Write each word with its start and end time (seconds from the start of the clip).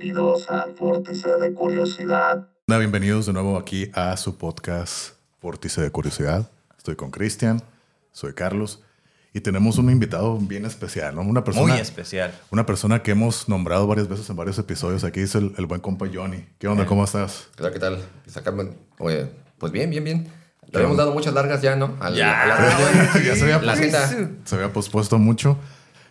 Bienvenidos 0.00 0.48
al 0.48 0.74
Vórtice 0.74 1.28
de 1.40 1.52
Curiosidad. 1.52 2.46
Bienvenidos 2.68 3.26
de 3.26 3.32
nuevo 3.32 3.56
aquí 3.58 3.90
a 3.94 4.16
su 4.16 4.38
podcast 4.38 5.14
Vórtice 5.42 5.80
de 5.80 5.90
Curiosidad. 5.90 6.52
Estoy 6.76 6.94
con 6.94 7.10
Cristian, 7.10 7.60
soy 8.12 8.32
Carlos 8.32 8.84
y 9.34 9.40
tenemos 9.40 9.76
un 9.76 9.90
invitado 9.90 10.38
bien 10.38 10.66
especial, 10.66 11.16
¿no? 11.16 11.22
Una 11.22 11.42
persona, 11.42 11.72
Muy 11.72 11.80
especial. 11.80 12.32
Una 12.52 12.64
persona 12.64 13.02
que 13.02 13.10
hemos 13.10 13.48
nombrado 13.48 13.88
varias 13.88 14.06
veces 14.06 14.30
en 14.30 14.36
varios 14.36 14.56
episodios. 14.60 15.02
Aquí 15.02 15.18
es 15.18 15.34
el, 15.34 15.52
el 15.58 15.66
buen 15.66 15.80
compa 15.80 16.06
Johnny. 16.12 16.46
¿Qué 16.60 16.68
onda? 16.68 16.86
¿Cómo 16.86 17.02
estás? 17.02 17.48
¿Qué 17.56 17.64
tal? 17.64 17.72
¿Qué 17.72 17.80
tal? 17.80 17.98
Pues 18.54 18.68
oye, 19.00 19.28
pues 19.58 19.72
bien, 19.72 19.90
bien, 19.90 20.04
bien. 20.04 20.28
Le 20.70 20.76
habíamos 20.78 20.96
dado 20.96 21.12
muchas 21.12 21.34
largas 21.34 21.60
ya, 21.60 21.74
¿no? 21.74 21.96
A 21.98 22.10
Ya, 22.10 22.42
a 22.42 22.46
la 22.46 22.56
reunión. 22.56 23.08
ya 23.26 23.34
se 23.34 23.42
había, 23.52 23.60
La 23.62 23.74
se 23.74 24.54
había 24.54 24.72
pospuesto 24.72 25.18
mucho. 25.18 25.58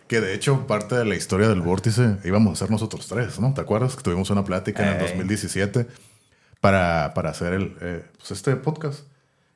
Que 0.08 0.20
de 0.20 0.34
hecho, 0.34 0.66
parte 0.66 0.94
de 0.96 1.04
la 1.04 1.14
historia 1.14 1.48
del 1.48 1.60
vórtice 1.60 2.16
íbamos 2.24 2.54
a 2.54 2.56
ser 2.56 2.70
nosotros 2.70 3.06
tres, 3.06 3.38
¿no? 3.38 3.52
¿Te 3.54 3.60
acuerdas? 3.60 3.94
Que 3.94 4.02
tuvimos 4.02 4.30
una 4.30 4.44
plática 4.44 4.82
en 4.82 4.88
el 4.88 4.94
Ey. 5.02 5.08
2017 5.08 5.86
para, 6.60 7.12
para 7.14 7.30
hacer 7.30 7.52
el, 7.52 7.76
eh, 7.80 8.04
pues 8.16 8.30
este 8.30 8.56
podcast. 8.56 9.00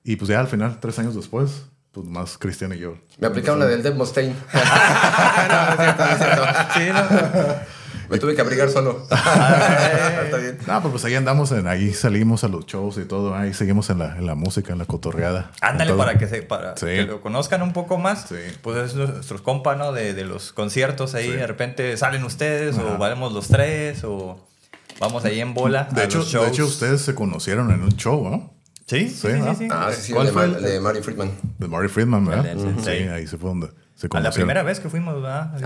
Y 0.04 0.16
pues 0.16 0.28
ya 0.28 0.40
al 0.40 0.48
final, 0.48 0.78
tres 0.78 0.98
años 0.98 1.14
después, 1.14 1.64
pues 1.92 2.06
más 2.06 2.36
Cristian 2.36 2.72
y 2.74 2.78
yo. 2.78 2.98
Me 3.18 3.28
aplicaron 3.28 3.60
la 3.60 3.66
del 3.66 3.82
Deb 3.82 3.94
Mustaine. 3.94 4.34
no, 4.52 5.64
no 5.64 5.72
es 5.72 5.78
cierto, 5.78 6.04
no 6.04 6.10
es 6.10 6.18
cierto. 6.18 6.44
Sí, 6.74 6.88
¿no? 6.92 7.81
Me 8.12 8.18
tuve 8.18 8.34
que 8.34 8.40
abrigar 8.42 8.68
solo. 8.70 9.02
Está 9.10 10.36
bien. 10.36 10.58
No, 10.66 10.80
pues, 10.82 10.92
pues 10.92 11.04
ahí 11.04 11.14
andamos, 11.14 11.50
en, 11.52 11.66
ahí 11.66 11.92
salimos 11.92 12.44
a 12.44 12.48
los 12.48 12.66
shows 12.66 12.98
y 12.98 13.04
todo, 13.04 13.34
ahí 13.34 13.54
seguimos 13.54 13.90
en 13.90 13.98
la, 13.98 14.16
en 14.18 14.26
la 14.26 14.34
música, 14.34 14.72
en 14.72 14.78
la 14.78 14.84
cotorreada. 14.84 15.50
Ándale 15.60 15.94
para 15.94 16.16
que 16.18 16.26
se 16.28 16.42
para 16.42 16.76
Sí. 16.76 16.86
que 16.86 17.02
lo 17.04 17.20
conozcan 17.20 17.62
un 17.62 17.72
poco 17.72 17.98
más. 17.98 18.26
Sí. 18.28 18.36
Pues 18.62 18.76
es 18.90 18.94
nuestros 18.94 19.42
compa, 19.42 19.74
¿no? 19.76 19.92
De, 19.92 20.14
de 20.14 20.24
los 20.24 20.52
conciertos 20.52 21.14
ahí, 21.14 21.24
Sí. 21.26 21.32
de 21.32 21.46
repente 21.46 21.96
salen 21.96 22.22
ustedes 22.24 22.78
Ajá. 22.78 22.94
o 22.94 22.98
vamos 22.98 23.32
los 23.32 23.48
tres 23.48 24.04
o 24.04 24.38
vamos 25.00 25.24
ahí 25.24 25.40
en 25.40 25.54
bola 25.54 25.88
De 25.90 26.02
a 26.02 26.04
hecho, 26.04 26.18
los 26.18 26.30
de 26.32 26.46
hecho, 26.48 26.66
ustedes 26.66 27.00
se 27.00 27.14
conocieron 27.14 27.70
en 27.72 27.82
un 27.82 27.96
show, 27.96 28.28
¿no? 28.28 28.52
Sí, 28.86 29.08
Sí, 29.08 29.10
sí, 29.10 29.28
sí, 29.32 29.38
¿no? 29.38 29.54
sí. 29.54 29.68
Ah, 29.70 29.88
sí, 29.92 30.02
sí, 30.02 30.12
¿Cuál 30.12 30.26
de, 30.26 30.32
fue 30.32 30.44
el- 30.44 30.62
de 30.62 30.80
Mary 30.80 31.00
Friedman. 31.02 31.30
De 31.58 31.66
Mari 31.68 31.88
Friedman, 31.88 32.24
¿verdad? 32.26 32.54
Sí, 32.58 32.68
sí. 32.84 32.90
ahí 32.90 33.26
se 33.26 33.38
fue 33.38 33.48
donde 33.48 33.68
se 33.94 34.06
a 34.06 34.08
conocieron. 34.10 34.24
la 34.24 34.30
primera 34.32 34.62
vez 34.62 34.80
que 34.80 34.90
fuimos, 34.90 35.14
¿verdad? 35.14 35.52
Sí, 35.56 35.64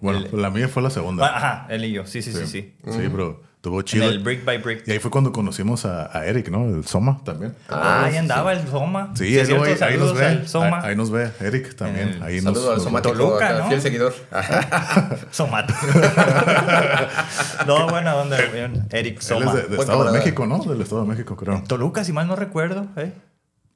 Bueno, 0.00 0.20
el- 0.32 0.42
la 0.42 0.50
mía 0.50 0.68
fue 0.68 0.82
la 0.82 0.90
segunda. 0.90 1.26
Ah, 1.26 1.36
Ajá, 1.36 1.66
él 1.70 1.84
y 1.84 1.92
yo. 1.92 2.06
Sí, 2.06 2.22
sí, 2.22 2.32
sí, 2.32 2.46
sí. 2.46 2.74
Sí, 2.90 3.08
pero 3.10 3.42
estuvo 3.56 3.80
En 3.80 3.84
chido. 3.86 4.08
el 4.10 4.18
Brick 4.18 4.44
by 4.44 4.58
Brick. 4.58 4.86
Y 4.86 4.92
ahí 4.92 4.98
fue 4.98 5.10
cuando 5.10 5.32
conocimos 5.32 5.84
a, 5.86 6.16
a 6.16 6.26
Eric, 6.26 6.48
¿no? 6.50 6.64
El 6.68 6.84
Soma 6.86 7.20
también. 7.24 7.54
Ah, 7.68 8.04
ahí 8.04 8.12
sí, 8.12 8.18
andaba 8.18 8.52
el 8.52 8.66
Soma. 8.68 9.12
Sí, 9.14 9.36
es 9.38 9.48
ahí, 9.48 9.56
cierto, 9.56 9.64
ahí 9.64 9.96
nos 9.96 10.10
saludos 10.10 10.16
ve. 10.18 10.48
Soma. 10.48 10.80
Ahí, 10.82 10.90
ahí 10.90 10.96
nos 10.96 11.10
ve 11.10 11.30
Eric 11.40 11.74
también. 11.74 12.08
El- 12.10 12.22
ahí 12.22 12.34
nos, 12.42 12.54
Saludo 12.54 12.70
al 12.70 12.76
nos- 12.76 12.84
somático, 12.84 13.14
Toluca, 13.14 13.58
¿no? 13.58 13.68
fiel 13.68 13.80
seguidor. 13.80 14.14
Somato. 15.30 15.72
no, 17.66 17.88
buena 17.88 18.16
onda, 18.16 18.36
bien. 18.52 18.86
Eric 18.90 19.16
Él 19.16 19.22
Soma. 19.22 19.46
es 19.60 19.70
de, 19.70 19.76
Estado 19.76 20.04
de. 20.04 20.12
México, 20.18 20.46
¿no? 20.46 20.58
Del 20.64 20.80
Estado 20.80 21.02
de 21.02 21.08
México, 21.08 21.36
creo. 21.36 21.62
Toluca, 21.66 22.04
si 22.04 22.12
mal 22.12 22.26
no 22.26 22.36
recuerdo. 22.36 22.86
¿eh? 22.96 23.12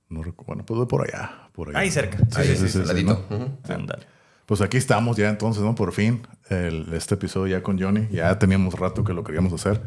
No 0.08 0.22
recu- 0.22 0.44
bueno, 0.47 0.64
pues 0.66 0.80
de 0.80 0.86
por 0.86 1.03
allá. 1.06 1.48
Por 1.53 1.70
allá. 1.70 1.78
Ahí 1.80 1.91
cerca. 1.91 2.19
Sí, 2.19 2.41
Ahí, 2.41 2.48
sí, 2.48 2.56
sí, 2.56 2.69
sí, 2.69 2.78
al 2.80 2.86
ladito. 2.88 3.25
¿no? 3.30 3.58
Ándale. 3.75 4.06
Pues 4.48 4.62
aquí 4.62 4.78
estamos 4.78 5.18
ya 5.18 5.28
entonces, 5.28 5.62
¿no? 5.62 5.74
Por 5.74 5.92
fin, 5.92 6.27
el- 6.48 6.86
este 6.94 7.16
episodio 7.16 7.58
ya 7.58 7.62
con 7.62 7.78
Johnny. 7.78 8.08
Ya 8.10 8.38
teníamos 8.38 8.72
rato 8.78 9.04
que 9.04 9.12
lo 9.12 9.22
queríamos 9.22 9.52
hacer. 9.52 9.82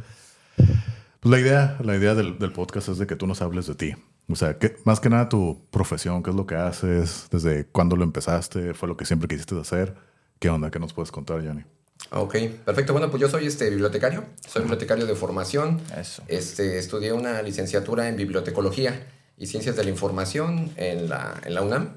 Pues 0.56 1.32
la 1.32 1.40
idea, 1.40 1.78
la 1.84 1.96
idea 1.96 2.14
del, 2.14 2.38
del 2.38 2.52
podcast 2.52 2.90
es 2.90 3.00
de 3.00 3.08
que 3.08 3.16
tú 3.16 3.26
nos 3.26 3.42
hables 3.42 3.66
de 3.66 3.74
ti. 3.74 3.96
O 4.30 4.36
sea, 4.36 4.60
que, 4.60 4.76
más 4.86 5.00
que 5.00 5.10
nada 5.10 5.30
tu 5.30 5.66
profesión, 5.72 6.22
qué 6.22 6.30
es 6.30 6.36
lo 6.36 6.46
que 6.46 6.54
haces, 6.54 7.26
desde 7.32 7.66
cuándo 7.66 7.96
lo 7.96 8.04
empezaste, 8.04 8.76
fue 8.76 8.88
lo 8.88 8.96
que 8.98 9.06
siempre 9.06 9.28
quisiste 9.28 9.60
hacer. 9.60 9.96
¿Qué 10.38 10.50
onda? 10.50 10.70
¿Qué 10.70 10.78
nos 10.78 10.94
puedes 10.94 11.12
contar, 11.12 11.44
Johnny? 11.44 11.64
Ok, 12.12 12.36
perfecto. 12.64 12.94
Bueno, 12.94 13.10
pues 13.10 13.20
yo 13.20 13.30
soy 13.30 13.48
este 13.48 13.68
bibliotecario. 13.72 14.26
Soy 14.48 14.62
bibliotecario 14.62 15.08
de 15.08 15.16
formación. 15.16 15.82
Eso. 15.98 16.22
Este, 16.28 16.78
estudié 16.78 17.14
una 17.14 17.42
licenciatura 17.42 18.08
en 18.10 18.16
bibliotecología 18.16 19.08
y 19.38 19.48
ciencias 19.48 19.76
de 19.76 19.84
la 19.86 19.90
información 19.90 20.70
en 20.76 21.10
la, 21.10 21.42
en 21.44 21.56
la 21.56 21.64
UNAM. 21.64 21.90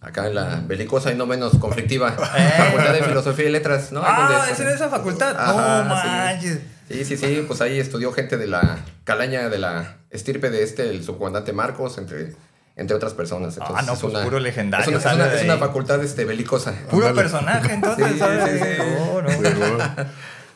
Acá 0.00 0.28
en 0.28 0.34
la 0.36 0.62
belicosa 0.66 1.10
y 1.10 1.16
no 1.16 1.26
menos 1.26 1.56
conflictiva 1.58 2.12
Facultad 2.12 2.92
de 2.92 3.02
Filosofía 3.02 3.46
y 3.46 3.50
Letras, 3.50 3.90
¿no? 3.90 4.00
Ah, 4.04 4.46
¿es 4.50 4.60
en 4.60 4.68
esa 4.68 4.88
facultad? 4.88 5.36
Ajá, 5.36 5.84
no 5.84 6.00
sí. 6.00 6.06
manches. 6.08 6.58
Sí, 6.88 7.04
sí, 7.04 7.16
sí, 7.16 7.44
pues 7.46 7.60
ahí 7.60 7.78
estudió 7.80 8.12
gente 8.12 8.36
de 8.36 8.46
la 8.46 8.78
calaña 9.04 9.48
de 9.48 9.58
la 9.58 9.96
estirpe 10.10 10.50
de 10.50 10.62
este, 10.62 10.88
el 10.88 11.04
subcomandante 11.04 11.52
Marcos, 11.52 11.98
entre, 11.98 12.34
entre 12.76 12.96
otras 12.96 13.12
personas. 13.12 13.58
Ah, 13.60 13.82
no, 13.84 13.94
es 13.94 13.98
pues 13.98 14.14
puro 14.24 14.38
legendario 14.38 14.96
Es 14.98 15.04
una, 15.04 15.10
es 15.12 15.16
una- 15.16 15.26
de 15.28 15.36
es 15.38 15.44
una 15.44 15.58
facultad 15.58 16.02
este, 16.02 16.24
belicosa. 16.24 16.72
Puro 16.90 17.12
personaje, 17.14 17.72
entonces, 17.74 18.06
Sí, 18.12 18.18
¿sabes? 18.18 18.44
sí, 18.50 18.58
sí. 18.58 18.82
No, 19.10 19.20
no. 19.22 19.86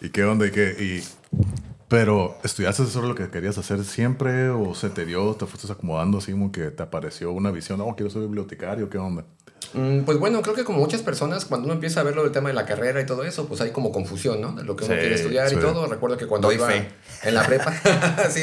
¿Y 0.01 0.09
qué 0.11 0.25
onda? 0.25 0.47
¿Y 0.47 0.51
qué? 0.53 0.71
Y, 0.79 1.05
pero, 1.93 2.39
¿estudiaste 2.43 2.85
eso 2.85 3.03
lo 3.03 3.15
que 3.15 3.29
querías 3.29 3.59
hacer 3.59 3.85
siempre 3.85 4.49
o 4.49 4.75
se 4.75 4.89
te 4.89 5.05
dio, 5.05 5.35
te 5.35 5.45
fuiste 5.45 5.71
acomodando 5.71 6.17
así 6.17 6.33
como 6.33 6.51
que 6.51 6.71
te 6.71 6.83
apareció 6.83 7.33
una 7.33 7.51
visión? 7.51 7.79
No, 7.81 7.95
quiero 7.95 8.09
ser 8.09 8.23
bibliotecario, 8.23 8.89
¿qué 8.89 8.97
onda? 8.97 9.27
Mm, 9.75 10.01
Pues 10.05 10.17
bueno, 10.19 10.41
creo 10.41 10.55
que 10.55 10.65
como 10.65 10.79
muchas 10.79 11.03
personas, 11.03 11.45
cuando 11.45 11.67
uno 11.67 11.75
empieza 11.75 12.01
a 12.01 12.03
ver 12.03 12.17
lo 12.17 12.23
del 12.23 12.33
tema 12.33 12.49
de 12.49 12.55
la 12.55 12.65
carrera 12.65 12.99
y 13.03 13.05
todo 13.05 13.25
eso, 13.25 13.47
pues 13.47 13.61
hay 13.61 13.73
como 13.73 13.93
confusión, 13.93 14.41
¿no? 14.41 14.53
De 14.53 14.65
lo 14.65 14.75
que 14.75 14.87
uno 14.87 14.95
Sí, 14.95 15.01
quiere 15.01 15.15
estudiar 15.17 15.51
sí. 15.51 15.57
y 15.57 15.59
todo. 15.59 15.87
Recuerdo 15.87 16.17
que 16.17 16.27
cuando 16.27 16.49
Doy 16.49 16.57
iba 16.57 16.67
fe. 16.69 16.89
en 17.25 17.35
la 17.35 17.45
prepa, 17.47 17.71
sí, 18.31 18.41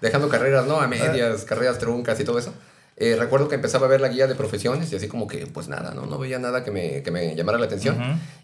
dejando 0.00 0.28
carreras, 0.28 0.68
¿no? 0.68 0.80
A 0.80 0.86
medias, 0.86 1.44
carreras 1.44 1.78
truncas 1.78 2.20
y 2.20 2.24
todo 2.24 2.38
eso. 2.38 2.54
Eh, 2.96 3.16
recuerdo 3.18 3.48
que 3.48 3.56
empezaba 3.56 3.86
a 3.86 3.88
ver 3.88 4.00
la 4.00 4.10
guía 4.10 4.28
de 4.28 4.36
profesiones 4.36 4.92
y 4.92 4.96
así 4.96 5.08
como 5.08 5.26
que, 5.26 5.48
pues 5.48 5.66
nada, 5.66 5.92
¿no? 5.92 6.06
No 6.06 6.18
veía 6.18 6.38
nada 6.38 6.62
que 6.62 6.70
me, 6.70 7.02
que 7.02 7.10
me 7.10 7.34
llamara 7.34 7.58
la 7.58 7.66
atención. 7.66 7.96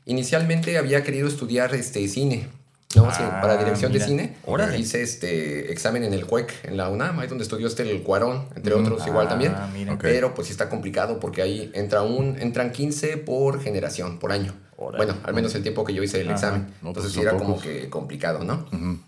Inicialmente 0.04 0.78
había 0.78 1.04
querido 1.04 1.28
estudiar 1.28 1.74
este, 1.76 2.06
cine, 2.08 2.48
¿no? 2.96 3.10
Sí, 3.12 3.20
Ah, 3.22 3.40
para 3.42 3.56
dirección 3.58 3.92
mira. 3.92 4.04
de 4.04 4.10
cine. 4.10 4.36
Órale. 4.46 4.78
Hice 4.78 5.02
este 5.02 5.70
examen 5.72 6.04
en 6.04 6.14
el 6.14 6.24
CUEC, 6.26 6.64
en 6.64 6.76
la 6.78 6.88
UNAM, 6.88 7.18
ahí 7.20 7.28
donde 7.28 7.42
estudió 7.44 7.66
este 7.66 7.82
el 7.90 8.02
Cuarón, 8.02 8.46
entre 8.56 8.72
otros 8.74 9.06
igual 9.06 9.26
Ah, 9.26 9.30
también. 9.30 9.52
mira. 9.74 9.98
Pero 10.00 10.34
pues 10.34 10.46
sí 10.48 10.52
está 10.52 10.68
complicado 10.70 11.20
porque 11.20 11.42
ahí 11.42 11.70
entra 11.74 12.02
un, 12.02 12.40
entran 12.40 12.72
15 12.72 13.18
por 13.18 13.60
generación, 13.60 14.18
por 14.18 14.32
año. 14.32 14.54
Órale. 14.76 15.04
Bueno, 15.04 15.20
al 15.24 15.34
menos 15.34 15.54
el 15.54 15.62
tiempo 15.62 15.84
que 15.84 15.92
yo 15.92 16.02
hice 16.02 16.20
el 16.20 16.30
examen. 16.30 16.62
No, 16.82 16.92
pues 16.94 17.06
Entonces 17.06 17.12
sí 17.12 17.20
era 17.20 17.36
como 17.36 17.60
que 17.60 17.90
complicado, 17.90 18.44
¿no? 18.44 18.64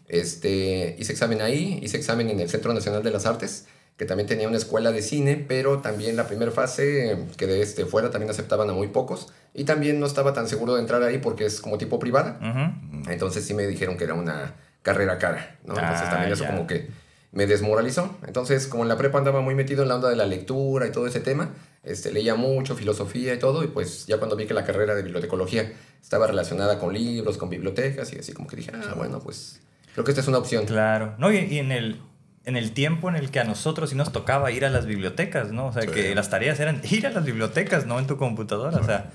este, 0.09 0.97
hice 0.99 1.13
examen 1.13 1.41
ahí, 1.41 1.79
hice 1.83 1.97
examen 1.97 2.29
en 2.29 2.41
el 2.41 2.51
Centro 2.51 2.75
Nacional 2.75 3.03
de 3.03 3.11
las 3.11 3.25
Artes, 3.25 3.67
que 4.01 4.07
también 4.07 4.27
tenía 4.27 4.49
una 4.49 4.57
escuela 4.57 4.93
de 4.93 5.03
cine, 5.03 5.45
pero 5.47 5.81
también 5.81 6.17
la 6.17 6.27
primera 6.27 6.51
fase 6.51 7.19
que 7.37 7.47
de 7.47 7.61
este 7.61 7.85
fuera 7.85 8.11
también 8.11 8.31
aceptaban 8.31 8.71
a 8.71 8.73
muy 8.73 8.89
pocos. 8.89 9.29
Y 9.53 9.65
también 9.65 10.01
no 10.01 10.07
estaba 10.07 10.33
tan 10.33 10.49
seguro 10.49 10.75
de 10.77 10.81
entrar 10.81 11.03
ahí 11.03 11.19
porque 11.19 11.45
es 11.45 11.61
como 11.61 11.77
tipo 11.77 11.99
privada. 11.99 12.41
Entonces 13.11 13.45
sí 13.45 13.53
me 13.53 13.67
dijeron 13.67 13.99
que 13.99 14.05
era 14.05 14.15
una 14.15 14.55
carrera 14.81 15.19
cara, 15.19 15.59
¿no? 15.67 15.75
Entonces 15.75 16.07
Ah, 16.07 16.11
también 16.13 16.33
eso 16.33 16.45
ya. 16.45 16.51
como 16.51 16.67
que 16.67 16.89
me 17.33 17.47
desmoralizó. 17.47 18.17
Entonces, 18.27 18.69
como 18.69 18.85
en 18.85 18.89
la 18.89 18.97
prepa 18.97 19.19
andaba 19.19 19.43
muy 19.43 19.55
metido 19.55 19.83
en 19.83 19.91
la 19.91 19.97
onda 19.97 20.09
de 20.09 20.17
la 20.17 20.25
lectura 20.25 20.87
y 20.87 20.93
todo 20.93 21.07
ese 21.07 21.21
tema, 21.21 21.51
este, 21.85 22.11
leía 22.11 22.35
mucho, 22.37 22.75
filosofía 22.77 23.35
y 23.35 23.39
todo, 23.39 23.63
y 23.65 23.67
pues 23.67 24.07
ya 24.07 24.17
cuando 24.17 24.35
vi 24.35 24.47
que 24.47 24.55
la 24.55 24.65
carrera 24.65 24.95
de 24.95 25.03
bibliotecología 25.03 25.75
estaba 26.03 26.27
relacionada 26.27 26.79
con 26.79 26.95
libros, 26.95 27.37
con 27.37 27.51
bibliotecas, 27.51 28.15
y 28.15 28.19
así 28.19 28.33
como 28.33 28.49
que 28.49 28.57
dije, 28.57 28.73
ah, 28.75 28.95
bueno, 28.97 29.21
pues 29.21 29.61
creo 29.93 30.07
que 30.07 30.13
esta 30.13 30.23
es 30.23 30.29
una 30.29 30.39
opción. 30.39 30.65
Claro. 30.65 31.17
No, 31.19 31.31
y, 31.31 31.37
y 31.41 31.59
en 31.59 31.71
el 31.71 32.01
en 32.45 32.57
el 32.57 32.73
tiempo 32.73 33.09
en 33.09 33.17
el 33.17 33.31
que 33.31 33.41
a 33.41 33.45
nosotros 33.45 33.91
sí 33.91 33.97
nos 33.97 34.13
tocaba 34.13 34.51
ir 34.51 34.65
a 34.65 34.71
las 34.71 34.87
bibliotecas, 34.87 35.53
¿no? 35.53 35.67
O 35.67 35.73
sea, 35.73 35.83
Sí. 35.83 35.89
que 35.89 36.15
las 36.15 36.31
tareas 36.31 36.59
eran 36.61 36.81
ir 36.91 37.07
a 37.07 37.11
las 37.11 37.25
bibliotecas, 37.25 37.87
no 37.87 37.99
en 37.99 38.07
tu 38.07 38.17
computadora. 38.17 38.79
O 38.79 38.85
sea, 38.85 39.11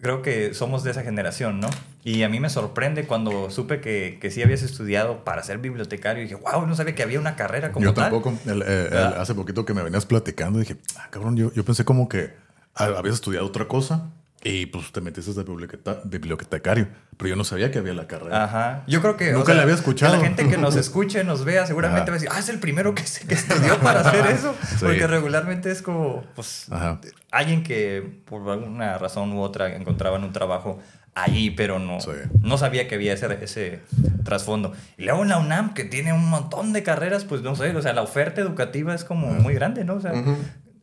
creo 0.00 0.22
que 0.22 0.54
somos 0.54 0.82
de 0.84 0.90
esa 0.92 1.02
generación, 1.02 1.60
¿no? 1.60 1.68
Y 2.04 2.22
a 2.22 2.28
mí 2.28 2.40
me 2.40 2.48
sorprende 2.50 3.06
cuando 3.06 3.50
supe 3.50 3.80
que, 3.80 4.18
que 4.20 4.30
sí 4.30 4.42
habías 4.42 4.62
estudiado 4.62 5.24
para 5.24 5.42
ser 5.42 5.58
bibliotecario. 5.58 6.22
Y 6.22 6.26
dije, 6.26 6.36
wow, 6.36 6.66
no 6.66 6.74
sabía 6.74 6.94
que 6.94 7.02
había 7.02 7.18
una 7.20 7.36
carrera 7.36 7.72
como 7.72 7.84
yo 7.84 7.92
tal. 7.94 8.04
tampoco. 8.10 8.34
El- 8.46 8.62
el- 8.62 8.90
¿Verdad? 8.90 9.20
hace 9.20 9.34
poquito 9.34 9.64
que 9.64 9.74
me 9.74 9.82
venías 9.82 10.06
platicando, 10.06 10.58
dije, 10.58 10.76
ah, 10.96 11.08
cabrón, 11.10 11.36
yo, 11.36 11.52
yo 11.52 11.64
pensé 11.64 11.84
como 11.84 12.08
que 12.08 12.32
ah, 12.74 12.84
habías 12.96 13.14
estudiado 13.16 13.46
otra 13.46 13.68
cosa 13.68 14.10
y 14.42 14.66
pues 14.66 14.90
te 14.92 15.00
metiste 15.00 15.32
de 15.34 15.44
bibliotecario. 16.04 16.88
Pero 17.16 17.28
yo 17.28 17.36
no 17.36 17.44
sabía 17.44 17.70
que 17.70 17.78
había 17.78 17.92
la 17.92 18.06
carrera. 18.06 18.44
Ajá. 18.44 18.84
Yo 18.86 19.02
creo 19.02 19.16
que. 19.16 19.32
Nunca 19.32 19.52
la 19.52 19.62
había 19.62 19.74
escuchado. 19.74 20.16
La 20.16 20.20
gente 20.22 20.48
que 20.48 20.56
nos 20.56 20.76
escuche, 20.84 21.22
nos 21.24 21.44
vea, 21.44 21.66
seguramente 21.66 22.02
Ajá. 22.02 22.10
va 22.12 22.16
a 22.16 22.18
decir, 22.20 22.28
ah, 22.32 22.38
es 22.38 22.48
el 22.48 22.58
primero 22.58 22.94
que, 22.94 23.06
se- 23.06 23.26
que 23.26 23.34
estudió 23.34 23.78
para 23.80 24.00
hacer 24.00 24.26
eso. 24.34 24.54
Sí. 24.66 24.76
Porque 24.80 25.06
regularmente 25.06 25.70
es 25.70 25.82
como, 25.82 26.24
pues, 26.34 26.66
Ajá. 26.70 27.00
alguien 27.30 27.62
que 27.62 28.22
por 28.24 28.48
alguna 28.48 28.96
razón 28.96 29.32
u 29.34 29.42
otra 29.42 29.74
encontraban 29.76 30.24
un 30.24 30.32
trabajo 30.32 30.78
allí, 31.14 31.50
pero 31.50 31.78
no, 31.78 32.00
Sí. 32.00 32.12
no 32.40 32.56
sabía 32.56 32.88
que 32.88 32.94
había 32.94 33.12
ese, 33.12 33.26
ese 33.44 33.80
trasfondo. 34.24 34.72
Y 34.96 35.04
luego 35.04 35.22
en 35.24 35.28
la 35.28 35.38
UNAM, 35.38 35.74
que 35.74 35.84
tiene 35.84 36.14
un 36.14 36.30
montón 36.30 36.72
de 36.72 36.82
carreras, 36.82 37.24
pues 37.24 37.42
no 37.42 37.54
sé, 37.56 37.76
o 37.76 37.82
sea, 37.82 37.92
la 37.92 38.00
oferta 38.02 38.40
educativa 38.40 38.94
es 38.94 39.04
como 39.04 39.26
muy 39.26 39.52
grande, 39.52 39.84
¿no? 39.84 39.94
O 39.96 40.00
sea. 40.00 40.12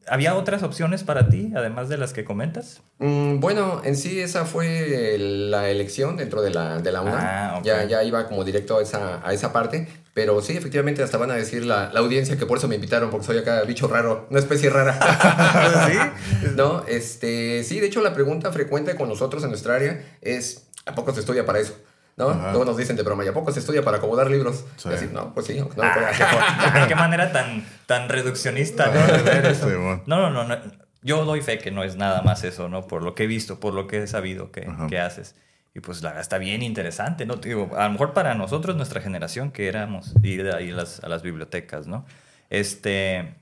¿Había 0.08 0.36
otras 0.36 0.64
opciones 0.64 1.04
para 1.04 1.30
ti, 1.30 1.52
además 1.56 1.90
de 1.90 1.98
las 1.98 2.14
que 2.14 2.24
comentas? 2.24 2.82
Mm, 3.00 3.40
bueno, 3.40 3.82
en 3.84 3.96
sí 3.96 4.20
esa 4.20 4.46
fue 4.46 5.18
la 5.20 5.70
elección 5.70 6.18
dentro 6.18 6.42
de 6.42 6.52
la, 6.52 6.80
de 6.80 6.92
la 6.92 7.02
UNAM. 7.02 7.16
Ah, 7.20 7.62
ya, 7.64 7.84
ya 7.86 8.04
iba 8.04 8.28
como 8.28 8.44
directo 8.44 8.78
a 8.78 8.82
esa, 8.82 9.28
a 9.28 9.34
esa 9.34 9.54
parte. 9.54 9.88
Pero 10.14 10.42
sí, 10.42 10.58
efectivamente, 10.58 11.04
hasta 11.04 11.20
van 11.20 11.30
a 11.30 11.36
decir 11.36 11.64
la, 11.64 11.92
la 11.94 12.00
audiencia 12.00 12.38
que 12.38 12.48
por 12.48 12.58
eso 12.58 12.68
me 12.68 12.74
invitaron, 12.74 13.12
porque 13.12 13.28
soy 13.28 13.38
acá 13.38 13.62
bicho 13.62 13.88
raro, 13.88 14.26
una 14.32 14.40
especie 14.40 14.72
rara. 14.72 14.98
sí. 15.88 16.48
no, 16.56 16.84
este, 16.88 17.64
sí, 17.64 17.80
de 17.80 17.86
hecho 17.86 18.02
la 18.02 18.16
pregunta 18.16 18.52
frecuente 18.52 18.96
con 18.96 19.10
nosotros 19.10 19.44
en 19.44 19.50
nuestra 19.50 19.76
área 19.76 20.04
es, 20.22 20.70
¿a 20.88 20.96
poco 20.96 21.14
se 21.14 21.20
estudia 21.20 21.46
para 21.46 21.60
eso? 21.60 21.76
¿No? 22.18 22.30
Ajá. 22.30 22.50
Luego 22.52 22.66
nos 22.66 22.76
dicen 22.78 22.96
de 22.96 23.04
broma, 23.04 23.24
¿y 23.24 23.28
a 23.28 23.34
poco 23.34 23.52
se 23.52 23.60
estudia 23.60 23.84
para 23.84 23.98
acomodar 23.98 24.30
libros? 24.30 24.66
Sí. 24.76 24.90
Y 24.90 24.94
así, 24.94 25.10
no, 25.14 25.34
pues 25.34 25.46
sí, 25.46 25.58
aunque 25.60 25.78
no 25.78 25.84
Ah, 25.84 25.96
lo 25.96 26.72
pueda 26.74 26.88
qué 26.88 26.96
manera 26.96 27.32
tan, 27.32 27.66
tan 27.86 28.10
reduccionista, 28.10 28.88
¿no? 28.88 29.66
Bueno. 29.66 30.04
No, 30.08 30.30
no, 30.30 30.32
no, 30.32 30.44
no. 30.44 30.58
Yo 31.04 31.24
doy 31.26 31.42
fe 31.42 31.60
que 31.60 31.72
no 31.72 31.84
es 31.84 31.96
nada 31.96 32.22
más 32.24 32.44
eso, 32.44 32.68
¿no? 32.70 32.88
Por 32.88 33.04
lo 33.04 33.16
que 33.16 33.24
he 33.24 33.28
visto, 33.28 33.60
por 33.60 33.74
lo 33.74 33.88
que 33.88 34.04
he 34.04 34.08
sabido 34.08 34.52
que, 34.52 34.68
que 34.90 35.00
haces. 35.00 35.36
Y 35.76 35.80
pues 35.80 36.02
la 36.02 36.10
verdad 36.10 36.22
está 36.24 36.40
bien 36.40 36.64
interesante, 36.64 37.26
¿no? 37.28 37.36
Digo, 37.36 37.70
a 37.78 37.86
lo 37.86 37.92
mejor 37.92 38.14
para 38.14 38.34
nosotros, 38.34 38.76
nuestra 38.76 39.00
generación, 39.00 39.52
que 39.52 39.68
éramos 39.68 40.14
ir 40.24 40.50
ahí 40.52 40.72
a 40.72 40.76
las, 40.76 41.04
a 41.04 41.08
las 41.08 41.22
bibliotecas, 41.22 41.86
¿no? 41.88 42.04
Este... 42.50 43.36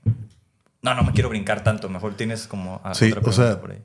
No, 0.82 0.94
no 0.94 1.02
me 1.02 1.12
quiero 1.12 1.30
brincar 1.30 1.64
tanto. 1.64 1.88
Mejor 1.88 2.14
tienes 2.14 2.46
como 2.46 2.80
ah, 2.84 2.94
Sí, 2.94 3.10
otra 3.10 3.22
o 3.28 3.32
sea, 3.32 3.60
por 3.60 3.72
ahí. 3.72 3.82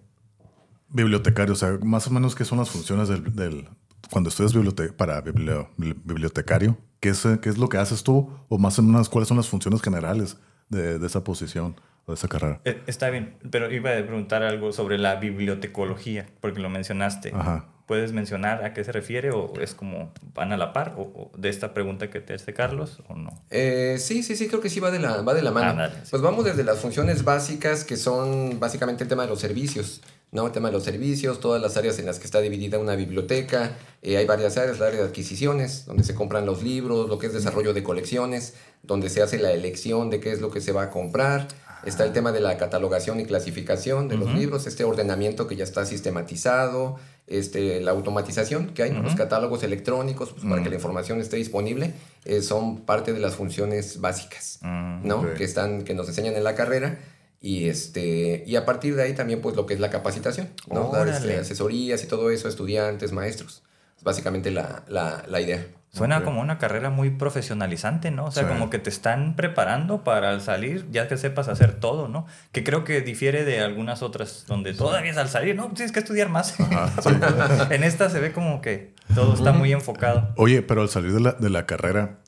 Bibliotecario, 0.89 1.53
o 1.53 1.55
sea, 1.55 1.79
más 1.81 2.05
o 2.07 2.11
menos 2.11 2.35
qué 2.35 2.43
son 2.43 2.57
las 2.59 2.69
funciones 2.69 3.07
del, 3.07 3.33
del- 3.35 3.67
cuando 4.11 4.29
estudias 4.29 4.53
bibliote- 4.53 4.91
para 4.93 5.21
biblio- 5.23 5.69
bibliotecario, 5.77 6.77
¿qué 6.99 7.09
es, 7.09 7.25
qué 7.41 7.49
es 7.49 7.57
lo 7.57 7.69
que 7.69 7.77
haces 7.77 8.03
tú? 8.03 8.29
O 8.49 8.57
más 8.57 8.77
o 8.77 8.83
menos 8.83 9.09
cuáles 9.09 9.27
son 9.27 9.37
las 9.37 9.47
funciones 9.47 9.81
generales 9.81 10.37
de, 10.69 10.99
de 10.99 11.07
esa 11.07 11.23
posición 11.23 11.75
o 12.05 12.11
de 12.11 12.15
esa 12.15 12.27
carrera. 12.27 12.61
Eh, 12.65 12.81
Está 12.87 13.09
bien, 13.09 13.35
pero 13.49 13.71
iba 13.71 13.91
a 13.91 14.05
preguntar 14.05 14.43
algo 14.43 14.71
sobre 14.71 14.97
la 14.97 15.15
bibliotecología, 15.15 16.27
porque 16.41 16.59
lo 16.59 16.69
mencionaste. 16.69 17.31
Ajá. 17.33 17.65
¿Puedes 17.87 18.13
mencionar 18.13 18.63
a 18.63 18.73
qué 18.73 18.85
se 18.85 18.93
refiere 18.93 19.31
o 19.31 19.51
es 19.59 19.73
como 19.75 20.13
van 20.33 20.53
a 20.53 20.57
la 20.57 20.71
par 20.71 20.95
o, 20.97 21.01
o 21.01 21.31
de 21.37 21.49
esta 21.49 21.73
pregunta 21.73 22.09
que 22.09 22.21
te 22.21 22.33
hace 22.33 22.53
Carlos 22.53 23.01
o 23.09 23.15
no? 23.15 23.31
Eh, 23.49 23.97
sí, 23.99 24.23
sí, 24.23 24.37
sí, 24.37 24.47
creo 24.47 24.61
que 24.61 24.69
sí 24.69 24.79
va 24.79 24.91
de 24.91 24.99
la, 24.99 25.21
va 25.23 25.33
de 25.33 25.41
la 25.41 25.51
mano. 25.51 25.71
Ándale, 25.71 25.95
sí. 26.03 26.07
Pues 26.11 26.21
vamos 26.21 26.45
desde 26.45 26.63
las 26.63 26.79
funciones 26.79 27.25
básicas, 27.25 27.83
que 27.83 27.97
son 27.97 28.59
básicamente 28.61 29.03
el 29.03 29.09
tema 29.09 29.23
de 29.23 29.29
los 29.29 29.39
servicios, 29.41 30.01
¿no? 30.31 30.47
El 30.47 30.51
tema 30.53 30.69
de 30.69 30.73
los 30.73 30.83
servicios, 30.83 31.39
todas 31.39 31.61
las 31.61 31.77
áreas 31.77 31.99
en 31.99 32.05
las 32.05 32.19
que 32.19 32.25
está 32.25 32.39
dividida 32.39 32.79
una 32.79 32.95
biblioteca. 32.95 33.77
Eh, 34.01 34.17
hay 34.17 34.25
varias 34.25 34.57
áreas, 34.57 34.79
la 34.79 34.87
área 34.87 35.01
de 35.01 35.07
adquisiciones, 35.07 35.85
donde 35.85 36.03
se 36.03 36.15
compran 36.15 36.45
los 36.45 36.63
libros, 36.63 37.09
lo 37.09 37.19
que 37.19 37.27
es 37.27 37.33
desarrollo 37.33 37.73
de 37.73 37.83
colecciones, 37.83 38.53
donde 38.83 39.09
se 39.09 39.21
hace 39.21 39.37
la 39.37 39.51
elección 39.51 40.09
de 40.09 40.19
qué 40.19 40.31
es 40.31 40.41
lo 40.41 40.49
que 40.49 40.61
se 40.61 40.71
va 40.71 40.83
a 40.83 40.89
comprar. 40.89 41.47
Está 41.85 42.03
el 42.05 42.13
tema 42.13 42.31
de 42.31 42.39
la 42.39 42.57
catalogación 42.57 43.19
y 43.19 43.25
clasificación 43.25 44.07
de 44.07 44.15
los 44.15 44.31
libros, 44.33 44.67
este 44.67 44.83
ordenamiento 44.83 45.47
que 45.47 45.55
ya 45.55 45.63
está 45.63 45.83
sistematizado, 45.83 46.97
este, 47.25 47.81
la 47.81 47.91
automatización 47.91 48.67
que 48.67 48.83
hay, 48.83 48.91
¿no? 48.91 49.01
los 49.01 49.15
catálogos 49.15 49.63
electrónicos, 49.63 50.29
pues, 50.31 50.45
para 50.45 50.61
que 50.61 50.69
la 50.69 50.75
información 50.75 51.19
esté 51.19 51.37
disponible, 51.37 51.93
eh, 52.25 52.41
son 52.41 52.81
parte 52.81 53.13
de 53.13 53.19
las 53.19 53.35
funciones 53.35 53.99
básicas, 53.99 54.59
Mm, 54.61 55.07
¿no? 55.07 55.33
Que, 55.33 55.43
están, 55.43 55.83
que 55.83 55.93
nos 55.93 56.07
enseñan 56.07 56.35
en 56.35 56.43
la 56.43 56.53
carrera. 56.53 56.99
Y, 57.43 57.67
este, 57.69 58.43
y 58.45 58.55
a 58.55 58.65
partir 58.65 58.95
de 58.95 59.01
ahí 59.03 59.13
también 59.13 59.41
pues 59.41 59.55
lo 59.55 59.65
que 59.65 59.73
es 59.73 59.79
la 59.79 59.89
capacitación, 59.89 60.49
¿no? 60.71 60.91
Dar 60.91 61.07
este, 61.07 61.37
asesorías 61.39 62.03
y 62.03 62.07
todo 62.07 62.29
eso 62.29 62.47
estudiantes, 62.47 63.11
maestros. 63.11 63.63
Es 63.97 64.03
básicamente 64.03 64.51
la, 64.51 64.83
la, 64.87 65.23
la 65.27 65.41
idea. 65.41 65.65
Suena 65.93 66.23
como 66.23 66.39
una 66.39 66.57
carrera 66.57 66.89
muy 66.89 67.09
profesionalizante, 67.09 68.11
¿no? 68.11 68.25
O 68.25 68.31
sea, 68.31 68.43
Sí. 68.43 68.49
como 68.49 68.69
que 68.69 68.79
te 68.79 68.89
están 68.89 69.35
preparando 69.35 70.03
para 70.05 70.29
al 70.29 70.39
salir, 70.39 70.87
ya 70.91 71.07
que 71.09 71.17
sepas 71.17 71.49
hacer 71.49 71.73
todo, 71.79 72.07
¿no? 72.07 72.25
Que 72.53 72.63
creo 72.63 72.83
que 72.85 73.01
difiere 73.01 73.43
de 73.43 73.59
algunas 73.59 74.01
otras 74.01 74.45
donde 74.47 74.73
todavía 74.73 75.11
es 75.11 75.17
al 75.17 75.27
salir, 75.27 75.55
no, 75.55 75.67
tienes 75.73 75.91
que 75.91 75.99
estudiar 75.99 76.29
más. 76.29 76.55
en 77.71 77.83
esta 77.83 78.09
se 78.09 78.19
ve 78.19 78.31
como 78.31 78.61
que 78.61 78.93
todo 79.15 79.33
está 79.33 79.51
muy 79.51 79.73
enfocado. 79.73 80.29
Oye, 80.37 80.61
pero 80.61 80.81
al 80.81 80.89
salir 80.89 81.11
de 81.11 81.19
la, 81.19 81.31
de 81.33 81.49
la 81.49 81.65
carrera, 81.65 82.19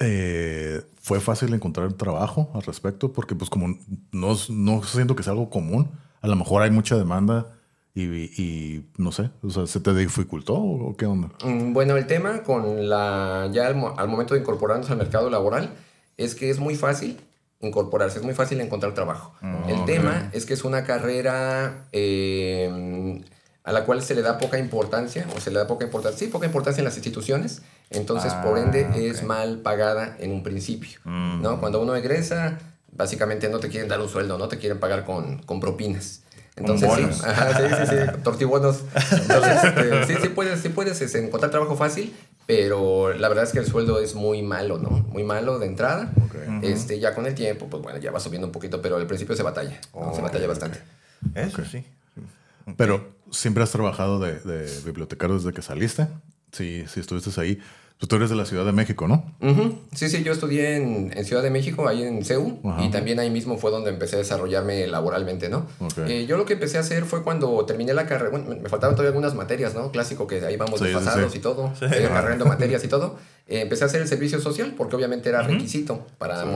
eh, 0.00 0.82
¿fue 1.00 1.20
fácil 1.20 1.52
encontrar 1.54 1.92
trabajo 1.94 2.50
al 2.54 2.62
respecto? 2.62 3.12
Porque 3.12 3.34
pues 3.34 3.50
como 3.50 3.76
no, 4.12 4.36
no 4.50 4.82
siento 4.84 5.16
que 5.16 5.22
sea 5.22 5.32
algo 5.32 5.50
común, 5.50 5.90
a 6.20 6.28
lo 6.28 6.36
mejor 6.36 6.62
hay 6.62 6.70
mucha 6.70 6.96
demanda 6.96 7.54
y, 7.94 8.02
y 8.40 8.86
no 8.96 9.10
sé, 9.12 9.30
o 9.42 9.50
sea, 9.50 9.66
¿se 9.66 9.80
te 9.80 9.92
dificultó 9.94 10.54
o 10.54 10.96
qué 10.96 11.06
onda? 11.06 11.30
Mm, 11.44 11.72
Bueno, 11.72 11.96
el 11.96 12.06
tema 12.06 12.42
con 12.44 12.88
la 12.88 13.48
ya 13.52 13.66
al, 13.66 13.74
mo- 13.74 13.94
al 13.96 14.08
momento 14.08 14.34
de 14.34 14.40
incorporarnos 14.40 14.88
al 14.90 14.98
mercado 14.98 15.30
laboral 15.30 15.70
es 16.16 16.34
que 16.34 16.48
es 16.50 16.58
muy 16.60 16.76
fácil 16.76 17.18
incorporarse, 17.60 18.18
es 18.20 18.24
muy 18.24 18.34
fácil 18.34 18.60
encontrar 18.60 18.94
trabajo. 18.94 19.32
Mm, 19.40 19.68
el 19.68 19.84
tema 19.84 20.30
es 20.32 20.46
que 20.46 20.54
es 20.54 20.62
una 20.64 20.84
carrera 20.84 21.88
eh, 21.90 23.20
a 23.68 23.72
la 23.72 23.84
cual 23.84 24.02
se 24.02 24.14
le 24.14 24.22
da 24.22 24.38
poca 24.38 24.58
importancia, 24.58 25.26
o 25.36 25.40
se 25.40 25.50
le 25.50 25.58
da 25.58 25.66
poca 25.66 25.84
importancia, 25.84 26.18
sí, 26.18 26.26
poca 26.26 26.46
importancia 26.46 26.80
en 26.80 26.84
las 26.86 26.96
instituciones, 26.96 27.62
entonces 27.90 28.32
por 28.34 28.58
Ah, 28.58 28.62
ende 28.62 28.86
ok. 28.86 28.96
es 28.96 29.22
mal 29.22 29.58
pagada 29.58 30.16
en 30.20 30.32
un 30.32 30.42
principio. 30.42 30.98
Mm. 31.04 31.42
¿no? 31.42 31.60
Cuando 31.60 31.80
uno 31.82 31.94
egresa, 31.94 32.58
básicamente 32.92 33.48
no 33.48 33.58
te 33.60 33.68
quieren 33.68 33.88
dar 33.88 34.00
un 34.00 34.08
sueldo, 34.08 34.38
no 34.38 34.48
te 34.48 34.58
quieren 34.58 34.80
pagar 34.80 35.04
con, 35.04 35.42
con 35.42 35.60
propinas. 35.60 36.22
Entonces, 36.56 36.90
sí, 36.92 37.00
bonos. 37.02 37.24
ajá, 37.24 37.56
sí, 37.56 37.62
sí, 37.86 37.96
sí, 37.96 38.20
tortibonos. 38.24 38.80
Entonces, 39.12 39.62
este, 39.64 40.06
sí, 40.06 40.14
sí 40.22 40.28
puedes, 40.30 40.60
sí 40.60 40.68
puedes 40.70 41.00
este, 41.00 41.24
encontrar 41.24 41.52
trabajo 41.52 41.76
fácil, 41.76 42.12
pero 42.46 43.12
la 43.12 43.28
verdad 43.28 43.44
es 43.44 43.52
que 43.52 43.60
el 43.60 43.66
sueldo 43.66 44.00
es 44.00 44.16
muy 44.16 44.42
malo, 44.42 44.78
¿no? 44.78 44.90
Muy 44.90 45.22
malo 45.22 45.60
de 45.60 45.66
entrada. 45.66 46.10
Ok. 46.24 46.34
Ujú. 46.48 46.66
Este, 46.66 46.98
ya 46.98 47.14
con 47.14 47.26
el 47.26 47.34
tiempo, 47.36 47.66
pues 47.68 47.80
bueno, 47.82 47.98
ya 48.00 48.10
va 48.10 48.18
subiendo 48.18 48.46
un 48.48 48.52
poquito, 48.52 48.82
pero 48.82 48.96
al 48.96 49.06
principio 49.06 49.36
se 49.36 49.44
batalla, 49.44 49.78
¿no? 49.94 50.12
se 50.14 50.20
Oh, 50.20 50.22
batalla 50.24 50.44
ok, 50.46 50.48
bastante. 50.48 50.80
Eso 51.36 51.64
sí. 51.64 51.84
Pero 52.76 53.08
siempre 53.30 53.62
has 53.62 53.70
trabajado 53.70 54.18
de, 54.18 54.40
de 54.40 54.70
bibliotecario 54.84 55.36
desde 55.36 55.52
que 55.52 55.62
saliste. 55.62 56.08
Sí, 56.52 56.84
sí 56.88 57.00
estuviste 57.00 57.38
ahí. 57.40 57.58
Pues 57.98 58.08
tú 58.08 58.14
eres 58.14 58.30
de 58.30 58.36
la 58.36 58.46
Ciudad 58.46 58.64
de 58.64 58.70
México, 58.70 59.08
¿no? 59.08 59.24
Sí, 59.92 60.08
sí, 60.08 60.22
yo 60.22 60.30
estudié 60.32 60.76
en, 60.76 61.12
en 61.18 61.24
Ciudad 61.24 61.42
de 61.42 61.50
México, 61.50 61.88
ahí 61.88 62.04
en 62.04 62.24
CEU, 62.24 62.60
Ajá. 62.64 62.84
y 62.84 62.92
también 62.92 63.18
ahí 63.18 63.28
mismo 63.28 63.58
fue 63.58 63.72
donde 63.72 63.90
empecé 63.90 64.14
a 64.14 64.18
desarrollarme 64.20 64.86
laboralmente, 64.86 65.48
¿no? 65.48 65.66
Eh, 66.06 66.24
yo 66.28 66.36
lo 66.36 66.44
que 66.44 66.52
empecé 66.52 66.76
a 66.76 66.82
hacer 66.82 67.04
fue 67.06 67.24
cuando 67.24 67.66
terminé 67.66 67.92
la 67.94 68.06
carrera, 68.06 68.30
bueno, 68.30 68.46
me- 68.62 68.68
faltaban 68.68 68.94
todavía 68.94 69.08
algunas 69.08 69.34
materias, 69.34 69.74
¿no? 69.74 69.90
Clásico 69.90 70.28
que 70.28 70.46
ahí 70.46 70.56
vamos 70.56 70.78
Sí, 70.78 70.86
desfasados 70.86 71.32
sí. 71.32 71.38
y 71.38 71.40
todo, 71.40 71.72
Sí. 71.76 71.86
eh, 71.90 72.08
materias 72.46 72.84
y 72.84 72.88
todo. 72.88 73.18
Eh, 73.50 73.62
empecé 73.62 73.84
a 73.84 73.86
hacer 73.86 74.02
el 74.02 74.08
servicio 74.08 74.40
social 74.42 74.74
porque 74.76 74.94
obviamente 74.94 75.30
era 75.30 75.40
requisito 75.42 76.06
para 76.18 76.42
Sí. 76.42 76.48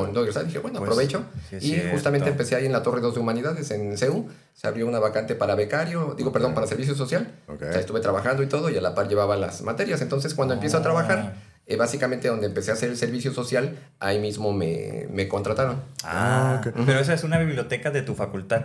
Dije, 0.46 0.58
bueno, 0.58 0.78
Pues, 0.78 0.90
aprovecho. 0.90 1.24
sí 1.48 1.56
y 1.56 1.60
cierto. 1.60 1.92
justamente 1.92 2.28
empecé 2.28 2.54
ahí 2.54 2.66
en 2.66 2.72
la 2.72 2.82
Torre 2.82 3.00
2 3.00 3.14
de 3.14 3.20
Humanidades, 3.20 3.70
en 3.70 3.96
CEU. 3.96 4.28
Se 4.52 4.66
abrió 4.66 4.86
una 4.86 4.98
vacante 4.98 5.34
para 5.34 5.54
becario, 5.54 6.14
digo, 6.18 6.32
perdón, 6.32 6.52
para 6.54 6.66
servicio 6.66 6.94
social. 6.94 7.32
Ok. 7.48 7.62
O 7.62 7.72
sea, 7.72 7.80
estuve 7.80 8.00
trabajando 8.00 8.42
y 8.42 8.46
todo 8.46 8.68
y 8.68 8.76
a 8.76 8.82
la 8.82 8.94
par 8.94 9.08
llevaba 9.08 9.36
las 9.36 9.62
materias. 9.62 10.02
Entonces, 10.02 10.34
cuando 10.34 10.52
empiezo 10.54 10.76
a 10.76 10.80
Ah. 10.80 10.82
trabajar, 10.82 11.34
eh, 11.66 11.76
básicamente 11.76 12.28
donde 12.28 12.46
empecé 12.48 12.72
a 12.72 12.74
hacer 12.74 12.90
el 12.90 12.98
servicio 12.98 13.32
social, 13.32 13.74
ahí 13.98 14.18
mismo 14.18 14.52
me, 14.52 15.06
me 15.10 15.28
contrataron. 15.28 15.80
Ah, 16.04 16.60
ok. 16.62 16.74
pero 16.84 16.98
esa 17.00 17.14
es 17.14 17.24
una 17.24 17.38
biblioteca 17.38 17.90
de 17.90 18.02
tu 18.02 18.14
facultad. 18.14 18.64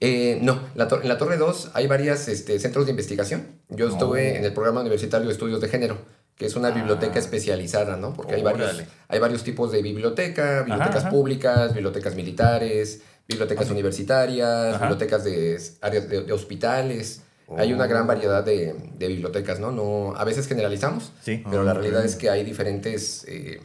Eh, 0.00 0.38
no, 0.42 0.60
la 0.76 0.88
en 1.02 1.08
la 1.08 1.18
Torre 1.18 1.36
2 1.38 1.70
hay 1.74 1.86
varios 1.88 2.20
centros 2.20 2.86
de 2.86 2.90
investigación. 2.92 3.46
Yo 3.68 3.88
estuve 3.88 4.32
Oh. 4.32 4.36
en 4.36 4.44
el 4.44 4.52
programa 4.52 4.80
universitario 4.80 5.26
de 5.26 5.32
estudios 5.32 5.60
de 5.60 5.68
género, 5.68 5.98
que 6.38 6.46
es 6.46 6.54
una 6.56 6.68
Ah. 6.68 6.72
biblioteca 6.72 7.18
especializada, 7.18 7.96
¿no? 7.96 8.14
Porque 8.14 8.34
hay 8.36 8.42
varios, 8.42 8.82
hay 9.08 9.18
varios 9.18 9.42
tipos 9.44 9.72
de 9.72 9.82
biblioteca, 9.82 10.62
bibliotecas 10.62 11.02
ajá. 11.04 11.10
públicas, 11.10 11.74
bibliotecas 11.74 12.14
militares, 12.14 13.02
bibliotecas 13.26 13.70
universitarias, 13.70 14.74
Ajá. 14.74 14.78
bibliotecas 14.86 15.24
de 15.24 15.60
áreas 15.82 16.08
de, 16.08 16.22
de 16.22 16.32
hospitales. 16.32 17.22
Hay 17.56 17.72
una 17.72 17.86
gran 17.86 18.04
Oh. 18.04 18.06
variedad 18.06 18.44
de, 18.44 18.74
de 18.98 19.08
bibliotecas, 19.08 19.58
¿no? 19.58 19.72
no 19.72 20.14
A 20.16 20.24
veces 20.24 20.46
generalizamos, 20.46 21.12
Sí. 21.22 21.42
pero 21.50 21.64
la 21.64 21.70
Ah, 21.70 21.74
realidad 21.74 22.04
es 22.04 22.14
que 22.16 22.28
hay 22.30 22.44
diferentes... 22.44 23.24
eh, 23.26 23.60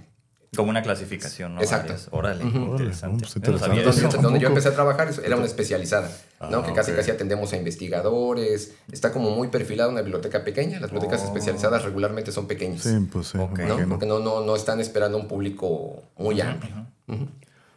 Como 0.56 0.70
una 0.70 0.82
clasificación, 0.84 1.56
¿no? 1.56 1.62
Exacto. 1.62 1.94
Varias. 1.94 2.08
Órale, 2.12 2.46
Ujú. 2.46 2.58
interesante. 2.58 3.26
Órale, 3.26 3.34
pues, 3.34 3.36
no 3.36 3.40
interesante. 3.40 3.90
eso. 3.90 4.02
donde, 4.08 4.18
donde 4.22 4.40
yo 4.40 4.48
empecé 4.50 4.68
a 4.70 4.74
trabajar 4.74 5.10
era 5.24 5.36
una 5.36 5.46
especializada, 5.46 6.10
¿no? 6.50 6.60
Ah, 6.60 6.66
que 6.66 6.74
casi 6.74 6.92
casi 6.92 7.12
atendemos 7.12 7.52
a 7.54 7.58
investigadores, 7.58 8.74
está 8.92 9.12
como 9.12 9.32
muy 9.32 9.48
perfilada 9.48 9.90
una 9.90 10.02
biblioteca 10.02 10.44
pequeña, 10.44 10.80
las 10.80 10.92
bibliotecas 10.92 11.22
Oh. 11.24 11.28
especializadas 11.28 11.84
regularmente 11.84 12.32
son 12.32 12.48
pequeñas, 12.48 12.82
Sí, 12.84 12.96
pues 13.12 13.28
sí. 13.28 13.38
Ok. 13.38 13.58
me 13.60 13.66
¿no? 13.66 13.90
Porque 13.90 14.06
no, 14.06 14.20
no, 14.20 14.42
no 14.42 14.56
están 14.56 14.80
esperando 14.80 15.18
un 15.18 15.28
público 15.28 16.04
muy 16.18 16.40
amplio. 16.42 16.74
Ujú. 17.08 17.28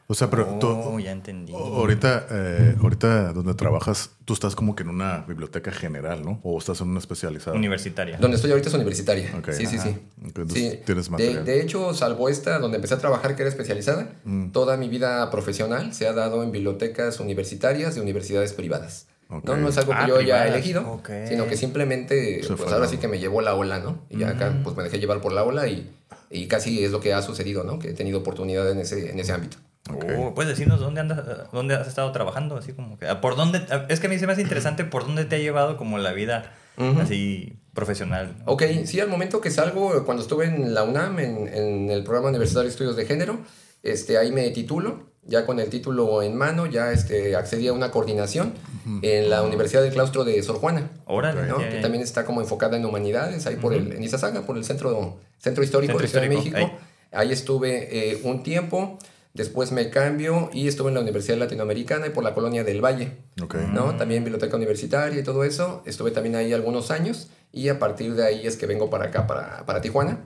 O 0.08 0.14
sea, 0.14 0.30
pero 0.30 0.48
Oh, 0.48 0.58
tú, 0.60 1.00
ya 1.00 1.10
entendí. 1.10 1.52
ahorita, 1.52 2.26
eh, 2.30 2.76
ahorita 2.80 3.32
donde 3.32 3.54
trabajas, 3.54 4.10
tú 4.24 4.34
estás 4.34 4.54
como 4.54 4.76
que 4.76 4.84
en 4.84 4.90
una 4.90 5.24
biblioteca 5.26 5.72
general, 5.72 6.22
¿no? 6.24 6.38
O 6.44 6.56
estás 6.58 6.80
en 6.80 6.88
una 6.90 7.00
especializada. 7.00 7.56
Universitaria. 7.56 8.16
Donde 8.18 8.36
estoy 8.36 8.50
ahorita 8.52 8.68
es 8.68 8.74
universitaria. 8.76 9.28
Sí, 9.52 9.66
sí, 9.66 9.76
Ajá. 9.76 9.88
sí. 9.88 9.98
Entonces 10.22 10.58
Sí, 10.72 10.80
tienes 10.86 11.06
de, 11.06 11.10
material. 11.10 11.44
de 11.44 11.60
hecho, 11.60 11.92
salvo 11.92 12.28
esta, 12.28 12.60
donde 12.60 12.76
empecé 12.76 12.94
a 12.94 12.98
trabajar, 12.98 13.34
que 13.34 13.42
era 13.42 13.48
especializada, 13.48 14.12
Mm. 14.24 14.50
toda 14.52 14.76
mi 14.76 14.88
vida 14.88 15.28
profesional 15.30 15.92
se 15.92 16.06
ha 16.06 16.12
dado 16.12 16.44
en 16.44 16.52
bibliotecas 16.52 17.18
universitarias 17.18 17.94
de 17.96 18.00
universidades 18.00 18.52
privadas. 18.52 19.08
No, 19.28 19.56
no 19.56 19.68
es 19.68 19.76
algo 19.76 19.90
que 19.90 19.98
Ah, 19.98 20.06
yo 20.06 20.14
haya 20.18 20.22
privadas. 20.42 20.48
elegido, 20.54 21.02
sino 21.28 21.46
que 21.48 21.56
simplemente, 21.56 22.44
Se 22.44 22.54
pues 22.54 22.72
ahora 22.72 22.86
sí 22.86 22.98
que 22.98 23.08
me 23.08 23.18
llevó 23.18 23.40
la 23.40 23.56
ola, 23.56 23.80
¿no? 23.80 24.04
Y 24.08 24.18
ya 24.18 24.28
acá, 24.30 24.50
Mm. 24.50 24.62
pues 24.62 24.76
me 24.76 24.84
dejé 24.84 25.00
llevar 25.00 25.20
por 25.20 25.32
la 25.32 25.42
ola 25.42 25.66
y, 25.66 25.90
y 26.30 26.46
casi 26.46 26.84
es 26.84 26.92
lo 26.92 27.00
que 27.00 27.12
ha 27.12 27.22
sucedido, 27.22 27.64
¿no? 27.64 27.80
Que 27.80 27.90
he 27.90 27.92
tenido 27.92 28.20
oportunidad 28.20 28.70
en 28.70 28.78
ese, 28.78 29.10
en 29.10 29.18
ese 29.18 29.32
ámbito. 29.32 29.56
Ok. 29.90 30.04
Oh, 30.18 30.34
¿Puedes 30.34 30.50
decirnos 30.50 30.80
dónde 30.80 31.00
andas, 31.00 31.50
dónde 31.52 31.74
has 31.74 31.86
estado 31.86 32.10
trabajando? 32.12 32.56
Así 32.56 32.72
como 32.72 32.98
que, 32.98 33.06
¿por 33.16 33.36
dónde? 33.36 33.64
Es 33.88 34.00
que 34.00 34.06
a 34.06 34.10
mí 34.10 34.18
se 34.18 34.26
me 34.26 34.32
hace 34.32 34.42
interesante 34.42 34.84
por 34.84 35.06
dónde 35.06 35.24
te 35.24 35.36
ha 35.36 35.38
llevado 35.38 35.76
como 35.76 35.98
la 35.98 36.12
vida 36.12 36.52
Ujú. 36.76 37.00
así 37.00 37.56
profesional. 37.74 38.36
Ok, 38.46 38.62
sí, 38.84 39.00
al 39.00 39.08
momento 39.08 39.40
que 39.40 39.50
salgo, 39.50 40.04
cuando 40.04 40.22
estuve 40.22 40.46
en 40.46 40.74
la 40.74 40.82
UNAM, 40.82 41.18
en, 41.18 41.48
en 41.48 41.90
el 41.90 42.04
programa 42.04 42.28
universitario 42.28 42.64
de 42.64 42.70
estudios 42.70 42.96
de 42.96 43.06
género, 43.06 43.38
este, 43.82 44.18
ahí 44.18 44.32
me 44.32 44.50
titulo 44.50 45.06
ya 45.26 45.44
con 45.44 45.58
el 45.58 45.68
título 45.68 46.22
en 46.22 46.36
mano, 46.36 46.66
ya 46.66 46.92
este, 46.92 47.34
accedí 47.36 47.66
a 47.68 47.72
una 47.72 47.90
coordinación 47.90 48.54
en 49.02 49.28
la 49.28 49.42
Universidad 49.42 49.82
del 49.82 49.92
Claustro 49.92 50.24
de 50.24 50.40
Sor 50.42 50.56
Juana. 50.56 50.90
Órale. 51.04 51.46
¿no? 51.46 51.60
ya, 51.60 51.68
que 51.68 51.80
también 51.80 52.02
está 52.02 52.24
como 52.24 52.40
enfocada 52.40 52.76
en 52.76 52.84
humanidades, 52.84 53.46
ahí 53.46 53.56
por 53.56 53.74
el, 53.74 53.92
en 53.92 54.02
Izazaga, 54.02 54.42
por 54.42 54.56
el 54.56 54.64
centro, 54.64 55.18
centro 55.38 55.64
histórico 55.64 55.98
Centro 55.98 56.02
de 56.02 56.08
Ciudad 56.08 56.22
de 56.22 56.28
México. 56.28 56.78
Ahí, 57.12 57.32
estuve 57.32 58.12
eh, 58.12 58.20
un 58.24 58.42
tiempo, 58.42 58.98
después 59.36 59.70
me 59.70 59.90
cambio 59.90 60.50
y 60.52 60.66
estuve 60.66 60.88
en 60.88 60.94
la 60.94 61.00
Universidad 61.00 61.38
Latinoamericana 61.38 62.06
y 62.06 62.10
por 62.10 62.24
la 62.24 62.34
colonia 62.34 62.64
del 62.64 62.84
Valle. 62.84 63.18
Ok. 63.42 63.54
¿no? 63.72 63.96
También 63.96 64.24
biblioteca 64.24 64.56
universitaria 64.56 65.20
y 65.20 65.22
todo 65.22 65.44
eso. 65.44 65.82
Estuve 65.86 66.10
también 66.10 66.36
ahí 66.36 66.52
algunos 66.52 66.90
años 66.90 67.28
y 67.52 67.68
a 67.68 67.78
partir 67.78 68.14
de 68.14 68.24
ahí 68.24 68.46
es 68.46 68.56
que 68.56 68.66
vengo 68.66 68.90
para 68.90 69.06
acá, 69.06 69.26
para, 69.26 69.64
para 69.66 69.80
Tijuana, 69.80 70.20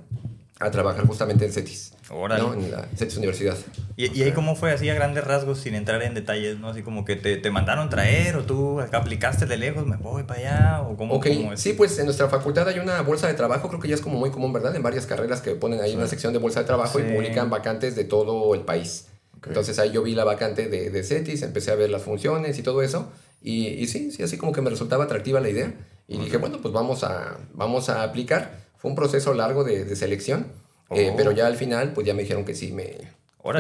a 0.61 0.71
trabajar 0.71 1.07
justamente 1.07 1.45
en 1.47 1.53
CETIS. 1.53 1.95
Órale. 2.11 2.43
¿no? 2.43 2.55
En 2.55 2.71
la 2.71 2.87
CETIS 2.97 3.17
Universidad. 3.17 3.57
¿Y, 3.97 4.17
y 4.19 4.23
ahí 4.25 4.33
cómo 4.33 4.55
fue 4.57 4.73
así 4.73 4.89
a 4.91 4.95
grandes 4.95 5.25
rasgos 5.25 5.59
sin 5.59 5.75
entrar 5.75 6.03
en 6.03 6.13
detalles, 6.15 6.59
¿no? 6.59 6.69
Así 6.69 6.83
como 6.83 7.05
que 7.05 7.17
te, 7.17 7.37
te 7.37 7.51
mandaron 7.51 7.89
traer 7.89 8.37
o 8.37 8.45
tú 8.45 8.81
acá 8.81 8.99
aplicaste 8.99 9.47
de 9.47 9.57
lejos, 9.57 9.87
me 9.87 9.97
voy 9.97 10.25
para 10.25 10.41
allá 10.41 10.83
o 10.83 10.97
cómo, 10.97 11.15
Ok, 11.15 11.29
cómo 11.29 11.53
es? 11.55 11.61
sí, 11.61 11.73
pues 11.73 11.99
en 11.99 12.05
nuestra 12.05 12.29
facultad 12.29 12.69
hay 12.69 12.79
una 12.79 13.01
bolsa 13.03 13.27
de 13.27 13.35
trabajo, 13.35 13.69
creo 13.69 13.81
que 13.81 13.89
ya 13.89 13.95
es 13.95 14.01
como 14.01 14.19
muy 14.19 14.31
común, 14.31 14.53
¿verdad? 14.53 14.75
En 14.77 14.83
varias 14.83 15.07
carreras 15.07 15.41
que 15.41 15.53
ponen 15.53 15.81
ahí 15.81 15.95
una 15.97 16.07
sección 16.07 16.33
de 16.33 16.39
bolsa 16.39 16.61
de 16.61 16.67
trabajo 16.67 16.99
Sí. 16.99 17.05
y 17.09 17.15
publican 17.15 17.49
vacantes 17.51 17.97
de 17.97 18.05
todo 18.05 18.55
el 18.55 18.63
país. 18.63 19.07
Ok. 19.39 19.47
Entonces 19.49 19.79
ahí 19.79 19.91
yo 19.93 20.03
vi 20.03 20.15
la 20.15 20.25
vacante 20.25 20.69
de, 20.69 20.91
de 20.91 21.03
CETIS, 21.03 21.43
empecé 21.43 21.71
a 21.71 21.75
ver 21.75 21.91
las 21.91 22.03
funciones 22.03 22.59
y 22.59 22.63
todo 22.63 22.83
eso. 22.83 23.11
Y, 23.41 23.69
y 23.69 23.87
sí, 23.87 24.11
sí, 24.11 24.23
así 24.23 24.37
como 24.37 24.53
que 24.53 24.61
me 24.61 24.69
resultaba 24.69 25.05
atractiva 25.05 25.41
la 25.41 25.49
idea. 25.49 25.73
Y 26.07 26.19
dije, 26.19 26.37
bueno, 26.39 26.59
pues 26.61 26.75
vamos 26.75 27.05
a, 27.05 27.39
vamos 27.55 27.89
a 27.89 28.03
aplicar. 28.03 28.60
Fue 28.81 28.91
un 28.91 28.97
proceso 28.97 29.33
largo 29.35 29.63
de, 29.63 29.85
de 29.85 29.95
selección, 29.97 30.47
eh, 30.91 31.11
Oh. 31.13 31.17
pero 31.17 31.31
ya 31.33 31.47
al 31.47 31.57
final, 31.57 31.93
pues 31.93 32.07
ya 32.07 32.15
me 32.15 32.23
dijeron 32.23 32.45
que 32.45 32.55
sí, 32.55 32.73
me, 32.73 32.97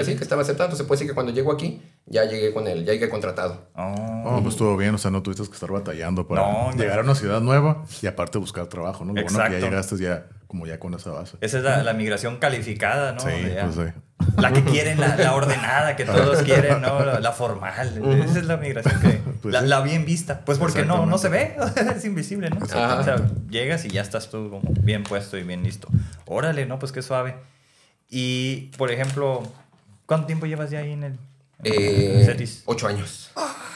sí, 0.04 0.16
que 0.16 0.22
estaba 0.24 0.42
aceptado. 0.42 0.74
Se 0.74 0.82
puede 0.84 0.96
decir 0.98 1.08
que 1.08 1.14
cuando 1.14 1.30
llego 1.32 1.52
aquí, 1.52 1.80
ya 2.06 2.24
llegué 2.24 2.52
con 2.52 2.66
él, 2.66 2.84
ya 2.84 2.92
llegué 2.92 3.08
contratado. 3.08 3.66
Oh. 3.76 4.22
Oh, 4.26 4.40
pues 4.42 4.54
estuvo 4.54 4.76
bien, 4.76 4.94
o 4.94 4.98
sea, 4.98 5.10
no 5.10 5.22
tuviste 5.22 5.44
que 5.46 5.52
estar 5.54 5.70
batallando 5.70 6.26
para 6.26 6.42
No, 6.42 6.70
no. 6.72 6.76
llegar 6.76 6.98
a 6.98 7.02
una 7.02 7.14
ciudad 7.14 7.40
nueva 7.40 7.84
y 8.02 8.06
aparte 8.06 8.38
buscar 8.38 8.66
trabajo, 8.66 9.04
¿no? 9.04 9.12
Lo 9.12 9.22
bueno 9.22 9.26
que 9.28 9.32
Exacto. 9.34 9.58
ya 9.58 9.64
llegaste 9.64 9.96
ya 9.98 10.26
como 10.50 10.66
ya 10.66 10.80
con 10.80 10.92
esa 10.94 11.10
base. 11.12 11.36
Esa 11.40 11.58
es 11.58 11.62
la, 11.62 11.84
la 11.84 11.92
migración 11.92 12.38
calificada, 12.38 13.12
¿no? 13.12 13.20
Sí, 13.20 13.28
pues 13.30 13.74
sí. 13.76 14.32
La 14.36 14.52
que 14.52 14.64
quieren, 14.64 14.98
la, 14.98 15.14
la 15.14 15.32
ordenada, 15.32 15.94
que 15.94 16.04
todos 16.04 16.42
quieren, 16.42 16.80
¿no? 16.80 17.04
La, 17.04 17.20
la 17.20 17.30
formal. 17.30 17.72
Esa 18.24 18.38
es 18.40 18.46
la 18.46 18.56
migración 18.56 19.00
que... 19.00 19.20
Pues 19.40 19.54
la, 19.54 19.60
sí. 19.60 19.68
la 19.68 19.80
bien 19.80 20.04
vista. 20.04 20.40
Pues 20.44 20.58
porque 20.58 20.84
no, 20.84 21.06
no 21.06 21.16
se 21.18 21.28
ve, 21.28 21.56
es 21.96 22.04
invisible, 22.04 22.50
¿no? 22.50 22.58
O 22.62 22.66
sea, 22.66 23.16
llegas 23.48 23.84
y 23.84 23.90
ya 23.90 24.02
estás 24.02 24.28
tú 24.28 24.50
como 24.50 24.74
bien 24.82 25.04
puesto 25.04 25.38
y 25.38 25.44
bien 25.44 25.62
listo. 25.62 25.88
Órale, 26.26 26.66
¿no? 26.66 26.80
Pues 26.80 26.90
qué 26.90 27.00
suave. 27.00 27.36
Y, 28.10 28.72
por 28.76 28.90
ejemplo, 28.90 29.44
¿cuánto 30.04 30.26
tiempo 30.26 30.46
llevas 30.46 30.70
ya 30.70 30.80
ahí 30.80 30.92
en 30.92 31.04
el... 31.04 31.18
Eh, 31.62 32.24
Cetis? 32.26 32.64
ocho 32.66 32.88
años. 32.88 33.30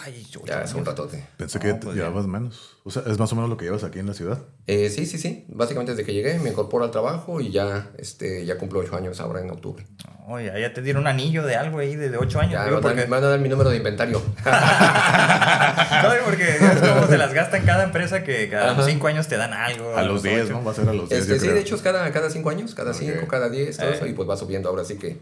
Ay, 0.04 0.22
ocho 0.28 0.42
Ya 0.44 0.60
es 0.62 0.74
un 0.74 0.84
ratote. 0.84 1.24
Pensé 1.38 1.58
No, 1.58 1.62
que 1.64 1.74
pues 1.76 1.96
llevabas 1.96 2.26
menos. 2.26 2.76
O 2.84 2.90
sea, 2.90 3.02
es 3.06 3.18
más 3.18 3.32
o 3.32 3.36
menos 3.36 3.48
lo 3.48 3.56
que 3.56 3.64
llevas 3.64 3.84
aquí 3.84 3.98
en 3.98 4.06
la 4.06 4.12
ciudad. 4.14 4.38
Eh, 4.66 4.90
sí, 4.90 5.06
sí, 5.06 5.16
sí. 5.18 5.46
Básicamente 5.48 5.92
desde 5.92 6.04
que 6.04 6.12
llegué 6.12 6.38
me 6.38 6.50
incorporo 6.50 6.84
al 6.84 6.90
trabajo 6.90 7.40
y 7.40 7.50
ya, 7.50 7.90
este, 7.98 8.44
ya 8.44 8.58
cumplo 8.58 8.80
ocho 8.80 8.94
años 8.96 9.18
ahora 9.20 9.40
en 9.40 9.50
octubre. 9.50 9.86
No, 10.28 10.40
ya, 10.40 10.58
ya 10.58 10.72
te 10.74 10.82
dieron 10.82 11.02
un 11.02 11.06
anillo 11.06 11.42
de 11.46 11.56
algo 11.56 11.78
ahí 11.78 11.96
de, 11.96 12.14
ocho 12.18 12.38
años. 12.40 12.52
Ya 12.52 12.60
me 12.60 12.64
digo, 12.66 12.80
van, 12.80 12.84
a 12.84 12.88
dar- 12.88 12.94
porque, 12.96 13.04
me 13.08 13.10
van 13.16 13.24
a 13.24 13.28
dar 13.28 13.40
mi 13.40 13.48
número 13.48 13.70
de 13.70 13.76
inventario. 13.78 14.20
No, 16.04 16.10
porque 16.24 16.48
es 16.56 16.80
como 16.80 17.06
se 17.06 17.16
las 17.18 17.32
gasta 17.32 17.56
en 17.56 17.64
cada 17.64 17.84
empresa 17.84 18.24
que 18.24 18.48
cada 18.50 18.72
Ajá. 18.72 18.82
cinco 18.84 19.06
años 19.06 19.28
te 19.28 19.36
dan 19.36 19.52
algo. 19.52 19.96
A 19.96 20.02
los 20.02 20.22
10, 20.22 20.44
ocho. 20.44 20.52
¿no? 20.54 20.64
Va 20.64 20.72
a 20.72 20.74
ser 20.74 20.88
a 20.88 20.92
los 20.92 21.08
10, 21.08 21.20
Este, 21.22 21.34
yo 21.34 21.38
sí, 21.40 21.42
creo. 21.46 21.54
de 21.54 21.60
hecho 21.60 21.74
es 21.76 21.82
cada, 21.82 22.10
cada 22.12 22.30
cinco 22.30 22.50
años, 22.50 22.74
cada 22.74 22.92
cinco, 22.94 23.26
cada 23.28 23.48
diez, 23.48 23.76
todo 23.76 23.88
Eh. 23.90 23.94
eso, 23.94 24.06
y 24.06 24.12
pues 24.12 24.28
va 24.28 24.36
subiendo 24.36 24.68
ahora 24.68 24.84
sí 24.84 24.96
que. 24.96 25.18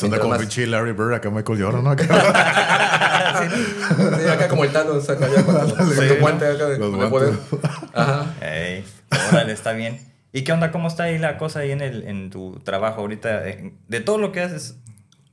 Mientras 0.00 0.20
como 0.20 0.30
más- 0.34 0.40
pinche 0.40 0.66
Larry 0.66 0.92
Bird, 0.92 1.14
acá 1.14 1.30
Michael 1.30 1.62
Jordan, 1.62 1.84
¿no? 1.84 1.90
Acá- 1.90 2.06
Sí, 3.42 4.28
acá 4.28 4.48
como 4.48 4.64
el 4.64 4.70
Thanos, 4.72 5.08
acá 5.08 5.26
ya 5.28 5.42
con, 5.44 5.54
tu 6.08 6.14
guante 6.20 6.46
acá 6.46 6.66
de, 6.66 6.78
Los 6.78 6.92
de 6.98 7.06
poder. 7.08 7.32
guantes. 7.34 7.60
Ajá. 7.94 8.26
Ey, 8.40 8.84
órale, 9.30 9.52
está 9.52 9.72
bien. 9.72 10.00
¿Y 10.32 10.42
qué 10.44 10.52
onda? 10.52 10.70
¿Cómo 10.70 10.88
está 10.88 11.04
ahí 11.04 11.18
la 11.18 11.36
cosa 11.38 11.60
ahí 11.60 11.72
en, 11.72 11.80
el, 11.80 12.04
en 12.06 12.30
tu 12.30 12.60
trabajo 12.64 13.00
ahorita? 13.02 13.48
Eh, 13.48 13.72
De 13.88 14.00
todo 14.00 14.18
lo 14.18 14.32
que 14.32 14.40
has 14.40 14.76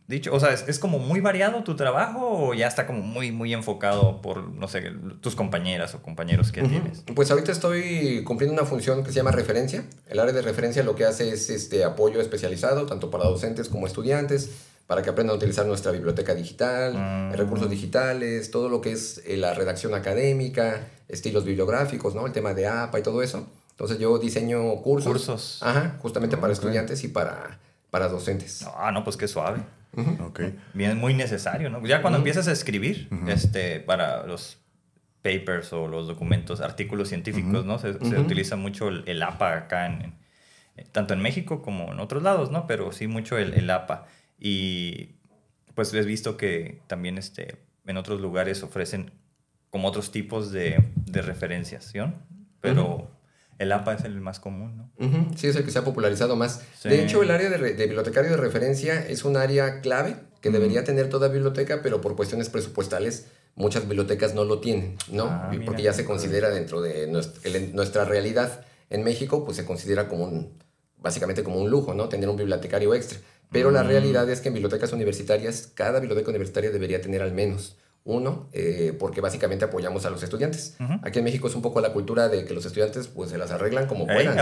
dicho, 0.10 0.34
o 0.34 0.40
sea, 0.40 0.52
¿es, 0.52 0.66
es 0.68 0.80
como 0.80 1.00
muy 1.00 1.22
variado 1.22 1.64
tu 1.64 1.76
trabajo 1.76 2.48
o 2.48 2.54
ya 2.54 2.68
está 2.68 2.86
como 2.88 3.02
muy, 3.02 3.32
muy 3.32 3.54
enfocado 3.54 4.22
por, 4.22 4.50
no 4.50 4.68
sé, 4.68 4.92
tus 5.22 5.36
compañeras 5.36 5.94
o 5.96 6.02
compañeros 6.02 6.52
que 6.52 6.62
tienes? 6.64 7.04
Pues 7.16 7.32
ahorita 7.32 7.52
estoy 7.52 8.24
cumpliendo 8.26 8.54
una 8.54 8.66
función 8.68 9.04
que 9.04 9.12
se 9.12 9.18
llama 9.18 9.32
referencia. 9.32 9.84
El 10.08 10.20
área 10.20 10.34
de 10.34 10.42
referencia 10.42 10.84
lo 10.84 10.96
que 10.96 11.06
hace 11.06 11.32
es 11.32 11.50
este 11.50 11.84
apoyo 11.84 12.20
especializado, 12.20 12.86
tanto 12.86 13.10
para 13.10 13.24
docentes 13.26 13.70
como 13.70 13.88
estudiantes, 13.88 14.50
para 14.88 15.04
que 15.04 15.12
aprendan 15.12 15.36
a 15.36 15.38
utilizar 15.38 15.68
nuestra 15.68 15.92
biblioteca 15.92 16.34
digital, 16.34 16.96
Mm. 16.96 17.34
recursos 17.34 17.70
digitales, 17.70 18.50
todo 18.50 18.70
lo 18.70 18.82
que 18.82 18.92
es 18.94 19.22
eh, 19.28 19.38
la 19.38 19.54
redacción 19.54 19.94
académica, 19.94 20.88
estilos 21.08 21.46
bibliográficos, 21.46 22.16
¿no? 22.16 22.26
El 22.26 22.32
tema 22.34 22.56
de 22.56 22.68
APA 22.68 22.98
y 23.00 23.04
todo 23.04 23.22
eso. 23.22 23.48
Entonces 23.72 24.00
yo 24.00 24.18
diseño 24.18 24.76
cursos. 24.82 25.12
Cursos. 25.12 25.60
Ajá, 25.62 25.98
justamente 26.02 26.36
para 26.38 26.52
estudiantes 26.52 27.04
y 27.04 27.08
para, 27.10 27.60
para 27.92 28.08
docentes. 28.10 28.66
Ah, 28.76 28.92
no, 28.92 29.04
pues 29.04 29.16
qué 29.16 29.28
suave. 29.28 29.60
Ok. 30.22 30.42
Bien, 30.74 30.98
muy 30.98 31.14
necesario, 31.14 31.70
¿no? 31.70 31.84
Ya 31.86 32.02
cuando 32.02 32.18
empiezas 32.20 32.48
a 32.48 32.52
escribir 32.52 33.08
este, 33.28 33.80
para 33.80 34.26
los 34.26 34.60
papers 35.22 35.74
o 35.74 35.88
los 35.88 36.08
documentos, 36.08 36.62
artículos 36.62 37.10
científicos, 37.10 37.66
¿no? 37.66 37.80
Se, 37.80 37.90
utiliza 38.20 38.56
mucho 38.56 38.88
el, 38.90 39.04
el 39.08 39.22
APA 39.24 39.58
acá, 39.58 39.86
en, 39.88 40.02
en- 40.78 40.88
tanto 40.92 41.14
en 41.14 41.22
México 41.22 41.62
como 41.62 41.92
en 41.92 42.00
otros 42.00 42.24
lados, 42.24 42.52
¿no? 42.52 42.68
Pero 42.68 42.92
sí 42.92 43.08
mucho 43.08 43.38
el, 43.38 43.54
el 43.54 43.70
APA. 43.70 44.06
Y 44.40 45.16
pues 45.76 45.94
he 45.94 46.02
visto 46.04 46.38
que 46.38 46.82
también 46.88 47.18
este, 47.18 47.58
en 47.86 47.98
otros 47.98 48.22
lugares 48.22 48.64
ofrecen 48.64 49.12
como 49.70 49.88
otros 49.90 50.12
tipos 50.12 50.52
de, 50.52 50.84
de 51.06 51.22
referenciación, 51.22 52.16
pero 52.62 53.12
el 53.60 53.72
APA 53.72 53.94
es 53.94 54.04
el 54.06 54.20
más 54.22 54.40
común, 54.40 54.76
¿no? 54.78 54.92
Ujú, 55.06 55.34
Sí, 55.38 55.48
es 55.48 55.56
el 55.56 55.64
que 55.64 55.72
se 55.72 55.78
ha 55.80 55.84
popularizado 55.84 56.36
más. 56.36 56.64
Sí. 56.80 56.90
De 56.90 57.04
hecho, 57.04 57.22
el 57.22 57.30
área 57.32 57.50
de, 57.50 57.58
de 57.60 57.86
bibliotecario 57.86 58.32
de 58.32 58.38
referencia 58.38 59.06
es 59.08 59.24
un 59.26 59.38
área 59.38 59.82
clave 59.82 60.16
que 60.42 60.50
debería 60.50 60.84
tener 60.84 61.10
toda 61.10 61.28
biblioteca, 61.28 61.82
pero 61.84 62.02
por 62.02 62.16
cuestiones 62.16 62.50
presupuestales 62.50 63.28
muchas 63.56 63.84
bibliotecas 63.84 64.34
no 64.34 64.46
lo 64.46 64.60
tienen, 64.60 64.96
¿no? 65.12 65.26
Ah, 65.26 65.50
Y 65.52 65.58
mira. 65.58 65.66
Porque 65.66 65.84
ya 65.84 65.94
se 65.94 66.06
considera 66.06 66.50
dentro 66.50 66.82
de 66.82 67.08
nuestra, 67.08 67.42
el- 67.52 67.76
nuestra 67.76 68.06
realidad 68.06 68.66
en 68.90 69.04
México, 69.04 69.44
pues 69.46 69.58
se 69.58 69.66
considera 69.66 70.08
como 70.08 70.24
un, 70.26 70.54
básicamente 70.98 71.44
como 71.44 71.60
un 71.60 71.70
lujo, 71.70 71.94
¿no? 71.94 72.08
Tener 72.10 72.30
un 72.30 72.38
bibliotecario 72.38 72.94
extra. 72.96 73.20
Pero 73.52 73.72
Mm. 73.72 73.74
la 73.74 73.84
realidad 73.84 74.30
es 74.30 74.42
que 74.42 74.48
en 74.50 74.54
bibliotecas 74.54 74.94
universitarias, 74.94 75.70
cada 75.74 76.00
biblioteca 76.00 76.30
universitaria 76.30 76.72
debería 76.72 77.02
tener 77.02 77.22
al 77.22 77.34
menos 77.34 77.76
uno, 78.10 78.50
eh, 78.54 78.96
porque 78.98 79.22
básicamente 79.22 79.66
apoyamos 79.66 80.04
a 80.06 80.10
los 80.10 80.24
estudiantes. 80.24 80.76
Aquí 81.04 81.20
en 81.20 81.26
México 81.26 81.48
es 81.48 81.56
un 81.56 81.62
poco 81.62 81.80
la 81.80 81.94
cultura 81.94 82.28
de 82.28 82.44
que 82.44 82.54
los 82.56 82.66
estudiantes 82.66 83.08
pues 83.08 83.30
se 83.30 83.38
las 83.38 83.52
arreglan 83.52 83.86
como 83.86 84.10
Ey, 84.10 84.16
puedan. 84.26 84.36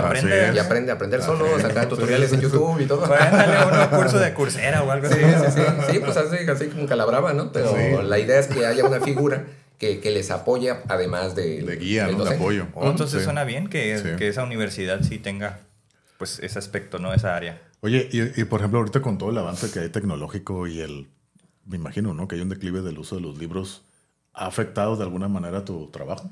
Y 0.55 0.57
aprende 0.59 0.91
a 0.91 0.95
aprender 0.95 1.21
solo, 1.21 1.59
sacar 1.59 1.89
tutoriales 1.89 2.31
en 2.31 2.39
YouTube 2.41 2.79
y 2.79 2.85
todo. 2.85 3.05
Cuéntale 3.05 3.57
uno 3.71 3.89
curso 3.97 4.19
de 4.19 4.33
cursera 4.33 4.83
o 4.83 4.91
algo 4.91 5.07
así. 5.07 5.19
Sí, 5.19 5.25
sí, 5.45 5.51
sí. 5.55 5.91
Sí, 5.91 5.99
pues 5.99 6.15
así, 6.15 6.37
así 6.49 6.67
como 6.67 6.85
calabrava, 6.87 7.33
¿no? 7.33 7.51
Pero 7.51 7.69
Sí. 7.75 8.07
la 8.07 8.19
idea 8.19 8.39
es 8.39 8.47
que 8.47 8.65
haya 8.65 8.85
una 8.85 9.01
figura 9.01 9.45
que, 9.77 9.99
que 9.99 10.11
les 10.11 10.31
apoye 10.31 10.73
además 10.87 11.35
de... 11.35 11.61
De 11.61 11.75
guía, 11.75 12.07
¿no? 12.07 12.23
De 12.23 12.35
apoyo. 12.35 12.67
Oh, 12.73 12.89
entonces 12.89 13.19
Sí. 13.19 13.25
suena 13.25 13.43
bien 13.43 13.67
que, 13.67 13.97
Sí. 13.97 14.09
que 14.17 14.29
esa 14.29 14.43
universidad 14.43 15.01
sí 15.01 15.19
tenga 15.19 15.59
pues 16.17 16.39
ese 16.39 16.57
aspecto, 16.57 16.99
¿no? 16.99 17.13
Esa 17.13 17.35
área. 17.35 17.61
Oye, 17.81 18.09
y, 18.11 18.41
y, 18.41 18.45
por 18.45 18.61
ejemplo, 18.61 18.79
ahorita 18.79 19.01
con 19.01 19.17
todo 19.19 19.29
el 19.29 19.37
avance 19.37 19.69
que 19.71 19.79
hay 19.79 19.89
tecnológico 19.89 20.65
y 20.65 20.79
el, 20.81 21.09
me 21.67 21.77
imagino, 21.77 22.13
¿no? 22.13 22.27
Que 22.27 22.35
hay 22.35 22.41
un 22.41 22.49
declive 22.49 22.81
del 22.81 22.97
uso 22.97 23.15
de 23.15 23.21
los 23.21 23.37
libros, 23.37 23.83
¿ha 24.33 24.47
afectado 24.47 24.95
de 24.95 25.03
alguna 25.03 25.27
manera 25.27 25.65
tu 25.65 25.87
trabajo? 25.87 26.29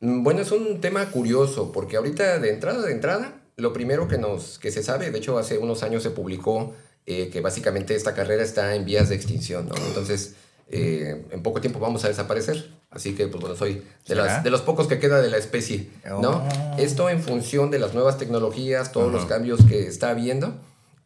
Mm, 0.00 0.22
Bueno, 0.22 0.40
es 0.40 0.52
un 0.52 0.80
tema 0.80 1.06
curioso, 1.10 1.72
porque 1.72 1.96
ahorita 1.96 2.38
de 2.38 2.50
entrada, 2.50 2.82
de 2.82 2.92
entrada, 2.92 3.40
lo 3.56 3.72
primero 3.72 4.08
que, 4.08 4.18
nos, 4.18 4.58
que 4.58 4.70
se 4.70 4.82
sabe, 4.82 5.10
de 5.10 5.18
hecho 5.18 5.38
hace 5.38 5.58
unos 5.58 5.82
años 5.82 6.02
se 6.02 6.10
publicó 6.10 6.74
eh, 7.06 7.30
que 7.30 7.40
básicamente 7.40 7.94
esta 7.94 8.14
carrera 8.14 8.42
está 8.42 8.74
en 8.74 8.84
vías 8.84 9.08
de 9.08 9.14
extinción, 9.14 9.68
¿no? 9.68 9.74
Entonces, 9.86 10.34
eh, 10.70 11.24
en 11.30 11.42
poco 11.42 11.60
tiempo 11.60 11.80
vamos 11.80 12.04
a 12.04 12.08
desaparecer. 12.08 12.70
Así 12.90 13.14
que, 13.14 13.28
pues 13.28 13.40
bueno, 13.40 13.56
soy 13.56 13.82
de, 14.06 14.14
las, 14.14 14.42
de 14.44 14.50
los 14.50 14.62
pocos 14.62 14.86
que 14.86 14.98
queda 14.98 15.20
de 15.20 15.28
la 15.28 15.36
especie, 15.36 15.90
¿no? 16.06 16.30
Oh. 16.30 16.48
Esto 16.78 17.10
en 17.10 17.22
función 17.22 17.70
de 17.70 17.78
las 17.78 17.92
nuevas 17.92 18.16
tecnologías, 18.18 18.92
todos 18.92 19.12
los 19.12 19.26
cambios 19.26 19.60
que 19.64 19.86
está 19.86 20.10
habiendo, 20.10 20.54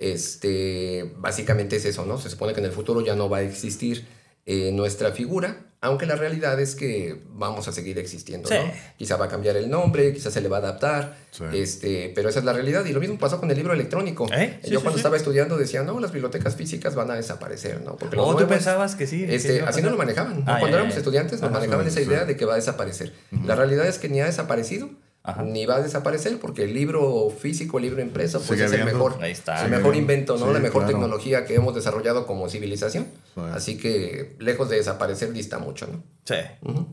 este, 0.02 1.12
básicamente 1.18 1.76
es 1.76 1.84
eso, 1.84 2.04
¿no? 2.06 2.18
Se 2.18 2.30
supone 2.30 2.52
que 2.52 2.60
en 2.60 2.66
el 2.66 2.72
futuro 2.72 3.00
ya 3.04 3.14
no 3.16 3.28
va 3.28 3.38
a 3.38 3.42
existir 3.42 4.06
eh, 4.44 4.72
nuestra 4.72 5.12
figura, 5.12 5.66
aunque 5.80 6.04
la 6.06 6.16
realidad 6.16 6.58
es 6.60 6.74
que 6.74 7.22
vamos 7.30 7.68
a 7.68 7.72
seguir 7.72 7.98
existiendo, 7.98 8.48
Sí. 8.48 8.54
¿no? 8.56 8.72
Quizá 8.98 9.16
va 9.16 9.26
a 9.26 9.28
cambiar 9.28 9.56
el 9.56 9.70
nombre, 9.70 10.12
quizá 10.12 10.30
se 10.32 10.40
le 10.40 10.48
va 10.48 10.56
a 10.56 10.60
adaptar, 10.60 11.16
Sí. 11.30 11.44
este, 11.54 12.12
pero 12.14 12.28
esa 12.28 12.40
es 12.40 12.44
la 12.44 12.52
realidad. 12.52 12.84
Y 12.84 12.92
lo 12.92 12.98
mismo 13.00 13.18
pasó 13.18 13.38
con 13.40 13.50
el 13.50 13.56
libro 13.56 13.72
electrónico. 13.72 14.26
¿Eh? 14.32 14.58
Sí, 14.64 14.70
Yo 14.70 14.78
sí, 14.80 14.82
cuando 14.82 14.92
sí. 14.92 14.96
estaba 15.00 15.16
estudiando 15.16 15.56
decía, 15.56 15.82
no, 15.84 15.98
las 16.00 16.12
bibliotecas 16.12 16.56
físicas 16.56 16.94
van 16.96 17.10
a 17.10 17.14
desaparecer, 17.14 17.80
¿no? 17.82 17.96
Porque 17.96 18.16
¿O 18.18 18.24
tú 18.26 18.32
nuevos- 18.32 18.44
pensabas 18.48 18.94
que 18.96 19.06
sí? 19.06 19.24
este, 19.28 19.62
así 19.62 19.80
no 19.82 19.90
lo 19.90 19.96
manejaban. 19.96 20.40
¿no? 20.40 20.44
Ah, 20.48 20.58
Cuando 20.58 20.76
éramos 20.76 20.96
estudiantes 20.96 21.40
nos 21.40 21.50
manejaban 21.52 21.84
Sí, 21.86 21.90
esa 21.90 22.00
sí. 22.00 22.06
idea 22.06 22.24
de 22.24 22.36
que 22.36 22.44
va 22.44 22.54
a 22.54 22.56
desaparecer. 22.56 23.12
La 23.44 23.54
realidad 23.56 23.86
es 23.86 23.98
que 23.98 24.08
ni 24.08 24.20
ha 24.20 24.26
desaparecido, 24.26 24.90
Ajá. 25.24 25.42
ni 25.44 25.66
va 25.66 25.76
a 25.76 25.80
desaparecer 25.82 26.38
porque 26.40 26.64
el 26.64 26.74
libro 26.74 27.30
físico, 27.30 27.78
el 27.78 27.84
libro 27.84 28.02
impreso, 28.02 28.38
pues 28.38 28.48
Sigue 28.58 28.64
es 28.64 28.72
el 28.72 28.84
mejor, 28.84 29.18
Ahí 29.22 29.30
está. 29.32 29.64
el 29.64 29.70
mejor 29.70 29.94
invento, 29.94 30.36
¿no? 30.36 30.46
Sí, 30.48 30.52
la 30.52 30.58
mejor 30.58 30.82
claro. 30.82 30.88
tecnología 30.88 31.44
que 31.44 31.54
hemos 31.54 31.74
desarrollado 31.74 32.26
como 32.26 32.48
civilización. 32.48 33.06
Sí. 33.34 33.40
Así 33.52 33.78
que 33.78 34.34
lejos 34.40 34.68
de 34.68 34.76
desaparecer 34.76 35.32
dista 35.32 35.58
mucho, 35.58 35.86
¿no? 35.86 36.02
Sí. 36.24 36.34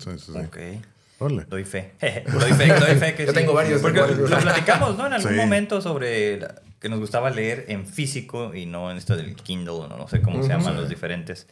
Sí, 0.04 0.12
sí, 0.20 0.32
sí. 0.34 0.38
Ok. 0.40 0.58
Órale. 1.22 1.46
Doy 1.50 1.66
fe. 1.66 1.94
doy 2.00 2.54
fe, 2.54 2.68
doy 2.68 2.96
fe 2.98 3.16
que 3.16 3.26
Yo 3.26 3.32
sí. 3.34 3.38
tengo 3.38 3.54
varios 3.54 3.82
Porque 3.82 4.00
lo 4.00 4.38
platicamos, 4.40 4.98
¿no? 4.98 5.08
En 5.08 5.14
algún 5.14 5.32
Sí. 5.32 5.38
momento 5.38 5.82
sobre 5.82 6.40
la- 6.40 6.56
que 6.80 6.88
nos 6.88 7.00
gustaba 7.00 7.30
leer 7.30 7.66
en 7.68 7.86
físico 7.86 8.54
y 8.56 8.66
no 8.66 8.90
en 8.90 8.98
esto 8.98 9.18
del 9.18 9.36
Kindle, 9.36 9.72
o 9.74 9.88
no, 9.88 9.98
no 9.98 10.08
sé 10.08 10.22
cómo 10.22 10.42
se 10.44 10.50
llaman 10.50 10.78
los 10.78 10.88
diferentes. 10.88 11.46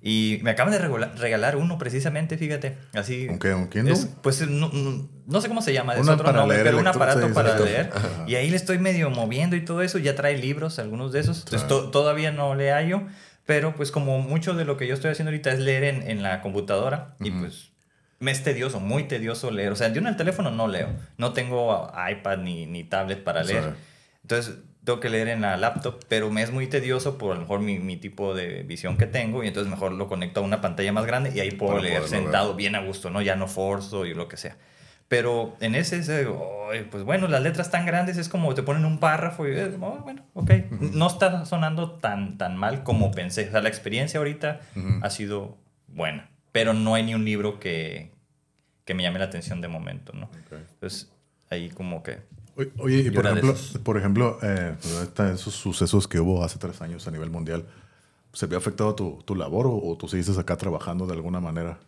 Y 0.00 0.38
me 0.42 0.50
acaban 0.52 0.72
de 0.72 0.78
regalar 0.78 1.56
uno 1.56 1.76
precisamente, 1.76 2.38
fíjate. 2.38 2.78
Así. 2.94 3.26
¿Un 3.28 3.38
qué? 3.40 3.52
¿Un 3.52 3.68
Kindle? 3.68 3.94
Es- 3.94 4.06
pues 4.22 4.46
no, 4.48 4.70
no- 4.72 5.08
no 5.26 5.40
sé 5.40 5.48
cómo 5.48 5.60
se 5.60 5.72
llama, 5.72 5.94
es 5.94 6.00
Una 6.00 6.12
otro 6.14 6.32
nombre, 6.32 6.56
leer 6.58 6.66
pero 6.68 6.78
un 6.78 6.86
aparato 6.86 7.32
para 7.34 7.58
sí. 7.58 7.64
leer. 7.64 7.90
Ajá. 7.92 8.08
Y 8.26 8.36
ahí 8.36 8.48
le 8.48 8.56
estoy 8.56 8.78
medio 8.78 9.10
moviendo 9.10 9.56
y 9.56 9.64
todo 9.64 9.82
eso. 9.82 9.98
Ya 9.98 10.14
trae 10.14 10.38
libros, 10.38 10.78
algunos 10.78 11.12
de 11.12 11.20
esos. 11.20 11.40
Entonces 11.40 11.66
to- 11.68 11.90
todavía 11.90 12.30
no 12.32 12.54
le 12.54 12.70
hallo. 12.70 13.02
Pero 13.44 13.74
pues 13.74 13.90
como 13.90 14.20
mucho 14.20 14.54
de 14.54 14.64
lo 14.66 14.76
que 14.76 14.86
yo 14.86 14.94
estoy 14.94 15.10
haciendo 15.10 15.30
ahorita 15.30 15.50
es 15.52 15.58
leer 15.58 15.82
en, 15.84 16.02
en 16.08 16.22
la 16.22 16.42
computadora. 16.42 17.16
Y 17.18 17.30
pues 17.30 17.70
me 18.20 18.30
es 18.30 18.42
tedioso, 18.44 18.78
muy 18.78 19.04
tedioso 19.04 19.50
leer. 19.50 19.72
O 19.72 19.76
sea, 19.76 19.88
yo 19.92 20.00
en 20.00 20.06
el 20.06 20.16
teléfono 20.16 20.50
no 20.50 20.68
leo. 20.68 20.90
No 21.16 21.32
tengo 21.32 21.90
iPad 22.10 22.38
ni, 22.38 22.66
ni 22.66 22.84
tablet 22.84 23.24
para 23.24 23.42
leer. 23.42 23.74
Entonces 24.22 24.56
tengo 24.88 25.00
que 25.00 25.10
leer 25.10 25.28
en 25.28 25.42
la 25.42 25.58
laptop, 25.58 26.00
pero 26.08 26.30
me 26.30 26.40
es 26.42 26.50
muy 26.50 26.66
tedioso 26.66 27.18
por 27.18 27.32
a 27.32 27.34
lo 27.34 27.42
mejor 27.42 27.60
mi, 27.60 27.78
mi 27.78 27.98
tipo 27.98 28.34
de 28.34 28.62
visión 28.62 28.96
que 28.96 29.06
tengo 29.06 29.44
y 29.44 29.48
entonces 29.48 29.70
mejor 29.70 29.92
lo 29.92 30.08
conecto 30.08 30.40
a 30.40 30.42
una 30.42 30.62
pantalla 30.62 30.92
más 30.92 31.04
grande 31.04 31.30
y 31.34 31.40
ahí 31.40 31.50
puedo 31.50 31.72
Para 31.72 31.82
leer 31.82 31.98
poderlo 32.00 32.16
ver. 32.16 32.24
sentado 32.24 32.54
bien 32.54 32.74
a 32.74 32.80
gusto, 32.80 33.10
¿no? 33.10 33.20
Ya 33.20 33.36
no 33.36 33.48
forzo 33.48 34.06
y 34.06 34.14
lo 34.14 34.28
que 34.28 34.38
sea. 34.38 34.56
Pero 35.06 35.56
en 35.60 35.74
ese, 35.74 35.98
ese, 35.98 36.26
ay, 36.72 36.86
pues 36.90 37.02
bueno, 37.04 37.28
las 37.28 37.42
letras 37.42 37.70
tan 37.70 37.84
grandes 37.84 38.16
es 38.16 38.30
como 38.30 38.54
te 38.54 38.62
ponen 38.62 38.86
un 38.86 38.98
párrafo 38.98 39.46
y 39.46 39.52
eh, 39.52 39.76
oh, 39.78 39.98
bueno, 40.04 40.22
ok. 40.32 40.52
No 40.70 41.06
está 41.06 41.44
sonando 41.44 41.92
tan, 41.92 42.38
tan 42.38 42.56
mal 42.56 42.82
como 42.82 43.10
pensé. 43.10 43.46
O 43.48 43.50
sea, 43.50 43.60
la 43.60 43.68
experiencia 43.68 44.16
ahorita 44.18 44.60
Ujú. 44.74 45.00
ha 45.02 45.10
sido 45.10 45.58
buena, 45.86 46.30
pero 46.52 46.72
no 46.72 46.94
hay 46.94 47.02
ni 47.02 47.14
un 47.14 47.26
libro 47.26 47.60
que, 47.60 48.10
que 48.86 48.94
me 48.94 49.02
llame 49.02 49.18
la 49.18 49.26
atención 49.26 49.60
de 49.60 49.68
momento, 49.68 50.14
¿no? 50.14 50.26
Ok. 50.26 50.52
Entonces, 50.72 51.12
ahí 51.50 51.68
como 51.68 52.02
que... 52.02 52.20
Oye, 52.78 52.98
y 52.98 53.10
por 53.10 53.26
ejemplo, 53.26 53.52
esos. 53.52 53.78
por 53.78 53.96
ejemplo 53.98 54.38
eh, 54.42 54.74
pues, 55.14 55.30
esos 55.34 55.54
sucesos 55.54 56.08
que 56.08 56.18
hubo 56.20 56.42
hace 56.44 56.58
tres 56.58 56.80
años 56.82 57.06
a 57.06 57.10
nivel 57.10 57.30
mundial, 57.30 57.64
¿se 58.32 58.46
había 58.46 58.58
afectado 58.58 58.94
tu, 58.94 59.22
tu 59.24 59.34
labor 59.34 59.66
o, 59.66 59.76
o 59.76 59.96
tú 59.96 60.08
sigues 60.08 60.36
acá 60.38 60.56
trabajando 60.56 61.06
de 61.06 61.12
alguna 61.14 61.40
manera? 61.40 61.78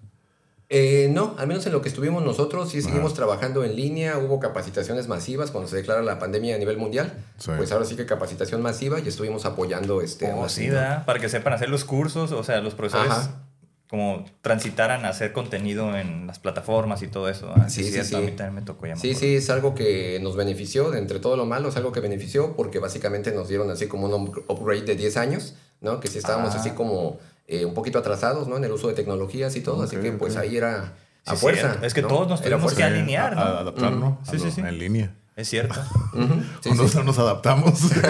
Eh, 0.72 1.10
no, 1.12 1.34
al 1.36 1.48
menos 1.48 1.66
en 1.66 1.72
lo 1.72 1.82
que 1.82 1.88
estuvimos 1.88 2.22
nosotros, 2.22 2.70
sí 2.70 2.80
seguimos 2.80 3.06
Ajá. 3.06 3.16
trabajando 3.16 3.64
en 3.64 3.74
línea, 3.74 4.18
hubo 4.18 4.38
capacitaciones 4.38 5.08
masivas 5.08 5.50
cuando 5.50 5.68
se 5.68 5.74
declara 5.74 6.00
la 6.02 6.20
pandemia 6.20 6.54
a 6.54 6.58
nivel 6.58 6.76
mundial, 6.76 7.12
Sí. 7.38 7.50
pues 7.56 7.72
ahora 7.72 7.84
sí 7.84 7.96
que 7.96 8.06
capacitación 8.06 8.62
masiva 8.62 9.00
y 9.00 9.08
estuvimos 9.08 9.44
apoyando 9.46 10.00
este... 10.00 10.32
Oh, 10.32 10.48
sí. 10.48 10.68
¿verdad? 10.68 11.04
Para 11.06 11.18
que 11.18 11.28
sepan 11.28 11.54
hacer 11.54 11.68
los 11.70 11.84
cursos, 11.84 12.30
o 12.30 12.44
sea, 12.44 12.60
los 12.60 12.76
profesores 12.76 13.10
Ajá. 13.10 13.42
Como 13.90 14.24
transitaran 14.40 15.04
a 15.04 15.08
hacer 15.08 15.32
contenido 15.32 15.96
en 15.96 16.28
las 16.28 16.38
plataformas 16.38 17.02
y 17.02 17.08
todo 17.08 17.28
eso. 17.28 17.52
¿ah? 17.56 17.68
Sí, 17.68 17.82
sí, 17.82 17.90
cierto, 17.90 18.08
sí. 18.10 18.14
A 18.14 18.20
mí 18.20 18.30
también 18.30 18.54
me 18.54 18.62
tocó 18.62 18.86
Sí, 18.96 19.14
sí, 19.14 19.34
es 19.34 19.50
algo 19.50 19.74
que 19.74 20.18
nos 20.22 20.36
benefició, 20.36 20.90
de 20.92 20.98
entre 21.00 21.18
todo 21.18 21.36
lo 21.36 21.44
malo, 21.44 21.68
es 21.70 21.76
algo 21.76 21.90
que 21.90 21.98
benefició 22.00 22.54
porque 22.56 22.78
básicamente 22.78 23.32
nos 23.32 23.48
dieron 23.48 23.68
así 23.70 23.88
como 23.88 24.06
un 24.06 24.14
up- 24.14 24.44
upgrade 24.48 24.82
de 24.82 24.94
10 24.94 25.16
años, 25.16 25.54
¿no? 25.80 25.98
Que 25.98 26.06
sí 26.08 26.18
estábamos 26.18 26.54
Ah. 26.54 26.60
así 26.60 26.70
como 26.70 27.18
eh, 27.48 27.64
un 27.64 27.74
poquito 27.74 27.98
atrasados, 27.98 28.46
¿no? 28.46 28.56
En 28.58 28.62
el 28.64 28.70
uso 28.70 28.86
de 28.86 28.94
tecnologías 28.94 29.56
y 29.56 29.60
todo, 29.60 29.82
así 29.82 29.96
que 29.96 30.12
pues 30.12 30.36
ahí 30.36 30.56
era 30.56 30.94
a 31.26 31.32
Sí, 31.34 31.40
fuerza. 31.40 31.78
Es 31.82 31.92
que 31.92 32.02
¿no? 32.02 32.06
todos 32.08 32.28
nos 32.28 32.40
fuerza. 32.40 32.76
que 32.76 32.82
alinear, 32.84 33.32
a- 33.32 33.34
¿no? 33.34 33.40
a 33.40 33.58
adaptar, 33.58 33.92
¿no? 33.92 34.18
A 34.22 34.30
Sí, 34.30 34.38
sí, 34.38 34.44
lo- 34.44 34.50
sí. 34.52 34.60
En 34.60 34.78
línea. 34.78 35.16
Es 35.36 35.48
cierto. 35.48 35.74
Sí, 36.60 36.70
sí. 36.74 36.96
no 36.98 37.04
nos 37.04 37.18
adaptamos. 37.18 37.80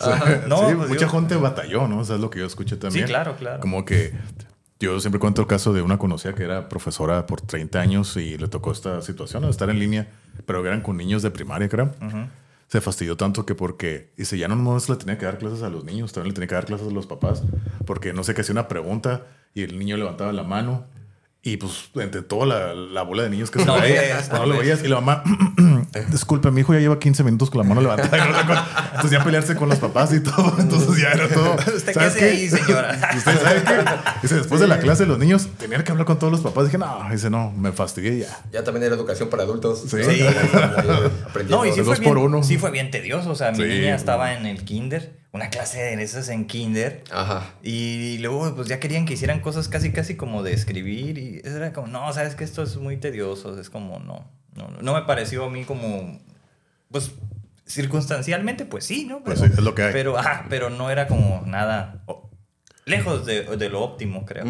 Ajá. 0.00 0.42
No, 0.46 0.68
sí, 0.68 0.74
pues 0.74 0.88
mucha 0.90 1.00
yo- 1.02 1.08
gente 1.08 1.36
batalló, 1.36 1.88
¿no? 1.88 1.98
O 2.00 2.04
sea, 2.04 2.16
es 2.16 2.20
lo 2.20 2.30
que 2.30 2.38
yo 2.40 2.46
escuché 2.46 2.76
también. 2.76 3.06
Sí, 3.06 3.10
claro, 3.12 3.36
claro. 3.36 3.60
Como 3.60 3.84
que 3.84 4.12
yo 4.80 5.00
siempre 5.00 5.18
cuento 5.18 5.40
el 5.42 5.48
caso 5.48 5.72
de 5.72 5.82
una 5.82 5.98
conocida 5.98 6.34
que 6.34 6.44
era 6.44 6.68
profesora 6.68 7.26
por 7.26 7.40
30 7.40 7.80
años 7.80 8.16
y 8.16 8.38
le 8.38 8.48
tocó 8.48 8.70
esta 8.70 9.02
situación 9.02 9.42
de 9.42 9.50
estar 9.50 9.68
en 9.70 9.78
línea, 9.78 10.08
pero 10.46 10.64
eran 10.64 10.82
con 10.82 10.96
niños 10.96 11.22
de 11.22 11.30
primaria, 11.30 11.68
creo. 11.68 11.90
Se 12.68 12.80
fastidió 12.82 13.16
tanto 13.16 13.46
que 13.46 13.54
porque, 13.54 14.12
dice, 14.16 14.36
ya 14.36 14.46
no 14.46 14.54
nomás 14.54 14.90
le 14.90 14.96
tenía 14.96 15.16
que 15.16 15.24
dar 15.24 15.38
clases 15.38 15.62
a 15.62 15.70
los 15.70 15.84
niños, 15.84 16.12
también 16.12 16.32
le 16.32 16.34
tenía 16.34 16.48
que 16.48 16.54
dar 16.54 16.66
clases 16.66 16.86
a 16.88 16.90
los 16.90 17.06
papás, 17.06 17.42
porque 17.86 18.12
no 18.12 18.22
sé 18.24 18.34
qué 18.34 18.42
hacía 18.42 18.52
una 18.52 18.68
pregunta 18.68 19.22
y 19.54 19.62
el 19.62 19.78
niño 19.78 19.96
levantaba 19.96 20.32
la 20.34 20.42
mano 20.42 20.84
y 21.40 21.56
pues 21.56 21.90
entre 21.94 22.22
toda 22.22 22.46
la, 22.46 22.74
la 22.74 23.02
bola 23.02 23.22
de 23.22 23.30
niños 23.30 23.50
que 23.50 23.60
se 23.60 23.64
No 23.64 23.80
veía, 23.80 24.20
no 24.32 24.44
lo 24.44 24.58
veías 24.58 24.82
y 24.82 24.88
la 24.88 24.96
mamá, 25.00 25.22
disculpe, 26.10 26.50
mi 26.50 26.60
hijo 26.62 26.74
ya 26.74 26.80
lleva 26.80 26.98
15 26.98 27.22
minutos 27.24 27.48
con 27.48 27.62
la 27.62 27.64
mano 27.68 27.80
levantada. 27.80 28.18
y 28.18 28.30
no 28.32 28.38
sé 28.38 28.44
cuánto". 28.46 28.64
Entonces 28.86 29.10
ya 29.12 29.24
pelearse 29.24 29.54
con 29.56 29.68
los 29.68 29.78
papás 29.78 30.12
y 30.12 30.20
todo, 30.20 30.56
entonces 30.58 31.00
ya 31.00 31.10
era 31.12 31.28
todo. 31.28 31.54
Usted 31.76 31.94
¿sabes 31.94 32.14
qué 32.14 32.24
hace 32.24 32.30
ahí, 32.30 32.48
señora? 32.48 32.98
¿Usted 33.16 33.40
sabe 33.40 33.62
qué? 33.62 33.84
Dice, 34.22 34.34
después 34.34 34.60
de 34.60 34.66
la 34.66 34.78
clase 34.80 35.06
los 35.06 35.18
niños 35.18 35.48
tenían 35.58 35.84
que 35.84 35.92
hablar 35.92 36.06
con 36.06 36.18
todos 36.18 36.32
los 36.32 36.40
papás. 36.42 36.64
Dije, 36.66 36.76
no, 36.78 37.06
dice, 37.10 37.30
no, 37.30 37.52
me 37.52 37.72
fastidié 37.72 38.18
ya. 38.18 38.40
Ya 38.52 38.64
también 38.64 38.84
era 38.84 38.96
educación 38.96 39.30
para 39.30 39.44
adultos. 39.44 39.84
Sí. 39.88 39.96
¿no? 39.96 40.10
Sí. 40.10 40.24
No, 41.48 41.64
y 41.64 41.70
sí 41.70 41.76
de 41.78 41.84
fue, 41.84 41.92
dos 41.94 42.00
bien, 42.00 42.12
por 42.14 42.18
uno. 42.18 42.42
sí 42.42 42.58
fue 42.58 42.70
bien 42.70 42.90
tedioso. 42.90 43.30
O 43.30 43.34
sea, 43.34 43.52
mi 43.52 43.58
Sí, 43.58 43.62
niña 43.62 43.94
estaba 43.94 44.34
en 44.34 44.44
el 44.44 44.64
kinder, 44.64 45.16
una 45.38 45.50
clase 45.50 45.80
de 45.96 46.02
esas 46.02 46.28
en 46.28 46.46
kinder. 46.46 47.02
Ajá. 47.10 47.54
Y 47.62 48.18
luego, 48.18 48.54
pues 48.54 48.68
ya 48.68 48.78
querían 48.80 49.06
que 49.06 49.14
hicieran 49.14 49.40
cosas 49.40 49.68
casi, 49.68 49.92
casi 49.92 50.16
como 50.16 50.42
de 50.42 50.52
escribir. 50.52 51.16
Y 51.18 51.40
eso 51.44 51.56
era 51.56 51.72
como, 51.72 51.86
no, 51.86 52.12
sabes 52.12 52.34
que 52.34 52.44
esto 52.44 52.62
es 52.62 52.76
muy 52.76 52.96
tedioso. 52.98 53.58
Es 53.58 53.70
como, 53.70 53.98
no, 54.00 54.30
no, 54.54 54.68
no 54.82 54.94
me 54.94 55.02
pareció 55.02 55.44
a 55.44 55.50
mí 55.50 55.64
como, 55.64 56.18
pues 56.90 57.12
circunstancialmente, 57.66 58.64
pues 58.64 58.84
sí, 58.84 59.04
¿no? 59.04 59.22
Pues 59.22 59.38
sí, 59.40 59.46
es 59.46 59.58
lo 59.58 59.74
que 59.74 59.82
hay. 59.82 59.92
Pero, 59.92 60.18
ajá, 60.18 60.46
pero 60.48 60.70
no 60.70 60.90
era 60.90 61.06
como 61.06 61.42
nada 61.46 62.02
lejos 62.84 63.26
de, 63.26 63.42
de 63.56 63.68
lo 63.68 63.82
óptimo, 63.82 64.24
creo. 64.24 64.44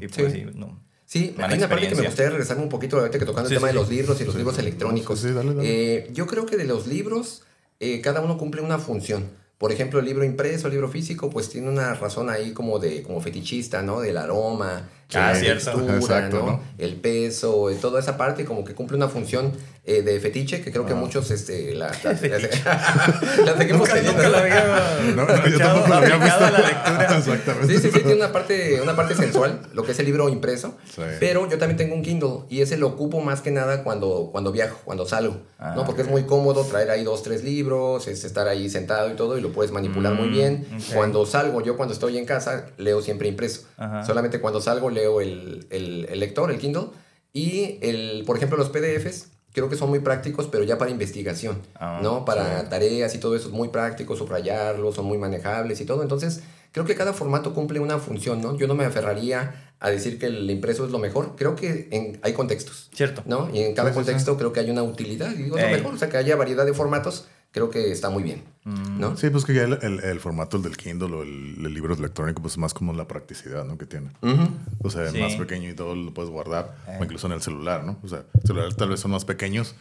Y 0.00 0.06
pues 0.08 0.32
Sí. 0.32 0.40
sí, 0.40 0.46
no. 0.54 0.80
Sí, 1.04 1.34
hay 1.38 1.58
una 1.58 1.68
parte 1.68 1.88
que 1.88 1.94
me 1.94 2.06
gustaría 2.06 2.30
regresarme 2.30 2.62
un 2.62 2.70
poquito 2.70 2.98
ahorita 2.98 3.18
que 3.18 3.26
tocando 3.26 3.48
Sí, 3.48 3.54
el 3.56 3.60
tema 3.60 3.68
sí, 3.70 3.74
de 3.74 3.80
los 3.80 3.90
libros 3.90 4.20
y 4.20 4.24
los 4.24 4.32
Sí, 4.32 4.38
libros 4.38 4.54
sí. 4.56 4.62
electrónicos. 4.62 5.20
Sí, 5.20 5.28
sí, 5.28 5.34
dale, 5.34 5.52
dale. 5.54 5.68
Eh, 5.68 6.08
yo 6.12 6.26
creo 6.26 6.46
que 6.46 6.56
de 6.56 6.64
los 6.64 6.86
libros, 6.86 7.42
eh, 7.80 8.00
cada 8.00 8.22
uno 8.22 8.38
cumple 8.38 8.62
una 8.62 8.78
función. 8.78 9.28
Por 9.62 9.70
ejemplo, 9.70 10.00
el 10.00 10.06
libro 10.06 10.24
impreso, 10.24 10.66
el 10.66 10.72
libro 10.72 10.88
físico, 10.88 11.30
pues 11.30 11.48
tiene 11.48 11.68
una 11.68 11.94
razón 11.94 12.28
ahí 12.28 12.50
como 12.50 12.80
de 12.80 13.04
como 13.04 13.20
fetichista, 13.20 13.80
¿no? 13.80 14.00
Del 14.00 14.16
aroma, 14.16 14.88
Ah, 15.14 15.30
la 15.32 15.34
cierto. 15.36 15.70
textura, 15.70 15.96
Exacto, 15.98 16.38
¿no? 16.40 16.46
¿no? 16.46 16.60
El 16.78 16.96
peso, 16.96 17.70
eh, 17.70 17.76
toda 17.80 18.00
esa 18.00 18.16
parte 18.16 18.44
como 18.44 18.64
que 18.64 18.74
cumple 18.74 18.96
una 18.96 19.06
función 19.06 19.52
eh, 19.84 20.02
de 20.02 20.20
fetiche 20.20 20.62
que 20.62 20.70
creo 20.70 20.86
que 20.86 20.94
muchos 20.94 21.30
este, 21.32 21.74
la, 21.74 21.88
la, 22.04 22.12
la 22.12 23.56
seguimos 23.56 23.80
Nunca, 23.80 23.94
teniendo, 23.94 24.12
nunca 24.12 24.22
¿no? 24.22 24.28
lo 24.28 24.36
había 24.38 24.98
No, 25.16 25.26
no, 25.26 25.48
yo 25.48 25.58
tampoco 25.58 25.88
lo 25.88 25.94
había 25.94 26.16
visto. 26.18 26.44
a 26.44 26.50
la 26.50 26.58
lectura. 26.60 27.16
Exactamente. 27.18 27.66
Sí, 27.74 27.80
sí, 27.82 27.90
sí, 27.92 27.98
tiene 28.00 28.14
una 28.14 28.30
parte, 28.32 28.80
una 28.80 28.94
parte 28.94 29.14
sensual, 29.14 29.60
lo 29.72 29.82
que 29.82 29.92
es 29.92 29.98
el 29.98 30.06
libro 30.06 30.28
impreso. 30.28 30.76
Sí. 30.94 31.02
Pero 31.18 31.48
yo 31.50 31.58
también 31.58 31.76
tengo 31.76 31.94
un 31.96 32.02
Kindle 32.02 32.44
y 32.48 32.60
ese 32.60 32.76
lo 32.76 32.86
ocupo 32.88 33.20
más 33.20 33.40
que 33.40 33.50
nada 33.50 33.82
cuando, 33.82 34.28
cuando 34.30 34.52
viajo, 34.52 34.78
cuando 34.84 35.04
salgo. 35.06 35.38
Ah, 35.58 35.72
¿no? 35.76 35.84
Porque 35.84 36.02
es 36.02 36.08
muy 36.08 36.22
cómodo 36.24 36.64
traer 36.64 36.90
ahí 36.90 37.02
dos, 37.04 37.22
tres 37.24 37.42
libros, 37.42 38.06
es 38.08 38.22
estar 38.24 38.46
ahí 38.48 38.68
sentado 38.70 39.10
y 39.10 39.14
todo 39.14 39.36
y 39.36 39.40
lo 39.40 39.52
puedes 39.52 39.72
manipular 39.72 40.14
muy 40.14 40.28
Mm, 40.28 40.32
bien. 40.32 40.66
ok. 40.76 40.94
Cuando 40.94 41.26
salgo, 41.26 41.60
yo 41.60 41.76
cuando 41.76 41.92
estoy 41.92 42.18
en 42.18 42.24
casa, 42.24 42.66
leo 42.78 43.02
siempre 43.02 43.26
impreso. 43.28 43.62
Ajá. 43.76 44.04
Solamente 44.04 44.40
cuando 44.40 44.60
salgo 44.60 44.90
leo 44.90 45.20
el, 45.20 45.66
el- 45.70 46.06
el 46.08 46.20
lector, 46.20 46.50
el 46.52 46.58
Kindle. 46.58 46.86
Y, 47.32 47.78
el, 47.80 48.24
por 48.26 48.36
ejemplo, 48.36 48.56
los 48.58 48.68
PDFs. 48.68 49.28
Creo 49.52 49.68
que 49.68 49.76
son 49.76 49.90
muy 49.90 49.98
prácticos, 50.00 50.46
pero 50.48 50.64
ya 50.64 50.78
para 50.78 50.90
investigación, 50.90 51.58
Ah, 51.74 52.00
¿no? 52.02 52.24
Para 52.24 52.68
tareas 52.68 53.14
y 53.14 53.18
todo 53.18 53.36
eso 53.36 53.48
es 53.48 53.52
muy 53.54 53.68
práctico, 53.68 54.16
subrayarlos, 54.16 54.94
son 54.94 55.04
muy 55.06 55.18
manejables 55.18 55.80
y 55.80 55.84
todo. 55.84 56.02
Entonces, 56.02 56.40
creo 56.72 56.84
que 56.86 56.94
cada 56.94 57.12
formato 57.12 57.52
cumple 57.54 57.78
una 57.80 57.98
función, 57.98 58.40
¿no? 58.40 58.56
Yo 58.56 58.66
no 58.66 58.74
me 58.74 58.84
aferraría 58.86 59.72
a 59.78 59.90
decir 59.90 60.18
que 60.18 60.26
el 60.26 60.50
impreso 60.50 60.86
es 60.86 60.90
lo 60.90 60.98
mejor. 60.98 61.34
Creo 61.36 61.54
que 61.56 61.88
en- 61.90 62.18
hay 62.22 62.32
contextos, 62.32 62.88
Cierto. 62.94 63.22
¿no? 63.26 63.50
Y 63.52 63.60
en 63.62 63.74
cada 63.74 63.88
Sí, 63.90 63.92
sí, 63.92 63.96
contexto 63.96 64.36
creo 64.38 64.52
que 64.52 64.60
hay 64.60 64.70
una 64.70 64.82
utilidad. 64.84 65.30
Y 65.32 65.42
digo, 65.42 65.56
lo 65.58 65.66
mejor. 65.68 65.94
O 65.94 65.98
sea, 65.98 66.08
que 66.08 66.16
haya 66.16 66.36
variedad 66.36 66.64
de 66.64 66.72
formatos, 66.72 67.26
creo 67.52 67.70
que 67.70 67.92
está 67.92 68.10
muy 68.10 68.22
bien. 68.24 68.42
¿no? 68.64 69.16
Sí, 69.16 69.28
pues 69.30 69.44
que 69.44 69.54
ya 69.54 69.62
el, 69.64 69.78
el- 69.82 70.00
el 70.04 70.20
formato 70.20 70.56
el 70.56 70.62
del 70.62 70.76
Kindle 70.76 71.14
o 71.16 71.22
el, 71.22 71.56
el 71.66 71.74
libro 71.74 71.94
electrónico, 71.94 72.40
pues 72.42 72.54
es 72.54 72.58
más 72.58 72.74
como 72.74 72.92
la 72.92 73.06
practicidad, 73.08 73.64
¿no? 73.64 73.76
Que 73.78 73.86
tiene. 73.86 74.10
Ujú. 74.22 74.48
O 74.84 74.90
sea, 74.90 75.10
Sí. 75.10 75.20
más 75.20 75.34
pequeño 75.36 75.68
y 75.70 75.74
todo 75.74 75.94
lo 75.96 76.12
puedes 76.14 76.30
guardar, 76.30 76.76
Eh. 76.88 76.96
o 77.00 77.04
incluso 77.04 77.26
en 77.28 77.32
el 77.34 77.42
celular, 77.42 77.84
¿no? 77.84 77.98
O 78.02 78.08
sea, 78.08 78.24
celulares 78.44 78.76
tal 78.76 78.88
vez 78.90 79.00
son 79.00 79.10
más 79.12 79.24
pequeños, 79.24 79.74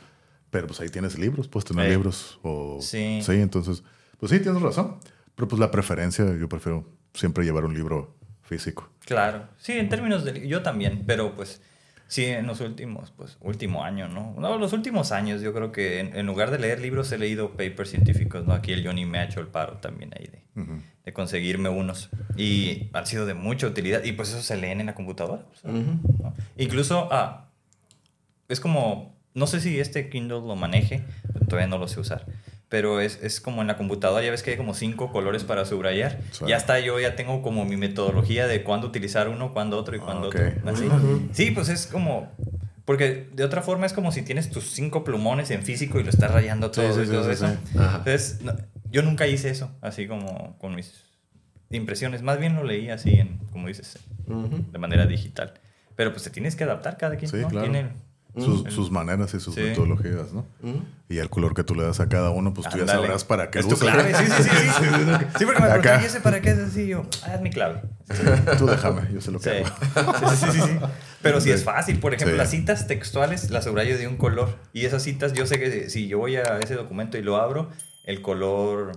pero 0.50 0.68
pues 0.68 0.80
ahí 0.82 0.90
tienes 0.90 1.18
libros, 1.20 1.48
puedes 1.48 1.66
tener 1.66 1.86
Eh. 1.88 1.90
libros. 1.92 2.40
O, 2.44 2.80
Sí. 2.82 3.22
Sí, 3.24 3.34
entonces, 3.34 3.84
pues 4.20 4.32
sí, 4.32 4.40
tienes 4.40 4.62
razón. 4.62 4.98
Pero 5.36 5.48
pues 5.48 5.60
la 5.60 5.72
preferencia, 5.72 6.26
yo 6.38 6.50
prefiero 6.50 6.86
siempre 7.14 7.46
llevar 7.46 7.66
un 7.66 7.74
libro 7.74 8.16
físico. 8.44 8.90
Claro. 9.06 9.46
Sí, 9.58 9.74
en 9.74 9.88
términos 9.90 10.26
de... 10.26 10.48
Yo 10.48 10.62
también, 10.62 11.04
pero 11.08 11.36
pues 11.36 11.62
sí, 12.12 12.26
en 12.26 12.46
los 12.46 12.60
últimos, 12.60 13.12
pues, 13.16 13.38
último 13.40 13.86
año, 13.86 14.10
¿no? 14.10 14.36
No, 14.38 14.58
los 14.58 14.74
últimos 14.74 15.14
años 15.14 15.42
yo 15.42 15.54
creo 15.54 15.72
que 15.72 16.02
en, 16.02 16.14
en 16.14 16.26
lugar 16.26 16.52
de 16.52 16.60
leer 16.60 16.82
libros 16.82 17.10
he 17.14 17.18
leído 17.18 17.52
papers 17.52 17.90
científicos, 17.90 18.46
¿no? 18.46 18.54
Aquí 18.54 18.74
el 18.74 18.86
Johnny 18.86 19.06
me 19.06 19.20
ha 19.20 19.24
hecho 19.24 19.40
el 19.40 19.48
paro 19.48 19.78
también 19.78 20.12
ahí 20.20 20.28
de, 20.28 20.62
Ujú. 20.62 20.74
de 21.06 21.14
conseguirme 21.14 21.70
unos. 21.70 22.10
Y 22.36 22.90
han 22.92 23.06
sido 23.08 23.26
de 23.26 23.34
mucha 23.34 23.66
utilidad 23.66 24.04
y 24.04 24.12
pues 24.12 24.28
eso 24.30 24.42
se 24.42 24.58
leen 24.58 24.82
en 24.82 24.88
la 24.88 24.94
computadora. 24.96 25.46
o 25.52 25.56
sea, 25.56 25.72
Ujú. 25.72 26.00
¿no? 26.22 26.34
Incluso, 26.58 27.08
ah, 27.12 27.48
es 28.50 28.60
como 28.60 29.16
no 29.34 29.48
sé 29.48 29.62
si 29.62 29.80
este 29.80 30.10
Kindle 30.10 30.42
lo 30.42 30.58
maneje, 30.58 31.04
todavía 31.48 31.68
no 31.68 31.78
lo 31.78 31.88
sé 31.88 32.02
usar. 32.02 32.26
Pero 32.72 33.02
es, 33.02 33.20
es 33.22 33.42
como 33.42 33.60
en 33.62 33.68
la 33.68 33.76
computadora, 33.76 34.24
ya 34.24 34.32
ves 34.32 34.44
que 34.44 34.52
hay 34.52 34.58
como 34.58 34.74
cinco 34.74 35.12
colores 35.12 35.44
para 35.44 35.66
subrayar. 35.66 36.20
Sí. 36.32 36.46
Ya 36.48 36.56
está, 36.56 36.80
yo 36.80 36.98
ya 37.02 37.18
tengo 37.18 37.42
como 37.42 37.66
mi 37.66 37.76
metodología 37.76 38.48
de 38.48 38.64
cuándo 38.64 38.88
utilizar 38.88 39.28
uno, 39.28 39.52
cuándo 39.52 39.78
otro 39.78 39.94
y 39.96 40.00
cuándo 40.00 40.30
ok. 40.30 40.36
otro. 40.36 40.72
Así. 40.72 40.88
Sí, 41.34 41.52
pues 41.52 41.68
es 41.68 41.86
como... 41.86 42.32
Porque 42.86 43.28
de 43.34 43.44
otra 43.44 43.62
forma 43.62 43.86
es 43.86 43.92
como 43.94 44.14
si 44.14 44.22
tienes 44.22 44.50
tus 44.50 44.72
cinco 44.72 45.04
plumones 45.04 45.52
en 45.52 45.64
físico 45.64 46.00
y 46.00 46.04
lo 46.04 46.10
estás 46.10 46.32
rayando 46.32 46.72
todo, 46.72 46.94
Sí, 46.94 47.02
sí, 47.06 47.12
y 47.12 47.14
todo 47.14 47.30
eso. 47.30 47.48
Entonces, 47.76 48.40
no- 48.42 48.56
yo 48.90 49.02
nunca 49.02 49.28
hice 49.28 49.50
eso, 49.50 49.70
así 49.82 50.08
como 50.08 50.58
con 50.58 50.74
mis 50.74 51.04
impresiones. 51.72 52.22
Más 52.22 52.40
bien 52.40 52.56
lo 52.56 52.64
leí 52.64 52.90
así, 52.90 53.12
en, 53.20 53.38
como 53.52 53.68
dices, 53.68 54.00
de 54.26 54.78
manera 54.80 55.06
digital. 55.06 55.54
Pero 55.98 56.12
pues 56.12 56.24
te 56.24 56.30
tienes 56.30 56.56
que 56.56 56.64
adaptar 56.64 56.98
cada 56.98 57.18
quien, 57.18 57.30
Sí, 57.30 57.38
¿no? 57.38 57.50
claro. 57.50 57.70
Tiene- 57.70 57.90
Sus, 58.38 58.66
El- 58.66 58.72
sus 58.72 58.92
maneras 58.92 59.34
y 59.34 59.42
sus 59.42 59.54
Sí. 59.56 59.62
metodologías, 59.62 60.32
¿no? 60.32 60.46
Ujú. 60.64 60.82
Y 61.10 61.18
el 61.18 61.30
color 61.30 61.54
que 61.54 61.66
tú 61.66 61.76
le 61.76 61.84
das 61.84 62.00
a 62.00 62.08
cada 62.08 62.30
uno, 62.30 62.54
pues 62.54 62.70
tú 62.70 62.78
ya 62.78 62.88
sabrás 62.88 63.26
para 63.26 63.52
qué 63.52 63.60
Es 63.60 63.68
tu 63.68 63.76
clave, 63.76 64.14
sí, 64.16 64.24
sí, 64.38 64.44
sí. 64.44 64.50
Sí, 64.50 65.26
sí 65.40 65.46
porque 65.46 65.60
me 65.62 65.68
Acá. 65.68 65.82
preguntan, 65.82 66.02
¿y 66.02 66.06
ese 66.06 66.22
para 66.22 66.40
qué 66.42 66.52
es 66.52 66.60
así? 66.60 66.88
Yo, 66.88 67.06
ah, 67.24 67.36
es 67.36 67.42
mi 67.42 67.50
clave. 67.50 67.82
Tú 68.58 68.66
déjame, 68.68 69.02
yo 69.14 69.20
sé 69.20 69.32
lo 69.32 69.40
que 69.42 69.50
Sí. 69.50 69.56
hago. 70.00 70.30
Sí, 70.30 70.36
sí, 70.38 70.52
sí, 70.54 70.62
sí. 70.62 70.80
Pero 71.22 71.42
si 71.42 71.52
es 71.52 71.66
fácil, 71.66 72.00
por 72.00 72.14
ejemplo, 72.14 72.36
Sí. 72.36 72.38
las 72.38 72.50
citas 72.52 72.88
textuales 72.88 73.50
las 73.52 73.66
subrayo 73.66 73.98
de 73.98 74.08
un 74.08 74.16
color. 74.16 74.58
Y 74.72 74.86
esas 74.86 75.04
citas, 75.04 75.34
yo 75.34 75.46
sé 75.46 75.60
que 75.60 75.90
si 75.90 76.08
yo 76.08 76.18
voy 76.20 76.38
a 76.38 76.60
ese 76.60 76.76
documento 76.76 77.18
y 77.18 77.22
lo 77.24 77.36
abro, 77.36 77.70
el 78.06 78.22
color, 78.22 78.94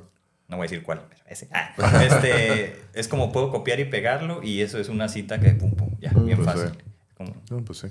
no 0.49 0.57
voy 0.57 0.67
a 0.67 0.69
decir 0.71 0.85
cuál, 0.85 1.03
pero 1.09 1.21
ese, 1.29 1.49
ah, 1.53 1.75
este, 2.05 2.81
es 2.93 3.09
como 3.09 3.33
puedo 3.33 3.51
copiar 3.51 3.81
y 3.81 3.85
pegarlo 3.87 4.45
y 4.45 4.61
eso 4.61 4.79
es 4.79 4.89
una 4.89 5.09
cita 5.09 5.41
que 5.41 5.51
pum, 5.55 5.73
pum, 5.73 5.91
ya, 6.01 6.11
bien 6.13 6.37
Pues 6.39 6.47
fácil. 6.49 6.71
sí. 6.71 6.79
Como- 7.17 7.35
No, 7.51 7.65
pues 7.65 7.81
sí, 7.81 7.89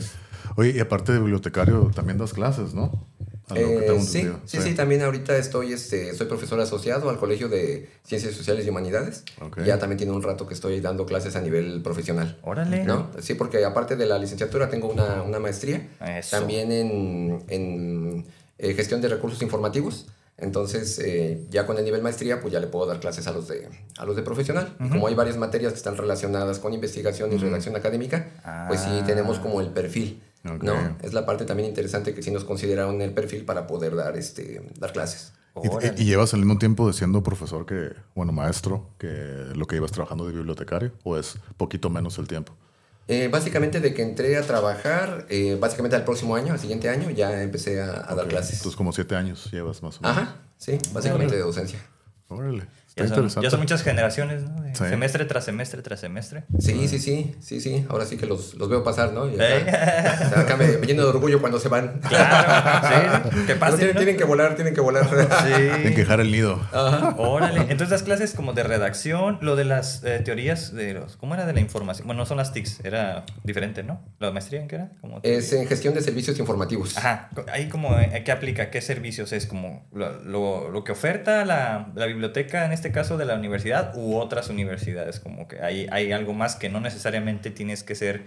sí. 0.00 0.10
Oye, 0.56 0.70
y 0.70 0.80
aparte 0.80 1.12
de 1.12 1.18
bibliotecario, 1.18 1.90
también 1.94 2.18
das 2.18 2.32
clases, 2.32 2.74
¿no? 2.74 3.06
Eh, 3.54 4.00
sí, 4.00 4.28
sí, 4.46 4.60
sí, 4.62 4.74
también 4.74 5.02
ahorita 5.02 5.36
estoy, 5.36 5.72
este, 5.72 6.14
soy 6.14 6.26
profesor 6.26 6.60
asociado 6.60 7.10
al 7.10 7.18
Colegio 7.18 7.48
de 7.48 7.88
Ciencias 8.04 8.34
Sociales 8.34 8.64
y 8.66 8.70
Humanidades. 8.70 9.24
Ya 9.64 9.78
también 9.78 9.98
tiene 9.98 10.12
un 10.12 10.22
rato 10.22 10.46
que 10.46 10.54
estoy 10.54 10.80
dando 10.80 11.04
clases 11.06 11.36
a 11.36 11.40
nivel 11.40 11.82
profesional. 11.82 12.38
Órale. 12.42 12.84
¿No? 12.84 13.10
Sí, 13.20 13.34
porque 13.34 13.64
aparte 13.64 13.96
de 13.96 14.06
la 14.06 14.18
licenciatura 14.18 14.70
tengo 14.70 14.88
una, 14.88 15.22
una 15.22 15.38
maestría 15.38 15.88
Eso. 16.00 16.36
también 16.36 16.72
en, 16.72 17.44
en, 17.48 18.26
eh, 18.58 18.74
gestión 18.74 19.00
de 19.00 19.08
recursos 19.08 19.42
informativos. 19.42 20.06
Entonces, 20.42 20.98
eh, 20.98 21.46
ya 21.50 21.66
con 21.66 21.78
el 21.78 21.84
nivel 21.84 22.02
maestría, 22.02 22.40
pues 22.40 22.52
ya 22.52 22.60
le 22.60 22.66
puedo 22.66 22.86
dar 22.86 22.98
clases 23.00 23.26
a 23.28 23.32
los 23.32 23.46
de, 23.48 23.68
a 23.96 24.04
los 24.04 24.16
de 24.16 24.22
profesional. 24.22 24.76
Y 24.80 24.88
como 24.88 25.06
hay 25.06 25.14
varias 25.14 25.36
materias 25.36 25.72
que 25.72 25.76
están 25.78 25.96
relacionadas 25.96 26.58
con 26.58 26.74
investigación 26.74 27.32
y 27.32 27.36
redacción 27.38 27.76
académica, 27.76 28.66
pues 28.68 28.80
sí 28.80 28.90
Ah. 28.90 29.04
tenemos 29.06 29.38
como 29.38 29.60
el 29.60 29.68
perfil. 29.68 30.20
¿no? 30.42 30.74
Es 31.02 31.12
la 31.12 31.24
parte 31.24 31.44
también 31.44 31.68
interesante 31.68 32.14
que 32.14 32.22
sí 32.22 32.32
nos 32.32 32.44
consideraron 32.44 33.00
el 33.00 33.14
perfil 33.14 33.44
para 33.44 33.68
poder 33.68 33.94
dar, 33.94 34.16
este, 34.16 34.60
dar 34.78 34.92
clases. 34.92 35.32
Y, 35.96 36.04
llevas 36.04 36.32
al 36.34 36.40
mismo 36.40 36.58
tiempo 36.58 36.86
de 36.86 36.94
siendo 36.94 37.22
profesor 37.22 37.66
que, 37.66 37.90
bueno, 38.14 38.32
maestro, 38.32 38.88
que 38.98 39.52
lo 39.54 39.66
que 39.66 39.76
ibas 39.76 39.92
trabajando 39.92 40.26
de 40.26 40.32
bibliotecario, 40.32 40.92
o 41.04 41.16
es 41.16 41.36
poquito 41.56 41.90
menos 41.90 42.18
el 42.18 42.26
tiempo. 42.26 42.54
Eh, 43.08 43.28
básicamente 43.28 43.80
de 43.80 43.92
que 43.94 44.02
entré 44.02 44.36
a 44.36 44.42
trabajar, 44.42 45.26
eh, 45.28 45.56
básicamente 45.60 45.96
al 45.96 46.04
próximo 46.04 46.36
año, 46.36 46.52
al 46.52 46.58
siguiente 46.60 46.88
año, 46.88 47.10
ya 47.10 47.42
empecé 47.42 47.82
a, 47.82 48.04
a 48.08 48.14
dar 48.14 48.28
clases. 48.28 48.58
Entonces, 48.58 48.76
como 48.76 48.92
siete 48.92 49.16
años 49.16 49.50
llevas 49.50 49.82
más 49.82 49.98
o 49.98 50.02
menos. 50.02 50.16
Ajá, 50.16 50.36
sí, 50.56 50.78
básicamente 50.92 51.34
de 51.34 51.42
docencia. 51.42 51.78
Órale. 52.28 52.66
Está 52.92 53.04
Ya 53.04 53.08
son, 53.08 53.16
interesante. 53.20 53.46
ya 53.46 53.50
son 53.50 53.60
muchas 53.60 53.82
generaciones, 53.82 54.42
¿no? 54.42 54.62
Sí. 54.74 54.84
Semestre 54.86 55.24
tras 55.24 55.44
semestre 55.46 55.80
tras 55.80 55.98
semestre. 56.00 56.44
Sí, 56.58 56.88
sí, 56.88 56.98
sí, 56.98 57.34
sí, 57.40 57.60
sí. 57.60 57.86
Ahora 57.88 58.04
sí 58.04 58.18
que 58.18 58.26
los, 58.26 58.52
los 58.54 58.68
veo 58.68 58.84
pasar, 58.84 59.12
¿no? 59.14 59.30
Y 59.30 59.34
acá, 59.34 59.48
¿Eh? 59.48 59.62
o 60.26 60.28
sea, 60.28 60.40
acá 60.40 60.56
me, 60.58 60.66
me 60.76 60.86
lleno 60.86 61.02
de 61.02 61.08
orgullo 61.08 61.40
cuando 61.40 61.58
se 61.58 61.68
van. 61.70 62.00
Claro, 62.00 63.30
sí. 63.32 63.38
Que 63.46 63.54
No, 63.54 63.60
pase, 63.60 63.76
tienen, 63.78 63.94
¿no? 63.94 64.00
tienen 64.00 64.16
que 64.18 64.24
volar, 64.24 64.54
tienen 64.56 64.74
que 64.74 64.80
volar. 64.82 65.08
Tienen 65.08 65.82
que 65.82 65.88
Sí. 65.88 65.94
dejar 65.94 66.20
el 66.20 66.30
nido. 66.30 66.60
Órale. 67.16 67.60
Entonces 67.62 67.88
las 67.90 68.02
clases 68.02 68.34
como 68.34 68.52
de 68.52 68.62
redacción, 68.62 69.38
lo 69.40 69.56
de 69.56 69.64
las 69.64 70.04
eh, 70.04 70.20
teorías 70.22 70.74
de 70.74 70.92
los... 70.94 71.16
¿Cómo 71.16 71.34
era 71.34 71.46
de 71.46 71.54
la 71.54 71.60
información? 71.60 72.06
Bueno, 72.06 72.20
no 72.22 72.26
son 72.26 72.36
las 72.36 72.52
TICs, 72.52 72.80
era 72.84 73.24
diferente, 73.42 73.82
¿no? 73.82 74.04
¿La 74.18 74.30
maestría 74.32 74.60
en 74.60 74.68
qué 74.68 74.76
era? 74.76 74.90
Como 75.00 75.20
Es 75.22 75.52
en 75.54 75.66
gestión 75.66 75.94
de 75.94 76.02
servicios 76.02 76.38
informativos. 76.38 76.96
Ajá, 76.98 77.30
ahí 77.52 77.68
como, 77.68 77.98
eh, 77.98 78.22
¿qué 78.24 78.32
aplica? 78.32 78.70
¿Qué 78.70 78.80
servicios 78.82 79.32
es? 79.32 79.46
Como 79.46 79.88
lo, 79.94 80.20
lo- 80.22 80.70
lo 80.70 80.84
que 80.84 80.92
oferta 80.92 81.44
la, 81.44 81.90
la 81.94 82.06
biblioteca, 82.06 82.64
en 82.66 82.72
este 82.72 82.81
caso 82.90 83.16
de 83.18 83.26
la 83.26 83.34
universidad, 83.36 83.92
u 83.96 84.16
otras 84.16 84.48
universidades, 84.48 85.20
como 85.20 85.46
que 85.46 85.60
hay, 85.60 85.86
hay 85.92 86.10
algo 86.10 86.32
más 86.32 86.56
que 86.56 86.68
no 86.68 86.80
necesariamente 86.80 87.50
tienes 87.50 87.84
que 87.84 87.94
ser 87.94 88.22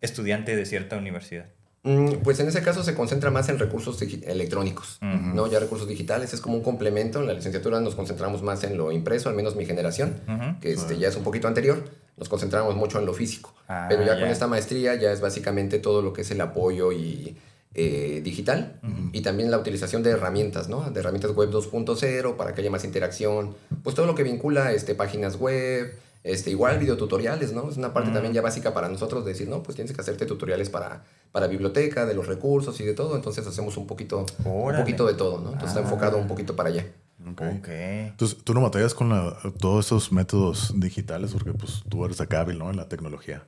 estudiante 0.00 0.54
de 0.54 0.66
cierta 0.66 0.96
universidad. 0.96 1.46
Mm, 1.82 2.16
Pues 2.24 2.38
en 2.40 2.48
ese 2.48 2.62
caso 2.62 2.82
se 2.82 2.94
concentra 2.94 3.30
más 3.30 3.48
en 3.48 3.58
recursos 3.58 4.00
electrónicos. 4.02 4.98
¿no? 5.00 5.46
Ya 5.46 5.58
recursos 5.60 5.88
digitales 5.88 6.34
es 6.34 6.40
como 6.40 6.56
un 6.56 6.62
complemento. 6.62 7.20
En 7.20 7.26
la 7.26 7.32
licenciatura 7.32 7.80
nos 7.80 7.94
concentramos 7.94 8.42
más 8.42 8.62
en 8.64 8.76
lo 8.76 8.92
impreso, 8.92 9.28
al 9.28 9.34
menos 9.34 9.56
mi 9.56 9.64
generación, 9.64 10.20
que 10.60 10.72
este, 10.72 10.98
ya 10.98 11.08
es 11.08 11.16
un 11.16 11.24
poquito 11.24 11.48
anterior. 11.48 11.82
Nos 12.16 12.28
concentramos 12.28 12.74
mucho 12.74 12.98
en 12.98 13.06
lo 13.06 13.14
físico. 13.14 13.54
Ah, 13.68 13.86
Pero 13.88 14.04
ya, 14.04 14.18
con 14.18 14.28
esta 14.28 14.48
maestría 14.48 14.96
ya 14.96 15.12
es 15.12 15.20
básicamente 15.20 15.78
todo 15.78 16.02
lo 16.02 16.12
que 16.12 16.22
es 16.22 16.30
el 16.32 16.40
apoyo 16.40 16.90
y 16.92 17.36
eh, 17.80 18.20
digital 18.24 18.80
y 19.12 19.20
también 19.22 19.50
la 19.52 19.58
utilización 19.58 20.02
de 20.02 20.10
herramientas, 20.10 20.68
¿no? 20.68 20.90
De 20.90 20.98
herramientas 20.98 21.30
web 21.30 21.48
2.0 21.50 22.36
para 22.36 22.52
que 22.52 22.60
haya 22.62 22.70
más 22.70 22.84
interacción. 22.84 23.54
Pues 23.84 23.94
todo 23.94 24.06
lo 24.06 24.14
que 24.16 24.24
vincula 24.24 24.72
este, 24.72 24.96
páginas 24.96 25.36
web, 25.36 25.94
este, 26.24 26.50
igual 26.50 26.78
videotutoriales, 26.80 27.52
¿no? 27.52 27.70
Es 27.70 27.76
una 27.76 27.92
parte 27.94 28.10
también 28.10 28.34
ya 28.34 28.42
básica 28.42 28.74
para 28.74 28.88
nosotros 28.88 29.24
de 29.24 29.30
decir, 29.32 29.48
no, 29.48 29.62
pues 29.62 29.76
tienes 29.76 29.92
que 29.94 30.00
hacerte 30.00 30.26
tutoriales 30.26 30.68
para, 30.70 31.04
para 31.30 31.46
biblioteca, 31.46 32.04
de 32.04 32.14
los 32.14 32.26
recursos 32.26 32.80
y 32.80 32.84
de 32.84 32.94
todo. 32.94 33.14
Entonces 33.14 33.46
hacemos 33.46 33.76
un 33.76 33.86
poquito, 33.86 34.26
un 34.44 34.74
poquito 34.76 35.06
de 35.06 35.14
todo, 35.14 35.38
¿no? 35.38 35.52
Entonces 35.52 35.68
está 35.68 35.80
Ah. 35.80 35.84
enfocado 35.84 36.18
un 36.18 36.26
poquito 36.26 36.56
para 36.56 36.70
allá. 36.70 36.84
Ok. 37.30 37.42
Ok. 37.58 37.68
Entonces, 37.68 38.38
tú 38.42 38.54
no 38.54 38.60
batallas 38.62 38.94
con 38.94 39.08
la- 39.10 39.36
todos 39.60 39.86
esos 39.86 40.10
métodos 40.12 40.72
digitales 40.76 41.30
porque 41.32 41.52
pues 41.52 41.82
tú 41.88 42.04
eres 42.04 42.20
acá 42.20 42.40
hábil, 42.40 42.58
¿no? 42.58 42.70
En 42.70 42.76
la 42.76 42.88
tecnología. 42.88 43.44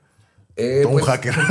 Eh, 0.62 0.81
Todo 0.83 0.92
un 0.92 1.01
pues, 1.01 1.07
hacker. 1.07 1.35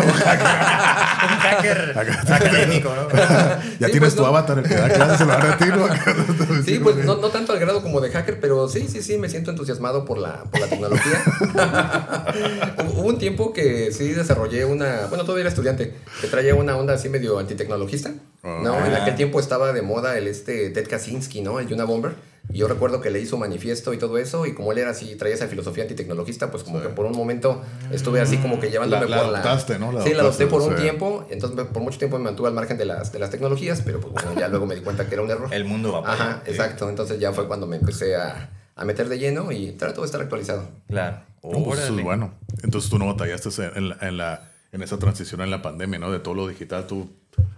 Un 1.19 1.39
hacker 1.39 1.95
académico, 1.97 2.93
¿no? 2.95 3.09
ya 3.09 3.59
Sí, 3.61 3.77
tienes 3.79 3.99
pues, 3.99 4.15
tu 4.15 4.21
no. 4.21 4.27
avatar, 4.27 4.59
el 4.59 4.63
que 4.67 4.75
da 4.75 4.89
clases 4.89 5.21
en 5.21 5.27
la 5.27 5.37
red, 5.37 5.67
¿no? 5.75 5.87
Sí, 6.63 6.79
pues 6.79 6.95
no, 6.97 7.17
no 7.17 7.29
tanto 7.29 7.53
al 7.53 7.59
grado 7.59 7.81
como 7.81 7.99
de 8.01 8.11
hacker, 8.11 8.39
pero 8.39 8.67
sí, 8.69 8.87
sí, 8.87 9.01
sí, 9.01 9.17
me 9.17 9.27
siento 9.29 9.51
entusiasmado 9.51 10.05
por 10.05 10.17
la, 10.19 10.43
por 10.43 10.59
la 10.59 10.67
tecnología. 10.67 11.23
Hubo 12.87 13.01
un 13.01 13.17
tiempo 13.17 13.51
que 13.51 13.91
sí 13.91 14.09
desarrollé 14.09 14.65
una, 14.65 15.07
bueno, 15.07 15.23
todavía 15.23 15.41
era 15.41 15.49
estudiante, 15.49 15.93
que 16.21 16.27
traía 16.27 16.53
una 16.55 16.77
onda 16.77 16.93
así 16.93 17.09
medio 17.09 17.39
antitecnologista, 17.39 18.11
¿no? 18.43 18.73
Ah. 18.73 18.87
En 18.87 18.93
aquel 18.95 19.15
tiempo 19.15 19.39
estaba 19.39 19.73
de 19.73 19.81
moda 19.81 20.17
el 20.17 20.27
este 20.27 20.69
Ted 20.69 20.87
Kaczynski, 20.87 21.41
¿no? 21.41 21.59
El 21.59 21.67
Yuna 21.67 21.85
Bomber. 21.85 22.13
Y 22.51 22.57
yo 22.57 22.67
recuerdo 22.67 22.99
que 22.99 23.11
leí 23.11 23.25
su 23.27 23.37
manifiesto 23.37 23.93
y 23.93 23.97
todo 23.99 24.17
eso, 24.17 24.45
y 24.47 24.53
como 24.55 24.71
él 24.71 24.79
era 24.79 24.89
así, 24.91 25.15
traía 25.15 25.35
esa 25.35 25.47
filosofía 25.47 25.83
antitecnologista, 25.83 26.49
pues 26.49 26.63
como 26.63 26.79
Sí. 26.79 26.87
que 26.87 26.89
por 26.93 27.05
un 27.05 27.11
momento 27.15 27.61
estuve 27.91 28.21
así 28.21 28.37
como 28.37 28.59
que 28.59 28.71
llevándome 28.71 29.07
La- 29.07 29.17
la 29.17 29.23
por 29.23 29.31
la... 29.31 29.39
adoptaste, 29.39 29.77
¿no? 29.77 29.91
La 29.91 30.01
sí, 30.03 30.13
la 30.13 30.23
adopté 30.23 30.47
por 30.47 30.61
un 30.63 30.75
tiempo, 30.75 31.27
entonces 31.29 31.65
por 31.67 31.81
mucho 31.83 31.99
tiempo 31.99 32.17
me 32.17 32.23
mantuve 32.23 32.47
al 32.47 32.55
margen 32.55 32.77
de 32.77 32.85
las, 32.85 33.11
de 33.11 33.19
las 33.19 33.29
tecnologías, 33.29 33.81
pero 33.83 33.99
pues 33.99 34.13
bueno, 34.13 34.33
ya 34.39 34.47
luego 34.47 34.65
me 34.65 34.73
di 34.75 34.81
cuenta 34.81 35.07
que 35.07 35.13
era 35.13 35.21
un 35.23 35.29
error. 35.29 35.53
El 35.53 35.65
mundo 35.65 35.91
va 35.91 36.01
para 36.01 36.13
Ajá, 36.13 36.31
allá. 36.41 36.43
exacto. 36.47 36.89
Entonces 36.89 37.19
ya 37.19 37.31
fue 37.33 37.47
cuando 37.47 37.67
me 37.67 37.75
empecé 37.75 38.15
a, 38.15 38.49
a 38.75 38.83
meter 38.85 39.09
de 39.09 39.19
lleno 39.19 39.51
y 39.51 39.73
trato 39.73 40.01
de 40.01 40.05
estar 40.07 40.19
actualizado. 40.21 40.67
Claro. 40.87 41.19
Pues 41.41 41.79
eso 41.81 41.95
es 41.97 42.03
bueno. 42.03 42.33
Entonces 42.63 42.89
tú 42.89 42.97
no 42.97 43.05
batallaste 43.05 43.49
en 43.75 43.89
la, 43.89 43.97
en, 44.01 44.17
la- 44.17 44.49
en 44.71 44.81
esa 44.81 44.97
transición 44.97 45.41
en 45.41 45.51
la 45.51 45.61
pandemia, 45.61 45.99
¿no? 45.99 46.11
De 46.11 46.19
todo 46.19 46.33
lo 46.33 46.47
digital, 46.47 46.85
tú 46.87 47.09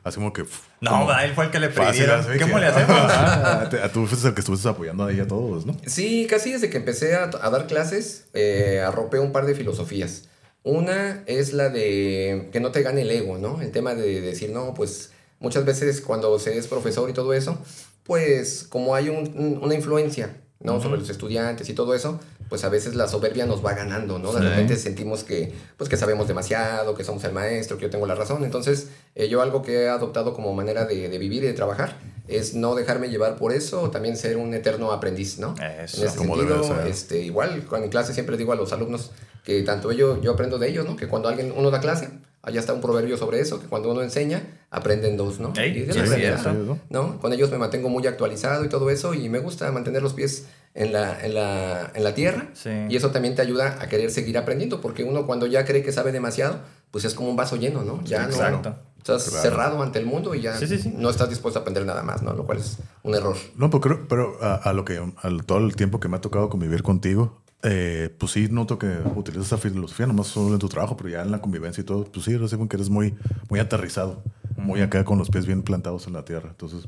así 0.03 0.15
como 0.15 0.33
que... 0.33 0.43
No, 0.81 0.91
como 0.91 1.11
él 1.19 1.33
fue 1.33 1.45
el 1.45 1.51
que 1.51 1.59
le 1.59 1.69
pidieron. 1.69 2.19
así 2.19 2.39
¿Cómo 2.39 2.55
que- 2.55 2.61
le 2.61 2.67
hacemos? 2.67 2.97
Ah, 3.07 3.67
te- 3.69 3.81
a 3.81 3.91
tú 3.91 4.05
fuiste 4.07 4.27
el 4.27 4.33
que 4.33 4.41
estuviste 4.41 4.67
apoyando 4.69 5.05
ahí 5.05 5.19
a 5.19 5.27
todos, 5.27 5.65
¿no? 5.65 5.75
Sí, 5.85 6.27
casi 6.29 6.51
desde 6.53 6.69
que 6.69 6.77
empecé 6.77 7.15
a, 7.15 7.23
a 7.41 7.49
dar 7.49 7.67
clases, 7.67 8.25
eh, 8.33 8.83
arropé 8.85 9.19
un 9.19 9.31
par 9.31 9.45
de 9.45 9.55
filosofías. 9.55 10.25
Una 10.63 11.23
es 11.25 11.53
la 11.53 11.69
de 11.69 12.49
que 12.51 12.59
no 12.59 12.71
te 12.71 12.83
gane 12.83 13.01
el 13.01 13.11
ego, 13.11 13.37
¿no? 13.37 13.61
El 13.61 13.71
tema 13.71 13.95
de 13.95 14.21
decir, 14.21 14.51
no, 14.51 14.73
pues 14.73 15.11
muchas 15.39 15.65
veces 15.65 16.01
cuando 16.01 16.37
se 16.39 16.57
es 16.57 16.67
profesor 16.67 17.09
y 17.09 17.13
todo 17.13 17.33
eso, 17.33 17.57
pues 18.03 18.63
como 18.69 18.93
hay 18.95 19.09
un- 19.09 19.33
un- 19.37 19.59
una 19.63 19.73
influencia, 19.73 20.35
¿no? 20.63 20.81
Sobre 20.81 20.99
los 20.99 21.09
estudiantes 21.09 21.69
y 21.69 21.73
todo 21.73 21.93
eso, 21.95 22.19
pues 22.49 22.63
a 22.63 22.69
veces 22.69 22.95
la 22.95 23.07
soberbia 23.07 23.45
nos 23.45 23.65
va 23.65 23.73
ganando, 23.73 24.19
¿no? 24.19 24.31
De 24.33 24.39
Sí. 24.41 24.47
repente 24.47 24.75
sentimos 24.77 25.23
que, 25.23 25.53
pues 25.77 25.89
que 25.89 25.97
sabemos 25.97 26.27
demasiado, 26.27 26.95
que 26.95 27.03
somos 27.03 27.23
el 27.23 27.31
maestro, 27.33 27.77
que 27.77 27.83
yo 27.83 27.89
tengo 27.89 28.05
la 28.05 28.15
razón. 28.15 28.43
Entonces, 28.43 28.87
eh, 29.15 29.27
yo 29.29 29.41
algo 29.41 29.61
que 29.61 29.83
he 29.83 29.89
adoptado 29.89 30.33
como 30.33 30.53
manera 30.53 30.85
de, 30.85 31.09
de 31.09 31.17
vivir 31.17 31.43
y 31.43 31.47
de 31.47 31.53
trabajar 31.53 31.97
es 32.27 32.53
no 32.53 32.75
dejarme 32.75 33.09
llevar 33.09 33.35
por 33.35 33.51
eso, 33.51 33.89
también 33.91 34.15
ser 34.17 34.37
un 34.37 34.53
eterno 34.53 34.91
aprendiz, 34.91 35.37
¿no? 35.39 35.53
Eso, 35.55 36.01
en 36.01 36.07
ese 36.07 36.17
sentido, 36.17 36.81
este, 36.85 37.19
igual, 37.21 37.65
en 37.73 37.89
clase 37.89 38.13
siempre 38.13 38.37
digo 38.37 38.53
a 38.53 38.55
los 38.55 38.71
alumnos 38.71 39.11
que 39.43 39.61
tanto 39.63 39.91
yo, 39.91 40.21
yo 40.21 40.31
aprendo 40.33 40.59
de 40.59 40.69
ellos, 40.69 40.85
¿no? 40.85 40.95
Que 40.95 41.07
cuando 41.07 41.27
alguien, 41.27 41.53
uno 41.55 41.71
da 41.71 41.79
clase, 41.81 42.09
allá 42.43 42.59
está 42.59 42.73
un 42.73 42.81
proverbio 42.81 43.17
sobre 43.17 43.39
eso, 43.39 43.59
que 43.61 43.67
cuando 43.67 43.91
uno 43.91 44.01
enseña, 44.01 44.41
aprenden 44.71 45.17
dos, 45.17 45.39
¿no? 45.39 45.49
Y 45.49 45.85
sí, 45.91 45.99
cierto. 46.05 46.77
¿no? 46.89 47.19
Con 47.19 47.33
ellos 47.33 47.51
me 47.51 47.57
mantengo 47.57 47.89
muy 47.89 48.05
actualizado 48.07 48.65
y 48.65 48.69
todo 48.69 48.89
eso, 48.89 49.13
y 49.13 49.29
me 49.29 49.39
gusta 49.39 49.71
mantener 49.71 50.01
los 50.01 50.13
pies 50.13 50.45
en 50.73 50.93
la, 50.93 51.19
en 51.23 51.33
la, 51.35 51.91
en 51.93 52.03
la 52.03 52.13
tierra. 52.15 52.49
Sí. 52.53 52.69
Y 52.89 52.95
eso 52.95 53.11
también 53.11 53.35
te 53.35 53.41
ayuda 53.41 53.77
a 53.81 53.87
querer 53.89 54.09
seguir 54.11 54.37
aprendiendo, 54.37 54.81
porque 54.81 55.03
uno 55.03 55.25
cuando 55.25 55.45
ya 55.45 55.65
cree 55.65 55.83
que 55.83 55.91
sabe 55.91 56.11
demasiado, 56.11 56.59
pues 56.91 57.05
es 57.05 57.13
como 57.13 57.29
un 57.29 57.35
vaso 57.35 57.55
lleno, 57.57 57.83
¿no? 57.83 58.01
Ya 58.03 58.23
no, 58.23 58.29
Exacto. 58.29 58.75
Estás 58.97 59.29
Claro. 59.29 59.41
cerrado 59.41 59.81
ante 59.81 59.97
el 59.97 60.05
mundo 60.05 60.35
y 60.35 60.41
ya 60.41 60.55
Sí, 60.55 60.67
sí, 60.67 60.77
sí. 60.77 60.93
no 60.95 61.09
estás 61.09 61.27
dispuesto 61.27 61.57
a 61.57 61.61
aprender 61.63 61.85
nada 61.87 62.03
más, 62.03 62.21
¿no? 62.21 62.33
Lo 62.33 62.45
cual 62.45 62.59
es 62.59 62.77
un 63.01 63.15
error. 63.15 63.35
No, 63.55 63.71
pero, 63.71 63.81
creo- 63.81 64.07
pero 64.07 64.37
a, 64.43 64.55
a 64.57 64.73
lo 64.73 64.85
que, 64.85 64.97
a 64.99 65.29
todo 65.43 65.57
el 65.57 65.75
tiempo 65.75 65.99
que 65.99 66.07
me 66.07 66.17
ha 66.17 66.21
tocado 66.21 66.49
convivir 66.49 66.83
contigo, 66.83 67.41
eh, 67.63 68.13
pues 68.17 68.31
sí 68.33 68.47
noto 68.49 68.77
que 68.79 68.87
utilizas 69.15 69.47
esa 69.47 69.57
filosofía, 69.57 70.07
nomás 70.07 70.27
solo 70.27 70.53
en 70.53 70.59
tu 70.59 70.69
trabajo, 70.69 70.97
pero 70.97 71.09
ya 71.09 71.21
en 71.21 71.31
la 71.31 71.39
convivencia 71.41 71.81
y 71.81 71.85
todo, 71.85 72.05
pues 72.05 72.25
sí, 72.25 72.35
como 72.55 72.67
que 72.67 72.75
eres 72.77 72.89
muy, 72.89 73.15
muy 73.49 73.59
aterrizado, 73.59 74.23
muy 74.57 74.81
acá 74.81 75.03
con 75.03 75.17
los 75.17 75.29
pies 75.29 75.45
bien 75.45 75.61
plantados 75.63 76.07
en 76.07 76.13
la 76.13 76.25
tierra. 76.25 76.49
Entonces, 76.49 76.83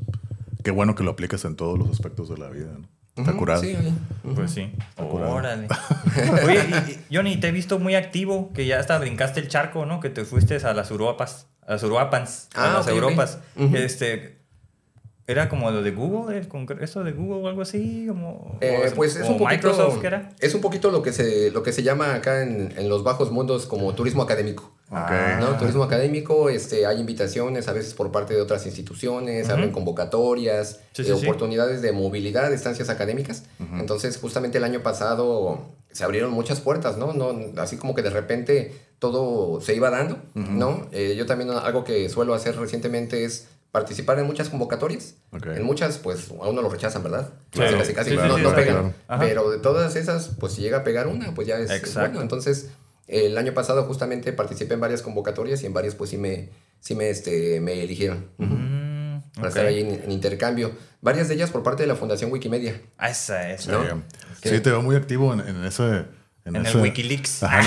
qué 0.62 0.70
bueno 0.70 0.94
que 0.94 1.04
lo 1.04 1.12
aplicas 1.12 1.44
en 1.44 1.56
todos 1.56 1.78
los 1.78 1.88
aspectos 1.90 2.28
de 2.28 2.38
la 2.38 2.48
vida, 2.50 2.72
¿no? 2.78 2.88
Está 3.16 3.32
curado. 3.36 3.62
Sí, 3.62 3.76
oye. 3.76 3.92
Pues 4.34 4.50
sí. 4.50 4.72
Órale. 4.96 5.68
Oye, 6.44 6.66
y- 6.68 6.90
y, 6.90 7.14
Johnny, 7.14 7.36
te 7.36 7.46
he 7.48 7.52
visto 7.52 7.78
muy 7.78 7.94
activo, 7.94 8.52
que 8.52 8.66
ya 8.66 8.80
hasta 8.80 8.98
brincaste 8.98 9.38
el 9.38 9.46
charco, 9.46 9.86
¿no? 9.86 10.00
Que 10.00 10.10
te 10.10 10.24
fuiste 10.24 10.56
a 10.56 10.74
las 10.74 10.90
Uruapas, 10.90 11.46
a 11.64 11.72
las 11.74 11.84
Uruapans, 11.84 12.48
a 12.56 12.64
Ah, 12.70 12.72
las 12.74 12.86
ok, 12.86 12.92
ok. 12.92 12.96
Europas. 12.98 13.38
Ujú. 13.54 13.76
Este, 13.76 14.40
¿era 15.26 15.48
como 15.48 15.70
lo 15.70 15.82
de 15.82 15.90
Google, 15.90 16.36
el 16.38 16.48
congreso 16.48 17.02
de 17.04 17.12
Google 17.12 17.42
o 17.44 17.48
algo 17.48 17.62
así? 17.62 18.06
Como, 18.08 18.58
Eh, 18.60 18.92
pues 18.94 19.16
es 19.16 19.28
un 19.28 19.38
poquito, 19.38 19.68
Microsoft, 19.68 20.00
¿qué 20.00 20.06
era? 20.08 20.30
Es 20.40 20.54
un 20.54 20.60
poquito 20.60 20.90
lo 20.90 21.02
que 21.02 21.12
se, 21.12 21.50
lo 21.50 21.62
que 21.62 21.72
se 21.72 21.82
llama 21.82 22.14
acá 22.14 22.42
en, 22.42 22.72
en 22.76 22.88
los 22.88 23.02
bajos 23.04 23.30
mundos 23.30 23.66
como 23.66 23.94
turismo 23.94 24.22
académico. 24.22 24.70
Ok. 24.90 25.10
¿no? 25.40 25.56
Turismo 25.56 25.82
académico, 25.82 26.50
este, 26.50 26.86
hay 26.86 27.00
invitaciones 27.00 27.68
a 27.68 27.72
veces 27.72 27.94
por 27.94 28.12
parte 28.12 28.34
de 28.34 28.42
otras 28.42 28.66
instituciones, 28.66 29.48
abren 29.48 29.72
convocatorias, 29.72 30.80
Sí, 30.92 31.02
eh, 31.02 31.04
sí, 31.06 31.12
sí. 31.16 31.24
oportunidades 31.26 31.82
de 31.82 31.92
movilidad, 31.92 32.50
de 32.50 32.54
estancias 32.56 32.88
académicas. 32.90 33.44
Entonces, 33.78 34.16
justamente 34.18 34.58
el 34.58 34.64
año 34.64 34.82
pasado 34.82 35.62
se 35.90 36.04
abrieron 36.04 36.32
muchas 36.32 36.60
puertas, 36.60 36.96
¿no? 36.98 37.12
no 37.12 37.34
así 37.60 37.76
como 37.76 37.94
que 37.94 38.02
de 38.02 38.10
repente 38.10 38.72
todo 38.98 39.60
se 39.60 39.74
iba 39.74 39.90
dando, 39.90 40.18
¿no? 40.34 40.86
Eh, 40.92 41.14
yo 41.16 41.24
también 41.26 41.50
algo 41.50 41.84
que 41.84 42.08
suelo 42.08 42.34
hacer 42.34 42.56
recientemente 42.56 43.24
es 43.24 43.48
participar 43.74 44.20
en 44.20 44.26
muchas 44.26 44.48
convocatorias. 44.50 45.16
Ok. 45.32 45.46
En 45.48 45.64
muchas, 45.64 45.98
pues, 45.98 46.30
a 46.30 46.48
uno 46.48 46.62
lo 46.62 46.68
rechazan, 46.68 47.02
¿verdad? 47.02 47.30
Claro. 47.50 47.76
Casi, 47.78 47.92
casi, 47.92 48.10
Sí, 48.10 48.16
no, 48.16 48.36
sí, 48.36 48.42
no 48.42 48.50
sí, 48.50 48.54
pegan. 48.54 48.94
claro. 49.08 49.20
Pero 49.26 49.50
de 49.50 49.58
todas 49.58 49.96
esas, 49.96 50.28
pues 50.38 50.52
si 50.52 50.62
llega 50.62 50.78
a 50.78 50.84
pegar 50.84 51.08
una, 51.08 51.34
pues 51.34 51.48
ya 51.48 51.58
es, 51.58 51.72
es 51.72 51.78
Exacto. 51.78 52.10
bueno. 52.10 52.22
Entonces, 52.22 52.68
el 53.08 53.36
año 53.36 53.52
pasado 53.52 53.82
justamente 53.82 54.32
participé 54.32 54.74
en 54.74 54.80
varias 54.80 55.02
convocatorias 55.02 55.60
y 55.64 55.66
en 55.66 55.74
varias 55.74 55.96
pues 55.96 56.10
sí 56.10 56.18
me, 56.18 56.50
sí 56.78 56.94
me, 56.94 57.10
este, 57.10 57.60
me 57.60 57.82
eligieron 57.82 58.28
Mm, 58.38 59.18
para 59.34 59.48
estar 59.48 59.66
ahí 59.66 59.80
en, 59.80 59.90
en 60.04 60.10
intercambio. 60.12 60.70
Varias 61.00 61.26
de 61.28 61.34
ellas 61.34 61.50
por 61.50 61.64
parte 61.64 61.82
de 61.82 61.88
la 61.88 61.96
Fundación 61.96 62.30
Wikimedia. 62.30 62.80
Ah, 62.96 63.10
esa. 63.10 63.58
Sí, 63.58 63.70
¿no? 63.72 64.04
Sí, 64.40 64.60
te 64.60 64.70
veo 64.70 64.82
muy 64.82 64.94
activo 64.94 65.32
en, 65.34 65.40
en 65.40 65.64
ese... 65.64 66.04
En 66.46 66.56
el 66.56 66.66
ese- 66.66 66.78
Wikileaks. 66.78 67.42
Ajá. 67.42 67.62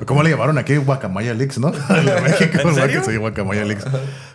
¿Cómo 0.06 0.22
le 0.22 0.30
llamaron 0.30 0.56
aquí? 0.58 0.76
Guacamaya 0.76 1.34
Leaks, 1.34 1.58
¿no? 1.58 1.70
De 1.88 2.20
México, 2.20 2.58
¿En 2.68 2.74
serio? 2.74 3.02
Sí, 3.04 3.16
Guacamaya 3.16 3.64
Leaks. 3.64 3.84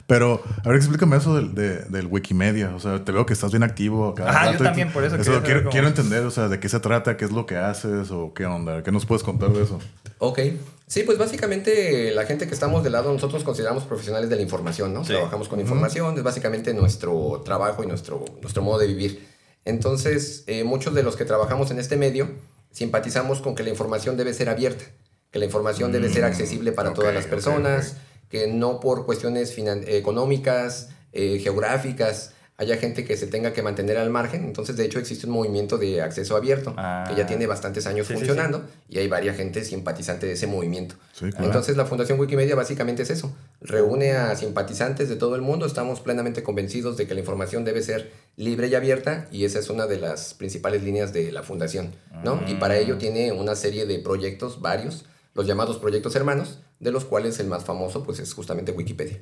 Pero, 0.06 0.42
a 0.66 0.68
ver, 0.68 0.78
explícame 0.78 1.16
eso 1.16 1.34
del, 1.36 1.56
de- 1.56 1.86
del 1.86 2.08
Wikimedia. 2.08 2.76
O 2.76 2.80
sea, 2.80 3.04
te 3.06 3.12
veo 3.14 3.26
que 3.26 3.32
estás 3.34 3.52
bien 3.52 3.64
activo 3.64 4.10
acá. 4.10 4.30
Ajá, 4.30 4.46
yo 4.48 4.52
rato 4.54 4.64
también, 4.66 4.92
por 4.92 5.04
eso 5.06 5.16
Eso 5.16 5.42
quiero, 5.44 5.70
quiero 5.70 5.88
entender, 5.88 6.26
o 6.26 6.32
sea, 6.32 6.50
de 6.50 6.60
qué 6.60 6.68
se 6.68 6.80
trata, 6.82 7.16
qué 7.16 7.24
es 7.26 7.32
lo 7.32 7.46
que 7.46 7.56
haces 7.56 8.12
o 8.12 8.34
qué 8.34 8.46
onda. 8.46 8.84
¿Qué 8.84 8.92
nos 8.92 9.06
puedes 9.06 9.24
contar 9.24 9.50
de 9.52 9.64
eso? 9.64 9.80
Ok. 10.20 10.40
Sí, 10.88 11.04
pues 11.04 11.18
básicamente 11.18 12.12
la 12.14 12.26
gente 12.26 12.48
que 12.48 12.54
estamos 12.54 12.84
de 12.84 12.90
lado, 12.90 13.14
nosotros 13.14 13.44
consideramos 13.46 13.86
profesionales 13.86 14.30
de 14.30 14.36
la 14.36 14.42
información, 14.42 14.94
¿no? 14.94 15.04
Sí. 15.06 15.14
Trabajamos 15.14 15.48
con 15.48 15.60
información, 15.62 16.18
es 16.18 16.24
básicamente 16.24 16.74
nuestro 16.74 17.42
trabajo 17.46 17.82
y 17.84 17.88
nuestro, 17.88 18.26
nuestro 18.42 18.62
modo 18.62 18.80
de 18.80 18.88
vivir. 18.88 19.33
Entonces, 19.66 20.44
eh, 20.48 20.64
muchos 20.64 20.94
de 20.94 21.04
los 21.04 21.16
que 21.16 21.26
trabajamos 21.26 21.72
en 21.72 21.80
este 21.80 21.98
medio 21.98 22.30
simpatizamos 22.72 23.42
con 23.42 23.56
que 23.56 23.64
la 23.64 23.70
información 23.70 24.18
debe 24.18 24.34
ser 24.34 24.50
abierta, 24.50 24.84
que 25.32 25.40
la 25.40 25.46
información 25.46 25.92
debe 25.92 26.10
ser 26.10 26.24
accesible 26.26 26.72
para 26.72 26.94
todas 26.94 27.14
las 27.14 27.26
personas, 27.28 27.98
que 28.30 28.48
no 28.48 28.80
por 28.80 29.06
cuestiones 29.06 29.56
finan- 29.56 29.84
económicas, 29.88 30.90
eh, 31.12 31.40
geográficas, 31.40 32.34
haya 32.58 32.78
gente 32.78 33.04
que 33.04 33.18
se 33.18 33.26
tenga 33.28 33.52
que 33.52 33.64
mantener 33.64 33.98
al 33.98 34.10
margen. 34.12 34.44
Entonces, 34.44 34.78
de 34.78 34.86
hecho, 34.86 35.00
existe 35.00 35.26
un 35.26 35.34
movimiento 35.34 35.78
de 35.80 36.02
acceso 36.02 36.36
abierto 36.36 36.74
Ah. 36.78 37.06
que 37.10 37.16
ya 37.16 37.26
tiene 37.26 37.48
bastantes 37.48 37.88
años 37.88 38.06
Sí, 38.08 38.14
sí, 38.14 38.20
funcionando 38.20 38.64
y 38.88 39.00
hay 39.00 39.08
varias 39.08 39.36
gente 39.38 39.64
simpatizante 39.66 40.28
de 40.28 40.34
ese 40.34 40.46
movimiento. 40.46 40.96
Sí, 41.14 41.30
claro. 41.32 41.46
Entonces, 41.46 41.76
la 41.78 41.86
Fundación 41.86 42.20
Wikimedia 42.20 42.56
básicamente 42.56 43.02
es 43.04 43.10
eso. 43.10 43.36
Reúne 43.62 44.12
a 44.14 44.36
simpatizantes 44.36 45.10
de 45.10 45.16
todo 45.16 45.36
el 45.36 45.42
mundo. 45.42 45.66
Estamos 45.66 46.00
plenamente 46.00 46.44
convencidos 46.44 46.96
de 46.96 47.08
que 47.08 47.14
la 47.16 47.22
información 47.22 47.66
debe 47.66 47.82
ser 47.82 48.12
libre 48.36 48.68
y 48.68 48.76
abierta 48.76 49.28
y 49.32 49.46
esa 49.46 49.58
es 49.60 49.70
una 49.70 49.88
de 49.88 49.98
las 50.00 50.34
principales 50.36 50.84
líneas 50.84 51.12
de 51.12 51.32
la 51.32 51.42
Fundación, 51.44 51.96
¿no? 52.24 52.40
Y 52.48 52.56
para 52.56 52.78
ello 52.78 52.98
tiene 52.98 53.32
una 53.32 53.56
serie 53.56 53.86
de 53.88 54.00
proyectos, 54.00 54.62
varios, 54.62 55.06
los 55.34 55.48
llamados 55.48 55.78
proyectos 55.80 56.16
hermanos, 56.16 56.60
de 56.80 56.92
los 56.92 57.06
cuales 57.06 57.40
el 57.40 57.48
más 57.48 57.64
famoso 57.66 58.04
pues 58.04 58.20
es 58.20 58.32
justamente 58.34 58.72
Wikipedia. 58.72 59.20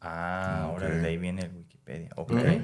Ah, 0.00 0.62
ahora 0.64 0.88
de 0.88 1.06
ahí 1.08 1.16
viene 1.18 1.42
el 1.42 1.50
Wikipedia. 1.90 2.10
Ok. 2.16 2.32
Ujú. 2.32 2.62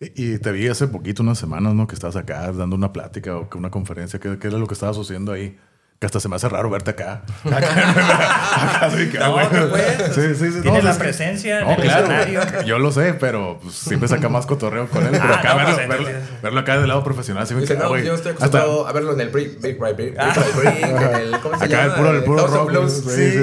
Y, 0.00 0.34
y 0.34 0.38
te 0.38 0.52
vi 0.52 0.68
hace 0.68 0.86
poquito, 0.86 1.22
unas 1.24 1.38
semanas, 1.38 1.74
¿no? 1.74 1.86
Que 1.88 1.94
estabas 1.94 2.14
acá 2.16 2.52
dando 2.52 2.76
una 2.76 2.92
plática 2.92 3.36
o 3.36 3.48
que 3.50 3.58
una 3.58 3.70
conferencia. 3.70 4.20
¿Qué, 4.20 4.38
qué 4.38 4.46
era 4.48 4.58
lo 4.58 4.66
que 4.68 4.74
estabas 4.74 4.96
haciendo 4.96 5.32
ahí? 5.32 5.58
Que 5.98 6.06
hasta 6.06 6.20
se 6.20 6.28
me 6.28 6.36
hace 6.36 6.48
raro 6.48 6.70
verte 6.70 6.92
acá. 6.92 7.22
Acá, 7.44 8.88
sí, 8.96 9.08
que, 9.10 9.18
No. 9.18 9.36
¿qué 9.50 9.56
pues? 9.68 10.14
Sí, 10.14 10.34
sí, 10.36 10.52
sí. 10.52 10.60
Tiene 10.62 10.78
no, 10.78 10.84
la 10.84 10.90
es 10.92 10.96
que- 10.96 11.02
presencia 11.02 11.58
en 11.58 11.64
No, 11.64 11.70
el 11.72 11.80
claro. 11.82 12.04
escenario. 12.20 12.62
Yo 12.66 12.78
lo 12.78 12.92
sé, 12.92 13.14
pero 13.14 13.58
pues, 13.60 13.74
siempre 13.74 14.08
saca 14.08 14.28
más 14.28 14.46
cotorreo 14.46 14.88
con 14.88 15.02
él. 15.02 15.10
Pero 15.10 15.24
Ah, 15.34 15.38
acá 15.40 15.50
no, 15.54 15.56
verlo, 15.56 15.74
pues, 15.74 15.88
verlo, 15.88 16.08
verlo 16.44 16.60
acá 16.60 16.78
del 16.78 16.86
lado 16.86 17.02
profesional. 17.02 17.48
Sí, 17.48 17.54
me 17.54 17.62
Dice, 17.62 17.76
no, 17.76 17.88
güey. 17.88 18.04
yo 18.06 18.14
estoy 18.14 18.30
Hasta- 18.32 18.44
acostumbrado 18.46 18.86
a 18.86 18.92
verlo 18.92 19.12
en 19.14 19.20
el 19.22 19.28
Brick, 19.30 19.60
Brick, 19.60 19.76
Brick, 19.80 19.96
Brick, 19.96 20.14
Ah. 20.20 20.32
Brick, 20.36 20.54
Brick, 20.56 20.84
en 20.84 21.14
el, 21.16 21.40
¿cómo 21.40 21.58
se 21.58 21.64
Acá 21.64 21.84
el 21.86 21.92
puro- 21.94 22.10
el 22.12 22.22
puro 22.22 22.38
House 22.42 22.50
of 22.52 22.56
rock, 22.58 22.68
Blues. 22.70 22.92
sí, 22.92 23.10
Sí, 23.10 23.32
sí, 23.32 23.38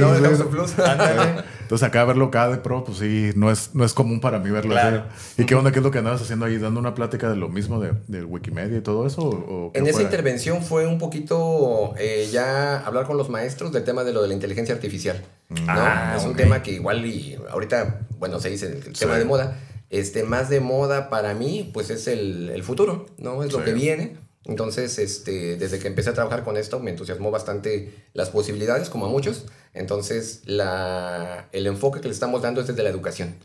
Entonces 1.66 1.88
acá 1.88 2.06
verlo 2.06 2.26
acá 2.26 2.48
de 2.50 2.58
pro, 2.58 2.84
pues 2.84 3.00
sí, 3.00 3.32
no 3.36 3.50
es, 3.52 3.72
no 3.74 3.84
es 3.84 3.94
común 3.94 4.20
para 4.22 4.38
mí 4.40 4.50
verlo 4.52 4.72
Claro. 4.72 5.04
así. 5.16 5.42
¿Y 5.42 5.46
qué 5.46 5.56
onda? 5.56 5.72
¿Qué 5.72 5.80
es 5.80 5.84
lo 5.84 5.90
que 5.92 5.98
andabas 5.98 6.22
haciendo 6.22 6.46
ahí? 6.46 6.58
¿Dando 6.58 6.80
una 6.80 6.94
plática 6.94 7.30
de 7.30 7.36
lo 7.36 7.50
mismo 7.50 7.80
de, 7.80 7.94
del 8.08 8.26
Wikimedia 8.26 8.78
y 8.78 8.82
todo 8.82 9.08
eso? 9.08 9.22
¿O, 9.22 9.30
o 9.68 9.72
En 9.74 9.88
esa 9.88 10.02
intervención 10.04 10.62
fue 10.62 10.86
un 10.86 11.00
poquito 11.00 11.94
eh, 11.98 12.30
ya 12.32 12.80
hablar 12.86 13.06
con 13.08 13.18
los 13.18 13.30
maestros 13.30 13.72
del 13.72 13.84
tema 13.84 14.04
de 14.04 14.14
lo 14.14 14.22
de 14.22 14.28
la 14.28 14.34
inteligencia 14.36 14.76
artificial. 14.76 15.24
¿no? 15.50 15.58
Ah, 15.68 16.16
es 16.18 16.24
un 16.26 16.36
tema 16.36 16.62
que 16.64 16.72
igual 16.72 17.06
y 17.06 17.38
ahorita, 17.50 18.02
bueno, 18.20 18.40
se 18.40 18.50
dice 18.50 18.68
el 18.68 18.94
tema 18.98 19.14
Sí. 19.14 19.20
de 19.20 19.26
moda. 19.26 19.58
Este, 19.90 20.24
más 20.24 20.50
de 20.50 20.60
moda 20.60 21.10
para 21.10 21.34
mí, 21.36 21.70
pues 21.74 21.90
es 21.90 22.08
el, 22.08 22.50
el 22.50 22.64
futuro, 22.64 23.06
¿no? 23.18 23.44
Es 23.44 23.54
lo 23.54 23.64
que 23.64 23.72
viene. 23.74 24.18
Entonces, 24.46 25.00
este, 25.00 25.58
desde 25.58 25.80
que 25.80 25.88
empecé 25.88 26.12
a 26.12 26.14
trabajar 26.14 26.44
con 26.44 26.56
esto, 26.56 26.80
me 26.80 26.92
entusiasmó 26.92 27.32
bastante 27.32 27.94
las 28.14 28.30
posibilidades, 28.30 28.90
como 28.90 29.08
a 29.08 29.10
muchos. 29.10 29.46
Entonces, 29.74 30.42
la, 30.46 31.48
el 31.52 31.68
enfoque 31.68 32.00
que 32.02 32.08
le 32.08 32.14
estamos 32.14 32.42
dando 32.42 32.62
es 32.62 32.68
desde 32.68 32.84
la 32.84 32.90
educación. 32.90 33.36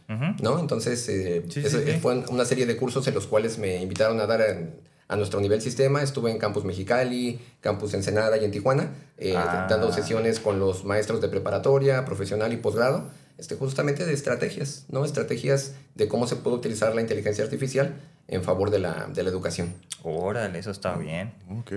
¿no? 0.43 0.59
Entonces, 0.59 1.09
eh, 1.09 1.43
Sí, 1.49 1.61
sí, 1.63 1.67
eso- 1.67 1.81
sí. 1.85 1.93
fue 2.01 2.17
una 2.29 2.45
serie 2.45 2.67
de 2.67 2.77
cursos 2.77 3.07
en 3.09 3.15
los 3.15 3.27
cuales 3.27 3.59
me 3.59 3.81
invitaron 3.83 4.21
a 4.21 4.27
dar 4.27 4.41
en- 4.43 4.75
a 5.09 5.17
nuestro 5.17 5.41
nivel 5.41 5.61
sistema. 5.61 6.03
Estuve 6.05 6.31
en 6.31 6.39
Campus 6.39 6.65
Mexicali, 6.65 7.41
Campus 7.61 7.95
Ensenada 7.95 8.37
y 8.37 8.45
en 8.45 8.53
Tijuana, 8.53 8.93
eh, 9.19 9.35
Ah. 9.37 9.67
dando 9.69 9.93
sesiones 9.93 10.39
con 10.39 10.61
los 10.61 10.85
maestros 10.85 11.21
de 11.21 11.29
preparatoria, 11.29 12.05
profesional 12.05 12.53
y 12.53 12.59
posgrado, 12.59 13.11
este, 13.41 13.57
justamente 13.57 14.07
de 14.07 14.13
estrategias, 14.13 14.85
¿no? 14.91 15.05
Estrategias 15.05 15.75
de 15.97 16.07
cómo 16.07 16.29
se 16.29 16.37
puede 16.37 16.57
utilizar 16.57 16.95
la 16.95 17.01
inteligencia 17.01 17.43
artificial 17.43 17.95
en 18.29 18.45
favor 18.45 18.71
de 18.71 18.79
la, 18.79 19.09
de 19.13 19.23
la 19.25 19.31
educación. 19.31 19.75
Órale, 20.05 20.59
eso 20.61 20.71
está 20.71 20.95
bien. 20.97 21.33
Ok. 21.51 21.73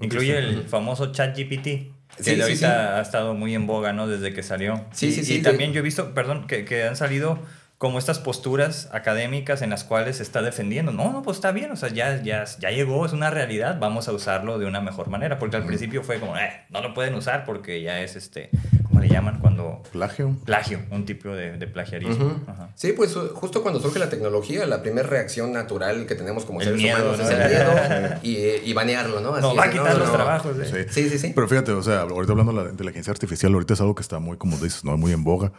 Incluye 0.00 0.38
el 0.38 0.62
famoso 0.68 1.12
ChatGPT, 1.12 1.62
que 1.64 1.92
Sí, 2.20 2.34
sí, 2.36 2.40
ahorita 2.40 2.56
sí. 2.58 2.64
ha 2.64 3.00
estado 3.02 3.34
muy 3.34 3.54
en 3.54 3.66
boga, 3.66 3.92
¿no? 3.92 4.08
Desde 4.08 4.32
que 4.32 4.42
salió. 4.42 4.84
Sí, 4.92 5.08
y, 5.08 5.12
sí, 5.12 5.20
y 5.20 5.24
sí, 5.24 5.42
también 5.42 5.70
de- 5.70 5.74
yo 5.74 5.80
he 5.80 5.82
visto, 5.82 6.14
perdón, 6.14 6.46
que, 6.46 6.64
que 6.64 6.84
han 6.84 6.96
salido 6.96 7.38
como 7.76 7.98
estas 7.98 8.18
posturas 8.18 8.88
académicas 8.92 9.62
en 9.62 9.70
las 9.70 9.84
cuales 9.84 10.16
se 10.16 10.22
está 10.22 10.42
defendiendo. 10.42 10.92
No, 10.92 11.12
no, 11.12 11.22
pues 11.22 11.36
está 11.38 11.50
bien, 11.52 11.70
o 11.70 11.76
sea, 11.76 11.88
ya, 11.90 12.22
ya, 12.22 12.44
ya 12.58 12.70
llegó, 12.70 13.06
es 13.06 13.12
una 13.12 13.30
realidad, 13.30 13.78
vamos 13.80 14.06
a 14.08 14.12
usarlo 14.12 14.58
de 14.58 14.66
una 14.66 14.80
mejor 14.80 15.08
manera. 15.08 15.38
Porque 15.38 15.56
al 15.56 15.64
principio 15.66 16.02
fue 16.02 16.18
como, 16.20 16.36
eh, 16.36 16.50
no 16.70 16.80
lo 16.82 16.92
pueden 16.94 17.14
usar 17.14 17.44
porque 17.44 17.80
ya 17.82 18.00
es 18.02 18.16
este, 18.16 18.50
¿cómo 18.52 18.78
le 18.78 18.79
llaman? 19.14 19.38
Cuando... 19.40 19.82
Plagio. 19.92 20.36
Plagio, 20.44 20.80
un 20.90 21.04
tipo 21.04 21.28
de, 21.30 21.56
de 21.58 21.66
plagiarismo. 21.66 22.26
Ujú. 22.26 22.40
Ajá. 22.50 22.70
Sí, 22.74 22.92
pues 22.92 23.16
ju- 23.16 23.30
justo 23.32 23.62
cuando 23.62 23.80
surge 23.80 23.98
la 23.98 24.08
tecnología, 24.10 24.66
la 24.66 24.82
primera 24.82 25.08
reacción 25.08 25.52
natural 25.52 26.06
que 26.06 26.14
tenemos 26.14 26.44
como 26.44 26.60
El 26.60 26.66
seres 26.66 26.82
miedo, 26.82 26.98
humanos 26.98 27.18
¿no? 27.18 27.24
es 27.24 27.30
el 27.30 27.38
miedo 27.50 28.18
y, 28.22 28.36
eh, 28.36 28.62
y 28.64 28.72
banearlo, 28.72 29.20
¿no? 29.20 29.34
Así 29.34 29.46
es, 29.48 29.58
va 29.58 29.62
a 29.62 29.66
¿no? 29.66 29.72
quitar 29.72 29.92
No, 29.92 29.98
los 29.98 30.08
no. 30.08 30.14
trabajos. 30.14 30.56
¿eh? 30.58 30.86
Sí. 30.88 31.02
Sí, 31.04 31.08
sí, 31.10 31.18
sí. 31.18 31.32
Pero 31.34 31.48
fíjate, 31.48 31.72
o 31.72 31.82
sea, 31.82 32.00
ahorita 32.02 32.32
hablando 32.32 32.52
de 32.52 32.64
la 32.64 32.70
inteligencia 32.70 33.10
artificial, 33.10 33.52
ahorita 33.54 33.74
es 33.74 33.80
algo 33.80 33.94
que 33.94 34.02
está 34.02 34.18
muy, 34.18 34.36
como 34.36 34.56
dices, 34.58 34.84
no 34.84 34.96
muy 34.96 35.12
en 35.12 35.24
boga. 35.24 35.52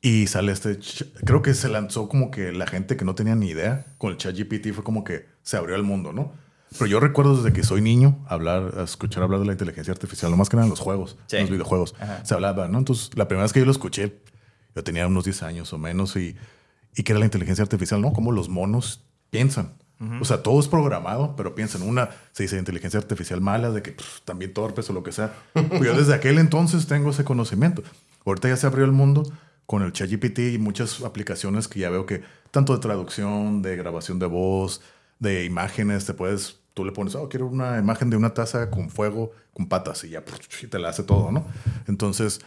Y 0.00 0.28
sale 0.28 0.52
este, 0.52 0.78
creo 1.24 1.42
que 1.42 1.54
se 1.54 1.68
lanzó 1.68 2.08
como 2.08 2.30
que 2.30 2.52
la 2.52 2.66
gente 2.68 2.96
que 2.96 3.04
no 3.04 3.16
tenía 3.16 3.34
ni 3.34 3.48
idea 3.48 3.84
con 3.98 4.12
el 4.12 4.16
chat 4.16 4.36
GPT 4.36 4.72
fue 4.72 4.84
como 4.84 5.02
que 5.02 5.26
se 5.42 5.56
abrió 5.56 5.74
al 5.74 5.82
mundo, 5.82 6.12
¿no? 6.12 6.32
Pero 6.72 6.86
yo 6.86 7.00
recuerdo 7.00 7.36
desde 7.36 7.52
que 7.52 7.62
soy 7.64 7.80
niño 7.80 8.18
hablar, 8.28 8.74
escuchar 8.84 9.22
hablar 9.22 9.40
de 9.40 9.46
la 9.46 9.52
inteligencia 9.52 9.92
artificial, 9.92 10.30
lo 10.30 10.36
más 10.36 10.48
que 10.48 10.56
nada 10.56 10.66
en 10.66 10.70
los 10.70 10.80
juegos, 10.80 11.16
Sí. 11.26 11.36
en 11.36 11.42
los 11.42 11.50
videojuegos. 11.50 11.94
Ajá. 11.98 12.24
Se 12.24 12.34
hablaba, 12.34 12.68
¿no? 12.68 12.78
Entonces, 12.78 13.10
la 13.16 13.26
primera 13.28 13.44
vez 13.44 13.52
que 13.52 13.60
yo 13.60 13.64
lo 13.66 13.72
escuché, 13.72 14.18
yo 14.76 14.84
tenía 14.84 15.06
unos 15.06 15.24
10 15.24 15.42
años 15.42 15.72
o 15.72 15.78
menos 15.78 16.14
y, 16.16 16.36
y 16.94 17.02
que 17.02 17.12
era 17.12 17.18
la 17.18 17.24
inteligencia 17.24 17.62
artificial, 17.62 18.00
¿no? 18.00 18.12
Como 18.12 18.32
los 18.32 18.48
monos 18.48 19.04
piensan. 19.30 19.74
O 20.20 20.24
sea, 20.24 20.44
todo 20.44 20.60
es 20.60 20.68
programado, 20.68 21.34
pero 21.34 21.56
piensan, 21.56 21.82
una 21.82 22.10
se 22.30 22.44
dice 22.44 22.56
inteligencia 22.56 23.00
artificial 23.00 23.40
mala, 23.40 23.72
de 23.72 23.82
que 23.82 23.90
pff, 23.90 24.20
también 24.24 24.52
torpes 24.54 24.88
o 24.90 24.92
lo 24.92 25.02
que 25.02 25.10
sea. 25.10 25.34
Pues 25.54 25.82
yo 25.82 25.92
desde 25.96 26.14
aquel 26.14 26.38
entonces 26.38 26.86
tengo 26.86 27.10
ese 27.10 27.24
conocimiento. 27.24 27.82
Ahorita 28.24 28.48
ya 28.48 28.56
se 28.56 28.68
abrió 28.68 28.84
el 28.84 28.92
mundo 28.92 29.24
con 29.66 29.82
el 29.82 29.92
ChatGPT 29.92 30.38
y 30.54 30.58
muchas 30.58 31.02
aplicaciones 31.02 31.66
que 31.66 31.80
ya 31.80 31.90
veo 31.90 32.06
que 32.06 32.22
tanto 32.52 32.74
de 32.74 32.78
traducción, 32.78 33.60
de 33.60 33.74
grabación 33.74 34.20
de 34.20 34.26
voz, 34.26 34.82
de 35.18 35.44
imágenes, 35.44 36.04
te 36.06 36.14
puedes, 36.14 36.57
tú 36.78 36.84
le 36.84 36.92
pones, 36.92 37.16
oh, 37.16 37.28
quiero 37.28 37.48
una 37.48 37.76
imagen 37.78 38.08
de 38.08 38.16
una 38.16 38.32
taza 38.34 38.70
con 38.70 38.88
fuego, 38.88 39.32
con 39.52 39.66
patas 39.68 40.04
y 40.04 40.10
ya 40.10 40.22
y 40.62 40.66
te 40.68 40.78
la 40.78 40.90
hace 40.90 41.02
todo, 41.02 41.32
¿no? 41.32 41.44
Entonces, 41.88 42.40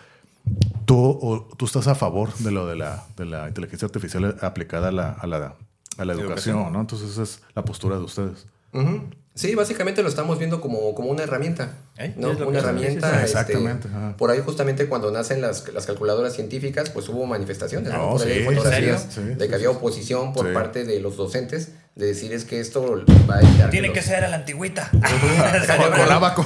tú, 0.85 0.95
o- 0.97 1.49
tú 1.57 1.65
estás 1.65 1.87
a 1.87 1.95
favor 1.95 2.33
de 2.37 2.51
lo 2.51 2.65
de 2.65 2.77
la, 2.77 3.03
de 3.17 3.25
la 3.25 3.49
inteligencia 3.49 3.87
artificial 3.87 4.37
aplicada 4.41 4.87
a 4.87 4.91
la, 4.93 5.11
a 5.11 5.27
la, 5.27 5.55
a 5.97 6.05
la 6.05 6.13
educación, 6.13 6.55
Educación. 6.55 6.71
¿no? 6.73 6.79
Entonces, 6.79 7.09
esa 7.09 7.23
es 7.23 7.41
la 7.55 7.65
postura 7.65 7.97
de 7.97 8.03
ustedes. 8.03 8.47
Sí, 9.33 9.53
básicamente 9.55 10.01
lo 10.03 10.09
estamos 10.09 10.37
viendo 10.39 10.59
como, 10.61 10.93
como 10.95 11.09
una 11.09 11.23
herramienta. 11.23 11.77
¿Eh? 11.97 12.13
¿no? 12.17 12.29
Una 12.31 12.59
herramienta. 12.59 13.09
este, 13.23 13.23
exactamente, 13.23 13.89
por 14.17 14.29
ahí 14.31 14.39
justamente 14.45 14.87
cuando 14.87 15.11
nacen 15.11 15.41
las, 15.41 15.67
las 15.73 15.85
calculadoras 15.85 16.33
científicas, 16.33 16.89
pues 16.89 17.07
hubo 17.09 17.25
manifestaciones, 17.25 17.91
¿no? 17.91 17.97
No, 18.11 18.17
Por 18.17 18.27
ahí 18.27 18.31
hay 18.45 18.97
sí. 18.97 19.05
Sí, 19.09 19.21
de 19.21 19.39
sí, 19.43 19.49
que 19.49 19.55
había 19.55 19.69
oposición 19.71 20.31
por 20.33 20.47
Sí. 20.47 20.53
parte 20.53 20.85
de 20.85 20.99
los 21.01 21.17
docentes 21.17 21.71
de 22.01 22.07
decir 22.07 22.33
es 22.33 22.43
que 22.43 22.59
esto 22.59 23.03
va 23.29 23.35
a 23.37 23.41
evitar 23.41 23.69
Tiene 23.69 23.87
los- 23.87 23.95
que 23.97 24.01
ser 24.03 24.23
a 24.25 24.27
la 24.27 24.35
antigüita. 24.37 24.89
Con. 26.35 26.45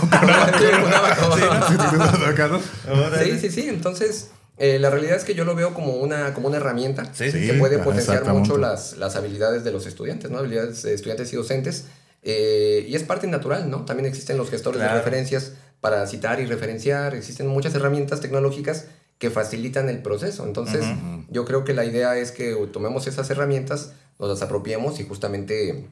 Sí. 3.24 3.40
Sí, 3.40 3.50
sí. 3.50 3.70
Entonces, 3.70 4.30
eh, 4.58 4.80
la 4.80 4.90
realidad 4.90 5.18
es 5.18 5.24
que 5.24 5.34
yo 5.36 5.46
lo 5.46 5.56
veo 5.56 5.74
como 5.74 5.94
una, 5.94 6.34
como 6.34 6.48
una 6.48 6.58
herramienta 6.58 7.06
Sí, 7.14 7.26
que 7.32 7.52
sí. 7.54 7.60
puede 7.60 7.80
potenciar 7.80 8.24
mucho 8.26 8.58
las, 8.58 8.98
las 8.98 9.16
habilidades 9.16 9.64
de 9.64 9.72
los 9.72 9.86
estudiantes, 9.86 10.32
¿no? 10.32 10.38
Habilidades 10.40 10.84
de 10.84 10.94
estudiantes 10.94 11.32
y 11.34 11.36
docentes. 11.36 11.86
Eh, 12.24 12.86
y 12.88 12.96
es 12.96 13.04
parte 13.04 13.28
natural, 13.28 13.70
¿no? 13.70 13.86
También 13.86 14.08
existen 14.08 14.38
los 14.38 14.50
gestores 14.50 14.78
Claro. 14.80 14.94
de 14.96 15.00
referencias 15.00 15.54
para 15.82 16.08
citar 16.08 16.40
y 16.40 16.46
referenciar. 16.46 17.14
Existen 17.16 17.48
muchas 17.48 17.76
herramientas 17.76 18.20
tecnológicas 18.22 18.86
que 19.20 19.30
facilitan 19.30 19.90
el 19.90 20.00
proceso. 20.02 20.44
Entonces, 20.46 20.84
yo 21.30 21.46
creo 21.46 21.64
que 21.64 21.74
la 21.74 21.86
idea 21.86 22.18
es 22.18 22.32
que 22.32 22.54
tomemos 22.74 23.08
esas 23.08 23.30
herramientas, 23.30 23.92
nos 24.20 24.30
las 24.30 24.42
apropiemos 24.42 25.00
y 25.00 25.04
justamente 25.04 25.88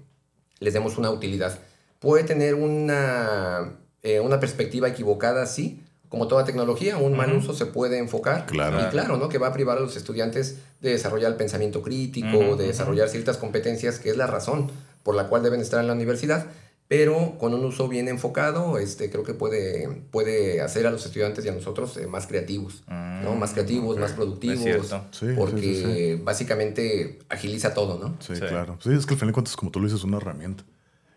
les 0.59 0.73
demos 0.73 0.97
una 0.97 1.09
utilidad. 1.11 1.59
Puede 1.99 2.23
tener 2.23 2.55
una, 2.55 3.77
eh, 4.01 4.19
una 4.19 4.39
perspectiva 4.39 4.87
equivocada, 4.87 5.45
sí, 5.45 5.81
como 6.09 6.27
toda 6.27 6.45
tecnología, 6.45 6.97
un 6.97 7.17
mal 7.17 7.33
uso 7.33 7.55
se 7.55 7.65
puede 7.65 7.97
enfocar. 7.97 8.45
Claro. 8.45 8.79
Y 8.79 8.83
claro, 8.91 9.17
¿no? 9.17 9.29
Que 9.29 9.39
va 9.39 9.47
a 9.47 9.53
privar 9.53 9.79
a 9.79 9.81
los 9.81 9.95
estudiantes 9.95 10.59
de 10.79 10.91
desarrollar 10.91 11.31
el 11.31 11.37
pensamiento 11.37 11.81
crítico, 11.81 12.37
Ujú, 12.37 12.55
de 12.55 12.67
desarrollar 12.67 13.09
ciertas 13.09 13.37
competencias, 13.37 13.97
que 13.97 14.11
es 14.11 14.17
la 14.17 14.27
razón 14.27 14.69
por 15.01 15.15
la 15.15 15.27
cual 15.27 15.41
deben 15.41 15.59
estar 15.59 15.79
en 15.79 15.87
la 15.87 15.93
universidad. 15.93 16.45
Pero 16.87 17.37
con 17.39 17.53
un 17.53 17.63
uso 17.65 17.87
bien 17.87 18.07
enfocado, 18.07 18.77
este, 18.77 19.09
creo 19.09 19.23
que 19.23 19.33
puede, 19.33 19.87
puede 20.11 20.61
hacer 20.61 20.85
a 20.85 20.91
los 20.91 21.05
estudiantes 21.05 21.43
y 21.45 21.49
a 21.49 21.53
nosotros 21.53 21.97
eh, 21.97 22.07
más 22.07 22.27
creativos, 22.27 22.83
¿no? 22.87 23.35
Más 23.35 23.53
creativos, 23.53 23.97
más 23.97 24.11
productivos. 24.11 24.93
Sí, 25.11 25.27
porque 25.35 25.61
sí, 25.61 25.83
sí. 25.83 26.21
básicamente 26.23 27.19
agiliza 27.29 27.73
todo, 27.73 27.97
¿no? 27.97 28.15
Sí, 28.19 28.35
Sí. 28.35 28.41
claro. 28.41 28.77
Sí, 28.81 28.91
es 28.93 29.05
que 29.05 29.13
al 29.13 29.19
final 29.19 29.29
de 29.29 29.33
cuentas, 29.33 29.55
como 29.55 29.71
tú 29.71 29.79
lo 29.79 29.85
dices, 29.85 29.99
es 29.99 30.03
una 30.05 30.17
herramienta. 30.17 30.63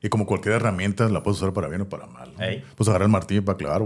Y 0.02 0.08
como 0.08 0.24
cualquier 0.24 0.54
herramienta, 0.54 1.08
la 1.08 1.22
puedes 1.22 1.38
usar 1.40 1.52
para 1.52 1.68
bien 1.68 1.80
o 1.82 1.88
para 1.88 2.06
mal. 2.06 2.30
¿no? 2.32 2.38
Puedes 2.76 2.88
agarrar 2.88 3.06
el 3.06 3.12
martillo 3.12 3.44
para 3.44 3.58
clavar 3.58 3.82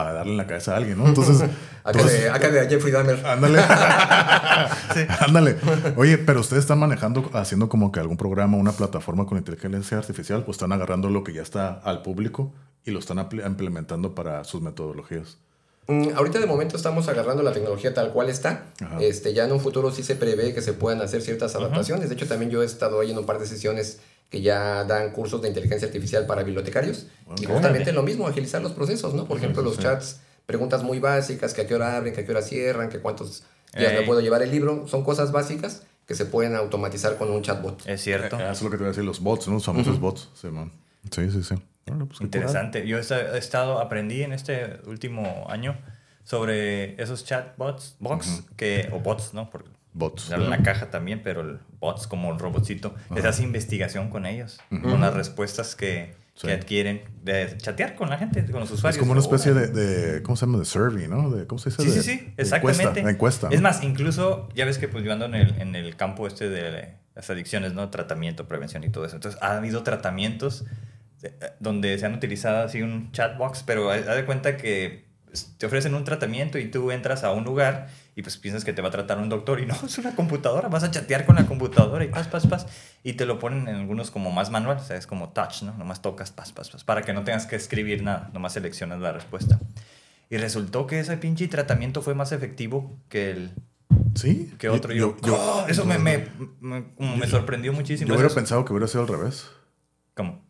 para 0.00 0.14
darle 0.14 0.32
en 0.32 0.38
la 0.38 0.46
cabeza 0.46 0.72
a 0.72 0.76
alguien, 0.78 0.96
¿no? 0.96 1.06
Entonces, 1.06 1.42
Acá 1.84 2.04
de, 2.04 2.30
acá 2.30 2.50
de 2.50 2.68
Jeffrey 2.68 2.92
Dahmer. 2.92 3.24
ándale. 3.24 3.58
Ándale. 5.20 5.56
Oye, 5.96 6.18
pero 6.18 6.40
ustedes 6.40 6.64
están 6.64 6.78
manejando, 6.78 7.30
haciendo 7.32 7.70
como 7.70 7.90
que 7.90 8.00
algún 8.00 8.18
programa, 8.18 8.58
una 8.58 8.72
plataforma 8.72 9.24
con 9.24 9.38
inteligencia 9.38 9.96
artificial, 9.96 10.44
pues 10.44 10.56
están 10.56 10.72
agarrando 10.72 11.08
lo 11.08 11.24
que 11.24 11.32
ya 11.32 11.40
está 11.40 11.80
al 11.84 12.02
público 12.02 12.52
y 12.84 12.90
lo 12.90 12.98
están 12.98 13.18
implementando 13.46 14.14
para 14.14 14.44
sus 14.44 14.60
metodologías. 14.60 15.38
Mm, 15.90 16.16
ahorita 16.16 16.38
de 16.38 16.46
momento 16.46 16.76
estamos 16.76 17.08
agarrando 17.08 17.42
la 17.42 17.52
tecnología 17.52 17.92
tal 17.92 18.12
cual 18.12 18.28
está. 18.28 18.66
Ajá. 18.80 18.98
Este, 19.00 19.34
ya 19.34 19.44
en 19.44 19.52
un 19.52 19.60
futuro 19.60 19.90
sí 19.90 20.02
se 20.04 20.14
prevé 20.14 20.54
que 20.54 20.62
se 20.62 20.72
puedan 20.72 21.02
hacer 21.02 21.20
ciertas 21.20 21.56
adaptaciones. 21.56 22.08
De 22.08 22.14
hecho, 22.14 22.28
también 22.28 22.50
yo 22.50 22.62
he 22.62 22.66
estado 22.66 23.00
ahí 23.00 23.10
en 23.10 23.18
un 23.18 23.26
par 23.26 23.40
de 23.40 23.46
sesiones 23.46 23.98
que 24.30 24.40
ya 24.40 24.84
dan 24.84 25.10
cursos 25.10 25.42
de 25.42 25.48
inteligencia 25.48 25.86
artificial 25.86 26.26
para 26.26 26.44
bibliotecarios. 26.44 27.06
Y 27.40 27.46
justamente 27.46 27.92
lo 27.92 28.04
mismo, 28.04 28.28
agilizar 28.28 28.62
los 28.62 28.72
procesos, 28.72 29.14
¿no? 29.14 29.26
Por 29.26 29.38
ejemplo, 29.38 29.62
sí, 29.62 29.68
los 29.68 29.76
sí. 29.76 29.82
chats, 29.82 30.20
preguntas 30.46 30.84
muy 30.84 31.00
básicas, 31.00 31.52
que 31.52 31.62
a 31.62 31.66
qué 31.66 31.74
hora 31.74 31.96
abren, 31.96 32.14
que 32.14 32.20
a 32.20 32.24
qué 32.24 32.30
hora 32.30 32.42
cierran, 32.42 32.88
que 32.88 33.00
cuántos 33.00 33.42
días 33.76 33.92
me 33.92 34.02
puedo 34.02 34.20
llevar 34.20 34.42
el 34.42 34.52
libro. 34.52 34.86
Son 34.86 35.02
cosas 35.02 35.32
básicas 35.32 35.82
que 36.06 36.14
se 36.14 36.26
pueden 36.26 36.54
automatizar 36.54 37.16
con 37.18 37.30
un 37.30 37.42
chatbot. 37.42 37.84
Es 37.86 38.02
cierto. 38.02 38.38
Eh, 38.38 38.42
Eso 38.42 38.52
es 38.52 38.62
lo 38.62 38.70
que 38.70 38.76
te 38.76 38.82
voy 38.82 38.86
a 38.86 38.90
decir, 38.90 39.04
los 39.04 39.20
bots, 39.20 39.48
¿no? 39.48 39.54
Los 39.54 39.64
famosos 39.64 39.98
bots. 39.98 40.28
Sí, 40.40 40.46
man. 40.46 40.70
sí, 41.10 41.28
sí. 41.30 41.42
sí. 41.42 41.54
Bueno, 41.90 42.06
pues, 42.06 42.20
Interesante. 42.20 42.86
Yo 42.86 42.96
he 42.96 43.00
esta- 43.00 43.34
he 43.34 43.38
estado, 43.38 43.80
aprendí 43.80 44.22
en 44.22 44.32
este 44.32 44.80
último 44.86 45.46
año 45.48 45.76
sobre 46.24 47.00
esos 47.02 47.24
chatbots, 47.24 47.96
bots, 47.98 48.44
que, 48.56 48.88
o 48.92 49.00
bots, 49.00 49.34
¿no? 49.34 49.50
Por, 49.50 49.64
Bots. 49.92 50.28
darle 50.28 50.48
la 50.48 50.62
caja 50.62 50.88
también, 50.90 51.20
pero 51.24 51.40
el 51.40 51.58
bots 51.80 52.06
como 52.06 52.32
el 52.32 52.38
robotcito, 52.38 52.94
les 53.14 53.24
hace 53.24 53.42
investigación 53.42 54.08
con 54.10 54.24
ellos, 54.24 54.60
con 54.70 55.00
las 55.00 55.14
respuestas 55.14 55.74
que, 55.74 56.14
Sí. 56.34 56.46
que 56.46 56.52
adquieren, 56.54 57.02
de 57.24 57.56
chatear 57.58 57.96
con 57.96 58.08
la 58.08 58.16
gente, 58.16 58.44
con 58.50 58.60
los 58.60 58.70
Es 58.70 58.76
usuarios. 58.76 58.98
como 59.00 59.12
una 59.12 59.20
especie 59.20 59.50
Órale. 59.50 59.66
de, 59.66 60.12
de- 60.12 60.22
¿cómo 60.22 60.36
se 60.36 60.46
llama? 60.46 60.58
De 60.58 60.64
survey, 60.64 61.08
¿no? 61.08 61.28
De, 61.30 61.46
¿Cómo 61.46 61.58
se 61.58 61.70
dice? 61.70 61.82
Sí, 61.82 61.88
De- 61.90 62.02
sí, 62.02 62.10
sí, 62.18 62.32
exactamente. 62.36 63.00
Encuesta, 63.00 63.10
encuesta. 63.10 63.48
Es 63.50 63.60
¿no? 63.60 63.68
más, 63.68 63.82
incluso, 63.82 64.48
ya 64.54 64.64
ves 64.64 64.78
que 64.78 64.86
pues 64.88 65.02
yo 65.04 65.12
ando 65.12 65.24
en 65.24 65.34
el, 65.34 65.60
en 65.60 65.74
el 65.74 65.96
campo 65.96 66.26
este 66.28 66.48
de 66.48 66.94
las 67.16 67.28
adicciones, 67.28 67.74
¿no? 67.74 67.90
Tratamiento, 67.90 68.46
prevención 68.46 68.84
y 68.84 68.90
todo 68.90 69.04
eso. 69.06 69.16
Entonces, 69.16 69.42
ha 69.42 69.56
habido 69.56 69.82
tratamientos 69.82 70.64
donde 71.58 71.98
se 71.98 72.06
han 72.06 72.14
utilizado 72.14 72.64
así 72.64 72.82
un 72.82 73.12
chatbox, 73.12 73.62
pero 73.64 73.90
haz 73.90 74.06
de 74.16 74.24
cuenta 74.24 74.56
que 74.56 75.08
pues, 75.26 75.54
te 75.58 75.66
ofrecen 75.66 75.94
un 75.94 76.04
tratamiento 76.04 76.58
y 76.58 76.70
tú 76.70 76.90
entras 76.90 77.24
a 77.24 77.32
un 77.32 77.44
lugar 77.44 77.88
y 78.16 78.22
pues 78.22 78.36
piensas 78.36 78.64
que 78.64 78.72
te 78.72 78.82
va 78.82 78.88
a 78.88 78.90
tratar 78.90 79.18
un 79.18 79.28
doctor 79.28 79.60
y 79.60 79.66
no, 79.66 79.74
es 79.84 79.98
una 79.98 80.14
computadora, 80.16 80.68
vas 80.68 80.82
a 80.84 80.90
chatear 80.90 81.24
con 81.26 81.36
la 81.36 81.46
computadora 81.46 82.04
y 82.04 82.08
pas, 82.08 82.26
pas, 82.28 82.46
pas, 82.46 82.66
y 83.04 83.12
te 83.14 83.26
lo 83.26 83.38
ponen 83.38 83.68
en 83.68 83.76
algunos 83.76 84.10
como 84.10 84.30
más 84.32 84.50
manual, 84.50 84.78
o 84.78 84.84
sea, 84.84 84.96
es 84.96 85.06
como 85.06 85.30
touch, 85.30 85.62
¿no? 85.62 85.72
Nomás 85.74 86.02
tocas, 86.02 86.30
pas, 86.32 86.52
pas, 86.52 86.68
pas, 86.70 86.84
para 86.84 87.02
que 87.02 87.12
no 87.12 87.22
tengas 87.22 87.46
que 87.46 87.56
escribir 87.56 88.02
nada, 88.02 88.30
nomás 88.32 88.52
seleccionas 88.54 89.00
la 89.00 89.12
respuesta. 89.12 89.58
Y 90.28 90.36
resultó 90.36 90.86
que 90.86 91.00
ese 91.00 91.16
pinche 91.16 91.48
tratamiento 91.48 92.02
fue 92.02 92.14
más 92.14 92.32
efectivo 92.32 92.96
que 93.08 93.30
el 93.30 93.50
Sí. 94.14 94.52
que 94.58 94.68
otro. 94.68 94.92
Yo, 94.92 95.16
¡oh! 95.22 95.64
eso 95.68 95.84
me, 95.84 95.98
me, 95.98 96.26
me, 96.60 96.84
como 96.94 97.16
me 97.16 97.26
sorprendió 97.26 97.72
muchísimo. 97.72 98.08
Yo 98.08 98.14
hubiera 98.14 98.26
Eso- 98.28 98.34
pensado 98.36 98.64
que 98.64 98.72
hubiera 98.72 98.86
sido 98.88 99.02
al 99.02 99.08
revés. 99.08 99.46
¿Cómo? 100.14 100.40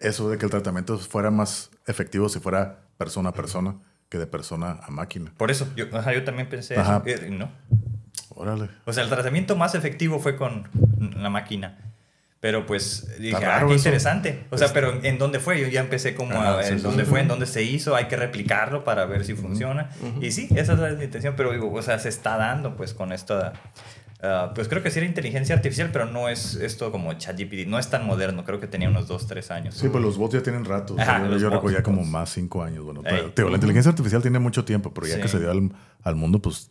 Eso 0.00 0.30
de 0.30 0.38
que 0.38 0.44
el 0.44 0.50
tratamiento 0.50 0.98
fuera 0.98 1.30
más 1.30 1.70
efectivo 1.86 2.28
si 2.28 2.38
fuera 2.40 2.80
persona 2.96 3.30
a 3.30 3.32
persona 3.32 3.76
que 4.08 4.18
de 4.18 4.26
persona 4.26 4.78
a 4.82 4.90
máquina. 4.90 5.32
Por 5.36 5.50
eso, 5.50 5.68
yo, 5.76 5.86
ajá, 5.92 6.12
yo 6.14 6.24
también 6.24 6.48
pensé 6.48 6.76
Ajá. 6.76 7.02
eso. 7.04 7.24
eh, 7.24 7.30
No. 7.30 7.50
Órale. 8.30 8.68
O 8.84 8.92
sea, 8.92 9.02
el 9.02 9.08
tratamiento 9.08 9.56
más 9.56 9.74
efectivo 9.74 10.18
fue 10.20 10.36
con 10.36 10.68
la 11.16 11.28
máquina. 11.30 11.78
Pero 12.40 12.66
pues 12.66 13.08
dije, 13.18 13.44
ah, 13.44 13.64
qué 13.66 13.74
interesante. 13.74 14.46
O 14.50 14.56
sea, 14.58 14.72
pero 14.72 15.02
¿en 15.02 15.18
dónde 15.18 15.40
fue? 15.40 15.60
Yo 15.60 15.66
ya 15.66 15.80
empecé 15.80 16.14
como 16.14 16.34
Ajá, 16.40 16.60
a 16.60 16.62
sí, 16.62 16.72
en 16.74 16.78
sí, 16.78 16.84
dónde 16.84 17.04
sí. 17.04 17.10
fue, 17.10 17.20
en 17.20 17.26
dónde 17.26 17.46
se 17.46 17.64
hizo, 17.64 17.96
hay 17.96 18.04
que 18.06 18.14
replicarlo 18.14 18.84
para 18.84 19.06
ver 19.06 19.24
si 19.24 19.34
funciona. 19.34 19.90
Y 20.20 20.30
sí, 20.30 20.48
esa 20.54 20.74
es 20.74 20.78
la 20.78 20.92
intención, 21.04 21.34
pero 21.36 21.50
digo, 21.52 21.72
o 21.72 21.82
sea, 21.82 21.98
se 21.98 22.08
está 22.08 22.36
dando 22.36 22.76
pues 22.76 22.94
con 22.94 23.12
esta... 23.12 23.54
ah, 24.22 24.52
pues 24.54 24.68
creo 24.68 24.82
que 24.82 24.90
sí 24.90 24.98
era 24.98 25.06
inteligencia 25.06 25.54
artificial, 25.54 25.90
pero 25.92 26.06
no 26.06 26.28
es 26.28 26.54
esto 26.56 26.90
como 26.92 27.12
ChatGPT, 27.12 27.66
no 27.66 27.78
es 27.78 27.88
tan 27.90 28.06
moderno, 28.06 28.44
creo 28.44 28.60
que 28.60 28.66
tenía 28.66 28.88
unos 28.88 29.08
2, 29.08 29.26
3 29.26 29.50
años. 29.50 29.74
Sí, 29.74 29.88
pues 29.88 30.02
los 30.02 30.16
bots 30.18 30.34
ya 30.34 30.42
tienen 30.42 30.64
rato. 30.64 30.96
Ajá, 30.98 31.26
yo 31.28 31.36
yo 31.38 31.50
recuerdo 31.50 31.78
ya 31.78 31.82
como 31.82 32.04
más 32.04 32.30
cinco 32.30 32.62
años. 32.62 32.84
Bueno, 32.84 33.02
pero, 33.34 33.48
la 33.48 33.54
inteligencia 33.56 33.90
artificial 33.90 34.22
tiene 34.22 34.38
mucho 34.38 34.64
tiempo, 34.64 34.92
pero 34.92 35.06
ya 35.06 35.16
Sí. 35.16 35.20
que 35.22 35.28
se 35.28 35.38
dio 35.38 35.50
al, 35.50 35.72
al 36.02 36.16
mundo, 36.16 36.40
pues 36.40 36.70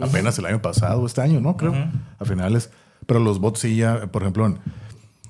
apenas 0.00 0.38
el 0.38 0.46
año 0.46 0.60
pasado, 0.60 1.06
este 1.06 1.20
año, 1.20 1.40
¿no? 1.40 1.56
Creo. 1.56 1.74
A 2.18 2.24
finales. 2.24 2.70
Pero 3.06 3.20
los 3.20 3.38
bots 3.38 3.60
sí 3.60 3.76
ya, 3.76 4.06
por 4.06 4.22
ejemplo, 4.22 4.46
en, 4.46 4.58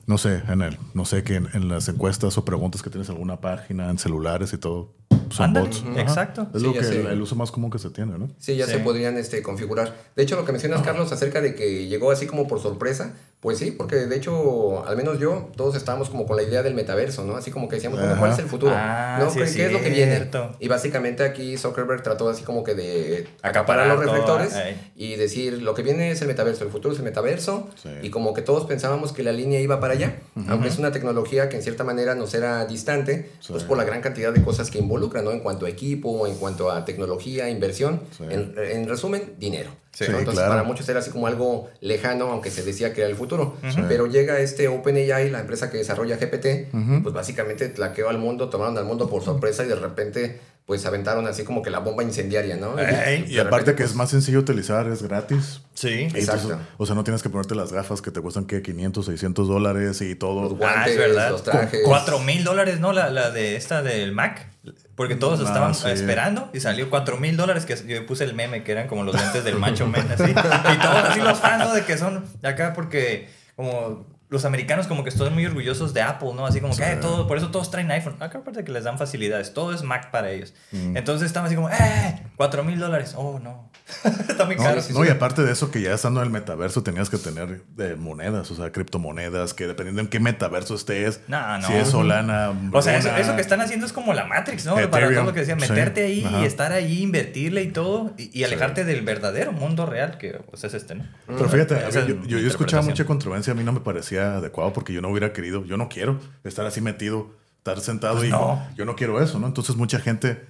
no 0.06 0.18
sé, 0.18 0.42
en 0.48 0.62
el, 0.62 0.78
no 0.94 1.04
sé, 1.04 1.22
que 1.24 1.36
en, 1.36 1.48
en 1.54 1.68
las 1.68 1.88
encuestas 1.88 2.36
o 2.38 2.44
preguntas 2.44 2.82
que 2.82 2.90
tienes 2.90 3.08
en 3.08 3.14
alguna 3.14 3.40
página, 3.40 3.90
en 3.90 3.98
celulares 3.98 4.52
y 4.52 4.58
todo, 4.58 4.92
son 5.30 5.52
bots. 5.54 5.84
exacto. 5.96 6.46
Es 6.54 6.60
Sí, 6.60 6.66
lo 6.66 6.72
que 6.72 6.78
el, 6.80 7.06
el 7.06 7.20
uso 7.22 7.34
más 7.36 7.50
común 7.50 7.70
que 7.70 7.78
se 7.78 7.90
tiene, 7.90 8.18
¿no? 8.18 8.28
Sí, 8.38 8.56
ya 8.56 8.66
Sí. 8.66 8.72
se 8.72 8.78
podrían 8.78 9.16
este, 9.18 9.42
configurar. 9.42 9.94
De 10.16 10.22
hecho, 10.22 10.36
lo 10.36 10.44
que 10.44 10.52
mencionas, 10.52 10.82
Carlos, 10.82 11.10
acerca 11.12 11.40
de 11.40 11.54
que 11.54 11.86
llegó 11.86 12.10
así 12.10 12.26
como 12.26 12.46
por 12.48 12.60
sorpresa, 12.60 13.14
pues 13.40 13.58
sí, 13.58 13.72
porque 13.72 13.96
de 13.96 14.16
hecho, 14.16 14.86
al 14.86 14.96
menos 14.96 15.18
yo, 15.18 15.50
todos 15.54 15.74
estábamos 15.76 16.08
como 16.08 16.24
con 16.26 16.36
la 16.36 16.42
idea 16.42 16.62
del 16.62 16.72
metaverso, 16.74 17.24
¿no? 17.24 17.36
Así 17.36 17.50
como 17.50 17.68
que 17.68 17.76
decíamos, 17.76 18.00
bueno, 18.00 18.16
¿cuál 18.18 18.32
es 18.32 18.38
el 18.38 18.46
futuro? 18.46 18.72
Ah, 18.74 19.18
¿No? 19.20 19.28
sí 19.30 19.38
¿Qué, 19.38 19.44
es 19.44 19.54
qué 19.56 19.66
es 19.66 19.72
lo 19.72 19.82
que 19.82 19.90
viene? 19.90 20.16
cierto. 20.16 20.52
Y 20.60 20.68
básicamente 20.68 21.24
aquí 21.24 21.58
Zuckerberg 21.58 22.02
trató 22.02 22.30
así 22.30 22.42
como 22.42 22.64
que 22.64 22.74
de 22.74 23.28
Acaparar 23.42 23.86
acaparar 23.86 23.88
los 23.88 23.98
reflectores 24.00 24.54
ahí. 24.54 24.92
y 24.96 25.16
decir, 25.16 25.60
lo 25.62 25.74
que 25.74 25.82
viene 25.82 26.10
es 26.10 26.22
el 26.22 26.28
metaverso, 26.28 26.64
el 26.64 26.70
futuro 26.70 26.92
es 26.94 26.98
el 27.00 27.04
metaverso, 27.04 27.68
Sí. 27.82 27.90
y 28.02 28.08
como 28.08 28.32
que 28.32 28.40
todos 28.40 28.64
pensábamos 28.64 29.12
que 29.12 29.22
la 29.22 29.32
línea 29.32 29.60
iba 29.60 29.78
para 29.78 29.92
allá, 29.92 30.16
aunque 30.48 30.68
es 30.68 30.78
una 30.78 30.90
tecnología 30.92 31.48
que 31.48 31.56
en 31.56 31.62
cierta 31.62 31.84
manera 31.84 32.14
nos 32.14 32.34
era 32.34 32.64
distante, 32.66 33.30
pues 33.48 33.62
por 33.64 33.76
la 33.78 33.84
gran 33.84 34.00
cantidad 34.00 34.32
de 34.32 34.42
cosas 34.42 34.70
que 34.70 34.78
involucra, 34.78 35.22
¿no? 35.22 35.30
En 35.30 35.40
cuanto 35.40 35.66
a 35.66 35.68
equipo, 35.68 36.26
en 36.26 36.34
cuanto 36.36 36.70
a 36.70 36.84
tecnología, 36.84 37.48
inversión, 37.50 38.00
Sí. 38.16 38.24
en, 38.28 38.54
en 38.56 38.88
resumen, 38.88 39.34
dinero. 39.38 39.70
Sí, 39.92 40.04
¿no? 40.08 40.18
Entonces, 40.18 40.40
claro. 40.40 40.50
para 40.50 40.64
muchos 40.64 40.88
era 40.88 40.98
así 40.98 41.10
como 41.12 41.28
algo 41.28 41.68
lejano, 41.80 42.24
aunque 42.32 42.50
se 42.50 42.64
decía 42.64 42.92
que 42.92 43.02
era 43.02 43.10
el 43.10 43.14
futuro. 43.16 43.56
Pero 43.88 44.06
llega 44.08 44.40
este 44.40 44.66
OpenAI, 44.66 45.30
la 45.30 45.38
empresa 45.38 45.70
que 45.70 45.76
desarrolla 45.78 46.16
GPT, 46.16 46.72
pues 47.02 47.14
básicamente 47.14 47.68
tlaqueó 47.68 48.08
al 48.08 48.18
mundo, 48.18 48.48
tomaron 48.48 48.76
al 48.76 48.84
mundo 48.86 49.08
por 49.08 49.22
sorpresa 49.22 49.64
y 49.64 49.68
de 49.68 49.76
repente, 49.76 50.40
pues 50.66 50.86
aventaron 50.86 51.26
así 51.26 51.44
como 51.44 51.60
que 51.60 51.68
la 51.70 51.78
bomba 51.80 52.02
incendiaria, 52.02 52.56
¿no? 52.56 52.78
Ey, 52.78 53.26
Y 53.28 53.38
aparte 53.38 53.56
repente, 53.56 53.74
que 53.76 53.82
es 53.82 53.90
pues, 53.90 53.96
más 53.96 54.10
sencillo 54.10 54.38
utilizar, 54.40 54.86
es 54.88 55.02
gratis. 55.02 55.60
Sí. 55.74 56.08
Exacto. 56.14 56.44
entonces, 56.48 56.58
o 56.78 56.86
sea, 56.86 56.94
no 56.94 57.04
tienes 57.04 57.22
que 57.22 57.28
ponerte 57.28 57.54
las 57.54 57.70
gafas 57.72 58.00
que 58.00 58.10
te 58.10 58.20
cuestan 58.22 58.46
que 58.46 58.62
500, 58.62 59.04
600 59.04 59.46
dólares 59.46 60.00
y 60.00 60.14
todo. 60.14 60.42
Los 60.44 60.52
Ah, 60.54 60.56
guantes, 60.56 60.92
es 60.92 60.98
verdad. 60.98 61.30
los 61.30 61.42
trajes. 61.42 61.80
Cuatro 61.84 62.18
mil 62.20 62.44
dólares, 62.44 62.80
¿no? 62.80 62.92
La, 62.94 63.10
la 63.10 63.30
de 63.30 63.56
esta 63.56 63.82
del 63.82 64.12
Mac. 64.12 64.48
Porque 64.94 65.16
todos 65.16 65.40
Ah, 65.40 65.44
estaban 65.44 65.74
sí. 65.74 65.88
esperando 65.90 66.48
y 66.54 66.60
salió 66.60 66.88
cuatro 66.88 67.18
mil 67.18 67.36
dólares. 67.36 67.66
Que 67.66 67.76
yo 67.86 68.06
puse 68.06 68.24
el 68.24 68.32
meme 68.34 68.62
que 68.64 68.72
eran 68.72 68.88
como 68.88 69.02
los 69.04 69.14
lentes 69.14 69.44
del 69.44 69.58
macho 69.58 69.86
men, 69.86 70.06
así. 70.10 70.30
Y 70.30 70.78
todos 70.78 71.04
así 71.10 71.20
los 71.20 71.38
fans, 71.40 71.64
¿no? 71.64 71.74
De 71.74 71.84
que 71.84 71.98
son 71.98 72.24
acá 72.42 72.72
porque, 72.72 73.28
como 73.56 74.06
los 74.34 74.44
americanos, 74.44 74.86
como 74.86 75.02
que 75.04 75.08
están 75.08 75.32
muy 75.32 75.46
orgullosos 75.46 75.94
de 75.94 76.02
Apple, 76.02 76.30
¿no? 76.36 76.44
Así 76.46 76.60
como 76.60 76.76
que 76.76 76.82
"Eh, 76.82 76.96
todo, 77.00 77.26
por 77.26 77.38
eso 77.38 77.50
todos 77.50 77.70
traen 77.70 77.90
iPhone. 77.90 78.16
Acá, 78.20 78.38
aparte 78.38 78.62
que 78.64 78.72
les 78.72 78.84
dan 78.84 78.98
facilidades, 78.98 79.54
todo 79.54 79.72
es 79.72 79.82
Mac 79.82 80.10
para 80.10 80.30
ellos. 80.30 80.52
Mm. 80.72 80.96
Entonces 80.96 81.26
estaban 81.26 81.46
así 81.46 81.54
como, 81.56 81.70
¡eh! 81.70 82.22
Cuatro 82.36 82.62
mil 82.64 82.78
dólares. 82.78 83.14
Oh, 83.16 83.38
no. 83.38 83.70
Está 84.28 84.44
muy 84.46 84.56
No, 84.56 84.62
caro. 84.62 84.80
no, 84.94 85.04
y 85.04 85.08
aparte 85.08 85.42
de 85.42 85.52
eso, 85.52 85.70
que 85.70 85.80
ya 85.82 85.92
estando 85.92 86.20
en 86.20 86.26
el 86.26 86.32
metaverso 86.32 86.82
tenías 86.82 87.10
que 87.10 87.18
tener 87.18 87.62
eh, 87.78 87.96
monedas, 87.98 88.50
o 88.50 88.54
sea, 88.54 88.72
criptomonedas, 88.72 89.52
que 89.54 89.66
dependiendo 89.66 90.00
en 90.00 90.08
qué 90.08 90.20
metaverso 90.20 90.74
estés, 90.74 91.20
No, 91.28 91.58
no. 91.58 91.66
si 91.66 91.74
es 91.74 91.88
Solana, 91.88 92.52
O 92.72 92.80
sea, 92.82 92.96
eso, 92.96 93.34
que 93.36 93.42
están 93.42 93.60
haciendo 93.60 93.84
es 93.86 93.92
como 93.92 94.14
la 94.14 94.24
Matrix, 94.24 94.64
¿no? 94.64 94.74
Para 94.90 95.10
todo 95.12 95.24
lo 95.24 95.32
que 95.34 95.40
decía, 95.40 95.54
meterte 95.56 96.04
ahí 96.04 96.24
ajá. 96.24 96.40
y 96.40 96.44
estar 96.46 96.72
ahí, 96.72 97.02
invertirle 97.02 97.62
y 97.62 97.68
todo, 97.72 98.14
y, 98.16 98.30
y 98.38 98.44
alejarte 98.44 98.84
del 98.86 99.02
verdadero 99.02 99.52
mundo 99.52 99.84
real 99.86 100.16
que 100.18 100.30
pues, 100.50 100.64
es 100.64 100.72
este, 100.74 100.94
¿no? 100.94 101.04
Pero 101.26 101.48
fíjate, 101.48 101.78
yo, 101.92 102.06
yo, 102.26 102.38
yo 102.38 102.48
escuchaba 102.48 102.82
mucha 102.82 103.04
controversia, 103.04 103.52
a 103.52 103.56
mí 103.56 103.64
no 103.64 103.72
me 103.72 103.80
parecía 103.80 104.23
adecuado 104.24 104.72
porque 104.72 104.92
yo 104.92 105.00
no 105.00 105.08
hubiera 105.08 105.32
querido, 105.32 105.64
yo 105.64 105.76
no 105.76 105.88
quiero 105.88 106.18
estar 106.44 106.66
así 106.66 106.80
metido, 106.80 107.30
estar 107.58 107.80
sentado 107.80 108.16
Pues 108.16 108.28
y 108.28 108.30
no. 108.32 108.66
yo 108.76 108.84
no 108.84 108.96
quiero 108.96 109.22
eso, 109.22 109.38
¿no? 109.38 109.46
Entonces 109.46 109.76
mucha 109.76 109.98
gente 110.00 110.44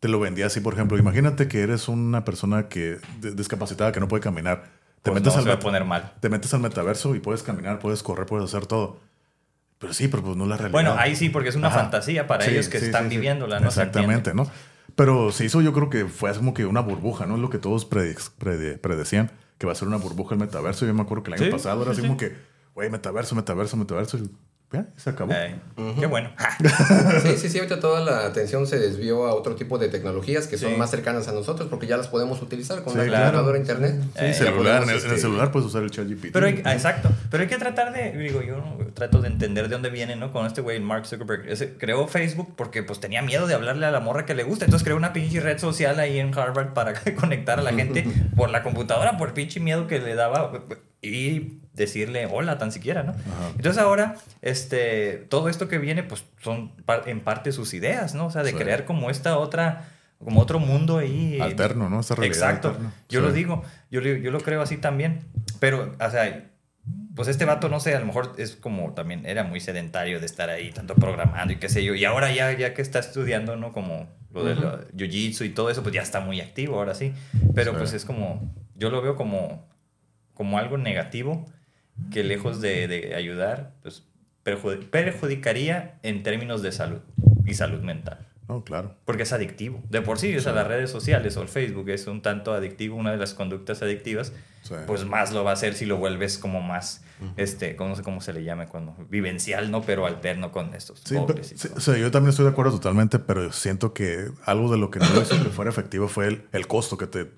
te 0.00 0.08
lo 0.08 0.18
vendía 0.20 0.46
así, 0.46 0.60
por 0.60 0.74
ejemplo, 0.74 0.98
imagínate 0.98 1.46
que 1.48 1.60
eres 1.62 1.88
una 1.88 2.24
persona 2.24 2.68
que 2.68 2.98
discapacitada 3.20 3.92
que 3.92 4.00
no 4.00 4.08
puede 4.08 4.22
caminar, 4.22 4.64
te 5.02 5.10
Pues 5.10 5.14
metes 5.22 5.32
no, 5.32 5.38
al 5.38 5.42
se 5.44 5.48
va 5.48 5.54
a 5.54 5.56
meta- 5.56 5.64
poner 5.66 5.84
mal. 5.84 6.12
te 6.20 6.28
metes 6.28 6.52
al 6.54 6.60
metaverso 6.60 7.14
y 7.14 7.20
puedes 7.20 7.42
caminar, 7.42 7.78
puedes 7.78 8.02
correr, 8.02 8.26
puedes 8.26 8.44
hacer 8.52 8.66
todo. 8.66 8.98
Pero 9.78 9.92
sí, 9.94 10.06
pero 10.08 10.22
pues 10.22 10.36
no 10.36 10.44
es 10.44 10.50
la 10.50 10.56
realidad. 10.56 10.72
Bueno, 10.72 10.94
ahí 10.96 11.16
sí, 11.16 11.28
porque 11.28 11.48
es 11.48 11.56
una 11.56 11.68
Ajá. 11.68 11.80
fantasía 11.80 12.26
para 12.28 12.44
Sí, 12.44 12.52
ellos 12.52 12.68
que 12.68 12.78
sí, 12.78 12.86
están 12.86 13.08
sí, 13.08 13.16
viviéndola, 13.16 13.58
¿no? 13.58 13.66
Exactamente. 13.68 14.32
¿no? 14.34 14.48
Pero 14.94 15.32
se 15.32 15.44
hizo, 15.44 15.60
yo 15.60 15.72
creo 15.72 15.90
que 15.90 16.04
fue 16.06 16.32
como 16.34 16.54
que 16.54 16.66
una 16.66 16.80
burbuja, 16.80 17.26
¿no? 17.26 17.34
Es 17.34 17.40
lo 17.40 17.50
que 17.50 17.58
todos 17.58 17.84
prede- 17.88 18.78
predecían, 18.78 19.30
que 19.58 19.66
va 19.66 19.72
a 19.72 19.74
ser 19.74 19.88
una 19.88 19.96
burbuja 19.96 20.34
el 20.34 20.40
metaverso. 20.40 20.86
Yo 20.86 20.94
me 20.94 21.02
acuerdo 21.02 21.24
que 21.24 21.32
el 21.34 21.42
año 21.42 21.50
pasado 21.50 21.82
era 21.82 21.92
sí, 21.94 22.00
así 22.00 22.00
sí. 22.02 22.06
como 22.06 22.16
que, 22.18 22.36
güey, 22.74 22.90
metaverso, 22.90 23.34
metaverso, 23.34 23.76
metaverso. 23.76 24.18
Y 24.18 24.30
ya, 24.72 24.86
se 24.96 25.10
acabó. 25.10 25.32
Ey, 25.34 25.60
Qué 26.00 26.06
bueno. 26.06 26.30
Sí, 27.22 27.36
sí, 27.36 27.50
sí, 27.50 27.58
ahorita 27.58 27.78
toda 27.78 28.00
la 28.00 28.24
atención 28.26 28.66
se 28.66 28.78
desvió 28.78 29.26
a 29.26 29.34
otro 29.34 29.54
tipo 29.54 29.76
de 29.76 29.88
tecnologías 29.88 30.46
que 30.46 30.56
son 30.56 30.70
Sí. 30.72 30.76
más 30.78 30.90
cercanas 30.90 31.28
a 31.28 31.32
nosotros 31.32 31.68
porque 31.68 31.86
ya 31.86 31.98
las 31.98 32.08
podemos 32.08 32.40
utilizar 32.40 32.82
con 32.82 32.94
Sí, 32.94 32.98
la 33.00 33.04
claro. 33.04 33.24
computadora 33.24 33.58
internet. 33.58 34.00
Sí, 34.14 34.24
Eh, 34.24 34.32
celular, 34.32 34.82
en, 34.84 34.88
el, 34.88 34.94
en 34.96 35.00
el 35.04 35.06
este, 35.10 35.18
celular 35.18 35.52
puedes 35.52 35.66
usar 35.68 35.82
el 35.82 35.90
chat 35.90 36.08
GPT. 36.08 36.32
Pero 36.32 36.46
hay- 36.46 36.62
exacto, 36.64 37.10
pero 37.30 37.42
hay 37.42 37.50
que 37.50 37.58
tratar 37.58 37.92
de, 37.92 38.12
digo, 38.16 38.40
yo 38.42 38.62
trato 38.94 39.20
de 39.20 39.28
entender 39.28 39.68
de 39.68 39.74
dónde 39.74 39.90
viene, 39.90 40.16
¿no? 40.16 40.32
Con 40.32 40.46
este 40.46 40.62
güey, 40.62 40.80
Mark 40.80 41.04
Zuckerberg. 41.06 41.46
Ese- 41.50 41.76
creó 41.76 42.08
Facebook 42.08 42.54
porque 42.56 42.82
pues 42.82 42.98
tenía 42.98 43.20
miedo 43.20 43.46
de 43.46 43.52
hablarle 43.52 43.84
a 43.84 43.90
la 43.90 44.00
morra 44.00 44.24
que 44.24 44.34
le 44.34 44.44
gusta, 44.44 44.64
entonces 44.64 44.84
creó 44.84 44.96
una 44.96 45.12
pinche 45.12 45.40
red 45.40 45.58
social 45.58 46.00
ahí 46.00 46.18
en 46.18 46.32
Harvard 46.36 46.72
para 46.72 46.94
conectar 47.16 47.58
a 47.58 47.62
la 47.62 47.74
gente 47.74 48.06
por 48.36 48.48
la 48.48 48.62
computadora, 48.62 49.18
por 49.18 49.34
pinche 49.34 49.60
miedo 49.60 49.86
que 49.86 49.98
le 50.00 50.14
daba 50.14 50.50
y 51.02 51.58
decirle 51.74 52.26
hola 52.30 52.58
tan 52.58 52.70
siquiera, 52.72 53.02
¿no? 53.02 53.14
Entonces 53.56 53.82
ahora, 53.82 54.16
este, 54.42 55.26
todo 55.30 55.48
esto 55.48 55.68
que 55.68 55.78
viene, 55.78 56.02
pues 56.02 56.24
son 56.40 56.70
par- 56.84 57.04
en 57.08 57.20
parte 57.20 57.52
sus 57.52 57.72
ideas, 57.74 58.14
¿no? 58.14 58.26
O 58.26 58.30
sea, 58.30 58.42
de 58.42 58.50
Sí. 58.50 58.56
crear 58.56 58.84
como 58.84 59.08
esta 59.10 59.38
otra, 59.38 59.88
como 60.22 60.40
otro 60.40 60.58
mundo 60.58 60.98
ahí. 60.98 61.38
Alterno, 61.40 61.88
¿no? 61.88 62.00
Esta 62.00 62.14
realidad 62.14 62.36
Exacto. 62.36 62.68
alterna. 62.68 62.92
Yo 63.08 63.20
Sí. 63.20 63.26
lo 63.26 63.32
digo, 63.32 63.62
yo, 63.90 64.00
yo 64.00 64.30
lo 64.30 64.40
creo 64.40 64.60
así 64.62 64.76
también. 64.76 65.20
Pero, 65.60 65.96
o 65.98 66.10
sea, 66.10 66.48
pues 67.14 67.28
este 67.28 67.44
vato, 67.44 67.68
no 67.68 67.80
sé, 67.80 67.94
a 67.94 68.00
lo 68.00 68.06
mejor 68.06 68.32
es 68.38 68.56
como 68.56 68.92
también 68.94 69.24
era 69.26 69.42
muy 69.44 69.60
sedentario 69.60 70.20
de 70.20 70.26
estar 70.26 70.50
ahí, 70.50 70.70
tanto 70.72 70.94
programando 70.94 71.52
y 71.52 71.56
qué 71.56 71.68
sé 71.68 71.82
yo. 71.84 71.94
Y 71.94 72.04
ahora 72.04 72.32
ya, 72.32 72.52
ya 72.52 72.74
que 72.74 72.82
está 72.82 72.98
estudiando, 72.98 73.56
¿no? 73.56 73.72
Como 73.72 74.08
lo 74.32 74.44
de 74.44 74.54
lo- 74.54 74.86
jiu-jitsu 74.96 75.44
y 75.46 75.50
todo 75.50 75.70
eso, 75.70 75.82
pues 75.82 75.94
ya 75.94 76.02
está 76.02 76.20
muy 76.20 76.40
activo 76.40 76.76
ahora 76.76 76.94
sí. 76.94 77.12
Pero 77.54 77.72
Sí. 77.72 77.78
pues 77.78 77.92
es 77.92 78.04
como, 78.04 78.54
yo 78.76 78.90
lo 78.90 79.00
veo 79.02 79.14
como, 79.16 79.66
como 80.34 80.58
algo 80.58 80.78
negativo 80.78 81.44
que 82.10 82.24
lejos 82.24 82.60
de, 82.60 82.88
de 82.88 83.14
ayudar, 83.14 83.72
pues 83.82 84.04
perjudi- 84.44 84.88
perjudicaría 84.88 85.98
en 86.02 86.22
términos 86.22 86.62
de 86.62 86.72
salud 86.72 87.00
y 87.44 87.54
salud 87.54 87.80
mental. 87.80 88.26
No, 88.48 88.64
claro. 88.64 88.94
Porque 89.04 89.22
es 89.22 89.32
adictivo. 89.32 89.80
De 89.88 90.02
por 90.02 90.18
sí, 90.18 90.36
o 90.36 90.40
sea, 90.40 90.52
las 90.52 90.66
redes 90.66 90.90
sociales 90.90 91.36
o 91.36 91.42
el 91.42 91.48
Facebook 91.48 91.88
es 91.90 92.06
un 92.06 92.20
tanto 92.22 92.52
adictivo, 92.52 92.96
una 92.96 93.12
de 93.12 93.16
las 93.16 93.34
conductas 93.34 93.82
adictivas, 93.82 94.32
Sí. 94.62 94.74
pues 94.86 95.04
más 95.04 95.32
lo 95.32 95.42
va 95.42 95.50
a 95.50 95.54
hacer 95.54 95.74
si 95.74 95.86
lo 95.86 95.96
vuelves 95.96 96.38
como 96.38 96.60
más, 96.60 97.02
este, 97.36 97.74
no 97.78 97.96
sé 97.96 98.02
cómo 98.02 98.20
se 98.20 98.32
le 98.32 98.44
llame 98.44 98.66
cuando, 98.66 98.94
vivencial, 99.10 99.70
¿no? 99.72 99.82
Pero 99.82 100.06
alterno 100.06 100.52
con 100.52 100.74
estos 100.74 101.00
Sí, 101.00 101.04
pero- 101.14 101.22
golpes 101.26 101.52
y 101.52 101.58
sí, 101.58 101.68
todo. 101.68 101.78
o 101.78 101.80
sea, 101.80 101.96
yo 101.98 102.10
también 102.10 102.30
estoy 102.30 102.44
de 102.44 102.50
acuerdo 102.52 102.72
totalmente, 102.72 103.18
pero 103.18 103.50
siento 103.52 103.92
que 103.92 104.28
algo 104.44 104.70
de 104.70 104.78
lo 104.78 104.90
que 104.90 104.98
no 105.00 105.06
hizo 105.20 105.42
que 105.42 105.48
fuera 105.50 105.70
efectivo 105.70 106.06
fue 106.08 106.26
el, 106.28 106.44
el 106.52 106.66
costo 106.68 106.96
que 106.96 107.06
te, 107.08 107.28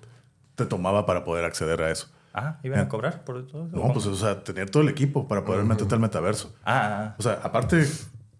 te 0.55 0.65
tomaba 0.67 1.05
para 1.07 1.23
poder 1.23 1.45
acceder 1.45 1.81
a 1.81 1.89
eso. 1.91 2.09
Ah, 2.37 2.59
¿iban 2.63 2.79
a 2.79 2.89
cobrar 2.89 3.23
por 3.23 3.47
todo 3.47 3.65
eso? 3.67 3.75
No, 3.77 3.93
pues, 3.93 4.05
o 4.07 4.15
sea, 4.15 4.43
tener 4.43 4.69
todo 4.69 4.83
el 4.83 4.89
equipo 4.89 5.27
para 5.27 5.45
poder 5.45 5.63
meterte 5.63 5.95
al 5.95 6.01
metaverso. 6.01 6.53
Ah, 6.65 7.11
ah, 7.11 7.15
O 7.17 7.23
sea, 7.23 7.39
aparte, 7.41 7.87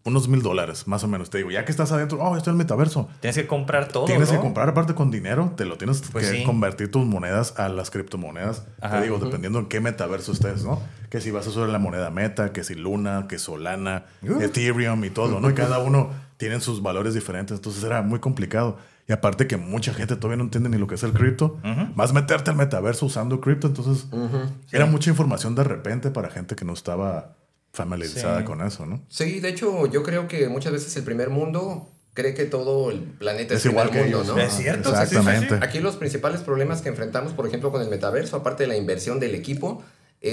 unos 0.04 0.28
mil 0.28 0.42
dólares, 0.44 0.86
más 0.86 1.04
o 1.04 1.08
menos. 1.08 1.30
Te 1.32 1.38
digo, 1.40 1.50
ya 1.50 1.66
que 1.66 1.72
estás 1.72 1.92
adentro, 1.92 2.20
oh, 2.22 2.36
estoy 2.38 2.52
en 2.52 2.56
el 2.56 2.64
metaverso. 2.66 3.08
tienes 3.22 3.36
que 3.38 3.48
comprar 3.48 3.88
todo, 3.88 4.06
Tienes 4.06 4.30
¿no? 4.30 4.36
que 4.36 4.42
comprar 4.42 4.70
aparte 4.70 4.94
con 4.94 5.10
dinero, 5.12 5.54
te 5.58 5.66
lo 5.66 5.78
tienes 5.78 6.04
Pues 6.12 6.30
que 6.30 6.38
sí. 6.40 6.44
convertir 6.44 6.92
tus 6.92 7.06
monedas 7.08 7.58
a 7.58 7.70
las 7.70 7.90
criptomonedas. 7.90 8.68
Ajá. 8.82 8.98
Te 8.98 9.04
digo, 9.06 9.18
dependiendo 9.18 9.58
en 9.60 9.66
qué 9.68 9.80
metaverso 9.80 10.34
estés, 10.34 10.64
¿no? 10.66 10.80
Que 11.10 11.22
si 11.22 11.32
vas 11.32 11.48
a 11.48 11.50
usar 11.50 11.70
la 11.70 11.80
moneda 11.80 12.12
Meta, 12.12 12.52
que 12.54 12.64
si 12.64 12.76
Luna, 12.76 13.26
que 13.30 13.40
Solana, 13.40 14.04
Uh. 14.22 14.42
Ethereum 14.42 15.04
y 15.06 15.10
todo, 15.10 15.40
¿no? 15.40 15.50
Y 15.50 15.54
cada 15.54 15.80
uno 15.80 16.10
tiene 16.38 16.60
sus 16.60 16.82
valores 16.84 17.14
diferentes, 17.14 17.56
entonces 17.58 17.84
era 17.84 18.02
muy 18.02 18.20
complicado. 18.20 18.78
Y 19.08 19.14
aparte 19.14 19.46
que 19.48 19.58
mucha 19.58 19.94
gente 19.94 20.16
todavía 20.16 20.38
no 20.38 20.44
entiende 20.46 20.68
ni 20.70 20.78
lo 20.78 20.88
que 20.88 20.96
es 20.96 21.04
el 21.04 21.14
cripto, 21.14 21.60
Ujú. 21.64 21.94
más 21.96 22.12
meterte 22.14 22.50
al 22.50 22.56
metaverso 22.58 23.06
usando 23.06 23.40
cripto, 23.40 23.68
entonces 23.68 24.08
era 24.72 24.86
mucha 24.88 25.10
información 25.12 25.54
de 25.56 25.64
repente 25.64 26.10
para 26.12 26.30
gente 26.30 26.56
que 26.56 26.66
no 26.66 26.74
estaba 26.74 27.36
familiarizada 27.72 28.40
Sí. 28.40 28.46
con 28.46 28.62
eso, 28.62 28.86
¿no? 28.86 29.02
Sí, 29.10 29.40
de 29.42 29.50
hecho, 29.50 29.86
yo 29.92 30.02
creo 30.02 30.28
que 30.28 30.48
muchas 30.50 30.72
veces 30.74 30.96
el 30.98 31.04
primer 31.04 31.30
mundo 31.30 31.90
cree 32.14 32.34
que 32.34 32.46
todo 32.46 32.90
el 32.92 33.00
planeta 33.02 33.54
es, 33.54 33.60
Es 33.60 33.66
igual 33.72 33.92
que 33.92 34.02
mundo, 34.04 34.22
ellos. 34.22 34.36
¿no? 34.36 34.42
Es 34.42 34.54
cierto. 34.54 34.90
Exactamente. 34.90 35.60
Aquí 35.62 35.80
los 35.82 35.98
principales 35.98 36.42
problemas 36.42 36.82
que 36.82 36.88
enfrentamos, 36.90 37.34
por 37.34 37.46
ejemplo, 37.46 37.72
con 37.72 37.82
el 37.82 37.90
metaverso, 37.90 38.38
aparte 38.38 38.64
de 38.64 38.68
la 38.68 38.78
inversión 38.78 39.20
del 39.20 39.36
equipo, 39.36 39.84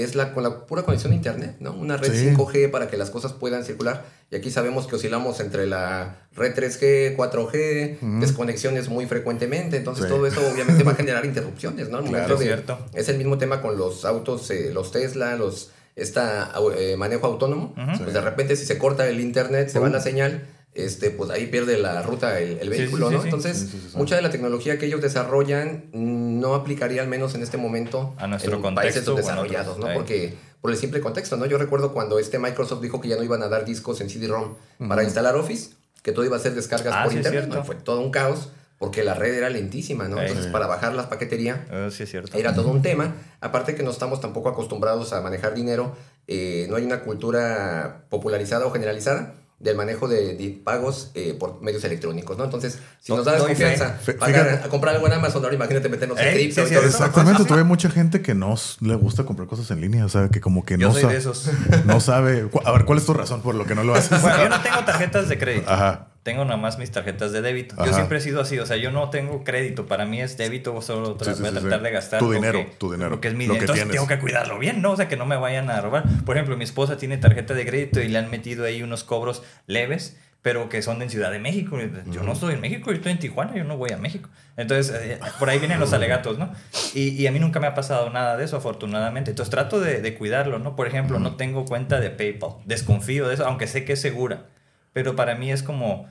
es 0.01 0.15
la, 0.15 0.33
con 0.33 0.43
la 0.43 0.65
pura 0.65 0.83
conexión 0.83 1.11
a 1.11 1.15
Internet, 1.15 1.57
¿no? 1.59 1.73
Una 1.73 1.97
red 1.97 2.11
Sí. 2.11 2.29
5G 2.35 2.71
para 2.71 2.87
que 2.87 2.97
las 2.97 3.09
cosas 3.11 3.33
puedan 3.33 3.63
circular. 3.63 4.05
Y 4.31 4.35
aquí 4.35 4.49
sabemos 4.49 4.87
que 4.87 4.95
oscilamos 4.95 5.39
entre 5.39 5.67
la 5.67 6.17
red 6.35 6.55
3G, 6.55 7.15
4G, 7.15 7.99
desconexiones 8.19 8.89
muy 8.89 9.05
frecuentemente. 9.05 9.77
Entonces 9.77 10.05
Sí. 10.05 10.09
todo 10.09 10.25
eso 10.25 10.41
obviamente 10.51 10.83
va 10.83 10.93
a 10.93 10.95
generar 10.95 11.25
interrupciones, 11.25 11.89
¿no? 11.89 11.97
Al 11.99 12.05
Claro, 12.05 12.37
de- 12.37 12.45
cierto. 12.45 12.79
Es 12.93 13.09
el 13.09 13.17
mismo 13.17 13.37
tema 13.37 13.61
con 13.61 13.77
los 13.77 14.05
autos, 14.05 14.49
eh, 14.51 14.71
los 14.73 14.91
Tesla, 14.91 15.35
los 15.35 15.71
esta 15.95 16.51
eh, 16.75 16.95
manejo 16.97 17.27
autónomo. 17.27 17.75
Pues 17.99 18.13
de 18.13 18.21
repente 18.21 18.55
si 18.55 18.65
se 18.65 18.79
corta 18.79 19.07
el 19.07 19.19
internet, 19.19 19.69
se 19.69 19.77
va 19.77 19.89
la 19.89 19.99
señal, 20.01 20.43
este, 20.75 21.11
pues 21.11 21.29
ahí 21.29 21.47
pierde 21.47 21.77
la 21.77 22.01
ruta 22.01 22.39
el, 22.39 22.69
vehículo, 22.69 23.09
sí, 23.09 23.13
sí, 23.13 23.15
¿no? 23.15 23.21
sí. 23.21 23.27
Entonces, 23.27 23.95
mucha 23.95 24.15
de 24.15 24.21
la 24.21 24.29
tecnología 24.29 24.77
que 24.77 24.87
ellos 24.87 25.01
desarrollan 25.01 25.85
no 25.93 26.55
aplicaría 26.55 27.01
al 27.01 27.07
menos 27.07 27.35
en 27.35 27.43
este 27.43 27.57
momento 27.57 28.13
A 28.17 28.27
nuestro 28.27 28.55
en 28.55 28.61
contexto 28.61 29.13
países 29.13 29.25
desarrollados, 29.27 29.77
otros, 29.77 29.89
¿no? 29.89 29.93
Porque 29.93 30.33
por 30.61 30.71
el 30.71 30.77
simple 30.77 30.99
contexto, 31.01 31.37
¿no? 31.37 31.45
Yo 31.45 31.57
recuerdo 31.57 31.93
cuando 31.93 32.19
este 32.19 32.39
Microsoft 32.39 32.81
dijo 32.81 33.01
que 33.01 33.09
ya 33.09 33.17
no 33.17 33.23
iban 33.23 33.43
a 33.43 33.49
dar 33.49 33.65
discos 33.65 34.01
en 34.01 34.09
CD-ROM 34.09 34.55
para 34.87 35.03
instalar 35.03 35.35
Office, 35.35 35.71
que 36.01 36.11
todo 36.11 36.25
iba 36.25 36.37
a 36.37 36.39
ser 36.39 36.55
descargas 36.55 36.93
Ah, 36.95 37.03
por 37.03 37.13
internet. 37.13 37.63
Fue 37.65 37.75
todo 37.75 37.99
un 37.99 38.11
caos 38.11 38.49
porque 38.79 39.03
la 39.03 39.13
red 39.13 39.33
era 39.33 39.49
lentísima, 39.49 40.07
¿no? 40.07 40.19
Entonces, 40.21 40.47
para 40.47 40.67
bajar 40.67 40.93
la 40.93 41.07
paquetería 41.07 41.65
Ah, 41.71 41.89
sí, 41.91 42.03
es 42.03 42.09
cierto. 42.09 42.37
era 42.37 42.55
todo 42.55 42.69
un 42.69 42.81
tema. 42.81 43.13
Aparte 43.41 43.75
que 43.75 43.83
no 43.83 43.91
estamos 43.91 44.19
tampoco 44.21 44.49
acostumbrados 44.49 45.13
a 45.13 45.21
manejar 45.21 45.53
dinero, 45.53 45.95
eh, 46.27 46.65
no 46.69 46.77
hay 46.77 46.83
una 46.83 47.01
cultura 47.01 48.05
popularizada 48.09 48.65
o 48.65 48.71
generalizada 48.71 49.35
del 49.63 49.77
manejo 49.77 50.07
de, 50.07 50.35
de 50.35 50.61
pagos 50.63 51.09
eh, 51.15 51.33
por 51.39 51.61
medios 51.61 51.83
electrónicos, 51.85 52.37
¿no? 52.37 52.43
Entonces, 52.43 52.79
si 52.99 53.13
nos 53.13 53.23
da 53.25 53.37
doy 53.37 53.47
confianza 53.47 53.91
fe. 53.93 54.17
a 54.21 54.67
comprar 54.69 54.93
algo 54.95 55.07
en 55.07 55.13
Amazon, 55.13 55.41
ahora 55.43 55.55
imagínate 55.55 55.87
meternos 55.89 56.19
en 56.19 56.33
cripto 56.33 56.67
sí. 56.67 56.75
Exactamente, 56.75 57.43
todavía 57.43 57.63
hay 57.63 57.67
mucha 57.67 57.89
gente 57.89 58.21
que 58.21 58.35
no 58.35 58.53
le 58.81 58.95
gusta 58.95 59.23
comprar 59.23 59.47
cosas 59.47 59.71
en 59.71 59.79
línea, 59.81 60.05
o 60.05 60.09
sea, 60.09 60.27
que 60.29 60.41
como 60.41 60.65
que 60.65 60.77
Yo 60.77 60.87
no, 60.89 60.93
soy 60.93 61.01
sa- 61.03 61.07
de 61.07 61.17
esos. 61.17 61.49
no 61.85 61.99
sabe. 62.01 62.49
A 62.65 62.71
ver, 62.73 62.85
¿cuál 62.85 62.99
es 62.99 63.05
tu 63.05 63.13
razón 63.13 63.41
por 63.41 63.55
lo 63.55 63.65
que 63.65 63.73
no 63.73 63.83
lo 63.83 63.95
haces? 63.95 64.21
Bueno, 64.21 64.43
yo 64.43 64.49
no 64.49 64.61
tengo 64.61 64.83
tarjetas 64.85 65.29
de 65.29 65.37
crédito. 65.37 65.71
Ajá. 65.71 66.07
Tengo 66.23 66.45
nada 66.45 66.57
más 66.57 66.77
mis 66.79 66.89
tarjetas 66.89 67.31
de 67.33 67.41
débito. 67.41 67.75
Yo 67.85 67.93
siempre 67.93 68.17
he 68.17 68.21
sido 68.21 68.41
así, 68.41 68.57
o 68.57 68.65
sea, 68.65 68.77
yo 68.77 68.91
no 68.91 69.09
tengo 69.09 69.43
crédito. 69.43 69.85
Para 69.85 70.05
mí 70.05 70.21
es 70.21 70.37
débito, 70.37 70.81
solo 70.81 71.17
Sí, 71.21 71.33
sí, 71.35 71.41
voy 71.41 71.49
a 71.49 71.51
sí, 71.51 71.59
tratar 71.59 71.79
sí. 71.79 71.83
de 71.83 71.91
gastar. 71.91 72.19
Tu 72.19 72.31
dinero, 72.31 72.59
que- 72.59 72.75
tu 72.77 72.91
dinero, 72.91 73.09
Lo 73.11 73.21
que 73.21 73.27
es 73.27 73.33
mi 73.33 73.45
lo 73.45 73.53
dinero. 73.53 73.59
que 73.59 73.63
Entonces 73.65 73.83
tienes. 73.85 73.95
tengo 73.95 74.07
que 74.07 74.19
cuidarlo 74.19 74.57
bien, 74.57 74.81
¿no? 74.81 74.91
O 74.91 74.95
sea, 74.95 75.07
que 75.07 75.17
no 75.17 75.25
me 75.25 75.35
vayan 75.35 75.69
a 75.69 75.81
robar. 75.81 76.03
Por 76.25 76.35
ejemplo, 76.37 76.55
mi 76.57 76.63
esposa 76.63 76.97
tiene 76.97 77.17
tarjeta 77.17 77.53
de 77.53 77.65
crédito 77.65 77.99
y 78.01 78.07
le 78.07 78.17
han 78.17 78.29
metido 78.31 78.65
ahí 78.65 78.81
unos 78.83 79.03
cobros 79.03 79.43
leves 79.67 80.17
pero 80.41 80.67
que 80.67 80.81
son 80.81 81.01
en 81.01 81.09
Ciudad 81.09 81.31
de 81.31 81.39
México. 81.39 81.77
Yo 82.11 82.21
no 82.21 82.33
estoy 82.33 82.55
en 82.55 82.59
México, 82.59 82.91
yo 82.91 82.97
estoy 82.97 83.13
en 83.13 83.19
Tijuana, 83.19 83.55
yo 83.55 83.63
no 83.63 83.77
voy 83.77 83.91
a 83.93 83.97
México. 83.97 84.29
Entonces, 84.57 84.93
eh, 85.01 85.17
por 85.39 85.49
ahí 85.49 85.57
vienen 85.57 85.79
los 85.79 85.93
alegatos, 85.93 86.37
¿no? 86.37 86.51
Y, 86.93 87.11
y 87.11 87.27
a 87.27 87.31
mí 87.31 87.39
nunca 87.39 87.61
me 87.61 87.67
ha 87.67 87.73
pasado 87.73 88.09
nada 88.09 88.35
de 88.35 88.43
eso, 88.43 88.57
afortunadamente. 88.57 89.29
Entonces, 89.31 89.49
trato 89.49 89.79
de, 89.79 90.01
de 90.01 90.15
cuidarlo, 90.15 90.59
¿no? 90.59 90.75
Por 90.75 90.85
ejemplo, 90.87 91.17
no 91.17 91.37
tengo 91.37 91.63
cuenta 91.63 92.01
de 92.01 92.09
PayPal. 92.09 92.55
Desconfío 92.65 93.29
de 93.29 93.35
eso, 93.35 93.45
aunque 93.45 93.67
sé 93.67 93.85
que 93.85 93.93
es 93.93 94.01
segura. 94.01 94.47
Pero 94.91 95.15
para 95.15 95.35
mí 95.35 95.49
es 95.49 95.63
como, 95.63 96.09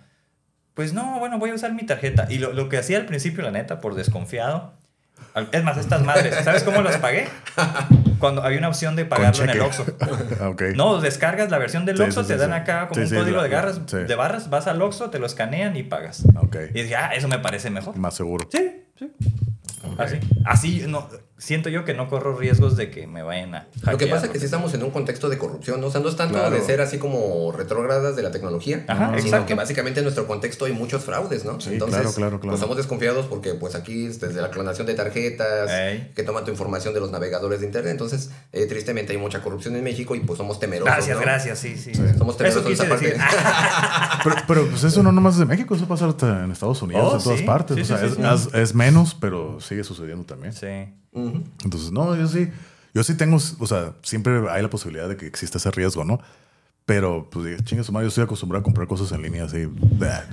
pues 0.75 0.93
no, 0.93 1.19
bueno, 1.19 1.39
voy 1.39 1.51
a 1.51 1.55
usar 1.55 1.73
mi 1.75 1.85
tarjeta. 1.85 2.27
Y 2.31 2.39
lo, 2.39 2.53
lo 2.53 2.69
que 2.69 2.79
hacía 2.79 2.99
al 2.99 3.07
principio, 3.07 3.43
la 3.43 3.51
neta, 3.51 3.81
por 3.81 3.95
desconfiado. 3.95 4.73
Es 5.53 5.65
más, 5.65 5.79
estas 5.79 6.03
madres, 6.05 6.35
¿sabes 6.45 6.63
cómo 6.63 6.83
las 6.83 6.97
pagué? 6.99 7.27
Cuando 8.19 8.43
había 8.43 8.59
una 8.59 8.69
opción 8.69 8.97
de 8.97 9.05
pagarlo 9.07 9.45
en 9.45 9.51
el. 9.51 9.61
Oxxo. 9.61 9.85
No, 10.77 11.01
descargas 11.01 11.51
la 11.51 11.59
versión 11.59 11.87
del 11.87 11.97
Sí, 11.97 12.03
Oxxo, 12.03 12.23
sí, 12.23 12.29
te 12.29 12.35
sí, 12.35 12.41
dan 12.41 12.53
acá 12.53 12.89
como 12.89 13.01
un 13.03 13.09
código 13.09 13.37
la- 13.39 13.43
de, 13.45 13.49
garras, 13.49 13.87
de 13.87 14.15
barras, 14.15 14.51
vas 14.51 14.67
al 14.67 14.81
Oxxo, 14.83 15.11
te 15.11 15.19
lo 15.19 15.27
escanean 15.27 15.75
y 15.77 15.83
pagas. 15.85 16.25
Ok. 16.37 16.57
Y 16.75 16.83
dije, 16.83 16.97
ah, 16.97 17.13
eso 17.15 17.29
me 17.29 17.39
parece 17.39 17.71
mejor. 17.71 17.97
Más 17.97 18.15
seguro. 18.15 18.47
Sí, 18.53 18.85
sí. 18.99 19.11
Así, 19.99 20.21
así 20.45 20.85
no, 20.87 21.09
siento 21.43 21.69
yo 21.69 21.85
que 21.85 21.93
no 21.95 22.09
corro 22.09 22.37
riesgos 22.37 22.77
de 22.77 22.91
que 22.91 23.07
me 23.07 23.23
vayan 23.23 23.55
a 23.55 23.65
Lo 23.65 23.81
que 23.83 23.91
hackear, 23.91 24.11
pasa 24.11 24.27
es 24.27 24.33
que 24.33 24.39
sí 24.39 24.45
estamos 24.45 24.73
en 24.75 24.83
un 24.85 24.91
contexto 24.91 25.29
de 25.29 25.39
corrupción, 25.39 25.81
¿no? 25.81 25.89
O 25.89 25.91
sea, 25.91 26.01
no 26.01 26.09
es 26.09 26.17
tanto 26.17 26.35
Claro. 26.39 26.55
de 26.55 26.61
ser 26.63 26.81
así 26.81 26.99
como 26.99 27.51
retrógradas 27.53 28.15
de 28.17 28.23
la 28.23 28.31
tecnología, 28.31 28.85
Ajá, 28.89 29.07
sino 29.09 29.19
exacto. 29.19 29.47
que 29.47 29.55
básicamente 29.55 30.01
en 30.01 30.05
nuestro 30.05 30.27
contexto 30.27 30.65
hay 30.67 30.73
muchos 30.73 31.03
fraudes, 31.05 31.45
¿no? 31.45 31.61
Sí, 31.61 31.79
claro, 31.79 31.89
claro, 31.91 32.13
claro. 32.13 32.41
pues 32.41 32.55
estamos 32.55 32.77
desconfiados 32.77 33.27
porque 33.27 33.55
pues 33.55 33.75
aquí 33.75 34.07
desde 34.09 34.41
la 34.41 34.51
clonación 34.51 34.87
de 34.87 34.95
tarjetas, 34.95 35.71
Ey. 35.71 36.13
que 36.15 36.23
toman 36.23 36.45
tu 36.45 36.51
información 36.53 36.95
de 36.95 37.01
los 37.01 37.11
navegadores 37.11 37.61
de 37.61 37.67
internet, 37.67 37.91
entonces 37.93 38.31
eh, 38.53 38.67
tristemente 38.67 39.13
hay 39.13 39.19
mucha 39.19 39.43
corrupción 39.43 39.75
en 39.77 39.83
México 39.85 40.15
y 40.15 40.21
pues 40.21 40.39
somos 40.39 40.61
temerosos, 40.61 40.95
Gracias, 40.95 41.17
¿no? 41.17 41.23
gracias, 41.23 41.59
sí, 41.59 41.77
sí. 41.77 41.93
Somos 42.19 42.37
temerosos 42.37 42.65
de 42.65 42.71
quise 42.71 42.83
esa 42.85 42.89
parte. 42.89 43.17
Pero, 44.25 44.37
pero, 44.47 44.67
pues 44.69 44.85
eso 44.85 45.03
no 45.03 45.11
nomás 45.13 45.35
es 45.35 45.41
de 45.41 45.47
México, 45.47 45.75
eso 45.75 45.87
pasa 45.89 46.07
hasta 46.07 46.45
en 46.45 46.53
Estados 46.53 46.81
Unidos, 46.83 47.13
Oh, 47.13 47.17
en 47.17 47.23
todas 47.23 47.39
sí. 47.41 47.45
partes. 47.45 47.77
Sí, 47.77 47.83
o 47.83 47.85
sea, 47.85 47.99
sí, 47.99 48.07
es, 48.07 48.15
sí, 48.15 48.23
es- 48.49 48.55
es 48.55 48.75
menos, 48.75 49.15
pero 49.19 49.61
sigue 49.61 49.83
sucediendo 49.85 50.25
también. 50.25 50.53
Sí. 50.53 50.67
Entonces, 51.15 51.93
no, 51.93 52.17
yo 52.17 52.27
sí, 52.27 52.51
yo 52.95 53.03
sí 53.05 53.15
tengo, 53.17 53.37
o 53.37 53.67
sea, 53.67 53.93
siempre 54.03 54.49
hay 54.51 54.63
la 54.63 54.71
posibilidad 54.71 55.09
de 55.09 55.17
que 55.17 55.27
exista 55.27 55.59
ese 55.59 55.71
riesgo, 55.71 56.05
¿no? 56.05 56.21
Pero, 56.85 57.29
pues, 57.31 57.47
dije, 57.47 57.63
chingue 57.63 57.85
su 57.85 57.93
madre, 57.93 58.07
yo 58.07 58.09
estoy 58.09 58.25
acostumbrado 58.25 58.61
a 58.61 58.65
comprar 58.65 58.89
cosas 58.89 59.13
en 59.13 59.23
línea 59.23 59.45
así. 59.45 59.69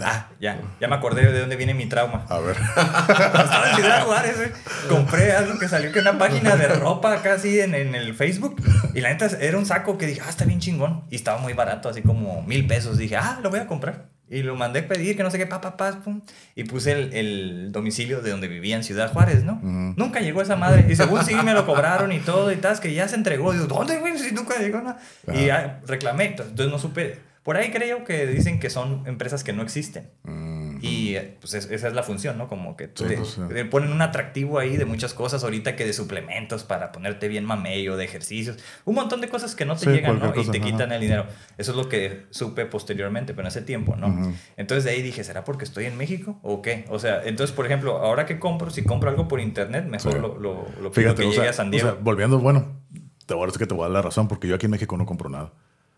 Ah, 0.03 0.29
ya, 0.41 0.59
ya 0.81 0.87
me 0.87 0.95
acordé 0.95 1.31
de 1.31 1.39
dónde 1.39 1.55
viene 1.55 1.75
mi 1.75 1.85
trauma. 1.85 2.25
A 2.27 2.39
ver. 2.39 2.57
Cuando 2.73 3.43
estaba 3.43 3.69
en 3.69 3.75
Ciudad 3.75 4.05
Juárez, 4.05 4.51
compré 4.89 5.31
algo 5.33 5.59
que 5.59 5.67
salió 5.67 5.91
que 5.91 5.99
una 5.99 6.17
página 6.17 6.55
de 6.55 6.67
ropa 6.69 7.21
casi 7.21 7.59
en, 7.59 7.75
en 7.75 7.93
el 7.93 8.15
Facebook. 8.15 8.59
Y 8.95 9.01
la 9.01 9.09
neta 9.09 9.27
era 9.39 9.59
un 9.59 9.67
saco 9.67 9.99
que 9.99 10.07
dije, 10.07 10.21
ah, 10.25 10.29
está 10.29 10.45
bien 10.45 10.59
chingón. 10.59 11.03
Y 11.11 11.17
estaba 11.17 11.37
muy 11.37 11.53
barato, 11.53 11.87
así 11.87 12.01
como 12.01 12.41
mil 12.41 12.65
pesos. 12.65 12.97
Dije, 12.97 13.15
ah, 13.15 13.39
lo 13.43 13.51
voy 13.51 13.59
a 13.59 13.67
comprar. 13.67 14.08
Y 14.29 14.43
lo 14.43 14.55
mandé 14.55 14.81
a 14.81 14.87
pedir, 14.87 15.17
que 15.17 15.23
no 15.23 15.31
sé 15.31 15.37
qué, 15.39 15.47
pa, 15.47 15.59
pa, 15.59 15.75
pa, 15.75 16.01
pum. 16.01 16.21
Y 16.55 16.65
puse 16.65 16.91
el, 16.91 17.13
el 17.13 17.71
domicilio 17.71 18.21
de 18.21 18.29
donde 18.29 18.47
vivía 18.47 18.75
en 18.75 18.83
Ciudad 18.83 19.11
Juárez, 19.11 19.43
¿no? 19.43 19.59
Nunca 19.63 20.19
llegó 20.19 20.41
esa 20.41 20.55
madre. 20.55 20.85
Y 20.87 20.95
según 20.95 21.23
sí 21.25 21.33
me 21.43 21.53
lo 21.53 21.65
cobraron 21.65 22.11
y 22.11 22.19
todo 22.19 22.51
y 22.51 22.57
tal, 22.57 22.79
que 22.79 22.93
ya 22.93 23.07
se 23.07 23.15
entregó. 23.15 23.53
Digo, 23.53 23.65
¿dónde, 23.65 23.97
güey? 23.97 24.17
Si 24.19 24.33
nunca 24.33 24.59
llegó 24.59 24.81
nada. 24.81 24.99
Y 25.33 25.47
ya 25.47 25.81
reclamé. 25.87 26.25
Entonces 26.25 26.67
no 26.67 26.77
supe. 26.77 27.19
Por 27.43 27.57
ahí 27.57 27.71
creo 27.71 28.03
que 28.03 28.27
dicen 28.27 28.59
que 28.59 28.69
son 28.69 29.03
empresas 29.07 29.43
que 29.43 29.53
no 29.53 29.63
existen. 29.63 30.09
Y 30.81 31.17
pues 31.41 31.53
es- 31.53 31.69
esa 31.71 31.87
es 31.87 31.93
la 31.93 32.03
función, 32.03 32.37
¿no? 32.37 32.47
Como 32.47 32.75
que 32.77 32.85
Sí, 32.93 33.05
te- 33.05 33.17
pues, 33.17 33.39
te 33.49 33.65
ponen 33.65 33.91
un 33.91 34.01
atractivo 34.01 34.59
ahí 34.59 34.77
de 34.77 34.85
muchas 34.85 35.13
cosas 35.13 35.43
ahorita 35.43 35.75
que 35.75 35.85
de 35.85 35.93
suplementos 35.93 36.63
para 36.63 36.91
ponerte 36.91 37.27
bien 37.27 37.45
mamello, 37.45 37.97
de 37.97 38.05
ejercicios, 38.05 38.57
un 38.85 38.95
montón 38.95 39.21
de 39.21 39.29
cosas 39.29 39.55
que 39.55 39.65
no 39.65 39.75
te 39.75 39.85
Sí, 39.85 39.89
llegan, 39.91 40.15
¿no? 40.15 40.19
cualquier 40.19 40.43
y 40.43 40.47
cosa, 40.47 40.51
te 40.51 40.57
ajá. 40.59 40.67
quitan 40.67 40.91
el 40.91 41.01
dinero. 41.01 41.25
Eso 41.57 41.71
es 41.71 41.77
lo 41.77 41.89
que 41.89 42.25
supe 42.29 42.65
posteriormente, 42.65 43.33
pero 43.33 43.43
en 43.43 43.47
ese 43.49 43.61
tiempo, 43.61 43.95
¿no? 43.95 44.07
Ujú. 44.07 44.33
Entonces 44.57 44.83
de 44.83 44.91
ahí 44.91 45.01
dije, 45.01 45.23
¿será 45.23 45.43
porque 45.43 45.63
estoy 45.65 45.85
en 45.85 45.97
México 45.97 46.39
o 46.43 46.61
qué? 46.61 46.85
O 46.89 46.99
sea, 46.99 47.21
entonces, 47.25 47.55
por 47.55 47.65
ejemplo, 47.65 47.97
ahora 47.97 48.25
que 48.25 48.39
compro, 48.39 48.69
si 48.69 48.83
compro 48.83 49.09
algo 49.09 49.27
por 49.27 49.39
internet, 49.39 49.85
mejor 49.85 50.13
Sí. 50.13 50.19
lo, 50.19 50.39
lo, 50.39 50.53
lo 50.81 50.91
pido 50.91 50.91
Fíjate, 50.91 51.21
que 51.23 51.27
o 51.27 51.31
llegue 51.31 51.41
sea, 51.43 51.49
a 51.49 51.53
San 51.53 51.67
o 51.67 51.71
Diego. 51.71 51.89
sea, 51.89 51.97
volviendo, 52.01 52.39
bueno, 52.39 52.79
te 53.25 53.33
voy 53.33 53.43
a 53.43 53.45
decir 53.47 53.59
que 53.59 53.67
te 53.67 53.73
voy 53.73 53.83
a 53.83 53.85
dar 53.87 53.91
la 53.93 54.01
razón, 54.01 54.27
porque 54.27 54.47
yo 54.47 54.55
aquí 54.55 54.65
en 54.65 54.71
México 54.71 54.97
no 54.97 55.05
compro 55.05 55.29
nada. 55.29 55.51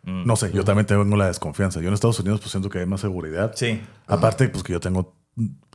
Mm. 0.04 0.26
No 0.26 0.36
sé, 0.36 0.52
yo 0.52 0.64
también 0.64 0.86
tengo 0.86 1.04
la 1.16 1.28
desconfianza. 1.28 1.80
Yo 1.80 1.88
en 1.88 1.94
Estados 1.94 2.20
Unidos 2.20 2.40
pues 2.40 2.52
siento 2.52 2.70
que 2.70 2.80
hay 2.80 2.86
más 2.86 3.02
seguridad. 3.02 3.54
Sí. 3.56 3.82
Aparte, 4.08 4.50
pues 4.50 4.64
que 4.64 4.74
yo 4.74 4.80
tengo 4.80 5.16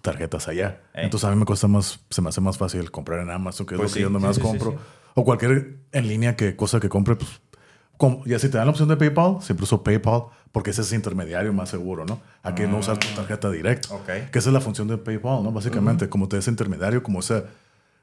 tarjetas 0.02 0.48
allá. 0.48 0.82
Ey. 0.94 1.04
Entonces 1.04 1.28
a 1.28 1.32
mí 1.32 1.38
me 1.38 1.44
cuesta 1.44 1.68
más, 1.68 2.00
se 2.10 2.22
me 2.22 2.28
hace 2.28 2.40
más 2.40 2.58
fácil 2.58 2.90
comprar 2.90 3.20
en 3.20 3.30
Amazon, 3.30 3.66
que 3.66 3.74
es 3.74 3.80
Pues 3.80 3.90
lo 3.90 3.94
que 3.94 4.00
sí, 4.00 4.02
yo 4.02 4.10
nomás 4.10 4.36
sí, 4.36 4.42
sí, 4.42 4.46
compro. 4.46 4.78
O 5.14 5.24
cualquier 5.24 5.78
en 5.92 6.08
línea 6.08 6.36
que 6.36 6.56
cosa 6.56 6.78
que 6.80 6.88
compre, 6.88 7.16
pues 7.16 7.40
como, 7.96 8.22
ya 8.26 8.38
si 8.38 8.48
te 8.50 8.58
dan 8.58 8.66
la 8.66 8.72
opción 8.72 8.88
de 8.88 8.96
PayPal, 8.96 9.38
siempre 9.40 9.64
uso 9.64 9.82
PayPal 9.82 10.24
porque 10.52 10.70
ese 10.70 10.82
es 10.82 10.92
intermediario 10.92 11.52
más 11.52 11.70
seguro, 11.70 12.04
¿no? 12.04 12.20
A 12.42 12.54
que 12.54 12.66
no 12.66 12.78
usar 12.78 12.98
tu 12.98 13.08
tarjeta 13.08 13.50
directa. 13.50 13.88
Ah. 13.92 13.96
Ok. 13.96 14.30
Que 14.30 14.38
esa 14.38 14.50
es 14.50 14.52
la 14.52 14.60
función 14.60 14.88
de 14.88 14.98
PayPal, 14.98 15.42
¿no? 15.42 15.52
Básicamente, 15.52 16.08
como 16.08 16.28
te 16.28 16.38
es 16.38 16.48
intermediario, 16.48 17.02
como 17.02 17.20
ese 17.20 17.44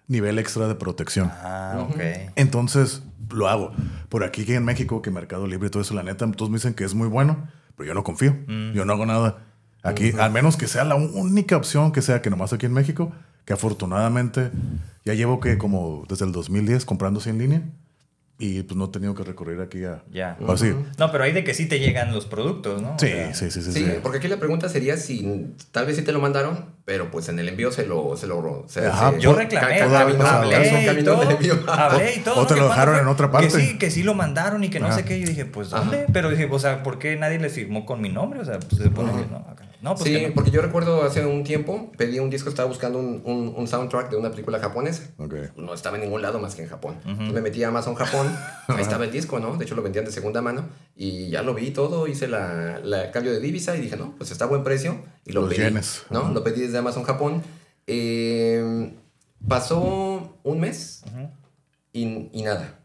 nivel 0.08 0.40
extra 0.40 0.68
de 0.68 0.76
protección. 0.76 1.32
Ah, 1.32 1.88
ok. 1.90 2.00
Entonces 2.36 3.04
lo 3.32 3.48
hago. 3.48 3.72
Por 4.10 4.24
aquí 4.24 4.46
que 4.46 4.56
en 4.56 4.66
México, 4.66 5.02
que 5.02 5.12
Mercado 5.12 5.48
Libre 5.48 5.68
y 5.68 5.72
todo 5.72 5.82
eso, 5.82 5.94
la 5.94 6.04
neta, 6.04 6.30
todos 6.32 6.50
me 6.50 6.58
dicen 6.58 6.74
que 6.74 6.84
es 6.84 6.94
muy 6.94 7.08
bueno, 7.08 7.48
pero 7.76 7.88
yo 7.88 7.94
no 7.94 8.04
confío. 8.04 8.36
Yo 8.74 8.86
no 8.86 8.94
hago 8.94 9.06
nada. 9.06 9.46
Aquí, 9.84 10.12
al 10.18 10.32
menos 10.32 10.56
que 10.56 10.68
sea 10.68 10.84
la 10.84 10.96
única 10.96 11.58
opción 11.58 11.92
que 11.92 12.02
sea 12.02 12.22
que 12.22 12.30
nomás 12.30 12.54
aquí 12.54 12.66
en 12.66 12.74
México, 12.74 13.12
que 13.46 13.54
afortunadamente 13.54 14.52
ya 15.04 15.14
llevo 15.14 15.40
que 15.40 15.58
como 15.58 16.06
desde 16.08 16.26
el 16.26 16.32
2010 16.32 16.86
comprándose 16.86 17.30
en 17.30 17.38
línea 17.38 17.64
y 18.40 18.64
pues 18.64 18.76
no 18.76 18.86
he 18.86 18.88
tenido 18.90 19.14
que 19.14 19.24
recurrir 19.24 19.62
aquí 19.62 19.86
a... 19.86 20.04
Ya. 20.12 20.38
Así. 20.50 20.74
No, 20.98 21.12
pero 21.12 21.24
hay 21.24 21.32
de 21.32 21.44
que 21.44 21.54
sí 21.54 21.68
te 21.68 21.80
llegan 21.80 22.14
los 22.14 22.26
productos, 22.26 22.82
¿no? 22.82 22.96
O 22.96 23.00
Sí, 23.00 23.08
sea, 23.08 23.34
sí, 23.34 23.52
sí, 23.52 23.62
sí, 23.62 23.72
Sí, 23.72 23.86
sí. 23.86 23.92
porque 24.02 24.18
aquí 24.18 24.28
la 24.28 24.38
pregunta 24.38 24.68
sería 24.70 24.98
si 24.98 25.54
tal 25.72 25.86
vez 25.86 25.96
sí 25.96 26.02
te 26.02 26.12
lo 26.12 26.20
mandaron, 26.20 26.66
pero 26.84 27.10
pues 27.12 27.30
en 27.30 27.40
el 27.40 27.48
envío 27.48 27.72
se 27.72 27.86
lo... 27.86 28.18
Se 28.18 28.28
lo 28.28 28.66
se, 28.68 28.86
Ajá, 28.88 29.12
se- 29.12 29.20
Yo 29.22 29.34
reclamé, 29.34 29.78
ca- 29.78 29.86
toda- 29.86 30.02
hablé, 30.02 30.58
o 30.58 30.82
y 30.82 30.86
caminos 30.86 31.04
todo, 31.16 31.26
de 31.28 31.34
envío. 31.36 31.54
hablé 31.68 32.16
y 32.16 32.20
todo. 32.20 32.36
O 32.42 32.48
te 32.48 32.56
¿qué 32.56 32.60
lo 32.60 32.68
dejaron 32.68 32.96
fue? 32.96 33.02
en 33.04 33.08
otra 33.08 33.32
parte. 33.32 33.48
Que 33.48 33.54
sí, 33.54 33.78
que 33.78 33.92
sí 33.92 34.04
lo 34.04 34.14
mandaron 34.16 34.64
y 34.64 34.70
que 34.70 34.80
no 34.80 34.88
Ajá. 34.88 34.96
sé 34.98 35.06
qué. 35.06 35.20
Yo 35.22 35.28
dije, 35.28 35.46
pues, 35.46 35.72
Ajá. 35.72 35.84
¿dónde? 35.84 36.06
Pero 36.12 36.30
dije, 36.30 36.48
o 36.52 36.60
sea, 36.60 36.84
¿por 36.84 37.00
qué 37.00 37.16
nadie 37.16 37.40
le 37.40 37.50
firmó 37.50 37.86
con 37.86 38.02
mi 38.02 38.10
nombre? 38.10 38.40
O 38.42 38.46
sea, 38.46 38.60
pues 38.60 38.78
se 38.78 38.84
supone 38.86 39.12
que 39.12 39.28
no. 39.30 39.38
acá. 39.38 39.64
No, 39.84 39.96
pues 39.96 40.06
sí, 40.10 40.16
que 40.18 40.30
no. 40.30 40.34
porque 40.34 40.50
yo 40.50 40.62
recuerdo 40.62 41.04
hace 41.04 41.26
un 41.26 41.44
tiempo, 41.44 41.92
pedí 41.98 42.18
un 42.18 42.30
disco, 42.30 42.48
estaba 42.50 42.68
buscando 42.70 42.98
un, 43.00 43.22
un- 43.26 43.54
un 43.56 43.68
soundtrack 43.68 44.10
de 44.10 44.16
una 44.16 44.32
película 44.32 44.58
japonesa. 44.60 45.04
Ok. 45.18 45.34
No 45.58 45.74
estaba 45.74 45.98
en 45.98 46.04
ningún 46.04 46.22
lado 46.22 46.40
más 46.40 46.56
que 46.56 46.64
en 46.64 46.70
Japón. 46.70 46.96
Me 47.06 47.42
metí 47.42 47.62
a 47.64 47.68
Amazon 47.68 47.94
Japón, 47.94 48.34
ahí 48.70 48.82
estaba 48.82 49.04
el 49.04 49.12
disco, 49.12 49.40
¿no? 49.40 49.58
De 49.58 49.66
hecho 49.66 49.76
lo 49.76 49.82
vendían 49.84 50.06
de 50.06 50.12
segunda 50.12 50.42
mano 50.42 50.70
y 50.96 51.30
ya 51.30 51.44
lo 51.44 51.54
vi 51.54 51.72
todo, 51.72 52.08
hice 52.08 52.28
la, 52.30 52.80
la 52.82 53.12
cambio 53.12 53.34
de 53.34 53.42
divisa 53.42 53.76
y 53.76 53.82
dije, 53.82 53.98
no, 53.98 54.16
pues 54.18 54.32
está 54.32 54.46
a 54.46 54.48
buen 54.48 54.64
precio 54.64 55.04
y 55.26 55.34
lo 55.34 55.42
Los 55.42 55.50
pedí. 55.54 55.64
yenes. 55.64 56.04
¿no? 56.10 56.32
Lo 56.34 56.44
pedí 56.44 56.62
desde 56.62 56.78
Amazon 56.78 57.04
Japón. 57.04 57.44
Eh, 57.86 58.94
pasó 59.48 60.38
un 60.44 60.60
mes 60.60 61.04
y, 61.92 62.30
y 62.32 62.42
nada, 62.44 62.80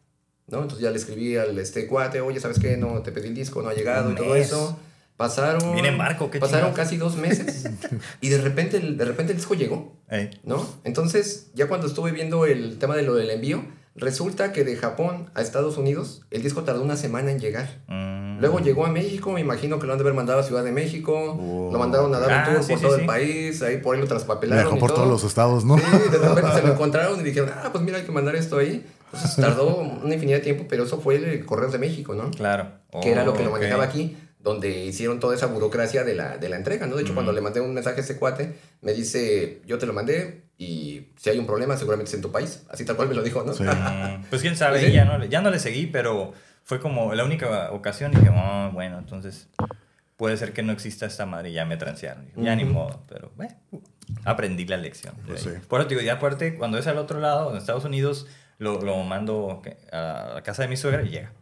¿no? 0.48 0.58
Entonces 0.62 0.80
ya 0.80 0.90
le 0.90 0.96
escribí 0.96 1.36
al 1.36 1.58
este 1.58 1.86
cuate, 1.86 2.20
oye, 2.20 2.40
¿sabes 2.40 2.58
qué? 2.58 2.76
No, 2.76 3.02
te 3.02 3.12
pedí 3.12 3.28
el 3.28 3.34
disco, 3.34 3.62
no 3.62 3.68
ha 3.68 3.74
llegado 3.74 4.08
Un 4.08 4.14
y 4.14 4.16
todo 4.16 4.34
eso. 4.36 4.78
Pasaron... 5.18 5.74
Viene 5.74 5.88
en 5.88 5.98
barco, 5.98 6.30
qué 6.30 6.38
Pasaron 6.38 6.68
chingados. 6.70 6.76
casi 6.78 6.96
dos 6.96 7.16
meses 7.16 7.68
y 8.22 8.28
de 8.30 8.38
repente, 8.38 8.78
el- 8.78 8.96
de 8.96 9.04
repente 9.04 9.32
el 9.32 9.38
disco 9.38 9.52
llegó. 9.54 9.92
Ey. 10.08 10.30
¿no? 10.44 10.66
Entonces, 10.84 11.50
ya 11.54 11.66
cuando 11.68 11.86
estuve 11.86 12.12
viendo 12.12 12.46
el 12.46 12.78
tema 12.78 12.96
de 12.96 13.02
lo 13.02 13.14
del 13.14 13.28
envío, 13.30 13.62
resulta 13.96 14.52
que 14.52 14.62
de 14.64 14.76
Japón 14.76 15.28
a 15.34 15.42
Estados 15.42 15.76
Unidos 15.76 16.22
el 16.30 16.42
disco 16.42 16.62
tardó 16.62 16.82
una 16.82 16.96
semana 16.96 17.30
en 17.32 17.40
llegar. 17.40 17.80
Mm. 17.88 18.38
Luego 18.40 18.60
llegó 18.60 18.86
a 18.86 18.90
México, 18.90 19.32
me 19.32 19.40
imagino 19.40 19.80
que 19.80 19.86
lo 19.88 19.92
han 19.92 19.98
de 19.98 20.02
haber 20.04 20.14
mandado 20.14 20.38
a 20.38 20.44
Ciudad 20.44 20.62
de 20.62 20.70
México, 20.70 21.36
Oh. 21.40 21.70
lo 21.72 21.78
mandaron 21.80 22.14
a 22.14 22.20
dar 22.20 22.30
Ah, 22.30 22.44
un 22.48 22.54
tour 22.54 22.62
sí, 22.62 22.70
por 22.70 22.78
sí, 22.78 22.84
todo 22.84 22.94
sí. 22.94 23.00
el 23.00 23.06
país, 23.06 23.60
ahí 23.62 23.78
por 23.78 23.96
ahí 23.96 24.00
lo 24.00 24.06
traspapelaron. 24.06 24.64
dejó 24.66 24.76
y 24.76 24.78
por 24.80 24.90
todo. 24.90 24.98
todos 25.00 25.10
los 25.10 25.24
estados, 25.24 25.64
¿no? 25.64 25.76
Sí, 25.78 25.84
de 26.12 26.18
repente 26.18 26.52
se 26.54 26.62
lo 26.62 26.72
encontraron 26.74 27.18
y 27.20 27.24
dijeron, 27.24 27.50
ah, 27.52 27.70
pues 27.72 27.82
mira, 27.82 27.98
hay 27.98 28.04
que 28.04 28.12
mandar 28.12 28.36
esto 28.36 28.56
ahí. 28.58 28.86
Entonces 29.12 29.36
tardó 29.36 29.78
una 29.78 30.14
infinidad 30.14 30.36
de 30.38 30.44
tiempo, 30.44 30.66
pero 30.68 30.84
eso 30.84 31.00
fue 31.00 31.16
el 31.16 31.44
Correos 31.44 31.72
de 31.72 31.78
México, 31.78 32.14
¿no? 32.14 32.30
Claro. 32.30 32.68
que 33.02 33.10
era 33.10 33.24
lo 33.24 33.32
que 33.34 33.42
lo 33.42 33.48
Oh, 33.48 33.52
manejaba 33.54 33.82
aquí, 33.84 34.16
donde 34.48 34.84
hicieron 34.86 35.20
toda 35.20 35.34
esa 35.34 35.46
burocracia 35.46 36.04
de 36.04 36.14
la, 36.14 36.38
de 36.38 36.48
la 36.48 36.56
entrega, 36.56 36.86
¿no? 36.86 36.96
De 36.96 37.02
hecho, 37.02 37.14
cuando 37.14 37.32
le 37.32 37.40
mandé 37.40 37.60
un 37.60 37.74
mensaje 37.74 38.00
a 38.00 38.04
ese 38.04 38.16
cuate, 38.18 38.54
me 38.82 38.92
dice, 38.92 39.60
yo 39.66 39.78
te 39.78 39.86
lo 39.86 39.92
mandé 39.92 40.42
y 40.58 41.08
si 41.16 41.30
hay 41.30 41.38
un 41.38 41.46
problema 41.46 41.76
seguramente 41.76 42.08
es 42.10 42.14
en 42.14 42.22
tu 42.22 42.32
país. 42.32 42.64
Así 42.70 42.84
tal 42.84 42.96
cual 42.96 43.08
me 43.08 43.14
lo 43.14 43.22
dijo, 43.22 43.42
¿no? 43.44 43.52
Sí. 43.54 43.64
Pues 44.30 44.42
quién 44.42 44.56
sabe, 44.56 44.78
Pues 44.80 44.86
sí. 44.90 44.92
ya, 44.92 45.04
no, 45.04 45.18
le- 45.18 45.28
ya 45.28 45.40
no 45.40 45.50
le 45.50 45.58
seguí, 45.58 45.86
pero 45.86 46.32
fue 46.64 46.80
como 46.80 47.14
la 47.14 47.24
única 47.24 47.70
ocasión 47.72 48.12
y 48.12 48.16
dije, 48.16 48.30
oh, 48.34 48.70
bueno, 48.72 48.98
entonces 48.98 49.48
puede 50.16 50.36
ser 50.36 50.52
que 50.52 50.62
no 50.62 50.72
exista 50.72 51.06
esta 51.06 51.26
madre 51.26 51.50
y 51.50 51.52
ya 51.52 51.64
me 51.64 51.76
transearon. 51.76 52.26
Ya 52.36 52.56
ni 52.56 52.64
modo, 52.64 53.02
pero 53.08 53.30
bueno, 53.36 53.54
aprendí 54.24 54.64
la 54.66 54.76
lección. 54.76 55.14
Pues 55.26 55.42
sí. 55.42 55.50
Por 55.68 55.80
eso 55.80 55.88
digo, 55.88 56.00
ya 56.00 56.14
aparte, 56.14 56.54
cuando 56.56 56.76
es 56.78 56.86
al 56.86 56.98
otro 56.98 57.20
lado, 57.20 57.50
en 57.52 57.56
Estados 57.56 57.84
Unidos, 57.84 58.26
lo, 58.58 58.80
lo 58.82 58.96
mando 59.04 59.62
a 59.92 60.32
la 60.34 60.42
casa 60.42 60.62
de 60.62 60.68
mi 60.68 60.76
suegra 60.76 61.02
y 61.02 61.10
llega. 61.10 61.32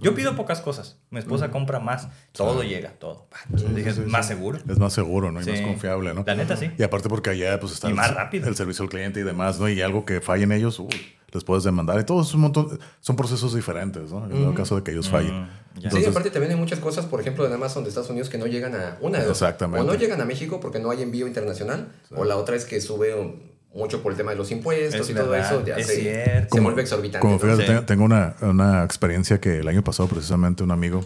Yo 0.00 0.14
pido 0.14 0.36
pocas 0.36 0.60
cosas. 0.60 0.98
Mi 1.10 1.18
esposa 1.18 1.50
compra 1.50 1.78
más. 1.80 2.08
Todo 2.32 2.62
llega, 2.62 2.90
todo. 2.98 3.26
Sí, 3.56 3.64
sí, 3.92 4.00
más 4.06 4.26
sí. 4.26 4.34
seguro. 4.34 4.58
Es 4.68 4.78
más 4.78 4.92
seguro, 4.92 5.30
¿no? 5.32 5.42
Y 5.42 5.46
más 5.46 5.60
confiable, 5.60 6.14
¿no? 6.14 6.24
La 6.26 6.34
neta, 6.34 6.56
sí. 6.56 6.70
Y 6.78 6.82
aparte 6.82 7.08
porque 7.08 7.30
allá 7.30 7.58
pues 7.60 7.72
está 7.72 7.88
Y 7.88 7.90
el, 7.90 7.96
más 7.96 8.14
rápido. 8.14 8.48
el 8.48 8.56
servicio 8.56 8.82
al 8.84 8.88
cliente 8.88 9.20
y 9.20 9.22
demás, 9.22 9.58
¿no? 9.60 9.68
Y 9.68 9.80
algo 9.82 10.04
que 10.04 10.20
fallen 10.20 10.52
ellos, 10.52 10.78
uy, 10.78 10.88
les 11.32 11.44
puedes 11.44 11.64
demandar. 11.64 12.00
Y 12.00 12.04
todo 12.04 12.22
es 12.22 12.32
un 12.34 12.40
montón, 12.40 12.78
son 13.00 13.16
procesos 13.16 13.54
diferentes, 13.54 14.10
¿no? 14.10 14.26
En 14.30 14.48
el 14.48 14.54
caso 14.54 14.76
de 14.76 14.82
que 14.82 14.90
ellos 14.92 15.08
fallen. 15.08 15.42
Mm. 15.42 15.48
Entonces- 15.76 16.00
sí, 16.04 16.10
aparte 16.10 16.30
también 16.30 16.52
hay 16.52 16.58
muchas 16.58 16.80
cosas, 16.80 17.06
por 17.06 17.20
ejemplo, 17.20 17.46
en 17.46 17.52
Amazon 17.52 17.84
de 17.84 17.90
Estados 17.90 18.10
Unidos 18.10 18.28
que 18.28 18.38
no 18.38 18.46
llegan 18.46 18.74
a 18.74 18.96
una 19.00 19.18
de 19.18 19.24
dos. 19.26 19.40
Exactamente. 19.40 19.80
O 19.80 19.84
no 19.92 19.94
llegan 19.98 20.20
a 20.20 20.24
México 20.24 20.58
porque 20.60 20.80
no 20.80 20.90
hay 20.90 21.02
envío 21.02 21.26
internacional, 21.26 21.92
o 22.14 22.24
la 22.24 22.36
otra 22.36 22.56
es 22.56 22.64
que 22.64 22.80
sube 22.80 23.14
un- 23.14 23.49
mucho 23.74 24.02
por 24.02 24.12
el 24.12 24.18
tema 24.18 24.32
de 24.32 24.36
los 24.36 24.50
impuestos 24.50 25.00
Es 25.00 25.10
y 25.10 25.14
todo 25.14 25.34
eso, 25.34 25.64
ya 25.64 25.76
es 25.76 25.86
se, 25.86 26.00
cierto. 26.00 26.54
se 26.56 26.60
vuelve 26.60 26.82
exorbitante. 26.82 27.20
Como 27.26 27.38
fíjate, 27.38 27.66
Sí. 27.78 27.84
tengo- 27.86 28.04
una, 28.04 28.34
una 28.42 28.82
experiencia 28.84 29.40
que 29.40 29.58
el 29.60 29.68
año 29.68 29.82
pasado 29.84 30.08
precisamente 30.08 30.62
un 30.64 30.70
amigo 30.72 31.04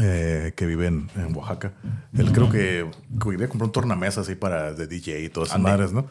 eh, 0.00 0.52
que 0.54 0.66
vive 0.66 0.86
en, 0.86 1.08
en 1.16 1.34
Oaxaca, 1.34 1.72
él 2.16 2.30
creo 2.32 2.50
que 2.50 2.90
quería 3.22 3.48
comprar 3.48 3.66
un 3.68 3.72
tornamesa 3.72 4.20
así 4.20 4.34
para 4.34 4.74
de 4.74 4.86
DJ 4.86 5.20
y 5.22 5.28
todas 5.30 5.48
esas 5.50 5.60
madres, 5.60 5.92
¿no? 5.92 6.06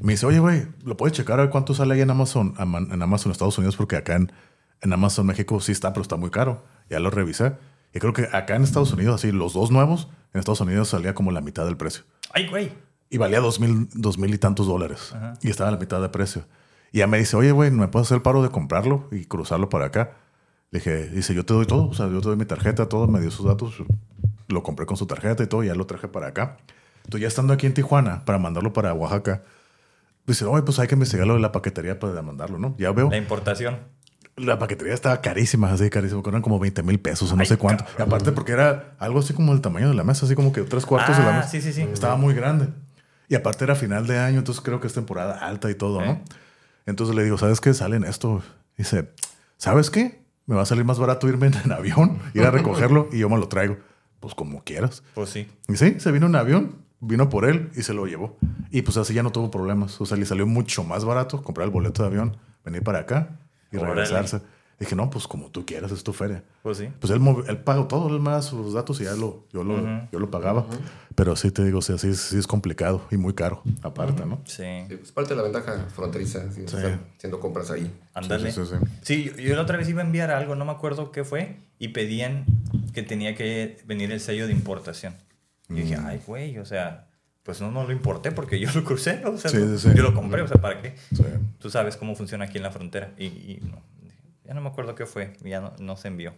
Y 0.00 0.04
me 0.04 0.14
dice, 0.14 0.24
oye, 0.24 0.38
güey, 0.38 0.66
¿lo 0.84 0.96
puedes 0.96 1.14
checar 1.16 1.38
a 1.38 1.42
ver 1.42 1.50
cuánto 1.50 1.74
sale 1.74 1.94
ahí 1.94 2.00
en 2.00 2.10
Amazon, 2.10 2.54
Ama- 2.56 2.78
en 2.90 3.02
Amazon 3.02 3.30
Estados 3.30 3.58
Unidos? 3.58 3.76
Porque 3.76 3.96
acá 3.96 4.14
en, 4.16 4.32
en 4.80 4.92
Amazon 4.92 5.26
México 5.26 5.60
sí 5.60 5.72
está, 5.72 5.92
pero 5.92 6.02
está 6.02 6.16
muy 6.16 6.30
caro. 6.30 6.64
Ya 6.88 6.98
lo 7.00 7.10
revisé. 7.10 7.52
Y 7.92 7.98
creo 8.00 8.14
que 8.14 8.28
acá 8.32 8.56
en 8.56 8.62
Estados 8.62 8.92
Unidos, 8.94 9.16
así, 9.16 9.30
los 9.32 9.52
dos 9.52 9.70
nuevos, 9.70 10.08
en 10.32 10.38
Estados 10.38 10.62
Unidos 10.62 10.88
salía 10.88 11.14
como 11.14 11.30
la 11.32 11.42
mitad 11.42 11.66
del 11.66 11.76
precio. 11.76 12.04
Ay, 12.32 12.48
güey. 12.48 12.72
Y 13.12 13.18
valía 13.18 13.40
dos 13.40 13.60
mil, 13.60 13.88
dos 13.92 14.16
mil 14.18 14.32
y 14.34 14.38
tantos 14.38 14.66
dólares. 14.66 15.12
Ajá. 15.14 15.34
Y 15.42 15.50
estaba 15.50 15.68
a 15.68 15.72
la 15.72 15.78
mitad 15.78 16.00
de 16.00 16.08
precio. 16.08 16.44
Y 16.92 16.98
ya 16.98 17.06
me 17.06 17.18
dice, 17.18 17.36
oye, 17.36 17.52
güey, 17.52 17.70
¿me 17.70 17.86
puedes 17.88 18.08
hacer 18.08 18.16
el 18.16 18.22
paro 18.22 18.42
de 18.42 18.48
comprarlo 18.48 19.06
y 19.12 19.26
cruzarlo 19.26 19.68
para 19.68 19.86
acá? 19.86 20.12
Le 20.70 20.78
dije, 20.78 21.08
dice, 21.08 21.34
yo 21.34 21.44
te 21.44 21.52
doy 21.54 21.66
todo. 21.66 21.88
O 21.88 21.94
sea, 21.94 22.08
yo 22.08 22.20
te 22.20 22.28
doy 22.28 22.36
mi 22.36 22.46
tarjeta, 22.46 22.88
todo, 22.88 23.06
me 23.06 23.20
dio 23.20 23.30
sus 23.30 23.46
datos. 23.46 23.74
Lo 24.48 24.62
compré 24.62 24.86
con 24.86 24.96
su 24.96 25.06
tarjeta 25.06 25.42
y 25.42 25.46
todo, 25.46 25.62
y 25.62 25.66
ya 25.66 25.74
lo 25.74 25.86
traje 25.86 26.08
para 26.08 26.28
acá. 26.28 26.56
Entonces, 27.04 27.20
ya 27.20 27.28
estando 27.28 27.52
aquí 27.52 27.66
en 27.66 27.74
Tijuana, 27.74 28.24
para 28.24 28.38
mandarlo 28.38 28.72
para 28.72 28.94
Oaxaca, 28.94 29.42
dice, 30.26 30.44
oye, 30.46 30.62
pues 30.62 30.78
hay 30.78 30.88
que 30.88 30.94
investigar 30.94 31.26
lo 31.26 31.34
de 31.34 31.40
la 31.40 31.52
paquetería 31.52 31.98
para 31.98 32.20
mandarlo, 32.22 32.58
¿no? 32.58 32.74
Ya 32.78 32.92
veo. 32.92 33.10
La 33.10 33.16
importación. 33.18 33.78
La 34.36 34.58
paquetería 34.58 34.94
estaba 34.94 35.20
carísima, 35.20 35.70
así 35.70 35.90
carísima, 35.90 36.22
que 36.22 36.30
eran 36.30 36.40
como 36.40 36.58
20 36.58 36.82
mil 36.82 36.98
pesos 36.98 37.30
o 37.32 37.36
no 37.36 37.40
Ay, 37.42 37.46
sé 37.46 37.58
cuánto. 37.58 37.84
Y 37.98 38.02
aparte 38.02 38.32
porque 38.32 38.52
era 38.52 38.94
algo 38.98 39.18
así 39.18 39.34
como 39.34 39.52
el 39.52 39.60
tamaño 39.60 39.88
de 39.90 39.94
la 39.94 40.04
mesa, 40.04 40.24
así 40.24 40.34
como 40.34 40.52
que 40.54 40.62
tres 40.62 40.86
cuartos 40.86 41.18
de 41.18 41.22
la 41.22 41.30
Ah, 41.34 41.36
mesa. 41.38 41.48
sí, 41.50 41.60
sí, 41.60 41.72
sí. 41.74 41.82
Estaba 41.82 42.16
muy 42.16 42.32
grande. 42.32 42.68
Y 43.32 43.34
aparte 43.34 43.64
era 43.64 43.74
final 43.74 44.06
de 44.06 44.18
año, 44.18 44.40
entonces 44.40 44.62
creo 44.62 44.78
que 44.78 44.86
es 44.86 44.92
temporada 44.92 45.38
alta 45.38 45.70
y 45.70 45.74
todo, 45.74 46.04
¿no? 46.04 46.20
Entonces 46.84 47.16
le 47.16 47.24
digo, 47.24 47.38
¿sabes 47.38 47.62
qué? 47.62 47.72
Sale 47.72 47.96
en 47.96 48.04
esto. 48.04 48.42
Dice, 48.76 49.08
¿sabes 49.56 49.88
qué? 49.88 50.20
Me 50.44 50.54
va 50.54 50.60
a 50.60 50.66
salir 50.66 50.84
más 50.84 50.98
barato 50.98 51.26
irme 51.30 51.46
en 51.46 51.72
avión, 51.72 52.18
ir 52.34 52.44
a 52.44 52.50
recogerlo 52.50 53.08
y 53.10 53.20
yo 53.20 53.30
me 53.30 53.38
lo 53.38 53.48
traigo. 53.48 53.78
Pues 54.20 54.34
como 54.34 54.62
quieras. 54.64 55.02
Pues 55.14 55.30
sí. 55.30 55.48
Y 55.66 55.76
sí, 55.78 55.98
se 55.98 56.12
vino 56.12 56.26
en 56.26 56.36
avión, 56.36 56.76
vino 57.00 57.30
por 57.30 57.46
él 57.46 57.70
y 57.74 57.84
se 57.84 57.94
lo 57.94 58.04
llevó. 58.04 58.36
Y 58.70 58.82
pues 58.82 58.98
así 58.98 59.14
ya 59.14 59.22
no 59.22 59.32
tuvo 59.32 59.50
problemas. 59.50 59.98
O 59.98 60.04
sea, 60.04 60.18
le 60.18 60.26
salió 60.26 60.46
mucho 60.46 60.84
más 60.84 61.06
barato 61.06 61.42
comprar 61.42 61.64
el 61.64 61.72
boleto 61.72 62.02
de 62.02 62.08
avión, 62.08 62.36
venir 62.66 62.82
para 62.82 62.98
acá 62.98 63.38
y 63.70 63.78
Órale. 63.78 63.94
regresarse. 63.94 64.42
Dije, 64.82 64.96
no, 64.96 65.08
pues 65.10 65.28
como 65.28 65.48
tú 65.50 65.64
quieras, 65.64 65.92
es 65.92 66.02
tu 66.02 66.12
feria. 66.12 66.42
Pues 66.64 66.78
sí. 66.78 66.88
Pues 66.98 67.12
él, 67.12 67.20
él 67.46 67.58
pagó 67.58 67.86
todo, 67.86 68.08
él 68.08 68.20
me 68.20 68.30
da 68.32 68.42
sus 68.42 68.74
datos 68.74 69.00
y 69.00 69.04
ya 69.04 69.14
lo, 69.14 69.46
yo, 69.52 69.62
lo, 69.62 69.74
Ujú. 69.76 70.08
yo 70.10 70.18
lo 70.18 70.28
pagaba. 70.28 70.66
Pero 71.14 71.36
sí 71.36 71.52
te 71.52 71.64
digo, 71.64 71.78
o 71.78 71.82
sea, 71.82 71.98
sí, 71.98 72.08
es- 72.08 72.20
sí 72.20 72.36
es 72.36 72.46
complicado 72.48 73.06
y 73.10 73.16
muy 73.16 73.32
caro, 73.34 73.62
aparte, 73.82 74.26
¿no? 74.26 74.40
Sí. 74.44 74.64
Sí, 74.88 74.96
pues 74.96 75.12
parte 75.12 75.30
de 75.30 75.36
la 75.36 75.42
ventaja 75.42 75.86
fronteriza, 75.94 76.50
sí, 76.52 76.64
haciendo 76.66 77.38
compras 77.38 77.70
ahí. 77.70 77.88
Ándale. 78.14 78.50
Sí, 78.50 78.60
Sí, 78.64 78.70
sí, 78.72 78.86
sí, 79.02 79.24
yo, 79.24 79.36
yo 79.50 79.54
la 79.56 79.62
otra 79.62 79.76
vez 79.78 79.88
iba 79.88 80.02
a 80.02 80.04
enviar 80.04 80.30
algo, 80.32 80.56
no 80.56 80.64
me 80.64 80.72
acuerdo 80.72 81.12
qué 81.12 81.22
fue, 81.22 81.58
y 81.78 81.88
pedían 81.88 82.44
que 82.92 83.02
tenía 83.04 83.34
que 83.36 83.78
venir 83.86 84.10
el 84.10 84.18
sello 84.20 84.46
de 84.48 84.52
importación. 84.52 85.14
Y 85.68 85.74
dije, 85.74 85.96
Mm. 85.96 86.06
ay, 86.06 86.20
güey, 86.26 86.58
o 86.58 86.64
sea, 86.64 87.06
pues 87.44 87.60
no, 87.60 87.70
no 87.70 87.84
lo 87.84 87.92
importé 87.92 88.32
porque 88.32 88.58
yo 88.58 88.68
lo 88.74 88.82
crucé, 88.84 89.20
¿no? 89.22 89.30
o 89.30 89.38
sea, 89.38 89.50
Sí, 89.50 89.58
sí, 89.58 89.78
sí. 89.78 89.88
yo 89.94 90.02
lo 90.02 90.14
compré, 90.14 90.42
o 90.42 90.48
sea, 90.48 90.60
¿para 90.60 90.80
qué? 90.82 90.94
Sí. 91.14 91.24
Tú 91.58 91.70
sabes 91.70 91.96
cómo 91.96 92.14
funciona 92.14 92.44
aquí 92.46 92.56
en 92.58 92.62
la 92.64 92.70
frontera. 92.70 93.12
Y, 93.18 93.24
y 93.26 93.60
no, 93.68 93.80
ya 94.44 94.54
no 94.54 94.60
me 94.60 94.68
acuerdo 94.68 94.94
qué 94.94 95.06
fue, 95.06 95.34
ya 95.42 95.60
no, 95.60 95.72
no 95.78 95.96
se 95.96 96.08
envió. 96.08 96.34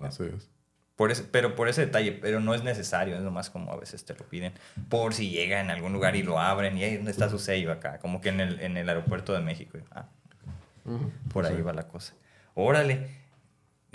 Así 0.00 0.24
es. 0.24 0.50
Por 0.96 1.10
ese, 1.10 1.24
pero 1.24 1.56
por 1.56 1.68
ese 1.68 1.86
detalle, 1.86 2.12
pero 2.12 2.38
no 2.38 2.54
es 2.54 2.62
necesario, 2.62 3.16
es 3.16 3.22
nomás 3.22 3.50
como 3.50 3.72
a 3.72 3.76
veces 3.76 4.04
te 4.04 4.14
lo 4.14 4.24
piden. 4.28 4.52
Por 4.88 5.12
si 5.12 5.30
llega 5.30 5.60
en 5.60 5.70
algún 5.70 5.92
lugar 5.92 6.14
y 6.14 6.22
lo 6.22 6.38
abren, 6.38 6.78
y 6.78 6.84
ahí, 6.84 6.96
¿dónde 6.96 7.10
está 7.10 7.28
su 7.28 7.40
sello 7.40 7.72
acá? 7.72 7.98
Como 7.98 8.20
que 8.20 8.28
en 8.28 8.40
el, 8.40 8.60
en 8.60 8.76
el 8.76 8.88
aeropuerto 8.88 9.32
de 9.32 9.40
México. 9.40 9.78
Ah, 9.90 10.06
por 11.32 11.46
ahí 11.46 11.60
va 11.62 11.72
la 11.72 11.88
cosa. 11.88 12.14
Órale. 12.54 13.23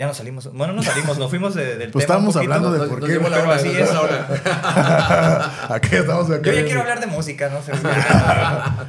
Ya 0.00 0.06
nos 0.06 0.16
salimos. 0.16 0.50
Bueno, 0.54 0.72
no 0.72 0.82
salimos, 0.82 1.18
nos 1.18 1.28
fuimos 1.28 1.54
de- 1.54 1.76
del 1.76 1.90
Pues 1.90 2.06
tema. 2.06 2.14
estábamos 2.16 2.34
hablando 2.34 2.72
de 2.72 2.78
Nos- 2.78 2.88
por 2.88 3.00
nos 3.00 3.06
qué. 3.06 3.16
dimos 3.16 3.30
la 3.30 3.38
hora, 3.42 3.54
así 3.56 3.68
nos 3.68 3.76
es. 3.76 3.92
la 3.92 4.00
hora. 4.00 5.66
Aquí 5.74 5.88
estamos 5.96 6.30
acá. 6.30 6.42
Yo 6.50 6.52
ya 6.54 6.64
quiero 6.64 6.80
hablar 6.80 7.00
de 7.00 7.06
música, 7.06 7.50
no 7.50 7.60
sé. 7.62 7.72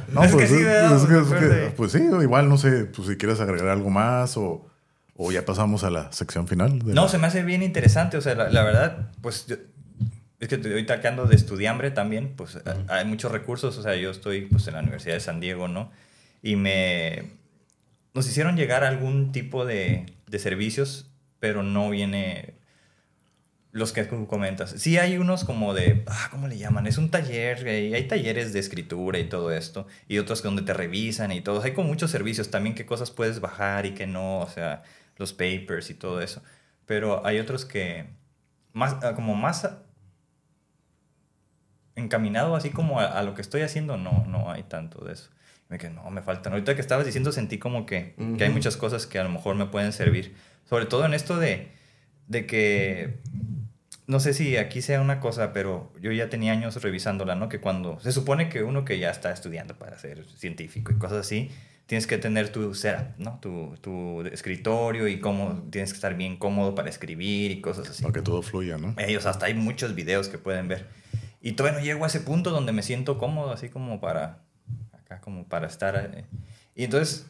No, 0.08 0.24
es 0.24 0.32
pues, 0.32 0.48
que 0.50 0.56
sí, 0.56 0.62
es- 0.64 1.02
que- 1.04 1.18
es 1.18 1.26
que- 1.38 1.72
pues 1.76 1.92
sí, 1.92 1.98
igual 2.22 2.48
no 2.48 2.56
sé, 2.56 2.86
pues 2.86 3.08
si 3.08 3.16
quieres 3.16 3.40
agregar 3.40 3.68
algo 3.68 3.90
más 3.90 4.38
o, 4.38 4.66
o 5.14 5.30
ya 5.32 5.44
pasamos 5.44 5.84
a 5.84 5.90
la 5.90 6.10
sección 6.12 6.48
final. 6.48 6.78
de 6.78 6.94
No, 6.94 7.02
la- 7.02 7.08
se 7.10 7.18
me 7.18 7.26
hace 7.26 7.42
bien 7.42 7.62
interesante. 7.62 8.16
O 8.16 8.22
sea, 8.22 8.34
la, 8.34 8.48
la 8.48 8.62
verdad, 8.62 9.10
pues 9.20 9.46
yo- 9.46 9.56
es 10.40 10.48
que 10.48 10.54
ahorita 10.54 11.02
que 11.02 11.08
ando 11.08 11.26
de 11.26 11.36
estudiambre 11.36 11.90
también, 11.90 12.32
pues 12.36 12.56
a- 12.56 12.76
hay 12.96 13.04
muchos 13.04 13.30
recursos. 13.30 13.76
O 13.76 13.82
sea, 13.82 13.96
yo 13.96 14.10
estoy 14.10 14.46
pues 14.46 14.66
en 14.66 14.72
la 14.72 14.80
Universidad 14.80 15.12
de 15.12 15.20
San 15.20 15.40
Diego, 15.40 15.68
¿no? 15.68 15.90
Y 16.42 16.56
me... 16.56 17.32
Nos 18.14 18.26
hicieron 18.26 18.56
llegar 18.56 18.82
algún 18.84 19.30
tipo 19.32 19.64
de, 19.66 20.06
de 20.32 20.38
servicios, 20.38 21.12
pero 21.38 21.62
no 21.62 21.90
viene 21.90 22.54
los 23.70 23.92
que 23.92 24.08
comentas. 24.08 24.70
Sí 24.70 24.98
hay 24.98 25.18
unos 25.18 25.44
como 25.44 25.74
de, 25.74 26.04
ah, 26.06 26.28
¿cómo 26.30 26.48
le 26.48 26.58
llaman? 26.58 26.86
Es 26.86 26.98
un 26.98 27.10
taller, 27.10 27.66
hay 27.68 28.08
talleres 28.08 28.52
de 28.52 28.58
escritura 28.58 29.18
y 29.18 29.28
todo 29.28 29.52
esto, 29.52 29.86
y 30.08 30.18
otros 30.18 30.42
donde 30.42 30.62
te 30.62 30.72
revisan 30.72 31.32
y 31.32 31.42
todo. 31.42 31.62
Hay 31.62 31.72
como 31.72 31.88
muchos 31.88 32.10
servicios 32.10 32.50
también, 32.50 32.74
qué 32.74 32.86
cosas 32.86 33.10
puedes 33.10 33.40
bajar 33.40 33.86
y 33.86 33.92
qué 33.92 34.06
no, 34.06 34.40
o 34.40 34.48
sea, 34.48 34.82
los 35.18 35.32
papers 35.32 35.90
y 35.90 35.94
todo 35.94 36.20
eso. 36.22 36.42
Pero 36.86 37.24
hay 37.26 37.38
otros 37.38 37.66
que, 37.66 38.06
más, 38.72 38.96
ah, 39.02 39.14
como 39.14 39.34
más 39.34 39.68
encaminado 41.94 42.56
así 42.56 42.70
como 42.70 43.00
a, 43.00 43.04
a 43.04 43.22
lo 43.22 43.34
que 43.34 43.42
estoy 43.42 43.60
haciendo, 43.60 43.98
no, 43.98 44.24
no 44.26 44.50
hay 44.50 44.62
tanto 44.62 45.04
de 45.04 45.12
eso. 45.12 45.30
Me 45.72 45.78
que 45.78 45.88
no, 45.88 46.10
me 46.10 46.20
faltan. 46.20 46.52
Ahorita 46.52 46.74
que 46.74 46.82
estabas 46.82 47.06
diciendo 47.06 47.32
sentí 47.32 47.56
como 47.56 47.86
que, 47.86 48.14
que 48.36 48.44
hay 48.44 48.50
muchas 48.50 48.76
cosas 48.76 49.06
que 49.06 49.18
a 49.18 49.24
lo 49.24 49.30
mejor 49.30 49.56
me 49.56 49.64
pueden 49.64 49.94
servir. 49.94 50.34
Sobre 50.68 50.84
todo 50.84 51.06
en 51.06 51.14
esto 51.14 51.38
de, 51.38 51.72
de 52.28 52.46
que 52.46 53.20
no 54.06 54.20
sé 54.20 54.34
si 54.34 54.58
aquí 54.58 54.82
sea 54.82 55.00
una 55.00 55.18
cosa, 55.18 55.54
pero 55.54 55.90
yo 55.98 56.12
ya 56.12 56.28
tenía 56.28 56.52
años 56.52 56.82
revisándola, 56.82 57.36
¿no? 57.36 57.48
Que 57.48 57.58
cuando 57.58 57.98
se 58.00 58.12
supone 58.12 58.50
que 58.50 58.62
uno 58.62 58.84
que 58.84 58.98
ya 58.98 59.10
está 59.10 59.32
estudiando 59.32 59.78
para 59.78 59.98
ser 59.98 60.26
científico 60.36 60.92
y 60.92 60.98
cosas 60.98 61.20
así, 61.20 61.50
tienes 61.86 62.06
que 62.06 62.18
tener 62.18 62.50
tu 62.50 62.74
setup, 62.74 63.16
¿no? 63.16 63.38
Tu, 63.40 63.74
tu 63.80 64.20
escritorio 64.26 65.08
y 65.08 65.20
cómo 65.20 65.66
tienes 65.70 65.92
que 65.92 65.96
estar 65.96 66.14
bien 66.14 66.36
cómodo 66.36 66.74
para 66.74 66.90
escribir 66.90 67.50
y 67.50 67.62
cosas 67.62 67.88
así. 67.88 68.02
Para 68.02 68.12
que 68.12 68.20
todo 68.20 68.42
fluya, 68.42 68.76
¿no? 68.76 68.94
Ellos, 68.98 69.24
hasta 69.24 69.46
hay 69.46 69.54
muchos 69.54 69.94
videos 69.94 70.28
que 70.28 70.36
pueden 70.36 70.68
ver. 70.68 70.86
Y 71.40 71.52
todavía 71.52 71.78
no 71.80 71.84
llego 71.84 72.04
a 72.04 72.08
ese 72.08 72.20
punto 72.20 72.50
donde 72.50 72.72
me 72.72 72.82
siento 72.82 73.16
cómodo, 73.16 73.52
así 73.52 73.70
como 73.70 74.00
para, 74.00 74.42
acá 75.14 75.20
como 75.20 75.46
para 75.46 75.66
estar. 75.66 75.96
eh. 76.14 76.24
Y 76.74 76.84
entonces, 76.84 77.26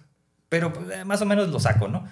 pero 0.49 0.72
pues, 0.72 0.91
eh, 0.91 1.05
más 1.05 1.20
o 1.22 1.26
menos 1.26 1.49
lo 1.49 1.59
saco, 1.61 1.89
¿no? 1.89 2.07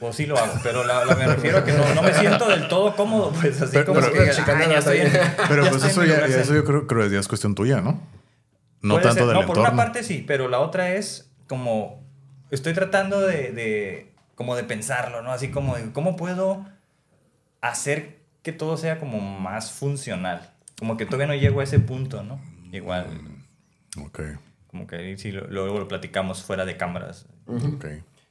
O 0.00 0.12
sí 0.12 0.26
lo 0.26 0.36
hago, 0.36 0.52
pero 0.62 0.84
la, 0.84 1.04
la- 1.06 1.14
me 1.14 1.26
refiero 1.26 1.58
a 1.58 1.64
que 1.64 1.72
no, 1.72 1.94
no 1.94 2.02
me 2.02 2.12
siento 2.12 2.46
del 2.48 2.68
todo 2.68 2.94
cómodo, 2.94 3.32
pues 3.40 3.60
así 3.62 3.72
Pero- 3.72 3.86
como 3.86 4.00
pero- 4.00 4.12
que 4.12 4.18
Pero 4.44 4.58
ah, 4.58 4.66
ya 4.70 4.78
estoy 4.78 4.98
en-. 4.98 5.12
Pero 5.48 5.64
ya 5.64 5.70
pues 5.70 5.84
eso 5.84 6.04
ya, 6.04 6.16
eso 6.26 6.54
yo 6.54 6.64
creo, 6.64 6.86
creo 6.86 7.08
que 7.08 7.14
ya 7.14 7.20
es 7.20 7.28
cuestión 7.28 7.54
tuya, 7.54 7.80
¿no? 7.80 8.00
No 8.82 8.94
Puede 8.94 9.04
tanto 9.04 9.20
ser. 9.20 9.26
del 9.28 9.34
No, 9.34 9.40
por 9.46 9.56
entorno. 9.56 9.62
una 9.72 9.76
parte 9.76 10.02
sí, 10.04 10.22
pero 10.26 10.48
la 10.48 10.58
otra 10.60 10.90
es 10.92 11.30
como 11.48 12.04
estoy 12.50 12.74
tratando 12.74 13.20
de, 13.22 13.52
de- 13.52 14.12
como 14.34 14.54
de 14.54 14.64
pensarlo, 14.64 15.22
¿no? 15.22 15.32
Así 15.32 15.48
como 15.50 15.76
de 15.76 15.90
cómo 15.92 16.14
puedo 16.16 16.66
hacer 17.62 18.18
que 18.42 18.52
todo 18.52 18.76
sea 18.76 18.98
como 19.00 19.18
más 19.20 19.72
funcional. 19.72 20.50
Como 20.78 20.96
que 20.98 21.06
todavía 21.06 21.26
no 21.26 21.34
llego 21.34 21.60
a 21.60 21.64
ese 21.64 21.78
punto, 21.80 22.22
¿no? 22.22 22.38
Igual, 22.70 23.06
Ok, 24.04 24.20
como 24.68 24.86
que 24.86 24.96
ahí 24.96 25.18
sí 25.18 25.32
lo- 25.32 25.46
luego 25.48 25.78
lo 25.78 25.88
platicamos 25.88 26.42
fuera 26.42 26.64
de 26.64 26.76
cámaras. 26.76 27.26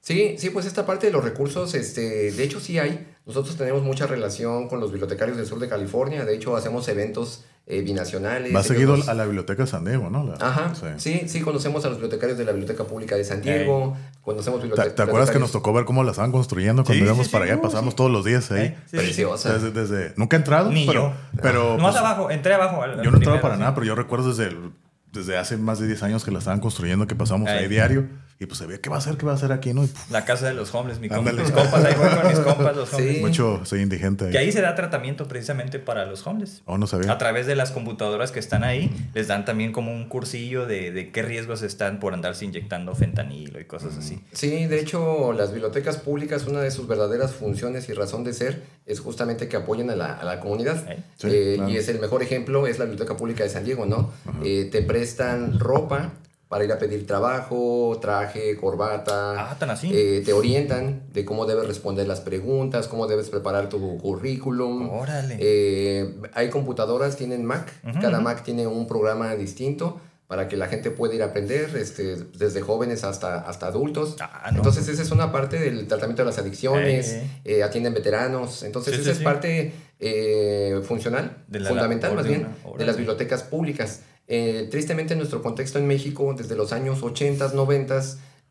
Sí, 0.02 0.36
sí, 0.38 0.52
pues 0.52 0.68
esta 0.68 0.86
parte 0.86 1.08
de 1.08 1.14
los 1.14 1.24
recursos, 1.24 1.74
este, 1.74 2.32
de 2.32 2.44
hecho 2.44 2.60
sí 2.60 2.78
hay. 2.78 3.08
Nosotros 3.26 3.56
tenemos 3.58 3.82
mucha 3.82 4.06
relación 4.06 4.68
con 4.68 4.80
los 4.80 4.92
bibliotecarios 4.92 5.36
del 5.36 5.48
sur 5.48 5.58
de 5.60 5.68
California. 5.68 6.26
De 6.26 6.36
hecho, 6.36 6.56
hacemos 6.56 6.88
eventos 6.90 7.44
eh, 7.68 7.82
binacionales. 7.82 8.56
Va 8.56 8.62
seguido 8.62 8.96
a 9.08 9.14
la 9.16 9.26
biblioteca 9.26 9.64
de 9.64 9.68
San 9.68 9.84
Diego, 9.84 10.12
¿no? 10.12 10.24
La- 10.24 10.36
Ajá, 10.40 10.76
sí. 10.76 10.86
sí. 10.98 11.28
sí, 11.28 11.42
conocemos 11.42 11.84
a 11.86 11.88
los 11.88 11.98
bibliotecarios 11.98 12.38
de 12.38 12.46
la 12.46 12.52
Biblioteca 12.52 12.84
Pública 12.84 13.16
de 13.16 13.24
San 13.24 13.42
Diego. 13.42 13.98
Conocemos 14.22 14.62
¿Te, 14.62 14.68
bibliote- 14.68 14.92
te 14.92 15.02
acuerdas 15.02 15.32
que 15.32 15.40
nos 15.40 15.50
bibliotecarios- 15.50 15.52
tocó 15.52 15.74
ver 15.74 15.86
cómo 15.86 16.04
la 16.04 16.12
estaban 16.12 16.32
construyendo 16.32 16.84
cuando 16.84 17.00
Sí, 17.00 17.06
íbamos 17.08 17.26
sí, 17.26 17.32
para 17.32 17.46
sí, 17.46 17.52
allá? 17.54 17.62
Pasamos 17.64 17.94
sí. 17.94 17.98
todos 17.98 18.12
los 18.12 18.24
días 18.24 18.52
ahí. 18.52 18.78
Sí. 18.86 18.98
Preciosa. 18.98 19.54
Desde, 19.58 19.72
desde- 19.72 20.14
nunca 20.16 20.36
he 20.36 20.40
entrado, 20.42 20.70
Ni 20.72 20.86
pero, 20.86 21.10
yo. 21.10 21.14
pero 21.42 21.78
Más 21.80 21.94
pues, 21.94 22.06
abajo, 22.06 22.30
entré 22.30 22.54
abajo. 22.54 22.84
al- 22.84 23.00
al 23.00 23.04
yo 23.04 23.10
no 23.10 23.18
entraba 23.18 23.42
para 23.42 23.56
sí. 23.56 23.60
nada, 23.62 23.74
pero 23.74 23.88
yo 23.88 23.96
recuerdo 23.96 24.30
desde, 24.30 24.44
el- 24.52 24.70
desde 25.16 25.38
hace 25.38 25.57
más 25.57 25.80
de 25.80 25.88
10 25.88 26.03
años 26.03 26.24
que 26.26 26.32
la 26.32 26.39
estaban 26.39 26.59
construyendo, 26.59 27.07
que 27.07 27.16
pasamos 27.16 27.49
Ahí. 27.49 27.59
ahí 27.59 27.68
diario 27.68 28.07
Y 28.38 28.48
pues 28.48 28.58
se 28.58 28.66
ve, 28.66 28.82
¿qué 28.82 28.90
va 28.90 28.98
a 28.98 29.00
hacer? 29.00 29.16
¿Qué 29.16 29.26
va 29.26 29.32
a 29.32 29.36
hacer 29.36 29.54
aquí? 29.54 29.74
¿no? 29.74 29.86
Y, 29.86 29.90
La 30.10 30.26
casa 30.26 30.48
de 30.48 30.54
los 30.54 30.74
homeless, 30.76 31.00
mi 31.00 31.08
compa- 31.08 31.32
mis 31.34 31.52
compas, 31.52 31.86
ahí 31.86 31.94
voy 31.98 32.10
con 32.10 32.28
mis 32.28 32.40
compas, 32.56 32.76
los 32.76 32.90
Sí. 32.90 32.96
homeless. 32.98 33.22
mucho, 33.22 33.62
soy 33.64 33.82
indigente. 33.82 34.30
Que 34.30 34.38
Ahí. 34.38 34.48
ahí 34.48 34.52
se 34.52 34.60
da 34.62 34.76
tratamiento 34.76 35.26
precisamente 35.28 35.80
para 35.80 36.06
los 36.06 36.28
homeless. 36.28 36.62
Oh, 36.66 36.78
no 36.78 36.86
sabía. 36.86 37.12
A 37.14 37.18
través 37.18 37.48
de 37.48 37.56
las 37.56 37.72
computadoras 37.72 38.32
que 38.34 38.40
están 38.40 38.66
ahí, 38.66 38.92
les 39.14 39.28
dan 39.30 39.46
también 39.46 39.72
como 39.72 39.94
un 39.94 40.10
cursillo 40.10 40.66
de, 40.66 40.92
de 40.92 41.12
qué 41.14 41.22
riesgos 41.22 41.62
están 41.62 42.02
por 42.02 42.14
andarse 42.14 42.44
inyectando 42.44 42.94
fentanilo 42.94 43.58
y 43.62 43.64
cosas 43.66 43.98
así. 43.98 44.22
Sí, 44.34 44.66
de 44.66 44.82
hecho, 44.82 45.32
las 45.32 45.52
bibliotecas 45.54 45.96
públicas, 45.98 46.46
una 46.46 46.60
de 46.60 46.72
sus 46.72 46.88
verdaderas 46.90 47.32
funciones 47.32 47.88
y 47.88 47.94
razón 47.94 48.26
de 48.26 48.34
ser 48.34 48.64
es 48.86 49.00
justamente 49.00 49.48
que 49.48 49.56
apoyen 49.56 49.90
a 49.92 49.96
la, 49.96 50.14
a 50.14 50.26
la 50.26 50.42
comunidad. 50.42 50.84
¿Eh? 50.92 50.98
Sí, 51.16 51.28
Eh, 51.32 51.54
claro. 51.56 51.72
Y 51.72 51.78
es 51.78 51.88
el 51.88 52.00
mejor 52.02 52.22
ejemplo, 52.22 52.68
es 52.68 52.80
la 52.80 52.86
Biblioteca 52.86 53.16
Pública 53.16 53.44
de 53.46 53.50
San 53.50 53.64
Diego, 53.64 53.86
¿no? 53.86 54.12
Eh, 54.44 54.68
te 54.70 54.82
prestan 54.82 55.58
ropa 55.58 56.12
para 56.48 56.64
ir 56.64 56.72
a 56.72 56.78
pedir 56.78 57.08
trabajo, 57.08 57.98
traje, 58.02 58.56
corbata. 58.56 59.52
Ah, 59.52 59.56
tan 59.58 59.70
así. 59.72 59.89
Eh, 59.93 60.22
te 60.24 60.32
orientan 60.34 61.02
de 61.12 61.26
cómo 61.26 61.46
debes 61.46 61.66
responder 61.68 62.08
las 62.08 62.22
preguntas, 62.22 62.88
cómo 62.88 63.08
debes 63.08 63.30
preparar 63.30 63.68
tu 63.70 63.98
currículum. 63.98 64.89
Órale. 64.89 65.38
Eh, 65.39 66.16
hay 66.34 66.50
computadoras, 66.50 67.16
tienen 67.18 67.46
Mac, 67.46 67.72
cada. 68.02 68.20
Mac 68.20 68.43
tiene 68.43 68.68
un 68.68 68.88
programa 68.88 69.36
distinto 69.36 70.00
para 70.28 70.48
que 70.48 70.58
la 70.58 70.68
gente 70.68 70.89
pueda 70.89 71.14
ir 71.14 71.22
a 71.22 71.26
aprender, 71.28 71.76
este, 71.78 72.16
desde 72.16 72.62
jóvenes 72.62 73.04
hasta, 73.04 73.41
hasta 73.41 73.68
adultos. 73.68 74.16
Ah, 74.20 74.50
no. 74.52 74.58
Entonces 74.58 74.88
esa 74.88 75.04
es 75.04 75.12
una 75.12 75.32
parte 75.32 75.60
del 75.60 75.88
tratamiento 75.88 76.24
de 76.24 76.26
las 76.28 76.39
adicciones, 76.39 77.10
Eh, 77.14 77.30
eh, 77.46 77.64
atienden 77.64 77.93
veteranos, 77.93 78.64
entonces 78.64 78.96
Sí, 78.96 79.02
esa 79.02 79.10
sí, 79.10 79.12
es 79.12 79.18
sí. 79.20 79.24
parte 79.24 79.74
eh, 80.00 80.82
funcional, 80.84 81.43
la 81.50 81.70
fundamental 81.70 82.16
más 82.16 82.28
bien, 82.28 82.48
de 82.78 82.86
las 82.86 82.98
bibliotecas 82.98 83.43
públicas. 83.43 84.02
Eh, 84.28 84.68
tristemente 84.72 85.14
en 85.14 85.20
nuestro 85.20 85.42
contexto 85.42 85.78
en 85.80 85.88
México, 85.88 86.34
desde 86.38 86.56
los 86.56 86.72
años 86.74 87.04
80, 87.04 87.54
90, 87.54 88.02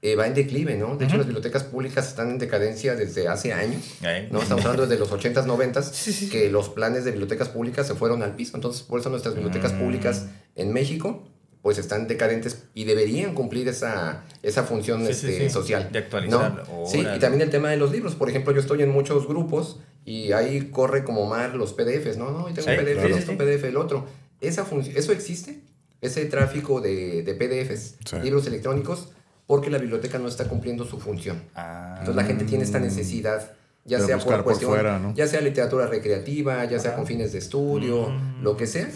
eh, 0.02 0.16
va 0.16 0.26
en 0.26 0.34
declive, 0.34 0.76
¿no? 0.76 0.96
De 0.96 1.06
hecho 1.06 1.16
las 1.16 1.26
bibliotecas 1.26 1.64
públicas 1.64 2.06
están 2.06 2.30
en 2.30 2.38
decadencia 2.38 2.94
desde 2.94 3.26
hace 3.26 3.52
años. 3.52 3.82
Eh. 4.02 4.28
¿no? 4.30 4.40
Estamos 4.42 4.64
hablando 4.64 4.86
desde 4.86 4.98
los 5.00 5.10
80s, 5.10 5.46
90s, 5.46 5.82
Sí, 5.92 6.28
que 6.28 6.50
los 6.50 6.68
planes 6.68 7.04
de 7.04 7.10
bibliotecas 7.10 7.48
públicas 7.48 7.86
se 7.86 7.94
fueron 7.94 8.22
al 8.22 8.36
piso. 8.36 8.56
Entonces, 8.56 8.82
por 8.82 9.00
eso 9.00 9.08
nuestras 9.10 9.34
bibliotecas 9.34 9.72
Mm. 9.72 9.78
públicas 9.78 10.26
en 10.56 10.72
México, 10.72 11.26
pues 11.62 11.78
están 11.78 12.06
decadentes 12.06 12.64
y 12.74 12.84
deberían 12.84 13.34
cumplir 13.34 13.66
esa, 13.68 14.22
esa 14.42 14.64
función 14.64 15.02
Sí, 15.06 15.10
este, 15.12 15.48
social. 15.48 15.88
De 15.90 16.00
actualizar. 16.00 16.64
¿no? 16.68 16.86
Sí, 16.86 16.98
y 17.00 17.18
también 17.18 17.40
el 17.40 17.48
tema 17.48 17.70
de 17.70 17.78
los 17.78 17.90
libros. 17.90 18.14
Por 18.14 18.28
ejemplo, 18.28 18.52
yo 18.52 18.60
estoy 18.60 18.82
en 18.82 18.90
muchos 18.90 19.26
grupos 19.26 19.80
y 20.04 20.32
ahí 20.32 20.68
corre 20.70 21.02
como 21.04 21.24
mar 21.24 21.54
los 21.54 21.72
PDFs. 21.72 22.18
No, 22.18 22.30
no, 22.30 22.50
yo 22.50 22.54
tengo 22.54 22.68
un 22.70 22.84
PDF, 22.84 23.16
esto, 23.18 23.32
un 23.32 23.38
PDF, 23.38 23.64
el 23.64 23.78
otro. 23.78 24.04
Esa 24.48 24.64
función, 24.64 24.96
¿Eso 24.96 25.12
existe? 25.12 25.60
Ese 26.00 26.24
tráfico 26.26 26.80
de, 26.80 27.22
de 27.22 27.34
PDFs, 27.34 27.96
Sí. 28.04 28.16
libros 28.22 28.46
electrónicos, 28.46 29.10
porque 29.46 29.70
la 29.70 29.78
biblioteca 29.78 30.18
no 30.18 30.28
está 30.28 30.48
cumpliendo 30.48 30.84
su 30.84 30.98
función. 30.98 31.42
Ah. 31.54 31.94
Entonces 31.98 32.16
la 32.16 32.24
gente 32.24 32.44
tiene 32.44 32.64
esta 32.64 32.78
necesidad, 32.80 33.52
ya 33.84 34.00
sea 34.00 34.18
por 34.18 34.34
por 34.36 34.44
cuestión, 34.44 34.70
fuera, 34.70 34.98
¿no? 34.98 35.14
ya 35.14 35.26
sea 35.26 35.40
literatura 35.40 35.86
recreativa, 35.86 36.64
ya 36.64 36.78
sea 36.78 36.90
Ajá. 36.90 36.98
con 36.98 37.06
fines 37.06 37.32
de 37.32 37.38
estudio, 37.38 38.08
Mm. 38.10 38.42
lo 38.42 38.56
que 38.56 38.66
sea, 38.66 38.88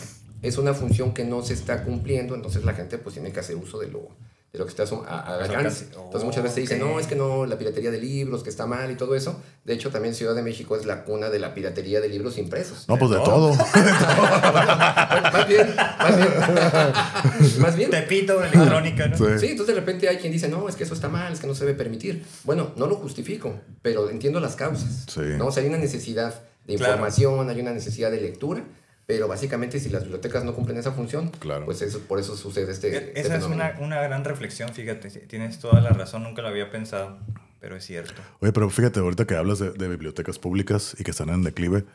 es 0.42 0.57
una 0.59 0.72
función 0.74 1.12
que 1.14 1.24
no 1.24 1.42
se 1.42 1.55
está 1.55 1.82
cumpliendo, 1.84 2.34
entonces 2.34 2.64
la 2.64 2.72
gente 2.74 2.96
pues 2.99 3.14
tiene 3.14 3.32
que 3.32 3.40
hacer 3.40 3.57
uso 3.57 3.78
de 3.78 3.88
lo, 3.88 4.09
de 4.53 4.59
lo 4.59 4.64
que 4.64 4.70
está 4.70 4.84
a 4.84 4.86
su 4.86 4.94
a- 4.96 5.07
a 5.20 5.34
A 5.34 5.46
su 5.46 5.53
alcance. 5.53 5.84
Entonces 5.92 6.24
muchas 6.24 6.42
veces 6.42 6.55
se 6.55 6.61
dice, 6.62 6.82
Ok. 6.82 6.88
no, 6.90 6.99
es 7.01 7.07
que 7.07 7.14
no, 7.16 7.44
la 7.44 7.59
piratería 7.59 7.90
de 7.90 8.01
libros, 8.01 8.42
que 8.42 8.49
está 8.49 8.66
mal 8.66 8.90
y 8.90 8.94
todo 8.94 9.14
eso. 9.14 9.38
De 9.64 9.74
hecho, 9.74 9.90
también 9.90 10.14
Ciudad 10.14 10.34
de 10.34 10.42
México 10.42 10.74
es 10.76 10.86
la 10.86 11.05
cuna 11.05 11.28
de 11.28 11.38
la 11.38 11.53
piratería 11.55 12.01
de 12.01 12.09
libros 12.09 12.38
impresos. 12.38 12.88
No, 12.88 12.96
pues 12.99 13.11
de 13.11 13.18
de 13.18 13.24
todo. 13.24 13.53
más 13.55 15.49
bien, 15.49 15.76
más 15.76 16.16
bien, 16.16 16.28
más 17.61 17.76
bien. 17.76 17.90
Tepito, 17.90 18.42
electrónica, 18.42 19.09
¿no? 19.09 19.16
Sí. 19.16 19.24
Sí, 19.40 19.46
entonces 19.51 19.74
de 19.74 19.80
repente 19.80 20.09
hay 20.09 20.16
quien 20.18 20.32
dice, 20.32 20.49
no, 20.49 20.68
es 20.68 20.76
que 20.76 20.84
eso 20.84 20.94
está 20.94 21.09
mal, 21.09 21.32
es 21.32 21.40
que 21.40 21.46
no 21.46 21.55
se 21.55 21.64
debe 21.66 21.76
permitir. 21.76 22.24
Bueno, 22.44 22.72
no 22.76 22.86
lo 22.86 22.96
justifico, 22.96 23.55
pero 23.82 24.09
entiendo 24.11 24.40
las 24.40 24.57
causas. 24.57 25.05
Sí. 25.09 25.20
¿no? 25.36 25.46
O 25.49 25.53
sea, 25.53 25.62
hay 25.62 25.68
una 25.68 25.78
necesidad 25.78 26.34
de 26.66 26.76
Claro. 26.76 26.92
información, 26.94 27.49
hay 27.49 27.61
una 27.61 27.72
necesidad 27.72 28.11
de 28.11 28.20
lectura, 28.20 28.62
pero 29.09 29.26
básicamente 29.26 29.80
si 29.80 29.88
las 29.88 30.02
bibliotecas 30.02 30.44
no 30.44 30.54
cumplen 30.54 30.76
esa 30.76 30.92
función, 30.92 31.30
Claro. 31.30 31.64
pues 31.64 31.80
eso, 31.80 32.00
por 32.00 32.18
eso 32.18 32.36
sucede 32.36 32.70
este, 32.70 32.88
E- 32.94 32.96
este 33.14 33.20
Esa 33.22 33.36
es 33.38 33.44
una, 33.44 33.74
una 33.80 34.02
gran 34.02 34.22
reflexión, 34.22 34.68
fíjate, 34.74 35.09
tienes 35.09 35.59
toda 35.61 35.80
la 35.80 35.88
razón, 35.90 36.24
nunca 36.24 36.42
lo 36.42 36.48
había 36.48 36.70
pensado, 36.70 37.18
pero 37.59 37.74
es 37.74 37.84
cierto. 37.86 38.20
Oye, 38.40 38.52
pero 38.52 38.68
fíjate, 38.68 39.00
ahorita 39.00 39.26
que 39.26 39.34
hablas 39.34 39.61
de, 39.61 39.70
de 39.70 39.88
bibliotecas 39.88 40.38
públicas 40.38 40.94
y 40.98 41.04
que 41.04 41.12
están 41.12 41.30
en 41.30 41.42
declive, 41.42 41.86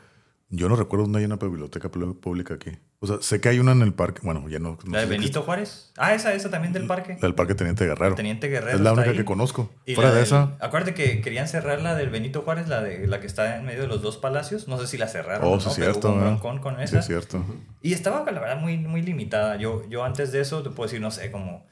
yo 0.56 0.68
no 0.68 0.76
recuerdo 0.76 1.04
dónde 1.04 1.18
hay 1.20 1.24
una 1.24 1.36
biblioteca 1.36 1.90
pública 1.90 2.54
aquí. 2.54 2.70
O 3.00 3.06
sea, 3.06 3.18
sé 3.20 3.40
que 3.40 3.48
hay 3.48 3.58
una 3.58 3.72
en 3.72 3.82
el 3.82 3.92
parque, 3.92 4.20
bueno, 4.22 4.48
ya 4.48 4.58
no. 4.58 4.78
no 4.84 4.92
¿La 4.92 5.00
de 5.00 5.06
Benito 5.06 5.42
Juárez? 5.42 5.92
Ah, 5.96 6.14
esa, 6.14 6.32
esa 6.34 6.50
también 6.50 6.72
del 6.72 6.86
parque. 6.86 7.12
existe. 7.12 7.26
El 7.26 7.34
Parque 7.34 7.54
Teniente 7.54 7.84
Guerrero. 7.86 8.14
Teniente 8.14 8.48
Guerrero 8.48 8.76
Es 8.76 8.80
la 8.80 8.92
única 8.94 9.10
ahí. 9.10 9.16
que 9.16 9.24
conozco. 9.24 9.70
Y 9.86 9.94
Fuera 9.94 10.10
la 10.10 10.14
de 10.14 10.20
del- 10.22 10.26
esa. 10.26 10.56
Acuérdate 10.60 10.94
que 10.94 11.20
querían 11.20 11.46
cerrar 11.48 11.82
la 11.82 11.94
del 11.94 12.08
Benito 12.10 12.42
Juárez, 12.42 12.68
la 12.68 12.82
de 12.82 13.06
la 13.06 13.20
que 13.20 13.26
está 13.26 13.56
en 13.56 13.64
medio 13.66 13.82
de 13.82 13.88
los 13.88 14.00
dos 14.02 14.16
palacios. 14.16 14.68
No 14.68 14.78
sé 14.78 14.86
si 14.86 14.96
la 14.98 15.08
cerraron. 15.08 15.46
Oh, 15.52 15.60
sí, 15.60 15.66
no, 15.66 15.70
es 15.72 15.78
pero 15.78 15.92
cierto. 15.92 16.08
hubo 16.12 16.50
un 16.50 16.56
¿eh? 16.58 16.60
con 16.60 16.76
Sí, 16.76 16.82
esa. 16.84 16.98
es 17.00 17.06
cierto. 17.06 17.44
Y 17.82 17.92
estaba, 17.92 18.18
la 18.30 18.40
verdad, 18.40 18.60
muy, 18.60 18.78
muy 18.78 19.02
limitada. 19.02 19.56
Yo, 19.56 19.88
yo 19.88 20.04
antes 20.04 20.32
de 20.32 20.40
eso 20.40 20.62
te 20.62 20.70
puedo 20.70 20.86
decir, 20.88 21.00
no 21.00 21.10
sé, 21.10 21.30
como... 21.30 21.66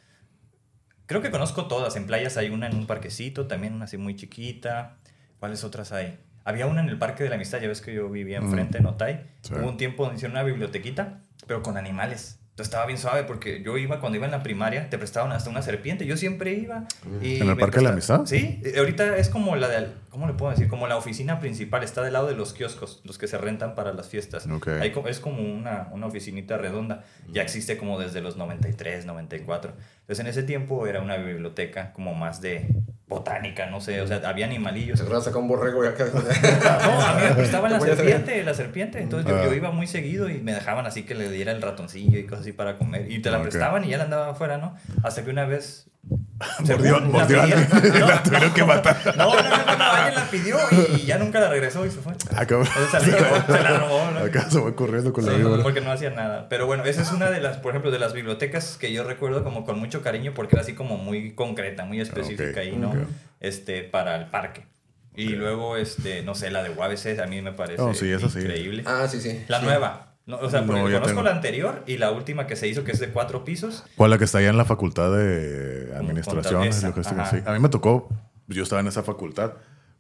Creo 1.07 1.20
que 1.22 1.30
conozco 1.30 1.66
todas. 1.66 1.97
En 1.97 2.07
playas 2.07 2.37
hay 2.37 2.51
una 2.51 2.66
en 2.68 2.76
un 2.76 2.87
parquecito, 2.87 3.47
también 3.47 3.74
una 3.74 3.85
así 3.87 3.97
muy 3.99 4.16
chiquita. 4.16 4.99
¿Cuáles 5.39 5.64
otras 5.64 5.93
hay? 5.93 6.18
Había 6.45 6.66
una 6.66 6.80
en 6.80 6.88
el 6.88 6.99
Parque 6.99 7.22
de 7.22 7.28
la 7.28 7.36
Amistad, 7.36 7.61
ya 7.61 7.68
ves 7.68 7.80
que 7.80 7.95
yo 7.95 8.09
vivía 8.09 8.38
enfrente 8.38 8.78
en 8.78 8.86
Otay. 8.86 9.26
Sí. 9.43 9.55
Hubo 9.55 9.68
un 9.68 9.76
tiempo 9.76 10.05
donde 10.05 10.16
hicieron 10.16 10.36
una 10.36 10.45
bibliotequita, 10.45 11.22
pero 11.47 11.62
con 11.62 11.76
animales. 11.76 12.38
Entonces 12.53 12.68
estaba 12.68 12.84
bien 12.84 12.99
suave 12.99 13.24
porque 13.24 13.62
yo 13.62 13.78
iba 13.78 13.99
cuando 13.99 14.16
iba 14.16 14.26
en 14.26 14.30
la 14.30 14.43
primaria, 14.43 14.90
te 14.90 14.99
prestaban 14.99 15.32
hasta 15.32 15.49
una 15.49 15.62
serpiente. 15.62 16.05
Yo 16.05 16.18
siempre 16.18 16.53
iba. 16.53 16.86
Y 17.22 17.40
¿En 17.40 17.49
el 17.49 17.57
Parque 17.57 17.78
de 17.78 17.84
la 17.84 17.93
Amistad? 17.93 18.26
Sí, 18.26 18.61
eh, 18.62 18.74
ahorita 18.76 19.16
es 19.16 19.30
como 19.30 19.57
la 19.57 19.68
de, 19.68 19.88
¿cómo 20.11 20.26
le 20.26 20.34
puedo 20.34 20.51
decir? 20.51 20.68
Como 20.68 20.86
la 20.86 20.99
oficina 20.99 21.40
principal, 21.40 21.82
está 21.82 22.03
del 22.03 22.12
lado 22.12 22.26
de 22.26 22.34
los 22.34 22.53
kioscos, 22.53 23.01
los 23.05 23.16
que 23.16 23.26
se 23.26 23.38
rentan 23.38 23.74
para 23.74 23.95
las 23.95 24.11
fiestas. 24.11 24.47
Ok. 24.47 24.68
Ahí 24.68 24.93
es 25.07 25.18
como 25.18 25.43
una, 25.43 25.88
una 25.93 26.07
oficinita 26.07 26.59
redonda. 26.59 27.05
Ya 27.26 27.40
existe 27.40 27.78
como 27.78 27.99
desde 27.99 28.20
los 28.20 28.36
93, 28.36 29.07
94. 29.07 29.72
Entonces 30.01 30.20
en 30.20 30.26
ese 30.26 30.43
tiempo 30.43 30.86
era 30.86 31.01
una 31.01 31.16
biblioteca 31.16 31.95
como 31.95 32.14
más 32.14 32.43
de 32.43 32.68
botánica, 33.13 33.67
no 33.67 33.81
sé, 33.81 34.01
o 34.01 34.07
sea, 34.07 34.21
había 34.25 34.47
animalillos. 34.47 34.99
Se 34.99 35.07
sacar 35.07 35.37
un 35.37 35.49
borrego 35.49 35.85
y 35.85 35.89
acá. 35.89 36.05
No, 36.13 37.01
a 37.01 37.15
mí 37.15 37.23
me 37.29 37.35
prestaban 37.35 37.73
la 37.73 37.81
serpiente, 37.97 38.43
la 38.43 38.55
serpiente. 38.55 39.01
Entonces 39.01 39.31
yo, 39.31 39.37
Ah. 39.37 39.45
yo 39.47 39.55
iba 39.55 39.71
muy 39.71 39.87
seguido 39.87 40.29
y 40.29 40.41
me 40.41 40.53
dejaban 40.53 40.87
así 40.87 41.05
que 41.05 41.15
le 41.15 41.31
diera 41.31 41.53
el 41.53 41.63
ratoncillo 41.63 42.19
y 42.19 42.25
cosas 42.25 42.41
así 42.41 42.53
para 42.53 42.79
comer. 42.79 43.11
Y 43.11 43.21
te 43.21 43.31
la 43.31 43.41
prestaban 43.43 43.85
y 43.85 43.89
ya 43.91 43.99
la 43.99 44.05
andaba 44.05 44.31
afuera, 44.31 44.59
¿no? 44.59 44.75
Hasta 45.03 45.25
que 45.25 45.31
una 45.31 45.45
vez. 45.47 45.87
Mordió, 46.66 46.98
la 47.00 47.07
mordió 47.07 47.46
y 47.46 47.50
No, 48.00 48.09
la 48.09 48.22
tuvieron 48.22 48.53
que 48.53 48.64
matar. 48.64 48.96
No, 49.16 49.34
no, 49.34 49.42
no, 49.42 49.76
no, 49.78 49.84
alguien 49.84 50.14
la 50.16 50.30
pidió 50.30 50.57
y 50.96 51.07
ya 51.07 51.16
nunca 51.18 51.38
la 51.40 51.48
regresó 51.48 51.86
y 51.86 51.90
se 51.90 52.00
fue. 52.00 52.12
Ah, 52.34 52.44
cabrón. 52.44 52.66
Entonces 52.76 53.03
se 53.03 53.11
la 53.12 53.18
llevó, 53.18 53.36
se 53.57 53.62
la 53.62 53.78
robó, 53.78 54.11
¿no? 54.11 54.20
Acá 54.20 54.50
se 54.50 54.74
corriendo 54.74 55.12
con 55.12 55.24
la 55.26 55.32
víbora. 55.32 55.62
porque 55.62 55.80
no 55.80 55.92
hacía 55.92 56.11
nada. 56.11 56.48
Pero 56.48 56.66
bueno, 56.66 56.84
esa 56.84 57.03
es 57.03 57.12
una 57.12 57.30
de 57.30 57.40
las, 57.40 57.59
por 57.59 57.70
ejemplo, 57.70 57.90
de 57.92 58.00
las 58.00 58.12
bibliotecas 58.12 58.76
que 58.78 58.92
yo 58.92 59.05
recuerdo 59.05 59.44
como 59.44 59.64
con 59.64 59.78
mucho 59.78 60.03
cariño 60.03 60.32
porque 60.34 60.57
era 60.57 60.62
así 60.62 60.74
como 60.74 60.96
muy 60.98 61.34
concreta, 61.34 61.84
muy 61.84 62.00
específica 62.00 62.50
Ok, 62.50 62.57
ahí, 62.59 62.76
¿no? 62.76 62.92
Este, 63.40 63.82
para 63.84 64.16
el 64.16 64.26
parque. 64.26 64.66
Y 65.14 65.28
luego, 65.30 65.76
este, 65.76 66.22
no 66.22 66.34
sé, 66.34 66.50
la 66.50 66.62
de 66.62 66.70
UABC 66.70 67.20
a 67.22 67.26
mí 67.26 67.42
me 67.42 67.53
parece 67.53 67.80
Oh, 67.82 67.94
sí, 67.94 68.11
esa 68.11 68.28
sí. 68.28 68.40
increíble. 68.40 68.82
ah, 68.86 69.07
sí, 69.09 69.20
sí. 69.20 69.44
La 69.46 69.61
Sí. 69.61 69.66
nueva. 69.66 70.12
No, 70.27 70.37
o 70.39 70.49
sea, 70.51 70.64
porque 70.64 70.81
No, 70.81 70.87
conozco 70.87 71.07
tengo. 71.09 71.23
la 71.23 71.33
anterior 71.33 71.83
y 71.87 71.97
la 71.99 72.12
última 72.12 72.47
que 72.47 72.55
se 72.57 72.68
hizo, 72.68 72.85
que 72.85 72.93
es 72.93 73.01
de 73.01 73.09
cuatro 73.09 73.45
pisos. 73.45 73.85
¿Cuál 73.97 74.11
la 74.11 74.18
que 74.18 74.25
está 74.25 74.39
allá 74.39 74.51
en 74.51 74.57
la 74.57 74.64
facultad 74.64 75.11
de 75.16 75.93
administración? 75.97 76.64
Lo 76.64 76.95
que 76.95 77.03
sí. 77.05 77.14
A 77.45 77.53
mí 77.53 77.59
me 77.59 77.68
tocó, 77.68 78.09
yo 78.47 78.62
estaba 78.62 78.81
en 78.81 78.87
esa 78.87 79.03
facultad. 79.03 79.55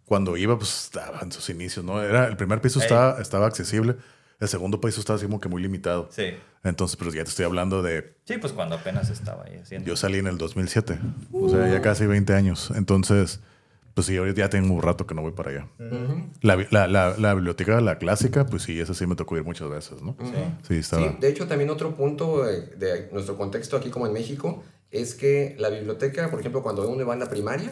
Cuando 0.04 0.36
iba, 0.36 0.56
pues 0.58 0.84
estaba 0.84 1.20
en 1.22 1.32
sus 1.32 1.48
inicios, 1.50 1.84
¿no? 1.84 2.02
Era, 2.02 2.26
el 2.26 2.36
primer 2.36 2.60
piso 2.60 2.78
Ey. 2.80 2.84
estaba, 2.84 3.20
estaba 3.20 3.46
accesible, 3.46 3.96
el 4.40 4.48
segundo 4.48 4.80
piso 4.80 5.00
estaba 5.00 5.16
así 5.16 5.26
como 5.26 5.40
que 5.40 5.48
muy 5.48 5.62
limitado. 5.62 6.08
Sí. 6.10 6.34
Entonces, 6.64 6.96
pero 6.96 7.10
ya 7.12 7.24
te 7.24 7.30
estoy 7.30 7.44
hablando 7.44 7.82
de, 7.82 8.14
Sí, 8.24 8.38
pues 8.38 8.52
cuando 8.52 8.76
apenas 8.76 9.10
estaba 9.10 9.44
ahí 9.44 9.58
haciendo. 9.62 9.86
yo 9.88 9.96
salí 9.96 10.18
en 10.18 10.26
el 10.28 10.38
2007, 10.38 10.98
o 11.32 11.48
sea, 11.48 11.66
ya 11.68 11.80
casi 11.82 12.06
20 12.06 12.34
años. 12.34 12.72
Entonces, 12.76 13.40
pues 13.94 14.06
sí, 14.06 14.16
ahorita 14.16 14.40
ya 14.40 14.50
tengo 14.50 14.74
un 14.74 14.82
rato 14.82 15.06
que 15.06 15.14
no 15.14 15.22
voy 15.22 15.32
para 15.32 15.50
allá. 15.50 15.68
La, 16.40 16.56
la, 16.70 16.86
la, 16.86 17.14
la 17.18 17.34
biblioteca, 17.34 17.80
la 17.80 17.98
clásica, 17.98 18.46
pues 18.46 18.62
sí, 18.62 18.80
esa 18.80 18.94
sí 18.94 19.06
me 19.06 19.16
tocó 19.16 19.36
ir 19.36 19.44
muchas 19.44 19.68
veces, 19.68 20.02
¿no? 20.02 20.16
Sí. 20.22 20.32
Sí, 20.68 20.74
estaba. 20.76 21.10
Sí, 21.10 21.16
de 21.20 21.28
hecho 21.28 21.46
también 21.46 21.70
otro 21.70 21.94
punto 21.94 22.44
de 22.44 23.08
nuestro 23.12 23.36
contexto 23.36 23.76
aquí 23.76 23.90
como 23.90 24.06
en 24.06 24.12
México 24.12 24.62
es 24.90 25.14
que 25.14 25.56
la 25.58 25.70
biblioteca, 25.70 26.30
por 26.30 26.40
ejemplo, 26.40 26.62
cuando 26.62 26.88
uno 26.88 27.06
va 27.06 27.14
a 27.14 27.16
la 27.16 27.28
primaria, 27.28 27.70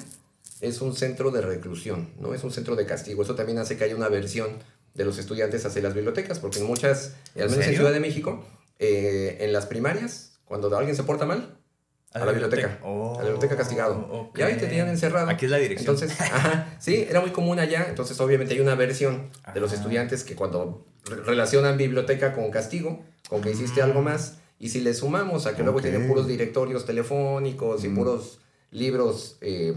es 0.61 0.81
un 0.81 0.95
centro 0.95 1.31
de 1.31 1.41
reclusión, 1.41 2.11
¿no? 2.19 2.35
Es 2.35 2.45
un 2.45 2.51
centro 2.51 2.77
de 2.77 2.87
castigo. 2.87 3.23
Eso 3.23 3.35
también 3.35 3.59
hace 3.59 3.77
que 3.77 3.85
haya 3.85 3.97
una 3.97 4.07
aversión 4.07 4.49
de 4.95 5.05
los 5.05 5.19
estudiantes 5.19 5.65
hacia 5.65 5.83
las 5.83 5.95
bibliotecas, 5.95 6.39
porque 6.39 6.59
en 6.59 6.67
muchas, 6.67 7.15
al 7.35 7.43
menos 7.43 7.57
en 7.57 7.63
serio? 7.63 7.79
Ciudad 7.79 7.93
de 7.93 8.01
México, 8.01 8.45
eh, 8.79 9.39
en 9.41 9.53
las 9.53 9.67
primarias, 9.67 10.41
cuando 10.45 10.77
alguien 10.77 10.97
se 10.97 11.05
porta 11.05 11.27
mal, 11.27 11.60
a 12.13 12.25
la 12.25 12.33
biblioteca. 12.33 12.79
Oh, 12.83 13.15
a 13.15 13.19
la 13.19 13.31
biblioteca 13.31 13.57
castigado. 13.57 14.07
ok. 14.11 14.39
Y 14.39 14.43
ahí 14.43 14.55
te 14.57 14.67
tenían 14.67 14.89
encerrado. 14.89 15.29
Aquí 15.31 15.45
es 15.45 15.51
la 15.51 15.59
dirección. 15.59 15.95
Entonces, 15.95 16.21
ajá, 16.21 16.75
sí, 16.81 17.07
era 17.09 17.21
muy 17.21 17.31
común 17.31 17.59
allá. 17.61 17.87
Entonces, 17.89 18.21
obviamente, 18.21 18.55
hay 18.55 18.61
una 18.61 18.75
versión 18.75 19.31
de 19.55 19.61
los 19.61 19.73
estudiantes 19.73 20.25
que 20.25 20.35
cuando 20.35 20.85
re- 21.05 21.23
relacionan 21.23 21.77
biblioteca 21.77 22.33
con 22.33 22.51
castigo, 22.51 23.03
con 23.29 23.41
que 23.43 23.51
hiciste 23.53 23.81
algo 23.83 24.03
más, 24.03 24.39
y 24.59 24.71
si 24.71 24.81
le 24.81 24.93
sumamos 24.93 25.47
a 25.47 25.55
que 25.57 25.63
luego 25.63 25.81
tienen 25.81 26.09
puros 26.09 26.27
directorios 26.27 26.85
telefónicos 26.85 27.85
y 27.85 27.89
Mm. 27.89 27.95
puros 27.95 28.41
libros 28.73 29.37
eh, 29.41 29.75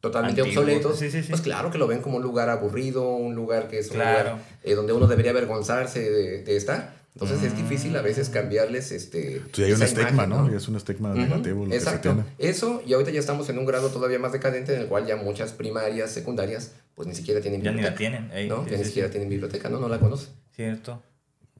totalmente 0.00 0.42
obsoletos, 0.42 0.98
Sí, 0.98 1.10
sí, 1.10 1.22
sí. 1.22 1.30
pues 1.30 1.40
claro 1.42 1.70
que 1.70 1.78
lo 1.78 1.86
ven 1.86 2.00
como 2.00 2.16
un 2.18 2.22
lugar 2.22 2.48
aburrido, 2.48 3.08
un 3.08 3.34
lugar 3.34 3.68
que 3.68 3.78
es 3.80 3.88
un 3.90 3.96
Claro. 3.96 4.30
lugar 4.30 4.42
eh, 4.62 4.74
donde 4.74 4.92
uno 4.92 5.06
debería 5.06 5.32
avergonzarse 5.32 6.08
de, 6.10 6.42
de 6.42 6.56
estar. 6.56 6.95
Entonces 7.18 7.42
es 7.44 7.56
difícil 7.56 7.96
a 7.96 8.02
veces 8.02 8.28
cambiarles 8.28 8.92
este. 8.92 9.40
Sí, 9.52 9.62
hay 9.64 9.72
un 9.72 9.82
estigma, 9.82 10.26
¿no? 10.26 10.54
Es 10.54 10.68
un 10.68 10.76
estigma 10.76 11.14
negativo 11.14 11.64
lo 11.64 11.70
que 11.70 11.80
se 11.80 11.84
Exacto. 11.86 12.12
tiene. 12.12 12.24
Eso, 12.36 12.82
y 12.86 12.92
ahorita 12.92 13.10
ya 13.10 13.20
estamos 13.20 13.48
en 13.48 13.58
un 13.58 13.64
grado 13.64 13.88
todavía 13.88 14.18
más 14.18 14.32
decadente 14.32 14.74
en 14.74 14.82
el 14.82 14.86
cual 14.86 15.06
ya 15.06 15.16
muchas 15.16 15.52
primarias, 15.52 16.10
secundarias, 16.10 16.74
pues 16.94 17.08
ni 17.08 17.14
siquiera 17.14 17.40
tienen 17.40 17.62
Ya 17.62 17.70
ni 17.70 17.76
biblioteca. 17.78 18.10
la 18.10 18.18
tienen. 18.20 18.30
ey, 18.36 18.48
¿no? 18.50 18.64
sí, 18.64 18.70
ya 18.70 18.76
ni 18.76 18.82
sí, 18.82 18.88
siquiera 18.90 19.08
tienen 19.10 19.30
biblioteca, 19.30 19.70
¿no? 19.70 19.80
No 19.80 19.88
la 19.88 19.98
conocen. 19.98 20.28
Cierto. 20.54 21.02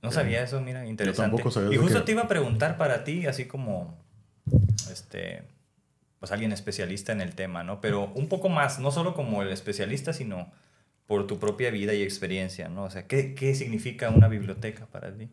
No 0.02 0.12
sabía 0.12 0.42
eso, 0.44 0.60
mira, 0.60 0.84
interesante. 0.86 1.30
tampoco 1.30 1.50
sabía 1.50 1.72
y 1.74 1.78
justo 1.78 2.00
que- 2.00 2.04
te 2.04 2.12
iba 2.12 2.22
a 2.22 2.28
preguntar 2.28 2.76
para 2.76 3.02
ti, 3.02 3.24
así 3.26 3.46
como, 3.46 3.96
este, 4.92 5.42
pues 6.20 6.32
alguien 6.32 6.52
especialista 6.52 7.12
en 7.12 7.22
el 7.22 7.34
tema, 7.34 7.64
¿no? 7.64 7.80
Pero 7.80 8.12
un 8.14 8.28
poco 8.28 8.48
más, 8.50 8.78
no 8.78 8.90
solo 8.90 9.14
como 9.14 9.42
el 9.42 9.48
especialista, 9.50 10.12
sino 10.12 10.52
por 11.06 11.26
tu 11.26 11.38
propia 11.38 11.70
vida 11.70 11.94
y 11.94 12.02
experiencia, 12.02 12.68
¿no? 12.68 12.84
O 12.84 12.90
sea, 12.90 13.06
¿qué, 13.06 13.34
qué 13.34 13.54
significa 13.54 14.10
una 14.10 14.28
biblioteca 14.28 14.86
para 14.86 15.12
ti? 15.16 15.28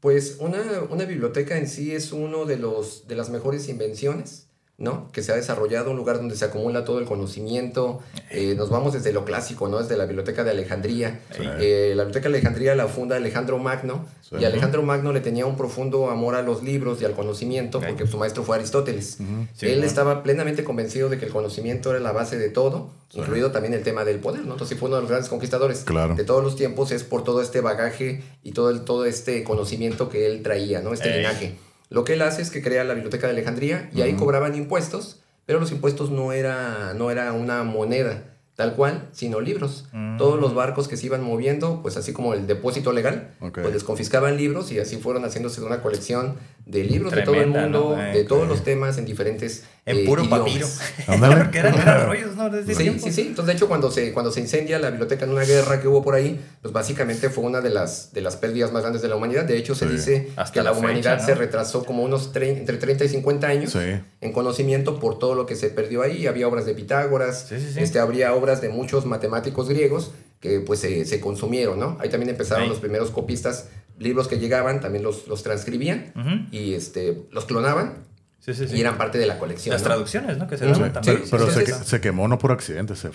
Pues 0.00 0.36
una, 0.38 0.82
una 0.90 1.04
biblioteca 1.04 1.58
en 1.58 1.66
sí 1.66 1.94
es 1.94 2.12
uno 2.12 2.44
de, 2.44 2.56
los, 2.56 3.08
de 3.08 3.16
las 3.16 3.30
mejores 3.30 3.68
invenciones, 3.68 4.47
¿no? 4.78 5.10
Que 5.10 5.24
se 5.24 5.32
ha 5.32 5.34
desarrollado, 5.34 5.90
un 5.90 5.96
lugar 5.96 6.18
donde 6.18 6.36
se 6.36 6.44
acumula 6.44 6.84
todo 6.84 7.00
el 7.00 7.04
conocimiento. 7.04 7.98
Eh, 8.30 8.54
nos 8.56 8.70
vamos 8.70 8.92
desde 8.92 9.12
lo 9.12 9.24
clásico, 9.24 9.66
¿no? 9.68 9.78
Desde 9.80 9.96
la 9.96 10.06
Biblioteca 10.06 10.44
de 10.44 10.52
Alejandría. 10.52 11.20
Sí. 11.36 11.42
Eh, 11.58 11.94
la 11.96 12.04
Biblioteca 12.04 12.28
de 12.30 12.36
Alejandría 12.38 12.76
la 12.76 12.86
funda 12.86 13.16
Alejandro 13.16 13.58
Magno. 13.58 14.06
Sí. 14.20 14.36
Y 14.38 14.44
Alejandro 14.44 14.82
Magno 14.84 15.12
le 15.12 15.20
tenía 15.20 15.46
un 15.46 15.56
profundo 15.56 16.10
amor 16.10 16.36
a 16.36 16.42
los 16.42 16.62
libros 16.62 17.02
y 17.02 17.04
al 17.04 17.14
conocimiento, 17.14 17.80
porque 17.80 18.06
su 18.06 18.18
maestro 18.18 18.44
fue 18.44 18.56
Aristóteles. 18.56 19.18
Sí, 19.54 19.66
Él 19.66 19.82
estaba 19.82 20.22
plenamente 20.22 20.62
convencido 20.62 21.08
de 21.08 21.18
que 21.18 21.24
el 21.26 21.32
conocimiento 21.32 21.90
era 21.90 21.98
la 21.98 22.12
base 22.12 22.38
de 22.38 22.48
todo, 22.48 22.90
incluido 23.14 23.50
también 23.50 23.74
el 23.74 23.82
tema 23.82 24.04
del 24.04 24.20
poder, 24.20 24.44
¿no? 24.44 24.52
Entonces 24.52 24.78
fue 24.78 24.86
uno 24.88 24.96
de 24.96 25.02
los 25.02 25.10
grandes 25.10 25.28
conquistadores 25.28 25.80
Claro. 25.80 26.14
de 26.14 26.22
todos 26.22 26.44
los 26.44 26.54
tiempos, 26.54 26.92
es 26.92 27.02
por 27.02 27.24
todo 27.24 27.42
este 27.42 27.60
bagaje 27.60 28.22
y 28.44 28.52
todo, 28.52 28.70
el, 28.70 28.82
todo 28.82 29.06
este 29.06 29.42
conocimiento 29.42 30.08
que 30.08 30.26
él 30.26 30.42
traía, 30.44 30.82
¿no? 30.82 30.92
Este 30.92 31.08
Ey. 31.10 31.16
linaje. 31.16 31.54
Lo 31.90 32.04
que 32.04 32.14
él 32.14 32.22
hace 32.22 32.42
es 32.42 32.50
que 32.50 32.62
crea 32.62 32.84
la 32.84 32.94
Biblioteca 32.94 33.26
de 33.26 33.32
Alejandría 33.32 33.90
y 33.94 34.02
ahí 34.02 34.14
cobraban 34.14 34.54
impuestos, 34.54 35.20
pero 35.46 35.60
los 35.60 35.72
impuestos 35.72 36.10
no 36.10 36.32
era, 36.32 36.94
no 36.94 37.10
era 37.10 37.32
una 37.32 37.62
moneda 37.64 38.24
tal 38.58 38.74
cual, 38.74 39.08
sino 39.12 39.40
libros. 39.40 39.86
Mm. 39.92 40.16
Todos 40.16 40.40
los 40.40 40.52
barcos 40.52 40.88
que 40.88 40.96
se 40.96 41.06
iban 41.06 41.22
moviendo, 41.22 41.80
pues 41.80 41.96
así 41.96 42.12
como 42.12 42.34
el 42.34 42.48
depósito 42.48 42.92
legal, 42.92 43.30
pues 43.38 43.72
les 43.72 43.84
confiscaban 43.84 44.36
libros 44.36 44.72
y 44.72 44.80
así 44.80 44.96
fueron 44.96 45.22
haciéndose 45.22 45.62
una 45.62 45.80
colección 45.80 46.34
de 46.66 46.82
libros 46.82 47.14
de 47.14 47.22
todo 47.22 47.36
el 47.36 47.46
mundo, 47.46 47.94
¿no? 47.96 48.12
De 48.12 48.24
todos 48.24 48.48
los 48.48 48.64
temas 48.64 48.98
en 48.98 49.04
diferentes 49.04 49.64
En 49.88 49.98
eh, 49.98 50.04
puro 50.06 50.22
idiomas. 50.22 50.40
papiro. 51.06 51.38
Porque 51.38 51.58
eran, 51.58 51.74
eran 51.74 52.06
rollos, 52.06 52.36
¿no? 52.36 52.50
Desde 52.50 52.74
Sí, 52.74 52.82
tiempo. 52.82 53.04
sí, 53.06 53.12
sí. 53.12 53.20
Entonces, 53.22 53.46
de 53.46 53.52
hecho, 53.54 53.68
cuando 53.68 53.90
se, 53.90 54.12
cuando 54.12 54.30
se 54.30 54.40
incendia 54.40 54.78
la 54.78 54.90
biblioteca 54.90 55.24
en 55.24 55.30
una 55.32 55.44
guerra 55.44 55.80
que 55.80 55.88
hubo 55.88 56.02
por 56.02 56.14
ahí, 56.14 56.40
pues 56.62 56.72
básicamente 56.72 57.30
fue 57.30 57.44
una 57.44 57.60
de 57.60 57.70
las, 57.70 58.12
de 58.12 58.20
las 58.20 58.36
pérdidas 58.36 58.70
más 58.72 58.82
grandes 58.82 59.02
de 59.02 59.08
la 59.08 59.16
humanidad. 59.16 59.44
De 59.44 59.56
hecho, 59.56 59.74
se 59.74 59.86
Sí. 59.86 59.92
dice 59.94 60.28
Hasta 60.36 60.52
que 60.52 60.58
la, 60.62 60.70
la 60.72 60.78
humanidad 60.78 61.14
fecha, 61.14 61.22
¿no? 61.22 61.26
se 61.26 61.34
retrasó 61.34 61.84
como 61.84 62.02
unos 62.02 62.32
tre- 62.34 62.56
entre 62.58 62.76
30 62.76 63.04
y 63.04 63.08
50 63.08 63.46
años 63.46 63.72
Sí. 63.72 63.78
en 64.20 64.32
conocimiento 64.32 65.00
por 65.00 65.18
todo 65.18 65.34
lo 65.34 65.46
que 65.46 65.56
se 65.56 65.70
perdió 65.70 66.02
ahí. 66.02 66.26
Había 66.26 66.46
obras 66.48 66.66
de 66.66 66.74
Pitágoras, 66.74 67.46
Sí, 67.48 67.58
sí, 67.58 67.72
sí. 67.74 67.80
Este, 67.80 67.98
habría 67.98 68.34
obras 68.34 68.60
de 68.60 68.68
muchos 68.68 69.06
matemáticos 69.06 69.68
griegos 69.68 70.12
que 70.40 70.60
pues 70.60 70.78
se, 70.80 71.04
se 71.04 71.18
consumieron, 71.20 71.80
¿no? 71.80 71.96
Ahí 72.00 72.10
también 72.10 72.30
empezaron 72.30 72.68
los 72.68 72.78
primeros 72.78 73.10
copistas, 73.10 73.68
libros 73.98 74.28
que 74.28 74.38
llegaban, 74.38 74.80
también 74.80 75.02
los, 75.02 75.26
los 75.26 75.42
transcribían 75.42 76.12
y 76.52 76.74
este, 76.74 77.22
los 77.32 77.44
clonaban 77.46 78.06
Sí, 78.54 78.64
sí, 78.66 78.68
sí. 78.68 78.76
y 78.76 78.80
eran 78.80 78.96
parte 78.98 79.18
de 79.18 79.26
la 79.26 79.38
colección. 79.38 79.72
Las 79.72 79.82
¿no? 79.82 79.88
traducciones, 79.88 80.38
¿no? 80.38 80.46
Que 80.48 80.56
se 80.56 80.64
daban 80.66 80.84
Sí, 80.86 80.90
también. 80.92 81.22
pero 81.30 81.46
pero 81.48 81.84
se, 81.84 82.00
quemó 82.00 82.28
no 82.28 82.38
por 82.38 82.52
accidente, 82.52 82.96
se 82.96 83.10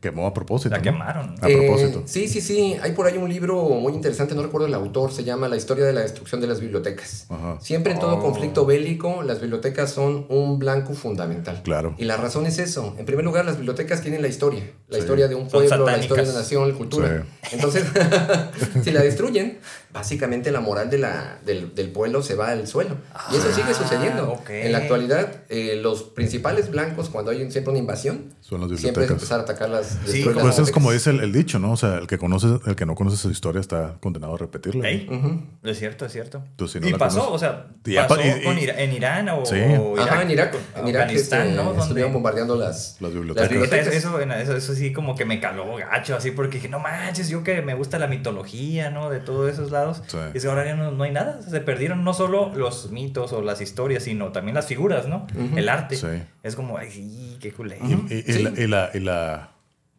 quemó 0.00 0.28
a 0.28 0.32
propósito. 0.32 0.70
La 0.70 0.76
¿no? 0.78 0.82
quemaron. 0.84 1.34
A 1.40 1.48
Eh, 1.50 1.56
propósito. 1.56 2.02
sí, 2.06 2.28
sí, 2.28 2.40
sí. 2.40 2.76
Hay 2.80 2.92
por 2.92 3.06
ahí 3.08 3.18
un 3.18 3.28
libro 3.28 3.64
muy 3.64 3.92
interesante, 3.94 4.32
no 4.36 4.42
recuerdo 4.44 4.68
el 4.68 4.74
autor, 4.74 5.10
se 5.10 5.24
llama 5.24 5.48
La 5.48 5.56
historia 5.56 5.84
de 5.84 5.92
la 5.92 6.02
destrucción 6.02 6.40
de 6.40 6.46
las 6.46 6.60
bibliotecas. 6.60 7.26
Ajá. 7.28 7.58
Siempre 7.60 7.94
en 7.94 7.98
todo 7.98 8.16
Oh. 8.16 8.20
conflicto 8.22 8.64
bélico, 8.64 9.24
las 9.24 9.40
bibliotecas 9.40 9.90
son 9.90 10.24
un 10.28 10.60
blanco 10.60 10.94
fundamental. 10.94 11.62
Claro. 11.64 11.96
Y 11.98 12.04
la 12.04 12.16
razón 12.16 12.46
es 12.46 12.60
eso. 12.60 12.94
En 12.96 13.06
primer 13.06 13.24
lugar, 13.24 13.44
las 13.44 13.56
bibliotecas 13.56 14.00
tienen 14.00 14.22
la 14.22 14.28
historia. 14.28 14.62
La 14.88 14.98
Sí. 14.98 15.00
historia 15.00 15.26
de 15.26 15.34
un 15.34 15.48
pueblo, 15.48 15.84
la 15.86 15.98
historia 15.98 16.22
de 16.24 16.30
una 16.30 16.38
nación, 16.38 16.68
la 16.70 16.74
cultura. 16.76 17.26
Entonces, 17.50 17.84
si 18.84 18.92
la 18.92 19.02
destruyen, 19.02 19.58
básicamente 19.98 20.52
la 20.52 20.60
moral 20.60 20.90
de 20.90 20.98
la, 20.98 21.38
del, 21.44 21.74
del 21.74 21.90
pueblo 21.90 22.22
se 22.22 22.34
va 22.36 22.50
al 22.50 22.66
suelo. 22.68 22.96
Y 23.32 23.36
eso 23.36 23.52
sigue 23.52 23.74
sucediendo. 23.74 24.30
ok. 24.32 24.50
En 24.50 24.72
la 24.72 24.78
actualidad, 24.78 25.42
eh, 25.48 25.78
los 25.82 26.04
principales 26.04 26.70
blancos, 26.70 27.08
cuando 27.10 27.32
hay 27.32 27.50
siempre 27.50 27.70
una 27.70 27.80
invasión, 27.80 28.32
Son 28.40 28.60
las 28.60 28.80
siempre 28.80 29.04
es 29.04 29.10
empezar 29.10 29.40
a 29.40 29.42
atacar 29.42 29.68
las, 29.68 29.86
Sí, 30.06 30.12
destruir 30.22 30.36
las 30.36 30.44
Pues 30.44 30.58
es 30.60 30.70
como 30.70 30.92
dice 30.92 31.10
el, 31.10 31.20
el 31.20 31.32
dicho, 31.32 31.58
¿no? 31.58 31.72
O 31.72 31.76
sea, 31.76 31.96
el 31.98 32.06
que 32.06 32.16
conoce, 32.16 32.46
el 32.66 32.76
que 32.76 32.86
no 32.86 32.94
conoce 32.94 33.16
su 33.16 33.30
historia 33.30 33.60
está 33.60 33.96
condenado 34.00 34.34
a 34.34 34.38
repetirla. 34.38 34.88
Ey, 34.88 35.08
Ujú. 35.10 35.42
Es 35.64 35.78
cierto, 35.78 36.06
es 36.06 36.12
cierto. 36.12 36.42
Tú, 36.56 36.68
si 36.68 36.78
no 36.80 36.88
y 36.88 36.94
pasó, 36.94 37.20
conoces- 37.28 37.34
o 37.34 37.38
sea, 37.38 37.66
Y 37.84 37.96
pasó 37.96 38.14
pa- 38.14 38.24
y- 38.26 38.42
con 38.44 38.56
y- 38.58 38.62
Ira- 38.62 38.78
en 38.80 38.92
Irán 38.92 39.28
o, 39.30 39.44
Sí. 39.44 39.56
o 39.56 39.94
Irak, 39.94 40.08
Ajá, 40.12 40.22
en 40.22 40.30
Irak, 40.30 40.54
en 40.76 40.88
Irak 40.88 41.02
Afganistán, 41.02 41.42
este, 41.48 41.56
¿no? 41.56 41.64
Donde- 41.64 41.82
estuvieron 41.82 42.12
bombardeando 42.12 42.54
las, 42.56 42.96
Las 43.00 43.12
bibliotecas. 43.12 43.50
La 43.50 43.56
neta, 43.56 43.66
bibliotecas. 43.76 43.94
eso, 43.94 44.20
eso, 44.20 44.32
eso, 44.32 44.56
eso 44.56 44.74
sí 44.74 44.92
como 44.92 45.16
que 45.16 45.24
me 45.24 45.40
caló 45.40 45.76
gacho, 45.76 46.16
así 46.16 46.30
porque 46.30 46.56
dije, 46.58 46.68
no 46.68 46.78
manches, 46.78 47.28
yo 47.28 47.42
que 47.42 47.60
me 47.62 47.74
gusta 47.74 47.98
la 47.98 48.06
mitología, 48.06 48.90
¿no? 48.90 49.10
De 49.10 49.20
todos 49.20 49.50
esos 49.52 49.70
lados. 49.70 49.87
Sí. 49.94 50.16
Y 50.34 50.36
es 50.38 50.42
que 50.42 50.48
ahora 50.48 50.64
ya 50.64 50.74
no, 50.76 50.90
no 50.90 51.04
hay 51.04 51.12
nada. 51.12 51.40
Se 51.42 51.60
perdieron 51.60 52.04
no 52.04 52.14
solo 52.14 52.52
los 52.54 52.90
mitos 52.90 53.32
o 53.32 53.42
las 53.42 53.60
historias, 53.60 54.02
sino 54.04 54.32
también 54.32 54.54
las 54.54 54.66
figuras, 54.66 55.06
¿no? 55.08 55.26
El 55.56 55.68
arte. 55.68 55.96
Sí. 55.96 56.06
Es 56.42 56.56
como, 56.56 56.78
ay, 56.78 56.90
sí, 56.90 57.36
qué 57.40 57.52
culé. 57.52 57.78
Y, 57.82 58.14
y- 58.14 58.24
y 58.26 58.32
Sí. 58.32 58.42
la, 58.42 58.50
y, 58.60 58.66
la, 58.66 58.90
y 58.94 59.00
la- 59.00 59.50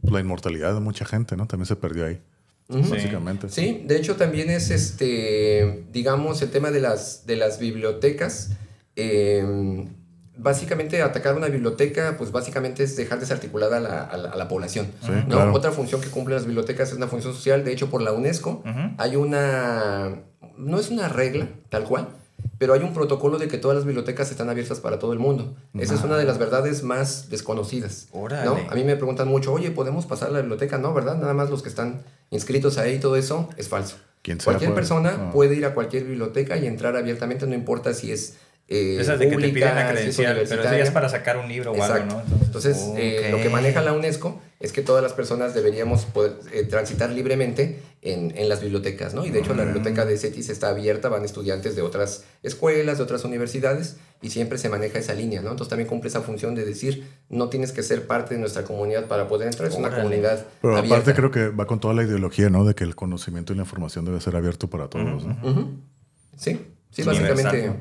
la 0.03 0.19
inmortalidad 0.19 0.73
de 0.73 0.79
mucha 0.79 1.05
gente, 1.05 1.35
¿no? 1.35 1.45
También 1.47 1.65
se 1.65 1.75
perdió 1.75 2.05
ahí. 2.05 2.19
Básicamente. 2.69 3.49
Sí, 3.49 3.83
de 3.85 3.97
hecho 3.97 4.15
también 4.15 4.49
es 4.51 4.69
este, 4.69 5.85
digamos, 5.91 6.41
el 6.43 6.51
tema 6.51 6.69
de 6.71 6.79
las, 6.81 7.25
de 7.25 7.35
las 7.35 7.59
bibliotecas. 7.59 8.51
eh, 8.95 9.87
básicamente 10.41 11.01
atacar 11.01 11.35
una 11.35 11.47
biblioteca, 11.47 12.15
pues 12.17 12.31
básicamente 12.31 12.83
es 12.83 12.95
dejar 12.95 13.19
desarticulada 13.19 13.77
a 13.77 13.79
la, 13.79 14.01
a 14.03 14.17
la- 14.17 14.29
a 14.29 14.35
la 14.37 14.47
población. 14.47 14.87
Sí, 15.01 15.11
¿no? 15.11 15.27
claro. 15.35 15.53
Otra 15.53 15.71
función 15.71 16.01
que 16.01 16.09
cumplen 16.09 16.35
las 16.35 16.45
bibliotecas 16.45 16.89
es 16.89 16.95
una 16.95 17.07
función 17.07 17.33
social. 17.33 17.63
De 17.63 17.71
hecho, 17.71 17.89
por 17.89 18.01
la 18.01 18.11
UNESCO 18.13 18.63
hay 18.97 19.15
una, 19.15 20.15
no 20.57 20.79
es 20.79 20.89
una 20.89 21.09
regla 21.09 21.47
tal 21.69 21.83
cual, 21.83 22.07
pero 22.57 22.73
hay 22.73 22.81
un 22.81 22.93
protocolo 22.93 23.37
de 23.37 23.47
que 23.47 23.57
todas 23.57 23.75
las 23.75 23.85
bibliotecas 23.85 24.31
están 24.31 24.49
abiertas 24.49 24.79
para 24.79 24.97
todo 24.99 25.13
el 25.13 25.19
mundo. 25.19 25.55
Esa 25.77 25.95
es 25.95 26.03
una 26.03 26.17
de 26.17 26.23
las 26.25 26.37
verdades 26.37 26.83
más 26.83 27.29
desconocidas. 27.29 28.07
Órale. 28.11 28.45
¿no? 28.45 28.57
A 28.69 28.75
mí 28.75 28.83
me 28.83 28.95
preguntan 28.95 29.27
mucho, 29.27 29.51
oye, 29.53 29.71
¿podemos 29.71 30.05
pasar 30.05 30.29
a 30.29 30.31
la 30.31 30.39
biblioteca? 30.39 30.77
No, 30.77 30.93
¿verdad? 30.93 31.17
Nada 31.17 31.33
más 31.33 31.49
los 31.49 31.61
que 31.63 31.69
están 31.69 32.01
inscritos 32.31 32.77
ahí 32.77 32.95
y 32.95 32.99
todo 32.99 33.15
eso 33.15 33.49
es 33.57 33.67
falso. 33.67 33.97
Cualquier 34.43 34.69
puede. 34.71 34.75
persona 34.75 35.15
Ah. 35.17 35.31
puede 35.31 35.55
ir 35.55 35.65
a 35.65 35.73
cualquier 35.73 36.03
biblioteca 36.03 36.57
y 36.57 36.67
entrar 36.67 36.95
abiertamente, 36.97 37.47
no 37.47 37.55
importa 37.55 37.93
si 37.93 38.11
es 38.11 38.35
eh, 38.71 38.97
Esas 38.99 39.17
de 39.17 39.29
que 39.29 39.35
te 39.37 39.49
piden 39.49 39.75
la 39.75 39.89
credencial, 39.89 40.35
pero 40.47 40.61
eso 40.61 40.71
ya 40.71 40.83
es 40.83 40.91
para 40.91 41.09
sacar 41.09 41.37
un 41.37 41.47
libro 41.49 41.71
o 41.71 41.83
algo. 41.83 42.05
¿no? 42.05 42.21
Entonces, 42.43 42.77
eh, 42.97 43.29
lo 43.31 43.41
que 43.41 43.49
maneja 43.49 43.81
la 43.81 43.93
UNESCO 43.93 44.39
es 44.59 44.71
que 44.73 44.81
todas 44.81 45.01
las 45.01 45.13
personas 45.13 45.53
deberíamos 45.55 46.05
poder 46.05 46.33
eh, 46.53 46.63
transitar 46.63 47.09
libremente 47.09 47.79
en, 48.01 48.33
en 48.37 48.47
las 48.49 48.61
bibliotecas, 48.61 49.13
¿no? 49.13 49.25
Y 49.25 49.29
de 49.31 49.39
hecho, 49.39 49.53
la 49.55 49.63
biblioteca 49.63 50.05
de 50.05 50.17
CETIS 50.17 50.49
está 50.49 50.69
abierta, 50.69 51.09
van 51.09 51.23
estudiantes 51.25 51.75
de 51.75 51.81
otras 51.81 52.25
escuelas, 52.43 52.97
de 52.97 53.03
otras 53.05 53.23
universidades, 53.23 53.97
y 54.21 54.29
siempre 54.31 54.57
se 54.57 54.67
maneja 54.69 54.99
esa 54.99 55.13
línea, 55.13 55.41
¿no? 55.41 55.51
Entonces, 55.51 55.69
también 55.69 55.87
cumple 55.87 56.09
esa 56.09 56.21
función 56.21 56.55
de 56.55 56.65
decir, 56.65 57.07
no 57.29 57.47
tienes 57.49 57.71
que 57.71 57.83
ser 57.83 58.05
parte 58.05 58.33
de 58.35 58.39
nuestra 58.41 58.63
comunidad 58.63 59.05
para 59.07 59.27
poder 59.29 59.47
entrar, 59.47 59.69
es 59.69 59.75
una 59.75 59.87
Órale. 59.87 60.03
comunidad 60.03 60.45
Pero 60.61 60.75
abierta. 60.77 60.95
aparte 60.97 61.13
creo 61.15 61.31
que 61.31 61.47
va 61.55 61.65
con 61.65 61.79
toda 61.79 61.93
la 61.93 62.03
ideología, 62.03 62.49
¿no? 62.49 62.65
De 62.65 62.75
que 62.75 62.83
el 62.83 62.95
conocimiento 62.95 63.53
y 63.53 63.55
la 63.55 63.63
información 63.63 64.03
debe 64.05 64.19
ser 64.19 64.35
abierto 64.35 64.69
para 64.69 64.89
todos, 64.89 65.25
¿no? 65.25 65.37
Sí, 66.37 66.59
sí, 66.91 67.03
básicamente. 67.03 67.71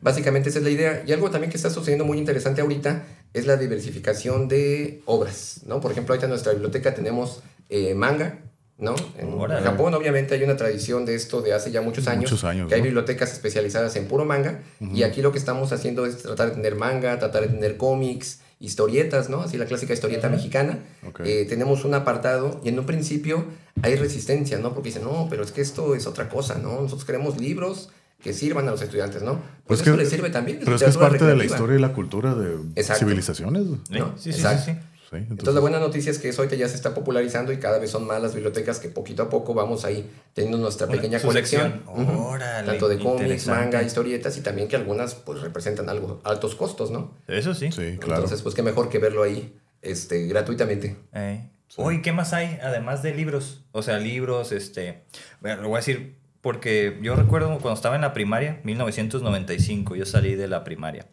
Básicamente 0.00 0.48
esa 0.50 0.58
es 0.58 0.64
la 0.64 0.70
idea. 0.70 1.02
Y 1.06 1.12
algo 1.12 1.30
también 1.30 1.50
que 1.50 1.56
está 1.56 1.70
sucediendo 1.70 2.04
muy 2.04 2.18
interesante 2.18 2.60
ahorita 2.60 3.04
es 3.32 3.46
la 3.46 3.56
diversificación 3.56 4.48
de 4.48 5.02
obras, 5.04 5.60
¿no? 5.66 5.80
Por 5.80 5.92
ejemplo, 5.92 6.14
ahorita 6.14 6.26
en 6.26 6.30
nuestra 6.30 6.52
biblioteca 6.52 6.94
tenemos 6.94 7.42
eh, 7.68 7.94
manga, 7.94 8.38
¿no? 8.78 8.94
En 9.18 9.32
Órale. 9.32 9.64
Japón 9.64 9.94
obviamente 9.94 10.34
hay 10.34 10.42
una 10.42 10.56
tradición 10.56 11.04
de 11.06 11.14
esto 11.14 11.42
de 11.42 11.52
hace 11.52 11.70
ya 11.70 11.80
muchos 11.80 12.08
años. 12.08 12.30
Muchos 12.30 12.44
años, 12.44 12.68
Que 12.68 12.74
hay 12.74 12.82
bibliotecas 12.82 13.32
especializadas 13.32 13.96
en 13.96 14.06
puro 14.06 14.24
manga. 14.24 14.62
Y 14.80 15.02
aquí 15.02 15.22
lo 15.22 15.32
que 15.32 15.38
estamos 15.38 15.72
haciendo 15.72 16.06
es 16.06 16.18
tratar 16.18 16.48
de 16.50 16.54
tener 16.56 16.74
manga, 16.76 17.18
tratar 17.18 17.42
de 17.42 17.48
tener 17.48 17.76
cómics, 17.76 18.40
historietas, 18.58 19.28
¿no? 19.28 19.42
Así 19.42 19.58
la 19.58 19.66
clásica 19.66 19.92
historieta 19.92 20.28
mexicana. 20.28 20.78
Eh, 21.24 21.46
tenemos 21.48 21.84
un 21.84 21.94
apartado 21.94 22.60
y 22.64 22.68
en 22.70 22.78
un 22.78 22.86
principio 22.86 23.44
hay 23.82 23.96
resistencia, 23.96 24.58
¿no? 24.58 24.72
Porque 24.72 24.88
dicen, 24.88 25.04
no, 25.04 25.26
pero 25.28 25.42
es 25.42 25.52
que 25.52 25.60
esto 25.60 25.94
es 25.94 26.06
otra 26.06 26.28
cosa, 26.28 26.56
¿no? 26.56 26.80
Nosotros 26.80 27.04
queremos 27.04 27.38
libros 27.38 27.90
que 28.22 28.32
sirvan 28.32 28.66
a 28.68 28.70
los 28.72 28.82
estudiantes, 28.82 29.22
¿no? 29.22 29.40
Pues 29.66 29.80
Es 29.80 29.86
eso 29.86 29.96
que- 29.96 30.02
les 30.02 30.10
sirve 30.10 30.30
también. 30.30 30.58
Pero 30.64 30.76
es 30.76 30.82
que 30.82 30.88
es 30.90 30.96
parte 30.96 31.24
de 31.24 31.36
la 31.36 31.44
historia 31.44 31.76
y 31.76 31.80
la 31.80 31.92
cultura 31.92 32.34
de 32.34 32.56
Exacto. 32.74 33.04
civilizaciones. 33.04 33.64
Sí, 33.88 33.98
¿no? 33.98 34.14
sí, 34.16 34.32
sí, 34.32 34.38
Exacto. 34.40 34.64
sí, 34.64 34.72
sí. 34.72 34.78
Sí, 35.08 35.16
Entonces, 35.18 35.54
la 35.54 35.60
buena 35.60 35.78
noticia 35.78 36.10
es 36.10 36.18
que 36.18 36.28
eso 36.30 36.42
ahorita 36.42 36.56
ya 36.56 36.68
se 36.68 36.74
está 36.74 36.92
popularizando 36.92 37.52
y 37.52 37.58
cada 37.58 37.78
vez 37.78 37.92
son 37.92 38.08
más 38.08 38.20
las 38.20 38.34
bibliotecas 38.34 38.80
que 38.80 38.88
poquito 38.88 39.22
a 39.22 39.30
poco 39.30 39.54
vamos 39.54 39.84
ahí 39.84 40.10
teniendo 40.34 40.58
nuestra 40.58 40.88
pequeña 40.88 41.20
colección. 41.20 41.84
Ujú. 41.86 42.10
Órale, 42.22 42.66
Tanto 42.66 42.88
de 42.88 42.98
cómics, 42.98 43.46
manga, 43.46 43.84
historietas 43.84 44.36
y 44.36 44.40
también 44.40 44.66
que 44.66 44.74
algunas 44.74 45.14
pues 45.14 45.42
representan 45.42 45.88
algo 45.88 46.20
altos 46.24 46.56
costos, 46.56 46.90
¿no? 46.90 47.14
Eso 47.28 47.54
sí. 47.54 47.70
Sí, 47.70 47.98
claro. 47.98 48.22
Entonces, 48.22 48.42
pues 48.42 48.56
qué 48.56 48.64
mejor 48.64 48.88
que 48.88 48.98
verlo 48.98 49.22
ahí 49.22 49.56
este, 49.80 50.26
gratuitamente. 50.26 50.96
Eh. 51.12 51.50
Oye, 51.76 52.02
¿qué 52.02 52.10
más 52.10 52.32
hay 52.32 52.58
además 52.60 53.04
de 53.04 53.14
libros? 53.14 53.62
O 53.70 53.82
sea, 53.82 53.98
libros, 54.00 54.50
este... 54.50 55.04
Bueno, 55.40 55.62
lo 55.62 55.68
voy 55.68 55.76
a 55.76 55.80
decir 55.80 56.16
porque 56.46 56.96
yo 57.02 57.16
recuerdo 57.16 57.48
cuando 57.58 57.72
estaba 57.72 57.96
en 57.96 58.02
la 58.02 58.12
primaria, 58.12 58.60
1995, 58.62 59.96
yo 59.96 60.06
salí 60.06 60.36
de 60.36 60.46
la 60.46 60.62
primaria. 60.62 61.06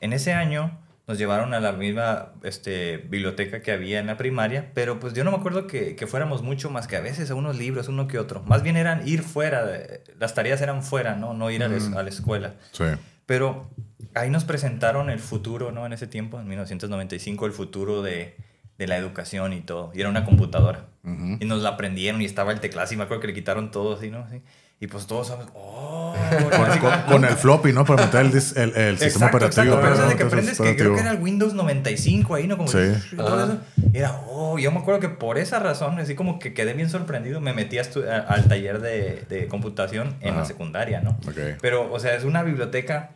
En 0.00 0.12
ese 0.12 0.32
año 0.32 0.78
nos 1.08 1.18
llevaron 1.18 1.52
a 1.52 1.58
la 1.58 1.72
misma 1.72 2.28
este, 2.44 2.98
biblioteca 2.98 3.60
que 3.60 3.72
había 3.72 3.98
en 3.98 4.06
la 4.06 4.16
primaria, 4.16 4.70
pero 4.72 5.00
pues 5.00 5.14
yo 5.14 5.24
no 5.24 5.32
me 5.32 5.38
acuerdo 5.38 5.66
que, 5.66 5.96
que 5.96 6.06
fuéramos 6.06 6.42
mucho 6.44 6.70
más 6.70 6.86
que 6.86 6.94
a 6.94 7.00
veces 7.00 7.28
a 7.32 7.34
unos 7.34 7.58
libros, 7.58 7.88
uno 7.88 8.06
que 8.06 8.20
otro. 8.20 8.44
Más 8.46 8.62
bien 8.62 8.76
eran 8.76 9.06
ir 9.08 9.22
fuera, 9.24 9.66
de- 9.66 10.04
las 10.20 10.32
tareas 10.34 10.60
eran 10.60 10.84
fuera, 10.84 11.16
¿no? 11.16 11.34
No 11.34 11.50
ir 11.50 11.64
a 11.64 11.68
la 11.68 11.76
es- 11.78 11.92
a 11.92 12.00
la 12.04 12.08
escuela. 12.08 12.54
Sí. 12.70 12.84
Pero 13.26 13.68
ahí 14.14 14.30
nos 14.30 14.44
presentaron 14.44 15.10
el 15.10 15.18
futuro, 15.18 15.72
¿no? 15.72 15.84
En 15.86 15.92
ese 15.92 16.06
tiempo, 16.06 16.38
en 16.38 16.46
1995, 16.46 17.46
el 17.46 17.52
futuro 17.52 18.00
de, 18.00 18.36
de 18.80 18.88
la 18.88 18.96
educación 18.96 19.52
y 19.52 19.60
todo. 19.60 19.92
Y 19.94 20.00
era 20.00 20.08
una 20.08 20.24
computadora. 20.24 20.86
Ujú. 21.04 21.36
Y 21.38 21.44
nos 21.44 21.62
la 21.62 21.68
aprendieron 21.70 22.20
y 22.22 22.24
estaba 22.24 22.50
el 22.50 22.60
teclado. 22.60 22.88
Y 22.92 22.96
me 22.96 23.04
acuerdo 23.04 23.20
que 23.20 23.26
le 23.28 23.34
quitaron 23.34 23.70
todo 23.70 23.96
así, 23.96 24.10
¿no? 24.10 24.20
Así. 24.20 24.40
Y 24.80 24.86
pues 24.86 25.06
todos 25.06 25.26
sabes, 25.28 25.46
¡oh! 25.54 26.14
Con, 26.50 26.78
con- 26.78 27.02
con 27.02 27.24
el 27.26 27.36
floppy, 27.36 27.74
¿no? 27.74 27.84
Para 27.84 28.06
meter 28.06 28.20
el, 28.22 28.26
el, 28.28 28.32
el 28.32 28.98
sistema 28.98 29.26
Exacto, 29.26 29.36
operativo. 29.36 29.74
exacto, 29.74 29.80
pero 29.82 29.92
eso 29.94 30.02
¿no? 30.02 30.08
de 30.08 30.16
que 30.16 30.70
que 30.70 30.76
creo 30.76 30.94
que 30.94 31.00
era 31.02 31.10
el 31.10 31.20
Windows 31.20 31.52
95 31.52 32.34
ahí, 32.34 32.46
¿no? 32.46 32.56
Como 32.56 32.68
Sí. 32.70 32.78
y 33.12 33.16
todo 33.16 33.44
eso. 33.44 33.58
Y 33.92 33.98
era, 33.98 34.22
oh, 34.26 34.58
yo 34.58 34.72
me 34.72 34.78
acuerdo 34.78 35.00
que 35.00 35.10
por 35.10 35.36
esa 35.36 35.58
razón, 35.58 35.98
así 35.98 36.14
como 36.14 36.38
que 36.38 36.54
quedé 36.54 36.72
bien 36.72 36.88
sorprendido, 36.88 37.42
me 37.42 37.52
metí 37.52 37.76
a 37.78 37.82
a- 37.82 38.16
al 38.20 38.48
taller 38.48 38.80
de, 38.80 39.26
de 39.28 39.48
computación 39.48 40.16
en 40.22 40.34
la 40.38 40.46
secundaria, 40.46 41.02
¿no? 41.02 41.10
Ok. 41.28 41.58
Pero, 41.60 41.92
o 41.92 42.00
sea, 42.00 42.14
es 42.14 42.24
una 42.24 42.42
biblioteca, 42.42 43.10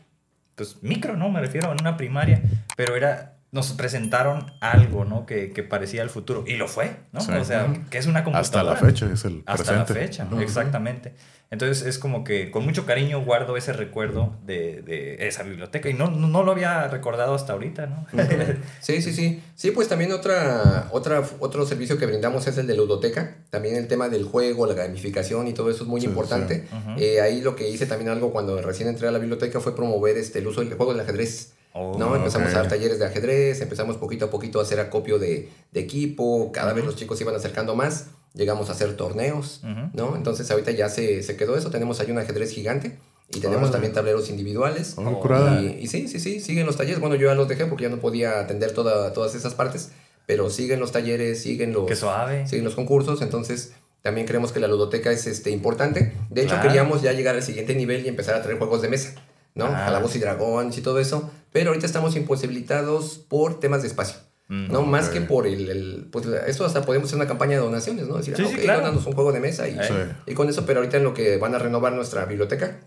pues 0.57 0.83
micro, 0.83 1.17
¿no? 1.17 1.31
Me 1.31 1.41
refiero 1.41 1.69
a 1.69 1.73
una 1.73 1.97
primaria, 1.97 2.43
pero 2.77 2.95
era, 2.95 3.37
nos 3.55 3.73
presentaron 3.73 4.53
algo, 4.61 5.05
¿no? 5.07 5.25
Que, 5.25 5.53
que 5.53 5.63
parecía 5.63 6.03
el 6.03 6.11
futuro. 6.11 6.45
Y 6.47 6.57
lo 6.57 6.69
fue, 6.69 6.97
¿no? 7.13 7.21
Sí. 7.21 7.33
O 7.33 7.45
sea, 7.45 7.73
que 7.89 7.97
es 7.99 8.07
una 8.07 8.19
Hasta 8.19 8.33
computadora. 8.33 8.75
la 8.75 8.77
fecha 8.87 9.11
es 9.11 9.25
el 9.25 9.43
Hasta 9.47 9.65
presente. 9.65 9.95
la 9.95 10.01
fecha, 10.07 10.29
exactamente. 10.43 11.15
Entonces 11.51 11.87
es 11.87 11.99
como 12.01 12.25
que 12.25 12.51
con 12.51 12.65
mucho 12.65 12.85
cariño 12.85 13.23
guardo 13.25 13.57
ese 13.57 13.73
recuerdo 13.73 14.35
de, 14.45 14.83
de 14.83 15.29
esa 15.29 15.45
biblioteca 15.45 15.89
y 15.89 15.95
no, 15.95 16.11
no, 16.11 16.27
no 16.27 16.43
lo 16.43 16.51
había 16.51 16.89
recordado 16.89 17.33
hasta 17.35 17.53
ahorita, 17.53 17.87
¿no? 17.87 18.07
Sí, 18.81 19.01
sí, 19.01 19.13
sí. 19.13 19.41
Sí, 19.55 19.71
pues 19.71 19.87
también 19.89 20.11
otra, 20.13 20.89
otra, 20.91 21.23
otro 21.39 21.65
servicio 21.65 21.97
que 21.97 22.07
brindamos 22.07 22.47
es 22.49 22.59
el 22.59 22.67
de 22.67 22.75
ludoteca. 22.77 23.37
También 23.51 23.77
el 23.77 23.87
tema 23.87 24.09
del 24.09 24.25
juego, 24.25 24.67
la 24.67 24.75
gamificación 24.75 25.47
y 25.47 25.53
todo 25.53 25.71
eso 25.71 25.85
es 25.85 25.89
muy 25.89 26.01
Sí, 26.01 26.09
importante. 26.09 26.65
sí. 26.69 27.05
Eh, 27.05 27.21
ahí 27.21 27.41
lo 27.41 27.55
que 27.55 27.69
hice 27.71 27.87
también 27.87 28.11
algo 28.11 28.33
cuando 28.33 28.61
recién 28.61 28.89
entré 28.89 29.07
a 29.07 29.13
la 29.13 29.19
biblioteca 29.19 29.61
fue 29.61 29.77
promover 29.77 30.17
este, 30.19 30.41
el 30.41 30.49
uso 30.49 30.61
del 30.61 30.75
juego 30.75 30.93
del 30.93 31.03
ajedrez. 31.03 31.54
Oh, 31.77 31.99
¿no? 31.99 32.15
Empezamos 32.15 32.53
a 32.55 32.59
dar 32.59 32.69
talleres 32.69 32.99
de 33.01 33.05
ajedrez, 33.07 33.61
empezamos 33.61 33.97
poquito 33.97 34.27
a 34.27 34.31
poquito 34.31 34.61
a 34.61 34.63
hacer 34.63 34.79
acopio 34.79 35.19
de, 35.19 35.49
de 35.73 35.81
equipo, 35.81 36.53
cada 36.53 36.73
vez 36.73 36.85
los 36.85 36.95
chicos 36.95 37.19
se 37.19 37.25
iban 37.25 37.35
acercando 37.35 37.75
más, 37.75 38.07
llegamos 38.33 38.69
a 38.69 38.73
hacer 38.73 38.97
torneos. 38.97 39.61
¿no? 39.93 40.15
Entonces 40.17 40.49
ahorita 40.51 40.71
ya 40.71 40.89
se, 40.89 41.23
se 41.25 41.37
quedó 41.37 41.57
eso, 41.57 41.71
tenemos 41.71 41.99
ahí 42.01 42.11
un 42.13 42.19
ajedrez 42.19 42.53
gigante 42.53 42.97
y 43.35 43.41
tenemos 43.41 43.73
también 43.73 43.93
tableros 43.93 44.31
individuales. 44.31 44.95
Oh. 44.99 45.61
Y, 45.61 45.79
y 45.83 45.87
sí, 45.89 46.07
sí, 46.07 46.21
sí, 46.21 46.39
siguen 46.41 46.65
los 46.67 46.77
talleres. 46.77 47.01
Bueno, 47.01 47.17
yo 47.17 47.27
ya 47.27 47.35
los 47.35 47.49
dejé 47.49 47.67
porque 47.67 47.83
ya 47.85 47.89
no 47.91 47.99
podía 47.99 48.39
atender 48.39 48.71
toda, 48.73 49.13
todas 49.13 49.35
esas 49.35 49.55
partes, 49.55 49.91
pero 50.27 50.51
siguen 50.51 50.79
los 50.79 50.93
talleres, 50.93 51.43
siguen 51.43 51.73
los, 51.73 51.87
Qué 51.87 51.97
suave. 51.97 52.47
siguen 52.47 52.65
los 52.65 52.77
concursos, 52.77 53.21
entonces 53.21 53.73
también 54.03 54.27
creemos 54.29 54.53
que 54.53 54.61
la 54.61 54.69
ludoteca 54.69 55.11
es 55.11 55.27
este, 55.27 55.51
importante. 55.51 56.13
De 56.31 56.43
hecho, 56.43 56.51
Claro. 56.55 56.69
queríamos 56.69 57.03
ya 57.03 57.13
llegar 57.13 57.35
al 57.35 57.43
siguiente 57.43 57.75
nivel 57.75 58.05
y 58.05 58.09
empezar 58.09 58.35
a 58.37 58.43
traer 58.43 58.59
juegos 58.59 58.81
de 58.83 58.89
mesa, 58.89 59.15
¿no? 59.55 59.67
Ah. 59.67 59.85
Calabozos 59.87 60.17
y 60.17 60.21
dragones 60.21 60.77
y 60.79 60.83
todo 60.83 60.99
eso, 60.99 61.31
pero 61.53 61.71
ahorita 61.71 61.87
estamos 61.87 62.17
imposibilitados 62.17 63.19
por 63.19 63.61
temas 63.61 63.83
de 63.83 63.89
espacio. 63.89 64.19
Mm. 64.49 64.71
No, 64.71 64.83
más 64.83 65.09
que 65.09 65.21
por 65.23 65.47
el, 65.47 65.71
el- 65.71 66.09
pues 66.13 66.27
esto 66.27 66.67
hasta 66.67 66.85
podemos 66.85 67.09
hacer 67.09 67.17
una 67.17 67.27
campaña 67.27 67.53
de 67.53 67.59
donaciones, 67.65 68.07
¿no? 68.09 68.19
Decir, 68.19 68.37
Sí, 68.37 68.43
ah, 68.45 68.49
sí, 68.49 68.55
ok, 68.57 68.61
claro. 68.63 68.81
dónanos 68.81 69.07
un 69.07 69.13
juego 69.15 69.33
de 69.33 69.41
mesa 69.41 69.67
y, 69.69 69.73
Sí. 69.83 69.95
y 70.27 70.35
con 70.35 70.49
eso, 70.49 70.67
pero 70.67 70.81
ahorita 70.81 70.99
en 70.99 71.05
lo 71.05 71.15
que 71.15 71.39
van 71.39 71.55
a 71.55 71.59
renovar 71.59 71.93
nuestra 71.95 72.25
biblioteca, 72.27 72.81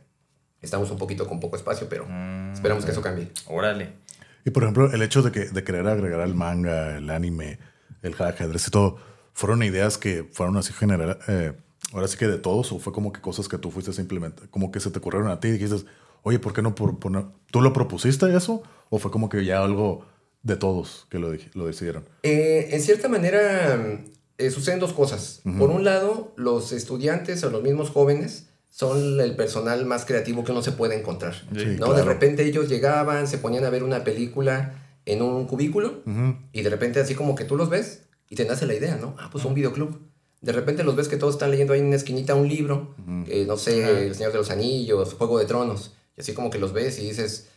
estamos 0.61 0.91
un 0.91 0.97
poquito 0.97 1.27
con 1.27 1.39
poco 1.39 1.55
espacio, 1.55 1.87
pero 1.89 2.05
Mm, 2.07 2.53
esperamos 2.53 2.85
que 2.85 2.91
eso 2.91 3.01
cambie. 3.01 3.31
Órale. 3.47 3.93
Y 4.45 4.51
por 4.51 4.63
ejemplo, 4.63 4.91
el 4.93 5.01
hecho 5.01 5.21
de, 5.23 5.31
que, 5.31 5.45
de 5.45 5.63
querer 5.63 5.87
agregar 5.87 6.21
el 6.21 6.35
manga, 6.35 6.97
el 6.97 7.09
anime, 7.09 7.59
el 8.03 8.13
ajedrez 8.19 8.67
y 8.67 8.71
todo, 8.71 8.97
¿fueron 9.33 9.63
ideas 9.63 9.97
que 9.97 10.29
fueron 10.31 10.57
así 10.57 10.73
general, 10.73 11.17
eh, 11.27 11.53
ahora 11.91 12.07
sí 12.07 12.17
que 12.17 12.27
de 12.27 12.37
todos, 12.37 12.71
o 12.71 12.79
fue 12.79 12.93
como 12.93 13.11
que 13.11 13.19
cosas 13.19 13.47
que 13.49 13.57
tú 13.57 13.71
fuiste 13.71 13.91
simplemente, 13.93 14.43
como 14.51 14.71
que 14.71 14.79
se 14.79 14.91
te 14.91 14.99
ocurrieron 14.99 15.29
a 15.31 15.39
ti 15.39 15.47
y 15.49 15.51
dijiste, 15.53 15.77
oye, 16.23 16.39
¿por 16.39 16.53
qué 16.53 16.61
no 16.61 16.75
por 16.75 16.99
poner, 16.99 17.25
tú 17.51 17.61
lo 17.61 17.73
propusiste 17.73 18.35
eso? 18.35 18.63
¿O 18.89 18.99
fue 18.99 19.11
como 19.11 19.29
que 19.29 19.43
ya 19.45 19.63
algo 19.63 20.05
de 20.43 20.55
todos 20.55 21.07
que 21.09 21.19
lo, 21.19 21.33
lo 21.53 21.67
decidieron? 21.67 22.05
Eh, 22.23 22.69
en 22.71 22.81
cierta 22.81 23.09
manera, 23.09 23.99
eh, 24.37 24.51
suceden 24.51 24.79
dos 24.79 24.93
cosas. 24.93 25.41
Por 25.57 25.69
un 25.69 25.83
lado, 25.83 26.33
los 26.35 26.71
estudiantes 26.71 27.43
o 27.43 27.49
los 27.49 27.63
mismos 27.63 27.89
jóvenes 27.89 28.47
son 28.69 29.19
el 29.19 29.35
personal 29.35 29.85
más 29.85 30.05
creativo 30.05 30.43
que 30.43 30.51
uno 30.51 30.61
se 30.61 30.71
puede 30.71 30.99
encontrar. 30.99 31.33
Sí, 31.55 31.77
¿no? 31.79 31.93
De 31.93 32.03
repente 32.03 32.45
ellos 32.45 32.69
llegaban, 32.69 33.27
se 33.27 33.39
ponían 33.39 33.65
a 33.65 33.69
ver 33.69 33.83
una 33.83 34.03
película 34.03 34.83
en 35.05 35.21
un 35.21 35.47
cubículo 35.47 36.03
y 36.51 36.61
de 36.61 36.69
repente 36.69 36.99
así 36.99 37.15
como 37.15 37.33
que 37.33 37.45
tú 37.45 37.55
los 37.55 37.69
ves 37.69 38.03
y 38.29 38.35
te 38.35 38.45
nace 38.45 38.67
la 38.67 38.75
idea, 38.75 38.97
¿no? 38.97 39.15
Ah, 39.17 39.29
pues 39.31 39.45
un 39.45 39.53
videoclub. 39.53 39.97
De 40.41 40.51
repente 40.51 40.83
los 40.83 40.95
ves 40.95 41.07
que 41.07 41.17
todos 41.17 41.35
están 41.35 41.49
leyendo 41.49 41.73
ahí 41.73 41.79
en 41.79 41.87
una 41.87 41.95
esquinita 41.95 42.35
un 42.35 42.47
libro, 42.47 42.93
eh, 43.27 43.45
no 43.47 43.57
sé, 43.57 44.05
El 44.05 44.13
Señor 44.13 44.33
de 44.33 44.37
los 44.37 44.51
Anillos, 44.51 45.15
Juego 45.15 45.39
de 45.39 45.45
Tronos, 45.45 45.95
y 46.17 46.21
así 46.21 46.33
como 46.33 46.49
que 46.49 46.57
los 46.57 46.73
ves 46.73 46.97
y 46.99 47.07
dices, 47.09 47.47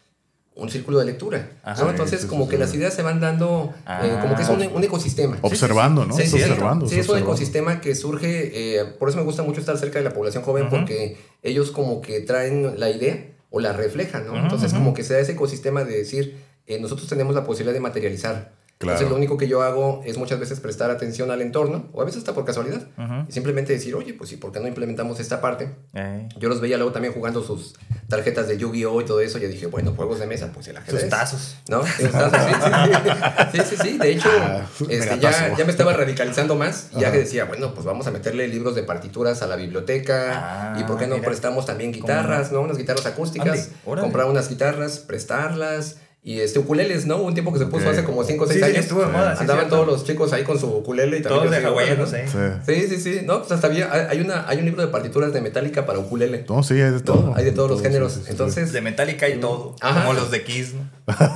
un 0.55 0.69
círculo 0.69 0.99
de 0.99 1.07
lectura. 1.07 1.51
Ajá. 1.63 1.81
¿no? 1.81 1.87
Sí, 1.87 1.91
Entonces 1.93 2.21
sí, 2.23 2.27
como 2.27 2.45
sí, 2.45 2.51
que 2.51 2.57
sí. 2.57 2.61
las 2.61 2.75
ideas 2.75 2.93
se 2.95 3.03
van 3.03 3.19
dando, 3.21 3.73
eh, 3.89 4.19
como 4.21 4.37
que 4.37 4.43
es 4.43 4.49
un, 4.49 4.63
un 4.63 4.85
ecosistema. 4.85 5.39
Observando, 5.41 6.05
¿no? 6.05 6.15
Sí, 6.15 6.23
Estás 6.23 6.39
sí, 6.41 6.45
sí. 6.45 6.51
observando. 6.51 6.87
Sí, 6.87 6.99
es 6.99 7.09
un 7.09 7.19
ecosistema 7.19 7.81
que 7.81 7.95
surge, 7.95 8.79
eh, 8.81 8.85
por 8.85 9.09
eso 9.09 9.19
me 9.19 9.25
gusta 9.25 9.43
mucho 9.43 9.61
estar 9.61 9.79
cerca 9.79 9.99
de 9.99 10.05
la 10.05 10.13
población 10.13 10.43
joven, 10.43 10.67
Ujú. 10.67 10.77
porque 10.77 11.17
ellos 11.43 11.71
como 11.71 12.03
que 12.03 12.21
traen 12.21 12.79
la 12.79 12.91
idea 12.91 13.27
o 13.51 13.61
la 13.61 13.73
reflejan, 13.73 14.27
¿no? 14.27 14.33
Ujú, 14.33 14.43
Entonces 14.43 14.73
ujú. 14.73 14.81
como 14.83 14.95
que 14.95 15.03
se 15.05 15.15
da 15.15 15.21
ese 15.21 15.33
ecosistema 15.33 15.85
de 15.85 15.97
decir, 15.97 16.37
eh, 16.67 16.79
nosotros 16.79 17.09
tenemos 17.09 17.35
la 17.35 17.45
posibilidad 17.45 17.73
de 17.75 17.81
materializar. 17.81 18.53
Claro. 18.81 18.95
Entonces 18.97 19.11
lo 19.11 19.17
único 19.17 19.37
que 19.37 19.47
yo 19.47 19.61
hago 19.63 20.01
es 20.07 20.17
muchas 20.17 20.41
veces 20.41 20.59
prestar 20.59 20.91
atención 20.91 21.31
al 21.31 21.43
entorno, 21.43 21.91
o 21.93 22.01
a 22.01 22.05
veces 22.07 22.21
hasta 22.21 22.33
por 22.33 22.47
casualidad, 22.47 22.81
y 23.29 23.31
simplemente 23.31 23.75
decir, 23.75 23.95
oye, 23.95 24.15
pues 24.15 24.31
sí, 24.31 24.37
¿por 24.39 24.53
qué 24.53 24.61
no 24.61 24.69
implementamos 24.69 25.21
esta 25.21 25.43
parte? 25.43 25.71
Eh, 25.93 26.27
Yo 26.39 26.49
los 26.49 26.63
veía 26.63 26.79
luego 26.79 26.91
también 26.91 27.13
jugando 27.13 27.43
sus 27.43 27.75
tarjetas 28.09 28.49
de 28.49 28.57
Yu-Gi-Oh! 28.57 29.03
y 29.03 29.05
todo 29.05 29.21
eso, 29.21 29.37
y 29.37 29.43
yo 29.43 29.49
dije, 29.49 29.67
bueno, 29.67 29.93
juegos 29.95 30.19
de 30.19 30.27
mesa, 30.27 30.51
pues 30.55 30.67
el 30.69 30.79
ajedrez. 30.79 31.03
Sus 31.03 31.11
tazos. 31.11 31.57
¿No? 31.69 31.81
Tazos, 31.81 33.53
sí, 33.53 33.59
sí, 33.69 33.77
sí. 33.77 33.89
Sí. 33.91 33.99
De 33.99 34.13
hecho, 34.13 34.31
Ah, 34.41 34.67
este, 34.89 35.19
ya, 35.19 35.55
ya 35.57 35.65
me 35.67 35.71
estaba 35.71 35.93
radicalizando 35.93 36.55
más. 36.57 36.89
Y 36.97 37.01
ya 37.01 37.13
que 37.13 37.19
decía, 37.19 37.45
bueno, 37.45 37.75
pues 37.75 37.85
vamos 37.85 38.07
a 38.07 38.11
meterle 38.11 38.49
libros 38.49 38.75
de 38.75 38.83
partituras 38.83 39.43
a 39.43 39.47
la 39.47 39.57
biblioteca. 39.57 40.73
Ah, 40.73 40.81
y 40.81 40.85
por 40.85 40.97
qué 40.99 41.07
no 41.07 41.17
mira. 41.17 41.27
prestamos 41.29 41.67
también 41.67 41.93
guitarras, 41.93 42.51
¿no? 42.51 42.63
Unas 42.63 42.79
guitarras 42.79 43.05
acústicas. 43.05 43.73
Comprar 43.85 44.25
unas 44.27 44.49
guitarras, 44.49 45.01
prestarlas. 45.01 45.97
Y 46.23 46.41
este 46.41 46.59
ukuleles, 46.59 47.07
¿no? 47.07 47.17
Un 47.17 47.33
tiempo 47.33 47.51
que 47.51 47.59
se 47.59 47.65
puso 47.65 47.89
hace 47.89 48.05
como 48.05 48.23
5 48.23 48.45
o 48.45 48.47
6 48.47 48.59
Sí, 48.59 48.63
sí, 48.63 48.71
años. 48.71 48.85
estuvo 48.85 49.01
de 49.01 49.07
moda, 49.07 49.35
sí, 49.35 49.41
Andaban 49.41 49.63
cierto. 49.63 49.77
todos 49.77 49.87
los 49.89 50.05
chicos 50.05 50.31
ahí 50.35 50.45
con 50.45 50.59
su 50.61 50.67
ukulele 50.67 51.17
y 51.17 51.23
también 51.23 51.45
Todos 51.47 51.51
de 51.63 51.67
hawaianos, 51.67 52.13
¿eh? 52.13 52.27
Sí. 52.67 52.75
Sí, 52.75 52.89
sí, 52.89 53.01
sí. 53.01 53.21
No, 53.25 53.39
pues 53.39 53.53
hasta 53.53 53.69
había, 53.69 53.91
hay, 53.91 54.07
hay 54.11 54.21
una, 54.21 54.47
hay 54.47 54.59
un 54.59 54.67
libro 54.67 54.83
de 54.83 54.89
partituras 54.89 55.33
de 55.33 55.41
Metallica 55.41 55.87
para 55.87 55.99
ukulele. 55.99 56.45
No, 56.47 56.63
sí, 56.63 56.75
hay 56.75 56.91
de 56.91 57.01
todo. 57.01 57.23
¿no? 57.29 57.35
Hay 57.37 57.45
de 57.47 57.53
todos 57.53 57.71
los 57.71 57.79
Todo, 57.79 57.89
géneros. 57.89 58.13
sí, 58.13 58.19
sí, 58.19 58.25
sí. 58.27 58.31
Entonces, 58.33 58.71
De 58.73 58.83
Metallica 58.83 59.31
y 59.31 59.41
todo. 59.41 59.77
Ajá. 59.81 60.03
Como 60.03 60.13
los 60.13 60.31
de 60.31 60.43
Kiss, 60.45 60.75
¿no? 60.75 60.91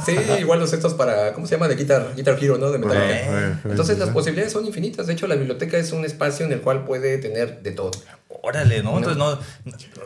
Sí, 0.04 0.16
igual 0.38 0.60
los 0.60 0.72
estos 0.74 0.92
para, 0.92 1.32
¿cómo 1.32 1.46
se 1.46 1.54
llama? 1.54 1.66
De 1.66 1.76
Guitar, 1.76 2.12
Guitar 2.14 2.36
Hero, 2.38 2.58
¿no? 2.58 2.70
De 2.70 2.78
Metallica. 2.78 3.60
Entonces 3.64 3.94
sí, 3.94 4.00
las 4.00 4.08
sí. 4.10 4.14
posibilidades 4.14 4.52
son 4.52 4.66
infinitas. 4.66 5.06
De 5.06 5.14
hecho, 5.14 5.26
la 5.26 5.36
biblioteca 5.36 5.78
es 5.78 5.92
un 5.92 6.04
espacio 6.04 6.44
en 6.44 6.52
el 6.52 6.60
cual 6.60 6.84
puede 6.84 7.16
tener 7.16 7.62
de 7.62 7.70
todo. 7.72 7.90
Órale, 8.44 8.82
¿no? 8.82 8.98
Entonces 8.98 9.16
no, 9.16 9.38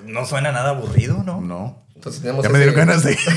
no 0.04 0.26
suena 0.26 0.52
nada 0.52 0.70
aburrido, 0.70 1.22
¿no? 1.24 1.40
No. 1.40 1.84
Entonces 1.94 2.22
tenemos 2.22 2.44
Ya 2.44 2.50
me 2.50 2.58
dieron 2.58 2.76
ganas 2.76 3.02
de 3.02 3.14
Sí, 3.16 3.26
sí, 3.26 3.34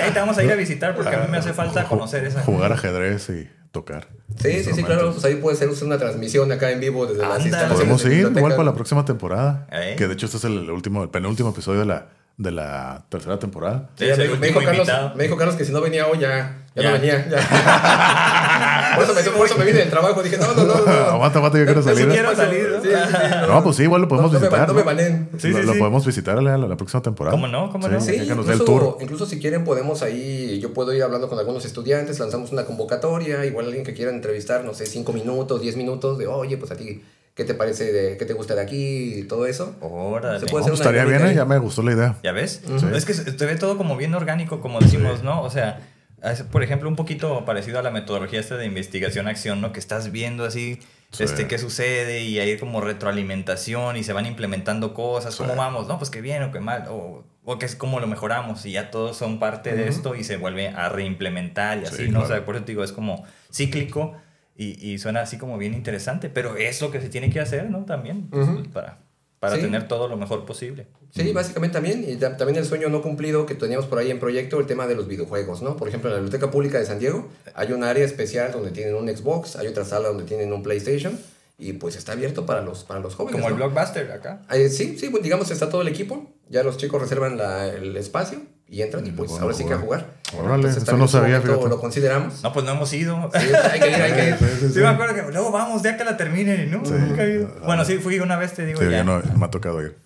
ahí 0.00 0.10
te 0.12 0.18
vamos 0.18 0.38
a 0.38 0.42
ir 0.42 0.50
a 0.50 0.54
visitar 0.56 0.94
porque 0.94 1.14
a 1.14 1.18
mí 1.20 1.26
me 1.30 1.36
hace 1.36 1.52
falta 1.52 1.84
conocer 1.84 2.24
esa. 2.24 2.42
jugar 2.42 2.72
ajedrez 2.72 3.28
y 3.28 3.48
tocar. 3.72 4.08
Sí, 4.40 4.64
sí, 4.64 4.72
sí, 4.72 4.82
claro. 4.82 5.12
Pues 5.12 5.24
ahí 5.26 5.34
puede 5.36 5.56
ser 5.56 5.68
usted 5.68 5.84
una 5.84 5.98
transmisión 5.98 6.50
acá 6.50 6.70
en 6.70 6.80
vivo 6.80 7.06
desde 7.06 7.20
las 7.20 7.32
Ándale. 7.32 7.44
instalaciones 7.50 7.78
Podemos 7.78 8.04
de 8.04 8.14
ir 8.14 8.38
igual 8.38 8.52
para 8.52 8.64
la 8.64 8.74
próxima 8.74 9.04
temporada. 9.04 9.66
¿Eh? 9.70 9.96
Que 9.98 10.06
de 10.08 10.14
hecho 10.14 10.26
este 10.26 10.38
es 10.38 10.44
el 10.44 10.70
último, 10.70 11.02
el 11.02 11.10
penúltimo 11.10 11.50
episodio 11.50 11.80
de 11.80 11.86
la, 11.86 12.06
de 12.36 12.50
la 12.50 13.04
tercera 13.08 13.38
temporada. 13.38 13.90
Sí, 13.96 14.06
Ya 14.06 14.14
es 14.14 14.18
me, 14.18 14.36
me 14.36 14.46
dijo 14.48 14.58
Carlos, 14.60 14.78
invitado. 14.88 15.14
me 15.14 15.22
dijo 15.24 15.36
Carlos 15.36 15.56
que 15.56 15.64
si 15.64 15.72
no 15.72 15.80
venía 15.80 16.06
hoy 16.08 16.18
ya, 16.18 16.64
ya, 16.74 16.82
Ya. 16.82 16.88
no 16.90 16.92
venía. 16.98 17.28
ya. 17.30 18.94
por, 18.96 19.04
eso 19.04 19.14
me, 19.14 19.22
por 19.38 19.46
eso 19.46 19.56
me 19.58 19.64
vine 19.64 19.78
del 19.78 19.90
trabajo. 19.90 20.22
Dije, 20.22 20.36
no, 20.38 20.52
no, 20.54 20.64
no. 20.64 20.74
no. 20.84 20.90
aguanta, 20.92 21.38
aguanta, 21.38 21.58
yo 21.58 21.64
quiero 21.64 21.82
salir. 21.82 22.08
quiero 22.08 22.34
salir, 22.34 22.68
¿no? 22.70 22.82
Sí, 22.82 22.88
sí, 22.90 22.94
sí, 23.10 23.46
No, 23.48 23.62
pues 23.62 23.76
sí, 23.76 23.82
igual 23.84 24.02
lo 24.02 24.08
podemos 24.08 24.32
no, 24.32 24.38
no 24.38 24.42
me 24.42 24.48
visitar. 24.48 24.68
no 24.68 24.84
me. 24.84 25.38
Sí, 25.38 25.48
lo, 25.50 25.58
sí, 25.60 25.64
lo 25.66 25.72
sí. 25.74 25.78
podemos 25.78 26.06
visitar 26.06 26.42
la, 26.42 26.58
la, 26.58 26.66
la 26.68 26.76
próxima 26.76 27.02
temporada. 27.02 27.30
¿Cómo 27.36 27.46
no? 27.46 27.70
¿Cómo 27.70 27.86
no? 27.88 28.00
Sí, 28.00 28.12
que 28.26 28.34
nos 28.34 28.46
dé 28.46 28.54
el 28.54 28.64
tour. 28.64 28.98
incluso 29.00 29.26
si 29.26 29.38
quieren 29.40 29.64
podemos 29.64 30.02
ahí, 30.02 30.58
yo 30.60 30.72
puedo 30.74 30.92
ir 30.92 31.02
hablando 31.04 31.28
con 31.28 31.38
algunos 31.38 31.64
estudiantes, 31.64 32.18
lanzamos 32.18 32.50
una 32.52 32.64
convocatoria, 32.64 33.44
igual 33.46 33.66
alguien 33.66 33.84
que 33.84 33.94
quiera 33.94 34.10
entrevistar, 34.10 34.64
no 34.64 34.74
sé, 34.74 34.86
cinco 34.86 35.12
minutos, 35.12 35.60
diez 35.60 35.76
minutos, 35.76 36.18
de 36.18 36.26
oye, 36.26 36.56
pues 36.56 36.70
a 36.72 36.76
ti, 36.76 37.02
¿qué 37.34 37.44
te 37.44 37.54
parece, 37.54 37.92
de, 37.92 38.16
qué 38.16 38.24
te 38.24 38.32
gusta 38.32 38.54
de 38.54 38.62
aquí 38.62 39.14
y 39.20 39.22
todo 39.24 39.46
eso? 39.46 39.76
Órale. 39.80 40.38
Se 40.40 40.46
No, 40.46 40.50
puede 40.50 40.64
pues 40.64 40.72
hacer 40.72 40.72
una 40.72 40.98
estaría 41.00 41.04
bien, 41.04 41.26
¿eh? 41.26 41.30
ahí. 41.30 41.34
ya 41.36 41.44
me 41.44 41.58
gustó 41.58 41.82
la 41.82 41.92
idea. 41.92 42.16
¿Ya 42.22 42.32
ves? 42.32 42.62
Es 42.94 43.04
que 43.04 43.14
se 43.14 43.30
ve 43.46 43.56
todo 43.56 43.76
como 43.76 43.96
bien 43.96 44.14
orgánico, 44.14 44.60
como 44.60 44.80
decimos, 44.80 45.22
¿no? 45.22 45.42
O 45.42 45.50
sea, 45.50 45.80
es, 46.22 46.42
por 46.42 46.62
ejemplo, 46.62 46.88
un 46.88 46.96
poquito 46.96 47.44
parecido 47.44 47.78
a 47.78 47.82
la 47.82 47.90
metodología 47.90 48.40
esta 48.40 48.56
de 48.56 48.66
investigación-acción, 48.66 49.60
¿no? 49.60 49.72
Que 49.72 49.80
estás 49.80 50.10
viendo 50.12 50.44
así, 50.44 50.78
Sí. 51.10 51.22
este, 51.22 51.46
qué 51.46 51.58
sucede 51.58 52.22
y 52.22 52.40
hay 52.40 52.56
como 52.58 52.80
retroalimentación 52.80 53.96
y 53.96 54.02
se 54.04 54.12
van 54.12 54.26
implementando 54.26 54.94
cosas. 54.94 55.36
¿Cómo 55.36 55.54
vamos? 55.54 55.86
No, 55.86 55.96
pues 55.98 56.10
qué 56.10 56.20
bien 56.20 56.42
o 56.42 56.50
qué 56.52 56.58
mal. 56.60 56.86
O, 56.90 57.24
o 57.44 57.58
que 57.58 57.66
es 57.66 57.76
cómo 57.76 58.00
lo 58.00 58.06
mejoramos 58.08 58.64
y 58.66 58.72
ya 58.72 58.90
todos 58.90 59.16
son 59.16 59.38
parte 59.38 59.76
de 59.76 59.86
esto 59.88 60.14
y 60.16 60.24
se 60.24 60.36
vuelve 60.38 60.68
a 60.68 60.88
reimplementar 60.88 61.78
y 61.78 61.84
así, 61.84 62.06
Sí, 62.06 62.10
¿no? 62.10 62.20
O 62.20 62.22
claro. 62.22 62.34
sea, 62.36 62.44
por 62.46 62.56
eso 62.56 62.64
te 62.64 62.72
digo, 62.72 62.82
es 62.82 62.92
como 62.92 63.24
cíclico 63.52 64.14
y, 64.56 64.88
y 64.90 64.98
suena 64.98 65.20
así 65.22 65.36
como 65.38 65.58
bien 65.58 65.74
interesante, 65.74 66.28
pero 66.28 66.56
es 66.56 66.80
lo 66.80 66.90
que 66.90 67.00
se 67.00 67.08
tiene 67.08 67.30
que 67.30 67.40
hacer, 67.40 67.70
¿no? 67.70 67.84
También, 67.84 68.28
pues, 68.28 68.48
Ujú. 68.48 68.62
para, 68.72 68.98
para 69.40 69.56
Sí. 69.56 69.62
tener 69.62 69.88
todo 69.88 70.08
lo 70.08 70.16
mejor 70.16 70.44
posible. 70.46 70.86
Sí, 71.10 71.32
básicamente 71.32 71.74
también, 71.74 72.04
y 72.08 72.16
ta- 72.16 72.36
también 72.36 72.58
el 72.58 72.64
sueño 72.64 72.88
no 72.88 73.00
cumplido 73.02 73.46
que 73.46 73.54
teníamos 73.54 73.86
por 73.86 73.98
ahí 73.98 74.10
en 74.10 74.18
proyecto, 74.18 74.58
el 74.58 74.66
tema 74.66 74.86
de 74.86 74.96
los 74.96 75.06
videojuegos, 75.06 75.62
¿no? 75.62 75.76
Por 75.76 75.86
ejemplo, 75.88 76.10
en 76.10 76.14
la 76.16 76.20
Biblioteca 76.22 76.50
Pública 76.50 76.78
de 76.78 76.86
San 76.86 76.98
Diego 76.98 77.28
hay 77.54 77.72
un 77.72 77.84
área 77.84 78.04
especial 78.04 78.50
donde 78.52 78.70
tienen 78.72 78.94
un 78.96 79.08
Xbox, 79.08 79.56
hay 79.56 79.66
otra 79.68 79.84
sala 79.84 80.08
donde 80.08 80.24
tienen 80.24 80.52
un 80.52 80.62
PlayStation, 80.62 81.18
y 81.56 81.74
pues 81.74 81.94
está 81.94 82.12
abierto 82.12 82.46
para 82.46 82.62
los, 82.62 82.82
para 82.82 82.98
los 82.98 83.14
jóvenes. 83.14 83.36
Como 83.40 83.46
el 83.48 83.52
¿no? 83.58 83.68
blockbuster 83.68 84.10
acá. 84.10 84.42
Eh, 84.50 84.68
sí, 84.70 84.96
sí, 84.98 85.06
bueno, 85.08 85.22
digamos 85.22 85.50
está 85.52 85.68
todo 85.68 85.82
el 85.82 85.88
equipo, 85.88 86.32
ya 86.48 86.64
los 86.64 86.76
chicos 86.78 87.00
reservan 87.00 87.36
la- 87.36 87.68
el 87.68 87.96
espacio 87.96 88.40
y 88.68 88.82
entran 88.82 89.06
y 89.06 89.10
Y 89.10 89.12
pues 89.12 89.30
ahora 89.32 89.54
sí 89.54 89.64
que 89.64 89.74
a 89.74 89.78
jugar. 89.78 90.14
Jugar. 90.34 90.46
Órale, 90.46 90.68
Entonces, 90.68 90.82
eso 90.88 90.96
no 90.96 91.08
sabía, 91.08 91.40
fíjate. 91.40 91.68
Lo 91.68 91.80
consideramos. 91.80 92.42
No, 92.42 92.52
pues 92.52 92.64
no 92.66 92.72
hemos 92.72 92.92
ido. 92.92 93.30
Sí, 93.32 93.38
hay 93.72 93.80
que 93.80 93.88
ir, 93.88 93.94
hay 93.94 94.12
que 94.12 94.28
ir. 94.28 94.36
Sí, 94.38 94.44
sí, 94.60 94.66
Sí, 94.68 94.72
sí. 94.74 94.78
me 94.80 94.88
acuerdo 94.88 95.14
que 95.14 95.22
luego 95.32 95.50
vamos, 95.50 95.82
ya 95.82 95.96
que 95.96 96.04
la 96.04 96.16
terminen, 96.16 96.70
¿no? 96.70 96.84
Sí. 96.84 96.92
Nunca 96.92 97.24
he 97.24 97.30
ido. 97.36 97.48
Bueno, 97.64 97.84
sí, 97.84 97.98
fui 97.98 98.18
una 98.20 98.36
vez, 98.36 98.52
te 98.54 98.66
digo, 98.66 98.80
Sí, 98.80 98.90
ya. 98.90 98.98
yo 98.98 99.04
no, 99.04 99.22
me 99.36 99.44
ha 99.46 99.50
tocado 99.50 99.82
ir. 99.82 99.96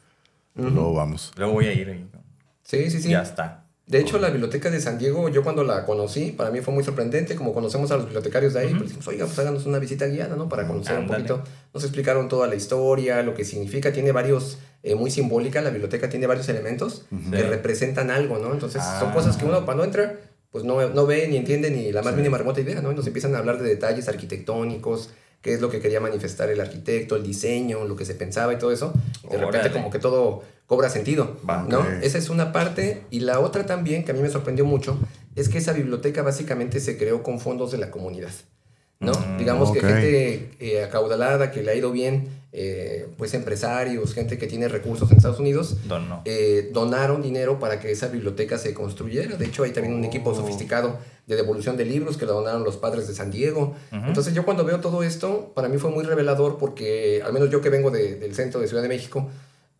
Luego 0.54 0.92
vamos. 0.94 1.32
Luego 1.36 1.52
voy 1.54 1.66
a 1.66 1.72
ir 1.72 1.88
ahí. 1.88 2.08
Sí, 2.62 2.90
sí, 2.90 3.00
sí. 3.00 3.10
Ya 3.10 3.22
está. 3.22 3.64
De 3.88 3.98
hecho, 3.98 4.18
la 4.18 4.28
biblioteca 4.28 4.70
de 4.70 4.80
San 4.82 4.98
Diego, 4.98 5.30
yo 5.30 5.42
cuando 5.42 5.64
la 5.64 5.86
conocí, 5.86 6.32
para 6.32 6.50
mí 6.50 6.60
fue 6.60 6.74
muy 6.74 6.84
sorprendente, 6.84 7.34
como 7.36 7.54
conocemos 7.54 7.90
a 7.90 7.96
los 7.96 8.04
bibliotecarios 8.04 8.52
de 8.52 8.60
ahí, 8.60 8.68
pues 8.74 8.82
dijimos, 8.90 9.08
oiga, 9.08 9.24
pues 9.24 9.38
háganos 9.38 9.64
una 9.64 9.78
visita 9.78 10.04
guiada, 10.06 10.36
¿no? 10.36 10.46
Para 10.48 10.68
conocer 10.68 10.98
un 10.98 11.06
poquito. 11.06 11.42
Nos 11.72 11.84
explicaron 11.84 12.28
toda 12.28 12.46
la 12.48 12.54
historia, 12.54 13.22
lo 13.22 13.32
que 13.34 13.46
significa, 13.46 13.90
tiene 13.90 14.12
varios, 14.12 14.58
eh, 14.82 14.94
muy 14.94 15.10
simbólica, 15.10 15.62
la 15.62 15.70
biblioteca 15.70 16.10
tiene 16.10 16.26
varios 16.26 16.48
elementos 16.50 17.06
que 17.30 17.42
representan 17.42 18.10
algo, 18.10 18.38
¿no? 18.38 18.52
Entonces, 18.52 18.82
son 19.00 19.08
Ah. 19.08 19.14
cosas 19.14 19.38
que 19.38 19.46
uno 19.46 19.64
cuando 19.64 19.84
entra, 19.84 20.20
pues 20.50 20.64
no, 20.64 20.86
no 20.90 21.06
ve 21.06 21.26
ni 21.28 21.38
entiende 21.38 21.70
ni 21.70 21.90
la 21.90 22.02
más 22.02 22.14
mínima 22.14 22.36
remota 22.36 22.60
idea, 22.60 22.82
¿no? 22.82 22.92
Y 22.92 22.94
nos 22.94 23.06
empiezan 23.06 23.34
a 23.34 23.38
hablar 23.38 23.58
de 23.60 23.68
detalles 23.68 24.06
arquitectónicos, 24.08 25.10
qué 25.42 25.54
es 25.54 25.60
lo 25.60 25.70
que 25.70 25.80
quería 25.80 26.00
manifestar 26.00 26.50
el 26.50 26.60
arquitecto, 26.60 27.16
el 27.16 27.22
diseño, 27.22 27.84
lo 27.84 27.96
que 27.96 28.04
se 28.04 28.14
pensaba 28.14 28.52
y 28.52 28.58
todo 28.58 28.72
eso. 28.72 28.92
De 29.30 29.38
repente 29.38 29.70
como 29.70 29.90
que 29.90 29.98
todo 29.98 30.42
cobra 30.66 30.88
sentido. 30.90 31.36
¿no? 31.68 31.86
Esa 32.02 32.18
es 32.18 32.28
una 32.28 32.52
parte. 32.52 33.02
Y 33.10 33.20
la 33.20 33.40
otra 33.40 33.64
también, 33.66 34.04
que 34.04 34.10
a 34.10 34.14
mí 34.14 34.20
me 34.20 34.30
sorprendió 34.30 34.64
mucho, 34.64 34.98
es 35.36 35.48
que 35.48 35.58
esa 35.58 35.72
biblioteca 35.72 36.22
básicamente 36.22 36.80
se 36.80 36.98
creó 36.98 37.22
con 37.22 37.38
fondos 37.40 37.70
de 37.70 37.78
la 37.78 37.90
comunidad, 37.90 38.30
¿no? 39.00 39.12
Mm, 39.12 39.38
Digamos 39.38 39.70
que 39.70 39.80
gente 39.80 40.50
eh, 40.58 40.82
acaudalada, 40.82 41.52
que 41.52 41.62
le 41.62 41.70
ha 41.70 41.74
ido 41.76 41.92
bien, 41.92 42.28
eh, 42.52 43.06
pues 43.16 43.34
empresarios, 43.34 44.14
gente 44.14 44.36
que 44.36 44.46
tiene 44.48 44.66
recursos 44.68 45.08
en 45.12 45.18
Estados 45.18 45.38
Unidos, 45.38 45.76
eh, 46.24 46.70
donaron 46.72 47.22
dinero 47.22 47.60
para 47.60 47.78
que 47.78 47.92
esa 47.92 48.08
biblioteca 48.08 48.58
se 48.58 48.74
construyera. 48.74 49.36
De 49.36 49.44
hecho, 49.46 49.62
hay 49.62 49.70
también 49.70 49.94
un 49.94 50.04
equipo 50.04 50.30
Oh. 50.30 50.34
sofisticado 50.34 50.98
de 51.28 51.36
devolución 51.36 51.76
de 51.76 51.84
libros 51.84 52.16
que 52.16 52.24
donaron 52.24 52.64
los 52.64 52.78
padres 52.78 53.06
de 53.06 53.14
San 53.14 53.30
Diego. 53.30 53.74
Entonces, 53.92 54.32
yo 54.34 54.44
cuando 54.46 54.64
veo 54.64 54.80
todo 54.80 55.02
esto, 55.02 55.52
para 55.54 55.68
mí 55.68 55.76
fue 55.76 55.90
muy 55.90 56.02
revelador 56.04 56.56
porque, 56.58 57.20
al 57.24 57.34
menos 57.34 57.50
yo 57.50 57.60
que 57.60 57.68
vengo 57.68 57.90
de- 57.90 58.14
del 58.16 58.34
centro 58.34 58.60
de 58.60 58.66
Ciudad 58.66 58.82
de 58.82 58.88
México, 58.88 59.28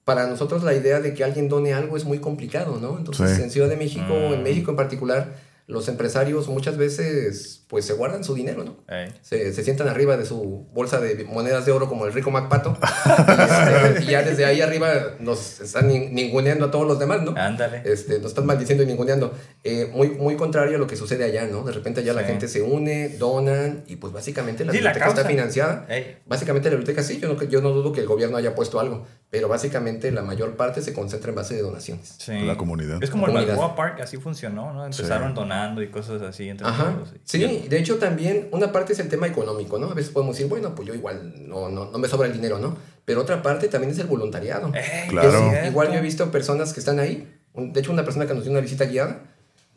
para 0.05 0.27
nosotros 0.27 0.63
la 0.63 0.75
idea 0.75 1.01
de 1.01 1.15
que 1.15 1.25
alguien 1.25 1.49
done 1.49 1.73
algo 1.73 1.97
es 1.97 2.05
muy 2.05 2.19
complicado, 2.19 2.79
¿no? 2.81 2.99
Entonces, 2.99 3.35
Sí. 3.37 3.43
en 3.43 3.51
Ciudad 3.51 3.69
de 3.69 3.77
México, 3.77 4.05
Mm. 4.13 4.35
en 4.35 4.43
México 4.43 4.71
en 4.71 4.77
particular, 4.77 5.37
los 5.67 5.89
empresarios 5.89 6.49
muchas 6.49 6.77
veces 6.77 7.58
pues 7.69 7.85
se 7.85 7.93
guardan 7.93 8.25
su 8.25 8.35
dinero, 8.35 8.65
¿no? 8.65 8.77
Se, 9.21 9.53
se 9.53 9.63
sientan 9.63 9.89
arriba 9.89 10.17
de 10.17 10.25
su 10.25 10.67
bolsa 10.73 11.01
de 11.01 11.25
monedas 11.25 11.67
de 11.67 11.73
oro 11.73 11.87
como 11.89 12.07
el 12.07 12.13
rico 12.15 12.31
MacPato 12.31 12.77
y, 12.81 13.89
este, 13.91 14.05
y 14.05 14.07
ya 14.07 14.23
desde 14.23 14.45
ahí 14.47 14.61
arriba 14.63 14.91
nos 15.21 15.61
están 15.61 15.91
nin- 15.91 16.11
ninguneando 16.13 16.65
a 16.67 16.71
todos 16.71 16.87
los 16.87 16.99
demás, 16.99 17.23
¿no? 17.23 17.35
Ándale. 17.37 17.83
Este, 17.85 18.19
nos 18.21 18.29
están 18.29 18.47
maldiciendo 18.47 18.83
y 18.85 18.87
ninguneando. 18.87 19.35
Eh, 19.65 19.91
muy, 19.93 20.09
muy 20.11 20.37
contrario 20.37 20.77
a 20.77 20.79
lo 20.79 20.87
que 20.87 20.97
sucede 20.97 21.25
allá, 21.25 21.47
¿no? 21.47 21.63
De 21.63 21.73
repente 21.73 22.01
allá 22.01 22.15
la 22.15 22.23
gente 22.25 22.49
se 22.49 22.63
une, 22.63 23.11
donan 23.19 23.85
y 23.87 23.97
pues 23.97 24.13
básicamente 24.13 24.65
la 24.65 24.73
Sí, 24.73 24.79
la 24.81 24.91
biblioteca 24.93 25.09
está 25.21 25.29
financiada. 25.29 25.87
Ey. 25.91 26.17
Básicamente 26.27 26.71
la 26.71 26.77
biblioteca 26.77 27.03
sí, 27.03 27.19
yo 27.21 27.29
no, 27.35 27.43
yo 27.43 27.61
no 27.61 27.71
dudo 27.71 27.93
que 27.93 28.01
el 28.01 28.07
gobierno 28.07 28.39
haya 28.39 28.55
puesto 28.55 28.81
algo, 28.81 29.05
pero 29.29 29.49
básicamente 29.49 30.11
la 30.11 30.23
mayor 30.23 30.57
parte 30.57 30.81
se 30.81 30.95
concentra 30.95 31.29
en 31.31 31.37
base 31.37 31.55
de 31.55 31.61
donaciones. 31.63 32.15
Sí. 32.19 32.33
La 32.47 32.57
comunidad. 32.57 33.03
Es 33.03 33.11
como 33.11 33.27
La 33.27 33.41
el. 33.41 33.47
Balboa 33.49 33.77
Park, 33.77 34.01
así 34.01 34.17
funcionó, 34.17 34.73
¿no? 34.73 34.87
Empezaron 34.87 35.35
donando 35.35 35.83
y 35.83 35.89
cosas 35.91 36.23
así 36.23 36.49
entre 36.49 36.67
Ajá. 36.67 36.95
todos. 36.95 37.15
Sí, 37.25 37.58
de 37.69 37.79
hecho 37.79 37.97
también 37.99 38.49
una 38.53 38.71
parte 38.71 38.93
es 38.93 38.99
el 39.01 39.09
tema 39.09 39.27
económico, 39.27 39.79
¿no? 39.79 39.91
A 39.91 39.95
veces 39.95 40.13
podemos 40.13 40.37
decir, 40.37 40.49
bueno, 40.49 40.75
pues 40.75 40.87
yo 40.87 40.95
igual 40.95 41.35
no, 41.49 41.69
no, 41.69 41.91
no 41.91 41.99
me 41.99 42.07
sobra 42.09 42.27
el 42.29 42.33
dinero, 42.33 42.59
¿no? 42.59 42.77
Pero 43.05 43.23
otra 43.23 43.43
parte 43.43 43.69
también 43.69 43.91
es 43.93 43.99
el 43.99 44.07
voluntariado. 44.07 44.71
Ey, 44.75 45.09
Claro. 45.09 45.29
es 45.29 45.51
cierto. 45.51 45.69
igual 45.69 45.89
yo 45.93 45.95
he 45.99 46.03
visto 46.03 46.31
personas 46.31 46.73
que 46.73 46.81
están 46.81 46.99
ahí. 47.01 47.27
Un- 47.55 47.73
De 47.73 47.81
hecho, 47.81 47.91
una 47.93 48.05
persona 48.05 48.27
que 48.27 48.35
nos 48.35 48.45
dio 48.45 48.53
una 48.53 48.61
visita 48.61 48.85
guiada 48.85 49.23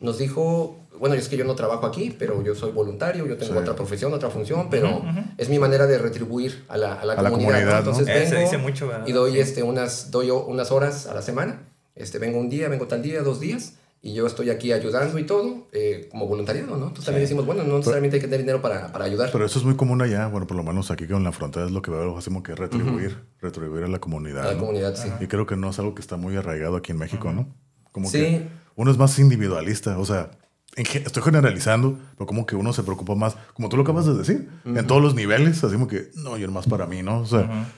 nos 0.00 0.18
dijo, 0.18 0.78
bueno, 0.98 1.14
es 1.14 1.28
que 1.28 1.36
yo 1.36 1.44
no 1.44 1.54
trabajo 1.54 1.86
aquí, 1.86 2.14
pero 2.18 2.42
yo 2.42 2.54
soy 2.54 2.72
voluntario, 2.72 3.26
yo 3.26 3.36
tengo 3.36 3.52
Sí. 3.54 3.58
otra 3.58 3.74
profesión, 3.76 4.12
otra 4.12 4.30
función, 4.30 4.68
pero 4.68 5.02
es 5.38 5.48
mi 5.48 5.58
manera 5.58 5.86
de 5.86 5.96
retribuir 5.98 6.64
a 6.68 6.76
la, 6.76 6.94
a 6.94 7.04
la 7.04 7.12
A 7.12 7.16
comunidad. 7.16 7.30
¿no? 7.30 7.46
comunidad, 7.46 7.72
¿no? 7.72 7.78
Entonces 7.78 8.08
Eh, 8.08 8.26
se 8.26 8.34
vengo 8.34 8.40
dice 8.50 8.58
mucho, 8.58 8.88
¿verdad? 8.88 9.06
y 9.06 9.12
doy, 9.12 9.32
Sí. 9.32 9.38
este, 9.40 9.62
unas, 9.62 10.10
doy 10.10 10.26
yo 10.28 10.44
unas 10.44 10.70
horas 10.72 11.06
a 11.06 11.14
la 11.14 11.22
semana. 11.22 11.62
Este, 11.94 12.18
vengo 12.18 12.38
un 12.38 12.48
día, 12.50 12.68
vengo 12.68 12.86
tal 12.88 13.00
día, 13.02 13.22
dos 13.22 13.38
días. 13.40 13.74
Y 14.04 14.14
yo 14.14 14.26
estoy 14.26 14.50
aquí 14.50 14.72
ayudando 14.72 15.16
y 15.16 15.22
todo, 15.24 15.68
eh, 15.70 16.08
como 16.10 16.26
voluntariado, 16.26 16.70
¿no? 16.76 16.86
Entonces 16.88 17.04
también 17.04 17.22
decimos, 17.22 17.46
bueno, 17.46 17.62
no 17.62 17.76
necesariamente 17.76 18.16
hay 18.16 18.20
que 18.20 18.26
tener 18.26 18.40
dinero 18.40 18.60
para, 18.60 18.90
para 18.90 19.04
ayudar. 19.04 19.30
Pero 19.30 19.44
eso 19.46 19.60
es 19.60 19.64
muy 19.64 19.76
común 19.76 20.02
allá. 20.02 20.26
Bueno, 20.26 20.44
por 20.48 20.56
lo 20.56 20.64
menos 20.64 20.90
aquí 20.90 21.06
con 21.06 21.22
la 21.22 21.30
frontera 21.30 21.66
es 21.66 21.70
lo 21.70 21.82
que 21.82 21.92
veo, 21.92 22.18
hacemos 22.18 22.42
que 22.42 22.56
retribuir, 22.56 23.16
retribuir 23.40 23.84
a 23.84 23.88
la 23.88 24.00
comunidad. 24.00 24.42
a 24.42 24.46
la 24.48 24.52
¿no? 24.54 24.58
comunidad, 24.58 24.96
sí. 24.96 25.08
Y 25.20 25.28
creo 25.28 25.46
que 25.46 25.56
no 25.56 25.70
es 25.70 25.78
algo 25.78 25.94
que 25.94 26.00
está 26.00 26.16
muy 26.16 26.36
arraigado 26.36 26.74
aquí 26.76 26.90
en 26.90 26.98
México, 26.98 27.32
¿no? 27.32 27.54
Como 27.92 28.08
Sí. 28.08 28.18
que 28.18 28.48
uno 28.74 28.90
es 28.90 28.98
más 28.98 29.16
individualista, 29.20 29.96
o 29.96 30.04
sea, 30.04 30.32
en 30.74 30.84
estoy 30.84 31.22
generalizando, 31.22 31.96
pero 32.16 32.26
como 32.26 32.44
que 32.44 32.56
uno 32.56 32.72
se 32.72 32.82
preocupa 32.82 33.14
más, 33.14 33.36
como 33.54 33.68
tú 33.68 33.76
lo 33.76 33.84
acabas 33.84 34.06
de 34.06 34.14
decir, 34.14 34.48
en 34.64 34.84
todos 34.88 35.00
los 35.00 35.14
niveles, 35.14 35.62
así 35.62 35.74
como 35.74 35.86
que, 35.86 36.10
no, 36.16 36.36
yo 36.38 36.50
más 36.50 36.66
para 36.66 36.86
mí, 36.86 37.02
¿no? 37.04 37.20
O 37.20 37.26
sea. 37.26 37.68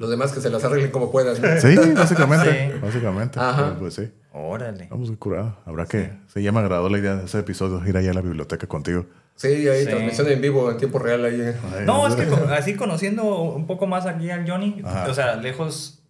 Los 0.00 0.08
demás 0.08 0.32
que 0.32 0.40
se 0.40 0.48
las 0.48 0.64
arreglen 0.64 0.90
como 0.90 1.12
puedan. 1.12 1.34
¿no? 1.40 1.60
sí, 1.60 1.76
básicamente, 1.94 2.70
Sí. 2.74 2.78
básicamente. 2.80 3.38
Ajá. 3.38 3.76
Pues 3.78 3.94
sí, 3.94 4.10
Órale. 4.32 4.88
vamos 4.90 5.10
a 5.10 5.16
curar. 5.16 5.56
Habrá 5.66 5.84
que, 5.84 6.10
sí, 6.32 6.42
ya 6.42 6.52
me 6.52 6.60
agradó 6.60 6.88
la 6.88 6.96
idea 6.98 7.16
de 7.16 7.26
ese 7.26 7.38
episodio, 7.38 7.86
ir 7.86 7.94
allá 7.98 8.12
a 8.12 8.14
la 8.14 8.22
biblioteca 8.22 8.66
contigo. 8.66 9.04
Sí, 9.36 9.68
ahí 9.68 9.84
Sí. 9.84 9.90
transmisión 9.90 10.26
en 10.28 10.40
vivo, 10.40 10.70
en 10.70 10.78
tiempo 10.78 10.98
real. 10.98 11.22
Ahí. 11.26 11.40
Ay, 11.42 11.84
No, 11.84 12.06
es 12.08 12.14
que 12.14 12.22
así 12.54 12.76
conociendo 12.76 13.24
un 13.42 13.66
poco 13.66 13.86
más 13.86 14.06
aquí 14.06 14.30
al 14.30 14.48
Johnny, 14.50 14.80
Ajá. 14.84 15.06
o 15.10 15.12
sea, 15.14 15.36
lejos 15.36 16.02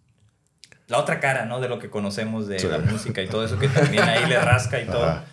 la 0.87 0.97
otra 0.97 1.19
cara, 1.19 1.45
¿no? 1.45 1.59
De 1.59 1.67
lo 1.67 1.77
que 1.77 1.89
conocemos 1.89 2.47
de 2.47 2.59
Sí. 2.59 2.67
la 2.67 2.77
música 2.79 3.21
y 3.21 3.27
todo 3.27 3.43
eso 3.43 3.59
que 3.59 3.67
también 3.67 4.03
ahí 4.03 4.25
le 4.25 4.39
rasca 4.39 4.81
y 4.81 4.85
todo. 4.85 5.03
Ajá. 5.03 5.23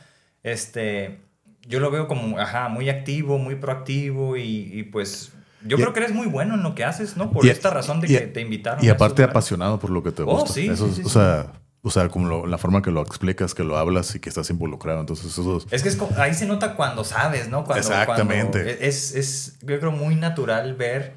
Este, 0.42 1.20
yo 1.66 1.78
lo 1.80 1.90
veo 1.92 2.08
como, 2.08 2.38
ajá, 2.40 2.68
muy 2.68 2.88
activo, 2.90 3.38
muy 3.38 3.54
proactivo 3.56 4.36
y, 4.36 4.70
y 4.72 4.82
pues 4.84 5.32
yo 5.64 5.76
Y- 5.76 5.80
creo 5.80 5.92
que 5.92 6.00
eres 6.00 6.12
muy 6.14 6.26
bueno 6.26 6.54
en 6.54 6.62
lo 6.62 6.74
que 6.74 6.84
haces, 6.84 7.16
¿no? 7.16 7.30
Por 7.30 7.46
esta 7.46 7.70
razón 7.70 8.00
de 8.00 8.08
que 8.08 8.20
te 8.20 8.40
invitaron. 8.40 8.84
Y 8.84 8.88
aparte 8.88 9.22
apasionado 9.22 9.78
por 9.78 9.90
lo 9.90 10.02
que 10.02 10.12
te 10.12 10.22
Oh, 10.22 10.26
gusta. 10.26 10.52
sí, 10.54 10.68
Eso 10.68 10.92
sí, 10.92 11.02
o 11.04 11.08
sea, 11.08 11.52
o 11.82 11.90
sea, 11.90 12.08
como 12.08 12.28
lo- 12.28 12.46
la 12.46 12.58
forma 12.58 12.82
que 12.82 12.90
lo 12.90 13.00
explicas, 13.02 13.54
que 13.54 13.64
lo 13.64 13.78
hablas 13.78 14.14
y 14.14 14.20
que 14.20 14.28
estás 14.28 14.50
involucrado. 14.50 15.00
Entonces, 15.00 15.26
eso 15.26 15.58
es- 15.70 15.82
que 15.82 15.88
es 15.88 15.98
ahí 16.18 16.34
se 16.34 16.46
nota 16.46 16.74
cuando 16.74 17.04
sabes, 17.04 17.48
¿no? 17.48 17.64
Cuando, 17.64 17.86
Exactamente. 17.88 18.62
cuando 18.62 18.70
es, 18.84 19.14
es, 19.14 19.58
yo 19.62 19.78
creo, 19.78 19.92
muy 19.92 20.14
natural 20.16 20.74
ver 20.74 21.14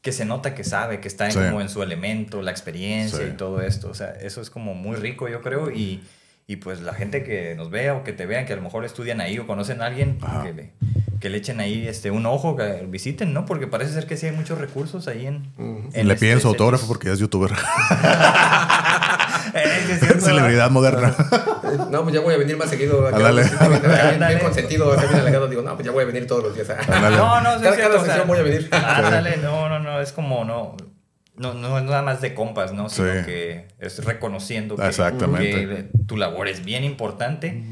que 0.00 0.12
se 0.12 0.24
nota 0.24 0.54
que 0.54 0.64
sabe, 0.64 1.00
que 1.00 1.08
está 1.08 1.26
en- 1.26 1.32
Sí. 1.32 1.38
como 1.38 1.60
en 1.60 1.68
su 1.68 1.82
elemento, 1.82 2.40
la 2.40 2.50
experiencia 2.52 3.18
Sí. 3.18 3.24
y 3.32 3.36
todo 3.36 3.60
esto. 3.60 3.90
O 3.90 3.94
sea, 3.94 4.12
eso 4.12 4.40
es 4.40 4.48
como 4.48 4.74
muy 4.74 4.96
rico, 4.96 5.28
yo 5.28 5.42
creo. 5.42 5.70
Y, 5.70 6.02
y 6.46 6.56
pues 6.56 6.80
la 6.80 6.94
gente 6.94 7.22
que 7.22 7.54
nos 7.54 7.70
vea 7.70 7.94
o 7.94 8.02
que 8.02 8.12
te 8.14 8.24
vean, 8.26 8.46
que 8.46 8.54
a 8.54 8.56
lo 8.56 8.62
mejor 8.62 8.84
estudian 8.86 9.20
ahí 9.20 9.38
o 9.38 9.46
conocen 9.46 9.82
a 9.82 9.86
alguien, 9.86 10.18
que 10.42 10.52
le, 10.54 10.72
que 11.20 11.28
le 11.28 11.36
echen 11.38 11.60
ahí 11.60 11.86
este, 11.86 12.10
un 12.10 12.24
ojo, 12.26 12.56
que 12.56 12.86
visiten, 12.88 13.32
¿no? 13.34 13.44
Porque 13.44 13.66
parece 13.66 13.92
ser 13.92 14.06
que 14.06 14.16
sí 14.16 14.26
hay 14.26 14.32
muchos 14.32 14.58
recursos 14.58 15.06
ahí 15.06 15.26
en... 15.26 15.52
En 15.92 16.08
le 16.08 16.14
este 16.14 16.26
piden 16.26 16.40
su 16.40 16.48
autógrafo 16.48 16.86
porque 16.88 17.08
ya 17.08 17.12
es 17.12 17.18
youtuber. 17.20 17.50
Sí 17.50 17.54
es 19.54 20.00
cierto. 20.00 20.20
Celebridad 20.24 20.70
moderna. 20.70 21.14
No, 21.90 22.02
pues 22.02 22.14
ya 22.14 22.20
voy 22.20 22.34
a 22.34 22.38
venir 22.38 22.56
más 22.56 22.70
seguido. 22.70 23.06
Acá, 23.06 23.16
Ándale. 23.16 23.42
bien- 23.44 24.38
consentido, 24.40 24.96
bien 24.96 25.14
alegado. 25.14 25.48
Digo, 25.48 25.62
no, 25.62 25.74
pues 25.74 25.86
ya 25.86 25.92
voy 25.92 26.02
a 26.04 26.06
venir 26.06 26.26
todos 26.26 26.44
los 26.44 26.54
días. 26.54 26.70
Ándale. 26.70 27.16
No, 27.16 27.40
no, 27.40 27.56
sí 27.58 27.64
Cada- 27.64 27.76
cada 27.76 27.96
o 27.96 28.04
sea, 28.04 28.06
sesión 28.06 28.28
voy 28.28 28.38
a 28.38 28.42
venir. 28.42 28.68
Ándale, 28.72 29.36
no, 29.38 29.68
no, 29.68 29.78
no, 29.78 30.00
es 30.00 30.12
como 30.12 30.44
no. 30.44 30.76
No, 31.36 31.54
no 31.54 31.78
es 31.78 31.84
nada 31.84 32.02
más 32.02 32.20
de 32.20 32.34
compas, 32.34 32.74
¿no? 32.74 32.90
Sino 32.90 33.12
Sí. 33.20 33.24
que 33.24 33.68
es 33.78 34.04
reconociendo 34.04 34.76
que 34.76 35.88
tu 36.06 36.16
labor 36.18 36.48
es 36.48 36.64
bien 36.64 36.84
importante. 36.84 37.62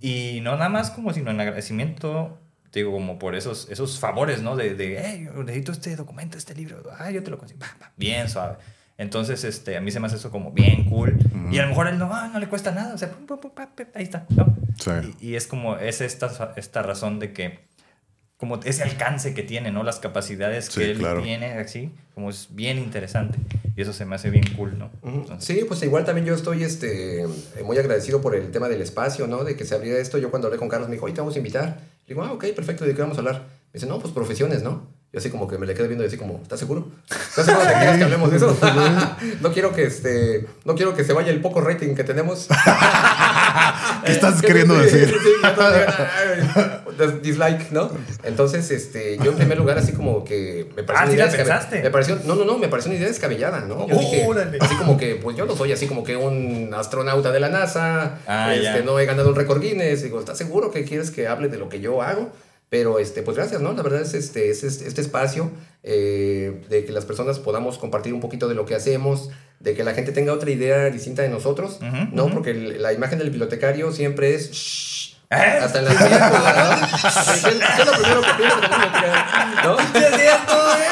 Y 0.00 0.40
no 0.42 0.52
nada 0.52 0.68
más 0.68 0.90
como 0.90 1.12
sino 1.14 1.30
en 1.30 1.40
agradecimiento, 1.40 2.38
te 2.74 2.80
digo, 2.80 2.90
como 2.90 3.20
por 3.20 3.36
esos, 3.36 3.68
esos 3.70 4.00
favores, 4.00 4.42
¿no? 4.42 4.56
De, 4.56 4.74
de 4.74 5.00
hey, 5.00 5.28
necesito 5.44 5.70
este 5.70 5.94
documento, 5.94 6.36
este 6.36 6.56
libro. 6.56 6.82
Ah, 6.98 7.08
yo 7.12 7.22
te 7.22 7.30
lo 7.30 7.38
consigo. 7.38 7.60
Bien 7.96 8.28
suave. 8.28 8.56
Entonces, 8.98 9.44
este, 9.44 9.76
a 9.76 9.80
mí 9.80 9.92
se 9.92 10.00
me 10.00 10.08
hace 10.08 10.16
eso 10.16 10.32
como 10.32 10.50
bien 10.50 10.90
cool. 10.90 11.16
Y 11.52 11.58
a 11.60 11.62
lo 11.62 11.68
mejor 11.68 11.86
a 11.86 11.90
él 11.90 11.98
no, 11.98 12.12
ah, 12.12 12.28
no 12.32 12.40
le 12.40 12.48
cuesta 12.48 12.72
nada. 12.72 12.92
O 12.92 12.98
sea, 12.98 13.12
pum, 13.12 13.26
pum, 13.26 13.38
pum, 13.38 13.52
ahí 13.94 14.02
está. 14.02 14.26
¿no? 14.30 14.56
Sí. 14.76 14.90
Y, 15.20 15.28
y 15.28 15.36
es 15.36 15.46
como, 15.46 15.76
es 15.76 16.00
esta, 16.00 16.52
esta 16.56 16.82
razón 16.82 17.20
de 17.20 17.32
que, 17.32 17.60
como 18.44 18.60
ese 18.64 18.82
alcance 18.82 19.32
que 19.32 19.42
tiene, 19.42 19.70
¿no? 19.72 19.82
Las 19.84 20.00
capacidades 20.00 20.66
Sí, 20.66 20.80
que 20.80 20.90
él 20.90 20.98
claro. 20.98 21.22
tiene, 21.22 21.54
así, 21.54 21.90
como 22.14 22.28
es 22.28 22.48
bien 22.50 22.76
interesante. 22.76 23.38
Y 23.74 23.80
eso 23.80 23.94
se 23.94 24.04
me 24.04 24.14
hace 24.16 24.28
bien 24.28 24.44
cool, 24.54 24.78
¿no? 24.78 24.90
Entonces, 25.02 25.44
Sí, 25.44 25.64
pues 25.66 25.82
igual 25.82 26.04
también 26.04 26.26
yo 26.26 26.34
estoy 26.34 26.62
este, 26.62 27.24
muy 27.64 27.78
agradecido 27.78 28.20
por 28.20 28.36
el 28.36 28.50
tema 28.50 28.68
del 28.68 28.82
espacio, 28.82 29.26
¿no? 29.26 29.44
De 29.44 29.56
que 29.56 29.64
se 29.64 29.74
abriera 29.74 29.98
esto. 29.98 30.18
Yo 30.18 30.30
cuando 30.30 30.48
hablé 30.48 30.58
con 30.58 30.68
Carlos 30.68 30.90
me 30.90 30.96
dijo, 30.96 31.06
oye, 31.06 31.14
te 31.14 31.22
vamos 31.22 31.34
a 31.34 31.38
invitar. 31.38 31.78
Le 32.06 32.14
digo, 32.14 32.22
ah, 32.22 32.32
ok, 32.32 32.44
perfecto, 32.54 32.84
¿de 32.84 32.94
qué 32.94 33.00
vamos 33.00 33.16
a 33.16 33.20
hablar? 33.20 33.34
Me 33.72 33.78
dice, 33.78 33.86
no, 33.86 33.98
pues 33.98 34.12
profesiones, 34.12 34.62
¿no? 34.62 34.86
Y 35.12 35.16
así 35.16 35.30
como 35.30 35.46
que 35.48 35.56
me 35.58 35.66
le 35.66 35.74
quedé 35.74 35.86
viendo 35.86 36.04
y 36.04 36.08
así 36.08 36.16
como, 36.18 36.40
¿estás 36.42 36.58
seguro? 36.58 36.88
¿Estás 37.10 37.46
seguro 37.46 37.64
de 37.64 37.72
que 37.72 37.78
quieres 37.78 37.96
que 37.98 38.04
hablemos 38.04 38.30
de 38.30 38.36
eso? 38.36 38.58
no 39.40 39.52
quiero 39.52 39.72
que 39.72 39.84
este, 39.84 40.46
no 40.66 40.74
quiero 40.74 40.94
que 40.94 41.04
se 41.04 41.12
vaya 41.14 41.30
el 41.32 41.40
poco 41.40 41.60
rating 41.62 41.94
que 41.94 42.04
tenemos. 42.04 42.48
¿Qué 44.04 44.12
estás 44.12 44.40
Que- 44.40 44.48
queriendo 44.48 44.74
sí, 44.84 44.98
decir? 44.98 45.16
Sí, 46.96 47.04
sí, 47.04 47.06
ya 47.06 47.06
todos 47.06 47.22
digan, 47.22 47.22
"Ay, 47.22 47.22
des- 47.22 47.22
dislike, 47.22 47.70
¿no? 47.72 47.90
Entonces, 48.24 48.70
este, 48.70 49.18
yo 49.18 49.30
en 49.32 49.36
primer 49.36 49.58
lugar 49.58 49.78
así 49.78 49.92
como 49.92 50.24
que 50.24 50.66
me 50.76 50.82
pareció 50.82 50.94
Ah, 50.94 51.02
una 51.02 51.10
¿sí 51.10 51.14
idea 51.16 51.26
la 51.26 51.32
descabe- 51.32 51.48
pensaste? 51.48 51.82
Me 51.82 51.90
pareció, 51.90 52.18
no, 52.24 52.34
no, 52.34 52.44
no, 52.44 52.58
me 52.58 52.68
pareció 52.68 52.90
una 52.90 52.98
idea 52.98 53.08
descabellada, 53.08 53.60
¿no? 53.60 53.86
Yo 53.88 53.96
dije, 53.98 54.26
así 54.60 54.74
como 54.76 54.96
que, 54.96 55.16
pues 55.16 55.36
yo 55.36 55.46
no 55.46 55.56
soy 55.56 55.72
así 55.72 55.86
como 55.86 56.04
que 56.04 56.16
un 56.16 56.72
astronauta 56.74 57.32
de 57.32 57.40
la 57.40 57.48
NASA, 57.48 58.18
Ah, 58.26 58.52
este, 58.54 58.64
ya. 58.64 58.82
no 58.82 58.98
he 58.98 59.06
ganado 59.06 59.28
un 59.30 59.34
récord 59.36 59.60
Guinness, 59.60 60.02
digo, 60.02 60.18
¿estás 60.20 60.38
seguro 60.38 60.70
que 60.70 60.84
quieres 60.84 61.10
que 61.10 61.26
hable 61.28 61.48
de 61.48 61.58
lo 61.58 61.68
que 61.68 61.80
yo 61.80 62.02
hago? 62.02 62.30
Pero, 62.70 62.98
este, 62.98 63.22
pues 63.22 63.36
gracias, 63.36 63.60
¿no? 63.60 63.72
La 63.72 63.82
verdad 63.82 64.00
es 64.00 64.14
este, 64.14 64.50
es 64.50 64.64
este, 64.64 64.88
este 64.88 65.00
espacio 65.00 65.50
eh, 65.86 66.62
de 66.70 66.84
que 66.84 66.92
las 66.92 67.04
personas 67.04 67.38
podamos 67.38 67.78
compartir 67.78 68.12
un 68.14 68.20
poquito 68.20 68.48
de 68.48 68.54
lo 68.54 68.64
que 68.66 68.74
hacemos, 68.74 69.28
de 69.60 69.74
que 69.74 69.84
la 69.84 69.94
gente 69.94 70.12
tenga 70.12 70.32
otra 70.32 70.50
idea 70.50 70.90
distinta 70.90 71.22
de 71.22 71.28
nosotros, 71.28 71.78
Ujú, 71.80 72.08
¿no? 72.12 72.24
ujú. 72.24 72.34
Porque 72.34 72.50
el- 72.50 72.82
la 72.82 72.92
imagen 72.92 73.18
del 73.18 73.30
bibliotecario 73.30 73.92
siempre 73.92 74.34
es... 74.34 74.50
"Shh", 74.50 75.13
¿Eh? 75.36 75.58
Hasta 75.62 75.78
en 75.78 75.84
las 75.86 75.94
películas, 75.94 76.32
¿no? 76.32 77.42
¿Qué 77.42 77.82
es 77.82 77.86
lo 77.86 77.92
primero 77.92 78.20
que 78.20 78.32
piensas 78.36 79.64
¿no? 79.64 79.76
Sí, 79.78 79.84
es 79.94 80.20
cierto, 80.20 80.54
¿eh? 80.76 80.88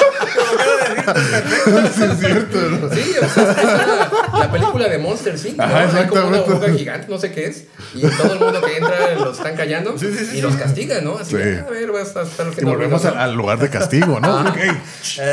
De 1.65 1.83
decir, 1.83 1.93
Sí, 1.95 2.03
es 2.05 2.19
cierto. 2.19 2.59
¿no? 2.61 2.91
Sí, 2.95 3.15
o 3.23 3.29
sea, 3.29 3.51
es 3.53 3.65
la, 3.65 4.39
la 4.39 4.53
película 4.53 4.89
de 4.89 4.99
Monster 4.99 5.35
Inc. 5.35 5.57
¿no? 5.57 5.65
Ajá, 5.65 5.99
Hay 5.99 6.07
como 6.07 6.27
una 6.29 6.41
oruga 6.43 6.69
gigante, 6.73 7.07
no 7.09 7.19
sé 7.19 7.33
qué 7.33 7.47
es, 7.47 7.65
y 7.95 8.01
todo 8.03 8.33
el 8.35 8.39
mundo 8.41 8.61
que 8.63 8.77
entra 8.77 9.15
los 9.17 9.37
están 9.39 9.57
callando 9.57 9.99
Sí, 9.99 10.07
sí, 10.17 10.27
sí, 10.27 10.39
y 10.39 10.41
los 10.43 10.57
castigan, 10.57 11.05
¿no? 11.05 11.19
Así, 11.19 11.31
Sí. 11.33 11.37
de, 11.39 11.59
a 11.61 11.65
ver, 11.71 11.91
vas 11.93 12.17
a 12.17 12.23
estar 12.23 12.47
Y 12.59 12.65
volvemos 12.65 13.05
al, 13.05 13.19
al 13.19 13.35
lugar 13.35 13.59
de 13.59 13.69
castigo, 13.71 14.21
¿no? 14.21 14.41
Ok. 14.41 14.59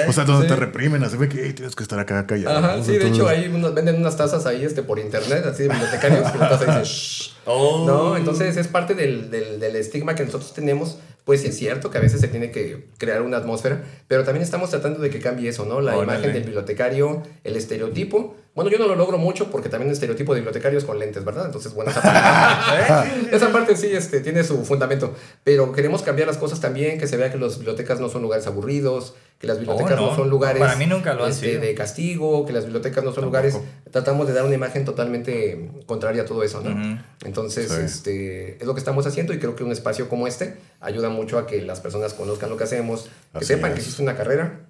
O 0.07 0.13
sea, 0.13 0.23
donde 0.25 0.47
te 0.47 0.55
reprimen, 0.55 1.03
así 1.03 1.17
que 1.29 1.45
"Ey, 1.45 1.53
tienes 1.53 1.75
que 1.75 1.83
estar 1.83 1.99
acá 1.99 2.25
callado. 2.25 2.57
Ajá, 2.59 2.75
sí, 2.83 2.97
de 2.97 3.07
hecho 3.07 3.27
ahí 3.27 3.47
unos, 3.53 3.73
venden 3.73 3.95
unas 3.97 4.15
tazas 4.17 4.45
ahí 4.45 4.63
este, 4.65 4.81
por 4.83 4.99
internet, 4.99 5.45
así 5.45 5.63
de 5.63 5.69
bibliotecarios, 5.69 6.31
que 6.31 6.37
la 6.37 6.49
taza 6.49 6.65
dice 6.65 6.83
shh. 6.83 7.33
Oh. 7.45 7.85
No, 7.85 8.17
entonces 8.17 8.57
es 8.57 8.67
parte 8.67 8.93
del, 8.93 9.29
del, 9.29 9.59
del 9.59 9.75
estigma 9.75 10.15
que 10.15 10.25
nosotros 10.25 10.53
tenemos. 10.53 10.99
Pues 11.29 11.43
es 11.45 11.55
cierto 11.57 11.91
que 11.91 11.99
a 11.99 12.01
veces 12.01 12.21
se 12.21 12.27
tiene 12.27 12.49
que 12.49 12.87
crear 12.97 13.21
una 13.21 13.37
atmósfera, 13.37 13.83
pero 14.07 14.23
también 14.23 14.43
estamos 14.43 14.71
tratando 14.71 14.99
de 14.99 15.11
que 15.11 15.19
cambie 15.19 15.49
eso, 15.49 15.63
¿no? 15.63 15.79
La 15.79 15.95
imagen 15.95 16.33
del 16.33 16.41
bibliotecario, 16.41 17.21
el 17.43 17.55
estereotipo. 17.55 18.35
Bueno, 18.55 18.71
yo 18.71 18.79
no 18.79 18.87
lo 18.87 18.95
logro 18.95 19.19
mucho 19.19 19.51
porque 19.51 19.69
también 19.69 19.89
el 19.89 19.93
estereotipo 19.93 20.33
de 20.33 20.39
bibliotecarios 20.39 20.85
con 20.85 20.97
lentes, 20.97 21.23
¿verdad? 21.23 21.45
Entonces, 21.45 21.75
bueno, 21.75 21.91
esa 21.91 22.01
parte, 22.01 23.11
esa 23.35 23.51
parte 23.51 23.75
sí 23.75 23.91
este, 23.93 24.21
tiene 24.21 24.43
su 24.43 24.65
fundamento. 24.65 25.13
Pero 25.43 25.71
queremos 25.71 26.01
cambiar 26.01 26.27
las 26.27 26.37
cosas 26.37 26.61
también, 26.61 26.97
que 26.97 27.05
se 27.05 27.15
vea 27.15 27.31
que 27.31 27.37
las 27.37 27.57
bibliotecas 27.59 27.99
no 27.99 28.09
son 28.09 28.23
lugares 28.23 28.47
aburridos, 28.47 29.13
que 29.39 29.47
las 29.47 29.57
bibliotecas 29.57 29.93
Oh, 29.93 30.01
no. 30.01 30.09
no. 30.11 30.15
son 30.17 30.29
lugares 30.29 30.59
Para 30.61 30.75
mí 30.75 30.85
nunca 30.85 31.13
lo 31.13 31.23
han 31.23 31.31
este, 31.31 31.59
de 31.59 31.73
castigo, 31.73 32.45
que 32.45 32.51
las 32.51 32.65
bibliotecas 32.65 33.03
no 33.05 33.13
son 33.13 33.23
lugares. 33.25 33.57
Tratamos 33.89 34.27
de 34.27 34.33
dar 34.33 34.43
una 34.43 34.53
imagen 34.53 34.83
totalmente 34.85 35.71
contraria 35.85 36.23
a 36.23 36.25
todo 36.25 36.43
eso, 36.43 36.59
¿no? 36.61 37.01
Entonces, 37.23 37.71
Sí. 37.71 37.81
este, 37.85 38.57
es 38.57 38.65
lo 38.67 38.73
que 38.73 38.79
estamos 38.79 39.07
haciendo 39.07 39.33
y 39.33 39.39
creo 39.39 39.55
que 39.55 39.63
un 39.63 39.71
espacio 39.71 40.09
como 40.09 40.27
este 40.27 40.57
ayuda 40.81 41.09
mucho 41.09 41.37
a 41.39 41.47
que 41.47 41.61
las 41.61 41.79
personas 41.79 42.13
conozcan 42.13 42.49
lo 42.49 42.57
que 42.57 42.65
hacemos, 42.65 43.03
que 43.31 43.37
Así 43.39 43.45
sepan 43.47 43.69
es. 43.71 43.75
que 43.75 43.79
existe 43.81 44.01
una 44.03 44.15
carrera, 44.17 44.65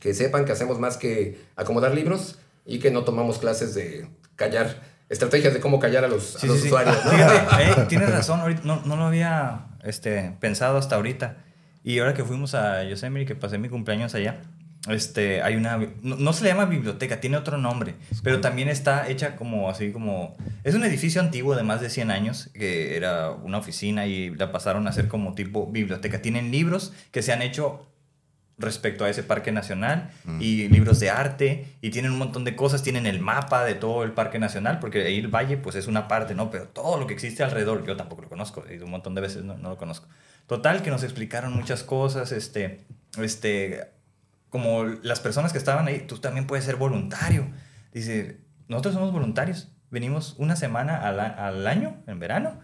que 0.00 0.12
sepan 0.12 0.44
que 0.44 0.52
hacemos 0.52 0.78
más 0.78 0.98
que 0.98 1.40
acomodar 1.56 1.94
libros 1.94 2.38
y 2.66 2.78
que 2.78 2.90
no 2.90 3.04
tomamos 3.04 3.38
clases 3.38 3.74
de 3.74 4.06
callar, 4.36 4.82
estrategias 5.08 5.54
de 5.54 5.60
cómo 5.60 5.78
callar 5.80 6.04
a 6.04 6.08
los, 6.08 6.42
a 6.42 6.46
los 6.46 6.56
sí, 6.56 6.62
sí. 6.62 6.66
usuarios. 6.68 6.94
¿no? 7.06 7.10
Fíjate, 7.10 7.36
eh, 7.82 7.86
tienes 7.88 8.10
razón, 8.10 8.40
ahorita 8.40 8.60
no, 8.64 8.82
no 8.84 8.96
lo 8.96 9.04
había 9.04 9.66
este, 9.82 10.36
pensado 10.40 10.76
hasta 10.76 10.96
ahorita. 10.96 11.38
Y 11.82 11.98
ahora 11.98 12.14
que 12.14 12.24
fuimos 12.24 12.54
a 12.54 12.84
Yosemite, 12.84 13.26
que 13.26 13.34
pasé 13.34 13.58
mi 13.58 13.68
cumpleaños 13.68 14.14
allá, 14.14 14.42
este, 14.88 15.42
hay 15.42 15.56
una, 15.56 15.76
no, 16.02 16.16
no 16.16 16.32
se 16.32 16.44
le 16.44 16.50
llama 16.50 16.64
biblioteca, 16.64 17.20
tiene 17.20 17.36
otro 17.36 17.58
nombre, 17.58 17.96
pero 18.22 18.40
también 18.40 18.68
está 18.68 19.08
hecha 19.08 19.36
como 19.36 19.68
así 19.68 19.92
como, 19.92 20.36
es 20.64 20.74
un 20.74 20.84
edificio 20.84 21.20
antiguo 21.20 21.54
de 21.54 21.62
más 21.62 21.82
de 21.82 21.90
100 21.90 22.10
años, 22.10 22.50
que 22.54 22.96
era 22.96 23.30
una 23.30 23.58
oficina 23.58 24.06
y 24.06 24.30
la 24.30 24.52
pasaron 24.52 24.86
a 24.86 24.90
hacer 24.90 25.08
como 25.08 25.34
tipo 25.34 25.66
biblioteca. 25.66 26.22
Tienen 26.22 26.50
libros 26.50 26.94
que 27.10 27.20
se 27.20 27.32
han 27.32 27.42
hecho 27.42 27.86
respecto 28.56 29.04
a 29.04 29.10
ese 29.10 29.22
parque 29.22 29.52
nacional 29.52 30.10
y 30.38 30.68
libros 30.68 31.00
de 31.00 31.08
arte 31.08 31.66
y 31.80 31.90
tienen 31.90 32.12
un 32.12 32.18
montón 32.18 32.44
de 32.44 32.54
cosas, 32.54 32.82
tienen 32.82 33.06
el 33.06 33.18
mapa 33.18 33.64
de 33.64 33.74
todo 33.74 34.04
el 34.04 34.12
parque 34.12 34.38
nacional, 34.38 34.78
porque 34.80 35.02
ahí 35.04 35.18
el 35.18 35.28
valle 35.28 35.56
pues 35.56 35.76
es 35.76 35.86
una 35.86 36.08
parte, 36.08 36.34
¿no? 36.34 36.50
Pero 36.50 36.68
todo 36.68 36.98
lo 36.98 37.06
que 37.06 37.14
existe 37.14 37.42
alrededor, 37.42 37.86
yo 37.86 37.96
tampoco 37.96 38.22
lo 38.22 38.28
conozco, 38.28 38.64
he 38.68 38.76
ido 38.76 38.84
un 38.84 38.90
montón 38.90 39.14
de 39.14 39.22
veces, 39.22 39.44
no, 39.44 39.56
no 39.56 39.70
lo 39.70 39.76
conozco. 39.78 40.08
Total, 40.50 40.82
que 40.82 40.90
nos 40.90 41.04
explicaron 41.04 41.54
muchas 41.54 41.84
cosas, 41.84 42.32
este, 42.32 42.80
este, 43.22 43.84
como 44.48 44.82
las 44.82 45.20
personas 45.20 45.52
que 45.52 45.58
estaban 45.58 45.86
ahí, 45.86 46.00
tú 46.08 46.18
también 46.18 46.48
puedes 46.48 46.64
ser 46.64 46.74
voluntario. 46.74 47.46
Dice, 47.94 48.40
nosotros 48.66 48.94
somos 48.94 49.12
voluntarios, 49.12 49.70
venimos 49.92 50.34
una 50.38 50.56
semana 50.56 51.06
al, 51.06 51.20
al 51.20 51.64
año, 51.68 52.02
en 52.08 52.18
verano, 52.18 52.58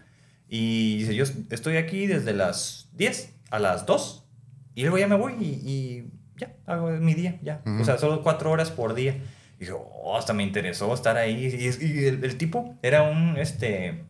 y 0.49 0.97
dice, 0.97 1.15
yo 1.15 1.23
estoy 1.49 1.77
aquí 1.77 2.07
desde 2.07 2.33
las 2.33 2.89
10 2.95 3.33
a 3.51 3.59
las 3.59 3.85
2, 3.85 4.27
y 4.75 4.81
luego 4.81 4.97
ya 4.97 5.07
me 5.07 5.15
voy 5.15 5.35
y, 5.39 5.45
y 5.45 6.11
ya, 6.35 6.57
hago 6.65 6.89
mi 6.89 7.13
día, 7.13 7.39
ya. 7.41 7.61
O 7.79 7.85
sea, 7.85 7.97
solo 7.97 8.21
cuatro 8.21 8.51
horas 8.51 8.69
por 8.69 8.95
día. 8.95 9.13
Y 9.55 9.59
dije, 9.61 9.71
oh, 9.71 10.17
hasta 10.17 10.33
me 10.33 10.43
interesó 10.43 10.93
estar 10.93 11.15
ahí. 11.15 11.55
Y 11.57 12.03
el, 12.03 12.21
el 12.21 12.37
tipo 12.37 12.77
era 12.81 13.03
un, 13.03 13.37
este, 13.37 14.03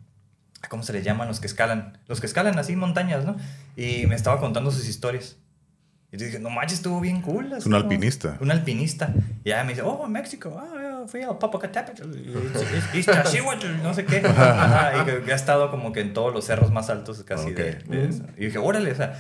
¿cómo 0.70 0.84
se 0.84 0.94
le 0.94 1.02
llaman 1.04 1.28
los 1.28 1.40
que 1.40 1.48
escalan? 1.48 1.98
Los 2.08 2.20
que 2.20 2.28
escalan 2.28 2.58
así 2.60 2.76
montañas, 2.76 3.26
¿no? 3.26 3.36
Y 3.76 4.06
me 4.08 4.16
estaba 4.16 4.40
contando 4.40 4.72
sus 4.72 4.88
historias. 4.88 5.38
Y 6.12 6.18
yo 6.18 6.26
dije, 6.26 6.40
no 6.40 6.50
manches, 6.50 6.78
estuvo 6.78 7.02
bien 7.02 7.22
cool. 7.22 7.48
Es 7.52 7.66
un 7.66 7.74
como- 7.74 7.76
alpinista. 7.84 8.38
Un 8.40 8.50
alpinista. 8.52 9.14
Y 9.44 9.50
ya 9.50 9.64
me 9.64 9.72
dice, 9.72 9.82
oh, 9.82 10.08
México, 10.08 10.58
ah, 10.58 11.04
fui 11.08 11.22
al 11.22 11.38
Popocatépetl, 11.38 12.04
no 13.84 13.94
sé 13.94 14.06
qué. 14.06 14.18
Ajá, 14.26 15.06
y 15.26 15.32
ha 15.32 15.36
estado 15.36 15.70
como 15.72 15.92
que 15.92 16.02
en 16.02 16.14
todos 16.14 16.34
los 16.34 16.46
cerros 16.46 16.72
más 16.72 16.90
altos 16.90 17.24
casi 17.24 17.52
de, 17.52 17.72
Ok. 17.72 17.84
de 17.90 18.06
eso. 18.10 18.24
Y 18.38 18.46
dije, 18.46 18.58
órale, 18.58 18.92
o 18.92 18.96
sea, 18.96 19.20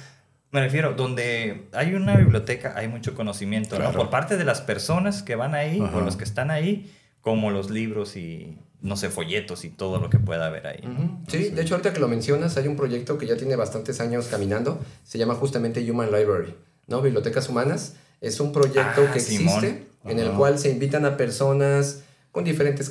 me 0.51 0.61
refiero, 0.61 0.93
donde 0.93 1.67
hay 1.73 1.93
una 1.93 2.15
biblioteca 2.15 2.73
hay 2.77 2.87
mucho 2.87 3.15
conocimiento, 3.15 3.75
¿no? 3.75 3.81
Claro. 3.85 3.97
Por 3.99 4.09
parte 4.09 4.37
de 4.37 4.45
las 4.45 4.61
personas 4.61 5.23
que 5.23 5.35
van 5.35 5.55
ahí, 5.55 5.81
Ajá. 5.81 5.97
o 5.97 6.01
los 6.01 6.15
que 6.15 6.23
están 6.23 6.51
ahí, 6.51 6.93
como 7.21 7.51
los 7.51 7.69
libros 7.69 8.15
y, 8.15 8.57
no 8.81 8.95
sé, 8.95 9.09
folletos 9.09 9.65
y 9.65 9.69
todo 9.69 9.99
lo 9.99 10.09
que 10.09 10.19
pueda 10.19 10.47
haber 10.47 10.67
ahí. 10.67 10.81
Sí, 11.27 11.49
de 11.49 11.61
hecho 11.61 11.75
ahorita 11.75 11.93
que 11.93 11.99
lo 11.99 12.07
mencionas, 12.07 12.57
hay 12.57 12.67
un 12.67 12.75
proyecto 12.75 13.17
que 13.17 13.25
ya 13.25 13.35
tiene 13.37 13.55
bastantes 13.55 13.99
años 13.99 14.27
caminando, 14.27 14.79
se 15.03 15.17
llama 15.17 15.35
justamente 15.35 15.89
Human 15.91 16.11
Library, 16.11 16.53
¿no? 16.87 17.01
Bibliotecas 17.01 17.49
Humanas. 17.49 17.95
Es 18.21 18.39
un 18.39 18.51
proyecto 18.51 19.05
Ah, 19.07 19.11
que 19.13 19.19
Simón. 19.19 19.63
existe, 19.63 19.87
en 20.05 20.19
el 20.19 20.31
cual 20.31 20.57
se 20.59 20.69
invitan 20.71 21.05
a 21.05 21.17
personas 21.17 22.01
con 22.31 22.43
diferentes 22.43 22.89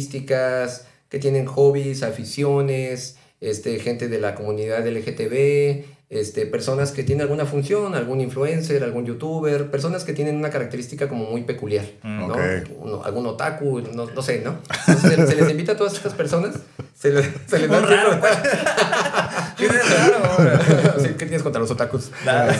características, 0.00 0.86
que 1.08 1.18
tienen 1.18 1.46
hobbies, 1.46 2.02
aficiones, 2.02 3.16
este, 3.40 3.78
gente 3.78 4.08
de 4.08 4.20
la 4.20 4.34
comunidad 4.34 4.86
LGTB, 4.86 5.84
este, 6.08 6.46
personas 6.46 6.92
que 6.92 7.02
tienen 7.02 7.22
alguna 7.22 7.46
función, 7.46 7.94
algún 7.94 8.20
influencer, 8.20 8.84
algún 8.84 9.04
youtuber, 9.06 9.70
personas 9.70 10.04
que 10.04 10.12
tienen 10.12 10.36
una 10.36 10.50
característica 10.50 11.08
como 11.08 11.24
muy 11.30 11.42
peculiar, 11.42 11.84
¿no? 12.04 12.26
Ok. 12.28 12.38
Uno- 12.78 13.02
algún 13.04 13.26
otaku, 13.26 13.80
no, 13.92 14.06
no 14.06 14.22
sé, 14.22 14.40
¿no? 14.44 14.56
Entonces, 14.86 15.16
se, 15.16 15.26
se 15.26 15.34
les 15.36 15.50
invita 15.50 15.72
a 15.72 15.76
todas 15.76 15.94
estas 15.94 16.12
personas, 16.14 16.54
se 16.94 17.10
les, 17.12 17.26
se 17.48 17.58
les 17.58 17.68
da 17.68 17.80
raro, 17.80 18.20
Qué 19.56 19.68
raro. 19.68 21.00
Sí, 21.00 21.08
¿Qué 21.18 21.26
tienes 21.26 21.42
contra 21.42 21.60
los 21.60 21.70
otakus? 21.70 22.10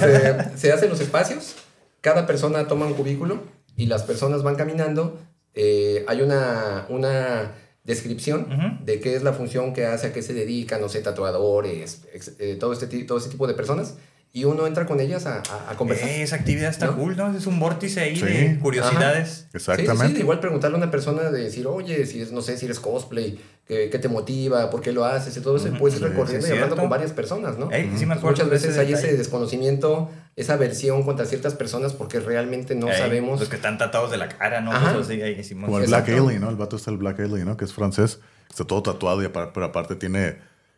Se, 0.01 0.59
se 0.59 0.73
hacen 0.73 0.89
los 0.91 1.01
espacios, 1.01 1.55
cada 2.01 2.27
persona 2.27 2.67
toma 2.67 2.87
un 2.87 2.95
cubículo 2.95 3.41
y 3.77 3.87
las 3.87 4.03
personas 4.03 4.43
van 4.43 4.57
caminando 4.57 5.19
eh, 5.55 6.05
hay 6.09 6.21
una, 6.23 6.87
una 6.89 7.53
descripción 7.87 8.49
Ujú. 8.53 8.85
de 8.85 9.01
qué 9.01 9.17
es 9.17 9.23
la 9.23 9.33
función 9.33 9.73
que 9.73 9.87
hace, 9.87 10.09
a 10.09 10.13
qué 10.13 10.23
se 10.23 10.35
dedican, 10.35 10.81
no 10.81 10.89
sé, 10.89 11.01
tatuadores, 11.01 12.03
ex- 12.13 12.33
eh, 12.39 12.57
todo, 12.59 12.73
este, 12.73 12.87
todo 13.05 13.19
ese 13.19 13.29
tipo 13.31 13.47
de 13.47 13.55
personas, 13.55 13.95
y 14.33 14.45
uno 14.45 14.67
entra 14.67 14.85
con 14.85 15.01
ellas 15.01 15.25
a, 15.25 15.39
a- 15.39 15.71
a 15.71 15.77
conversar. 15.77 16.09
Eh, 16.11 16.23
esa 16.23 16.37
actividad 16.37 16.69
está 16.69 16.87
¿No? 16.87 16.97
cool, 16.97 17.17
¿no? 17.17 17.35
Es 17.35 17.47
un 17.47 17.59
vórtice 17.59 18.01
ahí 18.01 18.17
Sí. 18.17 18.27
de 18.27 18.59
curiosidades. 18.59 19.29
Sí, 19.31 19.45
sí, 19.53 19.57
Exactamente. 19.57 20.15
de 20.15 20.21
igual 20.21 20.41
preguntarle 20.41 20.77
a 20.77 20.79
una 20.79 20.91
persona 20.91 21.31
de 21.31 21.45
decir, 21.45 21.67
oye, 21.67 22.05
si 22.05 22.21
es, 22.21 22.33
no 22.33 22.43
sé, 22.43 22.59
si 22.59 22.67
eres 22.67 22.79
cosplay, 22.79 23.39
¿qué, 23.67 23.89
qué 23.89 23.99
te 23.99 24.09
motiva? 24.09 24.69
¿Por 24.69 24.83
qué 24.83 24.93
lo 24.93 25.05
haces? 25.07 25.35
Y 25.37 25.41
todo 25.41 25.57
eso, 25.57 25.69
puedes 25.79 25.97
ir 25.99 26.03
sí, 26.05 26.09
recorriendo 26.11 26.45
sí, 26.47 26.53
y 26.53 26.55
hablando 26.57 26.77
con 26.77 26.91
varias 26.91 27.13
personas, 27.13 27.57
¿no? 27.57 27.71
Sí 27.97 28.05
muchas 28.05 28.51
de 28.51 28.57
ese 28.57 28.67
veces 28.69 28.79
hay 28.79 28.93
ese 28.93 29.17
desconocimiento, 29.17 30.11
esa 30.37 30.53
aversión 30.55 31.03
contra 31.03 31.25
ciertas 31.27 31.55
personas 31.55 31.95
porque 31.95 32.21
realmente 32.21 32.75
no 32.75 32.89
sabemos. 32.93 33.41
Los 33.41 33.49
que 33.49 33.57
están 33.57 33.79
tatuados 33.79 34.11
de 34.11 34.19
la 34.19 34.29
cara, 34.29 34.61
¿no? 34.61 34.71
Ajá. 34.73 34.99
Así, 34.99 35.21
ahí. 35.23 35.43
Como 35.55 35.79
el 35.79 35.85
Exacto. 35.85 36.13
Black 36.13 36.21
Alien, 36.27 36.41
¿no? 36.43 36.51
El 36.51 36.57
vato 36.57 36.77
está 36.77 36.91
el 36.91 36.99
Black 36.99 37.21
Alien, 37.21 37.47
¿no? 37.47 37.57
Que 37.57 37.65
es 37.65 37.73
francés. 37.73 38.21
Está 38.51 38.65
todo 38.65 38.83
tatuado, 38.83 39.23
y 39.23 39.27
apar- 39.27 39.51
pero 39.55 39.67
aparte 39.67 39.97
tiene 39.97 40.37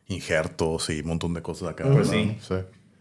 injertos 0.08 0.90
y 0.90 1.00
un 1.00 1.08
montón 1.08 1.34
de 1.34 1.42
cosas 1.42 1.68
acá. 1.70 1.84
Pues 1.90 2.08
sí. 2.08 2.36
Sí. 2.46 2.54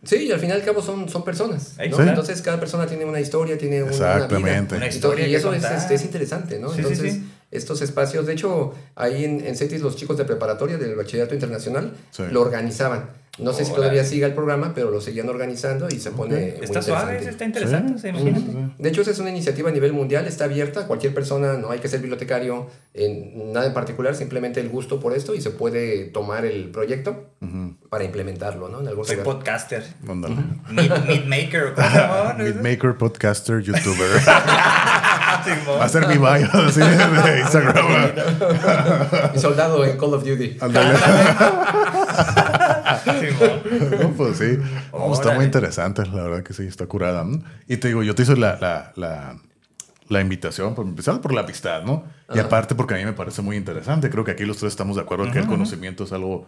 Sí, 0.04 0.16
y 0.28 0.32
al 0.32 0.40
fin 0.40 0.50
y 0.50 0.52
al 0.54 0.64
cabo 0.64 0.82
son, 0.82 1.10
son 1.10 1.24
personas. 1.24 1.76
¿no? 1.78 1.98
sí. 1.98 2.04
Entonces 2.04 2.42
cada 2.42 2.60
persona 2.60 2.86
tiene 2.86 3.04
una 3.06 3.20
historia, 3.20 3.58
tiene 3.58 3.82
una, 3.84 3.96
una 3.96 4.14
Exactamente. 4.14 4.76
vida. 4.76 4.78
Una 4.78 4.88
historia 4.88 5.28
Y, 5.28 5.36
eso 5.36 5.52
es, 5.54 5.62
contar. 5.64 5.78
este, 5.78 5.96
es 5.96 6.04
interesante, 6.04 6.60
¿no? 6.60 6.70
Sí, 6.70 6.76
sí, 6.76 6.82
Entonces, 6.82 7.14
sí. 7.14 7.32
Estos 7.52 7.82
espacios, 7.82 8.26
de 8.26 8.34
hecho, 8.34 8.74
ahí 8.96 9.24
en, 9.26 9.46
en 9.46 9.56
CETIS 9.56 9.82
los 9.82 9.96
chicos 9.96 10.18
de 10.18 10.26
preparatoria 10.26 10.78
del 10.78 10.96
Bachillerato 10.96 11.34
Internacional 11.34 11.94
Sí. 12.12 12.24
lo 12.32 12.42
organizaban. 12.42 13.10
No 13.40 13.54
sé 13.54 13.66
si 13.66 13.72
todavía 13.72 14.04
siga 14.04 14.26
el 14.26 14.34
programa, 14.34 14.74
pero 14.74 14.90
lo 14.90 15.00
seguían 15.00 15.30
organizando 15.30 15.88
y 15.92 16.00
se 16.00 16.10
pone 16.10 16.56
muy 16.56 16.64
Está 16.66 16.82
suave, 16.82 17.20
interesante. 17.20 17.30
está 17.30 17.46
interesante, 17.46 18.02
Sí, 18.02 18.08
imagínate. 18.08 18.74
De 18.80 18.90
hecho, 18.90 19.02
esa 19.02 19.12
es 19.12 19.20
una 19.20 19.30
iniciativa 19.30 19.70
a 19.70 19.72
nivel 19.72 19.94
mundial, 19.94 20.26
está 20.26 20.46
abierta, 20.46 20.88
cualquier 20.88 21.14
persona, 21.14 21.54
no 21.54 21.70
hay 21.70 21.78
que 21.78 21.88
ser 21.88 22.00
bibliotecario 22.00 22.66
en 22.96 23.54
nada 23.54 23.68
en 23.68 23.76
particular, 23.76 24.16
simplemente 24.16 24.60
el 24.60 24.70
gusto 24.70 25.00
por 25.00 25.14
esto 25.16 25.36
y 25.36 25.42
se 25.42 25.52
puede 25.52 26.06
tomar 26.06 26.46
el 26.46 26.72
proyecto 26.72 27.30
para 27.90 28.04
implementarlo, 28.06 28.70
¿no? 28.70 28.82
En 28.82 28.88
algún 28.88 29.06
Soy 29.06 29.18
lugar. 29.18 29.36
podcaster. 29.36 29.84
Ándale. 30.10 30.36
Meat, 30.72 31.06
meat 31.06 31.26
maker. 31.28 31.74
¿cómo 31.76 31.88
se 31.92 31.96
llama? 31.96 32.34
Beatmaker, 32.40 32.96
podcaster, 32.98 33.62
youtuber. 33.62 34.20
Va 35.68 35.86
a 35.86 35.90
ser 35.90 36.08
mi 36.08 36.18
bio 36.18 36.28
así, 36.54 36.80
de 36.80 37.40
Instagram. 37.40 37.86
Y 39.36 39.40
soldado 39.40 39.86
en 39.86 39.98
Call 39.98 40.14
of 40.14 40.24
Duty. 40.24 40.58
No, 44.00 44.10
pues 44.12 44.38
sí. 44.38 44.58
No, 44.92 45.14
está 45.14 45.34
muy 45.34 45.46
interesante, 45.46 46.06
la 46.06 46.24
verdad 46.24 46.44
que 46.44 46.54
sí, 46.54 46.66
está 46.66 46.88
curada. 46.88 47.24
¿no? 47.24 47.42
Y 47.68 47.78
te 47.78 47.90
digo, 47.90 48.04
yo 48.04 48.16
te 48.16 48.24
hice 48.24 48.36
la, 48.36 48.58
la, 48.60 48.92
la, 48.96 49.38
la 50.10 50.22
invitación, 50.22 50.76
por 50.76 50.86
empezar 50.86 51.22
por 51.22 51.34
la 51.34 51.42
amistad, 51.42 51.84
¿no? 51.84 52.06
Y 52.34 52.40
aparte 52.40 52.76
porque 52.76 52.96
a 52.96 52.98
mí 52.98 53.06
me 53.06 53.14
parece 53.14 53.42
muy 53.42 53.56
interesante. 53.56 54.10
Creo 54.10 54.24
que 54.24 54.32
aquí 54.32 54.46
los 54.46 54.58
tres 54.58 54.74
estamos 54.74 54.96
de 54.96 55.04
acuerdo 55.04 55.26
en 55.26 55.32
que 55.32 55.40
el 55.40 55.48
conocimiento 55.48 56.04
es 56.04 56.12
algo 56.12 56.48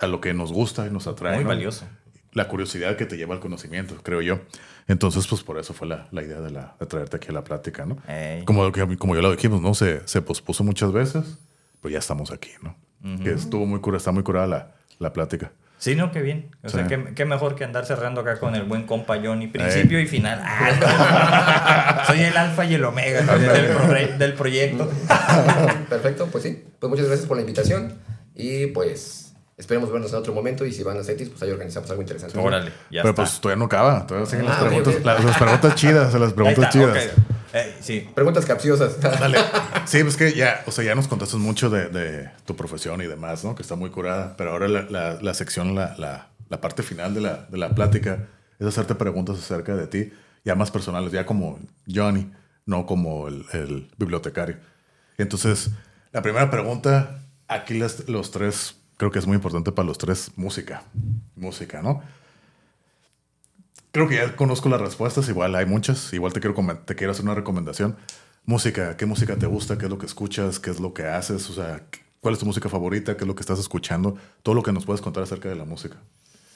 a 0.00 0.06
lo 0.06 0.20
que 0.20 0.34
nos 0.34 0.52
gusta 0.52 0.86
y 0.86 0.90
nos 0.90 1.06
atrae. 1.06 1.34
Muy 1.34 1.44
¿no? 1.44 1.48
valioso. 1.48 1.86
La 2.32 2.48
curiosidad 2.48 2.96
que 2.96 3.04
te 3.06 3.16
lleva 3.16 3.34
al 3.34 3.40
conocimiento, 3.40 3.94
creo 4.02 4.22
yo. 4.22 4.40
Entonces, 4.88 5.26
pues 5.26 5.42
por 5.42 5.58
eso 5.58 5.74
fue 5.74 5.86
la, 5.86 6.08
la 6.12 6.22
idea 6.22 6.40
de, 6.40 6.50
la, 6.50 6.74
de 6.80 6.86
traerte 6.86 7.16
aquí 7.18 7.28
a 7.28 7.32
la 7.32 7.44
plática, 7.44 7.84
¿no? 7.84 7.98
Ey. 8.08 8.44
Como, 8.44 8.70
que- 8.72 8.96
como 8.96 9.14
ya 9.14 9.20
lo 9.22 9.30
dijimos, 9.30 9.60
¿no? 9.60 9.74
Se, 9.74 10.00
se 10.06 10.22
pospuso 10.22 10.64
muchas 10.64 10.92
veces, 10.92 11.38
pero 11.80 11.92
ya 11.92 11.98
estamos 11.98 12.30
aquí, 12.32 12.50
¿no? 12.62 12.76
Que 13.22 13.32
estuvo 13.32 13.66
muy 13.66 13.80
curada, 13.80 13.98
está 13.98 14.12
muy 14.12 14.22
curada 14.22 14.46
la, 14.46 14.72
la 14.98 15.12
plática. 15.12 15.50
Sí, 15.78 15.96
no, 15.96 16.12
qué 16.12 16.22
bien. 16.22 16.54
O 16.62 16.68
sea, 16.68 16.86
qué, 16.86 17.12
qué 17.16 17.24
mejor 17.24 17.56
que 17.56 17.64
andar 17.64 17.84
cerrando 17.84 18.20
acá 18.20 18.38
con 18.38 18.54
el 18.54 18.62
buen 18.62 18.84
compa 18.84 19.16
Johnny, 19.20 19.48
principio 19.48 19.98
y 20.00 20.06
final. 20.06 20.40
Ah, 20.44 22.04
no. 22.06 22.06
Soy 22.14 22.22
el 22.22 22.36
alfa 22.36 22.64
y 22.64 22.74
el 22.74 22.84
omega 22.84 23.22
del, 23.36 23.66
pro- 23.76 24.18
del 24.18 24.34
proyecto. 24.34 24.88
Perfecto, 25.88 26.28
pues 26.30 26.44
sí. 26.44 26.62
Pues 26.78 26.88
muchas 26.88 27.06
gracias 27.06 27.26
por 27.26 27.36
la 27.36 27.40
invitación 27.42 27.94
y 28.34 28.66
pues 28.68 29.21
esperemos 29.56 29.90
vernos 29.92 30.10
en 30.12 30.18
otro 30.18 30.32
momento 30.32 30.64
y 30.66 30.72
si 30.72 30.82
van 30.82 30.98
a 30.98 31.04
CETIS, 31.04 31.30
pues 31.30 31.42
ahí 31.42 31.50
organizamos 31.50 31.88
algo 31.90 32.02
interesante. 32.02 32.38
Órale, 32.38 32.70
ya 32.90 33.02
pero 33.02 33.10
está. 33.10 33.22
pues 33.22 33.40
todavía 33.40 33.58
no 33.58 33.64
acaba, 33.66 34.06
todavía 34.06 34.28
siguen 34.30 34.46
las, 34.46 34.56
Ah, 34.58 34.60
ok, 34.62 34.66
preguntas, 34.68 34.94
ok. 34.96 35.04
las, 35.04 35.24
las 35.24 35.38
preguntas 35.38 35.74
chidas, 35.74 36.14
las 36.14 36.28
Ahí 36.28 36.34
preguntas 36.34 36.64
está, 36.64 36.70
chidas. 36.70 37.06
ok. 37.06 37.22
Eh, 37.54 37.76
sí. 37.80 38.08
Preguntas 38.14 38.46
capciosas. 38.46 38.98
Dale. 39.00 39.38
Sí, 39.84 40.02
pues 40.02 40.16
que 40.16 40.32
ya, 40.32 40.62
o 40.66 40.70
sea, 40.72 40.84
ya 40.84 40.94
nos 40.94 41.06
contaste 41.06 41.36
mucho 41.36 41.68
de, 41.68 41.88
de 41.88 42.30
tu 42.46 42.56
profesión 42.56 43.02
y 43.02 43.06
demás, 43.06 43.44
¿no? 43.44 43.54
Que 43.54 43.60
está 43.62 43.74
muy 43.76 43.90
curada. 43.90 44.34
Pero 44.38 44.52
ahora 44.52 44.68
la, 44.68 44.82
la, 44.88 45.18
la 45.20 45.34
sección, 45.34 45.74
la, 45.74 45.94
la, 45.98 46.28
la 46.48 46.60
parte 46.62 46.82
final 46.82 47.12
de 47.14 47.20
la, 47.20 47.46
de 47.50 47.58
la 47.58 47.74
plática 47.74 48.28
es 48.58 48.66
hacerte 48.66 48.94
preguntas 48.94 49.36
acerca 49.38 49.76
de 49.76 49.86
ti, 49.86 50.12
ya 50.46 50.54
más 50.54 50.70
personales, 50.70 51.12
ya 51.12 51.26
como 51.26 51.58
Johnny, 51.92 52.32
no 52.64 52.86
como 52.86 53.28
el, 53.28 53.44
el 53.52 53.90
bibliotecario. 53.98 54.56
Entonces, 55.18 55.70
la 56.12 56.22
primera 56.22 56.50
pregunta, 56.50 57.20
aquí 57.48 57.74
las- 57.78 58.08
los 58.08 58.30
tres, 58.30 58.76
creo 58.96 59.10
que 59.10 59.18
es 59.18 59.26
muy 59.26 59.36
importante 59.36 59.72
para 59.72 59.86
los 59.86 59.98
tres, 59.98 60.32
música. 60.36 60.84
Música, 61.36 61.82
¿no? 61.82 62.02
Creo 63.92 64.08
que 64.08 64.16
ya 64.16 64.36
conozco 64.36 64.68
las 64.68 64.80
respuestas, 64.80 65.28
igual 65.28 65.54
hay 65.54 65.66
muchas, 65.66 66.12
igual 66.14 66.32
te 66.32 66.40
quiero, 66.40 66.56
te 66.84 66.94
quiero 66.94 67.10
hacer 67.10 67.24
una 67.24 67.34
recomendación. 67.34 67.96
Música, 68.46 68.96
¿qué 68.96 69.06
música 69.06 69.36
te 69.36 69.46
gusta? 69.46 69.76
¿Qué 69.76 69.84
es 69.84 69.90
lo 69.90 69.98
que 69.98 70.06
escuchas? 70.06 70.58
¿Qué 70.58 70.70
es 70.70 70.80
lo 70.80 70.94
que 70.94 71.04
haces? 71.04 71.48
O 71.50 71.52
sea, 71.52 71.82
¿cuál 72.20 72.34
es 72.34 72.40
tu 72.40 72.46
música 72.46 72.68
favorita? 72.68 73.16
¿Qué 73.16 73.24
es 73.24 73.28
lo 73.28 73.34
que 73.34 73.42
estás 73.42 73.58
escuchando? 73.58 74.16
Todo 74.42 74.54
lo 74.54 74.62
que 74.62 74.72
nos 74.72 74.86
puedes 74.86 75.02
contar 75.02 75.22
acerca 75.22 75.48
de 75.48 75.56
la 75.56 75.64
música. 75.64 75.98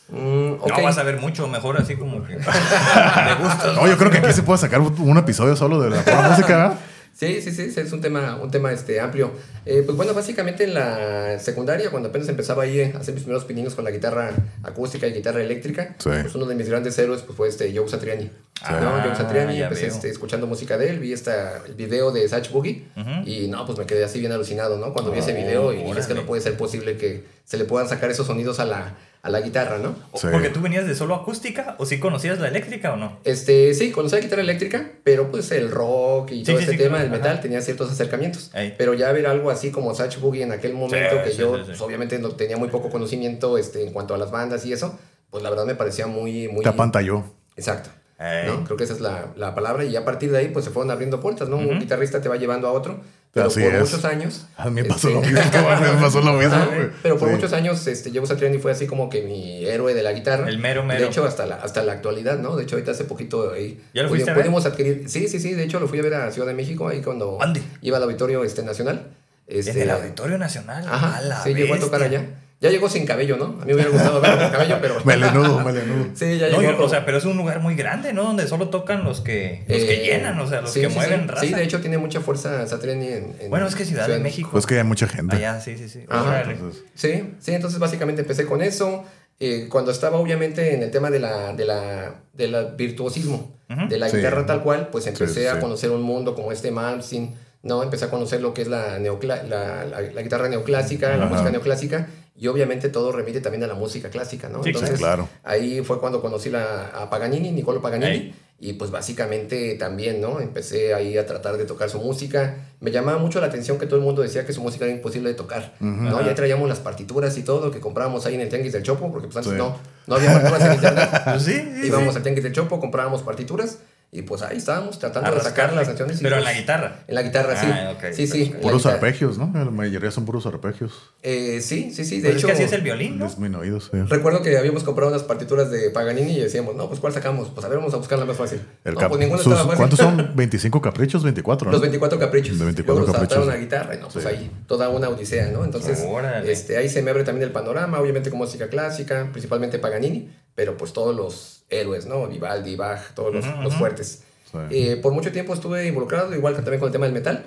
Mm, 0.09 0.55
ok. 0.61 0.79
No 0.79 0.83
vas 0.85 0.99
a 0.99 1.03
ver 1.03 1.21
mucho 1.21 1.47
mejor 1.49 1.77
así 1.77 1.97
como 1.97 2.25
que. 2.25 2.37
Me 2.37 3.35
gusta. 3.35 3.73
No, 3.75 3.87
yo 3.87 3.99
creo 3.99 4.11
que 4.11 4.19
aquí 4.19 4.33
se 4.33 4.43
puede 4.43 4.59
sacar 4.59 4.81
un 4.81 5.19
episodio 5.19 5.57
solo 5.57 5.81
de 5.81 5.91
la 5.91 6.29
música, 6.29 6.49
¿verdad? 6.49 6.79
Sí, 7.19 7.41
sí, 7.41 7.51
sí, 7.51 7.73
es 7.81 7.93
un 7.93 8.03
tema, 8.03 8.39
un 8.43 8.51
tema 8.51 8.71
este, 8.73 9.01
amplio. 9.01 9.31
Eh, 9.65 9.83
pues 9.87 9.97
bueno, 9.97 10.13
básicamente 10.13 10.65
en 10.65 10.75
la 10.75 11.39
secundaria, 11.39 11.89
cuando 11.91 12.11
apenas 12.11 12.29
empezaba 12.29 12.65
ahí 12.65 12.83
a 12.83 12.99
hacer 12.99 13.15
mis 13.15 13.23
primeros 13.23 13.47
pininos 13.47 13.75
con 13.75 13.85
la 13.85 13.91
guitarra 13.91 14.33
acústica 14.63 15.07
y 15.07 15.15
guitarra 15.15 15.43
eléctrica, 15.43 15.95
Sí. 15.99 16.11
pues 16.11 16.35
uno 16.35 16.45
de 16.45 16.55
mis 16.55 16.69
grandes 16.69 16.99
héroes 16.99 17.23
pues, 17.23 17.35
fue 17.35 17.49
este 17.49 17.75
Joe 17.75 17.89
Satriani. 17.89 18.31
Ah, 18.61 18.81
¿no? 18.83 19.03
Joe 19.03 19.17
Satriani, 19.17 19.57
ya 19.57 19.65
empecé 19.65 19.87
veo. 19.87 19.95
este, 19.95 20.11
escuchando 20.11 20.47
música 20.47 20.77
de 20.77 20.91
él, 20.91 20.99
vi 20.99 21.15
esta, 21.15 21.63
el 21.67 21.73
video 21.75 22.11
de 22.13 22.29
Satch 22.29 22.51
Boogie 22.51 22.85
y 23.25 23.49
no, 23.49 23.65
pues 23.65 23.79
me 23.79 23.87
quedé 23.87 24.05
así 24.05 24.21
bien 24.21 24.33
alucinado, 24.33 24.77
¿no? 24.77 24.93
Cuando 24.93 25.11
vi 25.11 25.21
ese 25.21 25.33
video 25.33 25.73
y 25.73 25.85
dije, 25.85 25.99
es 26.01 26.07
que 26.07 26.15
no 26.15 26.27
puede 26.27 26.43
ser 26.43 26.59
posible 26.59 26.99
que 26.99 27.25
se 27.47 27.57
le 27.57 27.65
puedan 27.65 27.89
sacar 27.89 28.11
esos 28.11 28.27
sonidos 28.27 28.61
a 28.61 28.67
la, 28.67 28.95
a 29.27 29.29
la 29.29 29.41
guitarra, 29.41 29.79
¿no? 29.79 29.97
Sí. 30.15 30.29
Porque 30.31 30.51
tú 30.51 30.61
venías 30.61 30.87
de 30.87 30.95
solo 30.95 31.17
acústica 31.17 31.75
o 31.79 31.85
sí 31.85 31.99
conocías 31.99 32.39
la 32.39 32.47
eléctrica 32.47 32.93
o 32.93 32.97
no? 32.97 33.19
Este, 33.25 33.75
sí, 33.75 33.91
conocía 33.91 34.21
guitarra 34.21 34.43
eléctrica, 34.43 34.89
pero 35.03 35.33
pues 35.33 35.51
el 35.51 35.69
rock 35.73 36.31
y 36.31 36.39
Sí, 36.39 36.45
todo 36.45 36.59
sí, 36.59 36.63
este 36.63 36.73
sí, 36.73 36.79
tema 36.79 36.99
claro, 36.99 37.03
del 37.11 37.19
metal 37.19 37.33
ajá. 37.33 37.41
tenía 37.41 37.61
ciertos 37.61 37.91
acercamientos. 37.91 38.53
Ey. 38.55 38.75
Pero 38.79 38.95
ya 38.95 39.11
ver 39.11 39.27
algo 39.27 39.51
así 39.51 39.73
como 39.73 39.93
Satch 39.97 40.21
Boogie 40.21 40.45
en 40.45 40.53
aquel 40.53 40.75
momento 40.75 41.23
que 41.25 41.33
sí, 41.33 41.39
yo 41.39 41.57
sí, 41.57 41.63
sí. 41.63 41.67
pues, 41.71 41.81
obviamente 41.81 42.21
no 42.21 42.31
tenía 42.31 42.57
muy 42.57 42.69
poco 42.69 42.89
conocimiento 42.89 43.59
este, 43.59 43.85
en 43.85 43.93
cuanto 43.93 44.15
a 44.15 44.19
las 44.19 44.31
bandas 44.31 44.65
y 44.65 44.73
eso, 44.73 44.97
pues 45.31 45.43
la 45.43 45.51
verdad 45.51 45.67
me 45.67 45.75
parecía 45.75 46.07
muy... 46.07 46.47
muy 46.47 46.63
Te 46.63 46.69
apantalló. 46.69 47.25
Exacto. 47.57 47.91
¿no? 48.19 48.65
Creo 48.65 48.77
que 48.77 48.85
esa 48.85 48.95
es 48.95 49.01
la, 49.01 49.33
la 49.37 49.55
palabra 49.55 49.85
y 49.85 49.95
a 49.97 50.05
partir 50.05 50.31
de 50.31 50.39
ahí 50.39 50.49
pues 50.49 50.65
se 50.65 50.71
fueron 50.71 50.91
abriendo 50.91 51.21
puertas, 51.21 51.49
¿no? 51.49 51.57
Un 51.57 51.79
guitarrista 51.79 52.21
te 52.21 52.29
va 52.29 52.37
llevando 52.37 52.67
a 52.69 52.73
otro, 52.73 53.01
pero 53.37 53.49
Así 53.49 53.61
por 53.61 53.75
es. 53.75 53.81
muchos 53.83 54.05
años... 54.07 54.47
A 54.57 54.65
mí 54.71 54.81
me 54.81 54.85
pasó 54.89 55.09
este, 55.09 55.21
lo 55.21 55.27
mismo. 55.41 55.69
a 55.69 55.77
mí 55.81 55.87
me 55.95 56.01
pasó 56.01 56.21
lo 56.23 56.33
mismo. 56.33 56.67
Güey. 56.67 56.89
pero 57.03 57.19
por 57.19 57.29
Sí. 57.29 57.35
muchos 57.35 57.53
años, 57.53 57.87
este, 57.87 58.11
Joe 58.13 58.27
Satriani 58.27 58.59
fue 58.59 58.73
así 58.73 58.87
como 58.87 59.11
que 59.11 59.21
mi 59.23 59.67
héroe 59.67 59.93
de 59.93 60.03
la 60.03 60.13
guitarra. 60.13 60.49
El 60.49 60.59
mero, 60.59 60.83
mero. 60.83 61.03
De 61.03 61.07
hecho, 61.07 61.27
hasta 61.27 61.45
la, 61.45 61.57
hasta 61.57 61.83
la 61.83 61.93
actualidad, 61.93 62.39
¿no? 62.39 62.57
De 62.57 62.63
hecho, 62.63 62.77
ahorita 62.77 62.93
hace 62.93 63.05
poquito 63.05 63.53
ahí. 63.53 63.79
¿Ya 63.93 64.05
lo 64.05 64.09
a 64.09 64.13
ver? 64.13 64.35
Pudimos 64.35 64.65
adquirir. 64.65 65.05
Sí, 65.07 65.29
sí, 65.29 65.39
sí. 65.39 65.53
De 65.53 65.65
hecho, 65.65 65.79
lo 65.81 65.87
fui 65.87 65.99
a 65.99 66.03
ver 66.03 66.15
a 66.15 66.33
Ciudad 66.33 66.49
de 66.49 66.55
México 66.55 66.89
ahí 66.89 67.03
cuando 67.03 67.37
¿Dónde? 67.39 67.61
iba 67.83 67.99
al 67.99 68.03
Auditorio 68.05 68.43
este, 68.43 68.63
Nacional. 68.63 69.09
Este, 69.47 69.73
en 69.73 69.83
el 69.83 69.91
Auditorio 69.91 70.39
Nacional. 70.39 70.85
Ajá. 70.89 71.19
a 71.19 71.21
la 71.21 71.43
sí, 71.45 71.53
llegó 71.55 71.75
a 71.75 71.79
tocar 71.79 72.01
bestia. 72.01 72.21
allá. 72.21 72.29
Ya 72.59 72.71
llegó 72.71 72.89
sin 72.89 73.05
cabello, 73.05 73.37
¿no? 73.37 73.45
A 73.45 73.49
mí 73.51 73.67
me 73.67 73.75
hubiera 73.75 73.91
gustado 73.91 74.19
verlo 74.21 74.39
con 74.41 74.51
cabello, 74.51 74.79
pero. 74.81 75.05
Melenudo, 75.05 75.61
melenudo. 75.61 76.07
Sí, 76.15 76.39
ya 76.39 76.49
No, 76.49 76.61
llegó. 76.61 76.79
yo- 76.79 76.85
o 76.85 76.89
sea, 76.89 77.05
pero 77.05 77.19
es 77.19 77.25
un 77.27 77.37
lugar 77.37 77.61
muy 77.61 77.75
grande, 77.75 78.15
¿no? 78.15 78.25
Donde 78.25 78.47
solo 78.49 78.71
tocan 78.71 79.05
los 79.05 79.21
que, 79.21 79.65
los 79.69 79.79
que 79.85 79.95
Eh, 79.95 80.07
llenan, 80.07 80.41
o 80.41 80.49
sea, 80.49 80.63
los 80.63 80.71
sí, 80.73 80.81
que 80.81 80.89
sí, 80.89 80.95
mueven 80.95 81.21
sí. 81.23 81.27
raza. 81.29 81.47
Sí, 81.47 81.53
de 81.53 81.63
hecho, 81.63 81.81
tiene 81.81 81.99
mucha 81.99 82.21
fuerza 82.23 82.67
Satriani 82.67 83.07
en. 83.09 83.37
en 83.41 83.51
Bueno, 83.51 83.67
es 83.67 83.75
que 83.77 83.85
Ciudad 83.85 84.09
de 84.09 84.19
México. 84.21 84.49
Pues 84.53 84.65
que 84.67 84.79
hay 84.79 84.85
mucha 84.85 85.07
gente. 85.07 85.37
Allá, 85.37 85.61
sí, 85.61 85.77
sí, 85.77 85.89
sí. 85.91 86.05
Ajá. 86.09 86.43
Entonces, 86.51 86.83
Sí, 86.95 87.35
sí, 87.41 87.53
entonces 87.53 87.79
básicamente 87.79 88.23
empecé 88.23 88.47
con 88.47 88.63
eso. 88.63 89.05
Eh, 89.39 89.69
cuando 89.71 89.91
estaba 89.91 90.17
obviamente 90.17 90.73
en 90.75 90.83
el 90.83 90.91
tema 90.91 91.11
de 91.11 91.21
la, 91.21 91.53
de 91.53 91.67
la, 91.67 92.15
de 92.33 92.49
la 92.49 92.63
virtuosismo, 92.63 93.55
de 93.89 93.99
la 93.99 94.09
Sí. 94.09 94.17
guitarra 94.17 94.47
tal 94.47 94.63
cual, 94.63 94.89
pues 94.91 95.07
empecé 95.07 95.43
Sí, 95.43 95.47
a 95.47 95.55
sí. 95.57 95.61
conocer 95.61 95.91
un 95.91 96.01
mundo 96.01 96.35
como 96.35 96.53
este 96.53 96.71
Malmsteen, 96.71 97.35
¿no? 97.63 97.83
Empecé 97.83 98.05
a 98.07 98.11
conocer 98.11 98.41
lo 98.41 98.55
que 98.55 98.63
es 98.63 98.69
la, 98.69 98.99
la, 98.99 99.45
la- 99.45 100.01
la 100.01 100.23
guitarra 100.23 100.49
neoclásica, 100.49 101.17
la 101.17 101.27
música 101.27 101.51
neoclásica, 101.51 102.09
y 102.39 102.49
obviamente 102.49 102.89
todo 102.91 103.13
remite 103.13 103.41
también 103.41 103.65
a 103.65 103.67
la 103.67 103.75
música 103.75 104.11
clásica, 104.11 104.49
¿no? 104.49 104.63
Sí, 104.63 104.71
Entonces, 104.71 104.99
claro. 104.99 105.29
ahí 105.43 105.83
fue 105.83 105.99
cuando 106.01 106.21
conocí 106.21 106.51
la, 106.51 106.89
a 106.89 107.09
Paganini, 107.11 107.51
Niccolo 107.51 107.81
Paganini, 107.81 108.35
y 108.59 108.73
pues 108.75 108.91
básicamente 108.91 109.75
también, 109.75 110.21
¿no? 110.21 110.41
Empecé 110.41 110.95
ahí 110.95 111.19
a 111.19 111.27
tratar 111.27 111.57
de 111.59 111.65
tocar 111.67 111.91
su 111.91 111.99
música. 111.99 112.57
Me 112.81 112.91
llamaba 112.91 113.19
mucho 113.19 113.39
la 113.41 113.47
atención 113.49 113.79
que 113.79 113.85
todo 113.87 113.99
el 113.99 114.05
mundo 114.05 114.23
decía 114.23 114.47
que 114.47 114.53
su 114.55 114.63
música 114.63 114.85
era 114.87 114.95
imposible 114.95 115.29
de 115.31 115.35
tocar, 115.35 115.75
¿no? 115.81 116.25
Ya 116.25 116.35
traíamos 116.35 116.67
las 116.69 116.79
partituras 116.81 117.37
y 117.39 117.43
todo 117.43 117.71
que 117.71 117.81
comprábamos 117.81 118.25
ahí 118.27 118.35
en 118.35 118.41
el 118.43 118.49
Tianguis 118.49 118.73
del 118.73 118.83
Chopo, 118.83 119.11
porque 119.13 119.29
pues 119.29 119.37
antes 119.39 119.53
Sí. 119.53 119.59
no, 119.59 119.77
no 120.07 120.15
había 120.17 120.33
partituras 120.33 120.63
en 120.69 120.73
internet. 120.75 121.09
Pues 121.25 121.43
sí, 121.43 121.53
sí, 121.81 121.87
Íbamos 121.89 122.17
al 122.17 122.23
Tianguis 122.23 122.45
del 122.45 122.53
Chopo, 122.53 122.81
comprábamos 122.81 123.23
partituras 123.23 123.79
Y 124.13 124.23
pues 124.23 124.41
ahí 124.41 124.57
estábamos 124.57 124.99
tratando 124.99 125.35
de 125.35 125.41
sacar 125.41 125.73
las 125.75 125.89
canciones. 125.89 126.21
y, 126.21 126.23
Pero 126.23 126.37
en 126.37 126.43
pues, 126.45 126.55
la 126.55 126.61
guitarra. 126.61 127.05
En 127.07 127.15
la 127.17 127.23
guitarra, 127.23 127.61
sí. 127.61 127.67
Ah, 127.69 127.95
sí, 128.13 128.51
la 128.55 128.61
Puros 128.61 128.87
arpegios, 128.87 129.37
¿no? 129.37 129.51
La 129.53 129.65
mayoría 129.67 130.11
son 130.11 130.25
puros 130.25 130.47
arpegios. 130.47 130.93
Eh, 131.23 131.61
sí, 131.61 131.93
sí, 131.93 132.05
sí. 132.05 132.21
De 132.21 132.31
Pues 132.31 132.37
hecho, 132.39 132.47
es 132.47 132.53
que 132.53 132.53
así 132.53 132.63
es 132.63 132.73
el 132.73 132.81
violín, 132.83 133.19
¿no? 133.19 133.27
Disminuidos, 133.27 133.91
sí. 133.93 133.99
recuerdo 134.09 134.43
que 134.43 134.57
habíamos 134.57 134.85
comprado 134.85 135.11
unas 135.11 135.25
partituras 135.25 135.71
de 135.71 135.91
Paganini 135.91 136.33
y 136.37 136.41
decíamos, 136.41 136.77
no, 136.77 136.89
pues 136.89 137.01
¿cuál 137.01 137.13
sacamos? 137.13 137.51
Pues 137.51 137.67
a 137.67 137.69
ver, 137.69 137.79
vamos 137.79 137.93
a 137.93 137.97
buscar 137.99 138.19
la 138.19 138.25
más 138.25 138.37
fácil. 138.37 138.61
El 138.85 138.95
no, 138.95 139.09
pues 139.09 139.21
ninguna 139.21 139.43
sus- 139.43 139.53
estaba 139.53 139.77
fácil. 139.77 139.77
¿Cuántos 139.77 139.99
son? 139.99 140.37
¿25 140.37 140.81
caprichos? 140.81 141.23
24, 141.25 141.67
¿no? 141.67 141.73
Los 141.73 141.81
24 141.83 142.19
caprichos. 142.19 142.59
De 142.59 142.65
24 142.65 143.05
Luego 143.05 143.13
caprichos. 143.21 143.49
a 143.49 143.57
guitarra 143.57 143.95
y 143.97 143.99
no, 143.99 144.09
pues 144.09 144.25
Sí. 144.25 144.31
ahí 144.31 144.51
toda 144.67 144.89
una 144.89 145.09
odisea, 145.11 145.51
¿no? 145.51 145.65
Entonces, 145.65 146.03
Órale. 146.09 146.51
este, 146.51 146.77
ahí 146.79 146.89
se 146.89 147.03
me 147.03 147.11
abre 147.11 147.25
también 147.25 147.45
el 147.47 147.53
panorama, 147.53 148.01
obviamente 148.01 148.31
con 148.31 148.39
música 148.39 148.69
clásica, 148.69 149.29
principalmente 149.33 149.79
Paganini, 149.79 150.31
pero 150.55 150.77
pues 150.77 150.93
todos 150.93 151.15
los 151.15 151.56
héroes, 151.71 152.07
¿no? 152.07 152.27
Vivaldi, 152.29 152.77
Bach, 152.77 153.13
todos 153.15 153.35
los, 153.35 153.45
Ujú, 153.47 153.63
los 153.63 153.73
ujú. 153.73 153.79
fuertes. 153.79 154.23
Sí. 154.51 154.59
Eh, 154.71 154.97
por 154.97 155.13
mucho 155.13 155.33
tiempo 155.33 155.53
estuve 155.55 155.87
involucrado, 155.87 156.35
igual 156.35 156.55
que 156.55 156.63
también 156.63 156.81
con 156.81 156.89
el 156.89 156.93
tema 156.93 157.07
del 157.07 157.15
metal. 157.15 157.45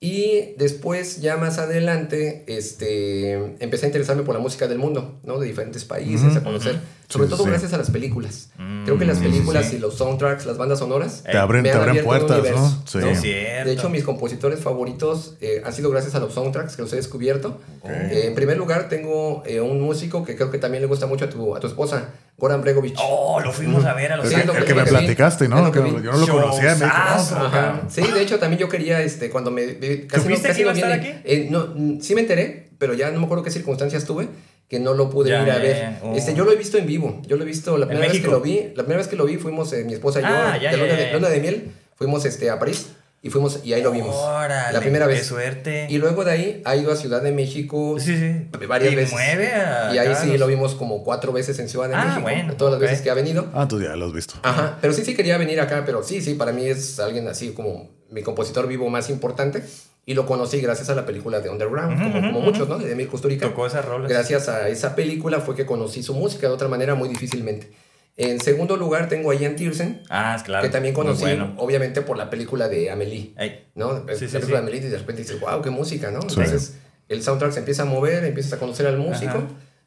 Y 0.00 0.54
después, 0.58 1.22
ya 1.22 1.38
más 1.38 1.56
adelante, 1.58 2.44
este, 2.46 3.32
empecé 3.60 3.86
a 3.86 3.88
interesarme 3.88 4.22
por 4.22 4.34
la 4.34 4.40
música 4.40 4.68
del 4.68 4.76
mundo, 4.76 5.18
¿no? 5.22 5.38
De 5.38 5.46
diferentes 5.46 5.84
países, 5.84 6.36
a 6.36 6.42
conocer. 6.42 6.78
Sobre 7.08 7.26
Sí, 7.26 7.30
todo 7.30 7.44
sí. 7.44 7.48
gracias 7.50 7.72
a 7.72 7.78
las 7.78 7.90
películas. 7.90 8.50
Mm, 8.58 8.84
Creo 8.84 8.98
que 8.98 9.06
las 9.06 9.18
películas 9.18 9.66
sí. 9.70 9.76
y 9.76 9.78
los 9.78 9.94
soundtracks, 9.94 10.44
las 10.44 10.58
bandas 10.58 10.80
sonoras, 10.80 11.22
Te 11.22 11.38
abren, 11.38 11.62
me 11.62 11.70
te 11.70 11.74
han 11.74 11.80
abren 11.82 11.90
abierto 12.00 12.10
un 12.10 12.18
puertas, 12.18 12.38
universo, 12.40 12.60
¿no? 12.60 12.82
Sí. 12.86 12.98
¿no? 12.98 13.64
De 13.64 13.72
hecho, 13.72 13.88
mis 13.88 14.04
compositores 14.04 14.60
favoritos 14.60 15.36
eh, 15.40 15.62
han 15.64 15.72
sido 15.72 15.90
gracias 15.90 16.14
a 16.14 16.18
los 16.20 16.34
soundtracks 16.34 16.76
que 16.76 16.82
los 16.82 16.92
he 16.92 16.96
descubierto. 16.96 17.58
Eh, 17.88 18.24
en 18.26 18.34
primer 18.34 18.58
lugar, 18.58 18.90
tengo 18.90 19.42
eh, 19.46 19.60
un 19.62 19.80
músico 19.80 20.22
que 20.24 20.34
creo 20.36 20.50
que 20.50 20.58
también 20.58 20.82
le 20.82 20.86
gusta 20.88 21.06
mucho 21.06 21.24
a 21.26 21.30
tu, 21.30 21.54
a 21.56 21.60
tu 21.60 21.66
esposa, 21.66 22.10
Goran 22.36 22.60
Bregovic. 22.62 22.96
Oh, 22.98 23.40
lo 23.40 23.52
fuimos 23.52 23.84
a 23.84 23.94
ver 23.94 24.12
a 24.12 24.16
los 24.16 24.26
El, 24.32 24.40
el 24.50 24.64
que- 24.64 24.74
me 24.74 24.84
platicaste, 24.84 25.48
¿no? 25.48 25.70
que 25.70 25.78
yo 25.78 25.84
no 26.12 26.18
lo 26.18 26.26
conocía. 26.26 26.74
me 26.74 26.84
dijo. 26.86 26.96
"No. 27.38 27.90
Sí, 27.90 28.02
de 28.02 28.22
hecho 28.22 28.38
también 28.38 28.58
yo 28.58 28.68
quería, 28.68 29.00
este, 29.02 29.30
cuando 29.30 29.50
me... 29.50 29.64
Casi 30.08 30.22
¿Supiste 30.24 30.48
casi 30.48 30.56
que 30.56 30.62
iba 30.62 30.70
a 30.72 30.74
no 30.74 30.78
estar 30.80 31.00
viene- 31.00 31.18
aquí? 31.18 31.22
eh, 31.24 31.48
no, 31.50 31.68
mm, 31.74 32.00
sí 32.00 32.14
me 32.14 32.22
enteré, 32.22 32.70
pero 32.78 32.94
ya 32.94 33.10
no 33.12 33.18
me 33.20 33.24
acuerdo 33.26 33.44
qué 33.44 33.50
circunstancias 33.50 34.04
tuve 34.04 34.28
que 34.68 34.80
no 34.80 34.94
lo 34.94 35.10
pude 35.10 35.30
Ya, 35.30 35.42
ir 35.42 35.50
a 35.50 35.58
ver. 35.58 35.98
Oh. 36.02 36.14
Este, 36.16 36.34
yo 36.34 36.44
lo 36.44 36.50
he 36.52 36.56
visto 36.56 36.76
en 36.78 36.86
vivo. 36.86 37.20
Yo 37.26 37.36
lo 37.36 37.44
he 37.44 37.46
visto 37.46 37.76
la 37.78 37.84
¿En 37.84 37.90
primera 37.90 38.10
vez 38.12 38.20
que 38.22 38.26
lo 38.28 38.40
vi. 38.40 38.72
La 38.74 38.82
primera 38.82 38.96
vez 38.98 39.08
que 39.08 39.16
lo 39.16 39.26
vi 39.26 39.36
fuimos 39.36 39.72
eh, 39.72 39.84
mi 39.84 39.92
esposa 39.92 40.20
y 40.20 40.22
yo 40.22 40.28
Ah, 40.30 40.56
ya, 40.60 40.70
de, 40.72 40.76
ya, 40.78 40.82
luna, 40.82 40.98
ya, 40.98 41.04
de 41.06 41.12
luna 41.12 41.28
de 41.28 41.40
miel. 41.40 41.72
Fuimos 41.96 42.24
este, 42.24 42.50
a 42.50 42.58
París 42.58 42.88
y 43.24 43.30
fuimos 43.30 43.60
y 43.64 43.72
ahí 43.72 43.82
lo 43.82 43.90
vimos. 43.90 44.14
Órale, 44.14 44.72
la 44.72 44.78
primera 44.80 45.06
vez. 45.06 45.18
Qué 45.20 45.24
suerte. 45.24 45.86
Y 45.90 45.98
luego 45.98 46.24
de 46.24 46.30
ahí 46.30 46.62
ha 46.64 46.76
ido 46.76 46.92
a 46.92 46.96
Ciudad 46.96 47.22
de 47.22 47.32
México 47.32 47.96
sí, 47.98 48.16
sí. 48.16 48.46
varias 48.68 48.92
y 48.92 48.96
veces. 48.96 49.12
mueve 49.12 49.50
a 49.52 49.92
y 49.94 49.98
ahí 49.98 50.14
sí 50.14 50.28
los- 50.28 50.40
lo 50.40 50.46
vimos 50.46 50.74
como 50.76 51.02
cuatro 51.02 51.32
veces 51.32 51.58
en 51.58 51.68
Ciudad 51.68 51.88
de 51.88 51.94
Ah, 51.96 52.04
México. 52.04 52.20
bueno, 52.22 52.54
todas 52.54 52.72
las 52.72 52.80
veces 52.80 53.00
que 53.00 53.10
ha 53.10 53.14
venido. 53.14 53.46
Ah, 53.54 53.62
entonces 53.62 53.88
ya 53.88 53.96
lo 53.96 54.06
has 54.06 54.12
visto. 54.12 54.34
Ajá, 54.42 54.78
pero 54.80 54.92
sí, 54.92 55.04
sí 55.04 55.16
quería 55.16 55.38
venir 55.38 55.60
acá, 55.60 55.82
pero 55.84 56.02
sí, 56.04 56.20
sí, 56.20 56.34
para 56.34 56.52
mí 56.52 56.66
es 56.66 57.00
alguien 57.00 57.26
así 57.26 57.52
como 57.52 57.90
mi 58.10 58.22
compositor 58.22 58.68
vivo 58.68 58.88
más 58.90 59.10
importante. 59.10 59.64
Y 60.06 60.12
lo 60.12 60.26
conocí 60.26 60.60
gracias 60.60 60.90
a 60.90 60.94
la 60.94 61.06
película 61.06 61.40
de 61.40 61.48
Underground, 61.48 61.96
como, 62.30 62.40
muchos, 62.42 62.68
¿no? 62.68 62.76
De 62.78 62.92
Emil 62.92 63.08
Kusturica. 63.08 63.48
Tocó 63.48 63.66
esas 63.66 63.86
rolas. 63.86 64.10
Gracias 64.10 64.50
a 64.50 64.68
esa 64.68 64.94
película 64.94 65.40
fue 65.40 65.56
que 65.56 65.64
conocí 65.64 66.02
su 66.02 66.12
música 66.12 66.46
de 66.46 66.52
otra 66.52 66.68
manera 66.68 66.94
muy 66.94 67.08
difícilmente. 67.08 67.70
En 68.16 68.40
segundo 68.40 68.76
lugar 68.76 69.08
tengo 69.08 69.30
a 69.32 69.34
Ian 69.34 69.56
Tiersen, 69.56 70.02
Ah, 70.08 70.40
claro. 70.44 70.62
que 70.62 70.68
también 70.70 70.94
conocí, 70.94 71.22
bueno. 71.22 71.54
obviamente, 71.58 72.00
por 72.02 72.16
la 72.16 72.30
película 72.30 72.68
de 72.68 72.90
Amelie. 72.90 73.32
Ey. 73.36 73.66
¿no? 73.74 74.08
Es 74.08 74.18
Sí, 74.20 74.26
la 74.26 74.30
sí, 74.30 74.36
película 74.36 74.40
sí. 74.46 74.52
de 74.52 74.58
Amelie 74.58 74.80
y 74.86 74.90
de 74.90 74.98
repente 74.98 75.22
dices, 75.22 75.40
wow, 75.40 75.60
qué 75.62 75.70
música, 75.70 76.10
¿no? 76.12 76.20
Sí. 76.22 76.28
Entonces 76.30 76.76
el 77.08 77.22
soundtrack 77.22 77.52
se 77.52 77.58
empieza 77.58 77.82
a 77.82 77.86
mover, 77.86 78.24
empiezas 78.24 78.52
a 78.52 78.58
conocer 78.58 78.86
al 78.86 78.98
músico 78.98 79.30
Ajá. 79.38 79.46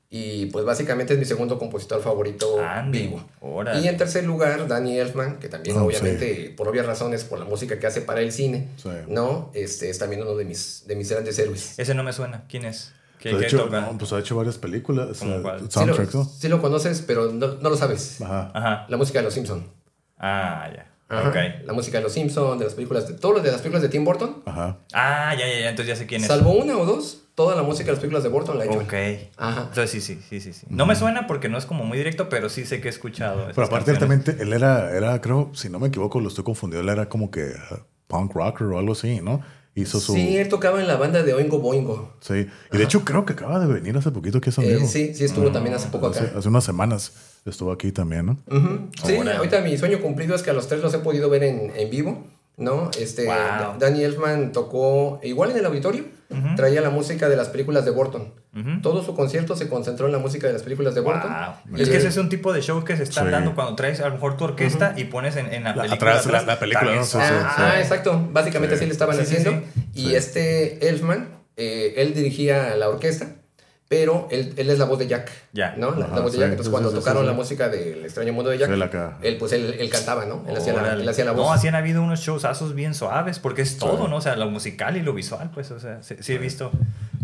y 0.09 0.47
pues 0.47 0.65
básicamente 0.65 1.13
es 1.13 1.19
mi 1.19 1.25
segundo 1.25 1.57
compositor 1.57 2.01
favorito 2.01 2.59
Ande, 2.61 2.99
vivo. 2.99 3.25
órale. 3.39 3.79
Y 3.81 3.87
en 3.87 3.95
tercer 3.97 4.25
lugar, 4.25 4.67
Danny 4.67 4.99
Elfman, 4.99 5.39
que 5.39 5.47
también 5.47 5.77
Oh, 5.77 5.85
obviamente 5.85 6.53
por 6.57 6.67
obvias 6.67 6.85
razones, 6.85 7.23
por 7.23 7.39
la 7.39 7.45
música 7.45 7.79
que 7.79 7.87
hace 7.87 8.01
para 8.01 8.19
el 8.21 8.31
cine, 8.33 8.67
Sí. 8.75 8.89
¿no? 9.07 9.51
Este 9.53 9.89
es 9.89 9.97
también 9.99 10.21
uno 10.21 10.35
de 10.35 10.43
mis, 10.45 10.83
de 10.85 10.95
mis 10.97 11.09
grandes 11.09 11.39
héroes. 11.39 11.79
Ese 11.79 11.93
no 11.95 12.03
me 12.03 12.11
suena. 12.13 12.43
¿Quién 12.49 12.65
es? 12.65 12.91
¿Qué, 13.19 13.29
de 13.33 13.39
qué 13.39 13.45
hecho, 13.45 13.63
toca? 13.63 13.81
no, 13.81 13.97
pues 13.97 14.13
ha 14.13 14.19
hecho 14.19 14.35
varias 14.35 14.57
películas, 14.57 15.17
¿Cómo 15.19 15.35
eh, 15.35 15.39
cuál? 15.41 15.59
Sí 15.71 15.85
lo, 15.85 15.95
¿no? 15.95 16.23
sí 16.25 16.47
lo 16.49 16.61
conoces, 16.61 17.01
pero 17.01 17.31
no, 17.31 17.55
no 17.55 17.69
lo 17.69 17.75
sabes. 17.77 18.21
Ajá. 18.21 18.51
Ajá. 18.53 18.85
La 18.89 18.97
música 18.97 19.19
de 19.19 19.25
Los 19.25 19.33
Simpson. 19.33 19.65
Ah, 20.17 20.69
ya. 20.73 20.91
Ajá. 21.09 21.29
Ok. 21.29 21.35
La 21.65 21.73
música 21.73 21.97
de 21.97 22.03
Los 22.03 22.13
Simpson, 22.13 22.57
de 22.59 22.65
las 22.65 22.73
películas, 22.73 23.07
de 23.07 23.13
todo 23.15 23.33
lo 23.33 23.39
de 23.41 23.49
las 23.51 23.61
películas 23.61 23.81
de 23.81 23.89
Tim 23.89 24.03
Burton, 24.03 24.43
Ajá. 24.45 24.77
Ah, 24.93 25.33
ya, 25.37 25.47
ya, 25.47 25.59
ya. 25.61 25.69
Entonces 25.69 25.87
ya 25.87 25.95
sé 25.95 26.05
quién 26.05 26.21
es. 26.21 26.27
salvo 26.27 26.51
una 26.51 26.77
o 26.77 26.85
dos, 26.85 27.23
toda 27.33 27.55
la 27.55 27.63
música 27.63 27.85
de 27.85 27.91
las 27.93 27.99
películas 27.99 28.23
de 28.23 28.29
Burton 28.29 28.57
la 28.57 28.65
ha 28.65 28.67
hecho. 28.67 28.79
Ok. 28.79 28.93
Ajá. 29.37 29.61
Entonces 29.69 29.89
sí, 29.91 30.01
sí, 30.01 30.19
sí, 30.27 30.41
sí, 30.41 30.53
sí. 30.53 30.65
No 30.69 30.85
me 30.85 30.95
suena 30.95 31.25
porque 31.27 31.47
no 31.49 31.57
es 31.57 31.65
como 31.65 31.85
muy 31.85 31.97
directo, 31.97 32.27
pero 32.29 32.49
sí 32.49 32.65
sé 32.65 32.81
que 32.81 32.87
he 32.87 32.91
escuchado. 32.91 33.47
Pero 33.55 33.67
aparte, 33.67 33.91
él 33.91 33.99
también, 33.99 34.23
te- 34.23 34.41
él 34.41 34.51
era, 34.53 34.91
era, 34.95 35.21
creo, 35.21 35.51
si 35.53 35.69
no 35.69 35.79
me 35.79 35.87
equivoco, 35.87 36.19
lo 36.19 36.27
estoy 36.27 36.43
confundido, 36.43 36.81
él 36.81 36.89
era 36.89 37.07
como 37.07 37.31
que 37.31 37.45
uh, 37.45 37.75
punk 38.07 38.33
rocker 38.33 38.67
o 38.67 38.77
algo 38.77 38.91
así, 38.91 39.21
¿no? 39.21 39.41
Hizo 39.81 39.99
su... 39.99 40.13
Sí, 40.13 40.37
él 40.37 40.49
tocaba 40.49 40.81
en 40.81 40.87
la 40.87 40.95
banda 40.97 41.21
de 41.23 41.33
Oingo 41.33 41.59
Boingo. 41.59 42.11
Sí. 42.19 42.47
Y 42.73 42.77
de 42.77 42.83
hecho, 42.83 43.05
creo 43.05 43.25
que 43.25 43.33
acaba 43.33 43.59
de 43.59 43.71
venir 43.71 43.95
hace 43.95 44.09
poquito 44.11 44.39
aquí 44.39 44.49
a 44.49 44.51
San 44.53 44.65
Eh, 44.65 44.69
Diego. 44.69 44.87
sí, 44.87 45.13
sí 45.13 45.23
estuvo 45.23 45.51
también 45.51 45.75
hace 45.75 45.89
poco 45.89 46.07
acá. 46.07 46.19
Hace, 46.21 46.37
hace 46.37 46.49
unas 46.49 46.63
semanas 46.63 47.11
estuvo 47.45 47.71
aquí 47.71 47.91
también, 47.91 48.25
¿no? 48.25 48.37
Sí, 49.05 49.15
ahorita 49.17 49.61
mi 49.61 49.77
sueño 49.77 50.01
cumplido 50.01 50.33
es 50.35 50.41
que 50.41 50.49
a 50.49 50.53
los 50.53 50.67
tres 50.67 50.81
los 50.81 50.93
he 50.95 50.97
podido 50.99 51.29
ver 51.29 51.43
en, 51.43 51.71
en 51.75 51.89
vivo, 51.91 52.25
¿no? 52.57 52.89
Este, 52.99 53.25
Wow. 53.25 53.35
Da- 53.35 53.75
Danny 53.79 54.03
Elfman 54.03 54.51
tocó 54.51 55.19
igual 55.23 55.51
en 55.51 55.57
el 55.57 55.65
auditorio, 55.67 56.05
traía 56.55 56.81
la 56.81 56.89
música 56.89 57.29
de 57.29 57.35
las 57.35 57.47
películas 57.49 57.85
de 57.85 57.91
Burton. 57.91 58.33
Todo 58.81 59.03
su 59.03 59.15
concierto 59.15 59.55
se 59.55 59.69
concentró 59.69 60.07
en 60.07 60.11
la 60.11 60.17
música 60.17 60.47
de 60.47 60.53
las 60.53 60.63
películas 60.63 60.95
de 60.95 61.01
Burton. 61.01 61.31
Wow. 61.31 61.77
Y 61.77 61.81
Es 61.83 61.89
que 61.89 61.95
él- 61.95 61.99
ese 62.01 62.07
es 62.09 62.17
un 62.17 62.27
tipo 62.29 62.51
de 62.53 62.61
show 62.61 62.83
que 62.83 62.97
se 62.97 63.03
están 63.03 63.25
Sí. 63.25 63.31
dando 63.31 63.53
cuando 63.55 63.75
traes 63.75 63.99
a 64.01 64.07
lo 64.07 64.15
mejor 64.15 64.35
tu 64.37 64.45
orquesta 64.45 64.93
y 64.97 65.03
pones 65.05 65.35
en, 65.35 65.53
en 65.53 65.63
la 65.63 65.75
La- 65.75 65.83
película. 65.83 66.11
atrás, 66.11 66.25
la- 66.25 66.41
la 66.41 66.59
película, 66.59 66.79
También 66.81 66.99
¿no? 66.99 67.05
Sí, 67.05 67.11
suave. 67.11 67.27
sí, 67.29 67.35
Ah, 67.39 67.53
sí. 67.55 67.61
ah, 67.65 67.79
exacto. 67.81 68.27
Básicamente 68.31 68.75
Sí. 68.75 68.79
así 68.79 68.85
le 68.87 68.91
estaban 68.93 69.19
haciendo. 69.19 69.51
sí. 69.51 69.81
Y 69.93 70.01
Sí. 70.07 70.15
este 70.15 70.89
Elfman, 70.89 71.29
eh, 71.55 71.93
él 71.97 72.13
dirigía 72.13 72.75
la 72.75 72.89
orquesta, 72.89 73.27
pero 73.89 74.27
él, 74.31 74.53
él 74.57 74.69
es 74.69 74.79
la 74.79 74.85
voz 74.85 74.99
de 74.99 75.07
Jack. 75.07 75.31
Ya. 75.53 75.75
¿no? 75.77 75.91
La, 75.91 76.05
Ajá, 76.05 76.15
la 76.15 76.21
voz 76.21 76.31
de 76.31 76.37
sí, 76.37 76.41
Jack. 76.41 76.51
Entonces, 76.51 76.65
sí, 76.65 76.71
cuando 76.71 76.89
sí, 76.89 76.95
tocaron 76.95 77.23
sí. 77.23 77.27
la 77.27 77.33
música 77.33 77.69
del 77.69 78.03
extraño 78.03 78.33
mundo 78.33 78.49
de 78.49 78.57
Jack, 78.57 78.69
Sí, 78.69 79.27
él 79.27 79.37
pues, 79.37 79.53
él, 79.53 79.75
él 79.79 79.89
cantaba, 79.89 80.25
¿no? 80.25 80.43
Él 80.47 80.57
hacía, 80.57 80.73
la, 80.73 80.93
él 80.93 81.07
hacía 81.07 81.25
la 81.25 81.31
voz. 81.31 81.45
No, 81.45 81.53
así 81.53 81.67
han 81.67 81.75
habido 81.75 82.01
unos 82.01 82.19
showsazos 82.19 82.73
bien 82.73 82.93
suaves, 82.93 83.39
porque 83.39 83.61
es 83.61 83.77
todo, 83.77 84.07
¿no? 84.07 84.17
O 84.17 84.21
sea, 84.21 84.35
lo 84.35 84.49
musical 84.49 84.97
y 84.97 85.01
lo 85.01 85.13
visual, 85.13 85.51
pues, 85.53 85.71
o 85.71 85.79
sea, 85.79 86.01
sí, 86.03 86.15
sí 86.19 86.33
he 86.33 86.37
visto 86.37 86.71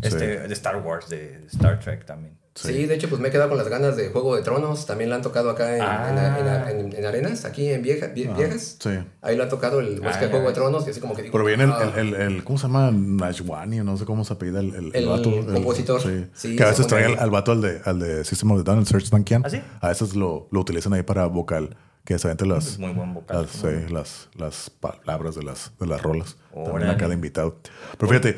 este, 0.02 0.40
de 0.48 0.53
Star 0.53 0.77
Wars, 0.77 1.10
de 1.10 1.41
Star 1.48 1.80
Trek 1.80 2.06
también. 2.06 2.38
Sí. 2.55 2.85
de 2.85 2.93
hecho, 2.93 3.09
pues 3.09 3.19
me 3.19 3.30
he 3.30 3.31
quedado 3.31 3.49
con 3.49 3.57
las 3.57 3.67
ganas 3.67 3.97
de 3.97 4.09
Juego 4.09 4.35
de 4.35 4.43
Tronos. 4.43 4.85
También 4.85 5.09
la 5.09 5.15
han 5.15 5.21
tocado 5.23 5.49
acá 5.49 5.75
en, 5.75 5.81
Ah. 5.81 6.67
en- 6.69 6.80
en- 6.80 6.95
en 6.95 7.05
Arenas, 7.05 7.45
aquí 7.45 7.69
en 7.69 7.81
Vieja, 7.81 8.13
Vie- 8.13 8.27
Ajá. 8.30 8.38
Viejas. 8.38 8.77
Sí. 8.80 8.91
Ahí 9.21 9.35
lo 9.35 9.43
han 9.43 9.49
tocado 9.49 9.80
el 9.80 9.93
música 10.01 10.17
Ah, 10.17 10.21
de 10.21 10.27
Juego 10.30 10.47
de. 10.49 10.53
Tronos. 10.53 10.85
Y 10.85 10.91
así 10.91 10.99
como 10.99 11.15
que 11.15 11.23
digo. 11.23 11.31
Pero 11.31 11.45
viene 11.45 11.63
el, 11.63 11.71
ah, 11.71 11.91
el, 11.97 12.13
el, 12.13 12.21
el- 12.21 12.43
¿cómo 12.43 12.59
se 12.59 12.67
llama? 12.67 12.91
Najwani, 12.91 13.80
o 13.80 13.84
no 13.84 13.97
sé 13.97 14.05
cómo 14.05 14.23
se 14.23 14.34
apellida 14.34 14.59
el, 14.59 14.75
el, 14.75 14.91
El 14.95 15.05
vato. 15.07 15.31
compositor. 15.51 16.01
sí. 16.01 16.27
Sí, 16.34 16.55
que 16.55 16.63
a 16.63 16.67
veces 16.67 16.85
trae 16.88 17.05
al, 17.05 17.17
al 17.19 17.30
vato 17.31 17.51
al 17.53 17.61
de, 17.61 17.81
al 17.85 17.99
de 17.99 18.23
System 18.23 18.51
of 18.51 18.59
the 18.59 18.63
Down, 18.63 18.80
el 18.80 18.85
Search 18.85 19.09
Duncan. 19.09 19.43
¿Ah, 19.45 19.49
sí? 19.49 19.61
A 19.81 19.88
veces 19.89 20.15
lo, 20.15 20.47
lo 20.51 20.59
utilizan 20.59 20.93
ahí 20.93 21.01
para 21.03 21.25
vocal, 21.25 21.75
que 22.05 22.19
se 22.19 22.27
las, 22.45 22.67
Es 22.67 22.77
muy 22.80 22.91
buen 22.91 23.13
vocal. 23.13 23.41
las, 23.43 23.49
sí, 23.51 23.67
las, 23.91 24.30
las 24.35 24.69
palabras 24.69 25.35
de 25.35 25.43
las, 25.43 25.71
de 25.80 25.88
las 25.88 26.01
rolas. 26.03 26.38
También 26.53 26.75
Órale. 26.75 26.91
a 26.91 26.97
cada 26.97 27.13
invitado. 27.13 27.57
Pero 27.97 28.09
fíjate, 28.09 28.35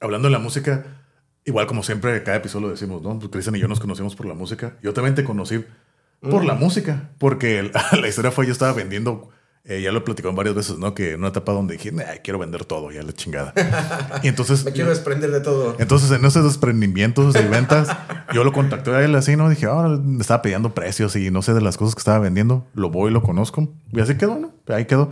hablando 0.00 0.28
de 0.28 0.32
la 0.32 0.38
música, 0.38 0.84
igual 1.46 1.66
como 1.66 1.82
siempre, 1.82 2.22
cada 2.22 2.36
episodio 2.36 2.66
lo 2.66 2.72
decimos, 2.72 3.00
¿no? 3.02 3.18
Pues 3.18 3.30
Cristian 3.30 3.56
y 3.56 3.60
yo 3.60 3.68
nos 3.68 3.80
conocimos 3.80 4.14
por 4.14 4.26
la 4.26 4.34
música. 4.34 4.76
Yo 4.82 4.92
también 4.92 5.14
te 5.14 5.24
conocí 5.24 5.64
por 6.20 6.44
la 6.44 6.54
música, 6.54 7.10
porque 7.18 7.58
el- 7.60 7.72
la 8.00 8.08
historia 8.08 8.30
fue 8.30 8.46
yo 8.46 8.52
estaba 8.52 8.72
vendiendo. 8.72 9.30
eh, 9.68 9.82
ya 9.82 9.90
lo 9.90 9.98
he 9.98 10.02
platicado 10.02 10.32
varias 10.32 10.54
veces, 10.54 10.78
¿no? 10.78 10.94
Que 10.94 11.14
en 11.14 11.18
una 11.18 11.28
etapa 11.30 11.50
donde 11.52 11.74
dije, 11.76 11.90
"Nah, 11.90 12.04
quiero 12.22 12.38
vender 12.38 12.64
todo, 12.64 12.92
ya 12.92 13.02
la 13.02 13.12
chingada. 13.12 13.52
y 14.22 14.28
entonces, 14.28 14.64
Me 14.64 14.70
quiero 14.70 14.90
desprender 14.90 15.32
de 15.32 15.40
todo. 15.40 15.74
entonces 15.80 16.08
en 16.12 16.24
esos 16.24 16.44
desprendimientos 16.44 17.34
y 17.34 17.44
ventas, 17.48 17.88
yo 18.32 18.44
lo 18.44 18.52
contacté 18.52 18.92
a 18.94 19.02
él 19.04 19.12
así, 19.16 19.34
¿no? 19.34 19.48
Dije, 19.48 19.66
ahora 19.66 19.88
me 19.88 20.20
estaba 20.20 20.40
pidiendo 20.40 20.72
precios 20.72 21.16
y 21.16 21.32
no 21.32 21.42
sé 21.42 21.52
de 21.52 21.60
las 21.62 21.76
cosas 21.76 21.96
que 21.96 21.98
estaba 21.98 22.20
vendiendo. 22.20 22.64
Lo 22.74 22.90
voy 22.90 23.10
lo 23.10 23.22
conozco. 23.24 23.68
Y 23.92 23.98
así 23.98 24.16
quedó, 24.16 24.38
¿no? 24.38 24.52
Ahí 24.68 24.84
quedó. 24.84 25.10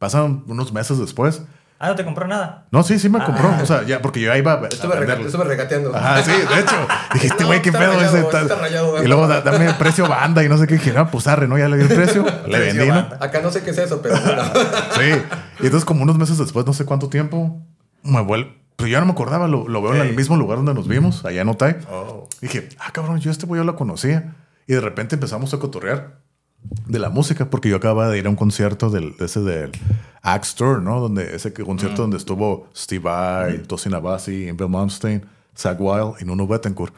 Pasaron 0.00 0.42
unos 0.48 0.72
meses 0.72 0.98
después. 0.98 1.42
Ah, 1.78 1.88
no 1.88 1.94
te 1.94 2.04
compró 2.04 2.26
nada. 2.26 2.64
No, 2.70 2.82
sí, 2.82 2.98
sí 2.98 3.08
me 3.10 3.22
compró. 3.22 3.54
O 3.62 3.66
sea, 3.66 3.82
ya, 3.82 4.00
porque 4.00 4.18
yo 4.20 4.32
ahí 4.32 4.38
iba 4.38 4.54
a 4.54 4.66
Estuve, 4.66 4.94
rega- 4.94 5.00
venderlo. 5.00 5.26
estuve 5.26 5.44
regateando. 5.44 5.94
Ajá, 5.94 6.22
sí, 6.22 6.30
de 6.30 6.60
hecho. 6.60 6.76
Dije, 7.14 7.26
este 7.26 7.42
No, 7.42 7.46
güey, 7.48 7.60
qué 7.60 7.68
está 7.68 7.78
pedo 7.80 7.92
rayado, 7.92 8.16
ese 8.16 8.26
tal. 8.30 8.48
rayado, 8.48 9.02
Y 9.04 9.06
luego 9.06 9.28
da- 9.28 9.42
dame 9.42 9.66
el 9.66 9.74
precio 9.74 10.08
banda 10.08 10.42
y 10.42 10.48
no 10.48 10.56
sé 10.56 10.66
qué. 10.66 10.74
Dije, 10.74 10.92
no, 10.92 11.10
pues 11.10 11.26
arre, 11.26 11.46
¿no? 11.48 11.58
Ya 11.58 11.68
le 11.68 11.76
di 11.76 11.82
el 11.82 11.88
precio. 11.88 12.24
le 12.46 12.58
Precio 12.58 12.80
vendí. 12.86 13.14
Acá 13.20 13.40
no 13.42 13.50
sé 13.50 13.62
qué 13.62 13.70
es 13.70 13.78
eso, 13.78 14.00
pero 14.00 14.16
bueno. 14.20 14.42
Sí. 14.98 15.22
Y 15.60 15.64
entonces, 15.66 15.84
como 15.84 16.02
unos 16.02 16.16
meses 16.16 16.38
después, 16.38 16.64
no 16.64 16.72
sé 16.72 16.86
cuánto 16.86 17.08
tiempo, 17.10 17.60
me 18.02 18.22
vuelvo. 18.22 18.50
Pero 18.76 18.88
yo 18.88 19.00
no 19.00 19.06
me 19.06 19.12
acordaba, 19.12 19.46
lo, 19.48 19.68
lo 19.68 19.82
veo 19.82 19.94
en 19.94 20.02
el 20.02 20.14
mismo 20.16 20.36
lugar 20.36 20.56
donde 20.58 20.74
nos 20.74 20.86
vimos, 20.88 21.24
allá 21.24 21.42
en 21.42 21.48
Otay. 21.48 21.76
Oh. 21.90 22.28
Dije, 22.42 22.68
ah, 22.78 22.90
cabrón, 22.92 23.20
yo 23.20 23.30
este 23.30 23.46
güey 23.46 23.58
yo 23.60 23.64
lo 23.64 23.74
conocía. 23.76 24.34
Y 24.66 24.74
de 24.74 24.80
repente 24.80 25.14
empezamos 25.14 25.52
a 25.54 25.58
cotorrear 25.58 26.18
de 26.86 26.98
la 26.98 27.10
música, 27.10 27.50
porque 27.50 27.68
yo 27.68 27.76
acababa 27.76 28.08
de 28.08 28.18
ir 28.18 28.26
a 28.26 28.30
un 28.30 28.36
concierto 28.36 28.90
del, 28.90 29.16
de 29.16 29.26
ese 29.26 29.40
del 29.40 29.72
Axe 30.22 30.54
Tour, 30.56 30.82
¿no? 30.82 31.00
Donde, 31.00 31.36
ese 31.36 31.52
concierto 31.52 32.02
donde 32.02 32.16
estuvo 32.16 32.68
Steve 32.74 33.02
Vai, 33.02 33.58
Tosin 33.62 33.94
Abasi, 33.94 34.50
Bill 34.52 34.68
Malmsteen, 34.68 35.24
Zach 35.56 35.78
Wild 35.78 36.14
y 36.20 36.24
Nuno 36.24 36.46
Bettencourt. 36.46 36.94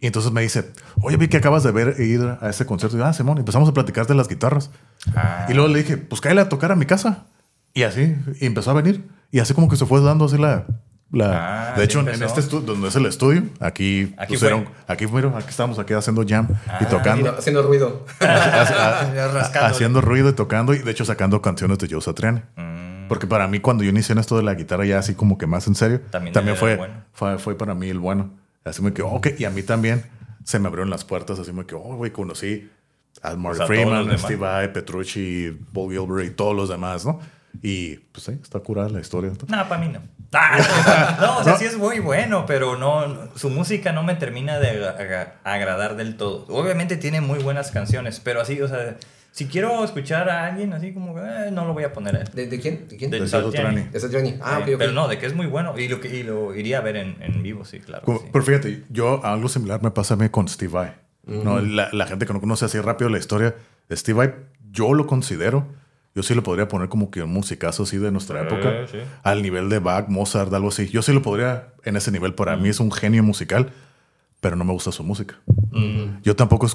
Y 0.00 0.06
entonces 0.06 0.32
me 0.32 0.40
dice, 0.40 0.72
oye, 1.02 1.16
vi 1.16 1.28
que 1.28 1.36
acabas 1.36 1.62
de 1.62 1.72
ver 1.72 1.96
e 1.98 2.04
ir 2.04 2.22
a 2.40 2.48
ese 2.48 2.64
concierto. 2.64 2.96
Y, 2.96 3.02
ah, 3.02 3.12
Simón, 3.12 3.38
empezamos 3.38 3.68
a 3.68 3.74
platicar 3.74 4.06
de 4.06 4.14
las 4.14 4.28
guitarras. 4.28 4.70
Ah. 5.14 5.46
Y 5.48 5.52
luego 5.52 5.68
le 5.68 5.82
dije, 5.82 5.98
pues 5.98 6.20
cállale 6.20 6.40
a 6.40 6.48
tocar 6.48 6.72
a 6.72 6.76
mi 6.76 6.86
casa. 6.86 7.26
Y 7.74 7.82
así, 7.82 8.16
y 8.40 8.46
empezó 8.46 8.70
a 8.70 8.74
venir. 8.74 9.06
Y 9.30 9.40
así 9.40 9.52
como 9.52 9.68
que 9.68 9.76
se 9.76 9.86
fue 9.86 10.00
dando 10.00 10.24
así 10.24 10.38
la... 10.38 10.66
la 11.12 11.72
Ah, 11.72 11.74
de 11.76 11.84
hecho, 11.84 12.00
en 12.00 12.08
este 12.22 12.40
estudio, 12.40 12.66
donde 12.66 12.88
es 12.88 12.96
el 12.96 13.06
estudio, 13.06 13.42
aquí, 13.58 14.14
Aquí 14.16 14.34
pusieron- 14.34 14.64
fue. 14.64 14.72
aquí 14.86 15.06
fueron, 15.06 15.34
aquí 15.36 15.48
estamos 15.48 15.78
aquí 15.78 15.92
haciendo 15.94 16.24
jam 16.26 16.46
y 16.50 16.54
Ah, 16.68 16.78
tocando. 16.88 17.10
Haciendo, 17.30 17.38
haciendo 17.38 17.62
ruido. 17.62 18.06
Haciendo 19.60 20.00
ruido 20.00 20.28
y 20.30 20.32
tocando 20.32 20.74
y 20.74 20.78
de 20.78 20.90
hecho 20.90 21.04
sacando 21.04 21.40
canciones 21.42 21.78
de 21.78 21.88
Joe 21.90 22.00
Satriani. 22.00 22.40
Mm. 22.56 23.08
Porque 23.08 23.26
para 23.26 23.48
mí 23.48 23.58
cuando 23.60 23.82
yo 23.82 23.90
inicié 23.90 24.12
en 24.12 24.18
esto 24.18 24.36
de 24.36 24.42
la 24.44 24.54
guitarra 24.54 24.84
ya 24.84 24.98
así 24.98 25.14
como 25.14 25.36
que 25.36 25.46
más 25.46 25.66
en 25.66 25.74
serio, 25.74 26.00
También 26.10 26.56
fue, 26.56 26.76
bueno. 26.76 26.94
fue, 27.12 27.38
fue 27.38 27.56
para 27.58 27.74
mí 27.74 27.88
el 27.88 27.98
bueno. 27.98 28.30
Así 28.64 28.82
me 28.82 28.92
quedó, 28.92 29.08
ok, 29.08 29.28
y 29.38 29.44
a 29.44 29.50
mí 29.50 29.62
también 29.62 30.04
se 30.44 30.58
me 30.58 30.68
abrieron 30.68 30.90
las 30.90 31.04
puertas, 31.04 31.38
así 31.38 31.52
me 31.52 31.64
quedó, 31.66 31.80
oh, 31.82 31.96
güey, 31.96 32.12
conocí 32.12 32.70
a 33.22 33.34
Mark 33.34 33.56
Freeman. 33.66 34.16
Steve 34.18 34.36
Vai, 34.36 34.72
Petrucci, 34.72 35.58
Paul 35.72 35.90
Gilbert 35.92 36.26
y 36.26 36.30
todos 36.30 36.54
los 36.54 36.68
demás, 36.68 37.04
¿no? 37.04 37.20
Y 37.62 37.96
pues 37.96 38.24
sí, 38.24 38.32
está 38.42 38.60
curada 38.60 38.88
la 38.88 39.00
historia. 39.00 39.30
No, 39.48 39.68
para 39.68 39.78
mí 39.80 39.88
no. 39.88 40.00
Ah, 40.32 41.18
no, 41.20 41.38
o 41.38 41.44
sea, 41.44 41.56
sí 41.58 41.64
es 41.64 41.76
muy 41.76 41.98
bueno, 41.98 42.46
pero 42.46 42.76
no, 42.78 43.28
su 43.36 43.50
música 43.50 43.92
no 43.92 44.02
me 44.02 44.14
termina 44.14 44.58
de 44.58 44.86
agra- 44.88 45.36
agradar 45.44 45.96
del 45.96 46.16
todo. 46.16 46.46
Obviamente 46.48 46.96
tiene 46.96 47.20
muy 47.20 47.40
buenas 47.40 47.70
canciones, 47.70 48.20
pero 48.20 48.40
así, 48.40 48.60
o 48.62 48.68
sea, 48.68 48.96
si 49.32 49.46
quiero 49.46 49.84
escuchar 49.84 50.28
a 50.30 50.46
alguien 50.46 50.72
así 50.72 50.92
como 50.92 51.14
que 51.14 51.20
eh, 51.20 51.50
no 51.52 51.64
lo 51.66 51.72
voy 51.74 51.84
a 51.84 51.92
poner 51.92 52.16
a 52.16 52.20
él. 52.20 52.28
¿De, 52.32 52.46
de 52.46 52.60
quién? 52.60 52.86
¿De 52.88 52.96
quién? 52.96 53.10
De 53.10 53.20
De 53.20 53.26
Satriani. 53.28 53.82
De 53.82 54.00
Satriani. 54.00 54.36
Ah, 54.40 54.58
ok, 54.62 54.68
ok. 54.74 54.78
Pero 54.78 54.92
no, 54.92 55.08
de 55.08 55.18
que 55.18 55.26
es 55.26 55.34
muy 55.34 55.46
bueno 55.46 55.76
y 55.78 55.88
lo, 55.88 56.00
que, 56.00 56.08
y 56.16 56.22
lo 56.22 56.54
iría 56.54 56.78
a 56.78 56.80
ver 56.82 56.96
en, 56.96 57.16
en 57.20 57.42
vivo, 57.42 57.64
sí, 57.64 57.80
claro. 57.80 58.04
Como- 58.04 58.20
sí. 58.20 58.26
Pero 58.32 58.44
fíjate, 58.44 58.84
yo 58.88 59.24
algo 59.24 59.48
similar 59.48 59.82
me 59.82 59.90
pasa 59.90 60.14
a 60.14 60.16
mí 60.16 60.28
con 60.28 60.48
Steve 60.48 60.72
Vai. 60.72 60.92
¿no? 61.26 61.60
La, 61.60 61.90
la 61.92 62.06
gente 62.06 62.26
que 62.26 62.32
no 62.32 62.40
conoce 62.40 62.64
así 62.64 62.80
rápido 62.80 63.08
la 63.10 63.18
historia, 63.18 63.54
Steve 63.92 64.16
Vai, 64.16 64.34
yo 64.72 64.94
lo 64.94 65.06
considero, 65.06 65.66
yo 66.14 66.22
sí 66.22 66.34
lo 66.34 66.42
podría 66.42 66.68
poner 66.68 66.88
como 66.88 67.10
que 67.10 67.22
un 67.22 67.32
musicazo 67.32 67.84
así 67.84 67.96
de 67.98 68.10
nuestra 68.10 68.42
época, 68.42 68.86
sí. 68.90 68.98
al 69.22 69.42
nivel 69.42 69.68
de 69.68 69.78
Bach, 69.78 70.08
Mozart, 70.08 70.52
algo 70.52 70.68
así. 70.68 70.88
Yo 70.88 71.02
sí 71.02 71.12
lo 71.12 71.22
podría 71.22 71.68
en 71.84 71.96
ese 71.96 72.10
nivel. 72.10 72.34
Para 72.34 72.56
mí 72.56 72.68
es 72.68 72.80
un 72.80 72.90
genio 72.90 73.22
musical, 73.22 73.70
pero 74.40 74.56
no 74.56 74.64
me 74.64 74.72
gusta 74.72 74.90
su 74.90 75.04
música. 75.04 75.36
Yo 76.22 76.34
tampoco 76.34 76.66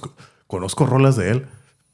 conozco 0.48 0.86
rolas 0.86 1.18
de 1.18 1.32
él, 1.32 1.45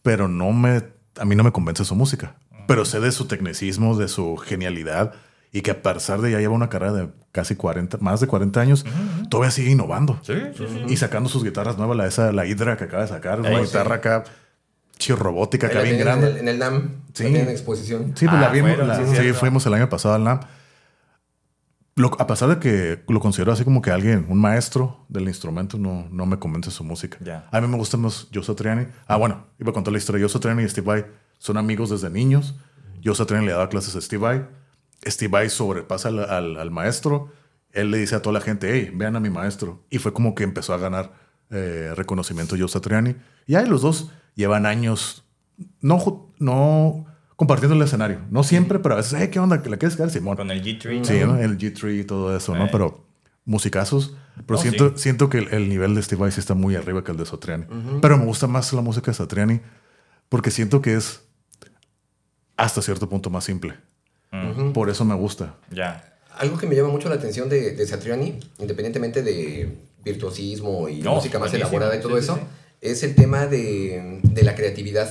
pero 0.04 0.28
no 0.28 0.52
me, 0.52 0.84
a 1.20 1.26
mí 1.26 1.36
no 1.36 1.44
me 1.44 1.52
convence 1.52 1.84
su 1.84 1.96
música. 1.96 2.36
Pero 2.68 2.86
sé 2.86 3.00
de 3.00 3.12
su 3.12 3.26
tecnicismo, 3.26 3.98
de 3.98 4.08
su 4.08 4.38
genialidad 4.38 5.14
y 5.52 5.62
que 5.62 5.72
a 5.72 5.82
pesar 5.82 6.22
de 6.22 6.32
ya 6.32 6.40
lleva 6.40 6.54
una 6.54 6.70
carrera 6.70 6.94
de 6.94 7.10
casi 7.32 7.56
40, 7.56 7.98
más 8.00 8.22
de 8.22 8.28
40 8.28 8.62
años, 8.62 8.86
todavía 9.30 9.52
sigue 9.52 9.72
innovando. 9.72 10.20
Sí, 10.22 10.34
sí, 10.56 10.66
sí. 10.68 10.84
Y 10.88 10.98
sacando 10.98 11.28
sus 11.28 11.44
guitarras 11.44 11.78
nuevas, 11.78 11.98
la, 11.98 12.08
esa, 12.08 12.32
la 12.32 12.46
Hydra 12.46 12.78
que 12.78 12.86
acaba 12.86 13.04
de 13.04 13.10
sacar, 13.10 13.40
una 13.40 13.60
guitarra 13.60 13.96
acá, 13.96 14.24
chi 15.02 15.14
robótica, 15.14 15.68
acá 15.68 15.82
bien 15.82 15.98
grande. 15.98 16.28
En 16.28 16.34
el, 16.36 16.40
en 16.42 16.48
el 16.48 16.60
NAM. 16.60 17.02
Sí. 17.14 17.26
En 17.26 17.50
exposición. 17.50 18.14
Sí, 18.16 18.26
pues 18.28 18.38
Ah, 18.38 18.42
la 18.42 18.50
vimos. 18.50 18.70
fueron, 18.72 18.88
la- 18.88 18.96
sí, 18.98 19.16
sí, 19.16 19.34
fuimos 19.34 19.66
el 19.66 19.74
año 19.74 19.90
pasado 19.90 20.14
al 20.16 20.24
NAM. 20.24 20.40
Lo- 21.96 22.16
a 22.20 22.26
pesar 22.28 22.48
de 22.50 22.60
que 22.60 23.04
lo 23.12 23.20
considero 23.20 23.52
así 23.52 23.64
como 23.66 23.82
que 23.82 23.92
alguien, 23.92 24.26
un 24.30 24.40
maestro 24.40 25.06
del 25.10 25.28
instrumento, 25.28 25.78
no, 25.78 26.08
no 26.10 26.26
me 26.26 26.40
convence 26.40 26.72
su 26.72 26.84
música. 26.84 27.18
Ya. 27.22 27.48
A 27.52 27.60
mí 27.60 27.68
me 27.68 27.76
gustan 27.78 28.02
más 28.02 28.28
Joe 28.34 28.44
Satriani. 28.44 28.88
Ah, 29.08 29.18
bueno, 29.18 29.48
iba 29.60 29.72
a 29.72 29.74
contar 29.74 29.92
la 29.92 29.98
historia. 29.98 30.22
Joe 30.22 30.30
Satriani 30.30 30.64
y 30.64 30.70
Steve 30.70 30.88
Vai 30.88 31.06
son 31.38 31.58
amigos 31.58 31.90
desde 31.90 32.10
niños. 32.10 32.56
Joe 33.04 33.16
Satriani 33.16 33.46
le 33.46 33.52
daba 33.52 33.68
clases 33.70 33.96
a 33.96 34.02
Steve 34.02 34.22
Vai. 34.22 34.46
Steve 35.06 35.30
Vai 35.32 35.50
sobrepasa 35.50 36.08
al, 36.10 36.20
al- 36.20 36.58
al 36.58 36.72
maestro. 36.72 37.30
Él 37.74 37.92
le 37.92 37.98
dice 37.98 38.16
a 38.16 38.22
toda 38.22 38.34
la 38.34 38.42
gente, 38.42 38.70
hey, 38.74 38.92
vean 38.94 39.16
a 39.16 39.20
mi 39.20 39.30
maestro. 39.30 39.84
Y 39.90 39.98
fue 39.98 40.14
como 40.14 40.34
que 40.34 40.44
empezó 40.44 40.74
a 40.74 40.78
ganar 40.78 41.12
eh, 41.50 41.92
reconocimiento 41.96 42.56
Joe 42.58 42.70
Satriani. 42.70 43.16
Y 43.48 43.56
ahí 43.56 43.66
los 43.66 43.82
dos 43.82 44.12
llevan 44.36 44.66
años, 44.66 45.24
no, 45.82 46.34
no 46.40 47.06
compartiendo 47.36 47.76
el 47.76 47.82
escenario. 47.82 48.20
No 48.30 48.44
siempre, 48.44 48.80
pero 48.80 48.96
a 48.96 48.98
veces, 48.98 49.16
hey, 49.20 49.30
¿qué 49.32 49.40
onda? 49.40 49.56
¿La 49.58 49.78
quieres 49.78 49.96
quedar, 49.96 50.10
Simón? 50.10 50.38
Con 50.38 50.52
el 50.52 50.64
G3. 50.64 51.04
Sí, 51.04 51.20
¿no? 51.22 51.28
¿no? 51.34 51.40
el 51.40 51.58
G3 51.58 52.00
y 52.02 52.04
todo 52.04 52.36
eso, 52.36 52.56
¿no? 52.56 52.66
Eh. 52.66 52.70
Pero 52.72 53.06
musicazos. 53.46 54.16
Pero 54.46 54.60
Oh, 54.60 54.62
siento, 54.62 54.90
sí. 54.90 54.94
siento 55.04 55.30
que 55.30 55.40
el, 55.40 55.48
el 55.54 55.70
nivel 55.70 55.94
de 55.96 56.02
Steve 56.04 56.22
Vai 56.22 56.32
sí 56.32 56.40
está 56.40 56.54
muy 56.54 56.76
arriba 56.76 57.04
que 57.04 57.12
el 57.12 57.18
de 57.18 57.26
Satriani. 57.26 57.66
Pero 58.02 58.18
me 58.18 58.26
gusta 58.26 58.48
más 58.48 58.72
la 58.74 58.82
música 58.82 59.12
de 59.12 59.16
Satriani 59.16 59.60
porque 60.30 60.52
siento 60.52 60.82
que 60.82 60.96
es 60.96 61.22
hasta 62.58 62.82
cierto 62.82 63.10
punto 63.10 63.30
más 63.30 63.44
simple. 63.44 63.74
Por 64.74 64.90
eso 64.90 65.04
me 65.04 65.16
gusta. 65.16 65.56
Ya. 65.72 66.08
Algo 66.38 66.58
que 66.58 66.66
me 66.66 66.76
llama 66.76 66.90
mucho 66.90 67.10
la 67.10 67.16
atención 67.16 67.50
de, 67.50 67.72
de 67.72 67.86
Satriani, 67.86 68.40
independientemente 68.60 69.22
de 69.22 69.78
virtuosismo 70.04 70.88
y 70.88 71.02
No, 71.02 71.16
música 71.16 71.38
más 71.38 71.52
buenísimo. 71.52 71.78
elaborada 71.78 71.96
y 71.98 72.02
todo 72.02 72.16
Sí, 72.16 72.20
sí, 72.20 72.24
eso, 72.32 72.36
sí. 72.38 72.42
Es 72.82 73.04
el 73.04 73.16
tema 73.16 73.48
de, 73.48 74.20
de 74.24 74.44
la 74.44 74.56
creatividad. 74.56 75.10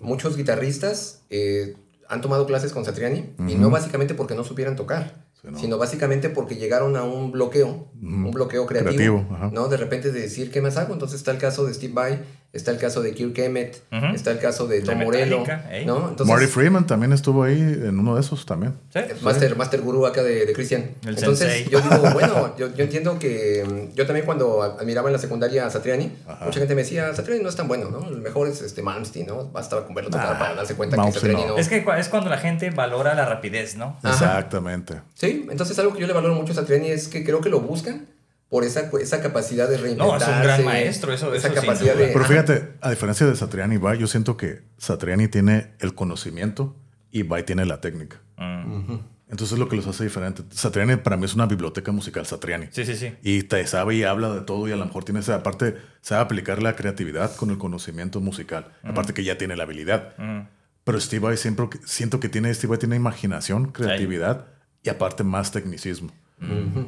Muchos 0.00 0.36
guitarristas 0.36 1.22
eh, 1.30 1.76
han 2.08 2.20
tomado 2.20 2.46
clases 2.46 2.72
con 2.72 2.84
Satriani 2.84 3.34
y 3.46 3.54
no 3.54 3.70
básicamente 3.70 4.14
porque 4.14 4.34
no 4.34 4.44
supieran 4.44 4.76
tocar, 4.76 5.24
Sí, 5.40 5.48
¿no? 5.50 5.58
sino 5.58 5.78
básicamente 5.78 6.28
porque 6.28 6.56
llegaron 6.56 6.96
a 6.96 7.02
un 7.04 7.32
bloqueo, 7.32 7.88
un 8.02 8.30
bloqueo 8.30 8.66
creativo, 8.66 9.24
Creativo. 9.26 9.50
¿no? 9.52 9.68
De 9.68 9.76
repente 9.76 10.12
de 10.12 10.20
decir, 10.20 10.50
¿qué 10.50 10.60
más 10.60 10.76
hago? 10.76 10.92
Entonces 10.92 11.18
está 11.18 11.30
el 11.30 11.38
caso 11.38 11.64
de 11.64 11.72
Steve 11.74 11.92
Vai, 11.94 12.20
está 12.52 12.72
el 12.72 12.78
caso 12.78 13.00
de 13.00 13.14
Kirk 13.14 13.38
Emmett, 13.38 13.80
está 14.14 14.32
el 14.32 14.38
caso 14.40 14.66
de 14.66 14.80
Tom 14.82 14.98
Morello, 14.98 15.44
¿eh? 15.70 15.84
¿no? 15.86 16.08
Entonces, 16.08 16.26
Marty 16.26 16.46
Freeman 16.46 16.86
también 16.86 17.12
estuvo 17.12 17.44
ahí 17.44 17.60
en 17.60 17.98
uno 17.98 18.16
de 18.16 18.20
esos 18.22 18.44
también. 18.44 18.74
¿Sí? 18.92 19.00
Master, 19.22 19.56
Master 19.56 19.80
Guru 19.82 20.04
acá 20.06 20.22
de, 20.22 20.46
de 20.46 20.52
Christian. 20.52 20.90
El 21.06 21.16
Entonces, 21.16 21.52
sensei. 21.52 21.70
yo 21.70 21.80
digo, 21.80 22.10
bueno, 22.12 22.56
yo, 22.56 22.74
yo 22.74 22.84
entiendo 22.84 23.18
que 23.18 23.64
mm, 23.92 23.94
yo 23.94 24.04
también 24.06 24.26
cuando 24.26 24.62
admiraba 24.62 25.08
en 25.08 25.12
la 25.12 25.18
secundaria 25.20 25.64
a 25.66 25.70
Satriani, 25.70 26.12
Ajá. 26.26 26.44
mucha 26.44 26.58
gente 26.58 26.74
me 26.74 26.82
decía, 26.82 27.14
Satriani 27.14 27.42
no 27.42 27.48
es 27.48 27.56
tan 27.56 27.68
bueno, 27.68 27.88
¿no? 27.90 28.08
El 28.08 28.20
mejor 28.20 28.48
es 28.48 28.60
este 28.62 28.82
Malmsteen, 28.82 29.26
¿no? 29.28 29.44
Basta 29.50 29.84
con 29.84 29.94
verlo 29.94 30.10
tocar 30.10 30.34
Ah, 30.34 30.38
para 30.38 30.54
darse 30.56 30.74
cuenta 30.74 30.96
que 30.96 31.02
Malmsteen 31.02 31.22
Satriani 31.32 31.48
no. 31.48 31.54
no. 31.54 31.58
Es 31.60 31.68
que 31.68 31.84
es 31.98 32.08
cuando 32.08 32.30
la 32.30 32.38
gente 32.38 32.70
valora 32.70 33.14
la 33.14 33.26
rapidez, 33.26 33.76
¿no? 33.76 33.96
Ajá. 34.02 34.10
Exactamente. 34.12 35.00
Sí, 35.14 35.46
entonces 35.50 35.78
algo 35.78 35.94
que 35.94 36.00
yo 36.00 36.06
le 36.08 36.12
valoro 36.12 36.34
mucho 36.34 36.52
a 36.52 36.56
Satriani 36.56 36.90
es 36.90 37.06
que 37.08 37.24
creo 37.24 37.40
que 37.40 37.48
lo 37.48 37.60
buscan 37.60 38.06
por 38.50 38.64
esa, 38.64 38.90
esa 39.00 39.22
capacidad 39.22 39.68
de 39.68 39.76
No, 39.78 39.82
reinventarse. 39.84 40.30
es 40.30 40.36
un 40.36 40.42
gran 40.42 40.64
maestro, 40.64 41.12
eso- 41.14 41.32
Esa 41.34 41.48
eso 41.48 41.54
capacidad 41.60 41.94
de... 41.94 42.08
Pero 42.08 42.24
fíjate, 42.26 42.74
a 42.82 42.90
diferencia 42.90 43.26
de 43.26 43.34
Satriani 43.36 43.76
y 43.76 43.78
Vai, 43.78 43.96
yo 43.98 44.06
siento 44.06 44.36
que 44.36 44.60
Satriani 44.76 45.28
tiene 45.28 45.72
el 45.78 45.94
conocimiento 45.94 46.76
y 47.10 47.22
Vai 47.22 47.44
tiene 47.44 47.64
la 47.64 47.80
técnica. 47.80 48.20
Mm. 48.36 48.96
Entonces 49.30 49.52
es 49.52 49.58
lo 49.60 49.68
que 49.68 49.76
los 49.76 49.86
hace 49.86 50.02
diferente. 50.02 50.42
Satriani 50.50 50.96
para 50.96 51.16
mí 51.16 51.24
es 51.24 51.34
una 51.34 51.46
biblioteca 51.46 51.92
musical, 51.92 52.26
Satriani. 52.26 52.66
Sí, 52.72 52.84
sí, 52.84 52.96
sí. 52.96 53.14
Y 53.22 53.44
te 53.44 53.64
sabe 53.68 53.94
y 53.94 54.02
habla 54.02 54.28
de 54.34 54.40
todo 54.40 54.66
y 54.68 54.72
a 54.72 54.76
lo 54.76 54.84
mejor 54.84 55.04
tiene 55.04 55.20
esa 55.20 55.36
aparte, 55.36 55.76
sabe 56.00 56.20
aplicar 56.22 56.60
la 56.60 56.74
creatividad 56.74 57.36
con 57.36 57.50
el 57.50 57.58
conocimiento 57.58 58.20
musical. 58.20 58.72
Aparte 58.82 59.14
que 59.14 59.22
ya 59.22 59.38
tiene 59.38 59.54
la 59.54 59.62
habilidad. 59.62 60.14
Mm. 60.18 60.40
Pero 60.82 60.98
Steve 61.00 61.24
Vai 61.24 61.36
siempre 61.36 61.68
siento 61.84 62.18
que 62.18 62.28
tiene, 62.28 62.52
Steve 62.52 62.70
Vai 62.70 62.78
tiene 62.78 62.96
imaginación, 62.96 63.70
creatividad 63.70 64.46
y 64.82 64.88
aparte 64.88 65.22
más 65.22 65.52
tecnicismo. 65.52 66.10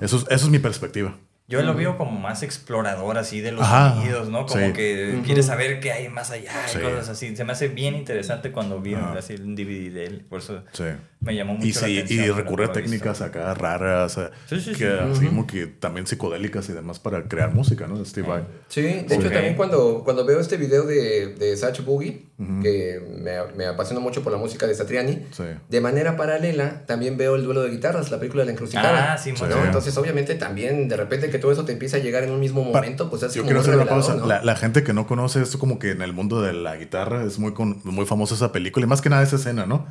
eso, 0.00 0.16
es, 0.16 0.22
eso 0.28 0.46
es 0.46 0.48
mi 0.50 0.58
perspectiva. 0.58 1.16
Yo 1.48 1.60
lo 1.60 1.74
veo 1.74 1.98
como 1.98 2.12
más 2.18 2.42
explorador 2.42 3.18
así 3.18 3.40
de 3.42 3.52
los 3.52 3.62
Ajá, 3.62 3.94
sonidos, 3.96 4.28
¿no? 4.30 4.46
Como 4.46 4.66
sí. 4.68 4.72
que 4.72 5.20
quiere 5.24 5.42
saber 5.42 5.80
qué 5.80 5.92
hay 5.92 6.08
más 6.08 6.30
allá 6.30 6.50
y 6.66 6.70
Sí. 6.70 6.78
cosas 6.78 7.08
así. 7.10 7.36
Se 7.36 7.44
me 7.44 7.52
hace 7.52 7.68
bien 7.68 7.94
interesante 7.94 8.52
cuando 8.52 8.80
vi 8.80 8.94
Ajá. 8.94 9.12
así 9.18 9.34
un 9.34 9.54
DVD 9.54 9.90
de 9.92 10.04
él. 10.06 10.24
Por 10.30 10.38
eso 10.38 10.62
Sí. 10.72 10.84
me 11.20 11.34
llamó 11.34 11.54
mucho 11.54 11.66
Y, 11.66 11.72
la 11.94 12.00
atención. 12.02 12.24
y 12.24 12.30
recurre 12.30 12.64
a 12.64 12.68
visto. 12.68 12.80
técnicas 12.80 13.20
acá 13.20 13.52
raras, 13.52 14.16
eh, 14.16 14.30
Sí, 14.48 14.60
sí, 14.60 14.72
sí. 14.72 14.78
que, 14.78 14.88
así 14.88 15.26
como 15.26 15.46
que 15.46 15.66
también 15.66 16.06
psicodélicas 16.06 16.68
y 16.70 16.72
demás 16.72 16.98
para 16.98 17.24
crear 17.24 17.52
música, 17.52 17.86
¿no? 17.86 18.02
Steve 18.02 18.26
Vai. 18.28 18.44
Sí, 18.68 18.80
de 18.82 19.14
hecho 19.14 19.30
también 19.30 19.54
cuando, 19.54 20.02
cuando 20.04 20.24
veo 20.24 20.40
este 20.40 20.56
video 20.56 20.84
de, 20.84 21.34
de 21.34 21.56
Satch 21.56 21.84
Boogie, 21.84 22.28
que 22.62 23.00
me, 23.20 23.32
me 23.56 23.66
apasiona 23.66 24.00
mucho 24.00 24.22
por 24.22 24.32
la 24.32 24.38
música 24.38 24.66
de 24.66 24.74
Satriani, 24.74 25.26
Sí. 25.32 25.44
de 25.68 25.80
manera 25.80 26.16
paralela 26.16 26.84
también 26.86 27.16
veo 27.16 27.36
el 27.36 27.44
duelo 27.44 27.62
de 27.62 27.70
guitarras, 27.70 28.10
la 28.10 28.18
película 28.18 28.42
de 28.42 28.46
la 28.46 28.52
encrucijada. 28.52 29.12
Ah, 29.12 29.18
sí, 29.18 29.32
Sí. 29.36 29.44
¿no? 29.48 29.64
Entonces 29.64 29.96
obviamente 29.98 30.34
también 30.34 30.88
de 30.88 30.96
repente 30.96 31.30
que 31.32 31.38
todo 31.38 31.50
eso 31.50 31.64
te 31.64 31.72
empieza 31.72 31.96
a 31.96 32.00
llegar 32.00 32.22
en 32.22 32.30
un 32.30 32.38
mismo 32.38 32.62
momento, 32.62 33.10
pues 33.10 33.22
es 33.24 33.34
Yo 33.34 33.42
como 33.42 33.48
quiero 33.48 33.60
hacer 33.62 33.74
una 33.74 33.86
pausa. 33.86 34.14
¿no? 34.14 34.26
La, 34.26 34.44
la 34.44 34.54
gente 34.54 34.84
que 34.84 34.92
no 34.92 35.06
conoce 35.08 35.42
esto, 35.42 35.58
como 35.58 35.80
que 35.80 35.90
en 35.90 36.02
el 36.02 36.12
mundo 36.12 36.40
de 36.42 36.52
la 36.52 36.76
guitarra 36.76 37.24
es 37.24 37.38
muy, 37.40 37.52
con- 37.54 37.80
muy 37.84 38.06
famosa 38.06 38.34
esa 38.36 38.52
película 38.52 38.86
y 38.86 38.88
más 38.88 39.00
que 39.00 39.08
nada 39.08 39.22
esa 39.24 39.36
escena, 39.36 39.66
¿no? 39.66 39.86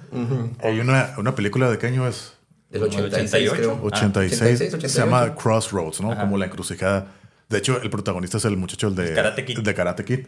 Hay 0.63 0.79
una, 0.79 1.13
una 1.17 1.35
película 1.35 1.69
de 1.69 1.77
qué 1.77 1.87
año 1.87 2.07
es? 2.07 2.33
Del 2.69 2.83
Como 2.87 2.99
el 2.99 3.05
86 3.07 3.49
88. 3.51 3.55
creo. 3.57 3.71
Ah, 3.91 3.97
86. 3.97 4.41
86, 4.41 4.59
Se 4.71 4.75
88. 4.77 4.97
llama 5.05 5.35
Crossroads, 5.35 5.99
¿no? 6.01 6.11
Ajá. 6.13 6.21
Como 6.21 6.37
la 6.37 6.45
encrucijada. 6.45 7.07
De 7.49 7.57
hecho, 7.57 7.81
el 7.81 7.89
protagonista 7.89 8.37
es 8.37 8.45
el 8.45 8.55
muchacho 8.55 8.87
el 8.87 8.95
de 8.95 9.13
Karate 9.13 9.43
Kid. 9.43 9.59
de 9.59 9.73
Karate 9.73 10.05
Kid, 10.05 10.19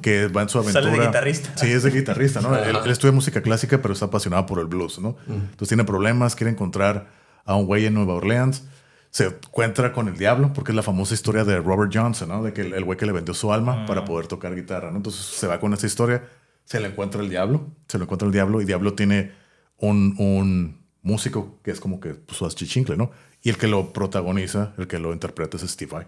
que 0.00 0.28
va 0.28 0.42
en 0.42 0.48
su 0.48 0.58
aventura. 0.58 0.84
Sale 0.84 0.96
de 0.96 1.06
guitarrista. 1.06 1.50
Sí, 1.56 1.72
es 1.72 1.82
de 1.82 1.90
guitarrista, 1.90 2.40
¿no? 2.40 2.56
él, 2.64 2.76
él 2.84 2.90
estudia 2.92 3.10
música 3.10 3.42
clásica, 3.42 3.82
pero 3.82 3.94
está 3.94 4.06
apasionado 4.06 4.46
por 4.46 4.60
el 4.60 4.66
blues, 4.66 5.00
¿no? 5.00 5.16
Entonces 5.28 5.66
tiene 5.66 5.82
problemas, 5.82 6.36
quiere 6.36 6.52
encontrar 6.52 7.08
a 7.44 7.56
un 7.56 7.66
güey 7.66 7.86
en 7.86 7.94
Nueva 7.94 8.14
Orleans. 8.14 8.62
Se 9.10 9.26
encuentra 9.26 9.92
con 9.92 10.08
el 10.08 10.16
diablo, 10.18 10.52
porque 10.52 10.72
es 10.72 10.76
la 10.76 10.82
famosa 10.82 11.14
historia 11.14 11.44
de 11.44 11.58
Robert 11.60 11.90
Johnson, 11.94 12.28
¿no? 12.28 12.42
De 12.42 12.52
que 12.52 12.60
el 12.62 12.84
güey 12.84 12.98
que 12.98 13.06
le 13.06 13.12
vendió 13.12 13.32
su 13.34 13.52
alma 13.52 13.86
para 13.86 14.04
poder 14.04 14.26
tocar 14.26 14.54
guitarra, 14.54 14.90
¿no? 14.90 14.98
Entonces 14.98 15.24
se 15.24 15.46
va 15.46 15.58
con 15.60 15.72
esa 15.72 15.86
historia, 15.86 16.24
se 16.64 16.78
le 16.80 16.88
encuentra 16.88 17.22
el 17.22 17.30
diablo, 17.30 17.66
se 17.88 17.96
le 17.98 18.04
encuentra 18.04 18.26
el 18.26 18.32
diablo 18.32 18.60
y 18.60 18.64
diablo 18.66 18.92
tiene 18.94 19.32
un, 19.78 20.14
un 20.18 20.78
músico 21.02 21.58
que 21.62 21.70
es 21.70 21.80
como 21.80 22.00
que 22.00 22.14
pues, 22.14 22.36
su 22.36 22.44
achichincle, 22.44 22.96
¿no? 22.96 23.10
Y 23.42 23.50
el 23.50 23.56
que 23.56 23.68
lo 23.68 23.92
protagoniza, 23.92 24.74
el 24.78 24.86
que 24.88 24.98
lo 24.98 25.12
interpreta 25.12 25.56
es 25.56 25.62
Steve 25.70 25.90
Vai. 25.92 26.06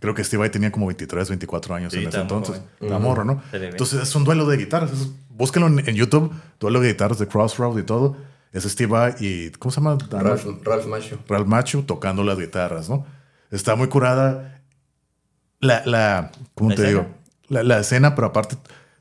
Creo 0.00 0.12
que 0.14 0.22
Steve 0.24 0.40
Vai 0.40 0.50
tenía 0.50 0.70
como 0.72 0.86
23, 0.86 1.28
24 1.30 1.74
años 1.76 1.92
Mm. 1.92 1.96
Sí, 1.96 2.02
en 2.02 2.08
ese 2.08 2.20
entonces. 2.20 2.62
La 2.80 2.98
morra, 2.98 3.24
¿no? 3.24 3.42
Entonces 3.70 4.02
es 4.02 4.14
un 4.16 4.24
duelo 4.24 4.44
de 4.46 4.56
guitarras. 4.58 4.92
Es- 4.92 5.08
búsquenlo 5.30 5.68
en, 5.68 5.88
en 5.88 5.94
YouTube, 5.94 6.32
duelo 6.60 6.80
de 6.80 6.88
guitarras 6.88 7.18
de 7.20 7.26
Crossroad 7.28 7.78
y 7.78 7.84
todo. 7.84 8.16
Es 8.54 8.64
Steve 8.64 8.90
Vai 8.90 9.14
y, 9.20 9.50
¿cómo 9.50 9.70
se 9.72 9.80
llama? 9.82 9.98
Ralph, 10.10 10.46
Ralph 10.64 10.86
Macchio. 10.86 11.18
Ralph 11.28 11.46
Macho 11.46 11.82
tocando 11.84 12.24
las 12.24 12.38
guitarras, 12.38 12.88
¿no? 12.88 13.04
Está 13.50 13.76
muy 13.76 13.88
curada 13.88 14.62
la, 15.60 15.82
la 15.86 16.30
¿cómo 16.54 16.70
¿La 16.70 16.76
te 16.76 16.82
escena? 16.82 17.00
digo? 17.02 17.14
La, 17.48 17.62
la 17.62 17.78
escena, 17.80 18.14
pero 18.14 18.28
aparte, 18.28 18.56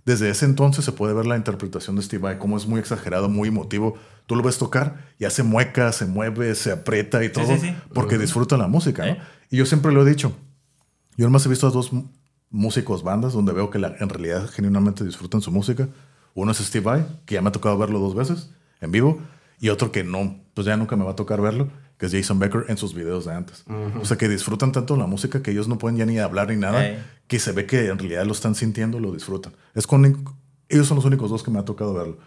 desde 0.06 0.30
ese 0.30 0.46
entonces 0.46 0.84
se 0.84 0.92
puede 0.92 1.14
ver 1.14 1.26
la 1.26 1.38
interpretación 1.38 1.96
de 1.96 2.02
Steve 2.02 2.22
Vai, 2.24 2.38
cómo 2.40 2.58
es 2.58 2.68
muy 2.68 2.80
exagerado, 2.80 3.30
muy 3.30 3.48
emotivo. 3.50 3.96
Tú 4.28 4.36
lo 4.36 4.44
ves 4.44 4.58
tocar 4.58 4.98
y 5.20 5.26
hace 5.26 5.44
mueca, 5.44 5.92
se 5.92 6.06
mueve, 6.06 6.56
se 6.56 6.72
aprieta 6.72 7.24
y 7.24 7.30
todo, 7.30 7.48
sí, 7.48 7.60
sí. 7.60 7.76
porque 7.94 8.18
disfruta 8.18 8.58
la 8.58 8.68
música, 8.68 9.06
¿no? 9.06 9.18
Y 9.50 9.58
yo 9.58 9.66
siempre 9.66 9.92
lo 9.92 10.06
he 10.06 10.10
dicho. 10.10 10.34
Yo 11.16 11.26
además 11.26 11.46
he 11.46 11.50
visto 11.50 11.68
a 11.68 11.72
dos 11.72 11.92
músicos, 12.50 13.04
bandas, 13.04 13.34
donde 13.34 13.54
veo 13.54 13.70
que 13.70 13.80
la- 13.80 13.96
en 14.00 14.10
realidad 14.10 14.50
genuinamente 14.50 15.04
disfrutan 15.04 15.42
su 15.42 15.52
música. 15.52 15.90
Uno 16.34 16.52
es 16.52 16.58
Steve 16.58 16.84
Vai, 16.86 17.06
que 17.26 17.36
ya 17.36 17.42
me 17.42 17.50
ha 17.50 17.52
tocado 17.52 17.78
verlo 17.78 18.00
dos 18.00 18.16
veces 18.16 18.50
en 18.82 18.92
vivo, 18.92 19.20
y 19.64 19.70
otro 19.70 19.94
que 19.94 20.04
no, 20.04 20.44
pues 20.54 20.68
ya 20.68 20.76
nunca 20.76 20.98
me 20.98 21.06
va 21.06 21.12
a 21.12 21.16
tocar 21.16 21.40
verlo, 21.40 21.70
que 21.98 22.08
es 22.08 22.12
Jason 22.12 22.38
Becker 22.38 22.66
en 22.68 22.76
sus 22.76 22.94
videos 22.94 23.24
de 23.24 23.34
antes. 23.34 23.64
O 24.02 24.04
sea, 24.04 24.18
que 24.18 24.28
disfrutan 24.28 24.74
tanto 24.74 24.98
la 24.98 25.08
música 25.08 25.42
que 25.42 25.52
ellos 25.52 25.70
no 25.70 25.78
pueden 25.78 25.98
ya 25.98 26.06
ni 26.06 26.20
hablar 26.20 26.50
ni 26.50 26.58
nada, 26.58 26.86
Ey. 26.86 27.02
que 27.28 27.40
se 27.40 27.54
ve 27.54 27.66
que 27.66 27.88
en 27.88 27.98
realidad 27.98 28.26
lo 28.26 28.34
están 28.34 28.56
sintiendo, 28.56 29.00
lo 29.00 29.14
disfrutan. 29.14 29.54
Es 29.74 29.88
con, 29.88 30.04
ellos 30.68 30.86
son 30.86 30.96
los 30.98 31.06
únicos 31.06 31.30
dos 31.30 31.44
que 31.44 31.50
me 31.52 31.60
ha 31.60 31.64
tocado 31.64 31.94
verlo. 31.94 32.18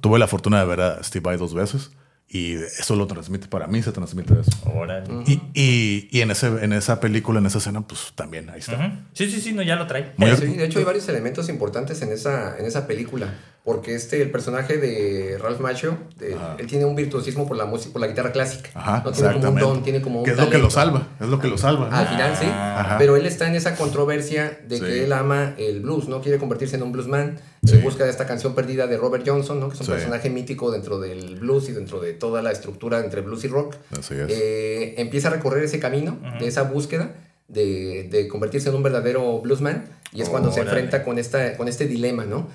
Tuve 0.00 0.18
la 0.18 0.26
fortuna 0.26 0.58
de 0.58 0.66
ver 0.66 0.80
a 0.80 1.04
Steve 1.04 1.22
Vai 1.22 1.36
dos 1.36 1.54
veces, 1.54 1.92
y 2.26 2.54
eso 2.54 2.96
lo 2.96 3.06
transmite, 3.06 3.46
para 3.46 3.68
mí 3.68 3.80
se 3.80 3.92
transmite 3.92 4.32
eso. 4.32 4.50
Órale. 4.74 5.06
Y, 5.26 5.40
y, 5.54 6.08
y 6.10 6.22
en, 6.22 6.32
ese, 6.32 6.48
en 6.64 6.72
esa 6.72 6.98
película, 6.98 7.38
en 7.38 7.46
esa 7.46 7.58
escena, 7.58 7.86
pues 7.86 8.12
también 8.16 8.50
ahí 8.50 8.58
está. 8.58 8.74
Ujú. 8.74 8.96
Sí, 9.12 9.30
sí, 9.30 9.40
sí, 9.40 9.52
no, 9.52 9.62
ya 9.62 9.76
lo 9.76 9.86
trae. 9.86 10.12
Sí, 10.18 10.46
de 10.46 10.64
hecho 10.64 10.80
hay 10.80 10.84
varios 10.84 11.08
elementos 11.08 11.48
importantes 11.48 12.02
en 12.02 12.10
esa, 12.10 12.58
en 12.58 12.64
esa 12.64 12.88
película. 12.88 13.32
Porque 13.64 13.94
este, 13.94 14.20
el 14.20 14.30
personaje 14.30 14.76
de 14.76 15.38
Ralph 15.38 15.58
Macchio, 15.58 15.96
de- 16.18 16.36
él 16.58 16.66
tiene 16.66 16.84
un 16.84 16.94
virtuosismo 16.94 17.48
por 17.48 17.56
la 17.56 17.64
música, 17.64 17.92
por 17.94 18.02
la 18.02 18.08
guitarra 18.08 18.30
clásica. 18.30 18.68
Ajá, 18.74 19.02
no 19.02 19.10
tiene 19.10 19.32
como 19.32 19.48
un 19.48 19.54
don, 19.58 19.82
tiene 19.82 20.02
como 20.02 20.18
un 20.18 20.24
que 20.26 20.32
es 20.32 20.36
lo 20.36 20.50
que 20.50 20.58
lo 20.58 20.68
salva, 20.68 21.08
es 21.18 21.28
lo 21.28 21.38
que 21.40 21.48
lo 21.48 21.56
salva. 21.56 21.88
¿no? 21.88 21.96
Al 21.96 22.06
final 22.06 22.36
sí, 22.36 22.44
Ajá. 22.46 22.98
pero 22.98 23.16
él 23.16 23.24
está 23.24 23.48
en 23.48 23.54
esa 23.54 23.74
controversia 23.74 24.60
de 24.68 24.76
Sí. 24.76 24.82
que 24.84 25.04
él 25.04 25.12
ama 25.14 25.54
el 25.56 25.80
blues, 25.80 26.08
¿no? 26.08 26.20
Quiere 26.20 26.36
convertirse 26.38 26.76
en 26.76 26.82
un 26.82 26.92
bluesman 26.92 27.38
Sí. 27.64 27.76
en 27.76 27.82
busca 27.82 28.04
de 28.04 28.10
esta 28.10 28.26
canción 28.26 28.54
perdida 28.54 28.86
de 28.86 28.98
Robert 28.98 29.24
Johnson, 29.26 29.58
¿no? 29.58 29.68
Que 29.68 29.74
es 29.76 29.80
un 29.80 29.86
Sí. 29.86 29.92
personaje 29.92 30.28
mítico 30.28 30.70
dentro 30.70 31.00
del 31.00 31.36
blues 31.36 31.70
y 31.70 31.72
dentro 31.72 32.00
de 32.00 32.12
toda 32.12 32.42
la 32.42 32.52
estructura 32.52 33.00
entre 33.00 33.22
blues 33.22 33.44
y 33.44 33.48
rock. 33.48 33.76
Así 33.98 34.12
es. 34.14 34.26
Eh, 34.28 34.94
empieza 34.98 35.28
a 35.28 35.30
recorrer 35.30 35.64
ese 35.64 35.80
camino 35.80 36.18
de 36.38 36.46
esa 36.46 36.64
búsqueda 36.64 37.14
de, 37.48 38.08
de 38.10 38.26
convertirse 38.28 38.68
en 38.70 38.74
un 38.74 38.82
verdadero 38.82 39.40
bluesman 39.40 39.84
y 40.12 40.22
es 40.22 40.28
cuando 40.28 40.52
se 40.52 40.60
enfrenta 40.60 41.02
con, 41.04 41.18
esta, 41.18 41.56
con 41.56 41.66
este 41.68 41.86
dilema, 41.86 42.24
¿no? 42.24 42.48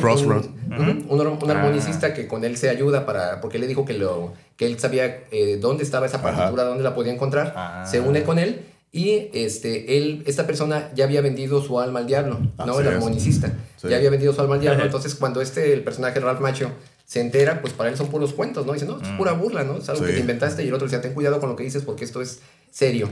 Crossroad. 0.00 0.46
Un, 0.66 1.06
un 1.08 1.20
ar- 1.20 1.28
un 1.28 1.50
armonicista 1.50 2.12
que 2.12 2.26
con 2.26 2.44
él 2.44 2.56
se 2.56 2.68
ayuda 2.68 3.06
para, 3.06 3.40
porque 3.40 3.56
él 3.56 3.62
le 3.62 3.66
dijo 3.68 3.84
que, 3.84 3.94
lo, 3.94 4.32
que 4.56 4.66
él 4.66 4.78
sabía 4.80 5.24
eh, 5.30 5.58
dónde 5.60 5.84
estaba 5.84 6.06
esa 6.06 6.18
Ajá. 6.18 6.32
partitura, 6.32 6.64
dónde 6.64 6.82
la 6.82 6.94
podía 6.94 7.12
encontrar, 7.12 7.52
Ah. 7.56 7.86
se 7.88 8.00
une 8.00 8.24
con 8.24 8.38
él 8.38 8.62
y 8.90 9.28
este, 9.32 9.96
él, 9.98 10.22
esta 10.26 10.46
persona 10.46 10.90
ya 10.94 11.04
había 11.04 11.20
vendido 11.20 11.62
su 11.62 11.78
alma 11.78 12.00
al 12.00 12.06
diablo, 12.06 12.40
¿no? 12.66 12.80
El 12.80 12.88
armonicista. 12.88 13.52
Sí. 13.76 13.88
Ya 13.88 13.96
había 13.96 14.10
vendido 14.10 14.32
su 14.32 14.40
alma 14.40 14.56
al 14.56 14.60
diablo. 14.60 14.82
Entonces, 14.84 15.14
cuando 15.14 15.40
este, 15.40 15.72
el 15.72 15.84
personaje 15.84 16.18
Ralph 16.20 16.40
Macchio 16.40 16.70
se 17.08 17.20
entera, 17.22 17.62
pues 17.62 17.72
para 17.72 17.88
él 17.88 17.96
son 17.96 18.08
puros 18.08 18.34
cuentos, 18.34 18.66
¿no? 18.66 18.74
Dice, 18.74 18.84
no, 18.84 19.00
es 19.00 19.08
pura 19.16 19.32
burla, 19.32 19.64
¿no? 19.64 19.78
Es 19.78 19.88
algo 19.88 20.04
que 20.04 20.12
te 20.12 20.20
inventaste. 20.20 20.62
Y 20.62 20.68
el 20.68 20.74
otro 20.74 20.86
decía, 20.86 21.00
ten 21.00 21.14
cuidado 21.14 21.40
con 21.40 21.48
lo 21.48 21.56
que 21.56 21.62
dices 21.64 21.82
porque 21.82 22.04
esto 22.04 22.20
es 22.20 22.40
serio. 22.70 23.08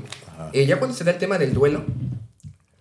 Eh, 0.52 0.66
ya 0.66 0.78
cuando 0.78 0.94
se 0.94 1.02
da 1.02 1.12
el 1.12 1.18
tema 1.18 1.38
del 1.38 1.54
duelo, 1.54 1.82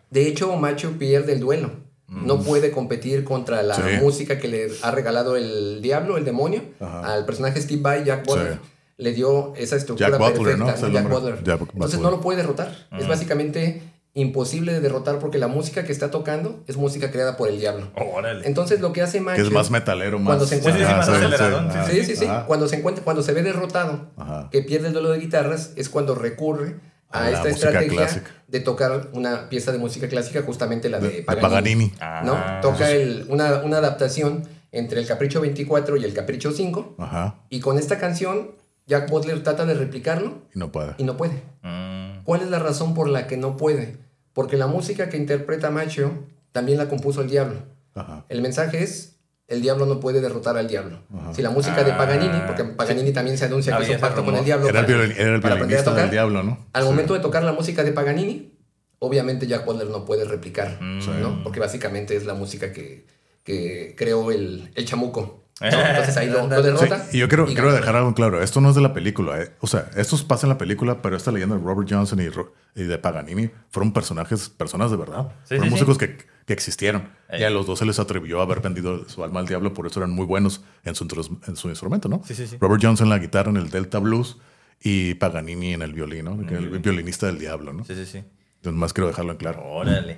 de 0.09 0.27
hecho, 0.27 0.53
Macho 0.57 0.91
pierde 0.99 1.31
el 1.33 1.39
duelo. 1.39 1.71
No 2.07 2.41
puede 2.41 2.71
competir 2.71 3.23
contra 3.23 3.63
la 3.63 3.75
Sí. 3.75 3.81
música 4.01 4.37
que 4.39 4.47
le 4.49 4.67
ha 4.83 4.91
regalado 4.91 5.37
el 5.37 5.81
diablo, 5.81 6.17
el 6.17 6.25
demonio, 6.25 6.61
Ajá. 6.81 7.13
al 7.13 7.25
personaje 7.25 7.61
Steve 7.61 7.81
Vai, 7.81 8.03
Jack 8.03 8.25
Butler. 8.25 8.53
Sí. 8.53 8.59
Le 8.97 9.11
dio 9.13 9.53
esa 9.55 9.75
estructura 9.77 10.09
Jack 10.11 10.19
Butler, 10.19 10.57
¿no? 10.59 10.65
perfecta, 10.65 10.87
Es 10.87 10.93
¿no? 10.93 10.99
Jack. 10.99 11.09
Butler. 11.09 11.43
Jack 11.43 11.61
Entonces 11.61 11.75
Butler. 11.79 12.01
no 12.01 12.11
lo 12.11 12.21
puede 12.21 12.37
derrotar. 12.37 12.87
Es 12.97 13.07
básicamente 13.07 13.81
imposible 14.15 14.71
de 14.73 14.79
derrotar 14.79 15.19
porque 15.19 15.37
la 15.37 15.47
música 15.47 15.83
que 15.83 15.91
está 15.91 16.09
tocando 16.09 16.63
es 16.67 16.77
música 16.77 17.11
creada 17.11 17.35
por 17.37 17.49
el 17.49 17.59
diablo. 17.59 17.91
Órale. 17.95 18.47
Entonces 18.47 18.79
lo 18.79 18.91
que 18.93 19.01
hace 19.01 19.23
que 19.23 19.41
es 19.41 19.51
más 19.51 19.69
metalero, 19.69 20.17
más. 20.17 20.25
Cuando 20.25 20.47
se 20.47 20.55
encuentra- 20.57 21.85
sí, 21.85 22.03
Sí, 22.05 22.15
sí. 22.15 22.25
Cuando 22.47 22.67
se 22.67 22.77
encuentra, 22.77 23.03
cuando 23.03 23.21
se 23.21 23.33
ve 23.33 23.43
derrotado, 23.43 24.07
Ajá. 24.17 24.49
que 24.51 24.61
pierde 24.63 24.87
el 24.87 24.93
duelo 24.93 25.11
de 25.11 25.19
guitarras, 25.19 25.73
es 25.75 25.89
cuando 25.89 26.15
recurre 26.15 26.79
a, 27.11 27.29
esta 27.29 27.49
estrategia 27.49 27.89
clásica. 27.89 28.31
de 28.47 28.59
tocar 28.61 29.09
una 29.13 29.47
pieza 29.49 29.71
de 29.71 29.77
música 29.77 30.07
clásica, 30.07 30.41
justamente 30.43 30.89
la 30.89 30.99
de, 30.99 31.07
De, 31.09 31.13
de 31.17 31.23
Paganini. 31.23 31.89
Paganini. 31.89 31.93
Ah. 31.99 32.21
¿no? 32.25 32.61
Toca 32.61 32.89
el- 32.91 33.25
una, 33.29 33.59
una 33.63 33.77
adaptación 33.77 34.47
entre 34.71 34.99
el 35.01 35.07
Capricho 35.07 35.41
24 35.41 35.97
y 35.97 36.03
el 36.05 36.13
Capricho 36.13 36.51
5, 36.51 36.95
Ajá. 36.99 37.35
y 37.49 37.59
con 37.59 37.77
esta 37.77 37.97
canción 37.99 38.51
Jack 38.87 39.09
Butler 39.09 39.41
trata 39.43 39.65
de 39.65 39.73
replicarlo 39.73 40.43
Y 40.53 40.59
no 40.59 40.71
puede. 40.71 40.93
y 40.97 41.03
no 41.03 41.17
puede. 41.17 41.41
Mm. 41.63 42.23
¿Cuál 42.23 42.41
es 42.41 42.49
la 42.49 42.59
razón 42.59 42.93
por 42.93 43.07
la 43.09 43.27
que 43.27 43.35
no 43.37 43.55
puede? 43.57 43.97
Porque 44.35 44.57
la 44.57 44.67
música 44.67 45.07
que 45.09 45.15
interpreta 45.17 45.71
Macho 45.71 46.11
también 46.51 46.77
la 46.77 46.89
compuso 46.89 47.21
el 47.21 47.29
diablo. 47.29 47.61
Ajá. 47.95 48.25
El 48.29 48.41
mensaje 48.41 48.83
es, 48.83 49.15
el 49.47 49.61
diablo 49.61 49.85
no 49.85 50.01
puede 50.01 50.19
derrotar 50.19 50.57
al 50.57 50.67
diablo. 50.67 50.99
Ajá. 51.17 51.33
Si 51.33 51.41
la 51.41 51.49
música 51.51 51.83
de 51.85 51.93
Ah, 51.93 51.97
Paganini, 51.97 52.41
porque 52.45 52.65
Paganini 52.65 53.13
también 53.13 53.37
se 53.37 53.45
anuncia 53.45 53.71
que 53.71 53.75
Había 53.77 53.87
hizo 53.87 53.93
ese 53.95 54.01
pacto 54.01 54.25
con 54.25 54.35
el 54.35 54.43
diablo. 54.43 54.67
Era 54.67 54.81
el, 54.81 54.85
para- 54.85 55.05
era 55.05 55.35
el 55.35 55.41
para 55.41 55.55
aprender 55.55 55.79
a 55.79 55.81
violinista 55.81 55.93
del 56.01 56.11
diablo, 56.11 56.43
¿no? 56.43 56.65
Al 56.73 56.83
Sí. 56.83 56.89
momento 56.89 57.13
de 57.13 57.21
tocar 57.21 57.43
la 57.43 57.53
música 57.53 57.83
de 57.85 57.93
Paganini, 57.93 58.51
obviamente 58.99 59.47
Jack 59.47 59.65
Butler 59.65 59.87
no 59.87 60.03
puede 60.03 60.25
replicar, 60.25 60.79
Mm. 60.81 60.99
¿no? 61.21 61.41
Porque 61.43 61.61
básicamente 61.61 62.15
es 62.17 62.25
la 62.25 62.33
música 62.33 62.73
que, 62.73 63.05
que 63.43 63.95
creó 63.97 64.31
el, 64.31 64.69
el 64.75 64.85
chamuco. 64.85 65.44
¿No? 65.61 65.67
Entonces 65.67 66.17
ahí 66.17 66.29
lo, 66.31 66.47
lo 66.47 66.57
Sí, 66.57 66.63
derrota. 66.63 67.05
y 67.13 67.17
yo 67.19 67.27
quiero, 67.27 67.49
y 67.49 67.53
quiero 67.53 67.71
dejar 67.73 67.95
algo 67.95 68.13
claro. 68.13 68.41
Esto 68.41 68.61
no 68.61 68.69
es 68.69 68.75
de 68.75 68.81
la 68.81 68.93
película. 68.93 69.41
eh. 69.41 69.51
O 69.61 69.67
sea, 69.67 69.89
esto 69.95 70.17
pasa 70.27 70.45
en 70.47 70.49
la 70.49 70.57
película, 70.57 71.01
pero 71.01 71.15
esta 71.15 71.31
leyenda 71.31 71.55
de 71.55 71.63
Robert 71.63 71.87
Johnson 71.89 72.19
y, 72.19 72.83
de 72.83 72.97
Paganini 72.97 73.49
fueron 73.69 73.93
personajes, 73.93 74.49
personas 74.49 74.91
de 74.91 74.97
verdad. 74.97 75.29
Sí, 75.43 75.55
fueron 75.55 75.65
sí, 75.65 75.71
músicos 75.71 75.97
que, 75.97 76.17
que 76.45 76.53
existieron. 76.53 77.09
Eh. 77.29 77.39
Y 77.39 77.43
a 77.43 77.49
los 77.49 77.65
dos 77.65 77.79
se 77.79 77.85
les 77.85 77.99
atribuyó 77.99 78.41
haber 78.41 78.59
vendido 78.59 79.07
su 79.07 79.23
alma 79.23 79.39
al 79.39 79.47
diablo, 79.47 79.73
por 79.73 79.87
eso 79.87 79.99
eran 79.99 80.11
muy 80.11 80.25
buenos 80.25 80.61
en 80.83 80.93
su, 80.95 81.05
en 81.47 81.55
su 81.55 81.69
instrumento, 81.69 82.09
¿no? 82.09 82.21
Sí, 82.25 82.35
sí, 82.35 82.47
sí. 82.47 82.57
Robert 82.59 82.83
Johnson 82.83 83.05
en 83.07 83.09
la 83.11 83.19
guitarra 83.19 83.49
en 83.49 83.57
el 83.57 83.69
Delta 83.69 83.99
Blues 83.99 84.37
y 84.83 85.13
Paganini 85.15 85.73
en 85.73 85.81
el 85.81 85.93
violín, 85.93 86.25
¿no? 86.25 86.33
El 86.33 86.79
violinista 86.79 87.27
del 87.27 87.39
diablo, 87.39 87.71
¿no? 87.71 87.85
Sí, 87.85 87.95
sí, 87.95 88.05
sí. 88.05 88.17
Entonces, 88.57 88.79
más 88.79 88.93
quiero 88.93 89.07
dejarlo 89.07 89.31
en 89.31 89.37
claro. 89.37 89.63
Órale. 89.63 90.17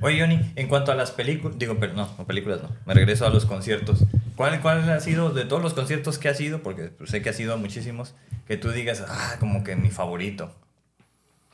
Oye, 0.00 0.20
Johnny, 0.20 0.40
en 0.54 0.68
cuanto 0.68 0.92
a 0.92 0.94
las 0.94 1.10
películas, 1.10 1.58
digo, 1.58 1.76
pero 1.80 1.94
no, 1.94 2.08
no 2.16 2.24
películas 2.26 2.62
no, 2.62 2.68
me 2.86 2.94
regreso 2.94 3.26
a 3.26 3.30
los 3.30 3.44
conciertos. 3.44 4.04
¿Cuál, 4.38 4.60
¿Cuál 4.62 4.88
ha 4.88 5.00
sido, 5.00 5.30
de 5.30 5.44
todos 5.44 5.60
los 5.62 5.74
conciertos 5.74 6.16
que 6.16 6.28
ha 6.30 6.34
sido, 6.34 6.62
porque 6.62 6.84
pues, 6.84 7.10
sé 7.10 7.20
que 7.20 7.28
ha 7.28 7.32
sido 7.34 7.52
a 7.52 7.56
muchísimos, 7.58 8.14
que 8.46 8.56
tú 8.56 8.70
digas, 8.70 9.04
ah, 9.06 9.36
como 9.38 9.62
que 9.64 9.76
mi 9.76 9.90
favorito? 9.90 10.54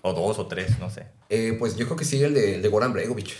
O 0.02 0.12
dos 0.12 0.38
o 0.38 0.46
tres, 0.46 0.78
no 0.78 0.90
sé. 0.90 1.06
Eh, 1.30 1.56
pues 1.58 1.76
yo 1.76 1.86
creo 1.86 1.96
que 1.96 2.04
sí, 2.04 2.22
el 2.22 2.34
de, 2.34 2.56
el 2.56 2.62
de 2.62 2.68
Goran 2.68 2.92
Bregovic. 2.92 3.30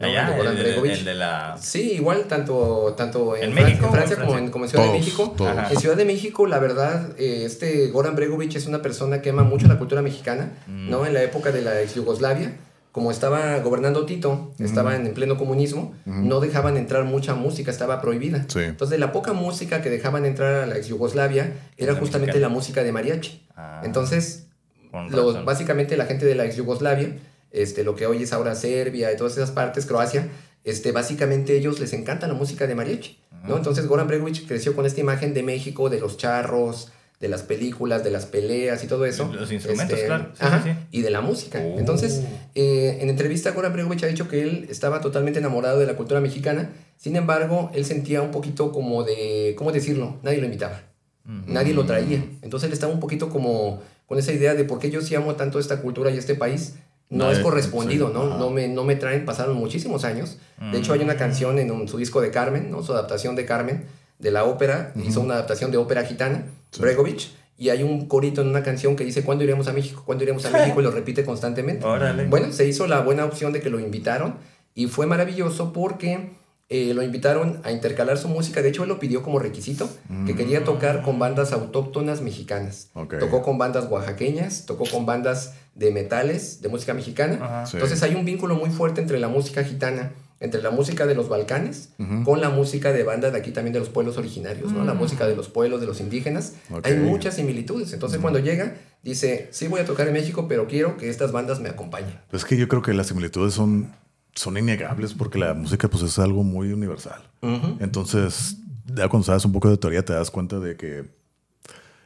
¿no? 0.00 0.06
Allá, 0.06 0.28
el 0.36 0.42
de 0.44 0.50
el, 0.50 0.56
de- 0.56 0.62
Bregovic. 0.64 0.92
el 0.92 1.04
de 1.04 1.14
la... 1.14 1.56
Sí, 1.60 1.92
igual 1.92 2.24
tanto, 2.24 2.94
tanto 2.96 3.36
en, 3.36 3.44
¿En 3.44 3.52
Fran- 3.52 3.64
México 3.64 3.86
en 3.86 3.92
Francia 3.92 4.16
en 4.16 4.22
como 4.26 4.38
en, 4.38 4.50
como 4.50 4.64
en 4.64 4.70
Ciudad 4.70 4.84
Todos, 4.84 4.92
de 4.94 4.98
México. 5.00 5.34
todos. 5.36 5.70
En 5.72 5.78
Ciudad 5.80 5.96
de 5.96 6.04
México, 6.04 6.46
la 6.48 6.58
verdad, 6.58 7.14
eh, 7.18 7.44
este 7.44 7.88
Goran 7.88 8.16
Bregovic 8.16 8.54
es 8.56 8.66
una 8.66 8.82
persona 8.82 9.22
que 9.22 9.30
ama 9.30 9.44
mucho 9.44 9.66
la 9.68 9.78
cultura 9.78 10.02
mexicana, 10.02 10.52
Mm. 10.66 10.90
¿no? 10.90 11.06
En 11.06 11.14
la 11.14 11.22
época 11.22 11.52
de 11.52 11.62
la 11.62 11.80
ex 11.82 11.94
Yugoslavia, 11.94 12.56
como 12.92 13.10
estaba 13.10 13.58
gobernando 13.60 14.06
Tito, 14.06 14.52
estaba 14.58 14.96
en, 14.96 15.06
en 15.06 15.14
pleno 15.14 15.36
comunismo, 15.36 15.94
no 16.06 16.40
dejaban 16.40 16.76
entrar 16.76 17.04
mucha 17.04 17.34
música, 17.34 17.70
estaba 17.70 18.00
prohibida. 18.00 18.44
Sí. 18.48 18.60
Entonces, 18.60 18.98
la 18.98 19.12
poca 19.12 19.32
música 19.32 19.82
que 19.82 19.90
dejaban 19.90 20.24
entrar 20.24 20.62
a 20.64 20.66
la 20.66 20.76
ex 20.76 20.88
Yugoslavia 20.88 21.52
era 21.76 21.92
La 21.92 21.98
justamente 22.00 22.32
mexicana. 22.32 22.48
la 22.48 22.54
música 22.54 22.82
de 22.82 22.92
mariachi. 22.92 23.46
Ah, 23.56 23.82
Entonces, 23.84 24.46
los- 25.10 25.44
básicamente 25.44 25.96
la 25.96 26.06
gente 26.06 26.26
de 26.26 26.34
la 26.34 26.44
ex 26.46 26.56
Yugoslavia, 26.56 27.16
este, 27.50 27.84
lo 27.84 27.94
que 27.94 28.06
hoy 28.06 28.22
es 28.22 28.32
ahora 28.32 28.54
Serbia 28.54 29.12
y 29.12 29.16
todas 29.16 29.34
esas 29.34 29.50
partes, 29.50 29.86
Croacia, 29.86 30.28
este, 30.64 30.92
básicamente 30.92 31.56
ellos 31.56 31.78
les 31.80 31.92
encanta 31.92 32.26
la 32.26 32.34
música 32.34 32.66
de 32.66 32.74
mariachi, 32.74 33.18
¿no? 33.46 33.56
Entonces 33.56 33.86
Goran 33.86 34.06
Bregovic 34.08 34.46
creció 34.46 34.74
con 34.74 34.86
esta 34.86 35.00
imagen 35.00 35.32
de 35.34 35.42
México, 35.42 35.88
de 35.88 36.00
los 36.00 36.16
charros, 36.16 36.90
de 37.20 37.28
las 37.28 37.42
películas, 37.42 38.04
de 38.04 38.10
las 38.10 38.26
peleas 38.26 38.82
y 38.84 38.86
todo 38.86 39.04
eso. 39.04 39.24
Este, 39.24 39.36
Los 39.36 39.50
instrumentos, 39.52 39.98
claro. 40.06 40.28
Sí, 40.34 40.38
ajá, 40.44 40.62
sí, 40.62 40.70
sí. 40.70 40.76
Y 40.92 41.02
de 41.02 41.10
la 41.10 41.20
música. 41.20 41.60
Oh. 41.64 41.78
Entonces, 41.78 42.22
eh, 42.54 42.98
en 43.00 43.10
entrevista 43.10 43.50
Goran 43.50 43.72
Bregovic 43.72 44.04
ha 44.04 44.06
dicho 44.06 44.28
que 44.28 44.42
él 44.42 44.66
estaba 44.70 45.00
totalmente 45.00 45.40
enamorado 45.40 45.80
de 45.80 45.86
la 45.86 45.96
cultura 45.96 46.20
mexicana, 46.20 46.70
sin 46.96 47.16
embargo, 47.16 47.70
él 47.74 47.84
sentía 47.84 48.22
un 48.22 48.30
poquito 48.30 48.70
como 48.72 49.02
de, 49.02 49.54
¿cómo 49.58 49.72
decirlo? 49.72 50.16
Nadie 50.22 50.38
lo 50.38 50.44
invitaba. 50.44 50.82
Nadie 51.46 51.74
lo 51.74 51.84
traía. 51.84 52.24
Entonces 52.40 52.68
él 52.68 52.72
estaba 52.72 52.90
un 52.92 53.00
poquito 53.00 53.28
como 53.28 53.82
con 54.06 54.18
esa 54.18 54.32
idea 54.32 54.54
de 54.54 54.64
por 54.64 54.78
qué 54.78 54.90
yo 54.90 55.02
sí 55.02 55.14
amo 55.14 55.34
tanto 55.34 55.58
esta 55.58 55.82
cultura 55.82 56.10
y 56.10 56.16
este 56.16 56.34
país. 56.34 56.76
No 57.10 57.30
es 57.30 57.38
correspondido, 57.40 58.08
¿no? 58.10 58.22
ajá. 58.24 58.38
No 58.38 58.50
me, 58.50 58.68
no 58.68 58.84
me 58.84 58.94
traen, 58.96 59.24
pasaron 59.26 59.56
muchísimos 59.56 60.04
años. 60.04 60.38
De 60.72 60.78
hecho, 60.78 60.92
hay 60.94 61.00
una 61.00 61.16
canción 61.16 61.58
en 61.58 61.70
un- 61.70 61.86
su 61.88 61.98
disco 61.98 62.20
de 62.20 62.30
Carmen, 62.30 62.70
¿no? 62.70 62.82
Su 62.82 62.92
adaptación 62.92 63.34
de 63.36 63.44
Carmen, 63.44 63.84
de 64.18 64.30
la 64.30 64.44
ópera. 64.44 64.92
Hizo 65.06 65.20
una 65.20 65.34
adaptación 65.34 65.70
de 65.70 65.76
ópera 65.78 66.04
gitana. 66.04 66.44
Bregovich, 66.78 67.30
y 67.56 67.70
hay 67.70 67.82
un 67.82 68.06
corito 68.06 68.40
en 68.40 68.48
una 68.48 68.62
canción 68.62 68.94
que 68.94 69.04
dice, 69.04 69.24
¿cuándo 69.24 69.42
iremos 69.42 69.66
a 69.66 69.72
México? 69.72 70.02
¿Cuándo 70.06 70.22
iremos 70.22 70.46
a 70.46 70.50
México? 70.50 70.80
Y 70.80 70.84
lo 70.84 70.92
repite 70.92 71.24
constantemente. 71.24 71.84
Órale. 71.84 72.26
Bueno, 72.26 72.52
se 72.52 72.66
hizo 72.68 72.86
la 72.86 73.00
buena 73.00 73.24
opción 73.24 73.52
de 73.52 73.60
que 73.60 73.68
lo 73.68 73.80
invitaron 73.80 74.36
y 74.74 74.86
fue 74.86 75.06
maravilloso 75.06 75.72
porque 75.72 76.30
eh, 76.68 76.92
lo 76.94 77.02
invitaron 77.02 77.60
a 77.64 77.72
intercalar 77.72 78.16
su 78.16 78.28
música. 78.28 78.62
De 78.62 78.68
hecho, 78.68 78.84
él 78.84 78.90
lo 78.90 79.00
pidió 79.00 79.24
como 79.24 79.40
requisito, 79.40 79.88
que 80.24 80.36
quería 80.36 80.62
tocar 80.62 81.02
con 81.02 81.18
bandas 81.18 81.52
autóctonas 81.52 82.20
mexicanas. 82.20 82.90
Tocó 83.18 83.42
con 83.42 83.58
bandas 83.58 83.90
oaxaqueñas, 83.90 84.66
tocó 84.66 84.84
con 84.84 85.04
bandas 85.04 85.54
de 85.74 85.90
metales, 85.90 86.60
de 86.60 86.68
música 86.68 86.94
mexicana. 86.94 87.38
Ajá. 87.40 87.66
Sí. 87.66 87.76
Entonces 87.76 88.02
hay 88.04 88.14
un 88.14 88.24
vínculo 88.24 88.54
muy 88.54 88.70
fuerte 88.70 89.00
entre 89.00 89.18
la 89.18 89.28
música 89.28 89.64
gitana, 89.64 90.12
entre 90.40 90.62
la 90.62 90.70
música 90.70 91.06
de 91.06 91.14
los 91.14 91.28
Balcanes, 91.28 91.90
con 92.24 92.40
la 92.40 92.50
música 92.50 92.92
de 92.92 93.02
banda 93.02 93.30
de 93.30 93.38
aquí 93.38 93.50
también 93.50 93.72
de 93.72 93.80
los 93.80 93.88
pueblos 93.88 94.16
originarios, 94.18 94.72
¿no? 94.72 94.84
La 94.84 94.94
música 94.94 95.26
de 95.26 95.34
los 95.34 95.48
pueblos, 95.48 95.80
de 95.80 95.86
los 95.86 96.00
indígenas. 96.00 96.54
Hay 96.84 96.96
muchas 96.96 97.34
similitudes. 97.34 97.92
Entonces 97.92 98.20
cuando 98.20 98.38
llega, 98.38 98.76
dice, 99.02 99.48
sí 99.50 99.66
voy 99.66 99.80
a 99.80 99.84
tocar 99.84 100.06
en 100.06 100.12
México, 100.12 100.46
pero 100.48 100.68
quiero 100.68 100.96
que 100.96 101.10
estas 101.10 101.32
bandas 101.32 101.60
me 101.60 101.68
acompañen. 101.68 102.20
Pues 102.30 102.42
es 102.42 102.48
que 102.48 102.56
yo 102.56 102.68
creo 102.68 102.82
que 102.82 102.94
las 102.94 103.08
similitudes 103.08 103.54
son, 103.54 103.92
son 104.34 104.56
innegables 104.56 105.14
porque 105.14 105.38
la 105.38 105.54
música 105.54 105.88
pues 105.88 106.04
es 106.04 106.18
algo 106.18 106.44
muy 106.44 106.72
universal. 106.72 107.22
Entonces, 107.80 108.58
ya 108.86 109.08
cuando 109.08 109.26
sabes 109.26 109.44
un 109.44 109.52
poco 109.52 109.70
de 109.70 109.76
teoría 109.76 110.04
te 110.04 110.12
das 110.12 110.30
cuenta 110.30 110.60
de 110.60 110.76
que 110.76 111.04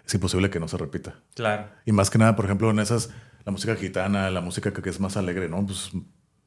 es 0.07 0.15
imposible 0.15 0.49
que 0.49 0.59
no 0.59 0.69
se 0.69 0.79
repita. 0.79 1.17
Claro. 1.35 1.67
Y 1.85 1.93
más 1.93 2.09
que 2.09 2.19
nada, 2.19 2.35
por 2.35 2.47
ejemplo, 2.47 2.71
en 2.71 2.79
esas, 2.79 3.11
la 3.45 3.53
música 3.53 3.77
gitana, 3.77 4.31
la 4.31 4.41
música 4.41 4.73
que, 4.73 4.81
que 4.81 4.91
es 4.91 5.01
más 5.01 5.17
alegre, 5.17 5.49
¿no? 5.49 5.65
Pues 5.65 5.93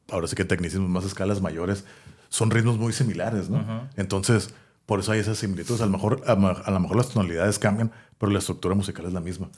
ahora 0.10 0.28
sí 0.28 0.36
que 0.36 0.46
tecnicismos, 0.46 0.90
más 0.90 1.06
escalas 1.06 1.42
mayores, 1.42 1.86
son 2.30 2.52
ritmos 2.52 2.78
muy 2.78 2.94
similares, 2.94 3.50
¿no? 3.50 3.88
Entonces, 3.96 4.54
por 4.86 5.00
eso 5.00 5.12
hay 5.12 5.20
esas 5.20 5.38
similitudes. 5.38 5.82
A 5.82 5.86
lo 5.86 5.92
mejor, 5.92 6.22
a, 6.28 6.32
a 6.34 6.72
lo 6.72 6.80
mejor 6.80 6.98
las 6.98 7.10
tonalidades 7.10 7.58
cambian, 7.60 7.92
pero 8.18 8.32
la 8.32 8.40
estructura 8.40 8.76
musical 8.76 9.06
es 9.06 9.14
la 9.14 9.20
misma. 9.20 9.50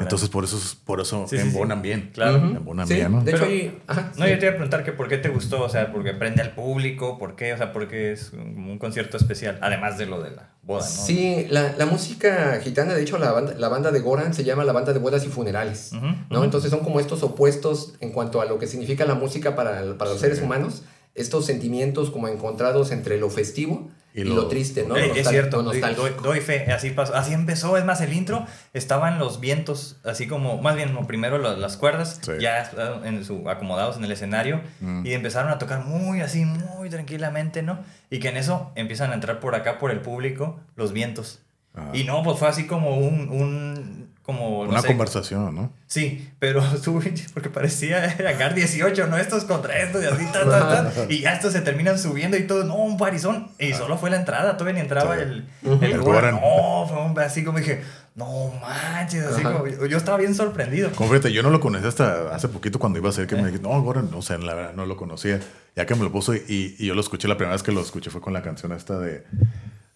Entonces, 0.00 0.28
por 0.28 0.44
eso, 0.44 0.56
es- 0.56 0.74
por 0.76 1.00
eso 1.00 1.26
Sí, 1.28 1.36
sí, 1.36 1.42
sí. 1.42 1.48
embonan 1.48 1.82
bien. 1.82 2.10
Claro. 2.14 2.36
Ujú. 2.38 2.46
Embonan 2.58 2.86
Sí, 2.86 2.94
bien, 2.94 3.10
¿no? 3.12 3.22
de 3.24 3.30
hecho 3.32 3.40
Pero- 3.40 3.50
hay... 3.50 3.82
Ajá, 3.88 4.12
No, 4.16 4.24
sí. 4.24 4.30
yo 4.30 4.38
te 4.38 4.44
iba 4.46 4.52
a 4.52 4.56
preguntar 4.56 4.84
que 4.84 4.92
por 4.92 5.08
qué 5.08 5.18
te 5.18 5.30
gustó, 5.30 5.62
o 5.62 5.68
sea, 5.68 5.90
porque 5.90 6.12
prende 6.14 6.40
al 6.42 6.52
público, 6.54 7.18
por 7.18 7.34
qué, 7.34 7.52
o 7.52 7.56
sea, 7.56 7.72
porque 7.72 8.12
es 8.12 8.32
un, 8.32 8.40
un 8.70 8.78
concierto 8.78 9.16
especial, 9.16 9.58
además 9.62 9.98
de 9.98 10.06
lo 10.06 10.22
de 10.22 10.30
la 10.30 10.50
boda, 10.62 10.84
¿no? 10.84 10.86
Sí, 10.86 11.46
la, 11.50 11.74
la 11.76 11.86
música 11.86 12.60
gitana, 12.62 12.94
de 12.94 13.02
hecho, 13.02 13.18
la 13.18 13.32
banda, 13.32 13.54
la 13.58 13.68
banda 13.68 13.90
de 13.90 13.98
Goran 14.00 14.32
se 14.32 14.44
llama 14.44 14.64
la 14.64 14.72
banda 14.72 14.92
de 14.92 15.00
bodas 15.00 15.24
y 15.24 15.28
funerales, 15.28 15.90
¿no? 16.30 16.44
Entonces 16.44 16.70
son 16.70 16.80
como 16.80 17.00
estos 17.00 17.22
opuestos 17.24 17.94
en 18.00 18.12
cuanto 18.12 18.40
a 18.40 18.44
lo 18.44 18.58
que 18.60 18.66
significa 18.68 19.04
la 19.06 19.14
música 19.14 19.56
para, 19.56 19.98
para 19.98 20.10
los 20.12 20.20
seres 20.20 20.40
humanos, 20.40 20.82
estos 21.16 21.46
sentimientos 21.46 22.10
como 22.10 22.28
encontrados 22.28 22.92
entre 22.92 23.18
lo 23.18 23.28
festivo 23.30 23.88
y, 24.14 24.20
Y 24.20 24.24
lo, 24.24 24.34
lo- 24.36 24.46
triste, 24.48 24.84
¿no? 24.86 24.96
Eh, 24.96 25.12
es 25.16 25.28
cierto, 25.28 25.62
doy, 25.62 26.40
fe, 26.40 26.70
así 26.72 26.90
pasó, 26.90 27.14
así 27.16 27.32
empezó, 27.34 27.76
es 27.76 27.84
más, 27.84 28.00
el 28.00 28.12
intro 28.12 28.46
estaban 28.72 29.18
los 29.18 29.40
vientos, 29.40 29.96
así 30.04 30.28
como, 30.28 30.62
más 30.62 30.76
bien, 30.76 30.94
como 30.94 31.06
primero 31.06 31.36
las 31.38 31.76
cuerdas, 31.76 32.20
Sí. 32.22 32.32
ya 32.40 32.70
en 33.04 33.24
su, 33.24 33.48
acomodados 33.50 33.96
en 33.96 34.04
el 34.04 34.12
escenario, 34.12 34.60
y 35.02 35.12
empezaron 35.12 35.50
a 35.50 35.58
tocar 35.58 35.84
muy 35.84 36.20
así, 36.20 36.44
muy 36.44 36.88
tranquilamente, 36.90 37.62
¿no? 37.62 37.80
Y 38.08 38.20
que 38.20 38.28
en 38.28 38.36
eso 38.36 38.70
empiezan 38.76 39.10
a 39.10 39.14
entrar 39.14 39.40
por 39.40 39.54
acá, 39.56 39.78
por 39.80 39.90
el 39.90 40.00
público, 40.00 40.60
los 40.76 40.92
vientos. 40.92 41.40
Ah. 41.74 41.90
Y 41.92 42.04
no, 42.04 42.22
pues 42.22 42.38
fue 42.38 42.46
así 42.46 42.68
como 42.68 42.96
un, 42.98 43.28
un 43.30 43.93
como, 44.24 44.64
no 44.64 44.70
Una 44.70 44.80
sé, 44.80 44.88
conversación, 44.88 45.54
¿no? 45.54 45.70
Sí, 45.86 46.30
pero 46.38 46.62
tú, 46.82 47.00
porque 47.34 47.50
parecía 47.50 48.04
Hangar 48.18 48.54
18, 48.54 49.06
¿no? 49.06 49.18
Estos 49.18 49.44
contra 49.44 49.78
estos 49.78 50.02
y 50.02 50.06
así, 50.06 50.24
ta, 50.32 50.44
ta, 50.48 50.90
ta, 50.90 51.06
y 51.10 51.20
ya 51.20 51.34
estos 51.34 51.52
se 51.52 51.60
terminan 51.60 51.98
subiendo 51.98 52.36
y 52.38 52.46
todo, 52.46 52.64
no, 52.64 52.76
un 52.76 52.96
parizón. 52.96 53.48
Y 53.58 53.74
solo 53.74 53.98
fue 53.98 54.08
la 54.10 54.16
entrada, 54.16 54.56
todavía 54.56 54.74
ni 54.74 54.80
entraba 54.80 55.14
Sí. 55.16 55.22
el, 55.22 55.48
Ujú. 55.62 55.84
el 55.84 55.92
El 55.92 56.00
Goran. 56.00 56.36
Goran. 56.36 56.40
No, 56.40 56.86
fue 56.88 57.02
un, 57.04 57.18
así 57.18 57.44
como 57.44 57.58
dije, 57.58 57.82
no 58.14 58.50
manches, 58.62 59.24
así 59.26 59.42
Ajá. 59.42 59.52
como, 59.58 59.66
yo, 59.66 59.96
estaba 59.98 60.16
bien 60.16 60.34
sorprendido. 60.34 60.90
Como 60.92 61.10
fíjate, 61.10 61.30
yo 61.32 61.42
no 61.42 61.50
lo 61.50 61.60
conocí 61.60 61.86
hasta 61.86 62.34
hace 62.34 62.48
poquito 62.48 62.78
cuando 62.78 62.98
iba 62.98 63.10
a 63.10 63.12
ser 63.12 63.26
que 63.26 63.34
me 63.36 63.42
dijiste, 63.44 63.66
no, 63.68 63.74
ahora 63.74 64.00
no 64.02 64.22
sé, 64.22 64.38
la 64.38 64.54
verdad 64.54 64.72
no 64.74 64.86
lo 64.86 64.96
conocía. 64.96 65.38
Ya 65.76 65.84
que 65.84 65.94
me 65.96 66.02
lo 66.04 66.10
puso 66.12 66.34
y, 66.34 66.76
y 66.78 66.86
yo 66.86 66.94
lo 66.94 67.00
escuché, 67.02 67.28
la 67.28 67.36
primera 67.36 67.52
vez 67.54 67.62
que 67.62 67.72
lo 67.72 67.80
escuché 67.82 68.08
fue 68.10 68.20
con 68.22 68.32
la 68.32 68.40
canción 68.42 68.72
esta 68.72 68.98
de... 68.98 69.24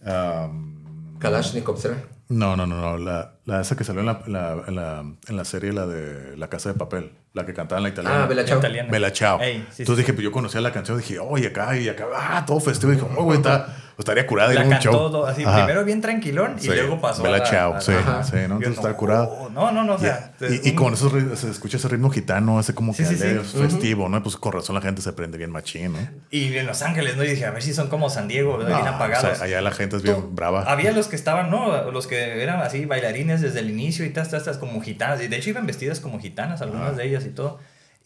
um, 0.04 0.77
Kalashnikov, 1.18 1.78
¿será? 1.78 1.96
no, 2.30 2.56
no, 2.56 2.66
no, 2.66 2.76
no, 2.80 2.98
la, 2.98 3.32
la 3.46 3.60
esa 3.62 3.74
que 3.74 3.84
salió 3.84 4.00
en 4.00 4.06
la, 4.06 4.20
la- 4.26 4.62
en, 4.66 4.74
la, 4.76 5.00
en 5.28 5.36
la 5.36 5.44
serie, 5.46 5.72
la 5.72 5.86
de 5.86 6.36
La 6.36 6.48
Casa 6.48 6.70
de 6.70 6.78
Papel, 6.78 7.12
la 7.32 7.46
que 7.46 7.54
cantaba 7.54 7.78
en 7.78 7.84
la 7.84 7.88
italiana. 7.88 8.24
Ah, 8.24 8.26
Bella 8.26 8.44
Ciao. 8.44 8.60
Bella 8.60 9.10
Ciao. 9.12 9.40
Ey, 9.40 9.66
sí, 9.70 9.82
Entonces 9.82 9.86
sí. 9.96 10.02
dije, 10.02 10.12
pues 10.12 10.24
yo 10.24 10.30
conocía 10.32 10.60
la 10.60 10.70
canción, 10.72 10.98
dije, 10.98 11.18
oye, 11.18 11.46
acá 11.48 11.74
y 11.78 11.88
acá, 11.88 12.06
ah, 12.14 12.44
todo 12.46 12.60
festivo. 12.60 12.92
Dije, 12.92 13.06
oh, 13.16 13.24
güey, 13.24 13.38
está, 13.38 13.87
estaría 13.98 14.26
curada 14.26 14.52
ir 14.52 14.60
a 14.60 14.62
un 14.62 14.70
cantó 14.70 14.84
show. 14.84 14.92
todo 14.94 15.26
así, 15.26 15.44
Ajá. 15.44 15.56
primero 15.64 15.84
bien 15.84 16.00
tranquilón 16.00 16.54
y 16.58 16.62
Sí, 16.62 16.68
luego 16.68 17.00
pasó 17.00 17.22
Bella 17.22 17.36
a 17.36 17.38
la- 17.40 17.46
Ciao, 17.46 17.74
a- 17.74 17.80
sí, 17.80 17.92
Ajá. 17.92 18.22
sí, 18.24 18.36
¿no? 18.48 18.56
Entonces 18.56 18.76
está 18.76 18.94
curado. 18.94 19.50
No, 19.52 19.72
no, 19.72 19.84
no, 19.84 19.94
o 19.94 19.98
sea, 19.98 20.32
Y, 20.40 20.44
es 20.44 20.66
y 20.66 20.70
un- 20.70 20.76
con 20.76 20.94
esos 20.94 21.12
ri- 21.12 21.34
se 21.34 21.50
escucha 21.50 21.76
ese 21.78 21.88
ritmo 21.88 22.08
gitano, 22.10 22.60
ese 22.60 22.74
como 22.74 22.94
que 22.94 23.04
sí, 23.04 23.16
sí. 23.16 23.22
alegre, 23.24 23.42
festivo, 23.44 24.08
¿no? 24.08 24.22
Pues 24.22 24.36
con 24.36 24.52
razón 24.52 24.74
la 24.76 24.80
gente 24.80 25.02
se 25.02 25.12
prende 25.12 25.36
bien 25.38 25.50
machín, 25.50 25.92
¿no? 25.92 25.98
Y 26.30 26.56
en 26.56 26.66
Los 26.66 26.82
Ángeles, 26.82 27.16
¿no? 27.16 27.24
Y 27.24 27.28
dije, 27.28 27.44
a 27.44 27.50
ver 27.50 27.62
si 27.62 27.74
son 27.74 27.88
como 27.88 28.08
San 28.10 28.28
Diego, 28.28 28.56
bien 28.58 28.68
No, 28.70 28.76
apagados. 28.76 29.32
o 29.32 29.34
sea, 29.34 29.44
allá 29.44 29.60
la 29.60 29.70
gente 29.72 29.96
es 29.96 30.02
bien 30.02 30.16
Tú- 30.16 30.28
brava. 30.30 30.62
Había 30.62 30.92
los 30.92 31.08
que 31.08 31.16
estaban, 31.16 31.50
¿no? 31.50 31.90
Los 31.90 32.06
que 32.06 32.42
eran 32.42 32.60
así 32.60 32.84
bailarines 32.84 33.40
desde 33.40 33.60
el 33.60 33.70
inicio 33.70 34.04
y 34.04 34.10
tas, 34.10 34.30
tas, 34.30 34.44
tas, 34.44 34.58
como 34.58 34.80
gitanas. 34.80 35.20
Y 35.22 35.28
de 35.28 35.36
hecho 35.36 35.50
iban 35.50 35.66
vestidas 35.66 36.00
como 36.00 36.20
gitanas, 36.20 36.62
algunas 36.62 36.96
de 36.96 37.04
ellas 37.06 37.24
y 37.26 37.30
todo. 37.30 37.58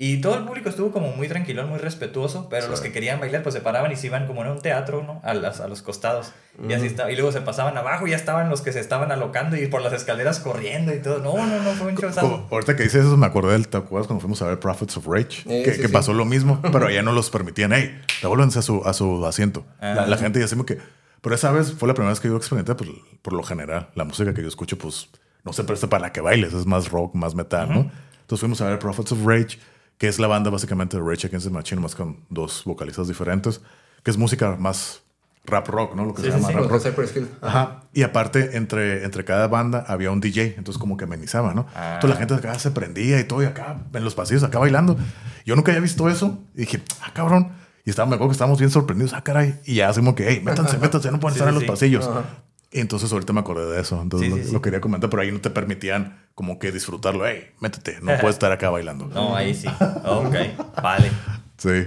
Y 0.05 0.21
todo 0.21 0.37
el 0.37 0.43
público 0.45 0.69
estuvo 0.69 0.91
como 0.91 1.13
muy 1.13 1.29
tranquilón, 1.29 1.69
muy 1.69 1.79
respetuoso, 1.79 2.49
pero 2.51 2.67
los 2.67 2.81
que 2.81 2.91
querían 2.91 3.21
bailar 3.21 3.45
pues 3.45 3.55
se 3.55 3.61
paraban 3.61 3.93
y 3.93 3.95
se 3.97 4.09
iban 4.09 4.27
como 4.27 4.43
en 4.43 4.51
un 4.51 4.61
teatro, 4.61 5.05
¿no? 5.05 5.21
A, 5.23 5.33
las, 5.33 5.61
a 5.61 5.69
los 5.69 5.81
costados. 5.81 6.33
Y 6.69 6.73
así 6.73 6.87
estaba. 6.87 7.13
Y 7.13 7.15
luego 7.15 7.31
se 7.31 7.41
pasaban 7.41 7.77
abajo 7.77 8.09
y 8.09 8.11
ya 8.11 8.17
estaban 8.17 8.51
los 8.51 8.63
que 8.63 8.73
se 8.73 8.81
estaban 8.81 9.13
alocando 9.13 9.57
y 9.57 9.69
por 9.69 9.81
las 9.81 9.93
escaleras 9.93 10.41
corriendo 10.41 10.93
y 10.93 10.99
todo. 10.99 11.21
No, 11.21 11.37
no, 11.47 11.63
no, 11.63 11.71
fue 11.75 11.87
un 11.87 11.95
showzazo. 11.95 12.49
ahorita 12.51 12.75
que 12.75 12.83
dices 12.83 13.05
eso, 13.05 13.17
me 13.17 13.27
acordé 13.27 13.53
del, 13.53 13.69
¿te 13.69 13.77
acuerdas 13.77 14.09
cuando 14.09 14.21
fuimos 14.21 14.43
a 14.43 14.47
ver 14.49 14.59
Prophets 14.59 14.97
of 14.97 15.07
Rage? 15.07 15.43
Eh, 15.47 15.63
que 15.63 15.73
sí, 15.75 15.81
que 15.83 15.87
sí. 15.87 15.93
pasó 15.93 16.13
lo 16.15 16.25
mismo, 16.25 16.61
pero 16.73 16.89
allá 16.89 17.03
no 17.03 17.13
los 17.13 17.31
permitían. 17.31 17.73
Hey, 17.73 17.97
devuélvanse 18.23 18.59
a 18.59 18.63
su, 18.63 18.83
a 18.85 18.95
su 18.95 19.25
asiento. 19.25 19.65
La, 19.81 20.03
Ah. 20.03 20.07
la 20.09 20.17
gente 20.17 20.41
ya 20.41 20.47
decimos 20.47 20.67
que... 20.67 20.79
Pero 21.21 21.37
esa 21.37 21.53
vez 21.53 21.75
fue 21.75 21.87
la 21.87 21.95
primera 21.95 22.11
vez 22.11 22.19
que 22.19 22.27
yo 22.27 22.37
experimenté, 22.37 22.75
pues, 22.75 22.91
por 23.23 23.35
lo 23.35 23.45
general, 23.45 23.91
la 23.95 24.03
música 24.03 24.35
que 24.35 24.43
yo 24.43 24.49
escucho, 24.49 24.77
pues, 24.79 25.11
no 25.45 25.53
se 25.53 25.63
presta 25.63 25.87
para 25.87 26.03
la 26.07 26.13
que 26.13 26.21
bailes. 26.21 26.53
Es 26.55 26.67
más 26.67 26.91
rock, 26.91 27.15
más 27.15 27.37
metal, 27.37 27.69
¿no? 27.73 27.91
Entonces 28.23 28.41
fuimos 28.41 28.61
a 28.63 28.67
ver 28.69 28.79
Prophets 28.81 29.13
of 29.13 29.25
Rage, 29.25 29.59
que 29.99 30.09
es 30.09 30.19
la 30.19 30.27
banda 30.27 30.51
básicamente 30.51 30.97
de 30.97 31.03
Rage 31.03 31.27
Against 31.29 31.47
the 31.47 31.53
Machine, 31.53 31.81
más 31.81 31.95
con 31.95 32.19
dos 32.29 32.63
vocalistas 32.65 33.09
diferentes, 33.09 33.61
que 34.03 34.11
es 34.11 34.17
música 34.19 34.57
más 34.59 35.03
rap 35.45 35.67
rock, 35.69 35.95
¿no? 35.97 36.05
Lo 36.05 36.15
que 36.15 36.23
Sí, 36.23 36.31
se 36.31 36.35
sí, 36.35 36.39
llama 36.39 36.49
sí. 36.49 36.55
rap 36.55 36.97
rock. 36.97 37.29
Ajá. 37.43 37.81
Y 37.93 38.03
aparte, 38.03 38.57
entre, 38.57 39.05
entre 39.05 39.25
cada 39.25 39.49
banda 39.49 39.85
había 39.89 40.11
un 40.11 40.21
DJ, 40.21 40.55
entonces 40.57 40.79
como 40.81 40.97
que 40.97 41.05
amenizaba, 41.05 41.53
¿no? 41.55 41.67
Ah. 41.75 41.95
Entonces 41.95 42.11
la 42.11 42.17
gente 42.17 42.35
acá 42.35 42.59
se 42.59 42.71
prendía 42.71 43.19
y 43.21 43.25
todo, 43.25 43.43
y 43.43 43.47
acá 43.47 43.79
en 43.93 44.05
los 44.05 44.15
pasillos, 44.15 44.43
acá 44.45 44.59
bailando. 44.59 44.97
Yo 45.45 45.57
nunca 45.57 45.73
había 45.73 45.81
visto 45.83 46.09
eso. 46.09 46.39
Y 46.55 46.61
dije, 46.61 46.81
ah, 47.03 47.11
cabrón. 47.13 47.53
Y 47.85 47.91
estaba, 47.91 48.09
me 48.09 48.15
acuerdo 48.15 48.29
que 48.31 48.35
estábamos 48.35 48.61
bien 48.61 48.71
sorprendidos, 48.71 49.13
ah, 49.15 49.23
caray. 49.25 49.61
Y 49.65 49.75
ya 49.77 49.89
hacemos 49.89 50.15
que, 50.15 50.29
hey, 50.29 50.41
métanse, 50.45 50.79
métanse, 50.81 51.11
no 51.11 51.19
pueden 51.19 51.35
Sí, 51.35 51.39
estar 51.41 51.49
en 51.49 51.55
los 51.55 51.63
sí. 51.65 51.69
pasillos. 51.69 52.07
Ajá. 52.07 52.23
Entonces 52.73 53.13
ahorita 53.13 53.33
me 53.33 53.41
acordé 53.41 53.71
de 53.71 53.81
eso. 53.81 54.01
Entonces 54.01 54.29
Sí, 54.29 54.35
lo, 54.35 54.43
sí, 54.43 54.49
sí. 54.49 54.53
lo 54.53 54.63
quería 54.63 54.81
comentar, 54.81 55.11
pero 55.11 55.23
ahí 55.23 55.31
no 55.31 55.41
te 55.41 55.51
permitían 55.51 56.27
como 56.35 56.59
que 56.59 56.73
disfrutarlo. 56.73 57.27
Hey, 57.27 57.51
métete, 57.61 57.99
no 58.01 58.13
puedes 58.19 58.37
estar 58.37 58.51
acá 58.53 58.71
bailando. 58.71 59.07
No, 59.07 59.37
ahí 59.37 59.55
sí. 59.55 59.69
Ok, 60.05 60.35
vale. 60.83 61.11
Sí. 61.59 61.87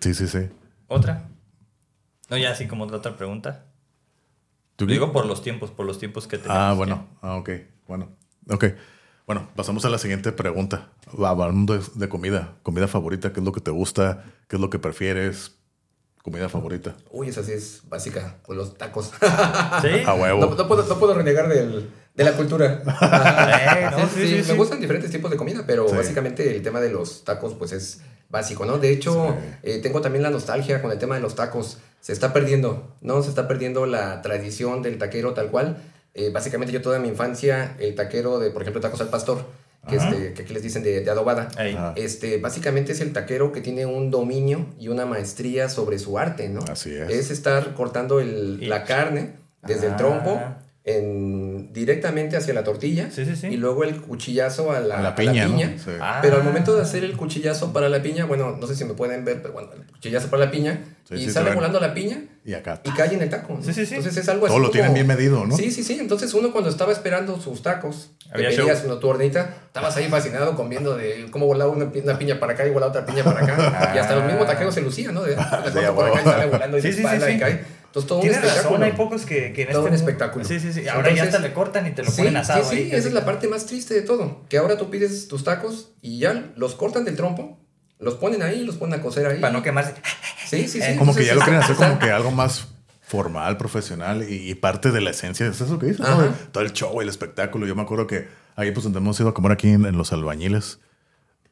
Sí, 0.00 0.14
sí, 0.14 0.28
sí. 0.28 0.48
¿Otra? 0.88 1.28
No, 2.28 2.36
ya 2.36 2.50
así 2.52 2.66
como 2.66 2.84
otra 2.84 3.16
pregunta. 3.16 3.64
¿Tú 4.76 4.86
digo 4.86 5.12
por 5.12 5.26
los 5.26 5.42
tiempos, 5.42 5.70
por 5.70 5.84
los 5.86 5.98
tiempos 5.98 6.26
que 6.26 6.38
tenemos. 6.38 6.56
Ah, 6.58 6.72
bueno. 6.72 7.06
Ah, 7.22 7.36
ok. 7.36 7.50
Bueno. 7.86 8.08
Ok. 8.48 8.66
Bueno, 9.26 9.48
pasamos 9.54 9.84
a 9.84 9.90
la 9.90 9.98
siguiente 9.98 10.32
pregunta. 10.32 10.88
Hablando 11.22 11.76
de, 11.78 11.84
de 11.94 12.08
comida. 12.08 12.54
Comida 12.62 12.88
favorita, 12.88 13.32
¿qué 13.32 13.40
es 13.40 13.44
lo 13.46 13.52
que 13.52 13.60
te 13.60 13.70
gusta? 13.70 14.24
¿Qué 14.48 14.56
es 14.56 14.60
lo 14.62 14.70
que 14.70 14.78
prefieres? 14.78 15.56
Comida 16.22 16.48
favorita. 16.50 16.94
Uy, 17.10 17.28
esa 17.30 17.42
sí 17.42 17.52
es 17.52 17.80
básica, 17.88 18.36
con 18.44 18.56
los 18.56 18.76
tacos. 18.76 19.10
¿Sí? 19.80 19.88
A 20.06 20.14
huevo. 20.14 20.40
No, 20.40 20.54
no 20.54 20.68
puedo, 20.68 20.84
no 20.84 20.98
puedo 20.98 21.14
renegar 21.14 21.48
del- 21.48 21.88
de 22.14 22.24
la 22.24 22.32
cultura. 22.32 22.82
Eh, 23.60 23.88
no, 23.90 24.08
sí, 24.08 24.26
sí, 24.28 24.34
me 24.36 24.42
sí. 24.44 24.56
gustan 24.56 24.80
diferentes 24.80 25.10
tipos 25.10 25.30
de 25.30 25.36
comida, 25.36 25.64
pero 25.66 25.88
Sí. 25.88 25.96
básicamente 25.96 26.54
el 26.54 26.62
tema 26.62 26.80
de 26.80 26.90
los 26.90 27.24
tacos 27.24 27.54
pues 27.54 27.72
es 27.72 28.00
básico, 28.28 28.64
¿no? 28.66 28.78
De 28.78 28.90
hecho, 28.90 29.34
eh, 29.62 29.78
tengo 29.82 30.00
también 30.00 30.22
la 30.22 30.30
nostalgia 30.30 30.82
con 30.82 30.90
el 30.90 30.98
tema 30.98 31.14
de 31.14 31.20
los 31.22 31.34
tacos. 31.34 31.78
Se 32.00 32.12
está 32.12 32.32
perdiendo, 32.32 32.96
¿no? 33.00 33.22
Se 33.22 33.28
está 33.30 33.48
perdiendo 33.48 33.86
la 33.86 34.20
tradición 34.22 34.82
del 34.82 34.98
taquero 34.98 35.32
tal 35.34 35.50
cual. 35.50 35.78
Eh, 36.14 36.30
básicamente 36.32 36.72
yo 36.72 36.82
toda 36.82 36.98
mi 36.98 37.08
infancia, 37.08 37.76
el 37.78 37.94
taquero 37.94 38.38
de, 38.38 38.50
por 38.50 38.62
ejemplo, 38.62 38.80
tacos 38.80 39.00
al 39.00 39.08
pastor, 39.08 39.44
que, 39.88 39.96
este, 39.96 40.34
que 40.34 40.42
aquí 40.42 40.52
les 40.52 40.62
dicen 40.62 40.82
de, 40.82 41.00
de 41.00 41.10
adobada. 41.10 41.48
Ey. 41.58 41.76
Este, 41.96 42.38
básicamente 42.38 42.92
es 42.92 43.00
el 43.00 43.12
taquero 43.12 43.50
que 43.52 43.60
tiene 43.60 43.86
un 43.86 44.10
dominio 44.10 44.66
y 44.78 44.88
una 44.88 45.06
maestría 45.06 45.68
sobre 45.68 45.98
su 45.98 46.18
arte, 46.18 46.48
¿no? 46.48 46.60
Así 46.70 46.94
es. 46.94 47.08
Es 47.10 47.30
estar 47.30 47.74
cortando 47.74 48.20
el- 48.20 48.68
la 48.68 48.84
carne 48.84 49.34
desde 49.62 49.86
Ah. 49.86 49.90
el 49.90 49.96
trompo, 49.96 50.40
en, 50.84 51.72
directamente 51.72 52.36
hacia 52.36 52.54
la 52.54 52.64
tortilla 52.64 53.10
Sí, 53.10 53.24
sí, 53.24 53.36
sí. 53.36 53.48
y 53.48 53.56
luego 53.56 53.84
el 53.84 54.00
cuchillazo 54.00 54.72
a 54.72 54.80
la, 54.80 54.98
A 54.98 55.02
la 55.02 55.08
a 55.10 55.14
piña, 55.14 55.46
¿no? 55.46 55.58
Sí. 55.58 55.90
Ah. 56.00 56.20
Pero 56.22 56.36
al 56.36 56.42
momento 56.44 56.74
de 56.74 56.82
hacer 56.82 57.04
el 57.04 57.16
cuchillazo 57.16 57.72
para 57.72 57.88
la 57.88 58.02
piña, 58.02 58.24
bueno, 58.24 58.56
no 58.58 58.66
sé 58.66 58.74
si 58.74 58.84
me 58.84 58.94
pueden 58.94 59.24
ver, 59.24 59.42
pero 59.42 59.52
bueno, 59.52 59.68
el 59.74 59.84
cuchillazo 59.86 60.28
para 60.30 60.46
la 60.46 60.50
piña 60.50 60.80
Sí, 61.08 61.16
y 61.16 61.28
sale 61.30 61.52
volando 61.54 61.80
la 61.80 61.92
piña 61.92 62.22
Y 62.44 62.54
acá. 62.54 62.80
y 62.84 62.90
cae 62.92 63.12
en 63.14 63.20
el 63.22 63.28
taco. 63.28 63.54
¿no? 63.54 63.62
Sí, 63.64 63.74
sí, 63.74 63.84
sí. 63.84 63.96
Entonces 63.96 64.22
es 64.22 64.28
algo 64.28 64.46
así. 64.46 64.52
Todo 64.52 64.60
lo 64.60 64.66
como- 64.68 64.72
tienen 64.72 64.94
bien 64.94 65.06
medido, 65.08 65.44
¿no? 65.44 65.56
Sí, 65.56 65.70
sí, 65.72 65.82
sí. 65.82 65.98
Entonces 66.00 66.32
uno 66.34 66.52
cuando 66.52 66.70
estaba 66.70 66.92
esperando 66.92 67.38
sus 67.40 67.62
tacos, 67.62 68.12
que 68.22 68.30
Había 68.34 68.50
pedías 68.50 68.82
show. 68.82 68.92
una 68.92 69.00
tu 69.00 69.08
hornita, 69.08 69.54
estabas 69.66 69.96
ahí 69.96 70.06
fascinado 70.08 70.54
comiendo 70.54 70.96
de 70.96 71.26
cómo 71.32 71.46
volaba 71.46 71.72
una, 71.72 71.86
una 71.86 72.16
piña 72.18 72.38
para 72.38 72.52
acá 72.52 72.64
y 72.66 72.70
volaba 72.70 72.90
otra 72.92 73.04
piña 73.04 73.24
para 73.24 73.40
acá. 73.44 73.92
y 73.96 73.98
hasta 73.98 74.14
los 74.14 74.24
mismos 74.24 74.46
taqueros 74.46 74.72
se 74.72 74.82
lucían, 74.82 75.12
¿no? 75.14 75.22
De, 75.22 75.30
de 75.34 75.42
Sí, 75.42 75.42
pronto 75.72 75.88
a 75.90 75.94
por 75.94 76.06
acá 76.06 76.20
y 76.20 76.24
sale 76.24 76.46
volando 76.46 76.78
y 76.78 76.82
Sí, 76.82 76.88
se 76.88 76.92
sí, 76.94 76.98
sí, 77.00 77.04
espalda 77.06 77.30
y 77.30 77.38
cae. 77.40 77.64
Entonces 77.90 78.08
todo 78.08 78.18
un 78.18 78.22
Tienes 78.22 78.38
espectáculo. 78.38 78.70
razón, 78.78 78.82
hay 78.84 78.92
pocos 78.92 79.26
que, 79.26 79.52
que 79.52 79.62
en 79.62 79.68
Todo 79.72 79.78
este 79.80 79.88
un 79.90 79.94
espectáculo. 79.96 80.44
Sí, 80.44 80.60
sí, 80.60 80.72
sí. 80.72 80.86
Ahora 80.86 81.10
ya 81.12 81.24
hasta 81.24 81.40
le 81.40 81.52
cortan 81.52 81.86
y 81.88 81.90
te 81.90 82.04
lo 82.04 82.10
Sí, 82.10 82.18
ponen 82.18 82.36
asado 82.36 82.62
sí, 82.62 82.70
sí, 82.70 82.82
ahí. 82.84 82.92
esa 82.92 83.08
es 83.08 83.14
la 83.14 83.24
parte 83.24 83.48
más 83.48 83.66
triste 83.66 83.94
de 83.94 84.02
todo. 84.02 84.42
Que 84.48 84.58
ahora 84.58 84.78
tú 84.78 84.90
pides 84.90 85.26
tus 85.26 85.42
tacos 85.42 85.90
y 86.00 86.18
ya 86.20 86.52
los 86.56 86.76
cortan 86.76 87.04
del 87.04 87.16
trompo, 87.16 87.58
los 87.98 88.14
ponen 88.14 88.42
ahí, 88.42 88.64
los 88.64 88.76
ponen 88.76 89.00
a 89.00 89.02
cocer 89.02 89.26
ahí. 89.26 89.40
Para 89.40 89.52
no 89.52 89.62
quemarse. 89.62 89.94
Sí, 90.48 90.68
sí, 90.68 90.80
sí. 90.80 90.82
Eh, 90.82 90.96
Como 90.98 91.14
que 91.14 91.24
ya 91.24 91.34
lo 91.34 91.40
quieren 91.40 91.60
hacer 91.62 91.74
como 91.76 91.98
que 91.98 92.10
algo 92.12 92.30
más 92.30 92.68
formal, 93.02 93.56
profesional 93.56 94.22
y, 94.30 94.48
y 94.50 94.54
parte 94.54 94.92
de 94.92 95.00
la 95.00 95.10
esencia. 95.10 95.46
¿Es 95.46 95.60
eso 95.60 95.78
que 95.80 95.86
dices? 95.86 96.06
Todo 96.52 96.62
el 96.62 96.72
show, 96.72 97.00
el 97.00 97.08
espectáculo. 97.08 97.66
Yo 97.66 97.74
me 97.74 97.82
acuerdo 97.82 98.06
que 98.06 98.28
ahí 98.54 98.70
pues 98.70 98.84
donde 98.84 99.00
hemos 99.00 99.18
ido 99.18 99.30
a 99.30 99.34
comer 99.34 99.50
aquí 99.52 99.68
en, 99.68 99.84
en 99.84 99.96
los 99.98 100.12
albañiles. 100.12 100.78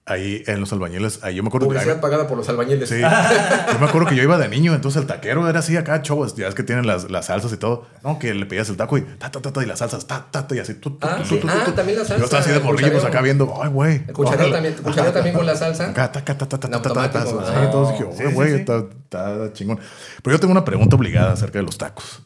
Ahí 0.09 0.43
en 0.47 0.60
los 0.60 0.72
albañiles, 0.72 1.20
ahí 1.22 1.35
yo 1.35 1.43
me 1.43 1.48
acuerdo 1.48 1.68
que... 1.68 1.74
Publicidad 1.74 2.01
pagada 2.01 2.26
por 2.26 2.39
los 2.39 2.48
albañiles. 2.48 2.89
Sí. 2.89 2.98
Yo 3.01 3.78
me 3.78 3.86
acuerdo 3.86 4.06
que 4.09 4.16
yo 4.16 4.22
iba 4.22 4.39
de 4.39 4.48
niño, 4.48 4.74
entonces 4.74 5.02
el 5.02 5.06
taquero 5.06 5.47
era 5.48 5.59
así 5.59 5.76
acá, 5.76 6.01
chavos, 6.01 6.35
ya 6.35 6.48
es 6.48 6.55
que 6.55 6.62
tienen 6.62 6.86
las, 6.86 7.10
las 7.10 7.26
salsas 7.26 7.52
y 7.52 7.59
todo. 7.59 7.86
No, 8.02 8.18
que 8.18 8.32
le 8.32 8.47
pedías 8.47 8.68
el 8.70 8.78
taco 8.78 8.97
y 8.97 9.02
ta, 9.02 9.30
ta, 9.30 9.40
ta, 9.43 9.52
ta, 9.52 9.62
y 9.62 9.66
las 9.66 9.80
salsas, 9.80 10.06
ta, 10.06 10.26
ta, 10.30 10.47
ta, 10.48 10.55
y 10.56 10.60
así. 10.60 10.74
Tu, 10.74 10.90
tu, 10.93 11.06
Ah, 11.06 11.18
tu, 11.18 11.24
sí. 11.36 11.40
Ah, 11.47 11.72
también 11.76 11.98
la 11.98 12.05
Yo 12.05 12.24
estaba 12.24 12.43
así 12.43 12.51
de 12.51 12.60
morrillo, 12.60 12.90
pues 12.93 13.05
acá 13.05 13.20
viendo, 13.20 13.52
ay, 13.62 13.68
güey. 13.68 13.94
El 14.06 14.12
cuchareo 14.14 14.48
órale". 14.48 14.70
también, 14.72 15.12
también 15.12 15.35
con 15.36 15.44
la 15.47 15.55
salsa. 15.56 15.90
Acá, 15.90 16.10
ta, 16.10 16.24
ta, 16.24 16.36
ta, 16.36 16.47
ta, 16.48 16.59
ta, 16.59 16.70
ta, 16.70 16.80
ta, 16.80 17.10
ta, 17.10 17.64
entonces 17.64 17.98
dije, 17.98 18.10
Sí, 18.12 18.22
"Oye, 18.22 18.28
sí, 18.30 18.35
güey, 18.35 18.55
está, 18.55 18.78
está 19.05 19.52
chingón. 19.52 19.78
Pero 20.22 20.36
yo 20.36 20.40
tengo 20.40 20.52
una 20.52 20.64
pregunta 20.64 20.97
obligada 20.97 21.32
acerca 21.32 21.59
de 21.59 21.64
los 21.64 21.76
tacos. 21.76 22.22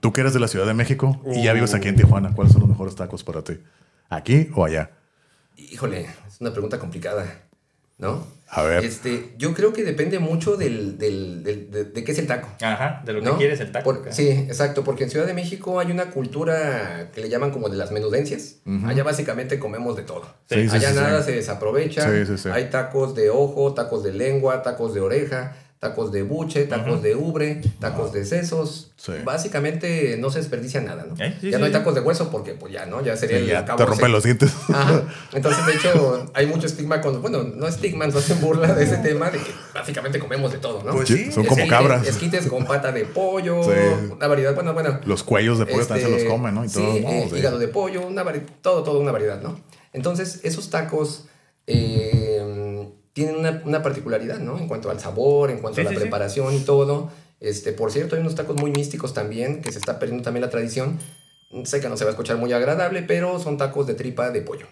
Tú 0.00 0.12
que 0.12 0.20
eres 0.20 0.34
de 0.34 0.40
la 0.40 0.48
Ciudad 0.48 0.66
de 0.66 0.74
México 0.74 1.22
y 1.32 1.44
ya 1.44 1.52
vives 1.54 1.72
aquí 1.74 1.88
en 1.88 1.96
Tijuana, 1.96 2.32
¿cuáles 2.34 2.52
son 2.52 2.60
los 2.60 2.68
mejores 2.68 2.94
tacos 2.94 3.24
para 3.24 3.42
ti? 3.42 3.54
¿Aquí 4.10 4.50
o 4.54 4.64
allá? 4.66 4.90
Híjole, 5.56 6.08
una 6.42 6.52
pregunta 6.52 6.78
complicada, 6.78 7.24
¿no? 7.98 8.26
A 8.54 8.62
ver. 8.64 8.84
Este, 8.84 9.32
yo 9.38 9.54
creo 9.54 9.72
que 9.72 9.82
depende 9.82 10.18
mucho 10.18 10.58
del, 10.58 10.98
del, 10.98 11.42
del- 11.42 11.70
de, 11.70 11.84
de 11.84 12.04
qué 12.04 12.12
es 12.12 12.18
el 12.18 12.26
taco. 12.26 12.48
Ajá, 12.60 13.00
de 13.02 13.14
lo 13.14 13.20
que 13.20 13.26
¿no? 13.26 13.38
quieres 13.38 13.60
el 13.60 13.72
taco. 13.72 13.84
Por- 14.02 14.12
sí, 14.12 14.28
exacto, 14.28 14.84
porque 14.84 15.04
en 15.04 15.10
Ciudad 15.10 15.24
de 15.26 15.32
México 15.32 15.80
hay 15.80 15.90
una 15.90 16.10
cultura 16.10 17.10
que 17.14 17.22
le 17.22 17.30
llaman 17.30 17.50
como 17.50 17.70
de 17.70 17.76
las 17.78 17.92
menudencias. 17.92 18.56
Allá 18.84 19.04
básicamente 19.04 19.58
comemos 19.58 19.96
de 19.96 20.02
todo. 20.02 20.26
Sí, 20.50 20.68
sí, 20.68 20.76
Allá 20.76 20.90
sí, 20.90 20.96
nada 20.96 21.20
sí. 21.22 21.30
se 21.30 21.36
desaprovecha. 21.36 22.10
Sí, 22.10 22.26
sí, 22.26 22.36
sí. 22.36 22.48
Hay 22.50 22.68
tacos 22.68 23.14
de 23.14 23.30
ojo, 23.30 23.72
tacos 23.72 24.02
de 24.02 24.12
lengua, 24.12 24.62
tacos 24.62 24.92
de 24.92 25.00
oreja, 25.00 25.56
tacos 25.82 26.12
de 26.12 26.22
buche, 26.22 26.66
tacos 26.66 27.02
de 27.02 27.16
ubre, 27.16 27.60
tacos 27.80 28.12
de 28.12 28.24
sesos. 28.24 28.92
Sí. 28.94 29.14
Básicamente 29.24 30.16
no 30.16 30.30
se 30.30 30.38
desperdicia 30.38 30.80
nada, 30.80 31.04
¿no? 31.08 31.14
Eh, 31.14 31.36
sí, 31.40 31.50
ya 31.50 31.56
sí, 31.56 31.60
no 31.60 31.66
hay 31.66 31.72
tacos 31.72 31.96
de 31.96 32.00
hueso 32.00 32.30
porque 32.30 32.52
pues 32.52 32.72
ya, 32.72 32.86
¿no? 32.86 33.02
Ya 33.02 33.16
sería 33.16 33.38
el 33.38 33.48
ya 33.48 33.64
cabo 33.64 33.78
te 33.78 33.86
rompen 33.86 34.06
seco. 34.06 34.12
los 34.12 34.22
dientes. 34.22 34.52
Ajá. 34.68 35.02
Entonces, 35.32 35.66
de 35.66 35.72
hecho, 35.72 36.30
hay 36.34 36.46
mucho 36.46 36.68
estigma 36.68 37.00
con, 37.00 37.20
bueno, 37.20 37.42
no 37.42 37.66
estigma, 37.66 38.06
nos 38.06 38.14
hacen 38.14 38.40
burla 38.40 38.72
de 38.76 38.84
ese 38.84 38.98
tema 38.98 39.30
de 39.30 39.38
que 39.38 39.50
básicamente 39.74 40.20
comemos 40.20 40.52
de 40.52 40.58
todo, 40.58 40.84
¿no? 40.84 40.92
Pues 40.92 41.08
Sí, 41.08 41.32
son 41.32 41.44
como 41.46 41.64
Esquites- 41.64 41.68
cabras. 41.70 42.06
Esquites 42.06 42.46
con 42.46 42.64
pata 42.64 42.92
de 42.92 43.04
pollo, 43.04 43.60
una 44.12 44.28
variedad, 44.28 44.54
bueno, 44.54 44.74
bueno. 44.74 45.00
Los 45.04 45.24
cuellos 45.24 45.58
de 45.58 45.66
pollo 45.66 45.84
también 45.84 46.06
se 46.10 46.14
este, 46.14 46.24
los 46.28 46.32
comen, 46.32 46.54
¿no? 46.54 46.64
Y 46.64 46.68
sí, 46.68 46.74
todo. 46.76 46.92
No, 47.00 47.08
eh, 47.08 47.26
sí. 47.28 47.36
hígado 47.38 47.58
de 47.58 47.66
pollo, 47.66 48.06
una 48.06 48.24
todo, 48.60 48.84
todo 48.84 49.00
una 49.00 49.10
variedad, 49.10 49.42
¿no? 49.42 49.58
Entonces, 49.92 50.38
esos 50.44 50.70
tacos 50.70 51.24
eh, 51.66 52.31
tienen 53.12 53.36
una, 53.36 53.62
una 53.64 53.82
particularidad, 53.82 54.38
¿no? 54.38 54.58
En 54.58 54.68
cuanto 54.68 54.90
al 54.90 54.98
sabor, 55.00 55.50
en 55.50 55.58
cuanto 55.58 55.76
Sí, 55.76 55.80
a 55.82 55.84
la 55.84 55.90
sí, 55.90 55.96
sí. 55.96 56.00
preparación 56.02 56.54
y 56.54 56.60
todo. 56.60 57.10
Este, 57.40 57.72
por 57.72 57.90
cierto, 57.90 58.14
hay 58.14 58.20
unos 58.20 58.34
tacos 58.34 58.56
muy 58.56 58.70
místicos 58.70 59.12
también, 59.14 59.60
que 59.62 59.72
se 59.72 59.78
está 59.78 59.98
perdiendo 59.98 60.22
también 60.24 60.42
la 60.42 60.50
tradición. 60.50 60.98
Sé 61.64 61.80
que 61.80 61.88
no 61.88 61.96
se 61.96 62.04
va 62.04 62.10
a 62.10 62.12
escuchar 62.12 62.36
muy 62.38 62.52
agradable, 62.52 63.02
pero 63.02 63.38
son 63.38 63.58
tacos 63.58 63.86
de 63.86 63.94
tripa 63.94 64.30
de 64.30 64.40
pollo. 64.42 64.66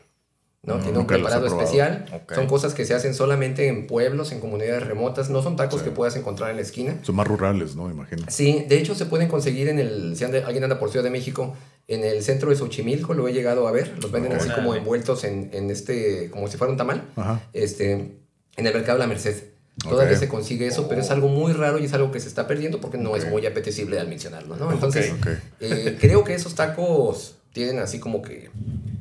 ¿no? 0.62 0.76
No, 0.76 0.82
Tiene 0.82 0.98
un 0.98 1.06
preparado 1.06 1.46
especial. 1.46 2.04
Ok. 2.14 2.34
Son 2.34 2.46
cosas 2.46 2.74
que 2.74 2.84
se 2.84 2.92
hacen 2.94 3.14
solamente 3.14 3.66
en 3.68 3.86
pueblos, 3.86 4.30
en 4.30 4.40
comunidades 4.40 4.86
remotas. 4.86 5.30
No 5.30 5.42
son 5.42 5.56
tacos 5.56 5.80
Sí. 5.80 5.86
que 5.86 5.90
puedas 5.90 6.16
encontrar 6.16 6.50
en 6.50 6.56
la 6.56 6.62
esquina. 6.62 6.98
Son 7.02 7.16
más 7.16 7.26
rurales, 7.26 7.76
¿no? 7.76 7.90
Imagino. 7.90 8.24
Sí, 8.28 8.66
de 8.68 8.78
hecho 8.78 8.94
se 8.94 9.06
pueden 9.06 9.28
conseguir 9.28 9.68
en 9.68 9.78
el, 9.78 10.16
si 10.16 10.24
anda- 10.24 10.44
alguien 10.46 10.62
anda 10.64 10.78
por 10.78 10.90
Ciudad 10.90 11.02
de 11.04 11.10
México, 11.10 11.54
en 11.88 12.04
el 12.04 12.22
centro 12.22 12.50
de 12.50 12.56
Xochimilco, 12.56 13.14
lo 13.14 13.26
he 13.26 13.32
llegado 13.32 13.66
a 13.68 13.72
ver, 13.72 13.94
los 14.02 14.12
venden 14.12 14.32
así 14.34 14.48
como 14.50 14.74
envueltos 14.74 15.24
en, 15.24 15.48
en 15.54 15.70
este, 15.70 16.30
como 16.30 16.46
si 16.46 16.56
fuera 16.58 16.70
un 16.70 16.76
tamal, 16.76 17.04
Ajá. 17.16 17.40
este, 17.54 18.19
en 18.56 18.66
el 18.66 18.74
mercado 18.74 18.98
de 18.98 19.04
la 19.04 19.06
Merced. 19.06 19.44
Todavía 19.82 20.14
Ok. 20.14 20.20
se 20.20 20.28
consigue 20.28 20.66
eso, 20.66 20.88
pero 20.88 21.00
es 21.00 21.10
algo 21.10 21.28
muy 21.28 21.52
raro 21.52 21.78
y 21.78 21.84
es 21.84 21.92
algo 21.94 22.10
que 22.12 22.20
se 22.20 22.28
está 22.28 22.46
perdiendo 22.46 22.80
porque 22.80 22.98
no 22.98 23.10
Ok. 23.12 23.16
es 23.18 23.26
muy 23.28 23.46
apetecible 23.46 23.98
al 23.98 24.08
mencionarlo, 24.08 24.56
¿no? 24.56 24.70
Entonces, 24.72 25.12
Ok. 25.12 25.26
eh, 25.60 25.96
creo 26.00 26.22
que 26.24 26.34
esos 26.34 26.54
tacos 26.54 27.36
tienen 27.52 27.78
así 27.78 27.98
como 27.98 28.20
que 28.20 28.50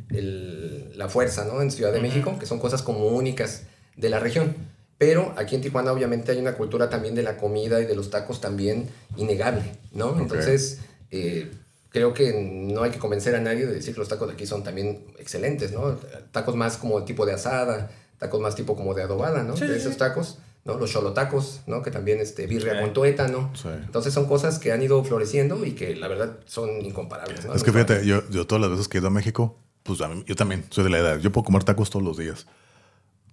el- 0.09 0.97
la 0.97 1.09
fuerza, 1.09 1.45
¿no? 1.45 1.61
En 1.61 1.71
Ciudad 1.71 1.91
de 1.91 1.99
México, 1.99 2.37
que 2.39 2.45
son 2.45 2.59
cosas 2.59 2.81
como 2.81 3.07
únicas 3.07 3.63
de 3.97 4.09
la 4.09 4.19
región. 4.19 4.55
Pero 4.97 5.33
aquí 5.37 5.55
en 5.55 5.61
Tijuana 5.61 5.91
obviamente 5.93 6.31
hay 6.31 6.39
una 6.39 6.53
cultura 6.55 6.89
también 6.89 7.15
de 7.15 7.23
la 7.23 7.37
comida 7.37 7.79
y 7.81 7.85
de 7.85 7.95
los 7.95 8.09
tacos 8.09 8.41
también 8.41 8.89
innegable, 9.17 9.63
¿no? 9.93 10.17
Entonces, 10.19 10.79
eh, 11.11 11.49
creo 11.89 12.13
que 12.13 12.33
no 12.33 12.83
hay 12.83 12.91
que 12.91 12.99
convencer 12.99 13.33
a 13.35 13.39
nadie 13.39 13.65
de 13.65 13.73
decir 13.73 13.93
que 13.93 13.99
los 13.99 14.09
tacos 14.09 14.27
de 14.27 14.33
aquí 14.33 14.45
son 14.45 14.63
también 14.63 15.05
excelentes, 15.17 15.71
¿no? 15.71 15.97
Tacos 16.31 16.55
más 16.55 16.77
como 16.77 17.03
tipo 17.05 17.25
de 17.25 17.33
asada, 17.33 17.91
tacos 18.19 18.39
más 18.41 18.55
tipo 18.55 18.75
como 18.75 18.93
de 18.93 19.01
adobada, 19.03 19.41
¿no? 19.43 19.57
Sí, 19.57 19.65
de 19.65 19.77
esos 19.77 19.97
tacos, 19.97 20.37
¿no? 20.65 20.77
Los 20.77 20.91
cholotacos, 20.91 21.61
¿no? 21.65 21.81
Que 21.81 21.89
también 21.89 22.19
este, 22.19 22.45
birria 22.45 22.73
Sí. 22.75 22.79
con 22.81 22.93
tuétano. 22.93 23.49
Sí. 23.55 23.69
Entonces 23.69 24.13
son 24.13 24.27
cosas 24.27 24.59
que 24.59 24.71
han 24.71 24.83
ido 24.83 25.03
floreciendo 25.03 25.65
y 25.65 25.71
que 25.71 25.95
la 25.95 26.07
verdad 26.07 26.37
son 26.45 26.69
incomparables, 26.85 27.45
¿no? 27.45 27.53
Es 27.53 27.63
que 27.63 27.71
fíjate, 27.71 28.05
yo, 28.05 28.29
yo 28.29 28.45
todas 28.45 28.61
las 28.61 28.69
veces 28.71 28.87
que 28.87 28.97
he 28.97 29.01
ido 29.01 29.07
a 29.07 29.11
México, 29.11 29.57
pues 29.83 30.01
a 30.01 30.09
mí- 30.09 30.23
yo 30.27 30.35
también 30.35 30.65
soy 30.69 30.83
de 30.83 30.89
la 30.91 30.99
edad. 30.99 31.17
Yo 31.19 31.31
puedo 31.31 31.45
comer 31.45 31.63
tacos 31.63 31.89
todos 31.89 32.05
los 32.05 32.17
días. 32.17 32.45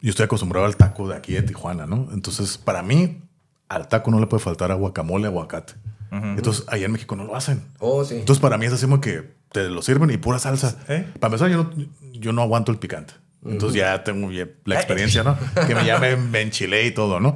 Yo 0.00 0.10
estoy 0.10 0.24
acostumbrado 0.24 0.66
al 0.66 0.76
taco 0.76 1.08
de 1.08 1.16
aquí 1.16 1.32
de 1.32 1.42
Tijuana, 1.42 1.86
¿no? 1.86 2.08
Entonces, 2.12 2.56
para 2.58 2.82
mí, 2.82 3.22
al 3.68 3.88
taco 3.88 4.10
no 4.10 4.20
le 4.20 4.26
puede 4.26 4.42
faltar 4.42 4.72
guacamole, 4.76 5.26
aguacate. 5.26 5.74
Entonces, 6.12 6.64
allá 6.68 6.86
en 6.86 6.92
México 6.92 7.14
no 7.16 7.24
lo 7.24 7.34
hacen. 7.36 7.62
Oh, 7.78 8.02
sí. 8.04 8.14
Entonces, 8.14 8.40
para 8.40 8.56
mí 8.56 8.64
es 8.64 8.72
así 8.72 8.84
como 8.86 9.00
que 9.02 9.34
te 9.52 9.68
lo 9.68 9.82
sirven 9.82 10.10
y 10.10 10.16
pura 10.16 10.38
salsa. 10.38 10.78
¿Eh? 10.88 11.06
Para 11.20 11.34
empezar, 11.34 11.50
yo 11.50 11.64
no, 11.64 11.70
yo 12.12 12.32
no 12.32 12.40
aguanto 12.42 12.72
el 12.72 12.78
picante. 12.78 13.12
Entonces, 13.48 13.78
ya 13.78 14.02
tengo 14.04 14.30
la 14.30 14.74
experiencia, 14.74 15.22
¿no? 15.22 15.36
Que 15.66 15.74
me 15.74 15.84
ya 15.84 15.98
me, 16.16 16.40
enchilé 16.40 16.86
y 16.86 16.90
todo, 16.92 17.20
¿no? 17.20 17.34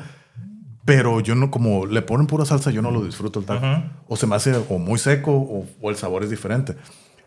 Pero 0.84 1.20
yo 1.20 1.34
no, 1.34 1.50
como 1.50 1.86
le 1.86 2.02
ponen 2.02 2.26
pura 2.26 2.44
salsa, 2.44 2.70
yo 2.70 2.82
no 2.82 2.90
lo 2.90 3.04
disfruto 3.04 3.38
el 3.40 3.46
taco. 3.46 3.64
Ujú. 3.64 3.82
O 4.08 4.16
se 4.16 4.26
me 4.26 4.34
hace 4.34 4.54
o 4.68 4.78
muy 4.78 4.98
seco 4.98 5.32
o, 5.32 5.66
o 5.80 5.90
el 5.90 5.96
sabor 5.96 6.24
es 6.24 6.30
diferente. 6.30 6.74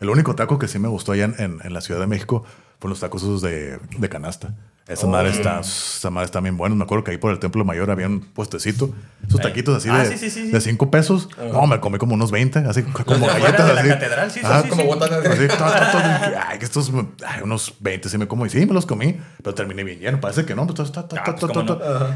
El 0.00 0.10
único 0.10 0.34
taco 0.34 0.58
que 0.58 0.68
sí 0.68 0.78
me 0.78 0.88
gustó 0.88 1.12
allá 1.12 1.24
en, 1.24 1.34
en- 1.38 1.58
en 1.62 1.72
la 1.72 1.80
Ciudad 1.80 2.00
de 2.00 2.06
México 2.06 2.44
fueron 2.78 2.90
los 2.90 3.00
tacos 3.00 3.22
esos 3.22 3.40
de, 3.42 3.78
de 3.98 4.08
canasta. 4.08 4.54
Esa 4.86 5.06
madre 5.06 5.30
está, 5.30 5.60
esa 5.60 6.10
madre 6.10 6.26
está 6.26 6.40
bien 6.40 6.58
buena. 6.58 6.74
Me 6.74 6.84
acuerdo 6.84 7.04
que 7.04 7.12
ahí 7.12 7.16
por 7.16 7.32
el 7.32 7.38
Templo 7.38 7.64
Mayor 7.64 7.90
había 7.90 8.06
un 8.06 8.20
puestecito. 8.20 8.94
Esos 9.26 9.40
Eh. 9.40 9.42
taquitos 9.42 9.74
así 9.78 9.88
Ah, 9.90 10.00
de, 10.02 10.10
sí, 10.10 10.18
sí, 10.18 10.28
sí, 10.30 10.42
sí. 10.46 10.52
de 10.52 10.60
cinco 10.60 10.90
pesos. 10.90 11.30
No, 11.52 11.66
me 11.66 11.80
comí 11.80 11.96
como 11.96 12.12
unos 12.14 12.30
20, 12.30 12.58
así 12.58 12.82
como 12.82 13.26
galletas. 13.26 13.66
de 13.66 13.72
la 13.74 13.80
así. 13.80 13.88
catedral, 13.88 14.30
sí, 14.30 14.40
Ah, 14.44 14.60
sí, 14.62 14.68
como 14.68 14.84
botanas. 14.84 15.24
Así, 15.24 15.46
ay, 16.48 16.58
que 16.58 16.64
estos, 16.66 16.92
ay, 17.26 17.40
unos 17.42 17.74
20 17.80 18.10
sí 18.10 18.18
me 18.18 18.28
como. 18.28 18.44
Y 18.44 18.50
sí, 18.50 18.66
me 18.66 18.74
los 18.74 18.84
comí, 18.84 19.16
pero 19.42 19.54
terminé 19.54 19.84
bien 19.84 20.00
lleno. 20.00 20.20
Parece 20.20 20.44
que 20.44 20.54
no, 20.54 20.66
pues, 20.66 20.92
ta, 20.92 21.08
ta, 21.08 21.16
Ah, 21.26 21.34
pues. 21.34 21.50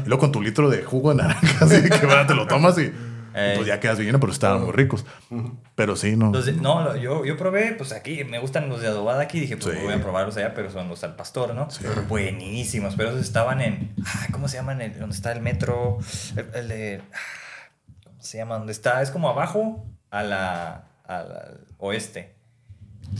Y 0.05 0.07
luego 0.07 0.19
con 0.19 0.31
tu 0.31 0.39
litro 0.39 0.69
de 0.69 0.83
jugo 0.83 1.09
de 1.09 1.23
naranja, 1.23 1.47
así 1.65 1.81
que 1.81 2.05
bueno, 2.05 2.27
te 2.27 2.35
lo 2.35 2.45
tomas 2.45 2.77
y, 2.77 2.91
y 3.53 3.55
pues 3.55 3.67
ya 3.67 3.79
quedas 3.79 3.97
bien 3.97 4.07
lleno, 4.07 4.19
pero 4.19 4.31
estaban 4.33 4.61
muy 4.63 4.71
ricos. 4.71 5.05
Pero 5.75 5.95
sí, 5.95 6.15
no. 6.15 6.31
No, 6.31 6.95
yo, 6.95 7.25
yo 7.25 7.37
probé, 7.37 7.73
pues 7.73 7.91
aquí 7.91 8.23
me 8.23 8.39
gustan 8.39 8.69
los 8.69 8.81
de 8.81 8.87
adobada 8.87 9.21
aquí. 9.21 9.39
Dije, 9.39 9.57
pues 9.57 9.75
Sí. 9.77 9.81
voy 9.83 9.93
a 9.93 10.01
probarlos 10.01 10.35
allá, 10.37 10.53
pero 10.53 10.69
son 10.71 10.89
los 10.89 11.03
al 11.03 11.15
pastor, 11.15 11.53
¿no? 11.55 11.67
Buenísimos, 12.07 12.95
pero 12.95 13.09
esos 13.09 13.21
estaban 13.21 13.61
en. 13.61 13.93
ah, 14.05 14.27
¿Cómo 14.31 14.47
se 14.47 14.57
llaman? 14.57 14.81
El, 14.81 14.97
donde 14.99 15.15
está 15.15 15.31
el 15.31 15.41
metro. 15.41 15.97
El, 16.35 16.49
el 16.55 16.67
de. 16.67 17.01
ah, 17.13 17.17
¿Cómo 18.05 18.21
se 18.21 18.37
llama? 18.37 18.57
Donde 18.57 18.71
está. 18.73 19.01
Es 19.01 19.11
como 19.11 19.29
abajo 19.29 19.85
a 20.11 20.23
la, 20.23 20.87
al, 21.05 21.31
al 21.31 21.65
oeste. 21.77 22.35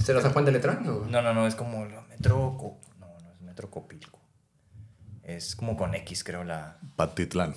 ¿Se 0.04 0.14
los 0.14 0.22
San 0.22 0.34
Juan 0.34 0.46
de 0.46 0.52
Letrán? 0.52 0.84
No. 0.84 1.00
No, 1.06 1.22
no, 1.22 1.34
no, 1.34 1.48
es 1.48 1.56
como 1.56 1.84
el 1.84 1.92
metro. 2.10 2.58
No, 3.00 3.08
no 3.08 3.32
es 3.32 3.42
metro 3.42 3.70
Copilco. 3.72 4.19
Es 5.36 5.56
como 5.56 5.78
con 5.78 5.94
X, 5.94 6.24
creo 6.24 6.44
la. 6.44 6.78
Patitlán. 6.96 7.56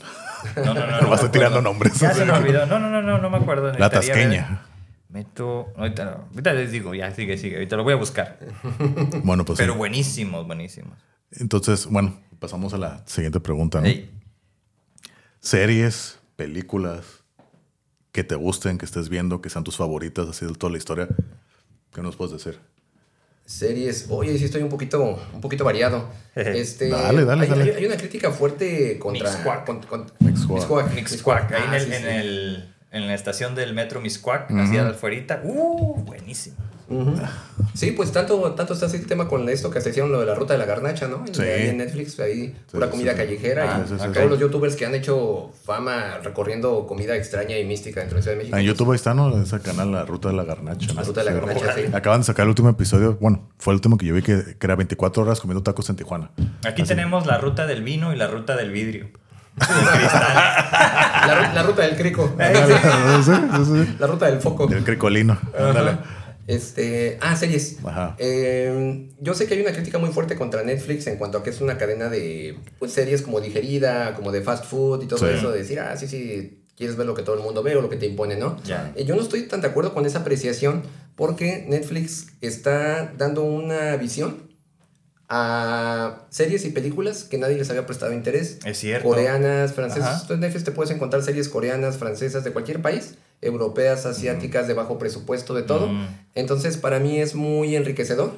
No, 0.56 0.74
no, 0.74 0.86
no. 0.86 1.00
No 1.02 1.08
vas 1.08 1.32
tirando 1.32 1.62
nombres. 1.62 1.98
Ya 1.98 2.12
se 2.12 2.24
me 2.24 2.32
olvidó. 2.32 2.66
No, 2.66 2.78
no, 2.78 2.90
no, 2.90 3.00
no, 3.00 3.18
no 3.18 3.30
me 3.30 3.38
acuerdo. 3.38 3.72
La 3.72 3.88
tasqueña. 3.88 4.66
Meto. 5.08 5.72
Ahorita, 5.76 6.52
les 6.52 6.70
digo, 6.70 6.94
ya 6.94 7.14
sigue, 7.14 7.38
sigue. 7.38 7.56
Ahorita 7.56 7.76
lo 7.76 7.84
voy 7.84 7.94
a 7.94 7.96
buscar. 7.96 8.38
Bueno, 9.24 9.44
pues 9.44 9.58
Pero 9.58 9.74
buenísimos, 9.74 10.46
buenísimos. 10.46 10.98
Entonces, 11.30 11.86
bueno, 11.86 12.20
pasamos 12.38 12.74
a 12.74 12.78
la 12.78 13.02
siguiente 13.06 13.40
pregunta, 13.40 13.80
¿no? 13.80 13.86
Ey, 13.86 14.10
Series, 15.40 16.18
películas 16.36 17.24
que 18.12 18.22
te 18.22 18.34
gusten, 18.34 18.78
que 18.78 18.84
estés 18.84 19.08
viendo, 19.08 19.40
que 19.40 19.48
sean 19.50 19.64
tus 19.64 19.76
favoritas, 19.76 20.28
así 20.28 20.44
de 20.46 20.52
toda 20.52 20.70
la 20.70 20.78
historia. 20.78 21.08
¿Qué 21.92 22.02
nos 22.02 22.16
puedes 22.16 22.32
decir? 22.32 22.60
Series, 23.44 24.06
oye, 24.08 24.38
sí 24.38 24.44
estoy 24.44 24.62
un 24.62 24.68
poquito, 24.68 25.20
un 25.34 25.40
poquito 25.40 25.64
variado. 25.64 26.08
Este, 26.34 26.88
Dale, 26.88 27.24
dale, 27.24 27.42
hay, 27.44 27.48
dale. 27.50 27.62
hay- 27.64 27.70
hay 27.70 27.86
una 27.86 27.96
crítica 27.96 28.30
fuerte 28.30 28.98
contra... 28.98 29.30
Mixcoac. 29.30 29.66
con- 29.66 29.82
con- 29.82 30.06
Mixcoac. 30.20 30.58
Mixcoac. 30.60 30.94
Mixquack, 30.94 31.52
ahí 31.52 31.62
en, 31.64 31.70
Ah, 31.70 31.76
el, 31.76 31.84
sí, 31.84 31.92
en, 31.92 32.02
sí. 32.02 32.08
el- 32.08 32.74
en 32.92 33.06
la 33.06 33.14
estación 33.14 33.54
del 33.54 33.74
metro 33.74 34.00
Mixquack, 34.00 34.50
Ujú. 34.50 34.60
hacia 34.60 34.88
afuera. 34.88 35.40
¡Uh! 35.44 36.02
Buenísimo. 36.04 36.56
Sí, 37.74 37.92
pues 37.92 38.12
tanto, 38.12 38.52
tanto 38.52 38.74
está 38.74 38.86
así 38.86 38.98
el 38.98 39.06
tema 39.06 39.28
con 39.28 39.48
esto 39.48 39.70
que 39.70 39.80
se 39.80 39.90
hicieron 39.90 40.12
lo 40.12 40.20
de 40.20 40.26
la 40.26 40.34
ruta 40.34 40.52
de 40.52 40.58
la 40.58 40.66
garnacha, 40.66 41.08
¿no? 41.08 41.24
Sí. 41.32 41.42
ahí 41.42 41.68
en 41.68 41.78
Netflix, 41.78 42.20
ahí 42.20 42.54
pura 42.70 42.86
sí, 42.86 42.90
comida 42.92 43.12
sí. 43.12 43.16
callejera 43.16 43.76
Ah, 43.76 43.80
y 43.84 43.88
sí, 43.88 43.94
sí, 43.98 44.04
sí. 44.06 44.12
todos 44.12 44.28
los 44.30 44.38
youtubers 44.38 44.76
que 44.76 44.84
han 44.84 44.94
hecho 44.94 45.50
fama 45.64 46.18
recorriendo 46.22 46.86
comida 46.86 47.16
extraña 47.16 47.56
y 47.58 47.64
mística 47.64 48.00
dentro 48.00 48.16
de 48.16 48.20
la 48.20 48.22
Ciudad 48.24 48.34
de 48.36 48.38
México. 48.42 48.56
En 48.58 48.64
YouTube 48.64 48.90
ahí 48.92 48.96
está, 48.96 49.14
¿no? 49.14 49.40
Ese 49.42 49.58
canal, 49.60 49.90
La 49.90 50.04
Ruta 50.04 50.28
de 50.28 50.34
la 50.34 50.44
Garnacha. 50.44 50.88
¿no? 50.88 50.94
La 50.94 51.02
ruta 51.02 51.24
de 51.24 51.30
la 51.30 51.32
Sí. 51.32 51.38
garnacha, 51.46 51.74
sí. 51.74 51.82
Acaban 51.94 52.20
de 52.20 52.24
sacar 52.26 52.44
el 52.44 52.50
último 52.50 52.68
episodio. 52.68 53.16
Bueno, 53.20 53.48
fue 53.58 53.72
el 53.72 53.76
último 53.76 53.96
que 53.96 54.06
yo 54.06 54.14
vi 54.14 54.22
que, 54.22 54.56
que 54.58 54.66
era 54.66 54.76
24 54.76 55.22
horas 55.22 55.40
comiendo 55.40 55.62
tacos 55.62 55.88
en 55.88 55.96
Tijuana. 55.96 56.30
Aquí 56.66 56.82
tenemos 56.82 57.26
la 57.26 57.38
ruta 57.38 57.66
del 57.66 57.82
vino 57.82 58.12
y 58.12 58.16
la 58.16 58.26
ruta 58.26 58.54
del 58.56 58.70
vidrio. 58.70 59.08
La, 59.62 61.34
ru- 61.40 61.52
la 61.54 61.62
ruta 61.62 61.82
del 61.82 61.96
crico. 61.96 62.34
Sí, 62.38 63.32
sí, 63.32 63.64
sí. 63.84 63.96
La 63.98 64.06
ruta 64.06 64.26
del 64.26 64.40
foco. 64.40 64.68
El 64.70 64.84
cricolino. 64.84 65.38
Ándale. 65.58 65.98
Este, 66.46 67.18
ah, 67.20 67.36
series. 67.36 67.76
Ajá. 67.84 68.16
Eh, 68.18 69.10
yo 69.20 69.34
sé 69.34 69.46
que 69.46 69.54
hay 69.54 69.60
una 69.60 69.72
crítica 69.72 69.98
muy 69.98 70.10
fuerte 70.10 70.36
contra 70.36 70.62
Netflix 70.64 71.06
en 71.06 71.16
cuanto 71.16 71.38
a 71.38 71.42
que 71.42 71.50
es 71.50 71.60
una 71.60 71.78
cadena 71.78 72.08
de 72.08 72.58
pues, 72.78 72.92
series 72.92 73.22
como 73.22 73.40
digerida, 73.40 74.14
como 74.14 74.32
de 74.32 74.42
fast 74.42 74.64
food 74.64 75.02
y 75.02 75.06
todo 75.06 75.20
Sí. 75.20 75.26
eso, 75.38 75.52
de 75.52 75.58
decir, 75.58 75.78
ah, 75.80 75.96
sí, 75.96 76.08
sí, 76.08 76.64
quieres 76.76 76.96
ver 76.96 77.06
lo 77.06 77.14
que 77.14 77.22
todo 77.22 77.36
el 77.36 77.42
mundo 77.42 77.62
ve 77.62 77.76
o 77.76 77.80
lo 77.82 77.88
que 77.88 77.96
te 77.96 78.06
impone, 78.06 78.36
¿no? 78.36 78.60
Ya. 78.64 78.92
Eh, 78.96 79.04
yo 79.04 79.14
no 79.14 79.22
estoy 79.22 79.42
tan 79.42 79.60
de 79.60 79.68
acuerdo 79.68 79.94
con 79.94 80.04
esa 80.04 80.18
apreciación 80.20 80.82
porque 81.14 81.64
Netflix 81.68 82.26
está 82.40 83.12
dando 83.16 83.44
una 83.44 83.96
visión 83.96 84.50
a 85.28 86.26
series 86.30 86.64
y 86.66 86.70
películas 86.70 87.24
que 87.24 87.38
nadie 87.38 87.56
les 87.56 87.70
había 87.70 87.86
prestado 87.86 88.12
interés. 88.12 88.58
Es 88.66 88.78
cierto. 88.78 89.08
Coreanas, 89.08 89.72
francesas. 89.72 90.12
Entonces, 90.22 90.34
en 90.34 90.40
Netflix 90.40 90.64
te 90.64 90.72
puedes 90.72 90.94
encontrar 90.94 91.22
series 91.22 91.48
coreanas, 91.48 91.96
francesas, 91.96 92.44
de 92.44 92.50
cualquier 92.52 92.82
país, 92.82 93.14
europeas, 93.42 94.06
asiáticas, 94.06 94.66
de 94.68 94.74
bajo 94.74 94.98
presupuesto, 94.98 95.52
de 95.54 95.62
todo. 95.62 95.90
Entonces, 96.34 96.76
para 96.78 96.98
mí 97.00 97.18
es 97.20 97.34
muy 97.34 97.76
enriquecedor 97.76 98.32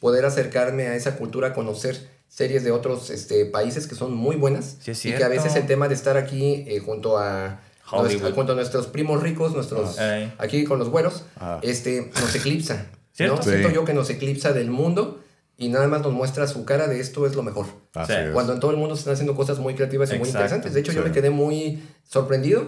poder 0.00 0.24
acercarme 0.24 0.88
a 0.88 0.96
esa 0.96 1.16
cultura, 1.16 1.52
conocer 1.54 2.08
series 2.28 2.64
de 2.64 2.72
otros 2.72 3.10
este, 3.10 3.46
países 3.46 3.86
que 3.86 3.94
son 3.94 4.14
muy 4.14 4.34
buenas. 4.36 4.78
Sí, 4.80 4.90
y 5.10 5.12
que 5.12 5.22
a 5.24 5.28
veces 5.28 5.54
el 5.56 5.66
tema 5.66 5.86
de 5.88 5.94
estar 5.94 6.16
aquí 6.16 6.64
eh, 6.66 6.80
junto 6.84 7.18
a... 7.18 7.60
Nuestra- 7.92 8.32
junto 8.32 8.52
a 8.52 8.54
nuestros 8.56 8.88
primos 8.88 9.22
ricos, 9.22 9.54
nuestros 9.54 9.96
Ah. 10.00 10.34
Aquí 10.38 10.64
con 10.64 10.80
los 10.80 10.88
güeros, 10.88 11.22
Ah. 11.38 11.60
este, 11.62 12.10
nos 12.20 12.34
eclipsa. 12.34 12.86
¿Cierto? 13.12 13.36
¿no? 13.36 13.42
Sí. 13.44 13.50
Siento 13.50 13.70
yo 13.70 13.84
que 13.84 13.94
nos 13.94 14.10
eclipsa 14.10 14.52
del 14.52 14.70
mundo 14.72 15.20
y 15.56 15.68
nada 15.68 15.86
más 15.86 16.02
nos 16.02 16.12
muestra 16.12 16.46
su 16.48 16.64
cara 16.64 16.88
de 16.88 16.98
esto 17.00 17.26
es 17.26 17.36
lo 17.36 17.42
mejor. 17.44 17.66
Así 17.94 18.12
Sí. 18.12 18.18
es. 18.18 18.32
Cuando 18.32 18.52
en 18.54 18.60
todo 18.60 18.72
el 18.72 18.76
mundo 18.76 18.96
se 18.96 19.00
están 19.02 19.14
haciendo 19.14 19.36
cosas 19.36 19.58
muy 19.60 19.74
creativas 19.74 20.10
y 20.10 20.14
muy 20.18 20.28
Exacto. 20.28 20.38
interesantes. 20.38 20.74
De 20.74 20.80
hecho, 20.80 20.90
yo 20.92 21.02
Sí. 21.02 21.08
me 21.08 21.14
quedé 21.14 21.30
muy 21.30 21.80
sorprendido 22.04 22.64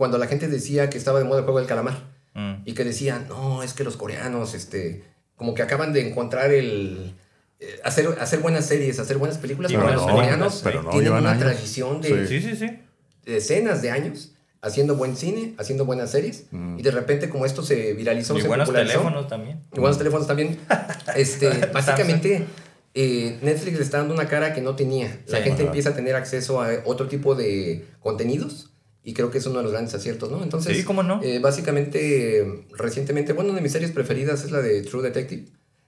cuando 0.00 0.16
la 0.16 0.26
gente 0.28 0.48
decía 0.48 0.88
que 0.88 0.96
estaba 0.96 1.18
de 1.18 1.26
moda 1.26 1.40
el 1.40 1.44
juego 1.44 1.58
del 1.58 1.68
calamar 1.68 2.08
Mm. 2.32 2.62
y 2.64 2.72
que 2.74 2.84
decían, 2.84 3.26
no, 3.28 3.62
es 3.62 3.74
que 3.74 3.82
los 3.84 3.96
coreanos, 3.98 4.54
este, 4.54 5.02
como 5.36 5.52
que 5.54 5.62
acaban 5.62 5.92
de 5.92 6.08
encontrar 6.08 6.52
el... 6.52 7.12
eh, 7.58 7.80
hacer, 7.84 8.06
hacer 8.20 8.38
buenas 8.38 8.64
series, 8.66 8.98
hacer 9.00 9.18
buenas 9.18 9.36
películas, 9.38 9.70
pero 9.72 9.92
los 9.92 10.02
coreanos 10.06 10.60
pero 10.64 10.82
no, 10.84 10.90
tienen 10.90 11.12
una 11.12 11.32
años. 11.32 11.42
tradición 11.42 12.00
de, 12.00 12.26
Sí, 12.28 12.40
sí, 12.40 12.54
sí. 12.56 12.78
decenas 13.26 13.82
de 13.82 13.90
años 13.90 14.32
haciendo 14.62 14.94
buen 14.94 15.16
cine, 15.16 15.54
haciendo 15.58 15.84
buenas 15.84 16.12
series, 16.12 16.44
Mm. 16.52 16.78
y 16.78 16.82
de 16.82 16.90
repente 16.92 17.28
como 17.28 17.44
esto 17.46 17.62
se 17.64 17.94
viralizó, 17.94 18.38
Y 18.38 18.42
se 18.42 18.48
buenos 18.48 18.72
teléfonos 18.72 19.26
también. 19.28 19.60
y 19.74 19.80
buenos 19.80 19.98
teléfonos 19.98 20.26
también, 20.26 20.56
este, 21.16 21.48
básicamente 21.74 22.46
eh, 22.94 23.38
Netflix 23.42 23.76
le 23.78 23.82
está 23.84 23.98
dando 23.98 24.14
una 24.14 24.26
cara 24.28 24.52
que 24.54 24.60
no 24.60 24.74
tenía. 24.76 25.20
La 25.26 25.42
gente 25.42 25.62
empieza 25.64 25.90
a 25.90 25.94
tener 25.94 26.14
acceso 26.16 26.60
a 26.62 26.68
otro 26.84 27.06
tipo 27.08 27.34
de 27.34 27.84
contenidos 28.00 28.70
y 29.10 29.14
creo 29.14 29.30
que 29.30 29.38
es 29.38 29.46
uno 29.46 29.58
de 29.58 29.62
los 29.64 29.72
grandes 29.72 29.94
aciertos, 29.94 30.30
¿no? 30.30 30.42
Entonces, 30.42 30.76
Sí, 30.76 30.84
¿cómo 30.84 31.02
no? 31.02 31.20
eh, 31.22 31.38
básicamente, 31.40 32.66
recientemente, 32.76 33.32
bueno, 33.32 33.50
una 33.50 33.56
de 33.58 33.62
mis 33.62 33.72
series 33.72 33.90
preferidas 33.92 34.44
es 34.44 34.50
la 34.50 34.60
de 34.60 34.82
True 34.82 35.02
Detective, 35.02 35.46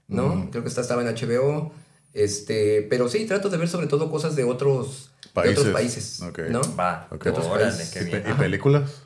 ¿no? 0.09 0.35
Mm. 0.35 0.51
Creo 0.51 0.63
que 0.63 0.69
esta 0.69 0.81
estaba 0.81 1.03
en 1.03 1.09
HBO, 1.15 1.73
este, 2.15 2.83
pero 2.91 3.09
sí, 3.09 3.25
trato 3.27 3.49
de 3.49 3.57
ver 3.57 3.69
sobre 3.69 3.87
todo 3.87 4.11
cosas 4.11 4.37
de 4.37 4.45
otros 4.45 5.11
de 5.35 5.51
otros 5.51 5.69
Países. 5.69 6.21
países. 6.21 6.51
¿no? 6.51 6.61
Va. 6.77 7.09
De 7.23 7.31
otros 7.31 7.47
Órale, 7.47 7.71
países. 7.73 7.91
qué 7.91 8.01
¿Y, 8.03 8.05
bien. 8.05 8.23
pe- 8.23 8.31
y 8.31 8.35
películas? 8.35 9.03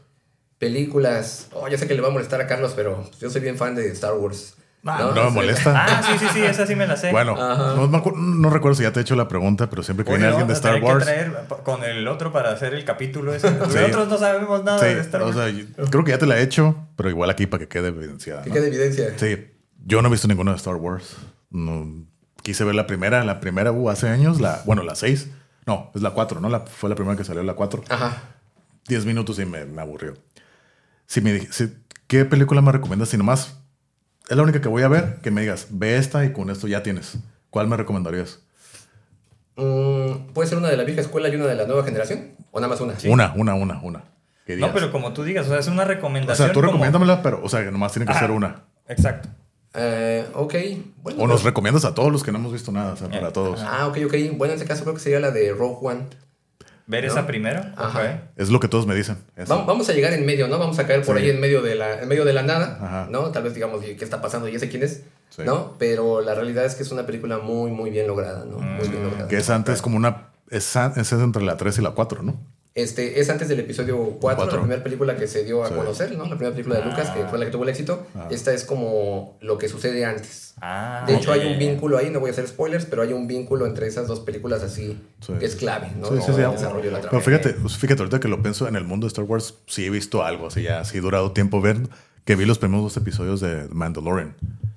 Películas, 0.59 1.49
oh, 1.53 1.69
ya 1.69 1.77
sé 1.77 1.87
que 1.87 1.95
le 1.95 2.01
va 2.01 2.09
a 2.09 2.11
molestar 2.11 2.41
a 2.41 2.47
Carlos, 2.47 2.73
pero 2.75 3.09
yo 3.21 3.29
soy 3.29 3.43
bien 3.43 3.59
fan 3.59 3.75
de 3.75 3.89
Star 3.93 4.15
Wars. 4.15 4.55
No, 4.87 5.25
me 5.25 5.31
molesta. 5.31 5.73
Ah, 5.85 6.03
sí, 6.03 6.19
sí, 6.19 6.27
sí, 6.33 6.43
esa 6.43 6.67
sí 6.67 6.77
me 6.77 6.87
la 6.87 6.97
sé. 6.97 7.11
Bueno, 7.11 7.35
no, 7.37 8.51
recuerdo 8.51 8.77
si 8.77 8.85
ya 8.85 8.93
te 8.93 9.01
he 9.01 9.03
hecho 9.03 9.17
la 9.17 9.29
pregunta, 9.29 9.69
pero 9.69 9.83
siempre 9.83 10.05
que 10.05 10.11
Oye, 10.13 10.19
viene 10.19 10.31
alguien 10.31 10.47
de 10.49 10.55
Star 10.55 10.75
tener 10.75 10.87
que 10.87 10.93
Wars. 10.95 11.05
traer 11.05 11.33
con 11.65 11.85
el 11.85 12.07
otro 12.09 12.33
para 12.33 12.51
hacer 12.53 12.73
el 12.75 12.85
capítulo 12.85 13.35
ese. 13.35 13.49
Sí. 13.49 13.55
Nosotros 13.59 14.09
no 14.09 14.19
sabemos 14.19 14.65
nada 14.65 14.79
Sí, 14.79 14.87
de 14.87 15.01
Star 15.01 15.23
o 15.23 15.27
Wars. 15.27 15.37
sea, 15.37 15.49
yo- 15.51 15.65
creo 15.91 16.05
que 16.05 16.11
ya 16.13 16.19
te 16.19 16.27
la 16.27 16.39
he 16.39 16.43
hecho, 16.43 16.77
pero 16.97 17.11
igual 17.11 17.31
aquí 17.31 17.47
para 17.47 17.61
que 17.63 17.69
quede 17.69 17.89
evidenciada. 17.89 18.43
Que 18.43 18.51
¿no? 18.51 18.55
quede 18.55 18.69
evidencia. 18.69 19.19
Sí, 19.19 19.49
yo 19.85 20.01
no 20.03 20.09
he 20.09 20.11
visto 20.13 20.29
ninguna 20.29 20.53
de 20.53 20.57
Star 20.59 20.77
Wars. 20.77 21.17
No, 21.51 22.07
quise 22.43 22.65
ver 22.65 22.75
la 22.75 22.87
primera, 22.87 23.25
la 23.25 23.41
primera 23.41 23.73
uh, 23.73 23.91
hace 23.91 24.09
años, 24.09 24.41
la, 24.41 24.63
bueno, 24.67 24.83
la 24.83 24.95
6. 24.95 25.29
No, 25.67 25.91
es 25.95 26.03
la 26.03 26.11
4, 26.11 26.41
¿no? 26.41 26.49
La, 26.49 26.61
fue 26.61 26.89
la 26.89 26.95
primera 26.95 27.17
que 27.17 27.25
salió, 27.25 27.43
la 27.43 27.55
4. 27.55 27.83
Ajá. 27.89 28.23
10 28.89 29.05
minutos 29.05 29.39
y 29.41 29.45
me, 29.47 29.65
me 29.65 29.83
aburrió. 29.83 30.15
Si 31.07 31.21
me 31.21 31.33
dij- 31.41 31.51
si- 31.51 31.73
¿Qué 32.07 32.25
película 32.25 32.61
me 32.63 32.71
recomiendas? 32.71 33.09
Si 33.09 33.17
nomás 33.17 33.59
es 34.29 34.37
la 34.37 34.43
única 34.43 34.61
que 34.61 34.69
voy 34.69 34.83
a 34.83 34.89
ver, 34.89 35.17
que 35.23 35.31
me 35.31 35.41
digas, 35.43 35.69
ve 35.71 35.97
esta 35.97 36.25
y 36.25 36.33
con 36.33 36.51
esto 36.51 36.67
ya 36.69 36.83
tienes. 36.83 37.19
¿Cuál 37.51 37.69
me 37.69 37.77
recomendarías? 37.77 38.41
Mm, 39.57 40.33
¿Puede 40.35 40.49
ser 40.49 40.59
una 40.59 40.69
de 40.69 40.77
la 40.77 40.85
vieja 40.85 41.01
escuela 41.01 41.29
y 41.29 41.35
una 41.37 41.47
de 41.47 41.55
la 41.55 41.67
nueva 41.67 41.85
generación? 41.85 42.33
¿O 42.51 42.61
nada 42.61 42.69
más 42.69 42.81
una? 42.81 42.95
Una, 43.07 43.33
una, 43.37 43.55
una, 43.55 43.81
una. 43.83 44.05
Que 44.45 44.57
No, 44.57 44.73
pero 44.73 44.93
como 44.93 45.13
tú 45.13 45.25
digas, 45.25 45.47
o 45.47 45.51
sea, 45.51 45.59
es 45.59 45.67
una 45.69 45.83
O 45.83 45.87
recomendación. 45.87 46.37
sea, 46.37 46.53
tú 46.53 46.61
como- 46.61 46.73
recomiéndamela, 46.73 47.23
pero, 47.23 47.41
o 47.43 47.49
sea, 47.49 47.65
que 47.65 47.71
nomás 47.71 47.93
tiene 47.93 48.07
que 48.07 48.13
Ajá. 48.13 48.21
ser 48.21 48.31
una. 48.31 48.63
Exacto. 48.89 49.29
Eh, 49.75 50.25
ok. 50.35 50.55
Bueno, 51.03 51.23
O 51.23 51.27
nos 51.27 51.37
pues- 51.37 51.45
recomiendas 51.45 51.85
a 51.85 51.95
todos 51.95 52.13
los 52.13 52.23
que 52.23 52.33
no 52.33 52.39
hemos 52.39 52.53
visto 52.53 52.71
nada, 52.73 52.93
o 52.93 52.97
sea, 52.97 53.09
para 53.09 53.29
Eh, 53.29 53.33
todos. 53.33 53.61
Ah, 53.63 53.87
ok, 53.89 53.99
ok. 54.07 54.15
Bueno, 54.37 54.55
en 54.55 54.59
ese 54.61 54.69
caso 54.69 54.83
creo 54.85 54.95
que 54.95 55.01
sería 55.01 55.21
la 55.21 55.31
de 55.31 55.53
Rogue 55.53 55.79
One. 55.83 56.01
Ver 56.89 57.05
¿No? 57.05 57.11
esa 57.11 57.27
primero. 57.27 57.63
Ajá. 57.77 58.23
Es 58.37 58.49
lo 58.51 58.61
que 58.61 58.69
todos 58.69 58.87
me 58.87 58.95
dicen. 58.95 59.19
Vamos 59.49 59.89
a 59.89 59.93
llegar 59.93 60.13
en 60.13 60.25
medio, 60.25 60.47
¿no? 60.47 60.59
Vamos 60.59 60.79
a 60.79 60.87
caer 60.87 61.03
por 61.03 61.17
Sí. 61.19 61.25
ahí 61.25 61.31
en 61.31 61.41
medio 61.41 61.61
de 61.63 61.75
la, 61.75 62.01
en 62.03 62.09
medio 62.09 62.25
de 62.25 62.33
la 62.33 62.43
nada, 62.43 62.79
Ajá. 62.81 63.09
¿no? 63.11 63.31
Tal 63.33 63.43
vez 63.43 63.55
digamos, 63.55 63.83
¿qué 63.83 63.97
está 64.05 64.21
pasando? 64.23 64.49
¿Y 64.49 64.55
ese 64.55 64.69
quién 64.69 64.83
es? 64.85 65.03
Sí. 65.31 65.43
¿No? 65.45 65.75
Pero 65.79 66.21
la 66.21 66.35
realidad 66.35 66.65
es 66.65 66.77
que 66.77 66.85
es 66.85 66.93
una 66.93 67.05
película 67.05 67.39
muy, 67.39 67.71
muy 67.73 67.91
bien 67.91 68.07
lograda, 68.07 68.45
¿no? 68.45 68.59
Muy 68.59 68.89
bien 68.89 69.03
lograda. 69.03 69.25
Mm, 69.25 69.29
Que 69.29 69.37
es 69.39 69.51
antes 69.51 69.83
como 69.83 69.97
una... 69.97 70.29
Es, 70.49 70.77
es 70.77 71.13
entre 71.13 71.43
la 71.43 71.57
3 71.57 71.79
y 71.79 71.83
la 71.83 71.91
4, 71.91 72.23
¿no? 72.23 72.39
Este, 72.77 73.21
es 73.21 73.31
antes 73.31 73.49
del 73.49 73.59
episodio 73.61 73.97
4, 73.97 74.19
Cuatro. 74.21 74.57
la 74.59 74.63
primera 74.63 74.85
película 74.85 75.17
que 75.17 75.27
se 75.27 75.45
dio 75.45 75.65
a 75.65 75.69
Sí. 75.69 75.75
conocer, 75.75 76.11
¿no? 76.15 76.25
La 76.25 76.37
primera 76.37 76.51
película 76.53 76.77
de 76.79 76.85
Lucas, 76.85 77.09
que 77.09 77.25
fue 77.25 77.39
la 77.39 77.47
que 77.47 77.51
tuvo 77.51 77.63
el 77.63 77.71
éxito. 77.71 78.07
Ah. 78.15 78.29
Esta 78.31 78.53
es 78.53 78.65
como 78.65 79.39
lo 79.41 79.57
que 79.57 79.69
sucede 79.71 80.05
antes. 80.05 80.53
Ah, 80.61 81.03
De 81.07 81.15
hecho, 81.17 81.35
ya, 81.35 81.41
hay 81.43 81.53
un 81.55 81.59
vínculo 81.59 81.97
ahí, 81.97 82.11
no 82.11 82.21
voy 82.21 82.29
a 82.29 82.33
hacer 82.33 82.47
spoilers, 82.47 82.85
pero 82.85 83.01
hay 83.01 83.15
un 83.15 83.27
vínculo 83.27 83.65
entre 83.67 83.87
esas 83.87 84.07
dos 84.07 84.21
películas 84.21 84.63
así 84.63 85.01
Sí. 85.21 85.33
que 85.39 85.47
es 85.47 85.57
clave, 85.57 85.91
¿no? 85.99 86.07
Sí, 86.09 86.15
el 86.15 86.37
desarrollo 86.53 86.85
de 86.85 86.91
la 86.91 86.99
Pero 86.99 87.09
trama. 87.11 87.21
fíjate, 87.25 87.51
pues, 87.55 87.77
fíjate, 87.79 88.03
ahorita 88.03 88.21
que 88.21 88.29
lo 88.29 88.43
pienso 88.43 88.69
en 88.69 88.77
el 88.77 88.85
mundo 88.85 89.07
de 89.07 89.09
Star 89.09 89.25
Wars, 89.25 89.55
sí 89.67 89.87
he 89.87 89.91
visto 89.91 90.23
algo, 90.23 90.49
así 90.49 90.63
ya, 90.63 90.85
sí 90.85 90.99
he 90.99 91.01
durado 91.01 91.33
tiempo 91.33 91.63
ver, 91.63 91.79
que 92.27 92.37
vi 92.37 92.45
los 92.45 92.59
primeros 92.59 92.85
dos 92.85 92.97
episodios 92.99 93.41
de 93.41 93.69
Mandalorian. 93.71 94.35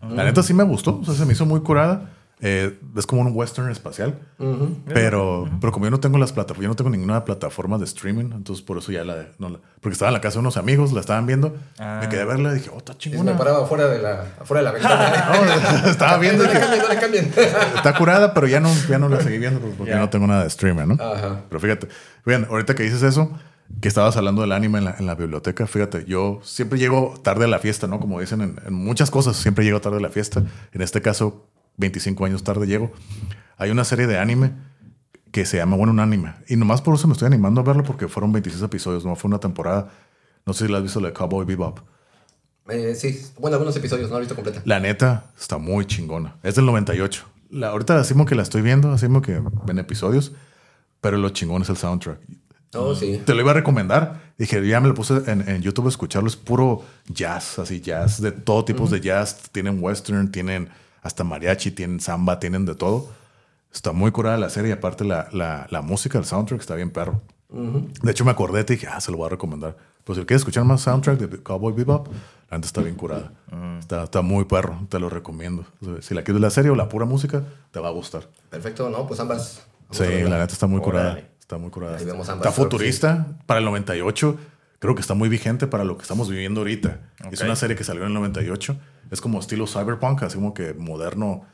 La 0.10 0.24
neta 0.24 0.42
sí 0.42 0.54
me 0.54 0.64
gustó, 0.64 1.00
o 1.02 1.04
sea, 1.06 1.16
se 1.16 1.26
me 1.26 1.34
hizo 1.34 1.46
muy 1.46 1.60
curada. 1.62 2.12
Eh, 2.42 2.80
es 2.96 3.06
como 3.06 3.22
un 3.22 3.32
western 3.36 3.70
espacial, 3.70 4.18
Ujú. 4.38 4.78
pero, 4.88 5.50
pero 5.60 5.74
como 5.74 5.86
yo 5.88 5.92
no 5.92 6.00
tengo 6.00 6.18
las 6.18 6.32
plataformas, 6.32 6.64
yo 6.64 6.70
no 6.70 6.76
tengo 6.78 6.90
ninguna 6.90 7.26
plataforma 7.26 7.78
de 7.78 7.84
streaming, 7.84 8.32
entonces 8.34 8.64
por 8.64 8.78
eso 8.78 8.94
ya 8.94 9.04
la, 9.04 9.26
no 9.40 9.50
la- 9.50 9.60
porque 9.82 9.92
estaba 9.94 10.08
en 10.08 10.14
la 10.14 10.22
casa 10.22 10.36
de 10.36 10.40
unos 10.40 10.56
amigos, 10.56 10.94
la 10.94 11.02
estaban 11.02 11.26
viendo, 11.26 11.54
Ah. 11.80 12.00
me 12.02 12.08
quedé 12.08 12.22
a 12.22 12.26
verla 12.26 12.52
y 12.52 12.56
dije, 12.56 12.70
oh, 12.74 12.78
está 12.78 12.94
Y 12.94 12.96
me 12.96 13.00
chingona. 13.02 13.38
paraba 13.38 13.64
afuera 13.66 13.88
de 13.88 14.00
la, 14.02 14.24
afuera 14.40 14.60
de 14.60 14.64
la 14.64 14.72
ventana. 14.72 15.82
No, 15.84 15.90
estaba 15.90 16.18
viendo 16.20 16.46
y 16.46 16.48
no 16.48 16.54
le 16.54 16.60
que 16.60 16.66
cambien, 16.66 16.82
no 16.82 16.88
le 16.94 17.00
cambien. 17.00 17.34
está 17.76 17.94
curada, 17.98 18.34
pero 18.34 18.48
ya 18.48 18.62
no, 18.62 18.70
ya 18.88 18.98
no 19.00 19.10
la 19.10 19.20
seguí 19.22 19.38
viendo 19.38 19.60
pues, 19.60 19.74
porque 19.78 19.92
Ya. 19.92 20.00
no 20.00 20.10
tengo 20.10 20.26
nada 20.26 20.44
de 20.46 20.50
streamer, 20.50 20.88
¿no? 20.88 20.94
Ajá. 20.94 21.42
Pero 21.50 21.60
fíjate, 21.60 21.90
bien, 22.26 22.48
ahorita 22.50 22.74
que 22.74 22.84
dices 22.84 23.04
eso, 23.04 23.38
que 23.82 23.90
estabas 23.90 24.16
hablando 24.16 24.42
del 24.44 24.54
anime 24.54 24.78
en 24.80 24.86
la, 24.86 24.96
en 24.98 25.06
la 25.08 25.16
biblioteca, 25.16 25.68
fíjate, 25.68 26.06
yo 26.06 26.40
siempre 26.44 26.80
llego 26.80 27.16
tarde 27.22 27.44
a 27.44 27.48
la 27.50 27.60
fiesta, 27.60 27.86
¿no? 27.88 28.00
Como 28.00 28.22
dicen 28.22 28.40
en, 28.42 28.60
en 28.66 28.74
muchas 28.74 29.12
cosas, 29.12 29.36
siempre 29.36 29.66
llego 29.66 29.82
tarde 29.82 29.98
a 29.98 30.02
la 30.02 30.10
fiesta. 30.10 30.42
En 30.72 30.82
este 30.82 31.02
caso, 31.02 31.46
25 31.80 32.26
años 32.26 32.44
tarde 32.44 32.68
llego. 32.68 32.92
Hay 33.58 33.72
una 33.72 33.84
serie 33.84 34.06
de 34.06 34.20
anime 34.20 34.52
que 35.32 35.46
se 35.46 35.58
llama, 35.58 35.76
bueno, 35.76 35.92
un 35.92 36.00
anime. 36.00 36.34
Y 36.48 36.56
nomás 36.56 36.82
por 36.82 36.96
eso 36.96 37.08
me 37.08 37.14
estoy 37.14 37.28
animando 37.28 37.62
a 37.62 37.64
verlo 37.64 37.84
porque 37.84 38.08
fueron 38.08 38.32
26 38.32 38.64
episodios, 38.64 39.06
no 39.06 39.16
fue 39.16 39.30
una 39.30 39.40
temporada. 39.40 39.90
No 40.46 40.54
sé 40.54 40.66
si 40.66 40.72
la 40.72 40.78
has 40.78 40.84
visto, 40.84 41.00
la 41.00 41.10
de 41.10 41.14
Cowboy 41.14 41.46
Bebop. 41.46 41.80
Eh, 42.70 42.94
sí, 42.96 43.20
bueno, 43.40 43.56
algunos 43.56 43.76
episodios, 43.76 44.10
no 44.10 44.16
la 44.16 44.20
he 44.20 44.22
visto 44.22 44.36
completa. 44.36 44.62
La 44.66 44.80
neta 44.80 45.32
está 45.40 45.58
muy 45.58 45.86
chingona. 45.86 46.36
Es 46.44 46.56
del 46.56 46.66
98. 46.66 47.26
La, 47.52 47.70
ahorita 47.70 47.98
decimos 47.98 48.28
que 48.28 48.36
la 48.36 48.44
estoy 48.44 48.62
viendo, 48.62 48.92
decimos 48.92 49.24
que 49.24 49.42
ven 49.66 49.80
episodios, 49.80 50.34
pero 51.02 51.18
lo 51.18 51.30
chingón 51.30 51.64
es 51.64 51.70
el 51.70 51.78
soundtrack. 51.78 52.20
Oh, 52.76 52.94
sí. 52.94 53.20
Te 53.26 53.34
lo 53.34 53.42
iba 53.42 53.52
a 53.52 53.56
recomendar. 53.56 54.34
Dije, 54.38 54.66
ya 54.68 54.80
me 54.80 54.88
lo 54.88 54.94
puse 54.94 55.16
en, 55.26 55.48
en 55.50 55.62
YouTube 55.62 55.88
a 55.88 55.90
escucharlo. 55.90 56.30
Es 56.30 56.36
puro 56.36 56.84
jazz, 57.08 57.58
así 57.58 57.82
jazz, 57.82 58.22
de 58.22 58.32
todo 58.32 58.64
tipo 58.64 58.88
de 58.88 59.02
jazz. 59.02 59.50
Tienen 59.52 59.82
western, 59.82 60.32
tienen 60.32 60.70
hasta 61.02 61.24
mariachi, 61.24 61.72
tienen 61.72 62.00
samba, 62.00 62.40
tienen 62.40 62.66
de 62.66 62.76
todo. 62.76 63.08
Está 63.72 63.92
muy 63.92 64.12
curada 64.12 64.38
la 64.38 64.50
serie 64.50 64.70
y 64.70 64.74
aparte 64.74 65.04
la, 65.06 65.30
la, 65.32 65.68
la 65.70 65.82
música, 65.82 66.18
el 66.18 66.26
soundtrack 66.26 66.60
está 66.60 66.76
bien 66.76 66.90
perro. 66.92 67.22
De 67.50 68.12
hecho 68.12 68.26
me 68.26 68.32
acordé 68.32 68.62
y 68.62 68.64
dije, 68.64 68.88
ah, 68.88 69.02
se 69.02 69.12
lo 69.12 69.18
voy 69.18 69.28
a 69.28 69.30
recomendar. 69.30 69.76
Pues 70.04 70.18
si 70.18 70.26
quieres 70.26 70.42
escuchar 70.42 70.64
más 70.66 70.82
soundtrack 70.82 71.20
de 71.20 71.44
Cowboy 71.44 71.74
Bebop, 71.74 72.08
la 72.08 72.56
gente 72.56 72.68
está 72.68 72.82
bien 72.82 72.96
curada. 72.96 73.32
está, 73.80 74.04
está 74.04 74.22
muy 74.22 74.46
perro, 74.46 74.80
te 74.90 75.00
lo 75.00 75.10
recomiendo. 75.10 75.66
Si 76.02 76.14
la 76.14 76.24
quieres 76.24 76.42
la 76.42 76.50
serie 76.50 76.72
o 76.72 76.76
la 76.76 76.90
pura 76.90 77.06
música, 77.06 77.44
te 77.72 77.80
va 77.80 77.90
a 77.90 77.92
gustar. 77.92 78.28
Perfecto, 78.50 78.90
¿no? 78.90 79.08
Pues 79.08 79.20
ambas. 79.20 79.64
Vamos 79.90 79.98
Sí, 79.98 80.24
la 80.24 80.40
neta 80.40 80.54
está 80.54 80.68
muy 80.68 80.82
curada. 80.82 81.12
Órale. 81.12 81.30
Está 81.40 81.58
muy 81.58 81.72
curada. 81.72 81.98
Ahí 81.98 82.06
vemos 82.06 82.30
ambas 82.30 82.48
Está 82.48 82.62
futurista 82.62 83.28
para 83.48 83.60
el 83.60 83.66
98. 83.66 84.38
Creo 84.80 84.96
que 84.96 85.02
está 85.02 85.14
muy 85.14 85.28
vigente 85.30 85.68
para 85.68 85.84
lo 85.84 85.98
que 85.98 86.04
estamos 86.04 86.30
viviendo 86.30 86.62
ahorita. 86.62 87.00
Es 87.32 87.42
una 87.42 87.56
serie 87.56 87.76
que 87.76 87.84
salió 87.84 88.02
en 88.04 88.08
el 88.08 88.14
98. 88.14 88.78
Es 89.12 89.20
como 89.22 89.40
estilo 89.40 89.68
cyberpunk, 89.68 90.24
así 90.24 90.36
como 90.36 90.54
que 90.54 90.74
moderno. 90.74 91.46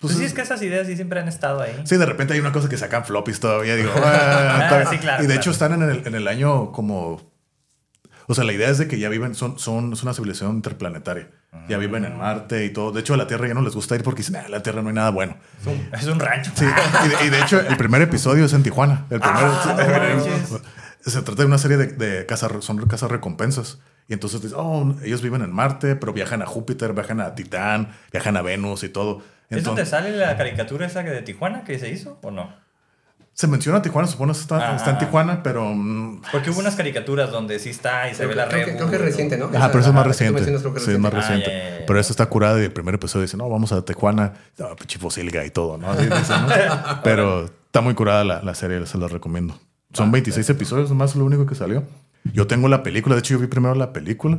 Pues 0.00 0.14
sí, 0.16 0.24
es 0.24 0.32
que 0.34 0.40
esas 0.40 0.60
ideas 0.62 0.86
sí 0.86 0.96
siempre 0.96 1.20
han 1.20 1.28
estado 1.28 1.60
ahí. 1.62 1.80
Sí, 1.84 1.96
de 1.96 2.06
repente 2.06 2.34
hay 2.34 2.40
una 2.40 2.50
cosa 2.52 2.68
que 2.68 2.76
sacan 2.76 3.04
floppies 3.04 3.38
todavía. 3.40 3.76
Digo, 3.76 3.90
"Ah, 3.96 4.60
está 4.64 4.76
bien". 4.78 4.88
sí, 4.90 4.98
claro, 4.98 5.22
Y 5.22 5.26
de 5.26 5.34
claro. 5.34 5.40
hecho 5.40 5.50
están 5.52 5.72
en 5.74 5.82
el, 5.82 6.06
en 6.06 6.14
el 6.14 6.26
año 6.28 6.72
como... 6.72 7.30
O 8.26 8.34
sea, 8.34 8.44
la 8.44 8.52
idea 8.52 8.68
es 8.70 8.78
de 8.78 8.88
que 8.88 8.98
ya 8.98 9.08
viven, 9.08 9.34
son, 9.34 9.58
son, 9.58 9.92
es 9.92 10.02
una 10.02 10.14
civilización 10.14 10.56
interplanetaria. 10.56 11.28
Ya 11.68 11.76
viven 11.76 12.04
en 12.06 12.16
Marte 12.16 12.64
y 12.64 12.70
todo. 12.70 12.90
De 12.92 13.00
hecho, 13.00 13.12
a 13.14 13.16
la 13.18 13.26
Tierra 13.26 13.46
ya 13.48 13.54
no 13.54 13.60
les 13.62 13.74
gusta 13.74 13.94
ir 13.94 14.02
porque 14.02 14.18
dicen, 14.22 14.36
"Ah, 14.36 14.48
la 14.48 14.62
Tierra 14.62 14.80
no 14.80 14.88
hay 14.88 14.94
nada 14.94 15.10
bueno. 15.10 15.36
Es 15.60 15.66
un, 15.66 15.88
es 15.92 16.06
un 16.06 16.18
rancho. 16.18 16.50
Sí, 16.54 16.64
y 16.64 17.08
de, 17.08 17.26
y 17.26 17.30
de 17.30 17.40
hecho, 17.42 17.60
el 17.60 17.76
primer 17.76 18.00
episodio 18.00 18.46
es 18.46 18.52
en 18.54 18.62
Tijuana. 18.62 19.04
El 19.10 19.20
primer, 19.20 19.38
Ah, 19.44 20.16
no. 20.50 20.58
se 21.10 21.22
trata 21.22 21.42
de 21.42 21.46
una 21.46 21.58
serie 21.58 21.76
de, 21.76 21.86
de 21.88 22.26
casas, 22.26 22.52
son 22.64 22.78
casas 22.86 23.10
recompensas. 23.10 23.78
Y 24.08 24.14
entonces 24.14 24.42
dices, 24.42 24.56
oh, 24.58 24.94
ellos 25.04 25.22
viven 25.22 25.42
en 25.42 25.52
Marte, 25.52 25.96
pero 25.96 26.12
viajan 26.12 26.42
a 26.42 26.46
Júpiter, 26.46 26.92
viajan 26.92 27.20
a 27.20 27.34
Titán, 27.34 27.92
viajan 28.10 28.36
a 28.36 28.42
Venus 28.42 28.82
y 28.84 28.88
todo. 28.88 29.18
¿Es 29.48 29.62
donde 29.64 29.82
Entonces, 29.82 29.88
sale 29.90 30.16
la 30.16 30.36
caricatura 30.36 30.86
esa 30.86 31.04
que 31.04 31.10
de 31.10 31.22
Tijuana 31.22 31.64
que 31.64 31.78
se 31.78 31.90
hizo 31.90 32.18
o 32.22 32.30
no? 32.30 32.60
se 33.34 33.46
menciona 33.46 33.80
Tijuana, 33.80 34.06
supone 34.06 34.32
que 34.34 34.38
está, 34.40 34.56
Ajá. 34.58 34.76
está 34.76 34.90
en 34.90 34.98
Tijuana, 34.98 35.42
pero... 35.42 35.64
mm, 35.74 36.20
Porque 36.30 36.50
hubo 36.50 36.60
unas 36.60 36.76
caricaturas 36.76 37.30
donde 37.30 37.58
sí 37.58 37.70
está 37.70 38.06
y 38.08 38.10
se 38.10 38.18
Creo, 38.18 38.28
ve 38.28 38.34
la 38.34 38.44
red. 38.44 38.76
creo 38.76 38.90
que 38.90 38.96
es 38.96 39.00
reciente, 39.02 39.38
¿no? 39.38 39.46
Ajá, 39.46 39.68
pero 39.68 39.80
eso 39.80 39.88
es 39.88 39.94
más 39.94 40.06
reciente. 40.06 40.44
Sí, 40.44 40.90
es 40.92 40.98
más 40.98 41.14
reciente. 41.14 41.46
Ah, 41.50 41.52
ya, 41.58 41.70
ya, 41.70 41.78
ya. 41.80 41.86
Pero 41.86 41.98
esto 41.98 42.12
está 42.12 42.26
curado 42.26 42.60
y 42.60 42.64
el 42.64 42.72
primer 42.72 42.94
episodio 42.96 43.22
dice, 43.22 43.38
no, 43.38 43.48
vamos 43.48 43.72
a 43.72 43.82
Tijuana. 43.86 44.34
No, 44.58 44.76
pinche 44.76 44.98
fosilga 44.98 45.46
y 45.46 45.50
todo, 45.50 45.78
¿no? 45.78 45.90
Así 45.92 46.04
dicen, 46.04 46.42
¿no? 46.42 46.48
Pero 47.04 47.46
está 47.46 47.80
muy 47.80 47.94
curada 47.94 48.22
la, 48.22 48.42
la 48.42 48.54
serie, 48.54 48.84
se 48.84 48.98
la 48.98 49.08
recomiendo. 49.08 49.58
Son 49.92 50.10
26 50.10 50.48
episodios, 50.50 50.88
nomás 50.90 51.14
lo 51.16 51.24
único 51.24 51.46
que 51.46 51.54
salió. 51.54 51.84
Yo 52.32 52.46
tengo 52.46 52.68
la 52.68 52.82
película, 52.82 53.14
de 53.14 53.20
hecho 53.20 53.34
yo 53.34 53.40
vi 53.40 53.46
primero 53.46 53.74
la 53.74 53.92
película 53.92 54.38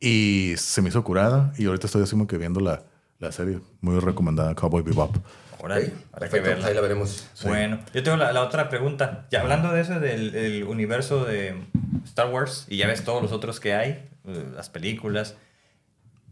y 0.00 0.54
se 0.56 0.80
me 0.82 0.88
hizo 0.88 1.02
curada 1.04 1.52
y 1.58 1.66
ahorita 1.66 1.86
estoy 1.86 2.02
así 2.02 2.12
como 2.12 2.26
que 2.26 2.38
viendo 2.38 2.60
la, 2.60 2.82
la 3.18 3.32
serie. 3.32 3.60
Muy 3.80 3.98
recomendada, 4.00 4.54
Cowboy 4.54 4.82
Bebop. 4.82 5.16
Órale, 5.60 5.86
Ok, 5.86 5.92
habrá 6.12 6.28
que 6.28 6.40
verla. 6.40 6.66
ahí 6.68 6.74
la 6.74 6.80
veremos. 6.80 7.28
Bueno, 7.44 7.80
yo 7.92 8.02
tengo 8.02 8.16
la, 8.16 8.32
la 8.32 8.42
otra 8.42 8.68
pregunta. 8.68 9.26
Ya 9.30 9.40
hablando 9.42 9.72
de 9.72 9.80
eso, 9.80 9.98
del, 9.98 10.30
del 10.32 10.64
universo 10.64 11.24
de 11.24 11.56
Star 12.04 12.30
Wars, 12.30 12.66
y 12.68 12.76
ya 12.76 12.86
ves 12.86 13.04
todos 13.04 13.20
los 13.22 13.32
otros 13.32 13.58
que 13.58 13.74
hay, 13.74 14.08
eh, 14.24 14.44
las 14.54 14.70
películas, 14.70 15.36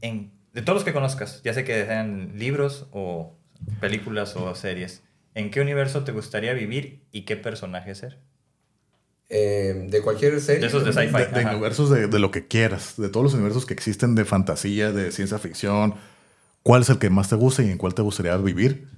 en, 0.01 0.31
de 0.53 0.63
todos 0.63 0.77
los 0.77 0.85
que 0.85 0.93
conozcas, 0.93 1.43
ya 1.43 1.53
sé 1.55 1.65
que 1.65 1.85
sean 1.87 2.33
libros 2.39 2.87
o 2.93 3.35
películas 3.81 4.37
o 4.37 4.55
series, 4.55 5.03
¿en 5.37 5.51
qué 5.51 5.61
universo 5.61 6.03
te 6.03 6.13
gustaría 6.13 6.55
vivir 6.55 7.05
y 7.13 7.27
qué 7.27 7.37
personaje 7.37 7.95
ser? 7.95 8.19
Eh, 9.29 9.87
de 9.89 10.01
cualquier 10.01 10.41
serie. 10.41 10.63
De 10.63 10.67
esos 10.67 10.85
de 10.85 10.93
sci-fi. 10.93 11.13
De, 11.13 11.27
de 11.27 11.47
universos 11.47 11.91
de, 11.91 12.09
de 12.09 12.19
lo 12.19 12.31
que 12.31 12.49
quieras, 12.49 12.95
de 12.97 13.11
todos 13.11 13.23
los 13.23 13.35
universos 13.35 13.67
que 13.67 13.75
existen 13.75 14.15
de 14.15 14.25
fantasía, 14.25 14.93
de 14.93 15.13
ciencia 15.13 15.39
ficción. 15.39 15.95
¿Cuál 16.63 16.83
es 16.83 16.91
el 16.91 16.99
que 16.99 17.11
más 17.11 17.29
te 17.29 17.37
gusta 17.37 17.63
y 17.63 17.71
en 17.71 17.77
cuál 17.79 17.95
te 17.95 18.03
gustaría 18.03 18.37
vivir? 18.39 18.89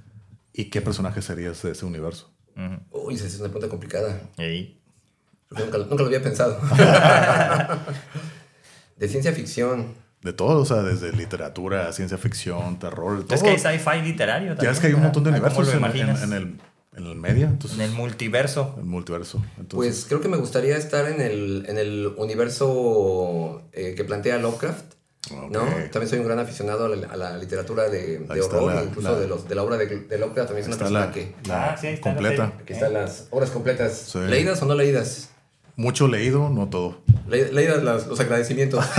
¿Y 0.52 0.70
qué 0.70 0.80
personaje 0.80 1.22
serías 1.22 1.60
de 1.62 1.72
ese 1.72 1.84
universo? 1.84 2.32
Ujú. 2.56 3.06
Uy, 3.08 3.14
esa 3.16 3.26
es 3.26 3.40
una 3.40 3.48
pregunta 3.48 3.68
complicada. 3.68 4.20
Porque 4.36 4.76
Nunca, 5.50 5.78
nunca 5.78 5.94
lo 5.96 6.06
había 6.06 6.22
pensado. 6.22 6.60
de 8.96 9.08
ciencia 9.08 9.32
ficción. 9.32 9.94
De 10.22 10.32
todo, 10.32 10.60
o 10.62 10.64
sea, 10.64 10.82
desde 10.82 11.12
literatura, 11.12 11.92
ciencia 11.92 12.18
ficción, 12.18 12.78
terror, 12.78 13.22
todo. 13.24 13.34
Es 13.34 13.42
que 13.42 13.50
hay 13.50 13.58
sci-fi 13.78 14.02
literario 14.02 14.48
también. 14.50 14.64
ya 14.66 14.70
es 14.72 14.80
que 14.80 14.88
hay 14.88 14.94
un 14.94 15.02
montón 15.02 15.22
de 15.24 15.30
¿verdad? 15.30 15.52
¿Cómo 15.54 15.60
universos 15.68 16.22
en, 16.22 16.32
en- 16.32 16.32
en 16.32 16.32
el, 16.32 16.60
en 16.96 17.06
el 17.06 17.14
medio, 17.14 17.46
entonces, 17.46 17.78
En 17.78 17.84
el 17.84 17.92
multiverso. 17.92 18.74
el 18.78 18.84
multiverso. 18.84 19.38
Entonces, 19.58 19.76
Pues 19.76 20.04
creo 20.08 20.20
que 20.20 20.26
me 20.28 20.36
gustaría 20.36 20.76
estar 20.76 21.06
en 21.08 21.20
el, 21.20 21.66
en 21.68 21.78
el 21.78 22.12
universo 22.16 23.62
eh, 23.72 23.94
que 23.96 24.04
plantea 24.04 24.38
Lovecraft. 24.38 24.94
¿no? 25.50 25.60
También 25.92 26.08
soy 26.08 26.20
un 26.20 26.24
gran 26.26 26.38
aficionado 26.38 26.86
a 26.86 26.88
la, 26.88 27.06
a 27.08 27.16
la 27.16 27.36
literatura 27.36 27.88
de, 27.90 28.18
de 28.20 28.40
horror, 28.40 28.74
la- 28.74 28.82
incluso 28.82 29.12
la- 29.12 29.18
de, 29.20 29.28
los, 29.28 29.46
de 29.48 29.54
la 29.54 29.62
obra 29.62 29.76
de, 29.76 29.86
de 29.86 30.18
Lovecraft. 30.18 30.48
También 30.48 30.62
es 30.62 30.66
una 30.66 30.72
está 30.74 30.84
persona 30.86 31.06
la, 31.06 31.12
que... 31.12 31.34
la 31.46 31.72
Ah, 31.72 31.76
sí, 31.76 31.86
ahí 31.88 31.94
está 31.94 32.10
completa. 32.14 32.52
Aquí 32.60 32.72
están 32.72 32.92
las 32.94 33.26
obras 33.30 33.50
completas. 33.50 33.92
Sí. 34.12 34.18
¿Leídas 34.20 34.62
o 34.62 34.66
no 34.66 34.74
leídas? 34.74 35.30
Mucho 35.78 36.08
leído, 36.08 36.50
no 36.50 36.66
todo. 36.68 36.98
Le- 37.28 37.52
leídas 37.52 37.82
las- 37.84 38.06
los 38.08 38.18
agradecimientos. 38.20 38.84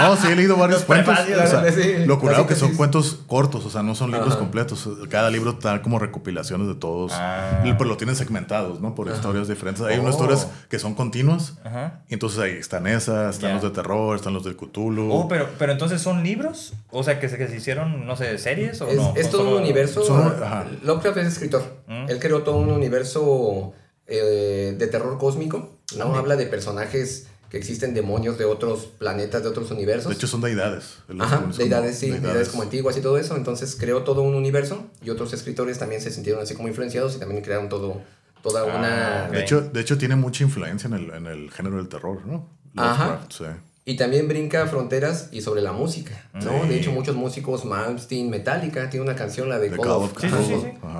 No, 0.00 0.16
sí 0.16 0.28
he 0.28 0.36
leído 0.36 0.56
varios 0.56 0.80
Los 0.80 0.86
cuentos. 0.86 1.18
o 1.18 1.46
sea, 1.46 1.72
sí, 1.72 2.04
lo 2.06 2.20
curado 2.20 2.46
que 2.46 2.54
son 2.54 2.76
cuentos 2.76 3.18
cortos, 3.26 3.64
o 3.66 3.70
sea, 3.70 3.82
no 3.82 3.96
son 3.96 4.12
libros 4.12 4.28
Ajá. 4.30 4.38
completos. 4.38 4.88
Cada 5.10 5.28
libro 5.28 5.50
está 5.52 5.82
como 5.82 5.98
recopilaciones 5.98 6.68
de 6.68 6.76
todos. 6.76 7.10
Ah. 7.16 7.60
Pero 7.64 7.84
lo 7.84 7.96
tienen 7.96 8.14
segmentados, 8.14 8.80
¿no? 8.80 8.94
Por 8.94 9.08
historias 9.08 9.48
diferentes. 9.48 9.82
Hay 9.84 9.98
Oh. 9.98 10.02
unas 10.02 10.14
historias 10.14 10.46
que 10.68 10.78
son 10.78 10.94
continuas. 10.94 11.54
Ajá. 11.64 12.00
Y 12.08 12.14
entonces 12.14 12.38
ahí 12.38 12.52
están 12.52 12.86
esas, 12.86 13.34
están 13.34 13.50
Ya. 13.50 13.54
los 13.54 13.62
de 13.64 13.70
terror, 13.70 14.14
están 14.14 14.34
los 14.34 14.44
del 14.44 14.56
Cthulhu. 14.56 15.10
Oh, 15.12 15.26
pero, 15.26 15.48
pero 15.58 15.72
entonces 15.72 16.00
son 16.00 16.22
libros, 16.22 16.74
o 16.90 17.02
sea, 17.02 17.18
que 17.18 17.28
se, 17.28 17.36
que 17.38 17.48
se 17.48 17.56
hicieron, 17.56 18.06
no 18.06 18.14
sé, 18.16 18.38
series 18.38 18.80
o 18.80 18.86
Es, 18.88 18.96
no. 18.96 19.14
es 19.16 19.26
¿O 19.26 19.30
todo 19.30 19.40
solo- 19.42 19.56
un 19.56 19.62
universo. 19.62 20.04
Son- 20.04 20.32
ajá. 20.40 20.64
Lovecraft 20.84 21.18
es 21.18 21.26
escritor. 21.26 21.62
Mm. 21.88 22.08
Él 22.08 22.18
creó 22.20 22.42
todo 22.44 22.56
un 22.58 22.70
universo 22.70 23.72
eh, 24.08 24.74
de 24.76 24.86
terror 24.88 25.16
cósmico. 25.18 25.70
¿no? 25.96 26.04
Ande. 26.06 26.18
Habla 26.18 26.36
de 26.36 26.46
personajes 26.46 27.26
que 27.50 27.56
existen 27.56 27.94
demonios 27.94 28.36
de 28.36 28.44
otros 28.44 28.86
planetas, 28.98 29.42
de 29.42 29.48
otros 29.48 29.70
universos. 29.70 30.08
De 30.10 30.14
hecho, 30.14 30.26
son 30.26 30.42
deidades. 30.42 30.98
Ajá, 31.18 31.36
pone 31.36 31.42
como 31.46 31.54
deidades, 31.56 31.98
sí, 31.98 32.10
deidades. 32.10 32.50
como 32.50 32.62
antiguas 32.62 32.96
y 32.96 33.00
todo 33.00 33.16
eso. 33.16 33.36
Entonces 33.36 33.74
creó 33.78 34.02
todo 34.02 34.20
un 34.22 34.34
universo 34.34 34.84
y 35.02 35.08
otros 35.10 35.32
escritores 35.32 35.78
también 35.78 36.00
se 36.02 36.10
sintieron 36.10 36.42
así 36.42 36.54
como 36.54 36.68
influenciados 36.68 37.16
y 37.16 37.18
también 37.18 37.40
crearon 37.42 37.70
todo, 37.70 38.02
toda 38.42 38.62
Ah, 38.62 38.76
una... 38.78 39.28
De 39.30 39.40
hecho, 39.40 39.62
de 39.62 39.80
hecho, 39.80 39.96
tiene 39.96 40.14
mucha 40.16 40.44
influencia 40.44 40.88
en 40.88 40.92
el, 40.94 41.10
en 41.10 41.26
el 41.26 41.50
género 41.50 41.76
del 41.78 41.88
terror, 41.88 42.20
¿no? 42.26 42.46
Ajá. 42.76 43.04
Lovecraft, 43.06 43.32
sí. 43.32 43.44
Y 43.86 43.96
también 43.96 44.28
brinca 44.28 44.66
fronteras 44.66 45.30
y 45.32 45.40
sobre 45.40 45.62
la 45.62 45.72
música, 45.72 46.28
¿no? 46.34 46.42
Sí. 46.64 46.68
De 46.68 46.76
hecho, 46.78 46.92
muchos 46.92 47.16
músicos, 47.16 47.64
Malmsteen, 47.64 48.28
Metallica, 48.28 48.90
tiene 48.90 49.04
una 49.06 49.16
canción, 49.16 49.48
la 49.48 49.58
de 49.58 49.70
The 49.70 49.76
Call 49.76 49.84
Call 49.86 49.96
of 49.96 50.12
of 50.12 50.46
Sí. 50.46 50.54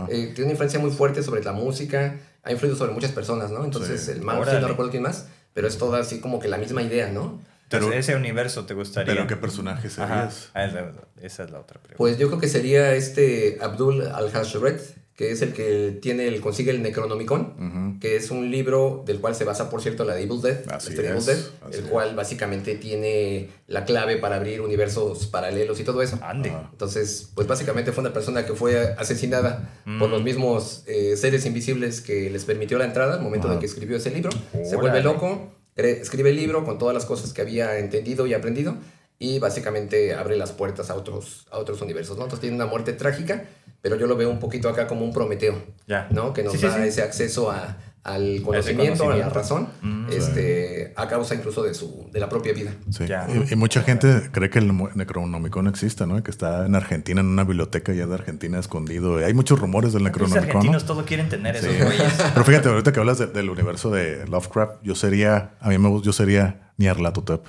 Eh, 0.09 0.33
tiene 0.35 0.45
una 0.45 0.51
influencia 0.53 0.81
muy 0.81 0.91
fuerte 0.91 1.23
sobre 1.23 1.43
la 1.45 1.53
música, 1.53 2.17
ha 2.43 2.53
influido 2.53 2.77
sobre 2.77 2.93
muchas 2.93 3.13
personas, 3.13 3.51
¿no? 3.51 3.65
Entonces, 3.65 4.03
Sí. 4.05 4.13
el 4.13 4.23
Malmsteen, 4.23 4.43
Órale. 4.57 4.61
no 4.63 4.69
recuerdo 4.69 4.91
quién 4.91 5.03
más, 5.03 5.27
pero 5.55 5.69
es 5.69 5.77
toda 5.79 6.01
así 6.01 6.21
como 6.21 6.39
que 6.41 6.49
la 6.49 6.57
misma 6.59 6.83
idea, 6.83 7.09
¿no? 7.11 7.41
Entonces, 7.65 7.89
Pero- 7.91 7.93
ese 8.01 8.17
universo 8.17 8.65
te 8.65 8.73
gustaría. 8.75 9.13
Pero 9.13 9.27
¿qué 9.27 9.37
personaje 9.37 9.89
Ajá. 9.89 10.31
serías? 10.31 10.51
Ah, 10.55 10.65
es 10.65 10.73
la- 10.73 10.93
esa 11.21 11.45
es 11.45 11.51
la 11.51 11.61
otra 11.61 11.79
pregunta. 11.81 11.99
Pues 11.99 12.17
yo 12.17 12.29
creo 12.29 12.41
que 12.41 12.49
sería 12.49 12.95
este 12.95 13.59
Abdul 13.61 14.07
al-Hashret, 14.07 14.81
que 15.19 15.33
es 15.33 15.43
el 15.43 15.53
que 15.53 15.99
tiene 16.01 16.29
el, 16.29 16.41
consigue 16.41 16.71
el 16.71 16.81
Necronomicon, 16.81 17.41
Ujú. 17.59 17.99
que 18.01 18.15
es 18.15 18.31
un 18.31 18.53
libro 18.53 19.03
del 19.05 19.19
cual 19.21 19.35
se 19.35 19.43
basa, 19.43 19.69
por 19.69 19.83
cierto, 19.83 20.05
la 20.05 20.15
de 20.15 20.23
Evil 20.23 20.41
Dead, 20.41 20.61
Así 20.71 20.91
este 20.91 21.03
es, 21.03 21.09
Evil 21.11 21.19
así 21.19 21.79
el 21.79 21.85
es. 21.87 21.91
cual 21.91 22.15
básicamente 22.15 22.77
tiene 22.77 23.49
la 23.67 23.85
clave 23.85 24.17
para 24.19 24.37
abrir 24.37 24.61
universos 24.61 25.27
paralelos 25.27 25.81
y 25.81 25.83
todo 25.83 26.03
eso. 26.03 26.21
Ande. 26.23 26.53
Entonces, 26.71 27.31
pues 27.35 27.49
básicamente 27.49 27.91
fue 27.91 28.03
una 28.03 28.13
persona 28.13 28.47
que 28.47 28.53
fue 28.55 28.95
asesinada 28.97 29.69
por 29.99 30.09
Mm. 30.09 30.13
los 30.13 30.23
mismos 30.23 30.85
eh, 30.87 31.17
seres 31.17 31.45
invisibles 31.47 32.01
que 32.01 32.31
les 32.31 32.45
permitió 32.45 32.79
la 32.79 32.85
entrada 32.85 33.15
al 33.15 33.21
momento 33.21 33.49
de 33.49 33.59
que 33.59 33.67
escribió 33.67 33.97
ese 33.97 34.11
libro. 34.13 34.31
Se 34.53 34.59
Órale. 34.77 34.77
vuelve 34.77 35.03
loco, 35.03 35.53
escribe 35.75 36.31
el 36.31 36.37
libro 36.37 36.65
con 36.65 36.79
todas 36.79 36.95
las 36.95 37.05
cosas 37.07 37.33
que 37.33 37.41
había 37.43 37.79
entendido 37.81 38.25
y 38.29 38.35
aprendido 38.35 38.77
y 39.19 39.41
básicamente 39.41 40.15
abre 40.15 40.37
las 40.37 40.53
puertas 40.53 40.91
a 40.91 40.95
otros, 40.95 41.49
a 41.51 41.59
otros 41.59 41.81
universos. 41.83 42.17
¿no? 42.17 42.23
Entonces 42.23 42.41
tiene 42.43 42.55
una 42.55 42.67
muerte 42.67 42.93
trágica, 42.93 43.49
pero 43.83 43.97
yo 43.97 44.07
lo 44.07 44.17
veo 44.17 44.31
un 44.31 44.39
poquito 44.39 44.69
acá 44.69 44.87
como 44.87 45.05
un 45.05 45.13
Prometeo, 45.13 45.63
Ya. 45.87 46.09
¿no? 46.11 46.33
que 46.33 46.43
nos 46.43 46.53
Sí, 46.55 46.59
da 46.67 46.75
sí. 46.77 46.83
ese 46.83 47.03
acceso 47.03 47.51
a, 47.51 47.77
al 48.05 48.41
conocimiento, 48.43 49.11
a 49.11 49.17
la 49.17 49.29
razón, 49.29 49.69
Mm. 49.83 50.07
este, 50.11 50.93
a 50.97 51.09
causa 51.09 51.35
incluso 51.35 51.63
de, 51.63 51.75
su, 51.75 52.09
de 52.11 52.21
la 52.21 52.29
propia 52.29 52.55
vida. 52.55 52.73
Sí. 52.91 53.07
Ya. 53.07 53.27
Y, 53.29 53.53
y 53.53 53.57
mucha 53.57 53.83
gente 53.83 54.31
cree 54.33 54.49
que 54.49 54.61
el 54.61 54.73
Necronomicon 54.95 55.67
existe, 55.67 56.07
¿no? 56.07 56.23
Que 56.23 56.31
está 56.31 56.65
en 56.65 56.75
Argentina, 56.75 57.21
en 57.21 57.27
una 57.27 57.45
biblioteca 57.45 57.93
ya 57.93 58.07
de 58.07 58.15
Argentina 58.15 58.59
escondido. 58.59 59.17
Hay 59.19 59.35
muchos 59.35 59.59
rumores 59.59 59.93
del 59.93 60.03
Los 60.05 60.11
Necronomicon. 60.13 60.43
¿no? 60.47 60.49
argentinos 60.57 60.87
todo 60.87 61.05
quieren 61.05 61.29
tener 61.29 61.57
esos 61.57 61.77
güeyes. 61.77 62.15
Pero 62.35 62.45
fíjate, 62.45 62.69
ahorita 62.71 62.93
que 62.93 63.01
hablas 63.01 63.19
de- 63.19 63.27
del 63.27 63.51
universo 63.51 63.91
de 63.91 64.27
Lovecraft, 64.27 64.83
yo 64.83 64.95
sería, 64.95 65.51
a 65.61 65.69
mí 65.69 65.77
me 65.79 65.89
gusta, 65.89 66.07
yo 66.07 66.13
sería 66.13 66.73
Nyarlathotep. 66.79 67.43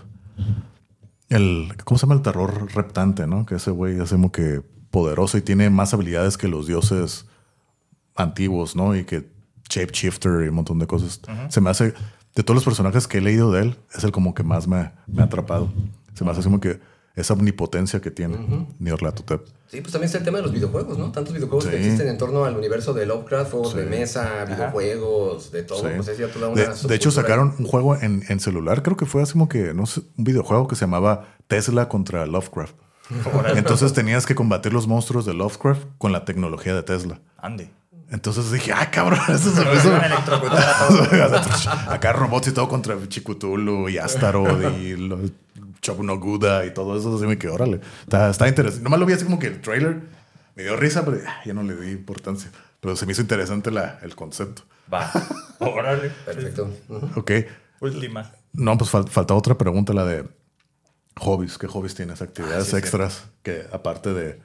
El, 1.30 1.70
¿cómo 1.86 1.98
se 1.98 2.06
llama 2.06 2.16
el 2.16 2.22
terror 2.24 2.74
reptante, 2.74 3.28
no? 3.28 3.46
Que 3.46 3.56
ese 3.56 3.72
güey 3.72 4.00
es 4.02 4.10
como 4.10 4.32
que 4.32 4.62
poderoso 4.92 5.38
y 5.38 5.42
tiene 5.42 5.70
más 5.70 5.94
habilidades 5.94 6.38
que 6.38 6.48
los 6.48 6.68
dioses 6.68 7.26
antiguos, 8.16 8.76
¿no? 8.76 8.96
Y 8.96 9.04
que 9.06 9.30
shapeshifter 9.70 10.46
y 10.46 10.50
un 10.50 10.56
montón 10.56 10.80
de 10.80 10.88
cosas. 10.88 11.22
Se 11.50 11.62
me 11.62 11.70
hace, 11.70 11.94
de 12.36 12.44
todos 12.44 12.56
los 12.56 12.64
personajes 12.64 13.08
que 13.08 13.20
he 13.20 13.22
leído 13.22 13.52
de 13.52 13.62
él, 13.62 13.76
es 13.96 14.04
el 14.04 14.12
como 14.12 14.34
que 14.34 14.44
más 14.44 14.68
me, 14.68 14.92
me 15.08 15.22
ha 15.22 15.26
atrapado. 15.26 15.72
Se 16.14 16.24
me 16.24 16.32
hace 16.32 16.42
como 16.44 16.60
que 16.60 16.80
esa 17.16 17.34
omnipotencia 17.34 18.02
que 18.02 18.12
tiene 18.12 18.38
Nyarlathotep. 18.80 19.46
Sí, 19.68 19.82
pues 19.82 19.92
también 19.92 20.06
está 20.06 20.18
el 20.20 20.24
tema 20.24 20.38
de 20.38 20.44
los 20.44 20.52
videojuegos, 20.52 20.98
¿no? 20.98 21.12
Tantos 21.12 21.34
videojuegos 21.34 21.68
que 21.68 21.78
existen 21.78 22.08
en 22.08 22.18
torno 22.18 22.46
al 22.46 22.56
universo 22.58 22.94
de 22.94 23.06
Lovecraft, 23.06 23.52
juegos 23.52 23.76
de 23.76 23.86
mesa, 23.86 24.46
videojuegos, 24.46 25.52
de 25.52 25.64
todo. 25.64 25.80
Sí. 25.80 25.88
Pues 25.96 26.08
es 26.08 26.18
ya 26.18 26.28
toda 26.32 26.50
una 26.50 26.62
De, 26.62 26.88
de 26.88 26.96
hecho, 26.96 27.12
sacaron 27.12 27.54
un 27.60 27.66
juego 27.66 27.96
en, 27.96 28.24
en 28.30 28.40
celular, 28.40 28.82
creo 28.82 28.98
que 28.98 29.06
fue 29.06 29.22
así 29.22 29.34
como 29.34 29.50
que, 29.50 29.74
no 29.74 29.86
sé, 29.86 30.02
un 30.18 30.24
videojuego 30.24 30.68
que 30.68 30.76
se 30.76 30.82
llamaba 30.82 31.36
Tesla 31.48 31.88
contra 31.90 32.26
Lovecraft. 32.26 32.76
Entonces 33.56 33.94
tenías 33.94 34.26
que 34.26 34.36
combatir 34.36 34.74
los 34.74 34.88
monstruos 34.88 35.26
de 35.26 35.34
Lovecraft 35.34 35.82
con 35.98 36.12
la 36.12 36.26
tecnología 36.26 36.76
de 36.76 36.84
Tesla. 36.84 37.20
Ande. 37.38 37.72
Entonces 38.12 38.52
dije, 38.52 38.72
ah, 38.74 38.90
cabrón, 38.90 39.20
eso 39.30 39.52
se 39.52 39.64
todos. 39.64 39.86
Acá 41.88 42.14
robots 42.14 42.48
y 42.48 42.52
todo 42.52 42.68
contra 42.68 42.96
Chikutulu 43.08 43.88
y 43.90 43.98
Astaroth 44.00 44.78
y 44.80 44.96
los 44.96 45.32
y 46.66 46.74
todo 46.74 46.98
eso. 46.98 47.16
Así 47.16 47.26
me 47.26 47.38
quedé, 47.38 47.52
órale. 47.52 47.82
Está, 48.02 48.30
está 48.30 48.48
interesante. 48.48 48.84
Nomás 48.84 49.00
lo 49.00 49.06
vi 49.06 49.14
así 49.14 49.26
como 49.26 49.40
que 49.40 49.48
el 49.48 49.62
trailer 49.62 50.02
me 50.56 50.64
dio 50.64 50.76
risa, 50.76 51.06
pero 51.06 51.18
ah, 51.28 51.38
ya 51.46 51.54
no 51.54 51.64
le 51.64 51.76
di 51.76 51.92
importancia. 51.92 52.50
Pero 52.80 52.96
se 52.96 53.06
me 53.06 53.12
hizo 53.12 53.22
interesante 53.22 53.72
la, 53.72 54.00
el 54.02 54.16
concepto. 54.16 54.64
Va. 54.92 55.12
Órale. 55.60 56.10
Perfecto. 56.26 56.72
Ok. 57.16 57.32
Última. 57.82 58.32
No, 58.54 58.78
pues 58.78 58.92
fal- 58.92 59.08
falta 59.08 59.36
otra 59.36 59.58
pregunta, 59.58 59.94
la 59.94 60.06
de 60.06 60.26
hobbies. 61.20 61.58
¿Qué 61.58 61.68
hobbies 61.68 61.96
tienes? 61.96 62.22
Actividades 62.22 62.62
Ah, 62.64 62.66
sí, 62.66 62.72
sí. 62.72 62.78
extras 62.78 63.24
que 63.44 63.64
aparte 63.72 64.14
de 64.14 64.40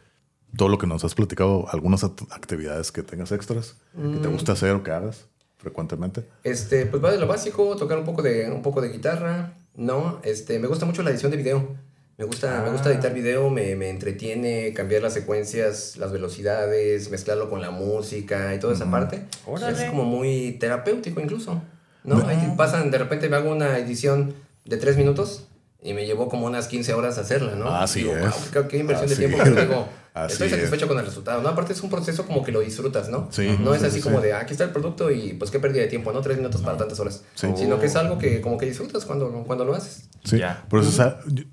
todo 0.56 0.68
lo 0.68 0.78
que 0.78 0.86
nos 0.86 1.05
has 1.05 1.14
platicado, 1.14 1.66
algunas 1.70 2.05
act- 2.05 2.26
actividades 2.30 2.92
que 2.92 3.02
tengas 3.02 3.32
extras 3.32 3.76
que 3.92 4.01
Mm. 4.02 4.22
te 4.22 4.28
gusta 4.28 4.52
hacer 4.52 4.70
o 4.72 4.82
que 4.82 4.90
hagas 4.92 5.26
frecuentemente. 5.59 6.24
Este, 6.44 6.86
pues 6.86 7.02
va 7.02 7.10
de 7.10 7.18
lo 7.18 7.26
básico, 7.26 7.74
tocar 7.76 7.98
un 7.98 8.05
poco 8.05 8.22
de, 8.22 8.51
un 8.51 8.62
poco 8.62 8.80
de 8.80 8.90
guitarra, 8.90 9.55
¿no? 9.74 10.20
Este, 10.22 10.59
me 10.59 10.66
gusta 10.68 10.84
mucho 10.86 11.02
la 11.02 11.10
edición 11.10 11.30
de 11.30 11.38
video. 11.38 11.76
Me 12.16 12.24
gusta, 12.24 12.62
me 12.62 12.70
gusta 12.70 12.90
Ah. 12.90 12.92
editar 12.92 13.12
video, 13.12 13.51
me, 13.51 13.74
me 13.74 13.88
entretiene 13.90 14.72
cambiar 14.72 15.02
las 15.02 15.14
secuencias, 15.14 15.96
las 15.96 16.12
velocidades, 16.12 17.10
mezclarlo 17.10 17.51
con 17.51 17.60
la 17.60 17.72
música 17.72 18.55
y 18.55 18.60
toda 18.60 18.74
esa 18.74 18.88
parte. 18.88 19.24
Órale. 19.46 19.82
Es 19.84 19.90
como 19.90 20.05
muy 20.05 20.52
terapéutico 20.60 21.20
incluso, 21.20 21.60
¿no? 22.05 22.24
Ahí 22.28 22.55
pasan, 22.56 22.92
de 22.92 22.98
repente 22.98 23.28
me 23.28 23.34
hago 23.36 23.51
una 23.51 23.78
edición 23.78 24.34
de 24.64 24.76
tres 24.76 24.96
minutos 24.96 25.48
y 25.85 25.93
me 25.94 26.05
llevó 26.06 26.28
como 26.28 26.47
unas 26.47 26.66
15 26.66 26.94
horas 26.94 27.16
hacerla, 27.19 27.55
¿no? 27.55 27.69
Así 27.70 28.01
Digo, 28.01 28.16
es. 28.16 28.23
"Wow, 28.23 28.32
qué, 28.52 28.69
qué 28.69 28.78
inversión 28.78 29.09
Así 29.09 29.20
de 29.23 29.28
tiempo, 29.28 29.44
es. 29.44 29.51
pero 29.55 29.61
digo, 29.69 29.89
Así 30.15 30.32
estoy 30.32 30.47
es. 30.48 30.55
satisfecho 30.55 30.89
con 30.89 30.98
el 30.98 31.05
resultado, 31.06 31.43
¿no? 31.43 31.48
Aparte 31.48 31.73
es 31.74 31.81
un 31.82 31.90
proceso 31.90 32.24
como 32.27 32.43
que 32.43 32.51
lo 32.52 32.61
disfrutas, 32.61 33.09
¿no? 33.09 33.28
Sí, 33.31 33.56
no 33.61 33.74
es 33.74 33.81
sí, 33.82 33.86
así 33.89 33.97
sí, 33.98 34.02
como 34.02 34.19
sí. 34.20 34.27
de, 34.27 34.32
"Ah, 34.32 34.40
aquí 34.40 34.52
está 34.52 34.65
el 34.65 34.70
producto 34.70 35.11
y 35.11 35.35
pues 35.35 35.51
qué 35.51 35.61
pérdida 35.61 35.82
de 35.82 35.89
tiempo, 35.89 36.12
¿no? 36.12 36.20
Tres 36.23 36.36
minutos 36.39 36.61
para 36.62 36.77
tantas 36.77 36.98
horas. 37.01 37.23
Sí. 37.35 37.48
Sino 37.56 37.78
que 37.78 37.86
es 37.86 37.94
algo 37.97 38.19
que 38.19 38.40
como 38.40 38.56
que 38.59 38.66
disfrutas 38.66 39.05
cuando, 39.05 39.31
cuando 39.47 39.65
lo 39.65 39.74
haces. 39.74 40.09
Sí, 40.24 40.39
Ya. 40.39 40.65
por 40.69 40.81
eso, 40.81 40.89
o 40.89 40.93
sea, 40.93 41.19
yo- 41.27 41.44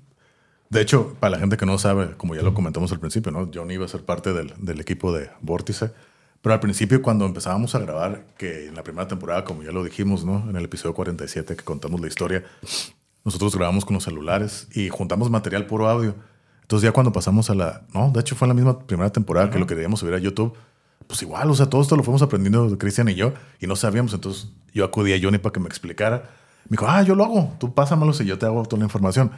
de 0.70 0.80
hecho, 0.80 1.14
para 1.20 1.32
la 1.32 1.38
gente 1.38 1.58
que 1.58 1.66
no 1.66 1.76
sabe, 1.76 2.12
como 2.16 2.34
ya 2.34 2.40
lo 2.42 2.54
comentamos 2.54 2.90
al 2.92 3.00
principio, 3.00 3.30
¿no? 3.32 3.50
Johnny 3.52 3.74
iba 3.74 3.84
a 3.84 3.88
ser 3.88 4.04
parte 4.06 4.32
del, 4.32 4.54
del 4.58 4.80
equipo 4.80 5.12
de 5.12 5.28
Vórtice, 5.42 5.90
pero 6.40 6.54
al 6.54 6.60
principio 6.60 7.02
cuando 7.02 7.26
empezábamos 7.26 7.74
a 7.74 7.78
grabar, 7.80 8.24
que 8.38 8.68
en 8.68 8.74
la 8.74 8.82
primera 8.82 9.06
temporada, 9.06 9.44
como 9.44 9.62
ya 9.62 9.70
lo 9.72 9.84
dijimos, 9.84 10.24
¿no? 10.24 10.48
En 10.48 10.56
el 10.56 10.64
episodio 10.64 10.94
47 10.94 11.56
que 11.56 11.62
contamos 11.64 12.00
la 12.00 12.06
historia, 12.08 12.42
nosotros 13.24 13.54
grabamos 13.54 13.84
con 13.84 13.94
los 13.94 14.04
celulares 14.04 14.68
y 14.74 14.88
juntamos 14.88 15.30
material 15.30 15.66
puro 15.66 15.88
audio. 15.88 16.14
Entonces 16.62 16.88
ya 16.88 16.92
cuando 16.92 17.12
pasamos 17.12 17.50
a 17.50 17.54
la... 17.54 17.82
No, 17.92 18.10
de 18.10 18.20
hecho 18.20 18.34
fue 18.34 18.46
en 18.46 18.50
la 18.50 18.54
misma 18.54 18.78
primera 18.80 19.10
temporada 19.10 19.50
que 19.50 19.58
lo 19.58 19.66
queríamos 19.66 20.00
subir 20.00 20.14
a 20.14 20.18
YouTube. 20.18 20.54
Pues 21.06 21.22
igual, 21.22 21.50
o 21.50 21.54
sea, 21.54 21.66
todo 21.66 21.82
esto 21.82 21.96
lo 21.96 22.02
fuimos 22.02 22.22
aprendiendo 22.22 22.76
Cristian 22.78 23.08
y 23.08 23.14
yo 23.14 23.34
y 23.60 23.66
no 23.66 23.76
sabíamos. 23.76 24.14
Entonces 24.14 24.48
yo 24.72 24.84
acudí 24.84 25.12
a 25.12 25.20
Johnny 25.22 25.38
para 25.38 25.52
que 25.52 25.60
me 25.60 25.68
explicara. 25.68 26.30
Me 26.68 26.76
dijo, 26.76 26.86
ah, 26.88 27.02
yo 27.02 27.14
lo 27.14 27.24
hago, 27.24 27.56
tú 27.58 27.74
pásamelo 27.74 28.12
y 28.18 28.24
yo 28.24 28.38
te 28.38 28.46
hago 28.46 28.62
toda 28.64 28.78
la 28.78 28.86
información. 28.86 29.30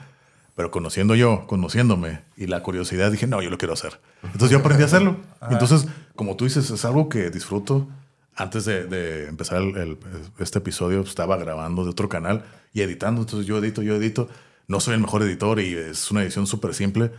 Pero 0.54 0.70
conociendo 0.70 1.16
yo, 1.16 1.46
conociéndome 1.46 2.20
y 2.36 2.46
la 2.46 2.62
curiosidad, 2.62 3.10
dije, 3.10 3.26
no, 3.26 3.42
yo 3.42 3.50
lo 3.50 3.58
quiero 3.58 3.74
hacer. 3.74 4.00
Entonces 4.22 4.50
yo 4.50 4.58
aprendí 4.58 4.84
a 4.84 4.86
hacerlo. 4.86 5.16
Entonces, 5.50 5.88
como 6.14 6.36
tú 6.36 6.44
dices, 6.44 6.70
es 6.70 6.84
algo 6.84 7.08
que 7.08 7.30
disfruto. 7.30 7.88
Antes 8.36 8.64
de, 8.64 8.86
de 8.86 9.28
empezar 9.28 9.58
el- 9.62 9.76
el- 9.76 9.98
este 10.38 10.58
episodio, 10.58 11.00
estaba 11.02 11.36
grabando 11.36 11.84
de 11.84 11.90
otro 11.90 12.08
canal 12.08 12.44
y 12.72 12.80
editando. 12.82 13.20
Entonces 13.20 13.46
yo 13.46 13.58
edito, 13.58 13.82
yo 13.82 13.94
edito. 13.96 14.28
No 14.66 14.80
soy 14.80 14.94
el 14.94 15.00
mejor 15.00 15.22
editor 15.22 15.60
y 15.60 15.74
es 15.74 16.10
una 16.10 16.22
edición 16.22 16.46
súper 16.46 16.74
simple. 16.74 17.12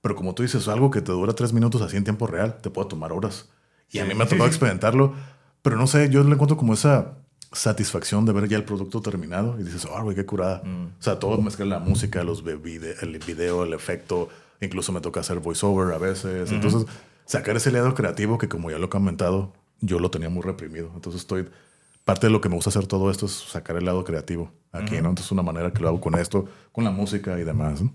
Pero 0.00 0.16
como 0.16 0.34
tú 0.34 0.42
dices, 0.42 0.66
algo 0.68 0.90
que 0.90 1.00
te 1.00 1.12
dura 1.12 1.32
tres 1.34 1.52
minutos 1.52 1.82
así 1.82 1.96
en 1.96 2.04
tiempo 2.04 2.26
real, 2.26 2.58
te 2.60 2.70
puede 2.70 2.88
tomar 2.88 3.12
horas. 3.12 3.48
Y 3.90 3.98
a 3.98 4.04
mí 4.04 4.14
me 4.14 4.24
ha 4.24 4.26
tocado 4.28 4.46
experimentarlo. 4.48 5.14
Pero 5.62 5.76
no 5.76 5.86
sé, 5.86 6.08
yo 6.10 6.24
le 6.24 6.32
encuentro 6.32 6.56
como 6.56 6.72
esa 6.74 7.12
satisfacción 7.52 8.24
de 8.24 8.32
ver 8.32 8.48
ya 8.48 8.56
el 8.56 8.64
producto 8.64 9.00
terminado 9.02 9.56
y 9.60 9.62
dices, 9.64 9.86
oh, 9.90 10.02
güey, 10.02 10.16
qué 10.16 10.24
curada. 10.24 10.62
O 10.98 11.02
sea, 11.02 11.18
todo 11.18 11.40
mezclar 11.40 11.68
la 11.68 11.78
música, 11.78 12.24
los 12.24 12.42
el 12.46 13.18
video, 13.18 13.64
el 13.64 13.72
efecto, 13.74 14.28
incluso 14.60 14.90
me 14.92 15.00
toca 15.00 15.20
hacer 15.20 15.38
voiceover 15.40 15.94
a 15.94 15.98
veces. 15.98 16.50
Entonces, 16.50 16.86
sacar 17.26 17.56
ese 17.56 17.70
lado 17.70 17.94
creativo 17.94 18.38
que 18.38 18.48
como 18.48 18.70
ya 18.70 18.78
lo 18.78 18.86
he 18.86 18.88
comentado, 18.88 19.52
yo 19.82 19.98
lo 19.98 20.10
tenía 20.10 20.30
muy 20.30 20.42
reprimido. 20.42 20.90
Entonces, 20.94 21.20
estoy 21.20 21.48
parte 22.04 22.28
de 22.28 22.32
lo 22.32 22.40
que 22.40 22.48
me 22.48 22.54
gusta 22.54 22.70
hacer 22.70 22.86
todo 22.86 23.10
esto 23.10 23.26
es 23.26 23.32
sacar 23.32 23.76
el 23.76 23.84
lado 23.84 24.02
creativo 24.04 24.50
aquí, 24.72 24.94
¿no? 25.02 25.10
Entonces, 25.10 25.30
una 25.30 25.42
manera 25.42 25.72
que 25.72 25.80
lo 25.80 25.88
hago 25.88 26.00
con 26.00 26.14
esto, 26.14 26.46
con 26.72 26.84
la 26.84 26.90
música 26.90 27.38
y 27.38 27.44
demás. 27.44 27.82
¿no? 27.82 27.94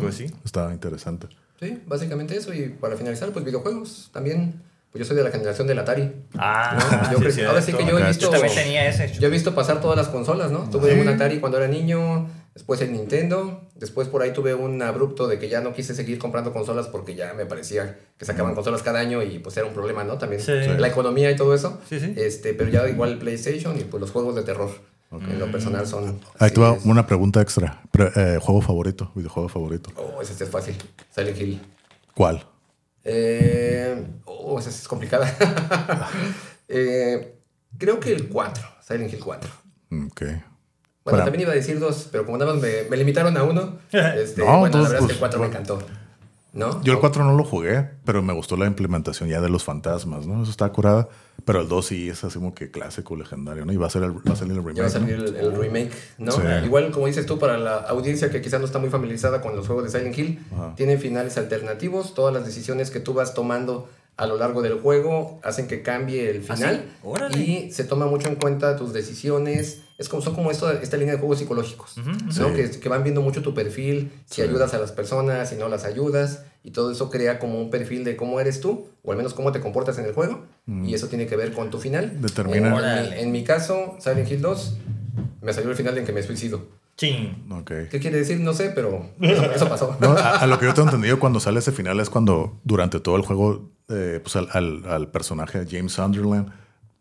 Pues 0.00 0.14
sí. 0.14 0.26
Está 0.44 0.72
interesante. 0.72 1.26
Sí, 1.58 1.82
básicamente 1.86 2.36
eso. 2.36 2.54
Y 2.54 2.68
para 2.68 2.96
finalizar, 2.96 3.30
pues 3.32 3.44
videojuegos 3.44 4.10
también. 4.12 4.62
Pues 4.90 5.00
yo 5.00 5.08
soy 5.08 5.16
de 5.16 5.24
la 5.24 5.30
generación 5.30 5.66
del 5.66 5.78
Atari. 5.78 6.12
Ah, 6.36 7.08
¿no? 7.12 7.18
Yo 7.18 7.30
sí, 7.30 7.40
ahora 7.42 7.62
sí 7.62 7.72
que 7.72 7.86
yo 7.86 7.98
he 7.98 8.06
visto... 8.06 8.26
Yo 8.26 8.30
también 8.30 8.54
tenía 8.54 8.86
ese. 8.86 9.10
Yo 9.18 9.28
he 9.28 9.30
visto 9.30 9.54
pasar 9.54 9.80
todas 9.80 9.96
las 9.96 10.08
consolas, 10.08 10.50
¿no? 10.50 10.68
Tuve 10.68 11.00
un 11.00 11.08
Atari 11.08 11.40
cuando 11.40 11.56
era 11.56 11.66
niño, 11.66 12.28
después 12.54 12.80
el 12.80 12.92
Nintendo, 12.92 13.68
después 13.74 14.08
por 14.08 14.22
ahí 14.22 14.32
tuve 14.32 14.54
un 14.54 14.80
abrupto 14.82 15.26
de 15.28 15.38
que 15.38 15.48
ya 15.48 15.60
no 15.60 15.72
quise 15.72 15.94
seguir 15.94 16.18
comprando 16.18 16.52
consolas 16.52 16.86
porque 16.88 17.14
ya 17.14 17.32
me 17.34 17.46
parecía 17.46 17.98
que 18.18 18.24
sacaban 18.24 18.54
consolas 18.54 18.82
cada 18.82 19.00
año 19.00 19.22
y 19.22 19.38
pues 19.38 19.56
era 19.56 19.66
un 19.66 19.72
problema, 19.74 20.04
¿no? 20.04 20.18
También 20.18 20.40
Sí. 20.42 20.52
la 20.78 20.88
economía 20.88 21.30
y 21.30 21.36
todo 21.36 21.54
eso. 21.54 21.80
Sí, 21.88 21.98
sí. 22.00 22.14
Este, 22.16 22.54
pero 22.54 22.70
ya 22.70 22.88
igual 22.88 23.18
PlayStation 23.18 23.78
y 23.78 23.84
pues 23.84 24.00
los 24.00 24.10
juegos 24.10 24.34
de 24.34 24.42
terror. 24.42 24.70
En 25.12 25.38
lo 25.38 25.52
personal 25.52 25.86
son... 25.86 26.20
Ahí 26.38 26.50
te 26.52 26.58
va 26.58 26.72
una 26.86 27.06
pregunta 27.06 27.42
extra. 27.42 27.82
Eh, 28.16 28.38
juego 28.40 28.62
favorito, 28.62 29.12
videojuego 29.14 29.46
favorito. 29.50 29.90
Oh, 29.96 30.22
ese 30.22 30.32
sí 30.34 30.42
es 30.44 30.48
fácil. 30.48 30.74
Silent 31.14 31.38
Hill. 31.38 31.60
¿Cuál? 32.14 32.42
Eh, 33.04 34.02
oh, 34.24 34.58
esa 34.58 34.70
es 34.70 34.88
complicada. 34.88 35.26
Eh, 36.74 37.34
creo 37.76 38.00
que 38.00 38.12
el 38.14 38.28
4, 38.30 38.64
Silent 38.80 39.12
Hill 39.12 39.20
4. 39.22 39.50
Mm, 39.90 40.06
Ok. 40.06 40.22
Bueno, 41.04 41.16
Para- 41.18 41.24
también 41.24 41.42
iba 41.42 41.52
a 41.52 41.56
decir 41.56 41.78
dos, 41.80 42.08
pero 42.12 42.24
como 42.24 42.38
nada 42.38 42.52
más 42.52 42.62
me, 42.62 42.84
me 42.88 42.96
limitaron 42.96 43.36
a 43.36 43.42
uno, 43.42 43.78
este, 43.92 44.40
No, 44.42 44.46
bueno, 44.60 44.66
entonces, 44.66 44.72
la 44.72 44.88
verdad 44.88 44.94
es 44.94 44.98
pues, 44.98 45.06
que 45.06 45.12
el 45.14 45.18
4 45.18 45.40
me 45.40 45.46
bueno. 45.46 45.60
encantó. 45.60 45.86
¿No? 46.54 46.82
Yo 46.82 46.92
el 46.92 46.98
4 46.98 47.24
no 47.24 47.34
lo 47.34 47.44
jugué, 47.44 47.88
pero 48.04 48.20
me 48.22 48.34
gustó 48.34 48.58
la 48.58 48.66
implementación 48.66 49.26
ya 49.30 49.40
de 49.40 49.48
los 49.48 49.64
fantasmas, 49.64 50.26
¿no? 50.26 50.42
Eso 50.42 50.50
está 50.50 50.68
curada. 50.68 51.08
Pero 51.46 51.62
el 51.62 51.68
2 51.68 51.86
sí 51.86 52.10
es 52.10 52.22
así 52.24 52.34
como 52.38 52.54
que 52.54 52.70
clásico, 52.70 53.16
legendario, 53.16 53.64
¿no? 53.64 53.72
Y 53.72 53.78
va 53.78 53.86
a, 53.86 53.90
ser 53.90 54.02
el, 54.02 54.10
va 54.12 54.34
a 54.34 54.36
salir 54.36 54.52
el 54.52 54.58
remake. 54.58 54.76
Ya 54.76 54.82
va 54.82 54.88
a 54.88 54.92
¿no? 54.92 54.98
salir 55.00 55.14
el, 55.14 55.34
el 55.34 55.56
remake, 55.56 55.90
¿no? 56.18 56.30
Sí. 56.30 56.42
Igual, 56.66 56.90
como 56.92 57.06
dices 57.06 57.24
tú, 57.24 57.38
para 57.38 57.56
la 57.56 57.76
audiencia 57.78 58.28
que 58.30 58.42
quizás 58.42 58.60
no 58.60 58.66
está 58.66 58.78
muy 58.78 58.90
familiarizada 58.90 59.40
con 59.40 59.56
los 59.56 59.66
juegos 59.66 59.84
de 59.90 59.98
Silent 59.98 60.16
Hill, 60.18 60.40
Ajá. 60.52 60.74
tienen 60.76 61.00
finales 61.00 61.38
alternativos. 61.38 62.12
Todas 62.12 62.34
las 62.34 62.44
decisiones 62.44 62.90
que 62.90 63.00
tú 63.00 63.14
vas 63.14 63.32
tomando 63.32 63.88
a 64.18 64.26
lo 64.26 64.36
largo 64.36 64.60
del 64.60 64.78
juego 64.78 65.40
hacen 65.42 65.66
que 65.66 65.80
cambie 65.80 66.28
el 66.28 66.44
¿Ah, 66.50 66.54
final. 66.54 66.84
sí? 66.84 66.96
Órale. 67.02 67.38
Y 67.38 67.72
se 67.72 67.84
toma 67.84 68.04
mucho 68.06 68.28
en 68.28 68.34
cuenta 68.36 68.76
tus 68.76 68.92
decisiones. 68.92 69.80
Es 70.02 70.08
como, 70.08 70.20
son 70.22 70.34
como 70.34 70.50
esto, 70.50 70.70
esta 70.70 70.96
línea 70.96 71.14
de 71.14 71.20
juegos 71.20 71.38
psicológicos, 71.38 71.96
¿no? 71.98 72.32
Sí. 72.32 72.42
que, 72.54 72.70
que 72.80 72.88
van 72.88 73.02
viendo 73.04 73.22
mucho 73.22 73.40
tu 73.40 73.54
perfil, 73.54 74.10
si 74.26 74.36
Sí. 74.36 74.42
ayudas 74.42 74.74
a 74.74 74.78
las 74.78 74.90
personas, 74.92 75.48
si 75.50 75.54
no 75.56 75.68
las 75.68 75.84
ayudas. 75.84 76.44
Y 76.64 76.70
todo 76.72 76.90
eso 76.92 77.08
crea 77.10 77.38
como 77.38 77.60
un 77.60 77.70
perfil 77.70 78.04
de 78.04 78.16
cómo 78.16 78.38
eres 78.40 78.60
tú, 78.60 78.86
o 79.02 79.10
al 79.12 79.16
menos 79.16 79.32
cómo 79.34 79.50
te 79.52 79.60
comportas 79.60 79.98
en 79.98 80.04
el 80.04 80.12
juego. 80.12 80.44
Y 80.66 80.94
eso 80.94 81.08
tiene 81.08 81.26
que 81.26 81.36
ver 81.36 81.52
con 81.52 81.70
tu 81.70 81.78
final. 81.78 82.20
Determina- 82.20 82.56
En- 82.58 82.64
en, 82.66 82.72
mi, 82.72 82.78
Órale. 82.78 83.20
en 83.22 83.32
mi 83.32 83.44
caso, 83.44 83.96
Silent 84.00 84.30
Hill 84.30 84.42
2, 84.42 84.76
me 85.40 85.52
salió 85.52 85.70
el 85.70 85.76
final 85.76 85.96
en 85.98 86.04
que 86.04 86.12
me 86.12 86.22
suicido. 86.22 86.66
Ching. 86.96 87.46
Ok. 87.50 87.70
¿Qué 87.90 87.98
quiere 88.00 88.18
decir? 88.18 88.38
No 88.40 88.52
sé, 88.52 88.70
pero 88.74 89.08
eso, 89.20 89.42
eso 89.52 89.68
pasó. 89.68 89.96
No, 90.00 90.10
a, 90.12 90.36
a 90.38 90.46
lo 90.46 90.58
que 90.58 90.66
yo 90.66 90.74
tengo 90.74 90.88
entendido, 90.88 91.18
cuando 91.18 91.40
sale 91.40 91.58
ese 91.58 91.72
final 91.72 91.98
es 92.00 92.10
cuando 92.10 92.60
durante 92.64 93.00
todo 93.00 93.16
el 93.16 93.22
juego, 93.22 93.70
eh, 93.88 94.20
pues 94.22 94.36
al, 94.36 94.48
al- 94.52 94.84
al 94.86 95.10
personaje 95.10 95.64
James 95.68 95.92
Sunderland, 95.92 96.48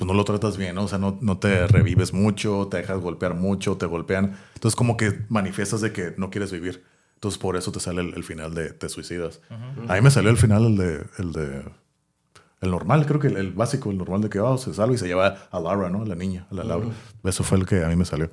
pues 0.02 0.08
no 0.08 0.16
lo 0.16 0.26
tratas 0.26 0.58
bien, 0.58 0.74
¿no? 0.74 0.86
O 0.86 0.88
sea, 0.88 0.98
no, 0.98 1.20
no 1.22 1.38
te 1.38 1.68
revives 1.68 2.12
mucho, 2.12 2.68
te 2.72 2.78
dejas 2.78 2.98
golpear 3.00 3.36
mucho, 3.36 3.78
te 3.78 3.86
golpean. 3.86 4.36
Entonces, 4.56 4.76
como 4.76 4.98
que 4.98 5.20
manifiestas 5.30 5.80
de 5.82 5.94
que 5.94 6.16
no 6.18 6.32
quieres 6.32 6.52
vivir. 6.52 6.84
Entonces, 7.14 7.38
por 7.38 7.56
eso 7.56 7.72
te 7.72 7.80
sale 7.80 8.02
el, 8.02 8.16
el 8.16 8.24
final 8.24 8.56
de 8.56 8.74
te 8.74 8.90
suicidas. 8.90 9.42
A 9.88 9.94
mí 9.94 10.02
me 10.02 10.10
salió 10.10 10.32
el 10.32 10.38
final, 10.38 10.66
el 10.66 10.76
de. 10.78 11.06
El 11.20 11.32
de 11.34 11.64
el 12.62 12.72
normal, 12.72 13.06
creo 13.06 13.20
que 13.20 13.28
el, 13.28 13.38
el 13.38 13.52
básico, 13.52 13.92
el 13.92 14.00
normal 14.00 14.22
de 14.22 14.30
que 14.30 14.40
oh, 14.40 14.58
se 14.58 14.74
salva 14.74 14.96
y 14.96 14.98
se 14.98 15.06
lleva 15.06 15.38
a 15.52 15.60
Laura, 15.60 15.92
¿no? 15.92 16.02
A 16.02 16.06
la 16.08 16.16
niña, 16.16 16.48
a 16.50 16.56
la 16.56 16.64
Laura. 16.64 16.90
Eso 17.24 17.44
fue 17.44 17.60
el 17.60 17.68
que 17.68 17.84
a 17.84 17.88
mí 17.88 17.96
me 17.96 18.06
salió. 18.06 18.32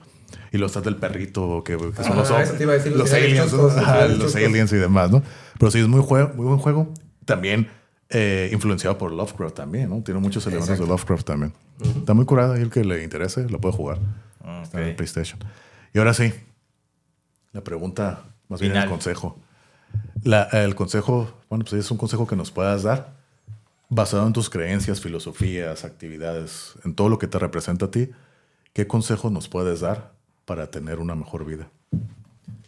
Y 0.52 0.56
los 0.56 0.70
estás 0.70 0.84
del 0.84 0.96
perrito, 0.96 1.62
que, 1.64 1.76
que 1.76 2.02
son 2.02 2.12
Ah, 2.12 2.16
los, 2.16 2.58
decir, 2.58 2.92
los 2.92 2.98
los 2.98 3.12
aliens, 3.12 3.52
¿no? 3.52 3.68
los 4.16 4.36
aliens 4.36 4.72
y 4.72 4.76
demás, 4.76 5.10
¿no? 5.10 5.22
Pero 5.58 5.70
sí 5.70 5.80
es 5.80 5.88
muy, 5.88 6.00
juego, 6.02 6.32
muy 6.34 6.46
buen 6.46 6.58
juego. 6.58 6.94
También 7.26 7.68
eh, 8.10 8.48
influenciado 8.52 8.96
por 8.98 9.12
Lovecraft 9.12 9.54
también, 9.56 9.90
¿no? 9.90 10.02
Tiene 10.02 10.20
muchos 10.20 10.46
elementos 10.46 10.70
Exacto. 10.70 10.84
de 10.84 10.88
Lovecraft 10.96 11.26
también. 11.26 11.52
Está 11.98 12.14
muy 12.14 12.24
curada 12.24 12.58
y 12.58 12.62
el 12.62 12.70
que 12.70 12.84
le 12.84 13.02
interese 13.04 13.48
lo 13.48 13.60
puede 13.60 13.74
jugar. 13.74 13.98
Está 14.62 14.80
en 14.82 14.88
el. 14.88 14.96
PlayStation. 14.96 15.38
Y 15.94 15.98
ahora 15.98 16.14
sí, 16.14 16.32
la 17.52 17.62
pregunta, 17.62 18.24
más 18.48 18.60
bien 18.60 18.74
el 18.76 18.88
consejo. 18.88 19.38
La- 20.24 20.44
el 20.44 20.74
consejo, 20.74 21.30
bueno, 21.48 21.64
pues 21.64 21.74
es 21.84 21.90
un 21.90 21.98
consejo 21.98 22.26
que 22.26 22.36
nos 22.36 22.50
puedas 22.50 22.82
dar 22.82 23.16
basado 23.90 24.26
en 24.26 24.32
tus 24.32 24.50
creencias, 24.50 25.00
filosofías, 25.00 25.84
actividades, 25.84 26.74
en 26.84 26.94
todo 26.94 27.08
lo 27.08 27.18
que 27.18 27.26
te 27.26 27.38
representa 27.38 27.86
a 27.86 27.90
ti. 27.90 28.10
¿Qué 28.74 28.86
consejo 28.86 29.30
nos 29.30 29.48
puedes 29.48 29.80
dar 29.80 30.12
para 30.44 30.70
tener 30.70 30.98
una 30.98 31.14
mejor 31.14 31.44
vida? 31.44 31.68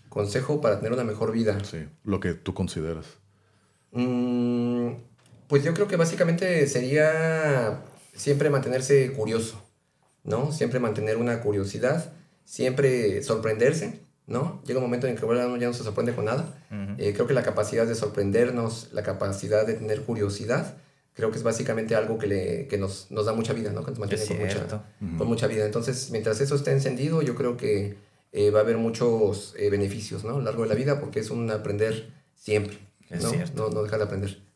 Consejo 0.08 0.60
para 0.60 0.76
tener 0.78 0.92
una 0.92 1.04
mejor 1.04 1.32
vida. 1.32 1.62
Sí, 1.64 1.86
lo 2.04 2.20
que 2.20 2.34
tú 2.34 2.52
consideras. 2.54 3.06
Mm, 3.92 4.92
pues 5.50 5.64
yo 5.64 5.74
creo 5.74 5.88
que 5.88 5.96
básicamente 5.96 6.64
sería 6.68 7.82
siempre 8.14 8.50
mantenerse 8.50 9.12
curioso, 9.12 9.60
¿no? 10.22 10.52
Siempre 10.52 10.78
mantener 10.78 11.16
una 11.16 11.40
curiosidad, 11.40 12.12
siempre 12.44 13.20
sorprenderse, 13.24 14.00
¿no? 14.28 14.62
Llega 14.64 14.78
un 14.78 14.84
momento 14.84 15.08
en 15.08 15.16
que 15.16 15.24
uno 15.24 15.56
ya 15.56 15.66
no 15.66 15.74
se 15.74 15.82
sorprende 15.82 16.14
con 16.14 16.26
nada. 16.26 16.56
Eh, 16.98 17.12
creo 17.14 17.26
que 17.26 17.34
la 17.34 17.42
capacidad 17.42 17.84
de 17.84 17.96
sorprendernos, 17.96 18.90
la 18.92 19.02
capacidad 19.02 19.66
de 19.66 19.74
tener 19.74 20.02
curiosidad, 20.02 20.76
creo 21.14 21.32
que 21.32 21.38
es 21.38 21.42
básicamente 21.42 21.96
algo 21.96 22.16
que, 22.16 22.28
le, 22.28 22.68
que 22.68 22.78
nos, 22.78 23.10
nos 23.10 23.26
da 23.26 23.32
mucha 23.32 23.52
vida, 23.52 23.72
¿no? 23.72 23.84
Que 23.84 23.90
nos 23.90 23.98
mantiene 23.98 24.24
con 24.24 24.38
mucha, 24.38 24.52
cierto. 24.52 24.82
con 25.18 25.26
mucha 25.26 25.48
vida. 25.48 25.66
Entonces, 25.66 26.12
mientras 26.12 26.40
eso 26.40 26.54
esté 26.54 26.70
encendido, 26.70 27.22
yo 27.22 27.34
creo 27.34 27.56
que 27.56 27.96
eh, 28.30 28.50
va 28.52 28.60
a 28.60 28.62
haber 28.62 28.78
muchos 28.78 29.56
eh, 29.58 29.68
beneficios, 29.68 30.22
¿no? 30.22 30.30
A 30.30 30.38
lo 30.38 30.42
largo 30.42 30.62
de 30.62 30.68
la 30.68 30.76
vida, 30.76 31.00
porque 31.00 31.18
es 31.18 31.30
un 31.30 31.50
aprender 31.50 32.12
siempre, 32.36 32.78
Es 33.08 33.24
¿no? 33.24 33.30
cierto. 33.30 33.64
No, 33.64 33.74
no 33.74 33.82
dejar 33.82 33.98
de 33.98 34.04
aprender. 34.04 34.49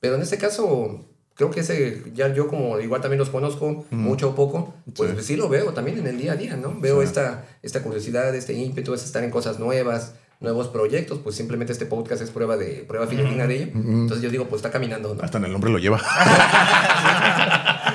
Pero 0.00 0.14
en 0.16 0.22
este 0.22 0.38
caso, 0.38 1.04
creo 1.34 1.50
que 1.50 1.60
ese, 1.60 2.02
ya 2.14 2.32
yo 2.32 2.48
como 2.48 2.78
igual 2.80 3.00
también 3.00 3.18
los 3.18 3.30
conozco, 3.30 3.84
mucho 3.90 4.30
o 4.30 4.34
poco, 4.34 4.74
pues 4.96 5.10
Sí. 5.18 5.22
sí. 5.22 5.36
lo 5.36 5.48
veo 5.48 5.72
también 5.72 5.98
en 5.98 6.06
el 6.06 6.18
día 6.18 6.32
a 6.32 6.36
día, 6.36 6.56
¿no? 6.56 6.74
Veo 6.80 7.00
Sí. 7.02 7.08
esta, 7.08 7.44
esta 7.62 7.82
curiosidad, 7.82 8.34
este 8.34 8.52
ímpetu, 8.52 8.94
es 8.94 9.04
estar 9.04 9.24
en 9.24 9.30
cosas 9.30 9.58
nuevas, 9.58 10.14
nuevos 10.40 10.68
proyectos, 10.68 11.18
pues 11.18 11.34
simplemente 11.34 11.72
este 11.72 11.84
podcast 11.86 12.22
es 12.22 12.30
prueba 12.30 12.56
de 12.56 12.84
prueba 12.86 13.08
fidedigna 13.08 13.48
de 13.48 13.56
ello. 13.56 13.72
Entonces 13.74 14.22
yo 14.22 14.30
digo, 14.30 14.44
pues 14.46 14.60
está 14.60 14.70
caminando, 14.70 15.14
¿no? 15.16 15.22
Hasta 15.22 15.38
en 15.38 15.46
el 15.46 15.52
nombre 15.52 15.70
lo 15.72 15.78
lleva. 15.78 16.00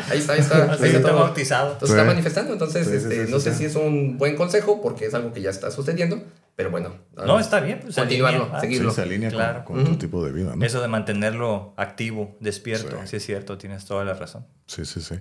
Ahí 0.09 0.19
está, 0.19 0.33
ahí 0.33 0.39
está. 0.41 0.73
Ahí 0.73 0.89
está 0.89 1.01
todo. 1.01 1.19
bautizado. 1.19 1.73
Entonces 1.73 1.95
Sí. 1.95 1.99
está 2.01 2.03
manifestando, 2.11 2.53
entonces 2.53 2.87
Sí, 2.87 2.95
este, 2.95 3.25
no 3.31 3.39
sé 3.39 3.53
si 3.55 3.65
es 3.65 3.75
un 3.75 4.17
buen 4.17 4.35
consejo 4.35 4.81
porque 4.81 5.05
es 5.05 5.13
algo 5.13 5.31
que 5.33 5.41
ya 5.41 5.49
está 5.49 5.71
sucediendo, 5.71 6.21
pero 6.55 6.69
bueno. 6.71 6.95
No, 7.15 7.39
está 7.39 7.59
bien. 7.59 7.79
Pues, 7.81 7.95
Continuarlo, 7.95 8.41
alinea, 8.43 8.57
¿ah? 8.57 8.61
seguirlo. 8.61 8.89
Sí, 8.89 8.95
se 8.95 9.01
alinea 9.01 9.29
con- 9.29 9.37
Claro. 9.37 9.65
con, 9.65 9.83
tu 9.85 9.95
tipo 9.97 10.23
de 10.25 10.31
vida, 10.31 10.55
¿no? 10.55 10.65
Eso 10.65 10.81
de 10.81 10.87
mantenerlo 10.87 11.73
activo, 11.77 12.35
despierto. 12.39 12.97
Sí. 13.01 13.07
Sí. 13.07 13.15
es 13.17 13.25
cierto, 13.25 13.57
tienes 13.57 13.85
toda 13.85 14.03
la 14.05 14.13
razón. 14.13 14.45
Sí, 14.67 14.85
sí, 14.85 15.01
sí. 15.01 15.15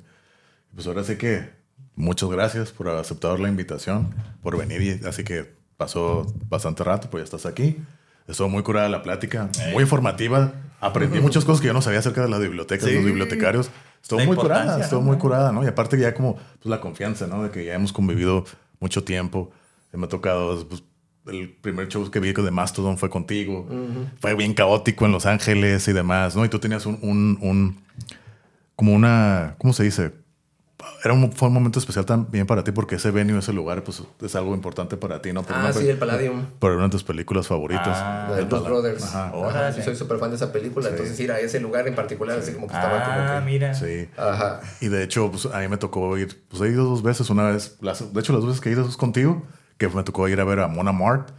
Pues 0.74 0.86
ahora 0.86 1.04
sí 1.04 1.16
que 1.16 1.50
muchas 1.94 2.28
gracias 2.30 2.72
por 2.72 2.88
aceptar 2.88 3.38
la 3.40 3.48
invitación, 3.48 4.14
por 4.42 4.56
venir. 4.58 4.82
Y 5.02 5.06
así 5.06 5.24
que 5.24 5.54
pasó 5.76 6.26
bastante 6.48 6.84
rato, 6.84 7.08
pues 7.10 7.22
ya 7.22 7.24
estás 7.24 7.46
aquí. 7.46 7.76
Estuvo 8.28 8.48
muy 8.48 8.62
curada 8.62 8.88
la 8.88 9.02
plática, 9.02 9.48
muy 9.72 9.82
informativa. 9.82 10.52
Aprendí 10.80 11.20
muchas 11.20 11.44
cosas 11.44 11.60
que 11.60 11.66
yo 11.68 11.72
no 11.72 11.82
sabía 11.82 11.98
acerca 11.98 12.22
de 12.22 12.28
las 12.28 12.40
bibliotecas, 12.40 12.88
Sí. 12.88 12.94
los 12.94 13.04
bibliotecarios. 13.04 13.70
Estuvo 14.02 14.20
La 14.20 14.26
muy 14.26 14.36
curada, 14.36 14.80
estuvo 14.80 15.00
¿no? 15.00 15.06
muy 15.06 15.16
curada, 15.18 15.52
¿no? 15.52 15.62
Y 15.64 15.66
aparte 15.66 15.98
ya 15.98 16.12
como 16.14 16.34
pues, 16.36 16.66
la 16.66 16.80
confianza, 16.80 17.26
¿no? 17.26 17.42
De 17.44 17.50
que 17.50 17.64
ya 17.64 17.74
hemos 17.74 17.92
convivido 17.92 18.44
mucho 18.80 19.04
tiempo. 19.04 19.50
Me 19.92 20.06
ha 20.06 20.08
tocado, 20.08 20.66
pues, 20.68 20.82
el 21.26 21.50
primer 21.52 21.88
show 21.88 22.10
que 22.10 22.20
vi 22.20 22.32
de 22.32 22.50
Mastodon 22.50 22.98
fue 22.98 23.08
contigo. 23.10 23.66
Fue 24.20 24.34
bien 24.34 24.54
caótico 24.54 25.06
en 25.06 25.12
Los 25.12 25.26
Ángeles 25.26 25.86
y 25.88 25.92
demás, 25.92 26.34
¿no? 26.36 26.44
Y 26.44 26.48
tú 26.48 26.58
tenías 26.58 26.86
un, 26.86 26.98
un, 27.02 27.38
un- 27.40 27.82
como 28.76 28.92
una, 28.94 29.54
¿cómo 29.58 29.72
se 29.72 29.84
dice? 29.84 30.12
Era 31.04 31.14
un, 31.14 31.30
fue 31.32 31.46
un 31.46 31.54
momento 31.54 31.78
especial 31.78 32.04
también 32.04 32.44
para 32.46 32.64
ti 32.64 32.72
porque 32.72 32.96
ese 32.96 33.12
venue, 33.12 33.38
ese 33.38 33.52
lugar, 33.52 33.84
pues 33.84 34.02
es 34.20 34.34
algo 34.34 34.52
importante 34.54 34.96
para 34.96 35.22
ti, 35.22 35.32
¿no? 35.32 35.42
Por 35.44 35.54
Ah, 35.54 35.60
una 35.60 35.72
sí, 35.72 35.88
el 35.88 35.96
Palladium. 35.96 36.44
Por 36.58 36.72
una 36.72 36.84
de 36.84 36.90
tus 36.90 37.04
películas 37.04 37.46
favoritas. 37.46 37.86
Ah, 38.00 38.26
La 38.30 38.34
de 38.36 38.42
El 38.42 38.48
Blues 38.48 38.64
Brothers. 38.64 39.04
Ajá. 39.04 39.26
Ajá, 39.28 39.36
Órale. 39.36 39.76
sí, 39.76 39.82
soy 39.82 39.94
súper 39.94 40.18
fan 40.18 40.30
de 40.30 40.36
esa 40.36 40.50
película, 40.52 40.86
Sí. 40.86 40.92
entonces 40.92 41.20
ir 41.20 41.30
a 41.30 41.38
ese 41.38 41.60
lugar 41.60 41.86
en 41.86 41.94
particular, 41.94 42.38
así 42.38 42.52
como 42.52 42.66
que 42.66 42.74
estaba 42.74 42.98
Ah, 42.98 43.26
como 43.26 43.40
que... 43.46 43.52
mira. 43.52 43.74
Sí. 43.74 44.08
Ajá. 44.16 44.60
Y 44.80 44.88
de 44.88 45.04
hecho, 45.04 45.30
pues 45.30 45.46
a 45.46 45.60
mí 45.60 45.68
me 45.68 45.76
tocó 45.76 46.18
ir, 46.18 46.42
pues 46.48 46.60
he 46.62 46.68
ido 46.68 46.84
dos 46.84 47.02
veces, 47.04 47.30
una 47.30 47.44
vez, 47.50 47.76
las- 47.80 48.12
de 48.12 48.20
hecho 48.20 48.32
las 48.32 48.44
veces 48.44 48.60
que 48.60 48.68
he 48.70 48.72
ido 48.72 48.88
es 48.88 48.96
contigo, 48.96 49.44
que 49.90 49.96
me 49.96 50.02
tocó 50.02 50.28
ir 50.28 50.40
a 50.40 50.44
ver 50.44 50.60
a 50.60 50.68
Mona 50.68 50.92
Mart 50.92 51.30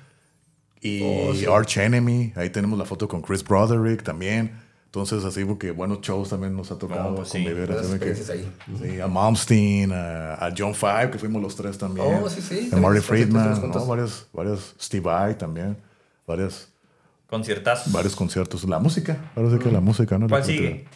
y 0.81 1.01
Oh, 1.03 1.33
sí. 1.33 1.45
Arch 1.45 1.77
Enemy, 1.77 2.33
ahí 2.35 2.49
tenemos 2.49 2.77
la 2.77 2.85
foto 2.85 3.07
con 3.07 3.21
Chris 3.21 3.43
Broderick 3.43 4.03
también. 4.03 4.61
Entonces, 4.85 5.23
así 5.25 5.43
porque 5.43 5.71
buenos 5.71 6.01
shows 6.01 6.29
también 6.29 6.55
nos 6.55 6.71
ha 6.71 6.77
tocado 6.77 7.09
No, 7.09 7.15
pues 7.15 7.29
sí. 7.29 7.43
convivir. 7.43 7.67
De 7.67 7.99
que-. 7.99 8.13
Sí, 8.15 8.99
a 9.01 9.07
Malmsteen, 9.07 9.91
a, 9.91 10.33
a 10.35 10.53
John 10.55 10.75
Five, 10.75 11.09
que 11.11 11.17
fuimos 11.17 11.41
los 11.41 11.55
tres 11.55 11.77
también. 11.79 12.19
Oh, 12.21 12.29
sí, 12.29 12.41
sí, 12.41 12.69
A 12.71 12.75
Marty 12.77 12.99
Friedman. 13.01 13.59
¿no? 13.71 13.85
Varios, 13.87 14.27
varios, 14.33 14.75
Steve 14.79 15.01
Vai 15.03 15.35
también, 15.37 15.77
varios, 16.27 16.69
Conciertazos. 17.27 17.91
varios 17.91 18.15
conciertos. 18.15 18.63
La 18.65 18.77
música, 18.77 19.31
ahora 19.35 19.49
sí 19.49 19.57
que 19.57 19.71
la 19.71 19.81
música, 19.81 20.19
¿no? 20.19 20.27
¿Cuál 20.27 20.41
La 20.41 20.45
sigue? 20.45 20.69
cultura. 20.69 20.89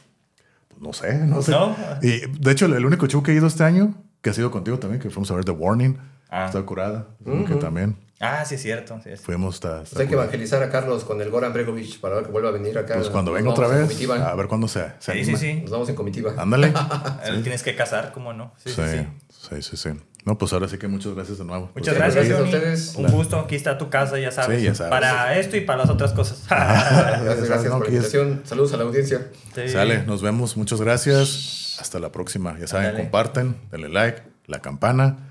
Pues 0.68 0.82
no 0.82 0.94
sé, 0.94 1.18
no 1.26 1.41
sé. 1.41 1.52
¿No? 1.52 1.76
Y 2.03 2.19
de 2.40 2.52
hecho, 2.52 2.68
el 2.68 2.86
único 2.86 3.07
show 3.07 3.24
que 3.24 3.32
he 3.32 3.36
ido 3.36 3.48
este 3.48 3.64
año, 3.64 3.95
que 4.22 4.30
ha 4.30 4.34
sido 4.34 4.52
contigo 4.52 4.78
también, 4.78 5.02
que 5.02 5.10
fuimos 5.10 5.32
a 5.32 5.34
ver 5.36 5.44
The 5.45 5.52
Warning, 5.52 5.98
Ah. 6.30 6.45
está 6.48 6.62
curada, 6.64 7.08
que 7.48 7.56
también 7.56 7.98
Ah, 8.20 8.44
sí, 8.45 8.56
es 8.56 8.62
cierto. 8.64 8.99
sí, 9.04 9.10
es- 9.12 9.22
fuimos 9.22 9.56
hasta... 9.56 9.80
Pues 9.82 9.95
hay 9.98 10.08
que 10.08 10.16
evangelizar 10.16 10.62
a 10.64 10.70
Carlos 10.72 11.04
con 11.04 11.22
el 11.22 11.30
Goran 11.30 11.54
Bregovic 11.54 11.99
para 11.99 12.24
que 12.24 12.32
vuelva 12.32 12.49
a 12.49 12.52
venir 12.52 12.76
acá. 12.78 12.95
Pues 12.95 13.10
cuando 13.10 13.32
venga 13.32 13.52
otra 13.52 13.68
vez, 13.68 14.10
a 14.10 14.34
ver 14.36 14.48
cuándo 14.48 14.68
se, 14.68 14.86
se 14.99 15.14
Sí, 15.14 15.20
sí, 15.20 15.20
anima. 15.32 15.38
sí. 15.38 15.54
Nos 15.62 15.70
vamos 15.72 15.90
en 15.90 15.95
comitiva. 15.95 16.34
Ándale. 16.38 16.74
Tienes 17.44 17.62
que 17.64 17.76
casar, 17.76 18.12
¿cómo 18.14 18.34
no? 18.34 18.54
Sí, 18.58 18.72
sí, 18.72 18.82
sí, 19.30 19.62
sí. 19.62 19.78
sí. 19.78 19.90
No, 20.26 20.38
pues 20.38 20.52
ahora 20.52 20.68
sí 20.68 20.78
que 20.78 20.88
muchas 20.90 21.14
gracias 21.14 21.38
de 21.38 21.45
nuevo. 21.45 21.70
Muchas 21.74 21.94
Muchas 21.94 21.95
gracias, 21.95 22.28
gracias 22.28 22.40
a 22.40 22.44
ustedes. 22.44 22.95
Un 22.95 23.08
gusto. 23.12 23.40
Aquí 23.40 23.56
está 23.56 23.78
tu 23.78 23.90
casa, 23.90 24.18
ya 24.20 24.30
sabes. 24.32 24.60
Sí, 24.60 24.66
ya 24.66 24.76
sabes. 24.76 24.90
Para 24.90 25.38
esto 25.40 25.56
y 25.56 25.62
para 25.62 25.78
las 25.84 25.90
otras 25.90 26.12
cosas. 26.12 26.44
Gracias, 26.49 27.48
gracias 27.48 27.64
No, 27.72 27.78
por 27.78 27.86
la 27.88 27.91
que 27.91 27.98
es- 27.98 28.14
invitación. 28.14 28.41
Saludos 28.44 28.74
a 28.74 28.78
la 28.78 28.84
audiencia. 28.84 29.28
Sí. 29.56 29.70
Sale, 29.70 30.04
nos 30.04 30.22
vemos. 30.22 30.58
Muchas 30.58 30.82
gracias. 30.82 31.78
Hasta 31.80 31.99
la 31.99 32.12
próxima. 32.12 32.58
Ya 32.60 32.68
saben, 32.68 32.88
Ándale. 32.88 33.04
comparten, 33.06 33.56
denle 33.72 33.88
like, 33.90 34.24
la 34.48 34.60
campana 34.60 35.27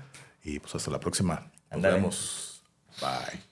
y 0.47 0.59
pues 0.59 0.73
hasta 0.75 0.89
la 0.89 0.99
próxima. 0.99 1.51
Nos 1.71 1.81
vemos. 1.81 2.61
Bye. 3.01 3.46